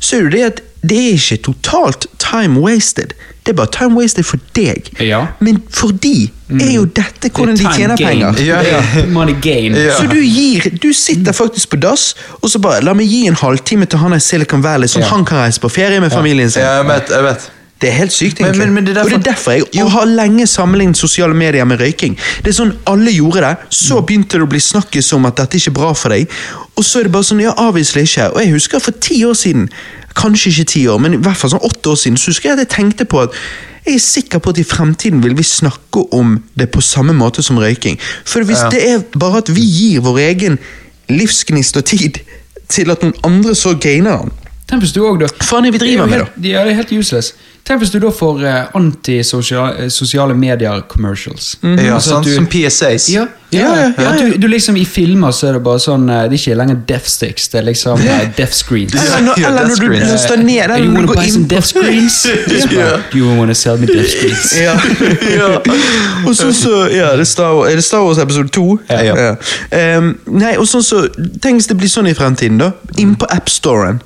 så 0.00 0.16
er 0.22 0.30
det 0.32 0.42
at 0.52 0.62
det 0.88 0.96
er 0.98 1.16
ikke 1.18 1.36
totalt 1.42 2.06
time 2.22 2.60
wasted. 2.62 3.12
Det 3.44 3.52
er 3.54 3.56
bare 3.58 3.72
time 3.72 3.96
wasted 3.98 4.24
for 4.28 4.38
deg. 4.54 4.88
Ja. 5.02 5.22
Men 5.40 5.58
for 5.72 5.90
de 5.90 6.28
er 6.52 6.72
jo 6.76 6.84
dette 6.84 7.30
hvordan 7.34 7.56
Det 7.56 7.64
de 7.64 7.68
er 7.68 7.76
tjener 7.76 7.96
gain. 7.96 8.20
penger. 8.22 8.42
Ja, 8.46 8.60
ja. 8.62 9.04
Money 9.16 9.34
gain. 9.42 9.74
Ja. 9.74 9.96
Så 9.98 10.06
du 10.06 10.20
gir, 10.22 10.68
du 10.82 10.92
sitter 10.92 11.32
faktisk 11.32 11.70
på 11.74 11.80
dass, 11.82 12.14
og 12.42 12.50
så 12.52 12.60
bare 12.62 12.80
la 12.84 12.94
meg 12.94 13.08
gi 13.10 13.24
en 13.28 13.34
halvtime 13.40 13.88
til 13.88 13.98
han 14.04 14.14
i 14.16 14.20
Silicon 14.22 14.62
Valley, 14.64 14.88
sånn 14.88 15.02
Ja. 15.04 15.08
han 15.12 15.24
kan 15.28 15.42
reise 15.44 15.60
på 15.60 15.68
ferie 15.72 16.00
med 16.00 16.12
familien 16.14 16.50
sin. 16.50 16.62
Ja, 16.62 16.76
jeg 16.82 16.86
vet, 16.92 17.10
jeg 17.16 17.24
vet. 17.24 17.50
Det 17.80 17.88
er 17.88 17.92
helt 17.92 18.12
sykt, 18.12 18.40
egentlig. 18.40 18.58
men- 18.58 18.74
men 18.74 18.84
det 18.86 18.96
er 18.96 19.02
Og 19.04 19.10
det 19.10 19.14
er 19.14 19.18
derfor- 19.32 19.52
derfor 19.52 19.52
jeg 19.52 19.80
jo. 19.80 19.88
har 19.88 20.04
lenge 20.06 20.46
sammenlignet 20.46 20.96
sosiale 20.96 21.34
medier 21.34 21.64
med 21.64 21.78
røyking. 21.80 22.16
Det 22.42 22.48
er 22.48 22.64
sånn 22.64 22.72
Alle 22.86 23.10
gjorde 23.12 23.40
det, 23.40 23.56
så 23.70 24.00
begynte 24.04 24.28
det 24.38 24.42
å 24.42 24.48
bli 24.48 24.58
snakkes 24.58 25.12
om 25.12 25.26
at 25.26 25.36
dette 25.36 25.54
ikke 25.56 25.68
er 25.68 25.74
bra 25.74 25.92
for 25.94 26.08
deg. 26.08 26.28
Og 26.76 26.84
så 26.84 26.98
er 26.98 27.02
det 27.04 27.12
bare 27.12 27.22
sånn, 27.22 27.40
ja, 27.40 27.52
avviselig 27.56 28.02
ikke. 28.02 28.34
Og 28.34 28.42
jeg 28.42 28.52
husker 28.52 28.80
for 28.80 28.90
ti 28.92 29.22
år 29.24 29.34
siden, 29.34 29.68
kanskje 30.16 30.46
ikke 30.50 30.64
ti 30.66 30.86
år, 30.88 30.98
men 31.00 31.14
i 31.14 31.16
hvert 31.18 31.36
fall 31.36 31.50
sånn 31.50 31.62
åtte 31.62 31.90
år 31.90 31.94
siden, 31.96 32.16
så 32.18 32.26
husker 32.32 32.48
jeg 32.50 32.58
at 32.58 32.68
jeg 32.68 32.68
tenkte 32.84 33.04
på 33.04 33.22
at 33.22 33.30
jeg 33.86 33.94
er 33.94 33.98
sikker 33.98 34.38
på 34.40 34.50
at 34.50 34.58
i 34.58 34.64
fremtiden 34.64 35.22
vil 35.22 35.34
vi 35.34 35.42
snakke 35.44 36.12
om 36.12 36.42
det 36.56 36.72
på 36.72 36.80
samme 36.82 37.12
måte 37.14 37.42
som 37.42 37.56
røyking. 37.56 37.96
For 38.24 38.42
hvis 38.42 38.58
Ja. 38.62 38.68
det 38.70 38.82
er 38.88 38.98
bare 39.18 39.38
at 39.38 39.48
vi 39.48 39.60
gir 39.62 40.00
vår 40.00 40.18
egen 40.18 40.58
livsgnist 41.08 41.76
og 41.76 41.84
tid 41.84 42.18
til 42.68 42.90
at 42.90 43.00
noen 43.02 43.14
andre 43.24 43.54
så 43.54 43.74
gainer 43.78 44.18
den 44.22 44.30
Tenk 44.68 44.82
hvis 44.84 44.92
du 44.92 45.00
òg, 45.00 45.22
da 45.22 45.28
Faen 45.48 45.64
er 45.64 45.72
vi 45.72 45.78
driver 45.80 46.04
er 46.04 46.10
med, 46.12 46.18
da? 46.20 46.48
Ja, 46.48 46.64
det 46.66 46.74
er 46.74 46.82
helt 46.82 46.90
useless. 46.92 47.32
Tenk 47.64 47.80
hvis 47.80 47.90
du 47.92 47.98
da 48.00 48.10
får 48.12 48.42
uh, 48.44 48.66
antisosiale 48.76 50.34
medier-commercials. 50.36 51.54
Ja, 51.62 51.94
Altså 51.94 52.10
sant? 52.10 52.26
du- 52.28 52.34
Som 52.34 52.46
PSAs. 52.46 53.08
Ja, 53.12 53.26
ja, 53.50 53.58
Ja, 53.60 53.74
ja, 53.80 53.92
ja, 53.96 54.10
du, 54.20 54.36
du 54.36 54.46
liksom 54.46 54.76
I 54.76 54.84
filmer 54.84 55.30
så 55.32 55.46
er 55.48 55.52
det 55.56 55.62
bare 55.64 55.80
sånn 55.80 56.02
eh, 56.12 56.26
Det 56.28 56.36
er 56.36 56.40
ikke 56.42 56.56
lenger 56.60 56.80
death 56.90 57.06
sticks, 57.08 57.46
det 57.48 57.60
er 57.62 57.64
liksom 57.70 58.02
uh, 58.04 58.18
death 58.36 58.52
screens. 58.52 58.92
Eller 58.92 59.22
når, 59.24 59.40
eller 59.48 59.70
når 59.70 59.94
du 60.04 60.18
står 60.20 60.42
ned 60.42 60.58
Eh, 60.58 60.68
den 60.74 60.84
you 60.84 60.92
når 60.92 61.06
du 61.06 61.12
går 61.14 61.22
inn 61.30 61.46
death 61.48 61.66
screens? 61.70 62.18
Do 63.12 63.16
you 63.22 63.32
wanna 63.38 63.54
sell 63.56 63.78
me 63.80 63.86
death 63.88 64.10
screens? 64.16 64.52
Ja. 64.60 64.76
Og 66.28 66.36
sånn 66.36 66.52
så 66.56 66.74
Ja, 66.92 67.14
det 67.16 67.24
er 67.24 67.30
Star 67.32 67.54
Wars, 67.56 67.72
er 67.72 67.80
det 67.80 67.84
Star 67.88 68.04
Wars 68.04 68.20
episode 68.20 68.52
2? 68.52 68.66
Ja. 68.92 69.32
um, 69.98 70.12
nei, 70.36 70.54
og 70.60 70.68
sånn 70.68 70.84
så 70.84 71.06
Tenk 71.40 71.62
hvis 71.62 71.68
det 71.72 71.76
blir 71.80 71.88
sånn 71.92 72.08
i 72.10 72.14
fremtiden, 72.16 72.60
da. 72.60 72.72
Inn 73.00 73.16
på 73.18 73.28
AppStoren. 73.32 74.02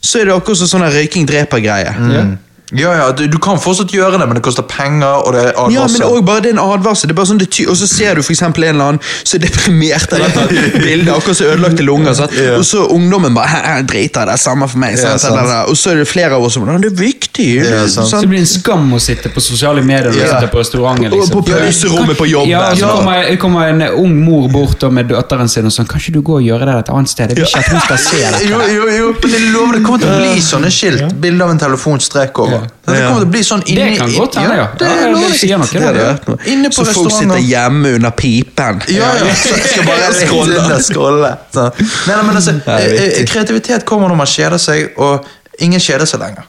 Så 0.00 0.20
er 0.20 0.30
det 0.30 0.34
akkurat 0.34 0.70
sånn 0.70 0.86
røyking 0.88 1.26
dreper-greie. 1.28 1.92
Ja. 2.14 2.24
Ja, 2.72 2.92
ja, 2.94 3.06
du, 3.12 3.24
du 3.26 3.38
kan 3.42 3.58
fortsatt 3.58 3.90
gjøre 3.94 4.18
det, 4.20 4.26
men 4.30 4.38
det 4.38 4.42
koster 4.46 4.62
penger, 4.62 5.24
og 5.26 5.32
det 5.34 5.40
er 5.48 5.52
Ja, 5.74 5.86
men 5.90 6.02
også 6.06 6.22
bare 6.26 6.40
det 6.44 6.52
er 6.52 6.56
en 6.58 6.62
advarsel. 6.62 7.08
Det 7.10 7.14
er 7.16 7.18
bare 7.18 7.30
sånn 7.32 7.40
det 7.40 7.48
ty 7.50 7.64
og 7.66 7.76
så 7.80 7.88
ser 7.90 8.14
du 8.14 8.22
for 8.22 8.32
eksempel 8.34 8.64
en 8.68 8.74
eller 8.76 8.92
annen 8.94 9.00
som 9.24 9.38
er 9.38 9.42
deprimert 9.46 10.12
av 10.14 10.22
dette 10.22 10.44
bildet, 10.84 11.10
akkurat 11.14 11.36
som 11.40 11.50
ødelagte 11.50 11.86
lunger. 11.86 12.14
Sant? 12.14 12.36
Ja. 12.38 12.54
Og 12.60 12.64
så 12.68 12.84
ungdommen 12.94 13.34
bare 13.34 13.48
«Hæ, 13.50 13.60
hæ, 13.66 13.82
Drit 13.90 14.16
i 14.20 14.24
det, 14.30 14.36
samme 14.40 14.68
for 14.70 14.78
meg. 14.78 14.94
Ja, 14.98 15.16
Sant? 15.18 15.34
sant. 15.34 15.70
Og 15.70 15.76
så 15.80 15.90
er 15.94 16.00
det 16.02 16.06
flere 16.10 16.36
av 16.38 16.44
oss 16.46 16.54
som 16.54 16.66
«Nei, 16.68 16.78
Det 16.84 16.92
er 16.92 16.98
viktig. 17.00 17.48
Ja, 17.64 17.82
sant. 17.88 18.08
Så 18.10 18.20
det 18.22 18.30
blir 18.30 18.42
en 18.44 18.46
skam 18.50 18.86
å 18.94 19.00
sitte 19.02 19.32
på 19.34 19.42
sosiale 19.42 19.82
medier 19.82 20.10
når 20.12 20.30
sitte 20.30 20.50
på 20.52 20.62
restauranten. 20.62 21.10
Og 21.10 21.18
Liksom. 21.20 21.34
på 21.40 21.42
pauserommet 21.50 22.18
på 22.18 22.26
jobb. 22.30 22.46
Ja, 22.48 22.70
og 22.70 22.78
så 22.78 22.86
Ja. 22.86 22.92
kommer, 22.96 23.36
kommer 23.42 23.68
en 23.68 23.82
ung 23.98 24.14
mor 24.24 24.48
bort 24.48 24.82
og 24.86 24.92
med 24.92 25.08
datteren 25.10 25.48
sin 25.48 25.66
og 25.66 25.72
sånn 25.74 25.88
Kan 25.90 25.98
ikke 26.00 26.12
du 26.12 26.22
gå 26.22 26.36
og 26.38 26.42
gjøre 26.46 26.66
det 26.70 26.74
et 26.84 26.90
annet 26.94 27.08
sted? 27.08 27.28
Jeg 27.34 27.36
vil 27.36 27.44
ikke 27.44 27.58
at 27.58 27.72
hun 27.72 27.80
skal 27.80 27.98
se 27.98 28.16
dette. 28.16 28.48
Jo, 28.50 28.60
jo, 28.60 28.86
jo, 28.98 29.14
men 29.22 29.30
jeg 29.36 29.52
lover 29.54 29.72
det 29.78 29.82
kommer 29.86 29.98
til 30.04 30.08
å 30.08 30.18
bli 30.20 30.40
sånne 30.44 30.70
skilt. 30.70 31.14
Bilde 31.20 31.44
av 31.44 31.50
en 31.50 31.58
telefonstrek 31.58 32.38
over. 32.38 32.59
Det 32.60 32.94
Ja. 32.98 33.06
kommer 33.08 33.20
til 33.20 33.28
å 33.28 33.30
bli 33.30 33.42
sånn 33.46 33.62
inni 33.66 33.90
Det 33.90 33.98
kan 33.98 34.12
godt 34.14 34.34
hende, 34.40 34.56
ja. 34.56 34.66
det, 34.78 34.88
Ja, 34.90 35.08
lover 35.12 35.28
det 35.28 35.38
sier 35.40 35.58
noe, 35.58 35.66
det. 35.96 36.48
Inne 36.52 36.68
på 36.70 36.84
så 36.84 36.94
folk 36.94 37.12
sitter 37.12 37.42
hjemme 37.44 37.94
under 37.98 38.10
pipen. 38.10 38.80
Ja, 38.88 39.10
ja. 39.20 39.34
Så 39.34 39.56
skal 39.64 39.84
bare 39.86 40.12
skrolle. 40.22 40.78
scrolle. 40.82 41.32
Nei, 41.56 41.70
nei, 42.06 42.22
men 42.26 42.36
altså, 42.36 42.52
det 42.52 42.78
er 42.78 43.20
eh, 43.20 43.26
kreativitet 43.30 43.84
kommer 43.88 44.08
når 44.12 44.16
man 44.22 44.26
kjeder 44.26 44.58
seg, 44.58 44.90
og 44.98 45.24
ingen 45.60 45.80
kjeder 45.80 46.06
seg 46.10 46.20
lenger. 46.24 46.46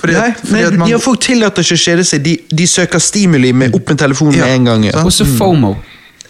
Fordi, 0.00 0.12
Nei, 0.16 0.28
men 0.30 0.36
fordi 0.48 0.64
at 0.64 0.76
man, 0.80 0.88
ja, 0.88 0.98
Folk 1.02 1.20
tillater 1.20 1.60
ikke 1.66 1.76
å 1.76 1.82
kjede 1.82 2.04
seg. 2.08 2.22
De, 2.24 2.38
de 2.48 2.66
søker 2.70 3.02
stimuli 3.04 3.50
med 3.52 3.74
opp 3.76 3.90
med 3.92 3.98
telefonen 4.00 4.38
Ja, 4.38 4.46
med 4.46 4.54
en 4.54 4.64
gang. 4.70 4.86
Og 5.04 5.12
så 5.12 5.26
FOMO. 5.28 5.74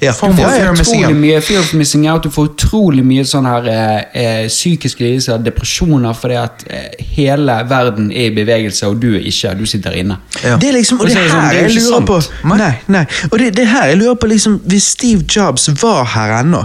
Ja. 0.04 0.12
Du 0.12 0.18
får 0.18 0.70
of 0.70 0.80
utrolig 0.80 1.16
mye 1.16 1.40
fear 1.44 1.60
of 1.60 1.72
missing 1.78 2.06
out. 2.10 2.22
Du 2.22 2.30
får 2.30 2.52
utrolig 2.52 3.04
mye 3.06 3.24
sånn 3.28 3.48
her 3.48 3.68
eh, 3.70 4.46
psykiske 4.48 5.04
lidelser, 5.04 5.42
depresjoner, 5.44 6.14
fordi 6.18 6.38
at 6.40 6.64
eh, 6.68 7.04
hele 7.16 7.56
verden 7.70 8.10
er 8.12 8.30
i 8.30 8.34
bevegelse, 8.36 8.88
og 8.90 9.00
du 9.02 9.14
er 9.14 9.26
ikke. 9.30 9.54
Du 9.58 9.64
sitter 9.68 9.96
inne. 9.98 10.18
Ja. 10.42 10.56
Det 10.60 10.70
er 10.70 10.78
liksom, 10.78 11.00
og 11.00 11.08
det, 11.08 11.16
det 11.16 11.22
er 11.22 11.28
det 11.28 11.32
her 11.32 11.40
sånn, 11.40 11.50
det 11.50 11.62
er 11.62 11.68
jeg 11.70 11.84
lurer 11.88 12.06
på. 12.08 12.20
Nei, 12.54 12.72
nei. 12.92 13.04
Og 13.30 13.38
det, 13.40 13.50
det 13.58 13.66
her 13.70 13.90
jeg 13.92 14.00
lurer 14.00 14.16
på 14.20 14.28
liksom 14.30 14.58
Hvis 14.68 14.90
Steve 14.94 15.24
Jobs 15.30 15.68
var 15.80 16.04
her 16.14 16.32
ennå 16.40 16.60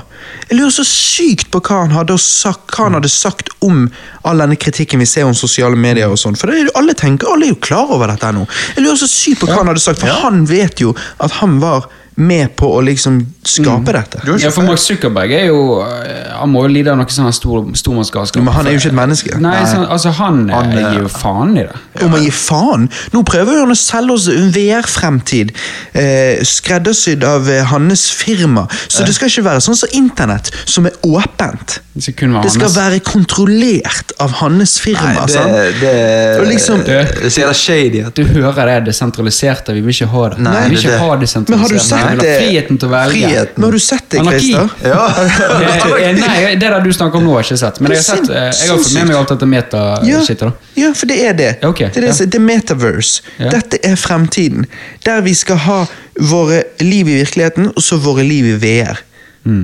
Jeg 0.49 0.57
lurer 0.59 0.73
så 0.73 0.85
sykt 0.87 1.49
på 1.53 1.61
hva 1.63 1.83
han 1.83 1.93
hadde 1.95 2.17
sagt, 2.21 2.73
hva 2.73 2.87
han 2.87 2.97
hadde 2.97 3.11
sagt 3.11 3.51
om 3.65 3.87
all 4.27 4.41
denne 4.41 4.57
kritikken 4.59 5.01
vi 5.01 5.07
ser 5.09 5.27
om 5.27 5.35
sosiale 5.37 5.77
medier 5.79 6.11
og 6.11 6.19
sånn. 6.19 6.37
For 6.39 6.51
det 6.51 6.57
er 6.57 6.67
jo, 6.67 6.73
alle 6.79 6.95
tenker, 6.97 7.29
alle 7.31 7.47
er 7.47 7.53
jo 7.53 7.61
klar 7.63 7.91
over 7.95 8.11
dette 8.11 8.31
nå. 8.35 8.45
Jeg 8.75 8.83
lurer 8.83 8.99
så 8.99 9.09
sykt 9.09 9.43
på 9.43 9.49
hva 9.49 9.61
han 9.61 9.71
hadde 9.71 9.83
sagt, 9.83 10.03
for 10.03 10.25
han 10.25 10.43
vet 10.49 10.83
jo 10.83 10.93
at 11.23 11.39
han 11.39 11.57
var 11.63 11.87
med 12.19 12.55
på 12.59 12.67
å 12.75 12.81
liksom 12.83 13.19
skape 13.47 13.93
dette. 13.95 14.19
Har 14.21 14.35
ikke 14.35 14.43
Ja, 14.43 14.51
for 14.53 14.67
Mark 14.67 14.81
Zuckerberg 14.83 15.33
er 15.37 15.45
jo 15.47 15.79
eh, 15.85 16.33
Han 16.39 16.51
må 16.53 16.65
jo 16.65 16.71
lide 16.73 16.91
av 16.91 16.99
noe 16.99 17.13
sånn 17.13 17.31
stor, 17.35 17.63
stormannsgalskap. 17.79 18.43
Men 18.43 18.53
han 18.53 18.67
er 18.67 18.75
jo 18.75 18.81
ikke 18.81 18.91
et 18.91 18.97
menneske. 18.99 19.39
Nei, 19.43 19.55
sånn, 19.69 19.85
altså 19.87 20.13
han, 20.19 20.41
eh, 20.49 20.55
Han, 20.55 20.73
er, 20.75 20.87
gir 20.93 21.05
jo 21.07 21.11
faen 21.13 21.55
i 21.57 21.65
det. 21.65 21.81
Om 22.03 22.15
han 22.17 22.25
gir 22.25 22.35
faen! 22.35 22.87
Nå 23.15 23.23
prøver 23.27 23.61
han 23.63 23.73
å 23.73 23.79
selge 23.79 24.17
oss 24.17 24.27
en 24.33 24.51
VR-fremtid, 24.55 25.53
eh, 25.93 26.43
skreddersydd 26.47 27.25
av 27.27 27.49
eh, 27.51 27.63
hans 27.71 28.09
firma. 28.15 28.67
Så 28.87 29.07
det 29.07 29.15
skal 29.17 29.31
ikke 29.31 29.47
være 29.49 29.63
sånn 29.63 29.79
som 29.79 29.95
internett, 29.99 30.51
som 30.69 30.87
er 30.89 30.97
åpent. 31.07 31.79
Det 31.99 32.05
skal 32.05 32.31
være 32.31 32.43
Det 32.45 32.51
skal 32.53 32.71
være 32.75 32.99
kontrollert 33.03 34.13
av 34.23 34.35
hans 34.39 34.77
firma. 34.79 35.13
Nei, 35.17 35.25
det, 35.25 35.33
sant? 35.33 35.81
det, 35.81 35.95
Og 36.39 36.47
liksom- 36.47 36.83
det 36.85 36.95
er 36.99 37.29
så 37.29 37.47
det 37.47 37.55
shady. 37.55 38.03
Du 38.15 38.23
hører 38.23 38.65
det 38.65 38.91
desentraliserte, 38.91 39.73
vi 39.73 39.81
vil 39.81 39.93
ikke 39.93 40.07
ha 40.07 40.29
det. 40.29 40.39
Nei, 40.39 40.53
vi 40.53 40.59
vil 40.59 40.69
det- 40.69 40.79
ikke 40.79 40.91
det- 40.91 40.99
ha 40.99 41.45
Men 41.49 41.59
har 41.59 41.69
du 41.69 41.79
sett 41.79 42.08
vil 42.15 42.21
ha 42.23 42.35
friheten 42.39 42.79
til 42.79 42.89
å 42.89 42.91
velge. 42.93 43.15
Frihet. 43.15 43.55
Men 43.55 43.67
har 43.67 43.77
du 43.77 43.83
sett 43.83 44.05
det. 44.09 44.23
Christer? 44.27 44.69
Ja. 44.89 45.05
Eh, 45.23 46.09
eh, 46.09 46.15
Nei, 46.17 46.37
det 46.59 46.69
der 46.69 46.79
du 46.83 46.91
snakker 46.93 47.19
om 47.19 47.27
nå, 47.27 47.35
har 47.35 47.43
jeg 47.43 47.51
ikke 47.51 47.61
sett. 47.61 47.81
Men 47.83 47.93
jeg 47.93 48.01
har, 48.01 48.21
sett, 48.21 48.29
eh, 48.29 48.47
jeg 48.49 48.71
har 48.71 48.79
fått 48.81 48.95
med 48.97 49.09
meg 49.09 49.17
alt 49.19 49.33
dette 49.33 49.49
meta-shitet. 49.49 50.45
Ja. 50.47 50.85
ja, 50.85 50.93
for 50.97 51.11
det 51.11 51.19
er 51.25 51.35
det. 51.37 51.49
Okay. 51.65 51.91
det, 51.93 52.01
er 52.03 52.07
det, 52.07 52.13
ja. 52.15 52.29
det 52.29 52.39
er 52.39 52.45
metaverse. 52.45 53.35
Dette 53.39 53.81
er 53.85 53.99
fremtiden. 53.99 54.65
Der 55.05 55.21
vi 55.25 55.35
skal 55.37 55.61
ha 55.67 55.83
våre 56.19 56.63
liv 56.83 57.07
i 57.07 57.19
virkeligheten, 57.21 57.71
og 57.75 57.85
så 57.85 57.99
våre 58.01 58.25
liv 58.27 58.49
i 58.53 58.57
VR. 58.59 59.03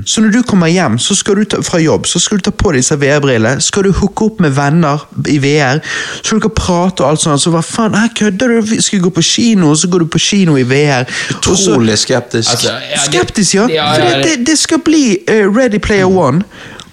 Så 0.05 0.21
når 0.21 0.31
du 0.31 0.41
kommer 0.47 0.67
hjem 0.71 0.95
så 0.97 1.13
skal 1.15 1.35
du 1.35 1.43
ta, 1.45 1.57
fra 1.61 1.77
jobb, 1.79 2.07
så 2.07 2.19
skal 2.19 2.37
du 2.39 2.43
ta 2.47 2.51
på 2.51 2.71
deg 2.71 2.79
disse 2.81 2.95
VR-brillene. 2.97 3.61
Skal 3.61 3.83
du 3.83 3.91
hooke 3.93 4.25
opp 4.25 4.39
med 4.41 4.51
venner 4.55 5.03
i 5.29 5.35
VR, 5.43 5.81
så 6.21 6.23
skal 6.31 6.39
dere 6.45 6.55
prate 6.57 7.03
og 7.03 7.09
alt 7.09 7.21
sånt. 7.21 7.41
Så 7.43 7.51
hva 7.53 7.61
faen, 7.61 7.93
her 7.93 8.09
kødder 8.17 8.55
du? 8.61 8.73
Skal 8.81 8.99
vi 8.99 9.03
gå 9.03 9.11
på 9.13 9.21
kino, 9.21 9.69
og 9.69 9.77
så 9.77 9.87
går 9.91 9.99
du 9.99 10.07
på 10.15 10.19
kino 10.19 10.55
i 10.57 10.63
VR. 10.63 11.05
Utrolig 11.35 11.97
skeptisk. 12.01 12.51
Altså, 12.55 12.71
ja, 12.71 12.79
det- 12.95 13.05
Skeptisk, 13.11 13.53
ja. 13.55 13.67
Ja, 13.69 13.89
For 13.93 14.01
ja, 14.01 14.17
det, 14.17 14.23
det- 14.23 14.37
det, 14.39 14.47
det 14.47 14.57
skal 14.59 14.79
bli 14.79 15.03
uh, 15.29 15.55
Ready 15.57 15.77
Player 15.79 16.07
One. 16.09 16.41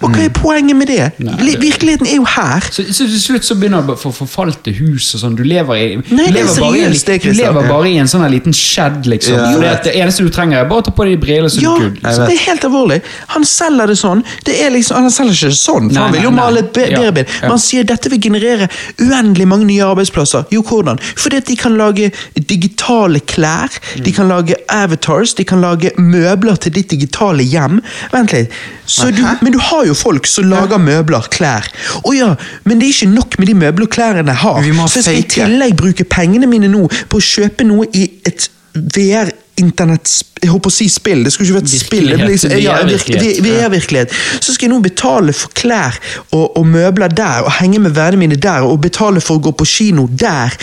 Og 0.03 0.11
hva 0.11 0.23
er 0.25 0.29
poenget 0.35 0.75
med 0.75 0.87
det? 0.87 1.11
Nei, 1.23 1.35
det- 1.37 1.59
Virkeligheten 1.63 2.07
er 2.07 2.15
jo 2.19 2.25
her. 2.27 2.59
Så, 2.71 2.83
så 2.93 3.05
til 3.07 3.21
slutt 3.21 3.45
så 3.47 3.55
begynner 3.55 3.81
det 3.87 3.95
å 3.95 3.99
få 4.01 4.11
forfalte 4.13 4.73
hus 4.77 5.13
og 5.15 5.21
sånn. 5.23 5.35
Du 5.39 5.43
lever, 5.43 5.75
i, 5.75 5.95
Nei, 5.95 6.03
du 6.09 6.21
er 6.23 6.31
lever, 6.37 6.59
bare, 6.59 6.77
i, 6.77 6.83
en- 6.83 6.91
det, 7.07 7.17
du 7.23 7.31
lever 7.33 7.67
bare 7.69 7.89
i 7.89 7.97
en 8.03 8.07
sånn 8.11 8.25
liten 8.31 8.53
shed, 8.53 9.05
liksom. 9.05 9.33
Ja, 9.63 9.71
at 9.73 9.83
det 9.87 9.95
eneste 9.95 10.23
du 10.25 10.29
trenger, 10.29 10.59
er 10.61 10.69
bare 10.69 10.83
å 10.83 10.85
ta 10.89 10.91
på 10.91 11.05
deg 11.07 11.19
briller, 11.23 11.47
så 11.49 11.61
Ja, 11.63 11.73
du 11.79 11.89
good. 11.89 12.01
Det 12.03 12.35
er 12.37 12.43
helt 12.49 12.63
alvorlig. 12.69 13.01
Han 13.35 13.43
selger 13.47 13.87
det 13.87 13.97
sånn. 13.97 14.23
Det 14.45 14.57
er 14.65 14.69
liksom, 14.75 14.97
han 15.07 15.09
selger 15.11 15.33
ikke 15.33 15.55
sånn, 15.55 15.87
for 15.89 15.93
Nei, 15.93 16.03
han 16.03 16.13
vil 16.17 16.23
jo 16.27 16.31
male 16.35 16.59
et 16.59 16.73
be- 16.73 16.87
bedre 16.89 17.11
bilde. 17.19 17.29
Men 17.41 17.49
han 17.55 17.59
sier 17.59 17.83
dette 17.83 18.09
vil 18.09 18.19
generere 18.19 18.67
uendelig 18.99 19.47
mange 19.47 19.65
nye 19.65 19.83
arbeidsplasser. 19.87 20.45
Jo, 20.51 20.61
hvordan? 20.63 20.99
Fordi 21.15 21.37
at 21.37 21.45
de 21.47 21.55
kan 21.55 21.77
lage 21.77 22.11
digitale 22.35 23.19
klær, 23.29 23.69
de 24.03 24.11
kan 24.15 24.27
lage 24.29 24.55
avatars, 24.69 25.33
de 25.37 25.43
kan 25.47 25.61
lage 25.63 25.91
møbler 25.97 26.55
til 26.61 26.73
ditt 26.75 26.89
digitale 26.93 27.43
hjem. 27.47 27.79
Vent 28.13 28.33
litt. 28.35 28.51
Så 28.85 29.09
du, 29.15 29.21
men 29.41 29.53
du 29.55 29.59
har 29.63 29.85
jo 29.87 29.92
folk 29.97 30.27
som 30.29 30.49
lager 30.51 30.81
møbler, 30.81 31.29
klær. 31.33 31.67
Å 32.03 32.15
ja, 32.15 32.31
men 32.65 32.79
det 32.81 32.89
er 32.89 32.95
ikke 32.97 33.11
nok 33.13 33.39
med 33.39 33.51
de 33.51 33.55
møbler 33.65 33.87
og 33.87 33.93
klærne 33.93 34.25
jeg 34.25 34.41
har. 34.45 34.61
Så 34.87 34.99
jeg 35.01 35.07
skal 35.07 35.21
i 35.21 35.29
tillegg 35.37 35.77
bruke 35.79 36.07
pengene 36.09 36.49
mine 36.49 36.71
nå 36.71 36.87
på 37.09 37.21
å 37.21 37.23
kjøpe 37.33 37.67
noe 37.67 37.87
i 37.93 38.07
et 38.27 38.49
VR 38.73 39.29
internett 39.61 40.09
Jeg 40.41 40.49
holdt 40.49 40.63
på 40.65 40.69
å 40.71 40.73
si 40.73 40.87
spill, 40.89 41.19
det 41.23 41.29
skulle 41.31 41.51
ikke 41.51 41.59
vært 41.59 41.69
spill. 41.71 42.07
Det 42.09 42.15
blir 42.23 42.55
ja, 42.57 42.73
VR-virkelighet. 42.79 43.37
virke- 43.37 43.43
VR-virkelighet. 43.45 44.15
Så 44.41 44.55
skal 44.55 44.65
jeg 44.65 44.71
nå 44.73 44.79
betale 44.83 45.35
for 45.37 45.53
klær 45.55 45.99
og, 46.33 46.57
og 46.57 46.65
møbler 46.67 47.13
der, 47.13 47.45
og 47.45 47.53
henge 47.59 47.79
med 47.83 47.93
vennene 47.95 48.23
mine 48.23 48.39
der, 48.41 48.65
og 48.65 48.81
betale 48.81 49.21
for 49.21 49.37
å 49.37 49.43
gå 49.45 49.53
på 49.61 49.67
kino 49.69 50.07
der. 50.09 50.57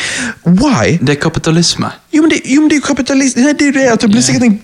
Why? 0.45 0.99
Det 0.99 1.15
er 1.15 1.21
kapitalisme. 1.23 1.93
Jo, 2.13 2.25
men 2.27 2.35
det, 2.35 2.43
jo, 2.45 2.65
men 2.65 2.69
det 2.73 2.81
er 2.81 2.83
jo 2.83 2.89
kapitalist... 2.91 3.39
Det 3.39 3.55
er 3.55 3.71
jo 3.71 3.79
det 3.79 3.87
at 3.95 4.05
det 4.05 4.11
blir 4.11 4.27
sikkert 4.27 4.49
en 4.51 4.59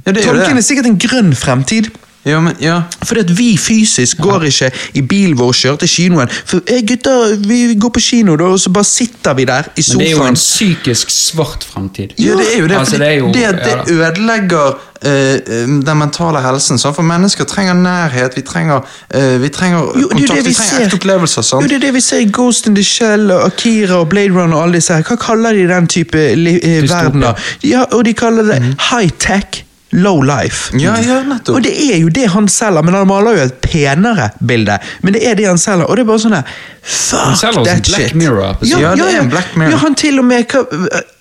Ja, 0.00 0.12
det 0.12 0.24
er 0.24 0.26
jo 0.26 0.36
Tanken 0.40 0.58
er 0.58 0.66
sikkert 0.66 0.90
en 0.90 0.98
grønn 1.06 1.34
fremtid. 1.36 1.90
Ja, 2.24 2.40
men, 2.40 2.52
ja. 2.60 2.82
Fordi 3.04 3.20
at 3.20 3.38
vi 3.38 3.56
fysisk 3.56 4.18
går 4.20 4.42
ikke 4.50 4.70
i 4.94 5.02
bilen 5.02 5.38
vår 5.38 5.54
og 5.54 5.56
kjører 5.56 5.80
til 5.80 5.88
kinoen. 5.88 6.28
For 6.28 6.60
hey, 6.68 6.82
gutter, 6.88 7.36
vi 7.48 7.74
går 7.80 7.94
på 7.96 8.02
kino, 8.04 8.36
da, 8.36 8.50
og 8.52 8.60
så 8.60 8.72
bare 8.74 8.84
sitter 8.84 9.34
vi 9.38 9.46
der 9.48 9.70
i 9.76 9.84
Men 9.88 9.98
det 9.98 10.06
er 10.06 10.10
jo 10.10 10.26
en 10.28 10.36
psykisk 10.36 11.10
svart 11.10 11.64
fremtid. 11.64 12.12
Ja, 12.18 12.36
det 12.36 12.46
er 12.54 12.60
jo 12.60 12.68
det. 12.68 12.76
Altså, 12.76 12.98
det, 12.98 13.08
er 13.08 13.12
jo, 13.12 13.32
det, 13.32 13.46
det 13.64 13.94
ødelegger 13.96 14.76
eh, 15.02 15.64
den 15.86 15.98
mentale 15.98 16.42
helsen. 16.44 16.78
Sant? 16.78 16.96
For 16.96 17.02
mennesker 17.02 17.44
trenger 17.44 17.74
nærhet, 17.74 18.36
vi 18.36 18.44
trenger, 18.44 18.84
uh, 19.14 19.42
vi 19.42 19.48
trenger 19.48 19.78
Jo, 19.78 20.08
kontakt, 20.12 20.44
vi 20.44 20.48
vi 20.48 20.54
trenger 20.54 20.84
ekte 20.84 21.00
opplevelser. 21.00 21.48
Jo, 21.56 21.62
det 21.72 21.80
er 21.80 21.86
det 21.86 21.94
vi 21.94 22.04
ser 22.04 22.20
i 22.26 22.28
Ghost 22.32 22.66
in 22.66 22.76
the 22.76 22.84
Shell 22.84 23.30
og 23.30 23.46
Akira 23.46 24.02
og 24.04 24.08
Blade 24.08 24.34
Runner 24.36 24.56
og 24.56 24.62
alle 24.62 24.74
disse 24.74 24.92
her. 24.92 25.08
Hva 25.08 25.16
kaller 25.16 25.56
de 25.56 25.64
den 25.72 25.88
type 25.88 26.28
verdener? 26.36 27.50
Ja, 27.64 27.88
og 27.92 28.04
de 28.04 28.12
kaller 28.12 28.52
det 28.52 28.60
high-tech, 28.90 29.64
low 29.92 30.20
life. 30.22 30.70
Ja, 30.78 30.92
ja, 31.02 31.20
nettopp. 31.26 31.56
Og 31.56 31.64
det 31.66 31.72
er 31.74 31.96
jo 31.98 32.08
det 32.14 32.28
han 32.30 32.46
selger, 32.48 32.84
men 32.86 32.94
han 32.94 33.08
maler 33.10 33.38
jo 33.40 33.46
et 33.48 33.56
penere 33.64 34.28
bilde. 34.38 34.76
Men 35.02 35.16
det 35.16 35.24
er 35.26 35.34
det 35.40 35.48
han 35.48 35.58
selger, 35.58 35.88
og 35.90 35.96
det 35.98 36.04
er 36.04 36.10
bare 36.12 36.22
sånn 36.22 36.36
der 36.36 36.44
Han 36.46 37.34
Fuck 37.34 37.40
selger 37.40 37.64
that 37.66 37.88
Black 37.90 38.06
shit. 38.08 38.14
Mirror, 38.16 38.54
ja, 38.62 38.78
Ja, 38.78 38.92
ja, 38.96 39.08
ja. 39.16 39.24
Black 39.32 39.56
Mirror. 39.58 39.74
Ja, 39.74 39.80
han 39.82 39.98
til 39.98 40.18
og 40.22 40.24
med 40.30 40.54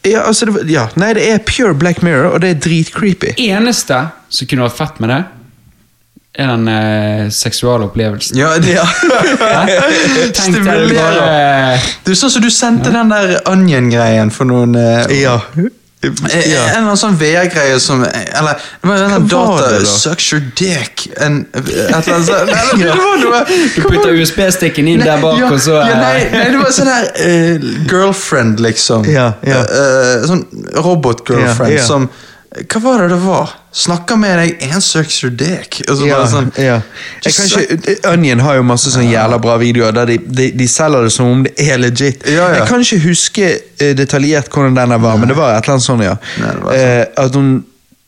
ja, 0.06 0.22
altså, 0.22 0.46
det, 0.52 0.68
ja, 0.72 0.86
Nei, 1.02 1.10
det 1.18 1.26
er 1.34 1.41
pure 1.50 1.74
Black 1.74 2.04
Mirror, 2.06 2.36
og 2.38 2.46
det 2.46 2.54
er 2.56 2.62
dritcreepy. 2.68 3.34
eneste 3.50 4.04
som 4.30 4.48
kunne 4.48 4.68
vært 4.70 4.78
fett 4.78 5.02
med 5.04 5.10
det, 5.16 5.20
er 6.40 6.48
den 6.54 6.68
eh, 6.72 7.26
seksuale 7.34 7.90
opplevelsen. 7.90 8.38
Ja, 8.38 8.54
det, 8.62 8.78
ja. 8.78 8.86
Stimulerer. 10.40 11.82
Du, 12.06 12.14
sånn 12.16 12.32
som 12.32 12.44
du 12.46 12.50
sendte 12.54 12.94
den 12.94 13.12
der 13.12 13.40
Onion-greien 13.50 14.32
for 14.32 14.48
noen 14.50 14.78
eh, 14.80 15.20
Ja. 15.20 15.40
Eh, 16.02 16.08
En 16.08 16.32
eller 16.32 16.78
annen 16.80 16.98
sånn 16.98 17.18
VR-greie 17.20 17.76
som 17.84 18.06
Eller 18.08 18.62
det 18.80 18.88
var 18.88 19.02
en 19.04 19.26
data 19.28 19.66
det 19.74 19.82
da? 19.84 19.90
Sucks 19.92 20.30
your 20.32 20.44
dick 20.56 21.10
en, 21.20 21.42
et 21.52 21.68
eller 21.68 21.98
annet 21.98 22.30
sånt. 22.30 23.50
Du 23.76 23.82
putter 23.84 24.14
USB-stikken 24.16 24.88
inn 24.88 25.04
der 25.04 25.20
bak, 25.20 25.42
ja, 25.42 25.50
og 25.52 25.60
så 25.60 25.76
ja, 25.82 25.98
nei, 26.00 26.30
nei, 26.32 26.46
det 26.54 26.62
var 26.62 26.72
sånn 26.76 26.88
der 26.88 27.10
uh, 27.20 27.68
girlfriend, 27.90 28.64
liksom. 28.64 29.04
Ja, 29.12 29.34
ja. 29.44 29.60
Uh, 29.68 29.76
uh, 29.76 30.28
sånn 30.30 30.46
robot-girlfriend 30.80 31.76
Ja, 31.76 31.82
ja. 31.82 31.88
som 31.88 32.08
Hva 32.50 32.80
var 32.82 33.04
det 33.04 33.10
det 33.14 33.20
var? 33.22 33.52
Snakka 33.72 34.16
med 34.18 34.40
deg, 34.40 34.64
en 34.66 34.82
your 35.22 35.30
dick. 35.38 35.84
Og 35.86 36.02
Ja, 36.08 36.24
sånn 36.26 36.50
ja. 36.58 36.80
Ikke, 37.22 37.98
Onion 38.10 38.42
har 38.42 38.58
jo 38.58 38.64
masse 38.66 38.90
sånne 38.90 39.12
jævla 39.12 39.38
bra 39.38 39.58
videoer 39.62 39.94
der 39.94 40.10
de, 40.10 40.18
de, 40.18 40.48
de 40.58 40.68
selger 40.68 41.06
det 41.06 41.12
som 41.14 41.30
om 41.30 41.44
det 41.46 41.54
er 41.62 41.78
legit. 41.78 42.26
Ja, 42.26 42.48
ja. 42.50 42.56
Jeg 42.58 42.68
kan 42.72 42.82
ikke 42.82 43.02
huske 43.06 43.50
eh, 43.54 43.94
detaljert 43.94 44.50
hvordan 44.50 44.74
den 44.80 44.96
var, 44.96 45.04
var, 45.04 45.20
men 45.22 45.30
det 45.30 45.38
var 45.38 45.54
et 45.54 45.62
eller 45.62 45.78
annet 45.78 45.86
sånt, 45.86 46.04
ja. 46.08 46.16
Nei, 46.42 46.56
sånn. 46.56 46.72
Eh, 46.74 47.04
at 47.22 47.38
hun 47.38 47.52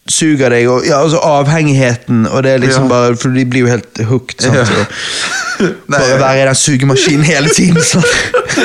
suger 0.09 0.49
deg, 0.49 0.65
og 0.73 0.87
ja, 0.89 1.03
altså 1.03 1.21
avhengigheten, 1.21 2.25
og 2.25 2.41
det 2.43 2.55
er 2.55 2.63
liksom 2.63 2.89
bare 2.89 3.13
For 3.21 3.29
de 3.35 3.45
blir 3.45 3.67
jo 3.67 3.69
helt 3.69 4.01
hooked. 4.09 4.41
Sant? 4.41 4.73
Nei, 5.61 5.99
bare 5.99 6.17
være 6.17 6.41
i 6.41 6.47
den 6.49 6.57
sugemaskinen 6.57 7.27
hele 7.29 7.53
tiden. 7.53 7.77
Sånn. 7.85 8.01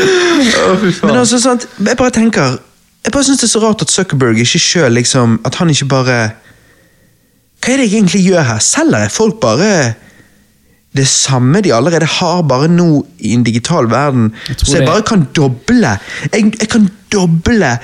oh. 0.71 0.87
Men 1.05 1.21
altså, 1.21 1.37
sant, 1.43 1.69
jeg 1.77 2.01
bare 2.01 2.17
tenker 2.17 2.57
Jeg 3.07 3.13
bare 3.13 3.25
synes 3.25 3.41
det 3.41 3.47
er 3.47 3.55
så 3.55 3.63
rart 3.63 3.83
at 3.83 3.91
Zuckerberg 3.91 4.39
ikke 4.39 4.59
selv 4.59 4.95
liksom 4.95 5.41
At 5.47 5.55
han 5.55 5.71
ikke 5.71 5.87
bare 5.91 6.19
Hva 7.63 7.73
er 7.73 7.79
det 7.81 7.87
jeg 7.87 8.01
egentlig 8.01 8.25
gjør 8.27 8.43
her? 8.51 8.59
Selger 8.59 9.07
jeg 9.07 9.15
folk 9.15 9.41
bare 9.41 9.95
det 10.97 11.05
samme 11.09 11.61
de 11.61 11.75
allerede 11.75 12.07
har, 12.09 12.43
bare 12.49 12.69
nå 12.73 13.07
i 13.19 13.35
en 13.37 13.43
digital 13.45 13.91
verden? 13.91 14.31
Jeg 14.49 14.57
Så 14.59 14.77
jeg 14.79 14.87
bare 14.87 15.03
kan 15.03 15.27
doble 15.37 15.99
Jeg, 16.33 16.53
jeg 16.61 16.69
kan 16.69 16.89
doble 17.13 17.79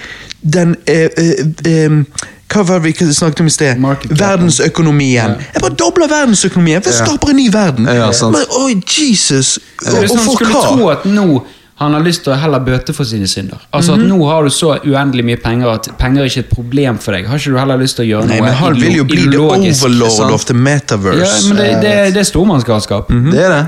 den 0.52 0.76
øh, 0.90 1.08
øh, 1.18 1.34
øh, 1.66 2.04
Hva 2.52 2.62
var 2.62 2.78
det 2.78 2.84
vi 3.00 3.12
snakket 3.12 3.40
om 3.40 3.46
i 3.46 3.50
sted? 3.50 3.74
Verdensøkonomien. 4.08 5.14
Ja. 5.14 5.28
Jeg 5.54 5.60
bare 5.60 5.74
dobler 5.74 6.08
verdensøkonomien, 6.08 6.82
jeg 6.84 6.94
skaper 6.94 7.28
en 7.28 7.36
ny 7.36 7.48
verden. 7.52 7.86
Ja, 7.86 8.12
sant. 8.12 8.36
Men, 8.36 8.44
oi, 8.64 8.82
Jesus! 8.98 9.58
Og, 9.86 9.92
og 9.92 10.18
for 10.24 10.34
skulle 10.34 10.52
hva? 10.52 10.60
tro 10.68 10.88
at 10.88 11.04
nå 11.04 11.46
han 11.82 11.94
har 11.96 12.02
lyst 12.04 12.22
til 12.24 12.32
å 12.32 12.36
heller 12.40 12.60
bøte 12.64 12.94
for 12.96 13.04
sine 13.08 13.26
synder. 13.30 13.60
Altså 13.74 13.94
at 13.96 14.02
Nå 14.06 14.18
har 14.28 14.44
du 14.46 14.50
så 14.54 14.72
uendelig 14.84 15.24
mye 15.28 15.40
penger 15.42 15.70
at 15.72 15.88
penger 16.00 16.22
er 16.24 16.30
ikke 16.32 16.44
et 16.46 16.50
problem 16.52 16.98
for 17.02 17.12
deg. 17.16 17.26
Har 17.30 17.38
ikke 17.40 17.52
du 17.54 17.58
heller 17.60 17.80
lyst 17.82 17.96
til 17.98 18.04
å 18.06 18.08
gjøre 18.10 18.28
Nei, 18.30 18.40
noe 18.40 18.48
men 18.48 18.54
han 18.60 18.74
vil 18.80 18.96
jo 19.00 19.04
bli 19.08 19.22
the 19.28 19.38
overlord 19.42 20.12
sant? 20.16 20.32
of 20.36 20.44
the 20.48 20.54
metaverse. 20.56 21.20
Ja, 21.22 21.32
men 21.48 21.56
det, 21.62 21.70
det, 21.84 21.94
det 22.16 22.20
er 22.24 22.28
stormannsgalskap. 22.30 23.08
Det 23.32 23.42
er 23.46 23.56
det. 23.56 23.62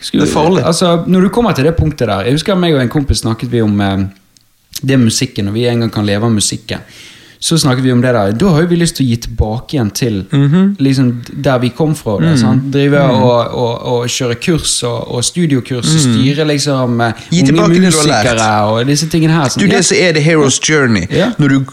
Skulle- 0.00 0.24
Det 0.24 0.30
er 0.30 0.34
farlig. 0.34 0.62
Altså, 0.64 0.94
når 1.06 1.20
du 1.26 1.28
kommer 1.28 1.52
til 1.52 1.64
det 1.68 1.74
punktet 1.76 2.08
der 2.08 2.24
Jeg 2.24 2.32
husker 2.38 2.56
meg 2.56 2.72
og 2.74 2.80
en 2.80 2.88
kompis 2.88 3.20
snakket 3.20 3.50
vi 3.52 3.60
om 3.60 3.80
eh, 3.84 4.04
det 4.82 4.96
musikken, 4.98 5.48
og 5.48 5.54
vi 5.54 5.66
en 5.68 5.80
gang 5.84 5.90
kan 5.92 6.06
leve 6.08 6.24
av 6.24 6.32
musikken. 6.32 6.80
Så 7.42 7.56
snakket 7.58 7.84
vi 7.84 7.92
om 7.92 8.02
det 8.04 8.10
der. 8.12 8.32
Da 8.36 8.48
har 8.52 8.66
vi 8.68 8.76
lyst 8.76 8.96
til 8.98 9.06
å 9.06 9.08
gi 9.08 9.16
tilbake 9.16 9.72
igjen 9.78 9.90
til 9.96 10.16
Mhm. 10.30 10.76
liksom 10.78 11.22
der 11.42 11.58
vi 11.58 11.70
kom 11.70 11.94
fra. 11.94 12.18
Da, 12.20 12.34
sant? 12.36 12.66
Drive 12.72 13.00
og, 13.00 13.54
og, 13.54 13.86
og 13.92 14.08
kjøre 14.12 14.34
kurs 14.44 14.82
og, 14.84 15.08
og 15.14 15.24
studiokurs 15.24 15.88
og 15.94 16.00
styre 16.04 16.44
liksom 16.44 17.00
eh. 17.00 17.12
Gi 17.30 17.42
tilbake 17.48 17.80
det 17.80 17.80
du 17.92 17.96
har 17.96 18.06
lært. 18.10 18.28
musikere 18.28 18.50
og 18.68 18.86
disse 18.86 19.08
tingene 19.08 19.32
her. 19.32 19.48
Du, 19.48 19.64
sånn. 19.64 19.70
det 19.70 19.84
som 19.88 19.96
er 19.96 20.12
The 20.12 20.20
Hero's 20.26 20.60
Journey. 20.60 21.06
Ja. 21.10 21.30
Du, 21.38 21.64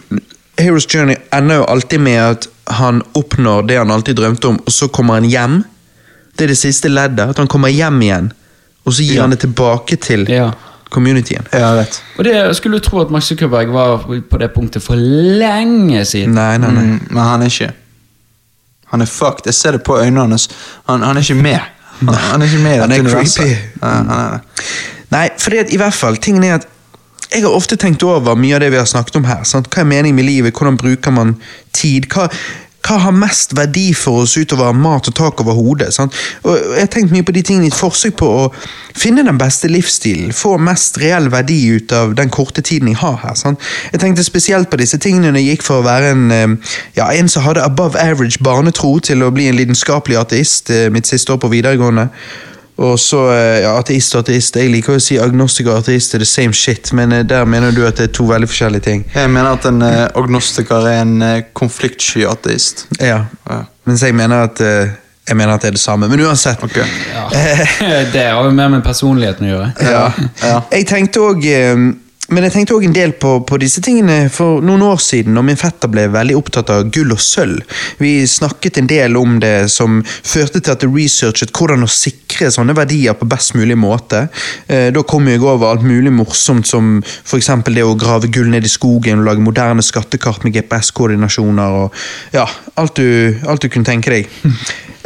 Hero's 0.58 0.88
Journey 0.88 1.18
ender 1.36 1.56
jo 1.60 1.64
alltid 1.68 2.00
med 2.00 2.22
at 2.22 2.48
han 2.80 3.02
oppnår 3.14 3.68
det 3.68 3.78
han 3.78 3.92
alltid 3.92 4.16
drømte 4.16 4.48
om, 4.48 4.62
og 4.66 4.72
så 4.74 4.88
kommer 4.88 5.20
han 5.20 5.28
hjem. 5.30 5.60
Det 6.38 6.44
er 6.48 6.48
det 6.48 6.58
siste 6.58 6.88
leddet. 6.90 7.30
At 7.30 7.38
han 7.44 7.48
kommer 7.48 7.68
hjem 7.70 8.00
igjen, 8.08 8.32
og 8.86 8.94
så 8.94 9.04
gir 9.04 9.16
Ja. 9.20 9.22
han 9.28 9.32
det 9.36 9.40
tilbake 9.44 10.00
til 10.00 10.26
Ja. 10.32 10.52
Communityen. 10.90 11.48
Ja, 11.54 11.74
vet. 11.76 12.04
Og 12.18 12.26
det 12.26 12.56
skulle 12.58 12.80
du 12.80 12.84
tro 12.84 13.02
at 13.02 13.12
Max 13.12 13.24
Zuckerberg 13.32 13.74
var 13.74 14.06
på 14.30 14.38
det 14.38 14.52
punktet 14.56 14.84
for 14.84 14.96
lenge 14.96 16.06
siden. 16.06 16.36
Nei, 16.38 16.58
nei, 16.58 16.72
nei. 16.72 16.84
Mm, 16.84 17.02
men 17.10 17.24
han 17.24 17.42
er 17.42 17.52
ikke. 17.52 17.72
Han 18.94 19.02
er 19.02 19.06
fucked. 19.12 19.46
Jeg 19.46 19.54
ser 19.54 19.72
det 19.72 19.84
på 19.84 19.98
øynene 20.00 20.20
hans. 20.30 20.50
Han, 20.88 21.02
han 21.02 21.18
er 21.18 21.22
ikke 21.22 21.42
med. 21.42 21.60
Han, 22.00 22.14
han 22.14 22.42
er 22.42 22.46
ikke 22.46 22.64
med 22.64 22.76
i 22.76 22.80
Han 22.80 22.90
dette 22.90 23.04
er 23.04 23.10
universet. 23.10 23.58
Ja, 23.82 23.88
han 23.88 24.10
er 24.10 24.38
det. 24.38 24.66
Nei, 25.12 25.30
at 25.60 25.74
i 25.74 25.78
hvert 25.80 25.96
fall, 25.96 26.18
tingen 26.18 26.44
er 26.44 26.60
at 26.60 26.68
jeg 27.34 27.44
har 27.44 27.52
ofte 27.52 27.76
tenkt 27.76 28.04
over 28.04 28.36
mye 28.40 28.56
av 28.56 28.64
det 28.64 28.72
vi 28.72 28.80
har 28.80 28.88
snakket 28.88 29.20
om 29.20 29.28
her. 29.28 29.44
Sant? 29.48 29.68
Hva 29.72 29.84
er 29.84 29.90
meningen 29.90 30.16
med 30.16 30.28
livet? 30.28 30.56
Hvordan 30.56 30.78
bruker 30.80 31.12
man 31.12 31.36
tid? 31.76 32.08
Hva, 32.12 32.30
hva 32.88 32.98
har 33.04 33.16
mest 33.16 33.52
verdi 33.58 33.90
for 33.98 34.24
oss 34.24 34.38
utover 34.40 34.76
mat 34.76 35.10
og 35.10 35.16
tak 35.18 35.42
over 35.44 35.58
hodet? 35.58 35.90
Sant? 35.96 36.16
Og 36.48 36.56
jeg 36.56 36.86
har 36.86 36.92
tenkt 36.94 37.12
mye 37.12 37.26
på 37.28 37.36
de 37.36 37.44
tingene 37.44 37.68
i 37.68 37.72
et 37.72 37.76
forsøk 37.76 38.16
på 38.22 38.30
å 38.46 38.46
finne 38.96 39.26
den 39.28 39.40
beste 39.40 39.68
livsstilen. 39.72 40.32
Få 40.36 40.56
mest 40.62 41.00
reell 41.02 41.28
verdi 41.34 41.60
ut 41.76 41.92
av 41.96 42.16
den 42.18 42.32
korte 42.34 42.64
tiden 42.64 42.92
jeg 42.94 43.02
har 43.02 43.20
her. 43.26 43.36
Sant? 43.36 43.64
Jeg 43.92 44.04
tenkte 44.04 44.24
spesielt 44.24 44.72
på 44.72 44.80
disse 44.80 45.00
tingene 45.04 45.34
når 45.34 45.44
jeg 45.44 45.58
gikk 45.58 45.68
for 45.68 45.82
å 45.82 45.88
være 45.88 46.14
en, 46.16 46.26
eh, 46.32 46.76
ja, 46.96 47.12
en 47.12 47.28
som 47.30 47.44
hadde 47.44 47.66
above 47.66 48.00
average 48.00 48.40
barnetro 48.44 48.98
til 49.00 49.24
å 49.24 49.34
bli 49.36 49.50
en 49.52 49.60
lidenskapelig 49.60 50.22
ateist 50.22 50.72
eh, 50.72 50.88
mitt 50.94 51.10
siste 51.10 51.36
år 51.36 51.44
på 51.44 51.52
videregående. 51.52 52.08
Og 52.78 53.00
så, 53.02 53.24
eh, 53.34 53.64
ja, 53.64 53.72
ateist 53.80 54.14
og 54.16 54.22
ateist. 54.22 54.58
Jeg 54.60 54.70
liker 54.70 54.98
å 54.98 55.02
si 55.02 55.18
agnostiker 55.18 55.74
og 55.74 55.82
ateist 55.82 56.14
er 56.14 56.22
the 56.22 56.30
same 56.30 56.54
shit, 56.54 56.92
men 56.94 57.16
eh, 57.16 57.24
der 57.26 57.48
mener 57.50 57.74
du 57.74 57.82
at 57.88 57.98
det 57.98 58.12
er 58.12 58.14
to 58.14 58.28
veldig 58.30 58.50
forskjellige 58.52 58.86
ting. 58.86 59.06
Jeg 59.16 59.32
mener 59.34 59.58
at 59.58 59.66
en 59.66 59.82
uh, 59.82 60.06
agnostiker 60.20 60.86
er 60.86 61.02
en 61.02 61.16
uh, 61.26 61.34
konfliktsky 61.58 62.28
ateist. 62.30 62.86
Ja. 63.02 63.24
Ja. 63.50 63.64
Mens 63.90 64.06
jeg 64.06 64.14
mener 64.18 64.46
at 64.46 64.62
uh, 64.62 64.94
jeg 65.28 65.36
mener 65.36 65.56
at 65.58 65.66
det 65.66 65.72
er 65.72 65.80
det 65.80 65.82
samme, 65.82 66.08
men 66.08 66.22
uansett. 66.22 66.62
Ok. 66.64 66.78
Ja. 66.78 67.26
Det 68.14 68.28
har 68.30 68.46
jo 68.46 68.52
mer 68.56 68.70
med 68.72 68.86
personligheten 68.86 69.50
å 69.50 69.50
gjøre. 69.50 69.72
Ja. 69.82 70.04
Ja. 70.44 70.60
Jeg 70.72 70.88
tenkte 70.88 71.26
også, 71.34 71.66
Men 72.34 72.44
jeg 72.44 72.52
tenkte 72.58 72.76
òg 72.76 72.84
en 72.88 72.96
del 72.96 73.14
på, 73.22 73.30
på 73.48 73.58
disse 73.62 73.80
tingene 73.86 74.28
for 74.34 74.60
noen 74.66 74.82
år 74.84 74.98
siden, 75.00 75.32
når 75.38 75.46
min 75.48 75.60
fetter 75.60 75.88
ble 75.92 76.08
veldig 76.12 76.36
opptatt 76.36 76.72
av 76.74 76.90
gull 76.92 77.14
og 77.16 77.22
sølv. 77.24 77.62
Vi 78.04 78.12
snakket 78.28 78.82
en 78.82 78.90
del 78.92 79.16
om 79.16 79.38
det 79.40 79.70
som 79.72 80.02
førte 80.04 80.60
til 80.60 80.74
at 80.74 80.84
jeg 80.84 80.92
researchet 80.92 81.54
hvordan 81.56 81.86
å 81.88 81.92
sikre 81.92 82.50
sånne 82.52 82.76
verdier 82.78 83.16
på 83.16 83.30
best 83.32 83.56
mulig 83.56 83.78
måte. 83.80 84.26
Eh, 84.68 84.90
Da 84.92 85.04
kom 85.08 85.28
jeg 85.32 85.40
over 85.44 85.70
alt 85.72 85.86
mulig 85.88 86.12
morsomt, 86.12 86.68
som 86.68 86.98
f.eks. 87.06 87.50
det 87.72 87.86
å 87.88 87.96
grave 87.96 88.28
gull 88.28 88.52
ned 88.52 88.66
i 88.68 88.72
skogen, 88.76 89.20
og 89.24 89.30
lage 89.30 89.44
moderne 89.48 89.86
skattekart 89.86 90.44
med 90.44 90.58
GPS-koordinasjoner 90.58 91.80
og 91.86 91.96
ja, 92.36 92.44
alt 92.76 93.00
du, 93.00 93.38
alt 93.48 93.64
du 93.64 93.70
kunne 93.72 93.88
tenke 93.88 94.12
deg. 94.12 94.28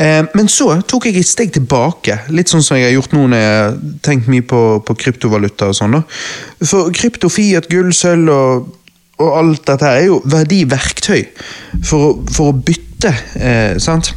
Eh, 0.01 0.23
Men 0.33 0.47
så 0.49 0.79
tok 0.87 1.05
jeg 1.05 1.19
et 1.21 1.27
steg 1.29 1.51
tilbake, 1.53 2.15
litt 2.33 2.49
sånn 2.49 2.63
som 2.65 2.77
jeg 2.79 2.87
har 2.87 2.95
gjort 2.95 3.11
nå 3.13 3.27
når 3.29 3.37
jeg 3.43 3.57
har 3.59 3.75
tenkt 4.07 4.29
mye 4.31 4.45
på, 4.47 4.61
på 4.87 4.95
kryptovaluta 5.03 5.67
og 5.69 5.75
sånn. 5.77 5.99
For 6.65 6.89
krypto, 6.95 7.09
fiat, 7.29 7.69
gull, 7.71 7.93
sølv 7.93 8.29
og, 8.29 8.67
og 9.21 9.37
alt 9.37 9.67
dette 9.67 9.85
her 9.85 9.99
er 9.99 10.09
jo 10.09 10.21
verdiverktøy 10.25 11.23
for 11.83 12.21
for 12.31 12.51
å 12.51 12.57
bytte, 12.57 13.13
eh, 13.39 13.77
sant? 13.81 14.13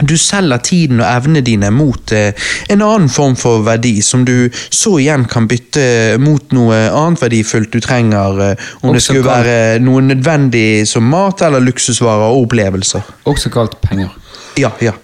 Du 0.00 0.14
selger 0.16 0.62
tiden 0.64 1.00
og 1.02 1.08
evnene 1.08 1.42
dine 1.44 1.68
mot 1.74 2.12
eh, 2.16 2.32
en 2.72 2.84
annen 2.86 3.08
form 3.12 3.34
for 3.36 3.64
verdi, 3.66 3.98
som 4.02 4.22
du 4.24 4.48
så 4.54 4.94
igjen 5.02 5.26
kan 5.28 5.48
bytte 5.50 6.16
mot 6.22 6.54
noe 6.56 6.78
annet 6.88 7.20
verdifullt 7.20 7.72
du 7.74 7.80
trenger, 7.84 8.40
eh, 8.44 8.70
om 8.80 8.94
det 8.94 9.02
Også 9.02 9.12
skulle 9.12 9.26
kalt... 9.26 9.50
være 9.50 9.82
noe 9.84 10.06
nødvendig 10.06 10.86
som 10.88 11.04
mat 11.10 11.42
eller 11.42 11.64
luksusvarer 11.66 12.30
og 12.30 12.46
opplevelser. 12.46 13.12
Også 13.28 13.52
kalt 13.52 13.76
penger. 13.84 14.14
Ja, 14.60 14.72
ja. 14.84 14.94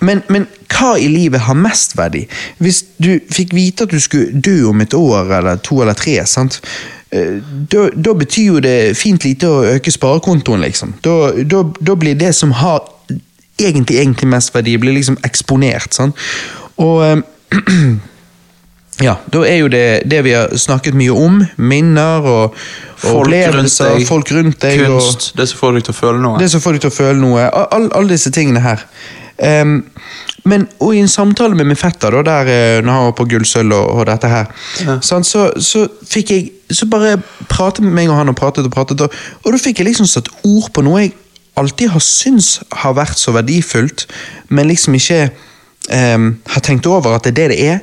Men, 0.00 0.22
men 0.32 0.46
hva 0.70 0.94
i 0.96 1.08
livet 1.12 1.44
har 1.44 1.58
mest 1.58 1.96
verdi? 1.98 2.22
Hvis 2.62 2.82
du 3.02 3.18
fikk 3.32 3.52
vite 3.56 3.84
at 3.84 3.92
du 3.92 4.00
skulle 4.00 4.40
dø 4.40 4.62
om 4.70 4.80
et 4.80 4.96
år 4.96 5.34
eller 5.40 5.60
to 5.64 5.82
eller 5.84 5.98
tre, 5.98 6.16
sant? 6.26 6.60
Eh, 7.12 7.40
Da, 7.70 7.88
da 7.94 8.14
betyr 8.14 8.46
jo 8.46 8.62
det 8.64 8.96
fint 8.96 9.24
lite 9.26 9.48
å 9.50 9.64
øke 9.74 9.92
sparekontoen, 9.92 10.62
liksom. 10.64 10.94
Da, 11.04 11.32
da, 11.44 11.64
da 11.80 11.96
blir 11.98 12.16
det 12.18 12.32
som 12.38 12.54
har 12.56 12.86
egentlig, 13.60 13.98
egentlig 13.98 14.30
mest 14.30 14.54
verdi, 14.54 14.78
blir 14.80 14.96
liksom 14.96 15.18
eksponert. 15.26 15.92
Sant? 15.94 16.16
Og 16.80 17.04
eh, 17.04 17.20
ja, 19.00 19.14
da 19.32 19.42
er 19.48 19.56
jo 19.62 19.68
det 19.72 20.02
det 20.10 20.22
vi 20.24 20.32
har 20.36 20.48
snakket 20.60 20.94
mye 20.94 21.14
om. 21.16 21.40
Minner 21.56 22.20
og, 22.20 22.42
og 22.52 23.00
Folk 23.00 23.28
rundt 23.30 23.78
deg, 23.96 24.06
folk 24.08 24.32
rundt 24.36 24.60
deg. 24.60 24.80
og- 24.90 25.36
Det 25.36 25.48
som 25.48 25.58
får 25.58 25.72
deg 25.78 25.84
til 25.84 25.94
å 25.94 25.98
føle 26.00 26.20
noe. 26.20 26.38
det 26.38 26.50
som 26.50 26.60
får 26.60 26.72
deg 26.76 26.80
til 26.80 26.90
å 26.90 26.96
føle 26.98 27.20
noe. 27.20 27.48
All- 27.72 27.90
Alle 27.94 28.08
disse 28.08 28.30
tingene 28.30 28.60
her. 28.60 28.84
Um, 29.40 29.84
men 30.44 30.66
og 30.80 30.94
i 30.94 30.98
en 31.00 31.08
samtale 31.08 31.54
med 31.56 31.66
min 31.66 31.76
fetter, 31.76 32.10
da, 32.10 32.22
der, 32.22 32.48
eh, 32.48 32.80
når 32.84 32.92
han 32.92 33.04
var 33.04 33.12
på 33.16 33.24
Gullsølv 33.28 33.72
og, 33.72 33.88
og 34.00 34.06
dette 34.06 34.28
her, 34.28 34.46
sant, 35.00 35.26
så, 35.26 35.50
så 35.60 35.86
fikk 36.08 36.30
jeg 36.30 36.50
Så 36.72 36.86
bare 36.86 37.16
pratet 37.48 37.82
med 37.82 37.92
meg 37.92 38.08
og 38.10 38.16
han 38.16 38.28
og 38.28 38.36
pratet 38.36 38.64
og 38.64 38.70
pratet, 38.72 39.00
og, 39.00 39.10
og 39.44 39.52
da 39.52 39.58
fikk 39.58 39.78
jeg 39.80 39.86
liksom 39.88 40.06
satt 40.06 40.28
ord 40.44 40.68
på 40.72 40.84
noe 40.86 41.00
jeg 41.02 41.12
alltid 41.56 41.88
har 41.90 42.00
syntes 42.00 42.60
har 42.72 42.92
vært 42.94 43.18
så 43.18 43.32
verdifullt, 43.34 44.06
men 44.50 44.68
liksom 44.68 44.94
ikke 44.94 45.30
um, 45.90 46.38
har 46.46 46.60
tenkt 46.60 46.86
over 46.86 47.16
at 47.16 47.24
det 47.26 47.32
er 47.32 47.48
det 47.48 47.48
det 47.56 47.68
er. 47.72 47.80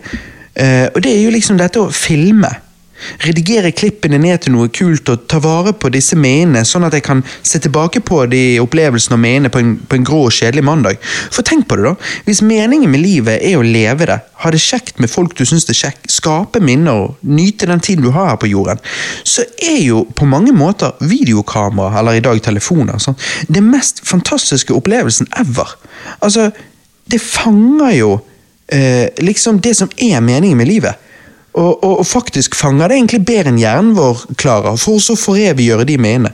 Eh, 0.57 0.87
og 0.93 1.03
det 1.03 1.13
er 1.13 1.21
jo 1.25 1.33
liksom 1.35 1.59
dette 1.59 1.81
å 1.81 1.91
filme. 1.93 2.49
Redigere 3.21 3.69
klippene 3.77 4.17
ned 4.17 4.41
til 4.41 4.55
noe 4.55 4.71
kult 4.73 5.09
og 5.13 5.27
ta 5.29 5.37
vare 5.41 5.75
på 5.77 5.91
disse 5.93 6.17
minnene, 6.17 6.63
sånn 6.65 6.87
at 6.87 6.95
jeg 6.97 7.03
kan 7.05 7.19
se 7.45 7.59
tilbake 7.61 8.01
på 8.05 8.23
de 8.31 8.57
opplevelsene 8.63 9.13
og 9.13 9.21
minnene 9.21 9.51
på, 9.53 9.61
på 9.61 9.99
en 9.99 10.07
grå 10.07 10.23
og 10.25 10.33
kjedelig 10.33 10.63
mandag. 10.65 10.97
For 11.29 11.45
tenk 11.45 11.67
på 11.69 11.77
det, 11.77 11.91
da. 11.91 12.09
Hvis 12.25 12.41
meningen 12.45 12.89
med 12.89 13.03
livet 13.03 13.43
er 13.45 13.59
å 13.59 13.65
leve 13.65 14.07
det, 14.09 14.17
ha 14.41 14.53
det 14.53 14.61
kjekt 14.63 14.97
med 15.03 15.13
folk 15.13 15.35
du 15.37 15.43
syns 15.45 15.69
er 15.69 15.77
kjekt, 15.77 16.09
skape 16.09 16.61
minner 16.63 17.03
og 17.03 17.21
nyte 17.21 17.69
den 17.69 17.83
tiden 17.85 18.07
du 18.07 18.09
har 18.15 18.31
her 18.31 18.39
på 18.41 18.49
jorden, 18.49 18.81
så 19.21 19.45
er 19.61 19.77
jo 19.83 20.01
på 20.17 20.25
mange 20.29 20.55
måter 20.57 20.97
videokamera, 21.05 21.99
eller 22.01 22.17
i 22.17 22.25
dag 22.25 22.41
telefoner, 22.43 22.97
sånn, 23.01 23.19
det 23.45 23.61
mest 23.65 24.01
fantastiske 24.09 24.73
opplevelsen 24.73 25.29
ever. 25.37 25.77
Altså, 26.17 26.49
det 27.07 27.21
fanger 27.21 27.93
jo 27.93 28.11
eh, 28.67 29.09
liksom 29.23 29.61
det 29.61 29.75
som 29.77 29.91
er 29.97 30.21
meningen 30.21 30.57
med 30.57 30.67
livet. 30.67 31.03
Og, 31.57 31.83
og, 31.83 31.99
og 31.99 32.05
faktisk 32.05 32.55
fanger 32.55 32.91
det 32.91 32.99
egentlig 32.99 33.23
bedre 33.25 33.51
enn 33.51 33.61
hjernen 33.61 33.95
vår 33.97 34.25
klarer, 34.37 34.77
for 34.77 35.01
så 35.01 35.15
foreviggjøre 35.17 35.87
de 35.89 35.97
menene. 35.97 36.33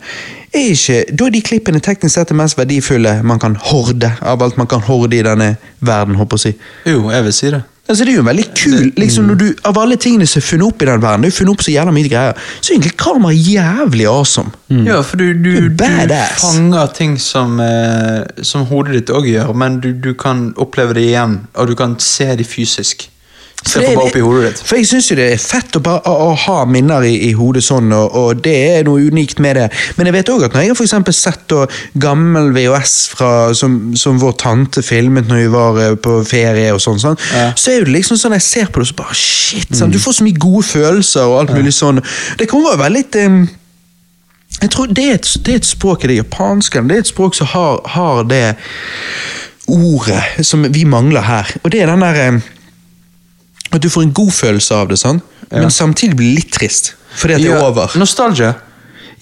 Er 0.54 0.74
ikke, 0.74 1.00
da 1.10 1.26
er 1.26 1.34
de 1.34 1.42
klippene 1.42 1.80
teknisk 1.82 2.14
sett 2.18 2.30
det 2.30 2.38
mest 2.38 2.60
verdifulle 2.60 3.16
man 3.26 3.40
kan 3.42 3.56
horde 3.72 4.12
av 4.22 4.44
alt 4.44 4.60
man 4.60 4.70
kan 4.70 4.84
horde 4.86 5.18
i 5.18 5.24
denne 5.26 5.56
verden, 5.80 6.20
håper 6.20 6.44
jeg. 6.44 6.60
Jo, 6.86 7.08
jeg 7.10 7.26
vil 7.26 7.34
si 7.34 7.54
det. 7.56 7.64
Altså, 7.84 8.06
det 8.06 8.14
er 8.14 8.16
jo 8.16 8.22
en 8.24 8.28
veldig 8.30 8.46
kul, 8.56 8.92
liksom 8.96 9.26
når 9.28 9.36
du, 9.42 9.46
Av 9.68 9.78
alle 9.82 9.98
tingene 10.00 10.24
som 10.30 10.40
er 10.40 10.46
funnet 10.48 10.68
opp 10.70 10.82
i 10.82 10.86
den 10.88 11.02
verden, 11.04 11.22
Du 11.26 11.28
har 11.28 11.36
funnet 11.36 11.52
opp 11.52 11.64
så 11.66 11.74
jævla 11.74 11.92
mye 11.92 12.08
greier, 12.08 12.38
så 12.62 12.72
er 12.72 12.78
egentlig 12.78 12.94
kamera 12.98 13.34
jævlig 13.36 14.06
awesome. 14.08 14.54
Ja, 14.88 15.02
for 15.04 15.20
du, 15.20 15.34
du, 15.34 15.50
Du 15.68 15.84
er 15.84 16.08
fanger 16.40 16.94
ting 16.96 17.18
som, 17.20 17.60
eh, 17.60 18.24
som 18.42 18.64
hodet 18.72 18.94
ditt 18.96 19.12
òg 19.12 19.28
gjør, 19.28 19.52
men 19.54 19.82
du, 19.84 19.92
du 19.94 20.14
kan 20.14 20.54
oppleve 20.58 20.96
det 20.96 21.10
igjen, 21.10 21.42
og 21.60 21.68
du 21.68 21.76
kan 21.76 21.98
se 22.00 22.30
det 22.40 22.48
fysisk. 22.48 23.10
For 23.64 23.86
bare 23.86 24.04
opp 24.08 24.18
i 24.18 24.24
hodet 24.24 24.50
ditt. 24.50 24.62
For 24.68 24.80
jeg 24.80 24.88
syns 24.90 25.08
jo 25.12 25.16
det 25.18 25.28
er 25.34 25.40
fett 25.42 25.78
å, 25.80 25.82
å, 25.84 26.14
å 26.28 26.30
ha 26.46 26.58
minner 26.70 27.06
i, 27.08 27.14
i 27.30 27.32
hodet 27.38 27.64
sånn, 27.66 27.94
og, 27.96 28.16
og 28.20 28.42
det 28.44 28.56
er 28.74 28.88
noe 28.88 29.06
unikt 29.08 29.40
med 29.44 29.58
det. 29.60 29.70
Men 29.98 30.10
jeg 30.10 30.18
vet 30.18 30.32
òg 30.34 30.46
at 30.48 30.56
når 30.56 30.66
jeg 30.66 30.74
har 30.74 30.80
for 30.80 30.88
eksempel 30.88 31.16
sett 31.18 31.46
da, 31.54 31.64
gammel 32.04 32.52
VHS 32.56 32.96
fra, 33.14 33.32
som, 33.58 33.80
som 34.00 34.20
vår 34.22 34.36
tante 34.44 34.84
filmet 34.86 35.30
når 35.32 35.44
vi 35.46 35.50
var 35.54 35.82
eh, 35.86 35.96
på 35.96 36.20
ferie, 36.28 36.70
og 36.76 36.84
sånn, 36.84 37.02
sånn 37.02 37.20
Ja. 37.34 37.50
så 37.58 37.74
er 37.74 37.86
det 37.86 37.96
liksom 37.96 38.20
sånn 38.20 38.36
jeg 38.38 38.46
ser 38.46 38.72
på 38.74 38.84
det, 38.84 38.90
så 38.92 39.00
bare 39.00 39.18
shit, 39.18 39.72
sånn, 39.76 39.94
du 39.94 40.00
får 40.02 40.20
så 40.20 40.28
mye 40.28 40.40
gode 40.44 40.66
følelser 40.68 41.30
og 41.30 41.40
alt 41.44 41.54
mulig 41.56 41.74
sånn. 41.76 42.02
Det 42.40 42.50
kan 42.52 42.64
være 42.66 42.82
veldig 42.84 43.06
um, 43.28 43.44
jeg 44.62 44.70
tror 44.72 44.92
det 44.96 45.06
er, 45.10 45.16
et, 45.18 45.30
det 45.46 45.56
er 45.56 45.60
et 45.60 45.68
språk 45.68 46.04
i 46.06 46.12
det 46.12 46.20
japanske, 46.22 46.84
det 46.88 46.96
er 46.96 47.04
et 47.04 47.10
språk 47.10 47.36
som 47.36 47.50
har, 47.52 47.82
har 47.96 48.22
det 48.30 48.44
ordet 49.68 50.46
som 50.46 50.66
vi 50.74 50.84
mangler 50.88 51.26
her. 51.26 51.50
Og 51.64 51.72
det 51.72 51.82
er 51.82 51.92
den 51.92 52.04
der 52.04 52.20
eh, 52.22 52.38
At 53.74 53.82
du 53.82 53.90
får 53.90 54.08
en 54.08 54.14
god 54.14 54.32
følelse 54.32 54.76
av 54.78 54.92
det, 54.92 55.00
sånn, 55.02 55.24
men 55.50 55.72
samtidig 55.74 56.18
blir 56.20 56.30
det 56.30 56.44
litt 56.44 56.54
trist. 56.54 56.94
Fordi 57.18 57.38
at 57.38 57.42
det 57.42 57.52
er 57.54 57.66
over. 57.66 57.98
Nostalgia. 57.98 58.54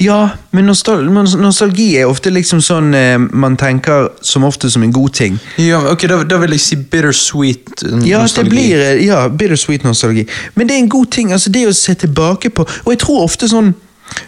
Ja, 0.01 0.29
men 0.49 0.65
nostal 0.65 1.03
nostalgi 1.13 1.91
er 1.99 2.09
ofte 2.09 2.31
liksom 2.33 2.61
sånn 2.63 2.93
eh, 2.97 3.17
man 3.21 3.53
tenker 3.59 4.07
som 4.25 4.45
ofte 4.47 4.71
som 4.73 4.81
en 4.85 4.93
god 4.95 5.13
ting. 5.13 5.37
Ja, 5.61 5.81
ok, 5.91 6.07
da, 6.09 6.17
da 6.25 6.39
vil 6.41 6.55
jeg 6.55 6.63
si 6.63 6.77
bittersweet 6.81 7.83
nostalgi. 7.83 8.09
Ja, 8.09 8.23
det 8.25 8.45
blir 8.49 8.81
eh, 8.81 9.03
ja, 9.05 9.21
bittersweet 9.29 9.85
nostalgi. 9.85 10.25
Men 10.55 10.69
det 10.69 10.77
er 10.77 10.83
en 10.85 10.89
god 10.89 11.11
ting. 11.13 11.31
altså 11.35 11.53
Det 11.53 11.67
å 11.69 11.75
se 11.75 11.93
tilbake 11.93 12.49
på 12.49 12.65
Og 12.65 12.89
jeg 12.93 13.01
tror 13.03 13.27
ofte 13.27 13.49
sånn 13.51 13.75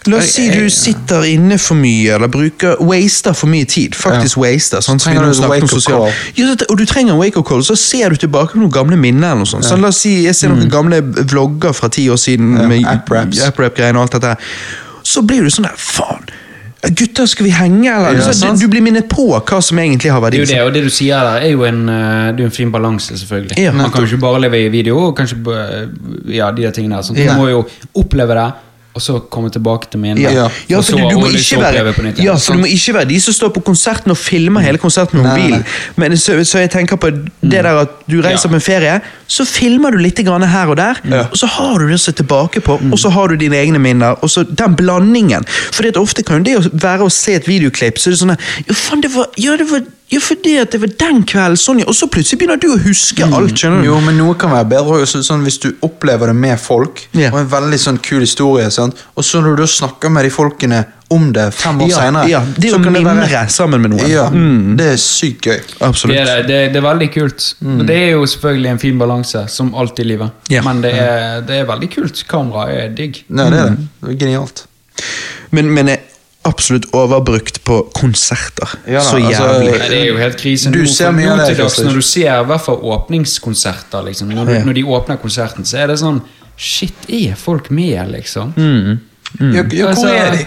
La 0.08 0.18
oss 0.20 0.34
si 0.36 0.50
du 0.52 0.70
sitter 0.70 1.24
inne 1.32 1.58
for 1.62 1.80
mye, 1.80 2.16
eller 2.18 2.28
bruker 2.32 2.76
waster 2.84 3.34
for 3.34 3.48
mye 3.52 3.66
tid. 3.70 3.96
Faktisk 3.96 4.38
waster. 4.42 4.84
sånn, 4.84 5.00
Så 5.00 5.10
vi 5.10 5.16
trenger 5.16 5.30
nå 5.30 5.34
du 5.34 5.48
wake-up 5.48 5.70
sosial-. 5.72 6.12
Ja, 6.36 6.56
og 6.70 6.78
du 6.78 6.86
trenger 6.86 7.14
en 7.14 7.20
wake-up 7.22 7.46
call, 7.48 7.64
så 7.64 7.78
ser 7.80 8.10
du 8.10 8.16
tilbake 8.18 8.54
på 8.54 8.60
noen 8.64 8.72
gamle 8.72 8.98
minner. 9.00 9.32
eller 9.32 9.44
noe 9.44 9.50
sånt. 9.50 9.66
Så 9.66 9.80
la 9.80 9.88
oss 9.94 10.02
si 10.04 10.24
Jeg 10.26 10.36
ser 10.36 10.50
noen 10.50 10.70
gamle 10.70 11.02
vlogger 11.02 11.74
fra 11.74 11.90
ti 11.90 12.08
år 12.10 12.20
siden 12.20 12.58
Ja, 12.58 12.68
med 12.68 12.86
app-rap-greiene 12.86 13.96
og 14.00 14.08
alt 14.08 14.22
dette. 14.22 14.38
Så 15.04 15.22
blir 15.28 15.44
du 15.44 15.50
sånn 15.50 15.68
der 15.68 15.76
Faen! 15.78 16.24
Gutter, 16.84 17.26
skal 17.32 17.46
vi 17.46 17.52
henge, 17.56 17.88
eller? 17.88 18.18
Ja, 18.20 18.34
du, 18.52 18.60
du 18.60 18.68
blir 18.68 18.82
minnet 18.84 19.08
på 19.08 19.30
hva 19.32 19.60
som 19.64 19.80
egentlig 19.80 20.12
har 20.12 20.20
verdi. 20.20 20.42
Det 20.44 20.50
det, 20.52 20.58
og 20.66 20.74
det 20.76 20.82
du 20.84 20.90
sier 20.92 21.16
der, 21.24 21.46
er 21.48 21.54
jo 21.54 21.64
en, 21.64 21.86
eh, 21.88 22.34
det 22.36 22.44
er 22.44 22.50
en 22.50 22.52
fin 22.52 22.72
balanse, 22.74 23.16
selvfølgelig. 23.22 23.56
Ja, 23.64 23.72
Man 23.72 23.90
kan 23.94 24.04
jo 24.04 24.10
ikke 24.12 24.20
bare 24.20 24.42
leve 24.44 24.60
i 24.66 24.68
video, 24.74 24.98
og 25.08 25.16
kanskje 25.16 25.40
eh, 25.54 25.86
ja, 26.36 26.52
de 26.52 26.66
der 26.66 26.76
tingene 26.76 27.00
der. 27.00 27.06
sånn. 27.08 27.16
Ja. 27.24 27.38
Du 27.38 27.40
må 27.40 27.48
jo 27.54 27.62
oppleve 28.04 28.36
det, 28.36 28.50
og 28.94 29.02
så 29.02 29.16
komme 29.34 29.50
tilbake 29.50 29.90
til 29.90 30.00
minnet. 30.00 30.22
Ja, 30.22 30.32
Ja. 30.32 30.48
ja 30.70 30.80
for 30.82 30.98
du, 30.98 31.10
du, 31.10 31.20
må 31.20 31.30
ikke 31.34 31.58
være, 31.62 31.94
nytt 32.06 32.20
ja, 32.22 32.36
for 32.38 32.54
du 32.54 32.60
må 32.62 32.70
ikke 32.70 32.94
være 32.94 33.10
de 33.10 33.20
som 33.22 33.34
står 33.34 33.50
på 33.56 33.64
konserten 33.66 34.14
og 34.14 34.18
filmer 34.18 34.62
hele 34.62 34.78
konserten 34.78 35.18
med 35.22 35.30
mobil. 35.32 35.64
Men 35.98 36.18
så, 36.18 36.36
så 36.46 36.62
jeg 36.62 36.70
tenker 36.76 37.00
på 37.02 37.10
det 37.10 37.64
der 37.64 37.72
at 37.82 37.96
du 38.06 38.20
reiser 38.22 38.50
Ja. 38.50 38.52
på 38.54 38.60
en 38.60 38.62
ferie, 38.62 39.00
så 39.28 39.46
filmer 39.50 39.92
du 39.92 39.98
litt 39.98 40.22
grann 40.26 40.44
her 40.46 40.68
og 40.70 40.78
der, 40.78 41.02
Ja. 41.10 41.24
og 41.32 41.38
så 41.38 41.48
har 41.48 41.80
du 41.80 41.88
det 41.88 41.98
å 41.98 42.04
se 42.06 42.12
tilbake 42.12 42.62
på, 42.62 42.78
og 42.92 43.00
så 43.00 43.10
har 43.10 43.28
du 43.34 43.36
dine 43.36 43.58
egne 43.58 43.80
minner, 43.82 44.16
og 44.22 44.30
så 44.30 44.44
den 44.46 44.76
blandingen. 44.76 45.46
For 45.74 45.90
ofte 45.98 46.24
kan 46.24 46.44
det 46.44 46.58
å 46.58 46.64
være 46.74 47.08
å 47.08 47.12
se 47.12 47.34
et 47.40 47.48
videoklipp, 47.48 47.98
så 47.98 48.10
er 48.10 48.14
det 48.14 48.20
sånn 48.22 48.32
at, 48.38 48.40
jo 48.68 48.74
faen, 48.78 49.02
det 49.02 49.12
var, 49.16 49.28
ja, 49.38 49.58
det 49.58 49.70
var, 49.72 49.82
ja, 50.14 50.22
fordi 50.24 50.56
at 50.62 50.72
det 50.76 50.80
var 50.84 50.94
den 51.04 51.22
kvelden, 51.28 51.58
sånn, 51.60 51.82
ja, 51.84 51.90
og 51.90 51.96
så 51.98 52.08
plutselig 52.14 52.40
begynner 52.44 52.60
du 52.62 52.70
å 52.74 52.80
huske 52.86 53.26
alt, 53.28 53.54
skjønner 53.60 53.82
du? 53.84 53.90
Jo, 53.92 54.00
men 54.06 54.18
noe 54.22 54.38
kan 54.40 54.54
være 54.54 54.70
bedre 54.78 55.02
også, 55.04 55.24
sånn 55.26 55.44
hvis 55.46 55.60
du 55.64 55.72
opplever 55.86 56.30
det 56.32 56.36
med 56.40 56.60
folk, 56.62 57.08
Ja. 57.18 57.32
og 57.34 57.40
en 57.44 57.50
veldig 57.52 57.80
sånn 57.82 57.98
kul 58.04 58.22
historie, 58.24 58.70
sant? 58.72 58.96
og 59.18 59.24
så 59.28 59.42
når 59.44 59.58
du 59.64 59.68
snakker 59.68 60.10
med 60.14 60.26
de 60.26 60.32
folkene 60.34 60.84
om 61.14 61.28
det 61.36 61.48
fem 61.54 61.78
år 61.84 61.90
Ja, 61.92 61.98
senere 62.00 62.30
ja, 62.32 62.40
det 62.58 62.70
så 62.72 62.78
å 62.80 62.82
mimre 62.82 63.14
være... 63.20 63.42
sammen 63.54 63.82
med 63.84 63.92
noen. 63.94 64.08
Ja, 64.10 64.30
Mm. 64.34 64.76
det 64.80 64.86
er 64.94 64.96
sykt 64.98 65.46
gøy. 65.46 65.60
Absolutt. 65.86 66.16
Det 66.16 66.22
er, 66.24 66.42
det, 66.42 66.48
det, 66.48 66.62
det 66.74 66.80
er 66.80 66.86
veldig 66.88 67.10
kult. 67.14 67.50
Men 67.62 67.86
det 67.86 67.98
er 68.00 68.10
jo 68.16 68.24
selvfølgelig 68.26 68.72
en 68.72 68.80
fin 68.82 68.98
balanse, 68.98 69.44
som 69.54 69.74
alt 69.78 70.00
i 70.00 70.04
livet. 70.10 70.32
Ja. 70.50 70.64
Men 70.66 70.82
det 70.82 70.94
er, 70.98 71.42
det 71.46 71.60
er 71.62 71.68
veldig 71.70 71.90
kult. 71.94 72.24
Kamera 72.32 72.66
er 72.74 72.90
digg. 72.98 73.20
Nei, 73.30 73.46
det 73.54 73.60
er 73.60 73.70
det. 73.76 73.88
Det 74.02 74.10
er 74.16 74.18
genialt. 74.26 74.64
Men, 75.54 75.70
men 75.76 75.90
eh, 75.94 75.98
absolutt 76.46 76.86
overbrukt 76.94 77.62
på 77.64 77.78
konserter. 77.96 78.70
Ja 78.88 79.00
da, 79.00 79.06
så 79.08 79.18
altså, 79.18 79.32
jævlig. 79.32 79.72
Nei, 79.80 79.90
det 79.90 80.00
er 80.02 80.06
jo 80.10 80.18
helt 80.18 80.38
krise. 80.42 80.72
Du 80.74 80.80
Nå- 80.84 80.90
ser 80.92 81.12
mye 81.16 81.32
av 81.32 81.38
det, 81.48 81.58
dags, 81.58 81.80
Når 81.80 81.94
du 82.00 82.02
ser 82.02 82.30
i 82.42 82.46
hvert 82.52 82.62
fall 82.66 82.80
åpningskonserter, 82.84 84.04
liksom, 84.10 84.30
når, 84.36 84.46
du, 84.46 84.52
Ja. 84.54 84.64
når 84.66 84.74
de 84.74 84.84
åpner 84.84 85.18
konserten, 85.22 85.66
så 85.66 85.78
er 85.84 85.88
det 85.88 86.00
sånn 86.00 86.22
Shit, 86.58 86.94
er 87.10 87.34
folk 87.36 87.72
med, 87.72 88.12
liksom? 88.12 88.54
Ja, 89.40 89.64
ja, 89.74 89.88
Altså, 89.88 90.06
hvor 90.06 90.14
er 90.14 90.32
de? 90.38 90.46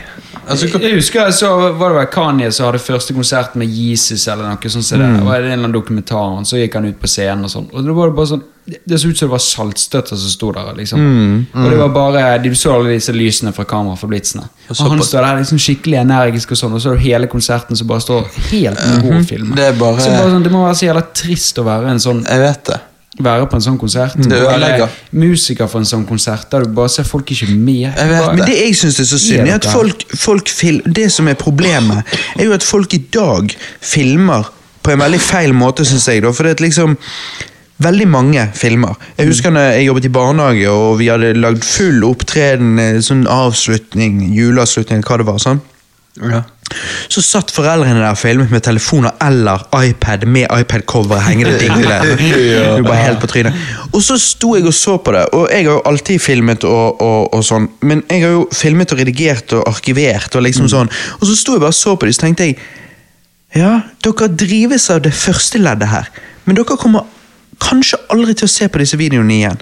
Altså, 0.48 0.66
jeg, 0.68 0.80
jeg 0.82 0.94
husker 0.94 1.24
jeg 1.24 1.32
så 1.34 1.48
var 1.76 1.88
det 1.90 1.96
vel 1.98 2.06
Kanye 2.14 2.50
som 2.52 2.66
hadde 2.66 2.78
første 2.78 3.14
konsert 3.14 3.56
med 3.56 3.66
Jesus 3.68 4.28
eller 4.28 4.44
noe 4.46 4.70
sånt. 4.70 4.84
Så 4.84 4.96
det, 4.96 5.06
Mm. 5.06 5.16
det 5.18 5.24
var 5.26 5.34
en 5.36 5.42
eller 5.44 5.54
annen 5.58 5.72
dokumentar, 5.74 6.38
og 6.38 6.44
så 6.46 6.56
gikk 6.60 6.74
han 6.74 6.84
ut 6.86 7.00
på 7.00 7.06
scenen 7.10 7.44
og 7.44 7.50
sånn. 7.50 7.66
Og 7.74 7.84
det 7.84 7.92
var 7.96 8.10
bare 8.10 8.26
sånn 8.26 8.42
Det 8.68 8.80
det 8.84 8.98
så 8.98 9.08
ut 9.08 9.16
som 9.16 9.28
det 9.28 9.30
var 9.30 9.38
saltstøtter 9.38 10.16
som 10.18 10.28
sto 10.28 10.48
der. 10.52 10.72
liksom 10.74 10.98
Mm. 10.98 11.46
Og 11.54 11.70
det 11.70 11.78
var 11.78 11.88
bare 11.88 12.38
Du 12.42 12.50
så 12.54 12.72
alle 12.74 12.88
disse 12.96 13.12
lysene 13.12 13.52
fra 13.54 13.62
kameraet 13.64 13.98
fra 14.00 14.08
blitsene. 14.08 14.42
Og 14.70 14.76
han 14.76 14.90
såpass. 14.98 15.06
står 15.08 15.22
der 15.22 15.36
liksom 15.38 15.58
skikkelig 15.58 15.98
energisk, 16.00 16.50
og 16.50 16.56
sånn 16.58 16.72
Og 16.74 16.80
så 16.82 16.90
er 16.90 16.94
det 16.96 17.02
hele 17.06 17.26
konserten 17.28 17.76
som 17.76 17.86
bare 17.86 18.00
står 18.00 18.24
helt 18.50 18.78
med 18.86 19.02
god 19.10 19.24
film. 19.28 19.54
Det 19.54 19.78
bare- 19.78 20.00
Så 20.00 20.10
bare 20.10 20.30
sånn, 20.30 20.42
det 20.42 20.50
må 20.52 20.64
være 20.66 20.74
så 20.74 20.86
jævla 20.92 21.04
trist 21.14 21.58
å 21.58 21.64
være 21.64 21.90
en 21.90 21.98
sånn 21.98 22.24
Jeg 22.28 22.38
vet 22.40 22.64
det. 22.64 22.80
Være 23.22 23.46
på 23.48 23.56
en 23.58 23.64
sånn 23.64 23.78
konsert. 23.80 24.16
Det 24.16 24.42
Og 24.42 24.88
musiker 25.16 25.68
for 25.70 25.80
en 25.80 25.88
sånn 25.88 26.04
konsert 26.08 26.50
der 26.52 26.66
du 26.66 26.74
bare 26.76 26.92
ser 26.92 27.04
folk 27.08 27.30
ikke 27.32 27.48
med. 27.52 27.88
Jeg 27.88 28.10
vet, 28.10 28.26
Men 28.34 28.44
det 28.44 28.58
jeg 28.58 28.76
syns 28.76 29.00
er 29.00 29.08
så 29.08 29.18
synd, 29.18 29.48
er 29.48 29.54
at 29.56 29.68
folk, 29.72 30.04
folk 30.16 30.48
fil 30.52 30.82
Det 30.84 31.08
som 31.12 31.28
er 31.28 31.34
problemet, 31.34 32.04
er 32.36 32.44
jo 32.44 32.52
at 32.52 32.62
folk 32.66 32.94
i 32.94 33.02
dag 33.12 33.56
filmer 33.80 34.52
på 34.82 34.94
en 34.94 35.02
veldig 35.02 35.20
feil 35.20 35.54
måte, 35.56 35.84
syns 35.84 36.08
jeg. 36.08 36.22
da, 36.22 36.32
For 36.32 36.46
det 36.46 36.56
er 36.56 36.66
liksom 36.68 36.96
Veldig 37.76 38.06
mange 38.08 38.40
filmer. 38.56 38.94
Jeg 39.18 39.26
husker 39.28 39.52
når 39.52 39.60
jeg 39.60 39.86
jobbet 39.86 40.06
i 40.08 40.08
barnehage, 40.08 40.68
og 40.72 40.94
vi 40.98 41.10
hadde 41.12 41.34
lagd 41.36 41.60
full 41.60 42.06
opptreden, 42.08 42.78
eh, 42.80 43.02
sånn 43.04 43.26
avslutning, 43.28 44.22
juleavslutning, 44.32 45.02
hva 45.04 45.18
det 45.20 45.26
var. 45.26 45.36
sånn. 45.36 45.60
Ja. 46.16 46.40
Så 47.12 47.22
satt 47.24 47.52
foreldrene 47.54 48.00
der 48.00 48.12
og 48.12 48.18
filmet 48.20 48.52
med 48.52 48.64
telefoner 48.66 49.14
eller 49.22 49.62
iPad 49.76 50.26
med 50.30 50.46
iPad-cover 50.50 51.22
hengende 51.26 51.58
dingle. 51.62 51.98
Du 52.78 52.86
var 52.86 53.00
helt 53.00 53.20
på 53.22 53.30
trynet. 53.30 53.56
Og 53.92 54.02
så 54.04 54.18
sto 54.20 54.54
jeg 54.56 54.66
og 54.68 54.74
så 54.76 54.96
på 54.98 55.14
det, 55.16 55.26
og 55.36 55.48
jeg 55.52 55.66
har 55.66 55.78
jo 55.78 55.82
alltid 55.88 56.22
filmet 56.22 56.64
og, 56.68 57.02
og, 57.02 57.34
og 57.34 57.44
sånn, 57.46 57.68
men 57.86 58.02
jeg 58.10 58.26
har 58.26 58.34
jo 58.36 58.46
filmet 58.54 58.92
og 58.92 59.02
redigert 59.02 59.56
og 59.56 59.66
arkivert 59.70 60.36
og 60.36 60.46
liksom 60.46 60.70
sånn, 60.70 60.90
og 61.20 61.28
så 61.28 61.36
sto 61.38 61.56
jeg 61.56 61.64
bare 61.64 61.74
og 61.74 61.80
så 61.80 61.96
på 61.96 62.08
det, 62.08 62.16
så 62.16 62.26
tenkte 62.26 62.50
jeg 62.50 62.58
ja, 63.56 63.72
dere 64.04 64.28
drives 64.34 64.90
av 64.92 65.04
det 65.06 65.14
første 65.16 65.60
leddet 65.62 65.88
her, 65.88 66.10
men 66.44 66.58
dere 66.58 66.76
kommer 66.80 67.06
kanskje 67.62 67.98
aldri 68.12 68.34
til 68.36 68.46
å 68.46 68.50
se 68.50 68.68
på 68.68 68.80
disse 68.80 68.98
videoene 69.00 69.34
igjen. 69.36 69.60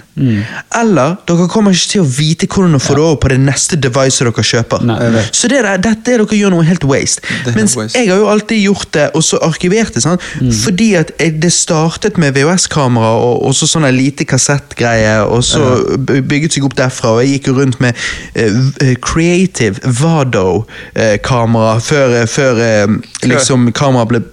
Eller 0.75 1.15
dere 1.27 1.47
kommer 1.51 1.75
ikke 1.75 1.91
til 1.93 2.03
å 2.03 2.07
vite 2.07 2.47
hvordan 2.51 2.77
å 2.77 2.81
få 2.83 2.95
det 2.97 3.03
over 3.03 3.17
på 3.23 3.31
det 3.31 3.39
neste 3.41 3.79
devicet 3.81 4.27
dere 4.27 4.45
kjøper. 4.49 4.85
Nei, 4.87 4.97
jeg. 5.15 5.23
Så 5.39 5.49
det 5.51 5.61
der, 5.65 5.81
dette 5.83 6.13
er 6.13 6.23
dere 6.23 6.39
gjør 6.39 6.55
noe 6.55 6.67
helt 6.67 6.85
waste. 6.87 7.23
Er 7.45 7.55
Mens 7.57 7.75
waste. 7.79 7.99
jeg 7.99 8.11
har 8.11 8.21
jo 8.21 8.27
alltid 8.31 8.61
gjort 8.61 8.91
det, 8.97 9.07
og 9.15 9.25
så 9.25 9.39
arkivert 9.47 9.95
det. 9.95 10.03
Sant? 10.05 10.23
Fordi 10.61 10.89
at 10.99 11.13
jeg, 11.19 11.37
det 11.43 11.51
startet 11.55 12.19
med 12.21 12.35
VHS-kamera 12.35 13.13
og, 13.15 13.45
og 13.47 13.55
så 13.57 13.69
sånn 13.69 13.87
lite 13.95 14.27
kassettgreie, 14.27 15.17
og 15.23 15.43
så 15.45 15.63
ja. 15.63 16.19
bygget 16.19 16.57
seg 16.57 16.67
opp 16.67 16.77
derfra. 16.77 17.15
Og 17.15 17.23
jeg 17.23 17.37
gikk 17.37 17.51
jo 17.51 17.57
rundt 17.61 17.81
med 17.83 17.95
uh, 18.35 18.93
creative 19.03 19.79
Vado-kamera 20.01 21.79
før, 21.83 22.19
eh, 22.21 22.27
før 22.29 22.61
uh, 22.61 22.95
liksom 23.25 23.69
kameraet 23.75 24.11
ble 24.11 24.23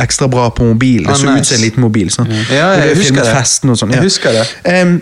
ekstra 0.00 0.28
bra 0.30 0.48
på 0.54 0.66
mobil. 0.72 1.04
Det 1.04 1.10
Ah, 1.10 1.16
så 1.16 1.26
ut 1.26 1.34
nice. 1.34 1.48
som 1.48 1.56
en 1.56 1.64
liten 1.64 1.82
mobil. 1.82 2.10
Sånn. 2.12 2.28
Ja, 2.30 2.70
jeg 2.78 2.92
Og 2.94 3.02
det 3.02 3.09
husker 3.14 3.30
det. 3.30 3.38
festen 3.40 3.72
og 3.72 3.80
sånn. 3.80 3.96
Jeg 3.96 4.06
husker 4.06 4.36
det. 4.36 4.46
Um, 4.66 5.00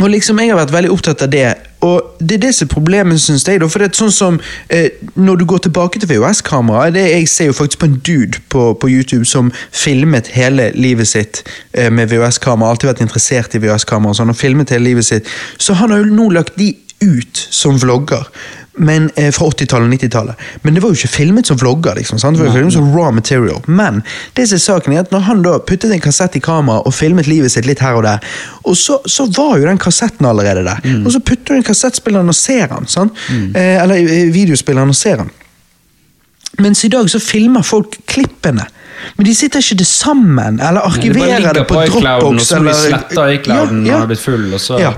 og 0.00 0.10
liksom, 0.10 0.38
Jeg 0.38 0.52
har 0.52 0.58
vært 0.60 0.72
veldig 0.72 0.90
opptatt 0.92 1.22
av 1.24 1.30
det. 1.32 1.54
Og 1.80 2.16
det 2.20 2.36
er 2.36 2.42
det 2.46 2.54
som 2.54 2.66
er 2.66 2.72
problemet, 2.72 3.20
syns 3.20 3.46
jeg. 3.48 3.60
da, 3.60 3.68
for 3.68 3.80
det 3.80 3.88
er 3.90 3.96
sånn 3.96 4.12
som 4.12 4.38
eh, 4.68 4.88
Når 5.14 5.36
du 5.40 5.44
går 5.44 5.58
tilbake 5.66 6.00
til 6.00 6.08
VHS-kamera 6.08 6.88
Jeg 6.96 7.28
ser 7.28 7.50
jo 7.50 7.56
faktisk 7.56 7.78
på 7.78 7.88
en 7.90 7.98
dude 8.06 8.40
på, 8.48 8.72
på 8.80 8.88
YouTube 8.88 9.24
som 9.24 9.52
filmet 9.72 10.32
hele 10.36 10.70
livet 10.74 11.08
sitt 11.08 11.42
eh, 11.72 11.90
med 11.90 12.10
VHS-kamera. 12.12 12.70
Alltid 12.70 12.90
vært 12.90 13.04
interessert 13.06 13.54
i 13.54 13.62
VHS-kamera 13.62 14.12
og 14.12 14.20
sånn, 14.20 14.32
og 14.32 14.36
filmet 14.36 14.72
hele 14.74 14.90
livet 14.90 15.08
sitt. 15.08 15.28
Så 15.58 15.76
han 15.80 15.92
har 15.92 16.04
jo 16.04 16.12
nå 16.12 16.28
lagt 16.34 16.58
de 16.60 16.74
ut 17.04 17.48
som 17.50 17.76
vlogger. 17.80 18.28
Men, 18.78 19.10
eh, 19.16 19.30
fra 19.32 19.46
80-tallet 19.48 19.86
og 19.88 19.92
90-tallet. 19.94 20.34
Men 20.62 20.74
det 20.74 20.82
var 20.82 20.90
jo 20.92 20.98
ikke 20.98 21.08
filmet 21.08 21.46
som 21.48 21.56
vlogger. 21.56 21.94
liksom, 21.96 22.18
sant? 22.20 22.36
Det 22.36 22.42
var 22.44 22.50
jo 22.50 22.58
filmet 22.58 22.72
som 22.74 22.90
raw 22.96 23.10
material. 23.10 23.62
Men 23.66 24.02
det 24.36 24.48
som 24.50 24.56
er 24.58 24.64
saken 24.66 24.92
er 24.92 25.00
at 25.00 25.10
når 25.14 25.20
han 25.30 25.42
da 25.42 25.54
puttet 25.58 25.92
en 25.92 26.00
kassett 26.04 26.36
i 26.36 26.40
kamera 26.44 26.82
og 26.84 26.92
filmet 26.94 27.26
livet 27.26 27.50
sitt 27.52 27.64
litt 27.66 27.80
her 27.80 27.94
og 27.96 28.02
der, 28.04 28.20
og 28.64 28.76
så, 28.76 28.98
så 29.08 29.24
var 29.36 29.56
jo 29.58 29.64
den 29.66 29.78
kassetten 29.80 30.26
allerede 30.28 30.64
der. 30.66 30.84
Og 31.06 31.12
så 31.12 31.20
putter 31.24 31.54
du 31.54 31.60
en 31.62 31.62
kassettspilleren 31.64 32.28
og 32.28 32.34
ser 32.36 32.66
den. 32.68 32.86
sant? 32.86 33.16
Eh, 33.54 33.82
eller 33.82 33.96
eh, 33.96 34.28
videospilleren 34.34 34.92
og 34.92 34.96
ser 34.98 35.16
den. 35.24 35.30
Mens 36.58 36.84
i 36.84 36.88
dag 36.88 37.08
så 37.10 37.18
filmer 37.20 37.62
folk 37.66 37.98
klippene. 38.08 38.64
Men 39.16 39.26
de 39.28 39.34
sitter 39.36 39.60
ikke 39.60 39.76
det 39.80 39.86
sammen, 39.86 40.60
eller 40.60 40.80
Det 40.80 40.86
arkiverer 40.92 41.38
ligger 41.40 41.52
det 41.54 41.66
på 41.68 41.74
og 41.76 41.88
Dropbox. 41.92 42.46
så 42.48 42.60
må 42.60 42.70
i 42.70 42.72
clouden 42.72 42.88
slette 42.90 43.26
iClouden 43.36 43.82
når 43.84 43.86
Ja, 43.88 43.92
den 43.92 44.00
ja. 44.00 44.06
blitt 44.06 44.20
full, 44.20 44.46
og 44.54 44.60
så 44.60 44.78
Ja. 44.80 44.92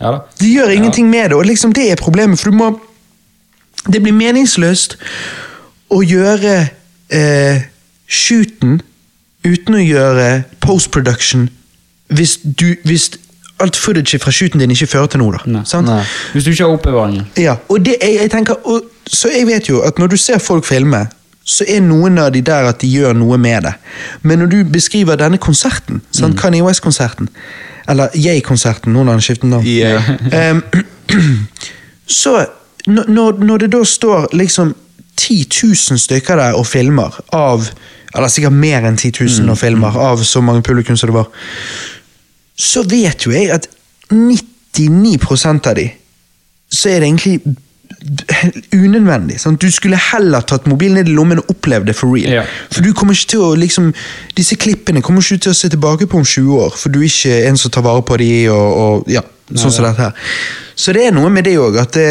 Ja. 0.00 0.10
De 0.40 0.48
gjør 0.52 0.68
ingenting 0.74 1.08
med 1.10 1.30
det, 1.30 1.36
og 1.36 1.44
liksom 1.48 1.72
det 1.72 1.90
er 1.92 1.96
problemet, 1.96 2.38
for 2.38 2.50
du 2.50 2.56
må 2.56 2.80
Det 3.92 4.02
blir 4.02 4.16
meningsløst 4.16 4.96
å 5.94 6.02
gjøre 6.02 6.56
eh, 7.14 7.66
shooten 8.06 8.80
uten 9.46 9.78
å 9.78 9.82
gjøre 9.82 10.26
post-production 10.64 11.46
hvis, 12.10 12.36
du, 12.42 12.74
hvis 12.86 13.10
alt 13.62 13.76
footage 13.76 14.18
fra 14.22 14.32
shooten 14.34 14.62
din 14.62 14.70
ikke 14.74 14.88
fører 14.90 15.10
til 15.10 15.22
noe. 15.22 15.36
da. 15.38 15.52
Nei. 15.58 15.62
Sant? 15.66 15.88
Nei. 15.88 16.02
Hvis 16.34 16.46
du 16.46 16.52
ikke 16.52 16.64
har 16.66 16.74
oppbevaringen. 16.76 17.28
Ja, 17.40 17.56
og 17.68 17.84
det, 17.86 17.96
jeg, 18.02 18.18
jeg 18.20 18.32
tenker, 18.32 18.58
og, 18.64 18.90
så 19.06 19.30
jeg 19.32 19.46
vet 19.48 19.70
jo 19.70 19.82
at 19.86 19.98
når 19.98 20.12
du 20.14 20.18
ser 20.20 20.42
folk 20.42 20.66
filme, 20.66 21.06
så 21.46 21.64
er 21.70 21.82
noen 21.82 22.18
av 22.18 22.32
de 22.34 22.42
der 22.42 22.66
at 22.66 22.80
de 22.82 22.90
gjør 22.90 23.14
noe 23.14 23.38
med 23.38 23.68
det. 23.68 23.72
Men 24.26 24.42
når 24.42 24.50
du 24.50 24.58
beskriver 24.70 25.18
denne 25.18 25.38
konserten, 25.38 26.02
sant, 26.10 26.38
Kanye 26.40 26.64
West-konserten, 26.66 27.30
eller 27.88 28.10
Yay-konserten, 28.18 28.92
noen 28.92 29.12
har 29.12 29.22
skiftet 29.22 29.50
navn, 29.52 29.66
yeah. 29.66 30.10
um, 30.50 30.62
så 32.20 32.40
når, 32.86 33.38
når- 33.42 33.58
det 33.64 33.70
da 33.72 33.80
står 33.84 34.28
liksom 34.32 34.74
10 35.16 35.46
000 35.64 35.98
stykker 35.98 36.36
der 36.36 36.54
og 36.58 36.66
filmer 36.66 37.14
av 37.32 37.68
Eller 38.14 38.28
sikkert 38.32 38.52
mer 38.52 38.84
enn 38.86 38.96
10 38.96 39.12
000 39.42 39.50
og 39.50 39.58
filmer 39.58 39.96
av 40.00 40.22
så 40.24 40.40
mange 40.40 40.62
publikum 40.62 40.96
som 40.96 41.10
det 41.10 41.14
var, 41.18 41.26
så 42.56 42.82
vet 42.88 43.26
jo 43.26 43.32
jeg 43.34 43.50
at 43.52 43.66
99% 44.10 45.66
av 45.68 45.74
de 45.76 45.90
så 46.72 46.88
er 46.90 47.00
det 47.00 47.08
egentlig 47.10 47.40
unødvendig. 48.84 49.36
Sant? 49.40 49.60
Du 49.62 49.70
skulle 49.72 49.98
heller 50.12 50.40
tatt 50.46 50.66
mobilen 50.70 50.94
ned 51.00 51.08
i 51.10 51.14
lommen 51.16 51.38
og 51.42 51.50
opplevd 51.52 51.86
det 51.90 51.96
for 51.98 52.14
real. 52.14 52.32
Ja. 52.38 52.44
For 52.72 52.82
du 52.84 52.92
kommer 52.96 53.14
ikke 53.16 53.30
til 53.34 53.44
å 53.46 53.52
liksom 53.58 53.92
Disse 54.36 54.56
klippene 54.60 55.02
kommer 55.04 55.20
ikke 55.24 55.42
til 55.46 55.52
å 55.54 55.58
se 55.58 55.68
tilbake 55.72 56.08
på 56.10 56.18
om 56.20 56.24
20 56.26 56.56
år, 56.66 56.74
for 56.76 56.92
du 56.94 57.00
er 57.02 57.08
ikke 57.10 57.36
en 57.50 57.56
som 57.60 57.70
tar 57.74 57.84
vare 57.86 58.02
på 58.06 58.16
de, 58.22 58.30
og, 58.52 58.80
og 58.86 59.10
ja, 59.12 59.22
sånn 59.52 59.72
som 59.72 59.86
dette 59.86 60.08
her. 60.08 60.32
Så 60.76 60.92
det 60.96 61.06
er 61.08 61.14
noe 61.16 61.30
med 61.32 61.44
det 61.48 61.56
òg, 61.62 61.78
at 61.82 61.92
det, 61.96 62.08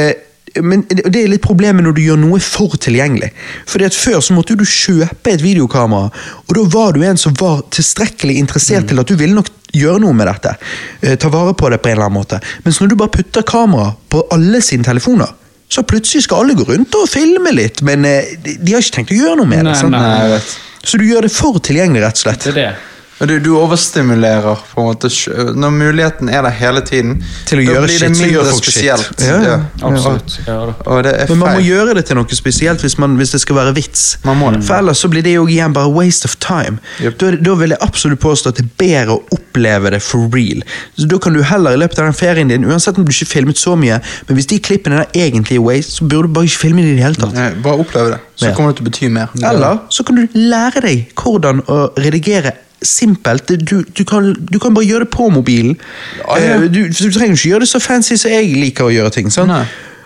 men 0.64 0.84
det 0.88 1.20
er 1.20 1.30
litt 1.32 1.44
problemet 1.44 1.84
når 1.84 1.96
du 1.98 2.02
gjør 2.06 2.20
noe 2.22 2.40
for 2.44 2.76
tilgjengelig. 2.82 3.32
Fordi 3.68 3.88
at 3.88 3.98
Før 3.98 4.22
så 4.24 4.36
måtte 4.36 4.56
du 4.58 4.64
kjøpe 4.68 5.34
et 5.34 5.44
videokamera, 5.44 6.10
og 6.46 6.56
da 6.58 6.66
var 6.74 6.96
du 6.96 7.04
en 7.04 7.20
som 7.20 7.36
var 7.40 7.64
tilstrekkelig 7.76 8.38
interessert 8.40 8.88
til 8.90 9.02
at 9.02 9.10
du 9.10 9.16
ville 9.20 9.36
nok 9.36 9.50
gjøre 9.76 10.00
noe 10.04 10.16
med 10.16 10.30
dette. 10.30 10.56
Eh, 11.02 11.18
ta 11.20 11.32
vare 11.34 11.56
på 11.58 11.70
det 11.74 11.82
på 11.84 11.92
en 11.92 11.98
eller 11.98 12.08
annen 12.08 12.20
måte. 12.22 12.40
Mens 12.64 12.80
når 12.80 12.94
du 12.94 12.98
bare 13.00 13.14
putter 13.18 13.44
kamera 13.48 13.92
på 14.10 14.24
alle 14.32 14.62
sine 14.64 14.88
telefoner, 14.88 15.34
så 15.68 15.84
plutselig 15.84 16.24
skal 16.28 16.44
alle 16.44 16.56
gå 16.56 16.68
rundt 16.70 16.96
og 16.96 17.10
filme 17.10 17.52
litt, 17.56 17.82
men 17.86 18.06
eh, 18.08 18.36
de, 18.46 18.72
har 18.72 18.84
ikke 18.84 19.00
tenkt 19.02 19.16
å 19.16 19.20
gjøre 19.20 19.40
noe 19.42 19.50
med 19.50 19.66
Nei, 19.66 19.76
det. 19.76 19.92
nei, 19.92 20.28
vet. 20.36 20.58
Så 20.86 21.00
du 21.02 21.08
gjør 21.08 21.26
det 21.26 21.34
for 21.34 21.58
tilgjengelig, 21.66 22.06
rett 22.06 22.20
og 22.22 22.28
slett. 22.28 22.46
Det 22.46 22.54
er 22.54 22.60
det. 22.62 22.95
Du, 23.20 23.40
du 23.40 23.54
overstimulerer 23.56 24.58
på 24.74 24.82
en 24.82 24.88
måte 24.90 25.08
Når 25.56 25.70
muligheten 25.72 26.28
er 26.30 26.42
der 26.44 26.52
hele 26.52 26.82
tiden, 26.84 27.22
Til 27.48 27.62
å 27.62 27.64
gjøre 27.64 27.84
blir 27.86 27.94
shit, 28.02 28.18
så 28.20 28.28
gjør 28.28 28.50
folk 28.50 28.66
spesielt. 28.66 29.06
shit. 29.08 29.24
Ja, 29.30 29.38
ja. 29.46 29.54
Absolutt. 29.88 30.36
Ja. 30.48 30.58
Og 30.84 31.04
det 31.06 31.14
er 31.22 31.30
Men 31.32 31.40
man 31.40 31.56
må 31.56 31.62
gjøre 31.64 31.94
det 31.96 32.04
til 32.10 32.20
noe 32.20 32.36
spesielt 32.36 32.84
hvis, 32.84 32.98
man, 33.00 33.16
hvis 33.16 33.32
det 33.32 33.40
skal 33.46 33.56
være 33.56 33.76
vits. 33.78 34.04
Man 34.28 34.38
må 34.42 34.52
det. 34.52 34.60
For 34.68 34.76
ellers 34.82 35.00
så 35.00 35.08
blir 35.14 35.24
det 35.24 35.38
jo 35.38 35.46
igjen 35.48 35.74
bare 35.78 35.94
waste 35.96 36.28
of 36.28 36.36
time. 36.44 36.82
Yep. 37.00 37.16
Da, 37.22 37.30
er 37.32 37.40
da 37.48 37.56
vil 37.62 37.76
jeg 37.76 37.80
absolutt 37.88 38.20
påstå 38.26 38.52
at 38.52 38.60
det 38.60 38.66
er 38.66 38.74
bedre 38.84 39.16
å 39.16 39.24
oppleve 39.38 39.94
det 39.96 40.02
for 40.04 40.28
real. 40.36 40.66
Så 41.00 41.08
Da 41.16 41.22
kan 41.24 41.34
du 41.40 41.42
heller 41.44 41.72
i 41.78 41.80
løpet 41.80 42.04
av 42.04 42.10
den 42.12 42.20
ferien 42.20 42.52
din, 42.52 42.68
uansett 42.68 43.00
om 43.00 43.08
du 43.08 43.14
ikke 43.16 43.30
filmet 43.32 43.58
så 43.62 43.78
mye, 43.80 44.02
men 44.28 44.36
hvis 44.42 44.52
de 44.52 44.60
klippene 44.60 45.06
der 45.06 45.24
egentlig 45.28 45.56
er 45.62 45.64
waste, 45.64 45.96
så 46.02 46.10
burde 46.12 46.28
du 46.28 46.36
bare 46.36 46.52
ikke 46.52 46.64
filme 46.66 46.84
det 46.84 46.92
i 46.92 47.00
det 47.00 47.08
hele 47.08 47.22
tatt. 47.24 47.40
Ja, 47.40 47.48
Bare 47.64 47.80
oppleve 47.80 48.12
det, 48.18 48.20
så 48.36 48.52
kommer 48.58 48.74
det 48.76 48.82
til 48.82 48.86
å 48.86 48.90
bety 48.92 49.10
mer. 49.16 49.32
Eller 49.40 49.80
så 49.90 50.04
kan 50.04 50.20
du 50.20 50.28
lære 50.36 50.84
deg 50.84 51.16
hvordan 51.24 51.64
å 51.72 51.80
redigere 51.96 52.52
simpelt. 52.86 53.52
Du, 53.62 53.82
du, 53.84 54.04
kan, 54.08 54.32
du 54.52 54.60
kan 54.60 54.74
bare 54.78 54.86
gjøre 54.88 55.06
det 55.08 55.12
på 55.16 55.30
mobilen. 55.34 55.76
Ja, 56.22 56.38
ja. 56.40 56.54
Eh, 56.62 56.70
Du, 56.70 56.84
du 56.90 57.10
trenger 57.12 57.36
ikke 57.36 57.50
gjøre 57.56 57.66
det 57.66 57.70
så 57.74 57.82
fancy 57.84 58.18
som 58.22 58.32
jeg 58.32 58.54
liker 58.56 58.88
å 58.88 58.94
gjøre 58.94 59.12
ting. 59.18 59.32
Sant? 59.34 59.52
Nei. 59.52 59.66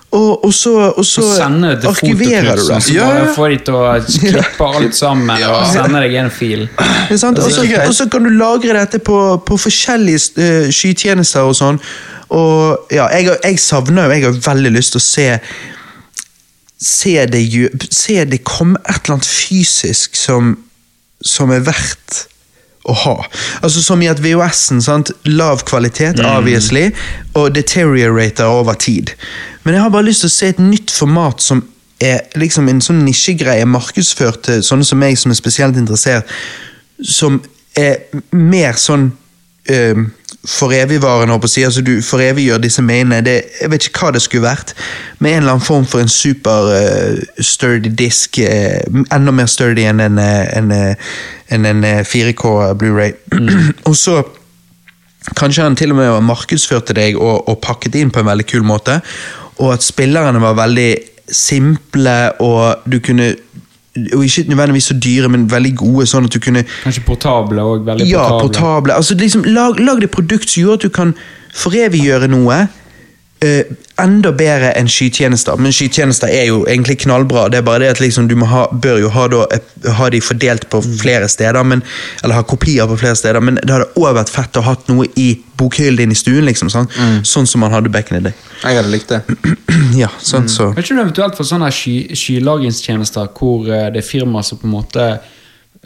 Og, 0.09 0.45
og 0.47 0.53
så, 0.57 0.71
og 0.97 1.05
så 1.05 1.21
det 1.21 1.85
arkiverer 1.85 2.55
du 2.57 2.63
det. 2.65 2.79
Ja, 2.95 3.09
ja. 3.13 3.25
få 3.35 3.45
de 3.51 3.59
til 3.61 3.75
å 3.77 3.91
klippe 4.01 4.69
alt 4.79 4.95
sammen 4.97 5.29
og 5.45 5.67
sende 5.69 6.01
deg 6.01 6.15
en 6.17 6.31
fil. 6.33 6.63
Det 7.11 7.19
sant? 7.21 7.37
Og 7.37 7.51
så- 7.53 7.67
Og 7.85 7.93
så 7.93 8.07
kan 8.09 8.25
du 8.25 8.31
lagre 8.33 8.73
dette 8.79 8.97
på, 9.05 9.19
på 9.45 9.57
forskjellige 9.61 10.23
uh, 10.41 10.71
skytjenester 10.73 11.45
og 11.45 11.53
sånn. 11.59 11.77
Og 12.33 12.89
ja, 12.93 13.05
jeg, 13.13 13.29
jeg 13.43 13.57
savner 13.61 14.05
jo 14.05 14.11
Jeg 14.17 14.23
har 14.27 14.41
veldig 14.53 14.71
lyst 14.75 14.91
til 14.93 15.01
å 15.01 15.05
se 15.05 15.27
se 16.79 17.25
det, 17.25 17.41
se 17.91 18.23
det 18.25 18.39
komme 18.47 18.79
et 18.87 19.01
eller 19.03 19.17
annet 19.17 19.27
fysisk 19.27 20.15
som, 20.15 20.53
som 21.21 21.51
er 21.51 21.59
verdt 21.67 22.21
å 22.87 22.95
ha. 23.03 23.15
Altså 23.63 23.83
Som 23.83 24.01
i 24.01 24.09
at 24.11 24.21
VHS-en, 24.23 25.05
lav 25.25 25.63
kvalitet, 25.67 26.21
obviously, 26.23 26.89
og 27.33 27.55
deteriorater 27.55 28.45
over 28.45 28.73
tid. 28.73 29.13
Men 29.63 29.75
jeg 29.75 29.83
har 29.83 29.93
bare 29.93 30.07
lyst 30.07 30.25
til 30.25 30.31
å 30.31 30.37
se 30.37 30.51
et 30.53 30.63
nytt 30.63 30.91
format 30.91 31.43
som 31.43 31.63
er 31.99 32.23
liksom 32.39 32.69
en 32.71 32.79
sånn 32.81 33.03
nisjegreie 33.03 33.65
markedsført 33.67 34.45
til 34.47 34.63
sånne 34.63 34.87
som 34.87 35.01
meg 35.01 35.17
som 35.19 35.33
er 35.33 35.39
spesielt 35.39 35.79
interessert, 35.79 36.29
som 37.03 37.41
er 37.77 38.07
mer 38.31 38.79
sånn 38.79 39.09
eh, 39.69 39.99
for 40.47 40.71
evigvarende, 40.71 41.33
håper 41.33 41.53
jeg. 41.57 41.65
Altså, 41.65 41.81
du 41.81 42.01
for 42.01 42.23
evig 42.23 42.45
gjør 42.45 42.61
disse 42.63 42.81
mainene. 42.81 43.21
Det, 43.25 43.35
jeg 43.61 43.71
vet 43.71 43.87
ikke 43.87 44.05
hva 44.05 44.11
det 44.15 44.21
skulle 44.23 44.47
vært, 44.47 44.73
med 45.19 45.31
en 45.31 45.43
eller 45.43 45.57
annen 45.57 45.65
form 45.65 45.85
for 45.85 45.99
en 45.99 46.11
super 46.11 46.69
uh, 46.71 47.43
sturdy 47.43 47.91
disk. 47.91 48.39
Uh, 48.39 49.03
enda 49.15 49.33
mer 49.35 49.49
sturdy 49.51 49.83
enn 49.89 49.99
en, 49.99 50.19
en, 50.19 50.71
en, 50.71 50.71
eh, 50.71 51.59
en 51.59 51.83
eh, 51.83 52.01
4K 52.07 52.73
Blu-ray. 52.79 53.15
og 53.89 53.95
så 53.97 54.21
Kanskje 55.35 55.65
han 55.65 55.75
til 55.75 55.91
og 55.91 55.97
med 55.97 56.23
markedsførte 56.25 56.95
deg 56.95 57.17
og, 57.19 57.43
og 57.51 57.59
pakket 57.61 57.97
inn 57.99 58.09
på 58.09 58.21
en 58.21 58.29
veldig 58.31 58.45
kul 58.49 58.63
måte. 58.65 58.95
Og 59.59 59.73
at 59.75 59.83
spillerne 59.83 60.39
var 60.41 60.55
veldig 60.57 60.87
simple, 61.29 62.15
og 62.41 62.87
du 62.89 62.97
kunne 63.03 63.33
Og 64.15 64.23
ikke 64.25 64.45
nødvendigvis 64.49 64.89
så 64.91 64.97
dyre, 64.97 65.29
men 65.29 65.47
veldig 65.51 65.75
gode, 65.75 66.05
sånn 66.09 66.27
at 66.29 66.33
du 66.33 66.39
kunne 66.43 66.63
Kanskje 66.83 67.03
portable 67.07 67.61
òg. 67.61 67.87
ja, 68.07 68.23
portable. 68.27 68.41
portable. 68.47 68.93
Altså, 68.93 69.15
liksom, 69.19 69.43
lag, 69.47 69.79
lag 69.79 70.01
det 70.01 70.11
produkt 70.11 70.49
som 70.49 70.63
gjør 70.63 70.79
at 70.79 70.85
du 70.87 70.89
kan 70.89 71.13
foreviggjøre 71.53 72.29
noe 72.31 72.67
eh, 73.45 73.65
enda 73.99 74.31
bedre 74.35 74.71
enn 74.79 74.89
skytjenester. 74.91 75.59
Men 75.59 75.73
skytjenester 75.75 76.31
er 76.31 76.47
jo 76.49 76.61
egentlig 76.67 76.99
knallbra. 77.03 77.47
Det 77.51 77.59
er 77.59 77.65
bare 77.67 77.83
det 77.83 77.91
at 77.95 78.01
liksom, 78.03 78.29
du 78.29 78.35
må 78.39 78.47
ha, 78.49 78.65
bør 78.71 79.01
jo 79.03 79.11
ha, 79.15 79.27
da, 79.31 79.45
ha 79.97 80.09
de 80.13 80.21
fordelt 80.23 80.67
på 80.71 80.81
flere 81.01 81.29
steder, 81.31 81.63
men, 81.67 81.83
eller 82.23 82.39
ha 82.39 82.45
kopier 82.47 82.87
på 82.89 82.99
flere 83.01 83.19
steder. 83.19 83.43
Men 83.43 83.59
det 83.61 83.75
hadde 83.75 83.89
òg 83.99 84.15
vært 84.19 84.33
fett 84.33 84.59
å 84.59 84.65
ha 84.67 84.75
noe 84.91 85.09
i 85.19 85.29
bokhyllen 85.59 85.99
din 85.99 86.15
i 86.15 86.17
stuen, 86.17 86.45
liksom, 86.47 86.71
sånn, 86.71 86.87
sånn 87.27 87.47
som 87.49 87.63
man 87.63 87.75
hadde 87.75 87.91
back 87.91 88.11
in 88.11 88.19
the 88.19 88.29
day. 88.29 88.37
Jeg 88.63 88.79
hadde 88.79 88.93
likt 88.93 89.11
det. 89.11 89.21
ja, 90.03 90.11
sånn 90.23 90.47
så 90.51 90.71
Vet 90.75 90.85
ikke 90.85 90.99
du 90.99 91.03
eventuelt 91.03 91.35
for 91.39 91.47
sånne 91.47 91.71
sky, 91.75 91.97
skylagringstjenester 92.15 93.31
hvor 93.35 93.67
eh, 93.67 93.89
det 93.93 94.03
er 94.03 94.07
firmaer 94.07 94.47
som 94.47 94.59
på 94.61 94.67
en 94.69 94.75
måte 94.77 95.09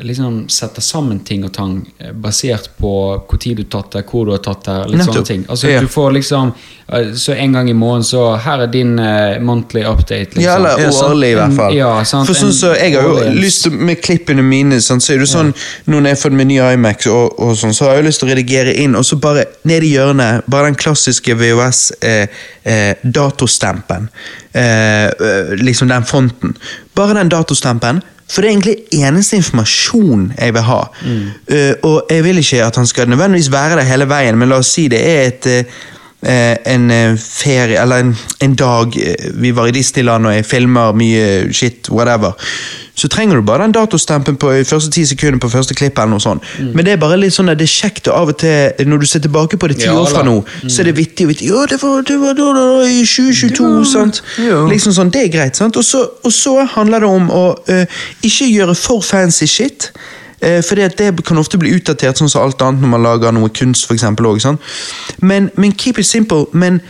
liksom 0.01 0.47
sette 0.49 0.81
sammen 0.81 1.19
ting 1.21 1.43
og 1.45 1.51
tang 1.53 1.75
eh, 2.01 2.09
basert 2.17 2.71
på 2.81 2.89
hvor 3.29 3.37
tid 3.39 3.57
du 3.61 3.63
tatt 3.69 3.91
det, 3.93 4.01
hvor 4.09 4.25
du 4.25 4.31
har 4.33 4.39
tatt 4.41 4.63
det, 4.65 4.77
litt 4.89 4.97
Nettopp. 5.03 5.13
sånne 5.19 5.27
ting. 5.27 5.43
Altså 5.53 5.67
Ja. 5.69 5.81
du 5.81 5.87
får 5.87 6.11
liksom 6.17 6.49
eh, 6.89 7.11
Så 7.13 7.33
en 7.37 7.51
gang 7.53 7.69
i 7.69 7.73
måneden 7.77 8.03
så 8.03 8.35
Her 8.41 8.59
er 8.63 8.67
din 8.73 8.97
uh, 8.99 9.37
monthly 9.39 9.83
update, 9.85 10.33
liksom. 10.33 10.41
Ja, 10.43 10.55
eller 10.55 10.79
Ja, 10.81 10.89
årlig, 10.89 11.29
i 11.31 11.35
hvert 11.37 11.53
fall. 11.55 11.73
Ja, 11.77 12.03
sant, 12.03 12.25
For 12.27 12.33
sånn 12.33 12.47
en 12.49 12.53
så 12.57 12.73
Jeg 12.75 12.93
har 12.95 13.03
jo 13.03 13.09
årlig- 13.19 13.39
lyst 13.45 13.63
til 13.63 13.71
Med 13.77 14.01
klippene 14.01 14.41
mine, 14.43 14.81
sånn, 14.81 14.99
så 14.99 15.13
er 15.13 15.17
det 15.19 15.27
sånn 15.29 15.53
Nå 15.85 15.99
når 15.99 16.05
jeg 16.09 16.15
har 16.17 16.21
fått 16.23 16.33
med 16.41 16.47
ny 16.47 16.57
iMac, 16.73 17.05
og, 17.07 17.39
og 17.39 17.55
sånn, 17.57 17.73
så 17.73 17.83
har 17.85 17.93
jeg 17.95 18.03
jo 18.03 18.07
lyst 18.09 18.19
til 18.19 18.27
å 18.29 18.31
redigere 18.33 18.73
inn, 18.75 18.95
og 18.95 19.03
så 19.05 19.15
bare 19.21 19.45
ned 19.63 19.83
i 19.83 19.87
hjørnet, 19.93 20.41
bare 20.49 20.65
den 20.71 20.75
klassiske 20.75 21.35
VHS-datostempen. 21.37 24.07
Eh, 24.53 25.05
eh, 25.05 25.55
liksom 25.61 25.87
den 25.87 26.03
fonten. 26.05 26.55
Bare 26.95 27.13
den 27.13 27.29
datostempen. 27.29 28.01
For 28.33 28.41
det 28.41 28.49
er 28.49 28.55
egentlig 28.55 29.03
eneste 29.05 29.37
informasjon 29.37 30.31
jeg 30.33 30.53
vil 30.55 30.65
ha. 30.65 30.81
Eh, 31.53 31.73
og 31.85 32.09
jeg 32.09 32.23
vil 32.25 32.41
ikke 32.41 32.63
at 32.65 32.79
han 32.81 32.89
skal 32.89 33.09
nødvendigvis 33.11 33.51
være 33.53 33.77
der 33.77 33.89
hele 33.91 34.09
veien, 34.09 34.39
men 34.39 34.49
la 34.49 34.57
oss 34.63 34.73
si 34.73 34.87
det 34.89 35.01
er 35.05 35.27
et 35.27 35.49
eh, 35.51 35.81
en 36.25 36.91
eh, 36.91 37.17
ferie, 37.19 37.81
eller 37.81 38.03
en, 38.03 38.15
en 38.41 38.55
dag 38.55 38.95
eh, 38.97 39.29
vi 39.33 39.51
var 39.51 39.67
i 39.67 39.75
Disneyland 39.75 40.27
og 40.29 40.35
jeg 40.37 40.45
filmer 40.45 40.95
mye 40.95 41.53
shit, 41.53 41.89
whatever, 41.91 42.31
så 42.95 43.07
trenger 43.09 43.35
du 43.35 43.41
bare 43.41 43.63
den 43.63 43.73
datostempen 43.73 44.37
på 44.37 44.51
første 44.69 44.91
ti 44.93 45.05
sekunder 45.09 45.39
på 45.41 45.49
første 45.49 45.73
klipp. 45.73 45.97
eller 45.97 46.13
noe 46.13 46.21
sånt. 46.21 46.43
Men 46.59 46.85
det 46.85 46.93
er 46.93 47.01
bare 47.01 47.17
litt 47.17 47.33
sånn 47.33 47.49
at 47.49 47.57
det 47.57 47.65
er 47.65 47.73
kjekt 47.73 48.07
og 48.07 48.15
av 48.15 48.33
og 48.33 48.37
til, 48.43 48.87
når 48.87 49.01
du 49.01 49.05
ser 49.09 49.23
tilbake 49.25 49.57
på 49.57 49.67
det 49.71 49.79
ti 49.81 49.87
Ja, 49.89 49.95
år 49.97 50.11
fra 50.13 50.23
nå, 50.23 50.35
nå, 50.45 50.69
så 50.69 50.83
er 50.83 50.91
det 50.91 50.97
vittig 50.97 51.25
og 51.25 51.33
vittig. 51.33 51.49
Ja, 51.49 51.65
det 51.69 51.81
var, 51.81 52.03
det 52.07 52.19
var 52.21 52.37
da, 52.37 52.49
da, 52.59 52.65
i 52.85 53.01
2022, 53.01 53.71
sant? 53.89 54.21
Ja. 54.37 54.61
Liksom 54.69 54.93
sånn, 54.93 55.09
Det 55.13 55.25
er 55.25 55.33
greit. 55.33 55.57
sant? 55.57 55.77
Og 55.77 55.83
så, 55.83 56.05
og 56.23 56.33
så 56.33 56.59
handler 56.77 57.01
det 57.03 57.09
om 57.09 57.31
å 57.33 57.45
uh, 57.67 58.03
ikke 58.21 58.51
gjøre 58.51 58.75
for 58.77 59.01
fancy 59.01 59.49
shit. 59.49 59.89
Eh, 60.43 60.59
fordi 60.65 60.87
det 60.99 61.11
kan 61.25 61.39
ofte 61.39 61.59
bli 61.61 61.73
utdatert, 61.77 62.19
sånn 62.19 62.31
som 62.31 62.43
alt 62.43 62.61
annet 62.61 62.83
når 62.83 62.93
man 62.95 63.05
lager 63.05 63.35
noe 63.35 63.51
kunst. 63.53 63.87
For 63.87 63.97
eksempel, 63.97 64.27
også, 64.29 64.51
sånn. 64.51 64.59
Men, 65.21 65.51
men 65.55 65.75
keep 65.77 66.01
it 66.01 66.09
simple. 66.09 66.45
Men 66.51 66.81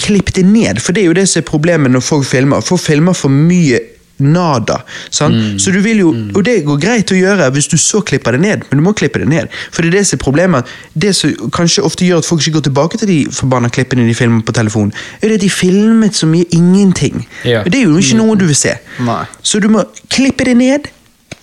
klipp 0.00 0.32
det 0.36 0.44
ned, 0.44 0.80
for 0.84 0.92
det 0.92 1.04
er 1.04 1.10
jo 1.10 1.16
det 1.16 1.28
som 1.30 1.40
er 1.40 1.48
problemet 1.48 1.92
når 1.92 2.04
folk 2.04 2.26
filmer. 2.28 2.64
Folk 2.64 2.82
filmer 2.84 3.16
for 3.16 3.32
mye 3.32 3.80
nada. 4.16 4.80
Mm. 5.20 5.58
Så 5.60 5.70
du 5.70 5.78
vil 5.84 5.98
jo, 5.98 6.08
Og 6.34 6.44
det 6.44 6.62
går 6.64 6.78
greit 6.80 7.10
å 7.12 7.18
gjøre 7.18 7.50
hvis 7.52 7.68
du 7.68 7.76
så 7.80 8.00
klipper 8.00 8.36
det 8.36 8.40
ned, 8.40 8.64
men 8.68 8.80
du 8.80 8.84
må 8.84 8.94
klippe 8.96 9.20
det 9.20 9.28
ned. 9.28 9.52
For 9.70 9.84
det 9.84 9.92
er 9.92 9.98
det 9.98 10.06
som 10.08 10.16
er 10.16 10.22
problemet. 10.24 10.72
Det 10.94 11.12
som 11.16 11.50
kanskje 11.52 11.84
ofte 11.84 12.06
gjør 12.06 12.22
at 12.24 12.28
folk 12.28 12.40
ikke 12.40 12.56
går 12.58 12.66
tilbake 12.70 13.00
til 13.02 13.12
de 13.12 13.18
forbanna 13.32 13.68
klippene 13.68 14.06
de 14.08 14.16
filmer 14.16 14.44
på 14.46 14.56
telefon, 14.56 14.92
er 15.20 15.28
det 15.28 15.40
at 15.40 15.44
de 15.44 15.52
filmet 15.52 16.16
så 16.16 16.28
mye 16.30 16.48
ingenting. 16.56 17.26
Ja. 17.44 17.62
Det 17.64 17.80
er 17.80 17.90
jo 17.90 18.00
ikke 18.00 18.20
noe 18.20 18.38
du 18.40 18.46
vil 18.48 18.56
se. 18.56 18.76
Nei. 19.04 19.24
Så 19.42 19.60
du 19.60 19.68
må 19.72 19.84
klippe 20.08 20.48
det 20.48 20.56
ned. 20.56 20.88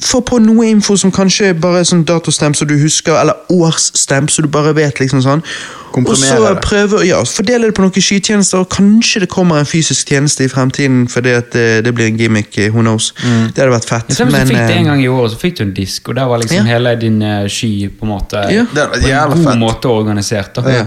Få 0.04 0.20
på 0.26 0.40
noe 0.44 0.66
info 0.68 0.98
som 1.00 1.12
kanskje 1.16 1.54
bare 1.64 1.80
er 1.80 1.88
sånn 1.88 2.02
datostemp 2.06 2.58
så 2.60 2.66
du 2.68 2.74
husker, 2.82 3.16
eller 3.16 3.34
årsstemp 3.54 4.30
så 4.34 4.44
du 4.44 4.50
bare 4.52 4.74
vet. 4.76 5.00
liksom 5.00 5.22
sånn. 5.24 5.44
Og 5.94 6.16
så 6.18 6.40
prøve, 6.58 7.04
ja, 7.06 7.20
fordele 7.30 7.68
det 7.70 7.76
på 7.78 7.84
noen 7.86 8.02
skytjenester, 8.02 8.64
og 8.64 8.70
kanskje 8.74 9.22
det 9.24 9.30
kommer 9.30 9.60
en 9.62 9.68
fysisk 9.70 10.10
tjeneste 10.10 10.48
i 10.48 10.50
fremtiden 10.50 11.04
fordi 11.08 11.36
at 11.38 11.52
det, 11.54 11.84
det 11.86 11.94
blir 11.94 12.08
en 12.10 12.18
gimmick. 12.18 12.58
eh, 12.58 12.72
Who 12.74 12.82
knows. 12.82 13.12
Det 13.22 13.62
hadde 13.62 13.70
vært 13.76 13.86
fett. 13.92 14.08
Hvis 14.10 14.18
du 14.18 14.26
fikk 14.26 14.58
det 14.58 14.72
eh, 14.74 14.80
en 14.82 14.90
gang 14.90 15.04
i 15.04 15.08
året, 15.08 15.32
så 15.36 15.38
fikk 15.44 15.60
du 15.60 15.64
en 15.68 15.74
disk, 15.78 16.10
og 16.10 16.16
der 16.18 16.26
var 16.32 16.42
liksom 16.42 16.58
Ja. 16.58 16.64
hele 16.74 16.96
din 17.00 17.22
eh, 17.22 17.46
sky 17.48 17.90
på 17.94 18.04
en 18.08 18.10
måte 18.16 18.44
Ja. 18.52 18.66
På 18.74 18.98
en 18.98 19.44
god 19.44 19.46
fett. 19.54 19.60
måte 19.62 19.88
organisert. 19.94 20.54
da 20.56 20.62
ja. 20.70 20.86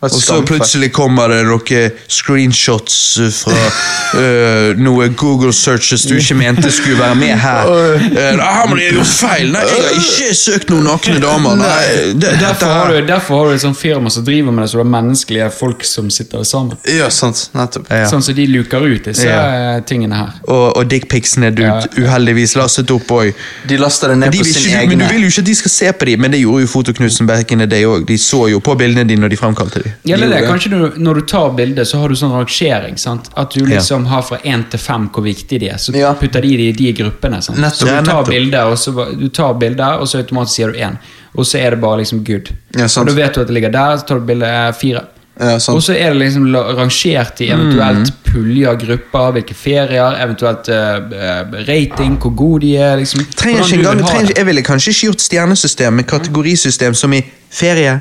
Og 0.00 0.10
så 0.14 0.36
plutselig 0.46 0.92
kommer 0.94 1.32
det 1.32 1.40
noen 1.48 1.94
screenshots 2.06 2.98
fra 3.34 3.54
uh, 4.20 4.78
noe 4.78 5.08
Google 5.18 5.50
searches 5.52 6.04
du 6.06 6.14
ikke 6.18 6.36
mente 6.38 6.70
skulle 6.70 7.00
være 7.00 7.16
med 7.18 7.34
her. 7.42 7.66
Uh, 7.66 8.04
her 8.38 8.68
må 8.70 8.78
de 8.78 8.84
ha 8.86 8.92
gjort 8.94 9.10
feil! 9.10 9.50
Nei, 9.54 9.64
jeg 9.66 9.82
har 9.82 9.96
ikke 9.98 10.36
søkt 10.38 10.70
noen 10.70 10.86
nakne 10.86 11.18
damer. 11.22 11.58
Nei, 11.58 11.80
det, 12.14 12.34
dette 12.38 12.38
Derfor 12.44 12.72
har, 12.74 12.92
du, 12.94 13.08
derfor 13.08 13.40
har 13.40 13.50
du 13.50 13.56
et 13.58 13.64
sånt 13.64 13.78
firma 13.80 14.12
som 14.14 14.24
driver 14.26 14.54
med 14.54 14.64
det, 14.64 14.68
så 14.70 14.78
det 14.78 14.84
er 14.86 14.92
menneskelige 14.94 15.50
folk 15.58 15.82
som 15.86 16.12
sitter 16.14 16.46
sammen. 16.46 16.78
Ja, 16.94 17.10
sant. 17.14 17.42
Nettopp. 17.58 17.90
Ja. 17.90 18.06
Sånn 18.10 18.22
så 18.24 18.36
de 18.38 18.46
luker 18.50 18.86
ut 18.86 19.10
disse 19.10 19.26
Ja. 19.26 19.42
eh, 19.74 19.82
tingene 19.88 20.14
her. 20.18 20.38
Og, 20.46 20.78
og 20.78 20.88
dickpicsene 20.90 21.50
du 21.54 21.64
Ja. 21.66 21.80
uheldigvis 21.98 22.54
lastet 22.56 22.90
opp 22.94 23.10
òg. 23.18 23.34
De 23.68 23.76
laster 23.82 24.14
det 24.14 24.20
ned 24.22 24.32
De 24.32 24.38
på 24.38 24.48
sin 24.52 24.78
egen. 24.78 24.94
Men 24.94 25.02
du 25.02 25.06
vil 25.10 25.26
jo 25.26 25.32
ikke 25.34 25.42
at 25.44 25.50
de 25.50 25.58
skal 25.58 25.74
se 25.74 25.92
på 25.92 26.10
dem, 26.12 26.22
men 26.22 26.34
det 26.34 26.40
gjorde 26.44 26.64
jo 26.64 26.72
Fotoknutsen 26.78 27.26
back 27.26 27.50
in 27.52 27.58
the 27.58 27.66
day 27.66 27.82
òg. 27.88 28.06
De 28.06 28.16
så 28.18 28.46
jo 28.52 28.62
på 28.62 28.78
bildene 28.78 29.08
dine 29.08 29.26
når 29.26 29.34
de 29.34 29.40
fremkalte 29.40 29.82
dem. 29.82 29.87
Gjelder 30.04 30.28
det 30.34 30.40
kanskje 30.48 30.70
når, 30.72 30.96
når 30.98 31.14
du 31.14 31.20
tar 31.26 31.50
bildet, 31.56 31.86
så 31.88 31.98
har 32.00 32.08
du 32.08 32.14
sånn 32.14 32.32
rangering. 32.32 32.96
sant? 32.98 33.28
At 33.36 33.50
du 33.54 33.64
liksom 33.66 34.06
har 34.06 34.22
fra 34.22 34.38
én 34.44 34.64
til 34.70 34.78
fem 34.80 35.08
hvor 35.10 35.22
viktig 35.24 35.60
de 35.60 35.68
er. 35.68 35.76
Så 35.78 35.94
Ja. 35.96 36.12
putter 36.14 36.40
de 36.42 36.56
de 36.56 36.68
i 36.68 36.72
de 36.72 36.92
gruppene. 36.92 37.42
sant? 37.42 37.58
Nettopp. 37.58 37.88
Så 37.88 37.98
du 38.04 38.10
tar 38.10 38.24
bilder, 38.24 38.64
og 38.72 38.76
så, 38.78 39.18
du 39.18 39.28
tar 39.28 39.54
bilder, 39.54 39.98
og 40.00 40.06
så 40.08 40.18
automatisk 40.22 40.54
sier 40.56 40.72
du 40.72 40.78
én. 40.78 40.98
Og 41.36 41.44
så 41.46 41.58
er 41.60 41.70
det 41.70 41.80
bare 41.80 41.98
liksom 42.00 42.24
good. 42.24 42.48
Ja, 42.76 42.84
og 42.84 43.06
da 43.06 43.12
vet 43.12 43.34
du 43.34 43.40
at 43.40 43.46
det 43.46 43.54
ligger 43.54 43.70
der, 43.70 43.96
så 43.98 44.06
tar 44.06 44.18
du 44.18 44.26
bilde 44.26 44.46
eh, 44.46 44.72
fire. 44.72 45.04
Ja, 45.40 45.52
og 45.54 45.82
så 45.82 45.94
er 45.94 46.10
det 46.12 46.18
liksom 46.18 46.48
rangert 46.74 47.40
i 47.40 47.46
eventuelt 47.54 48.10
puljer, 48.26 48.74
grupper, 48.80 49.28
hvilke 49.36 49.54
ferier, 49.54 50.16
eventuelt 50.24 50.66
eh, 50.68 51.44
rating, 51.68 52.16
hvor 52.18 52.34
gode 52.34 52.60
de 52.66 52.72
er. 52.76 52.96
liksom. 52.96 53.22
Trenger 53.36 53.62
ikke 53.62 53.76
du 53.76 53.78
engang, 53.78 53.96
vil 53.98 54.04
ha 54.06 54.22
det. 54.26 54.36
jeg 54.36 54.46
ville 54.46 54.62
kanskje 54.66 54.90
ikke 54.90 55.06
gjort 55.12 55.20
stjernesystem 55.20 55.92
med 55.94 56.06
kategorisystem 56.10 56.94
som 56.94 57.12
i 57.14 57.22
ferie. 57.50 58.00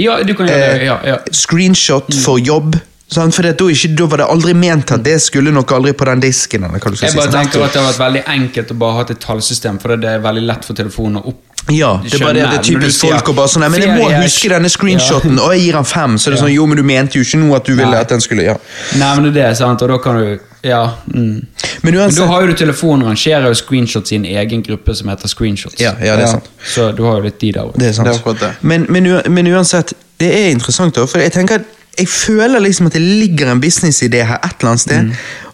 Ja, 0.00 0.20
du 0.24 0.32
kan 0.36 0.48
gjøre 0.48 0.60
det. 0.60 0.78
eh, 0.80 0.86
ja, 0.88 0.96
ja. 1.06 1.18
Screenshot 1.34 2.08
for 2.24 2.40
jobb. 2.40 2.78
Sant? 3.10 3.34
For 3.34 3.42
da, 3.42 3.52
ikke, 3.74 3.90
da 3.98 4.06
var 4.06 4.22
det 4.22 4.26
aldri 4.30 4.52
ment 4.54 4.92
at 4.94 5.02
det 5.02 5.16
skulle 5.22 5.50
nok 5.54 5.72
aldri 5.74 5.92
på 5.98 6.06
den 6.06 6.22
disken. 6.22 6.68
Jeg 6.70 6.82
si. 6.94 7.10
bare 7.18 7.26
sant? 7.26 7.34
tenker 7.34 7.64
at 7.66 7.74
det 7.74 7.82
har 7.82 7.88
vært 7.88 8.02
veldig 8.04 8.22
enkelt 8.36 8.70
å 8.70 8.76
bare 8.84 8.98
ha 9.00 9.06
et 9.08 9.22
tallsystem, 9.24 9.80
for 9.82 9.96
det 9.98 10.12
er 10.12 10.22
veldig 10.22 10.44
lett 10.46 10.68
for 10.68 10.78
telefonen 10.78 11.18
å 11.18 11.32
opp... 11.32 11.42
Ja, 11.68 12.00
det 12.02 12.14
er 12.14 12.18
bare 12.24 12.32
det 12.34 12.42
det 12.50 12.58
er 12.58 12.62
typisk 12.66 13.00
sier 13.00 13.12
folk 13.12 13.28
og 13.28 13.36
bare 13.36 13.48
sånn 13.52 13.60
Nei, 13.62 13.68
men 13.68 13.80
jeg 13.82 13.90
må 13.98 14.08
huske 14.22 14.48
denne 14.48 14.68
screenshoten, 14.72 15.38
og 15.38 15.52
jeg 15.54 15.60
gir 15.66 15.74
han 15.78 15.84
fem. 15.84 16.16
Så 16.18 16.30
er 16.30 16.34
det 16.34 16.40
sånn, 16.40 16.52
jo, 16.54 16.64
men 16.66 16.76
du 16.76 16.82
mente 16.82 17.18
jo 17.18 17.22
ikke 17.26 17.38
noe 17.38 17.56
at 17.56 17.64
du 17.68 17.74
ville 17.74 17.90
Nei. 17.90 18.00
at 18.00 18.08
den 18.08 18.20
skulle 18.20 18.42
Ja. 18.42 18.56
Nei, 18.98 19.10
men 19.20 19.32
det 19.32 19.42
er 19.44 19.48
det, 19.50 19.56
sant, 19.58 19.82
og 19.82 19.88
da 19.88 19.98
kan 19.98 20.16
du 20.16 20.38
Ja. 20.62 20.94
Mm. 21.14 21.46
Men 21.82 21.94
Men 21.94 22.14
da 22.14 22.26
har 22.26 22.42
jo 22.42 22.46
du 22.48 22.54
telefonen 22.54 23.06
rangerer 23.06 23.46
jo 23.48 23.54
screenshots 23.54 24.12
i 24.12 24.16
en 24.16 24.24
egen 24.24 24.62
gruppe 24.62 24.94
som 24.94 25.08
heter 25.08 25.28
screenshots. 25.28 25.78
Ja, 25.80 25.92
ja, 26.00 26.16
det 26.16 26.24
er 26.24 26.26
Ja. 26.26 26.26
sant. 26.32 26.48
Så 26.64 26.92
du 26.96 27.02
har 27.04 27.16
jo 27.16 27.22
litt 27.22 27.38
de 27.40 27.52
der 27.52 27.60
òg. 27.62 27.76
Det 27.78 27.86
er 27.88 27.92
sant. 27.92 28.06
Det 28.08 28.14
er 28.14 28.18
akkurat 28.20 28.40
det. 28.40 28.50
Men, 28.62 28.86
men, 28.88 29.22
men 29.28 29.46
uansett, 29.46 29.92
det 30.18 30.28
er 30.34 30.50
interessant, 30.50 30.94
da, 30.94 31.06
for 31.06 31.18
jeg 31.18 31.32
tenker 31.32 31.54
at 31.60 31.64
jeg 31.98 32.08
føler 32.08 32.60
liksom 32.60 32.86
at 32.86 32.92
det 32.92 33.00
ligger 33.02 33.50
en 33.52 33.60
businessidé 33.60 34.24
her 34.26 34.38
et 34.44 34.52
eller 34.60 34.70
annet 34.70 34.80
sted, 34.80 35.02
Mm. 35.02 35.12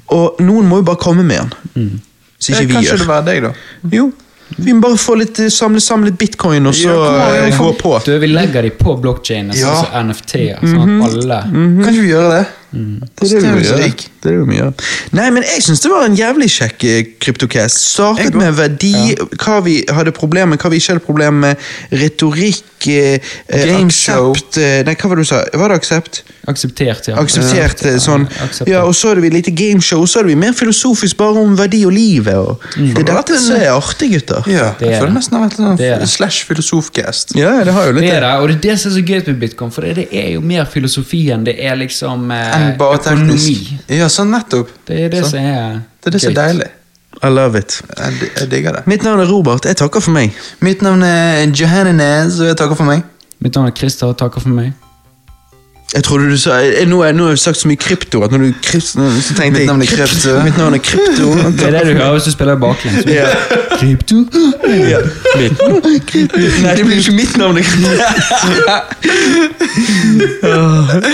og 0.08 0.36
noen 0.40 0.66
må 0.68 0.76
jo 0.76 0.82
bare 0.82 0.96
komme 0.96 1.22
med 1.24 1.50
den. 1.74 2.00
Så 2.38 2.50
Ja, 2.52 2.60
ikke 2.60 2.66
vi 2.68 2.74
gjør. 2.74 2.82
Kanskje 2.82 2.98
det 2.98 3.06
var 3.06 3.22
deg, 3.22 3.42
da. 3.42 3.52
Jo, 3.92 4.12
vi 4.56 4.72
må 4.72 4.80
bare 4.84 4.96
få 5.00 5.16
litt, 5.18 5.40
samle, 5.52 5.80
samle 5.82 6.10
litt 6.12 6.18
bitcoin, 6.20 6.66
og 6.70 6.74
så 6.74 6.92
Ja, 6.92 7.08
eh, 7.34 7.48
ja, 7.50 7.56
gå 7.58 7.72
på. 7.80 7.94
Du, 8.04 8.12
vi 8.22 8.28
legger 8.30 8.62
de 8.62 8.70
på 8.70 8.94
blockchain, 9.02 9.50
Ja. 9.54 9.74
sånn 9.82 10.06
NFT-er. 10.10 10.60
Sånn 10.62 11.02
at 11.02 11.10
alle 11.10 11.40
Kan 11.50 11.82
ikke 11.82 12.04
vi 12.06 12.12
gjøre 12.12 12.30
det? 12.38 12.46
Det 12.72 13.32
er 13.32 13.40
det 13.40 13.64
gjør. 13.64 13.80
Det 14.22 14.32
er 14.32 14.38
det 14.38 14.48
vi 14.48 14.58
gjør. 14.58 14.72
Nei, 15.16 15.26
men 15.30 15.44
jeg 15.46 15.62
syns 15.64 15.80
det 15.84 15.90
var 15.92 16.06
en 16.08 16.16
jævlig 16.18 16.48
kjekk 16.50 16.84
eh, 16.90 17.02
kryptocast. 17.22 17.82
Startet 17.94 18.34
med 18.36 18.56
verdi, 18.58 19.14
hva 19.40 19.60
vi 19.64 19.78
hadde 19.94 20.12
problemer 20.16 20.54
med, 20.54 20.62
hva 20.62 20.72
vi 20.72 20.80
ikke 20.82 20.96
hadde 20.96 21.04
problemer 21.06 21.38
med. 21.46 21.68
Retorikk, 21.94 22.88
eh, 22.90 23.18
eh, 23.48 23.66
Gameshow. 23.70 24.32
aksept 24.34 24.58
eh, 24.62 24.80
Nei, 24.86 24.96
hva 24.98 25.10
var 25.12 25.20
det 25.20 25.26
du 25.26 25.30
sa? 25.30 25.42
Var 25.62 25.72
det 25.72 25.78
aksept? 25.80 26.22
Akseptert, 26.46 27.08
ja. 27.10 27.16
Akseptert 27.18 27.82
ja, 27.86 27.96
sånn. 28.02 28.26
akseptert. 28.30 28.70
Ja, 28.70 28.84
og 28.86 28.94
så 28.94 29.10
hadde 29.10 29.24
vi 29.24 29.30
lite 29.34 29.50
gameshow, 29.56 30.04
og 30.04 30.10
så 30.10 30.20
hadde 30.20 30.30
vi 30.30 30.36
mer 30.38 30.54
filosofisk 30.54 31.18
bare 31.18 31.42
om 31.42 31.56
verdi 31.58 31.80
og 31.88 31.94
livet. 31.96 32.36
Og 32.36 32.60
Det 32.76 33.02
er 33.02 33.08
dette 33.10 33.38
som 33.42 33.56
er 33.58 33.72
artig, 33.72 34.12
gutter. 34.14 34.46
Ja, 34.50 34.68
Det 34.78 34.86
er 34.86 34.92
jeg 34.92 35.00
føler 35.00 35.10
det. 35.10 35.16
nesten 35.18 35.34
det 35.34 35.40
har 35.40 35.48
vært 35.48 35.58
en 35.58 35.72
er 35.72 36.04
sånn 36.04 36.12
slash 36.16 36.44
filosofcast. 36.46 37.34
Ja, 37.38 37.56
det 37.66 37.74
har 37.74 37.88
jo 37.88 37.96
litt 37.96 38.06
Det 38.06 38.12
er 38.14 38.22
det, 38.26 38.34
og 38.42 38.48
det 38.52 38.56
er 38.58 38.62
det 38.68 38.76
som 38.82 38.92
er 38.92 38.94
så 38.98 39.04
gøy 39.06 39.20
med 39.26 39.40
bitcoin, 39.42 39.72
for 39.74 39.82
det 39.82 40.06
er 40.12 40.30
jo 40.36 40.44
mer 40.52 40.68
filosofi 40.70 41.24
enn 41.34 41.44
det 41.48 41.56
er 41.58 41.74
liksom 41.80 42.30
eh, 42.30 42.55
Enn 42.56 42.78
bare 42.80 42.98
økonomi. 42.98 43.36
teknisk. 43.36 43.90
Ja, 43.98 44.08
sånn 44.12 44.30
nettopp. 44.34 44.68
Det 44.88 44.98
er 45.04 45.08
det 45.12 45.22
Sånn. 45.24 45.30
som 45.30 45.38
er 45.40 45.80
Det 46.02 46.06
er 46.10 46.16
det 46.16 46.20
som 46.22 46.30
er 46.32 46.40
deilig. 46.40 46.70
I 47.22 47.28
love 47.32 47.58
it. 47.58 47.82
Jeg, 47.98 48.30
jeg 48.40 48.50
digger 48.50 48.72
det. 48.76 48.86
Mitt 48.86 49.02
navn 49.02 49.20
er 49.20 49.26
Robert. 49.30 49.64
Jeg 49.64 49.76
takker 49.80 50.00
for 50.04 50.12
meg. 50.12 50.34
Mitt 50.60 50.82
navn 50.84 51.02
er 51.02 51.46
Johannes, 51.48 52.40
og 52.40 52.46
jeg 52.50 52.56
takker 52.60 52.76
for 52.76 52.84
meg. 52.84 53.02
Mitt 53.40 53.54
navn 53.56 53.70
er 53.70 53.72
Christer, 53.76 54.06
og 54.12 54.18
takker 54.20 54.40
for 54.44 54.52
meg. 54.52 54.72
Jeg 55.94 56.04
trodde 56.04 56.30
du 56.30 56.38
sa 56.38 56.50
jeg, 56.50 56.86
Nå, 56.90 57.04
jeg, 57.04 57.14
nå 57.14 57.22
har 57.22 57.30
jeg 57.30 57.38
sagt 57.38 57.58
så 57.60 57.68
mye 57.70 57.78
krypto 57.78 58.22
at 58.26 58.32
når 58.34 58.38
du 58.38 58.52
krypt, 58.62 58.86
så 58.86 58.98
tenkte 59.36 59.50
Mitt 59.50 59.58
jeg 59.60 59.66
navn 59.66 59.82
er 59.82 59.86
krypto. 59.86 60.32
Mitt 60.44 60.56
navn 60.58 60.74
er 60.74 60.78
krypto. 60.82 61.26
Det 61.58 61.66
er 61.66 61.70
det 61.70 61.82
du 61.86 61.92
hører 62.00 62.12
hvis 62.12 62.26
du 62.26 62.30
spiller 62.34 62.56
baklengs. 62.58 63.06
Ja. 63.06 63.28
Krypto. 63.78 64.16
Ja. 64.66 64.98
Mitt 65.38 65.58
krypto. 66.10 66.38
Nei, 66.62 66.74
det 66.76 66.84
blir 66.86 66.96
ikke 66.98 67.12
mitt 67.14 67.36
navn. 67.36 67.56
er 67.58 67.64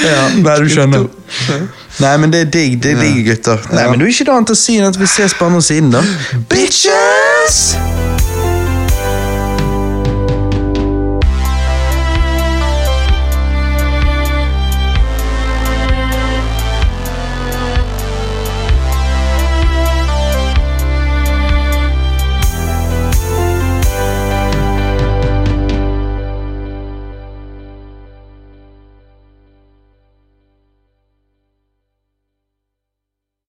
ja. 0.08 0.22
Nei, 0.40 0.56
du 0.56 0.68
skjønner. 0.72 1.06
Nei, 2.00 2.16
men 2.16 2.32
det 2.32 2.40
er 2.40 2.48
digg, 2.54 2.78
det 2.82 2.96
er 2.96 3.02
digg, 3.02 3.26
gutter. 3.28 3.60
Nei, 3.76 3.84
men 3.90 4.00
du 4.00 4.06
er 4.06 4.14
ikke 4.14 4.30
noe 4.30 4.40
annet 4.40 4.54
å 4.54 4.58
si 4.58 4.78
enn 4.80 4.88
at 4.88 4.96
vi 5.00 5.10
ses 5.10 5.36
på 5.36 5.50
andre 5.50 5.60
siden, 5.68 5.92
da. 5.92 6.00
Bitches! 6.48 8.01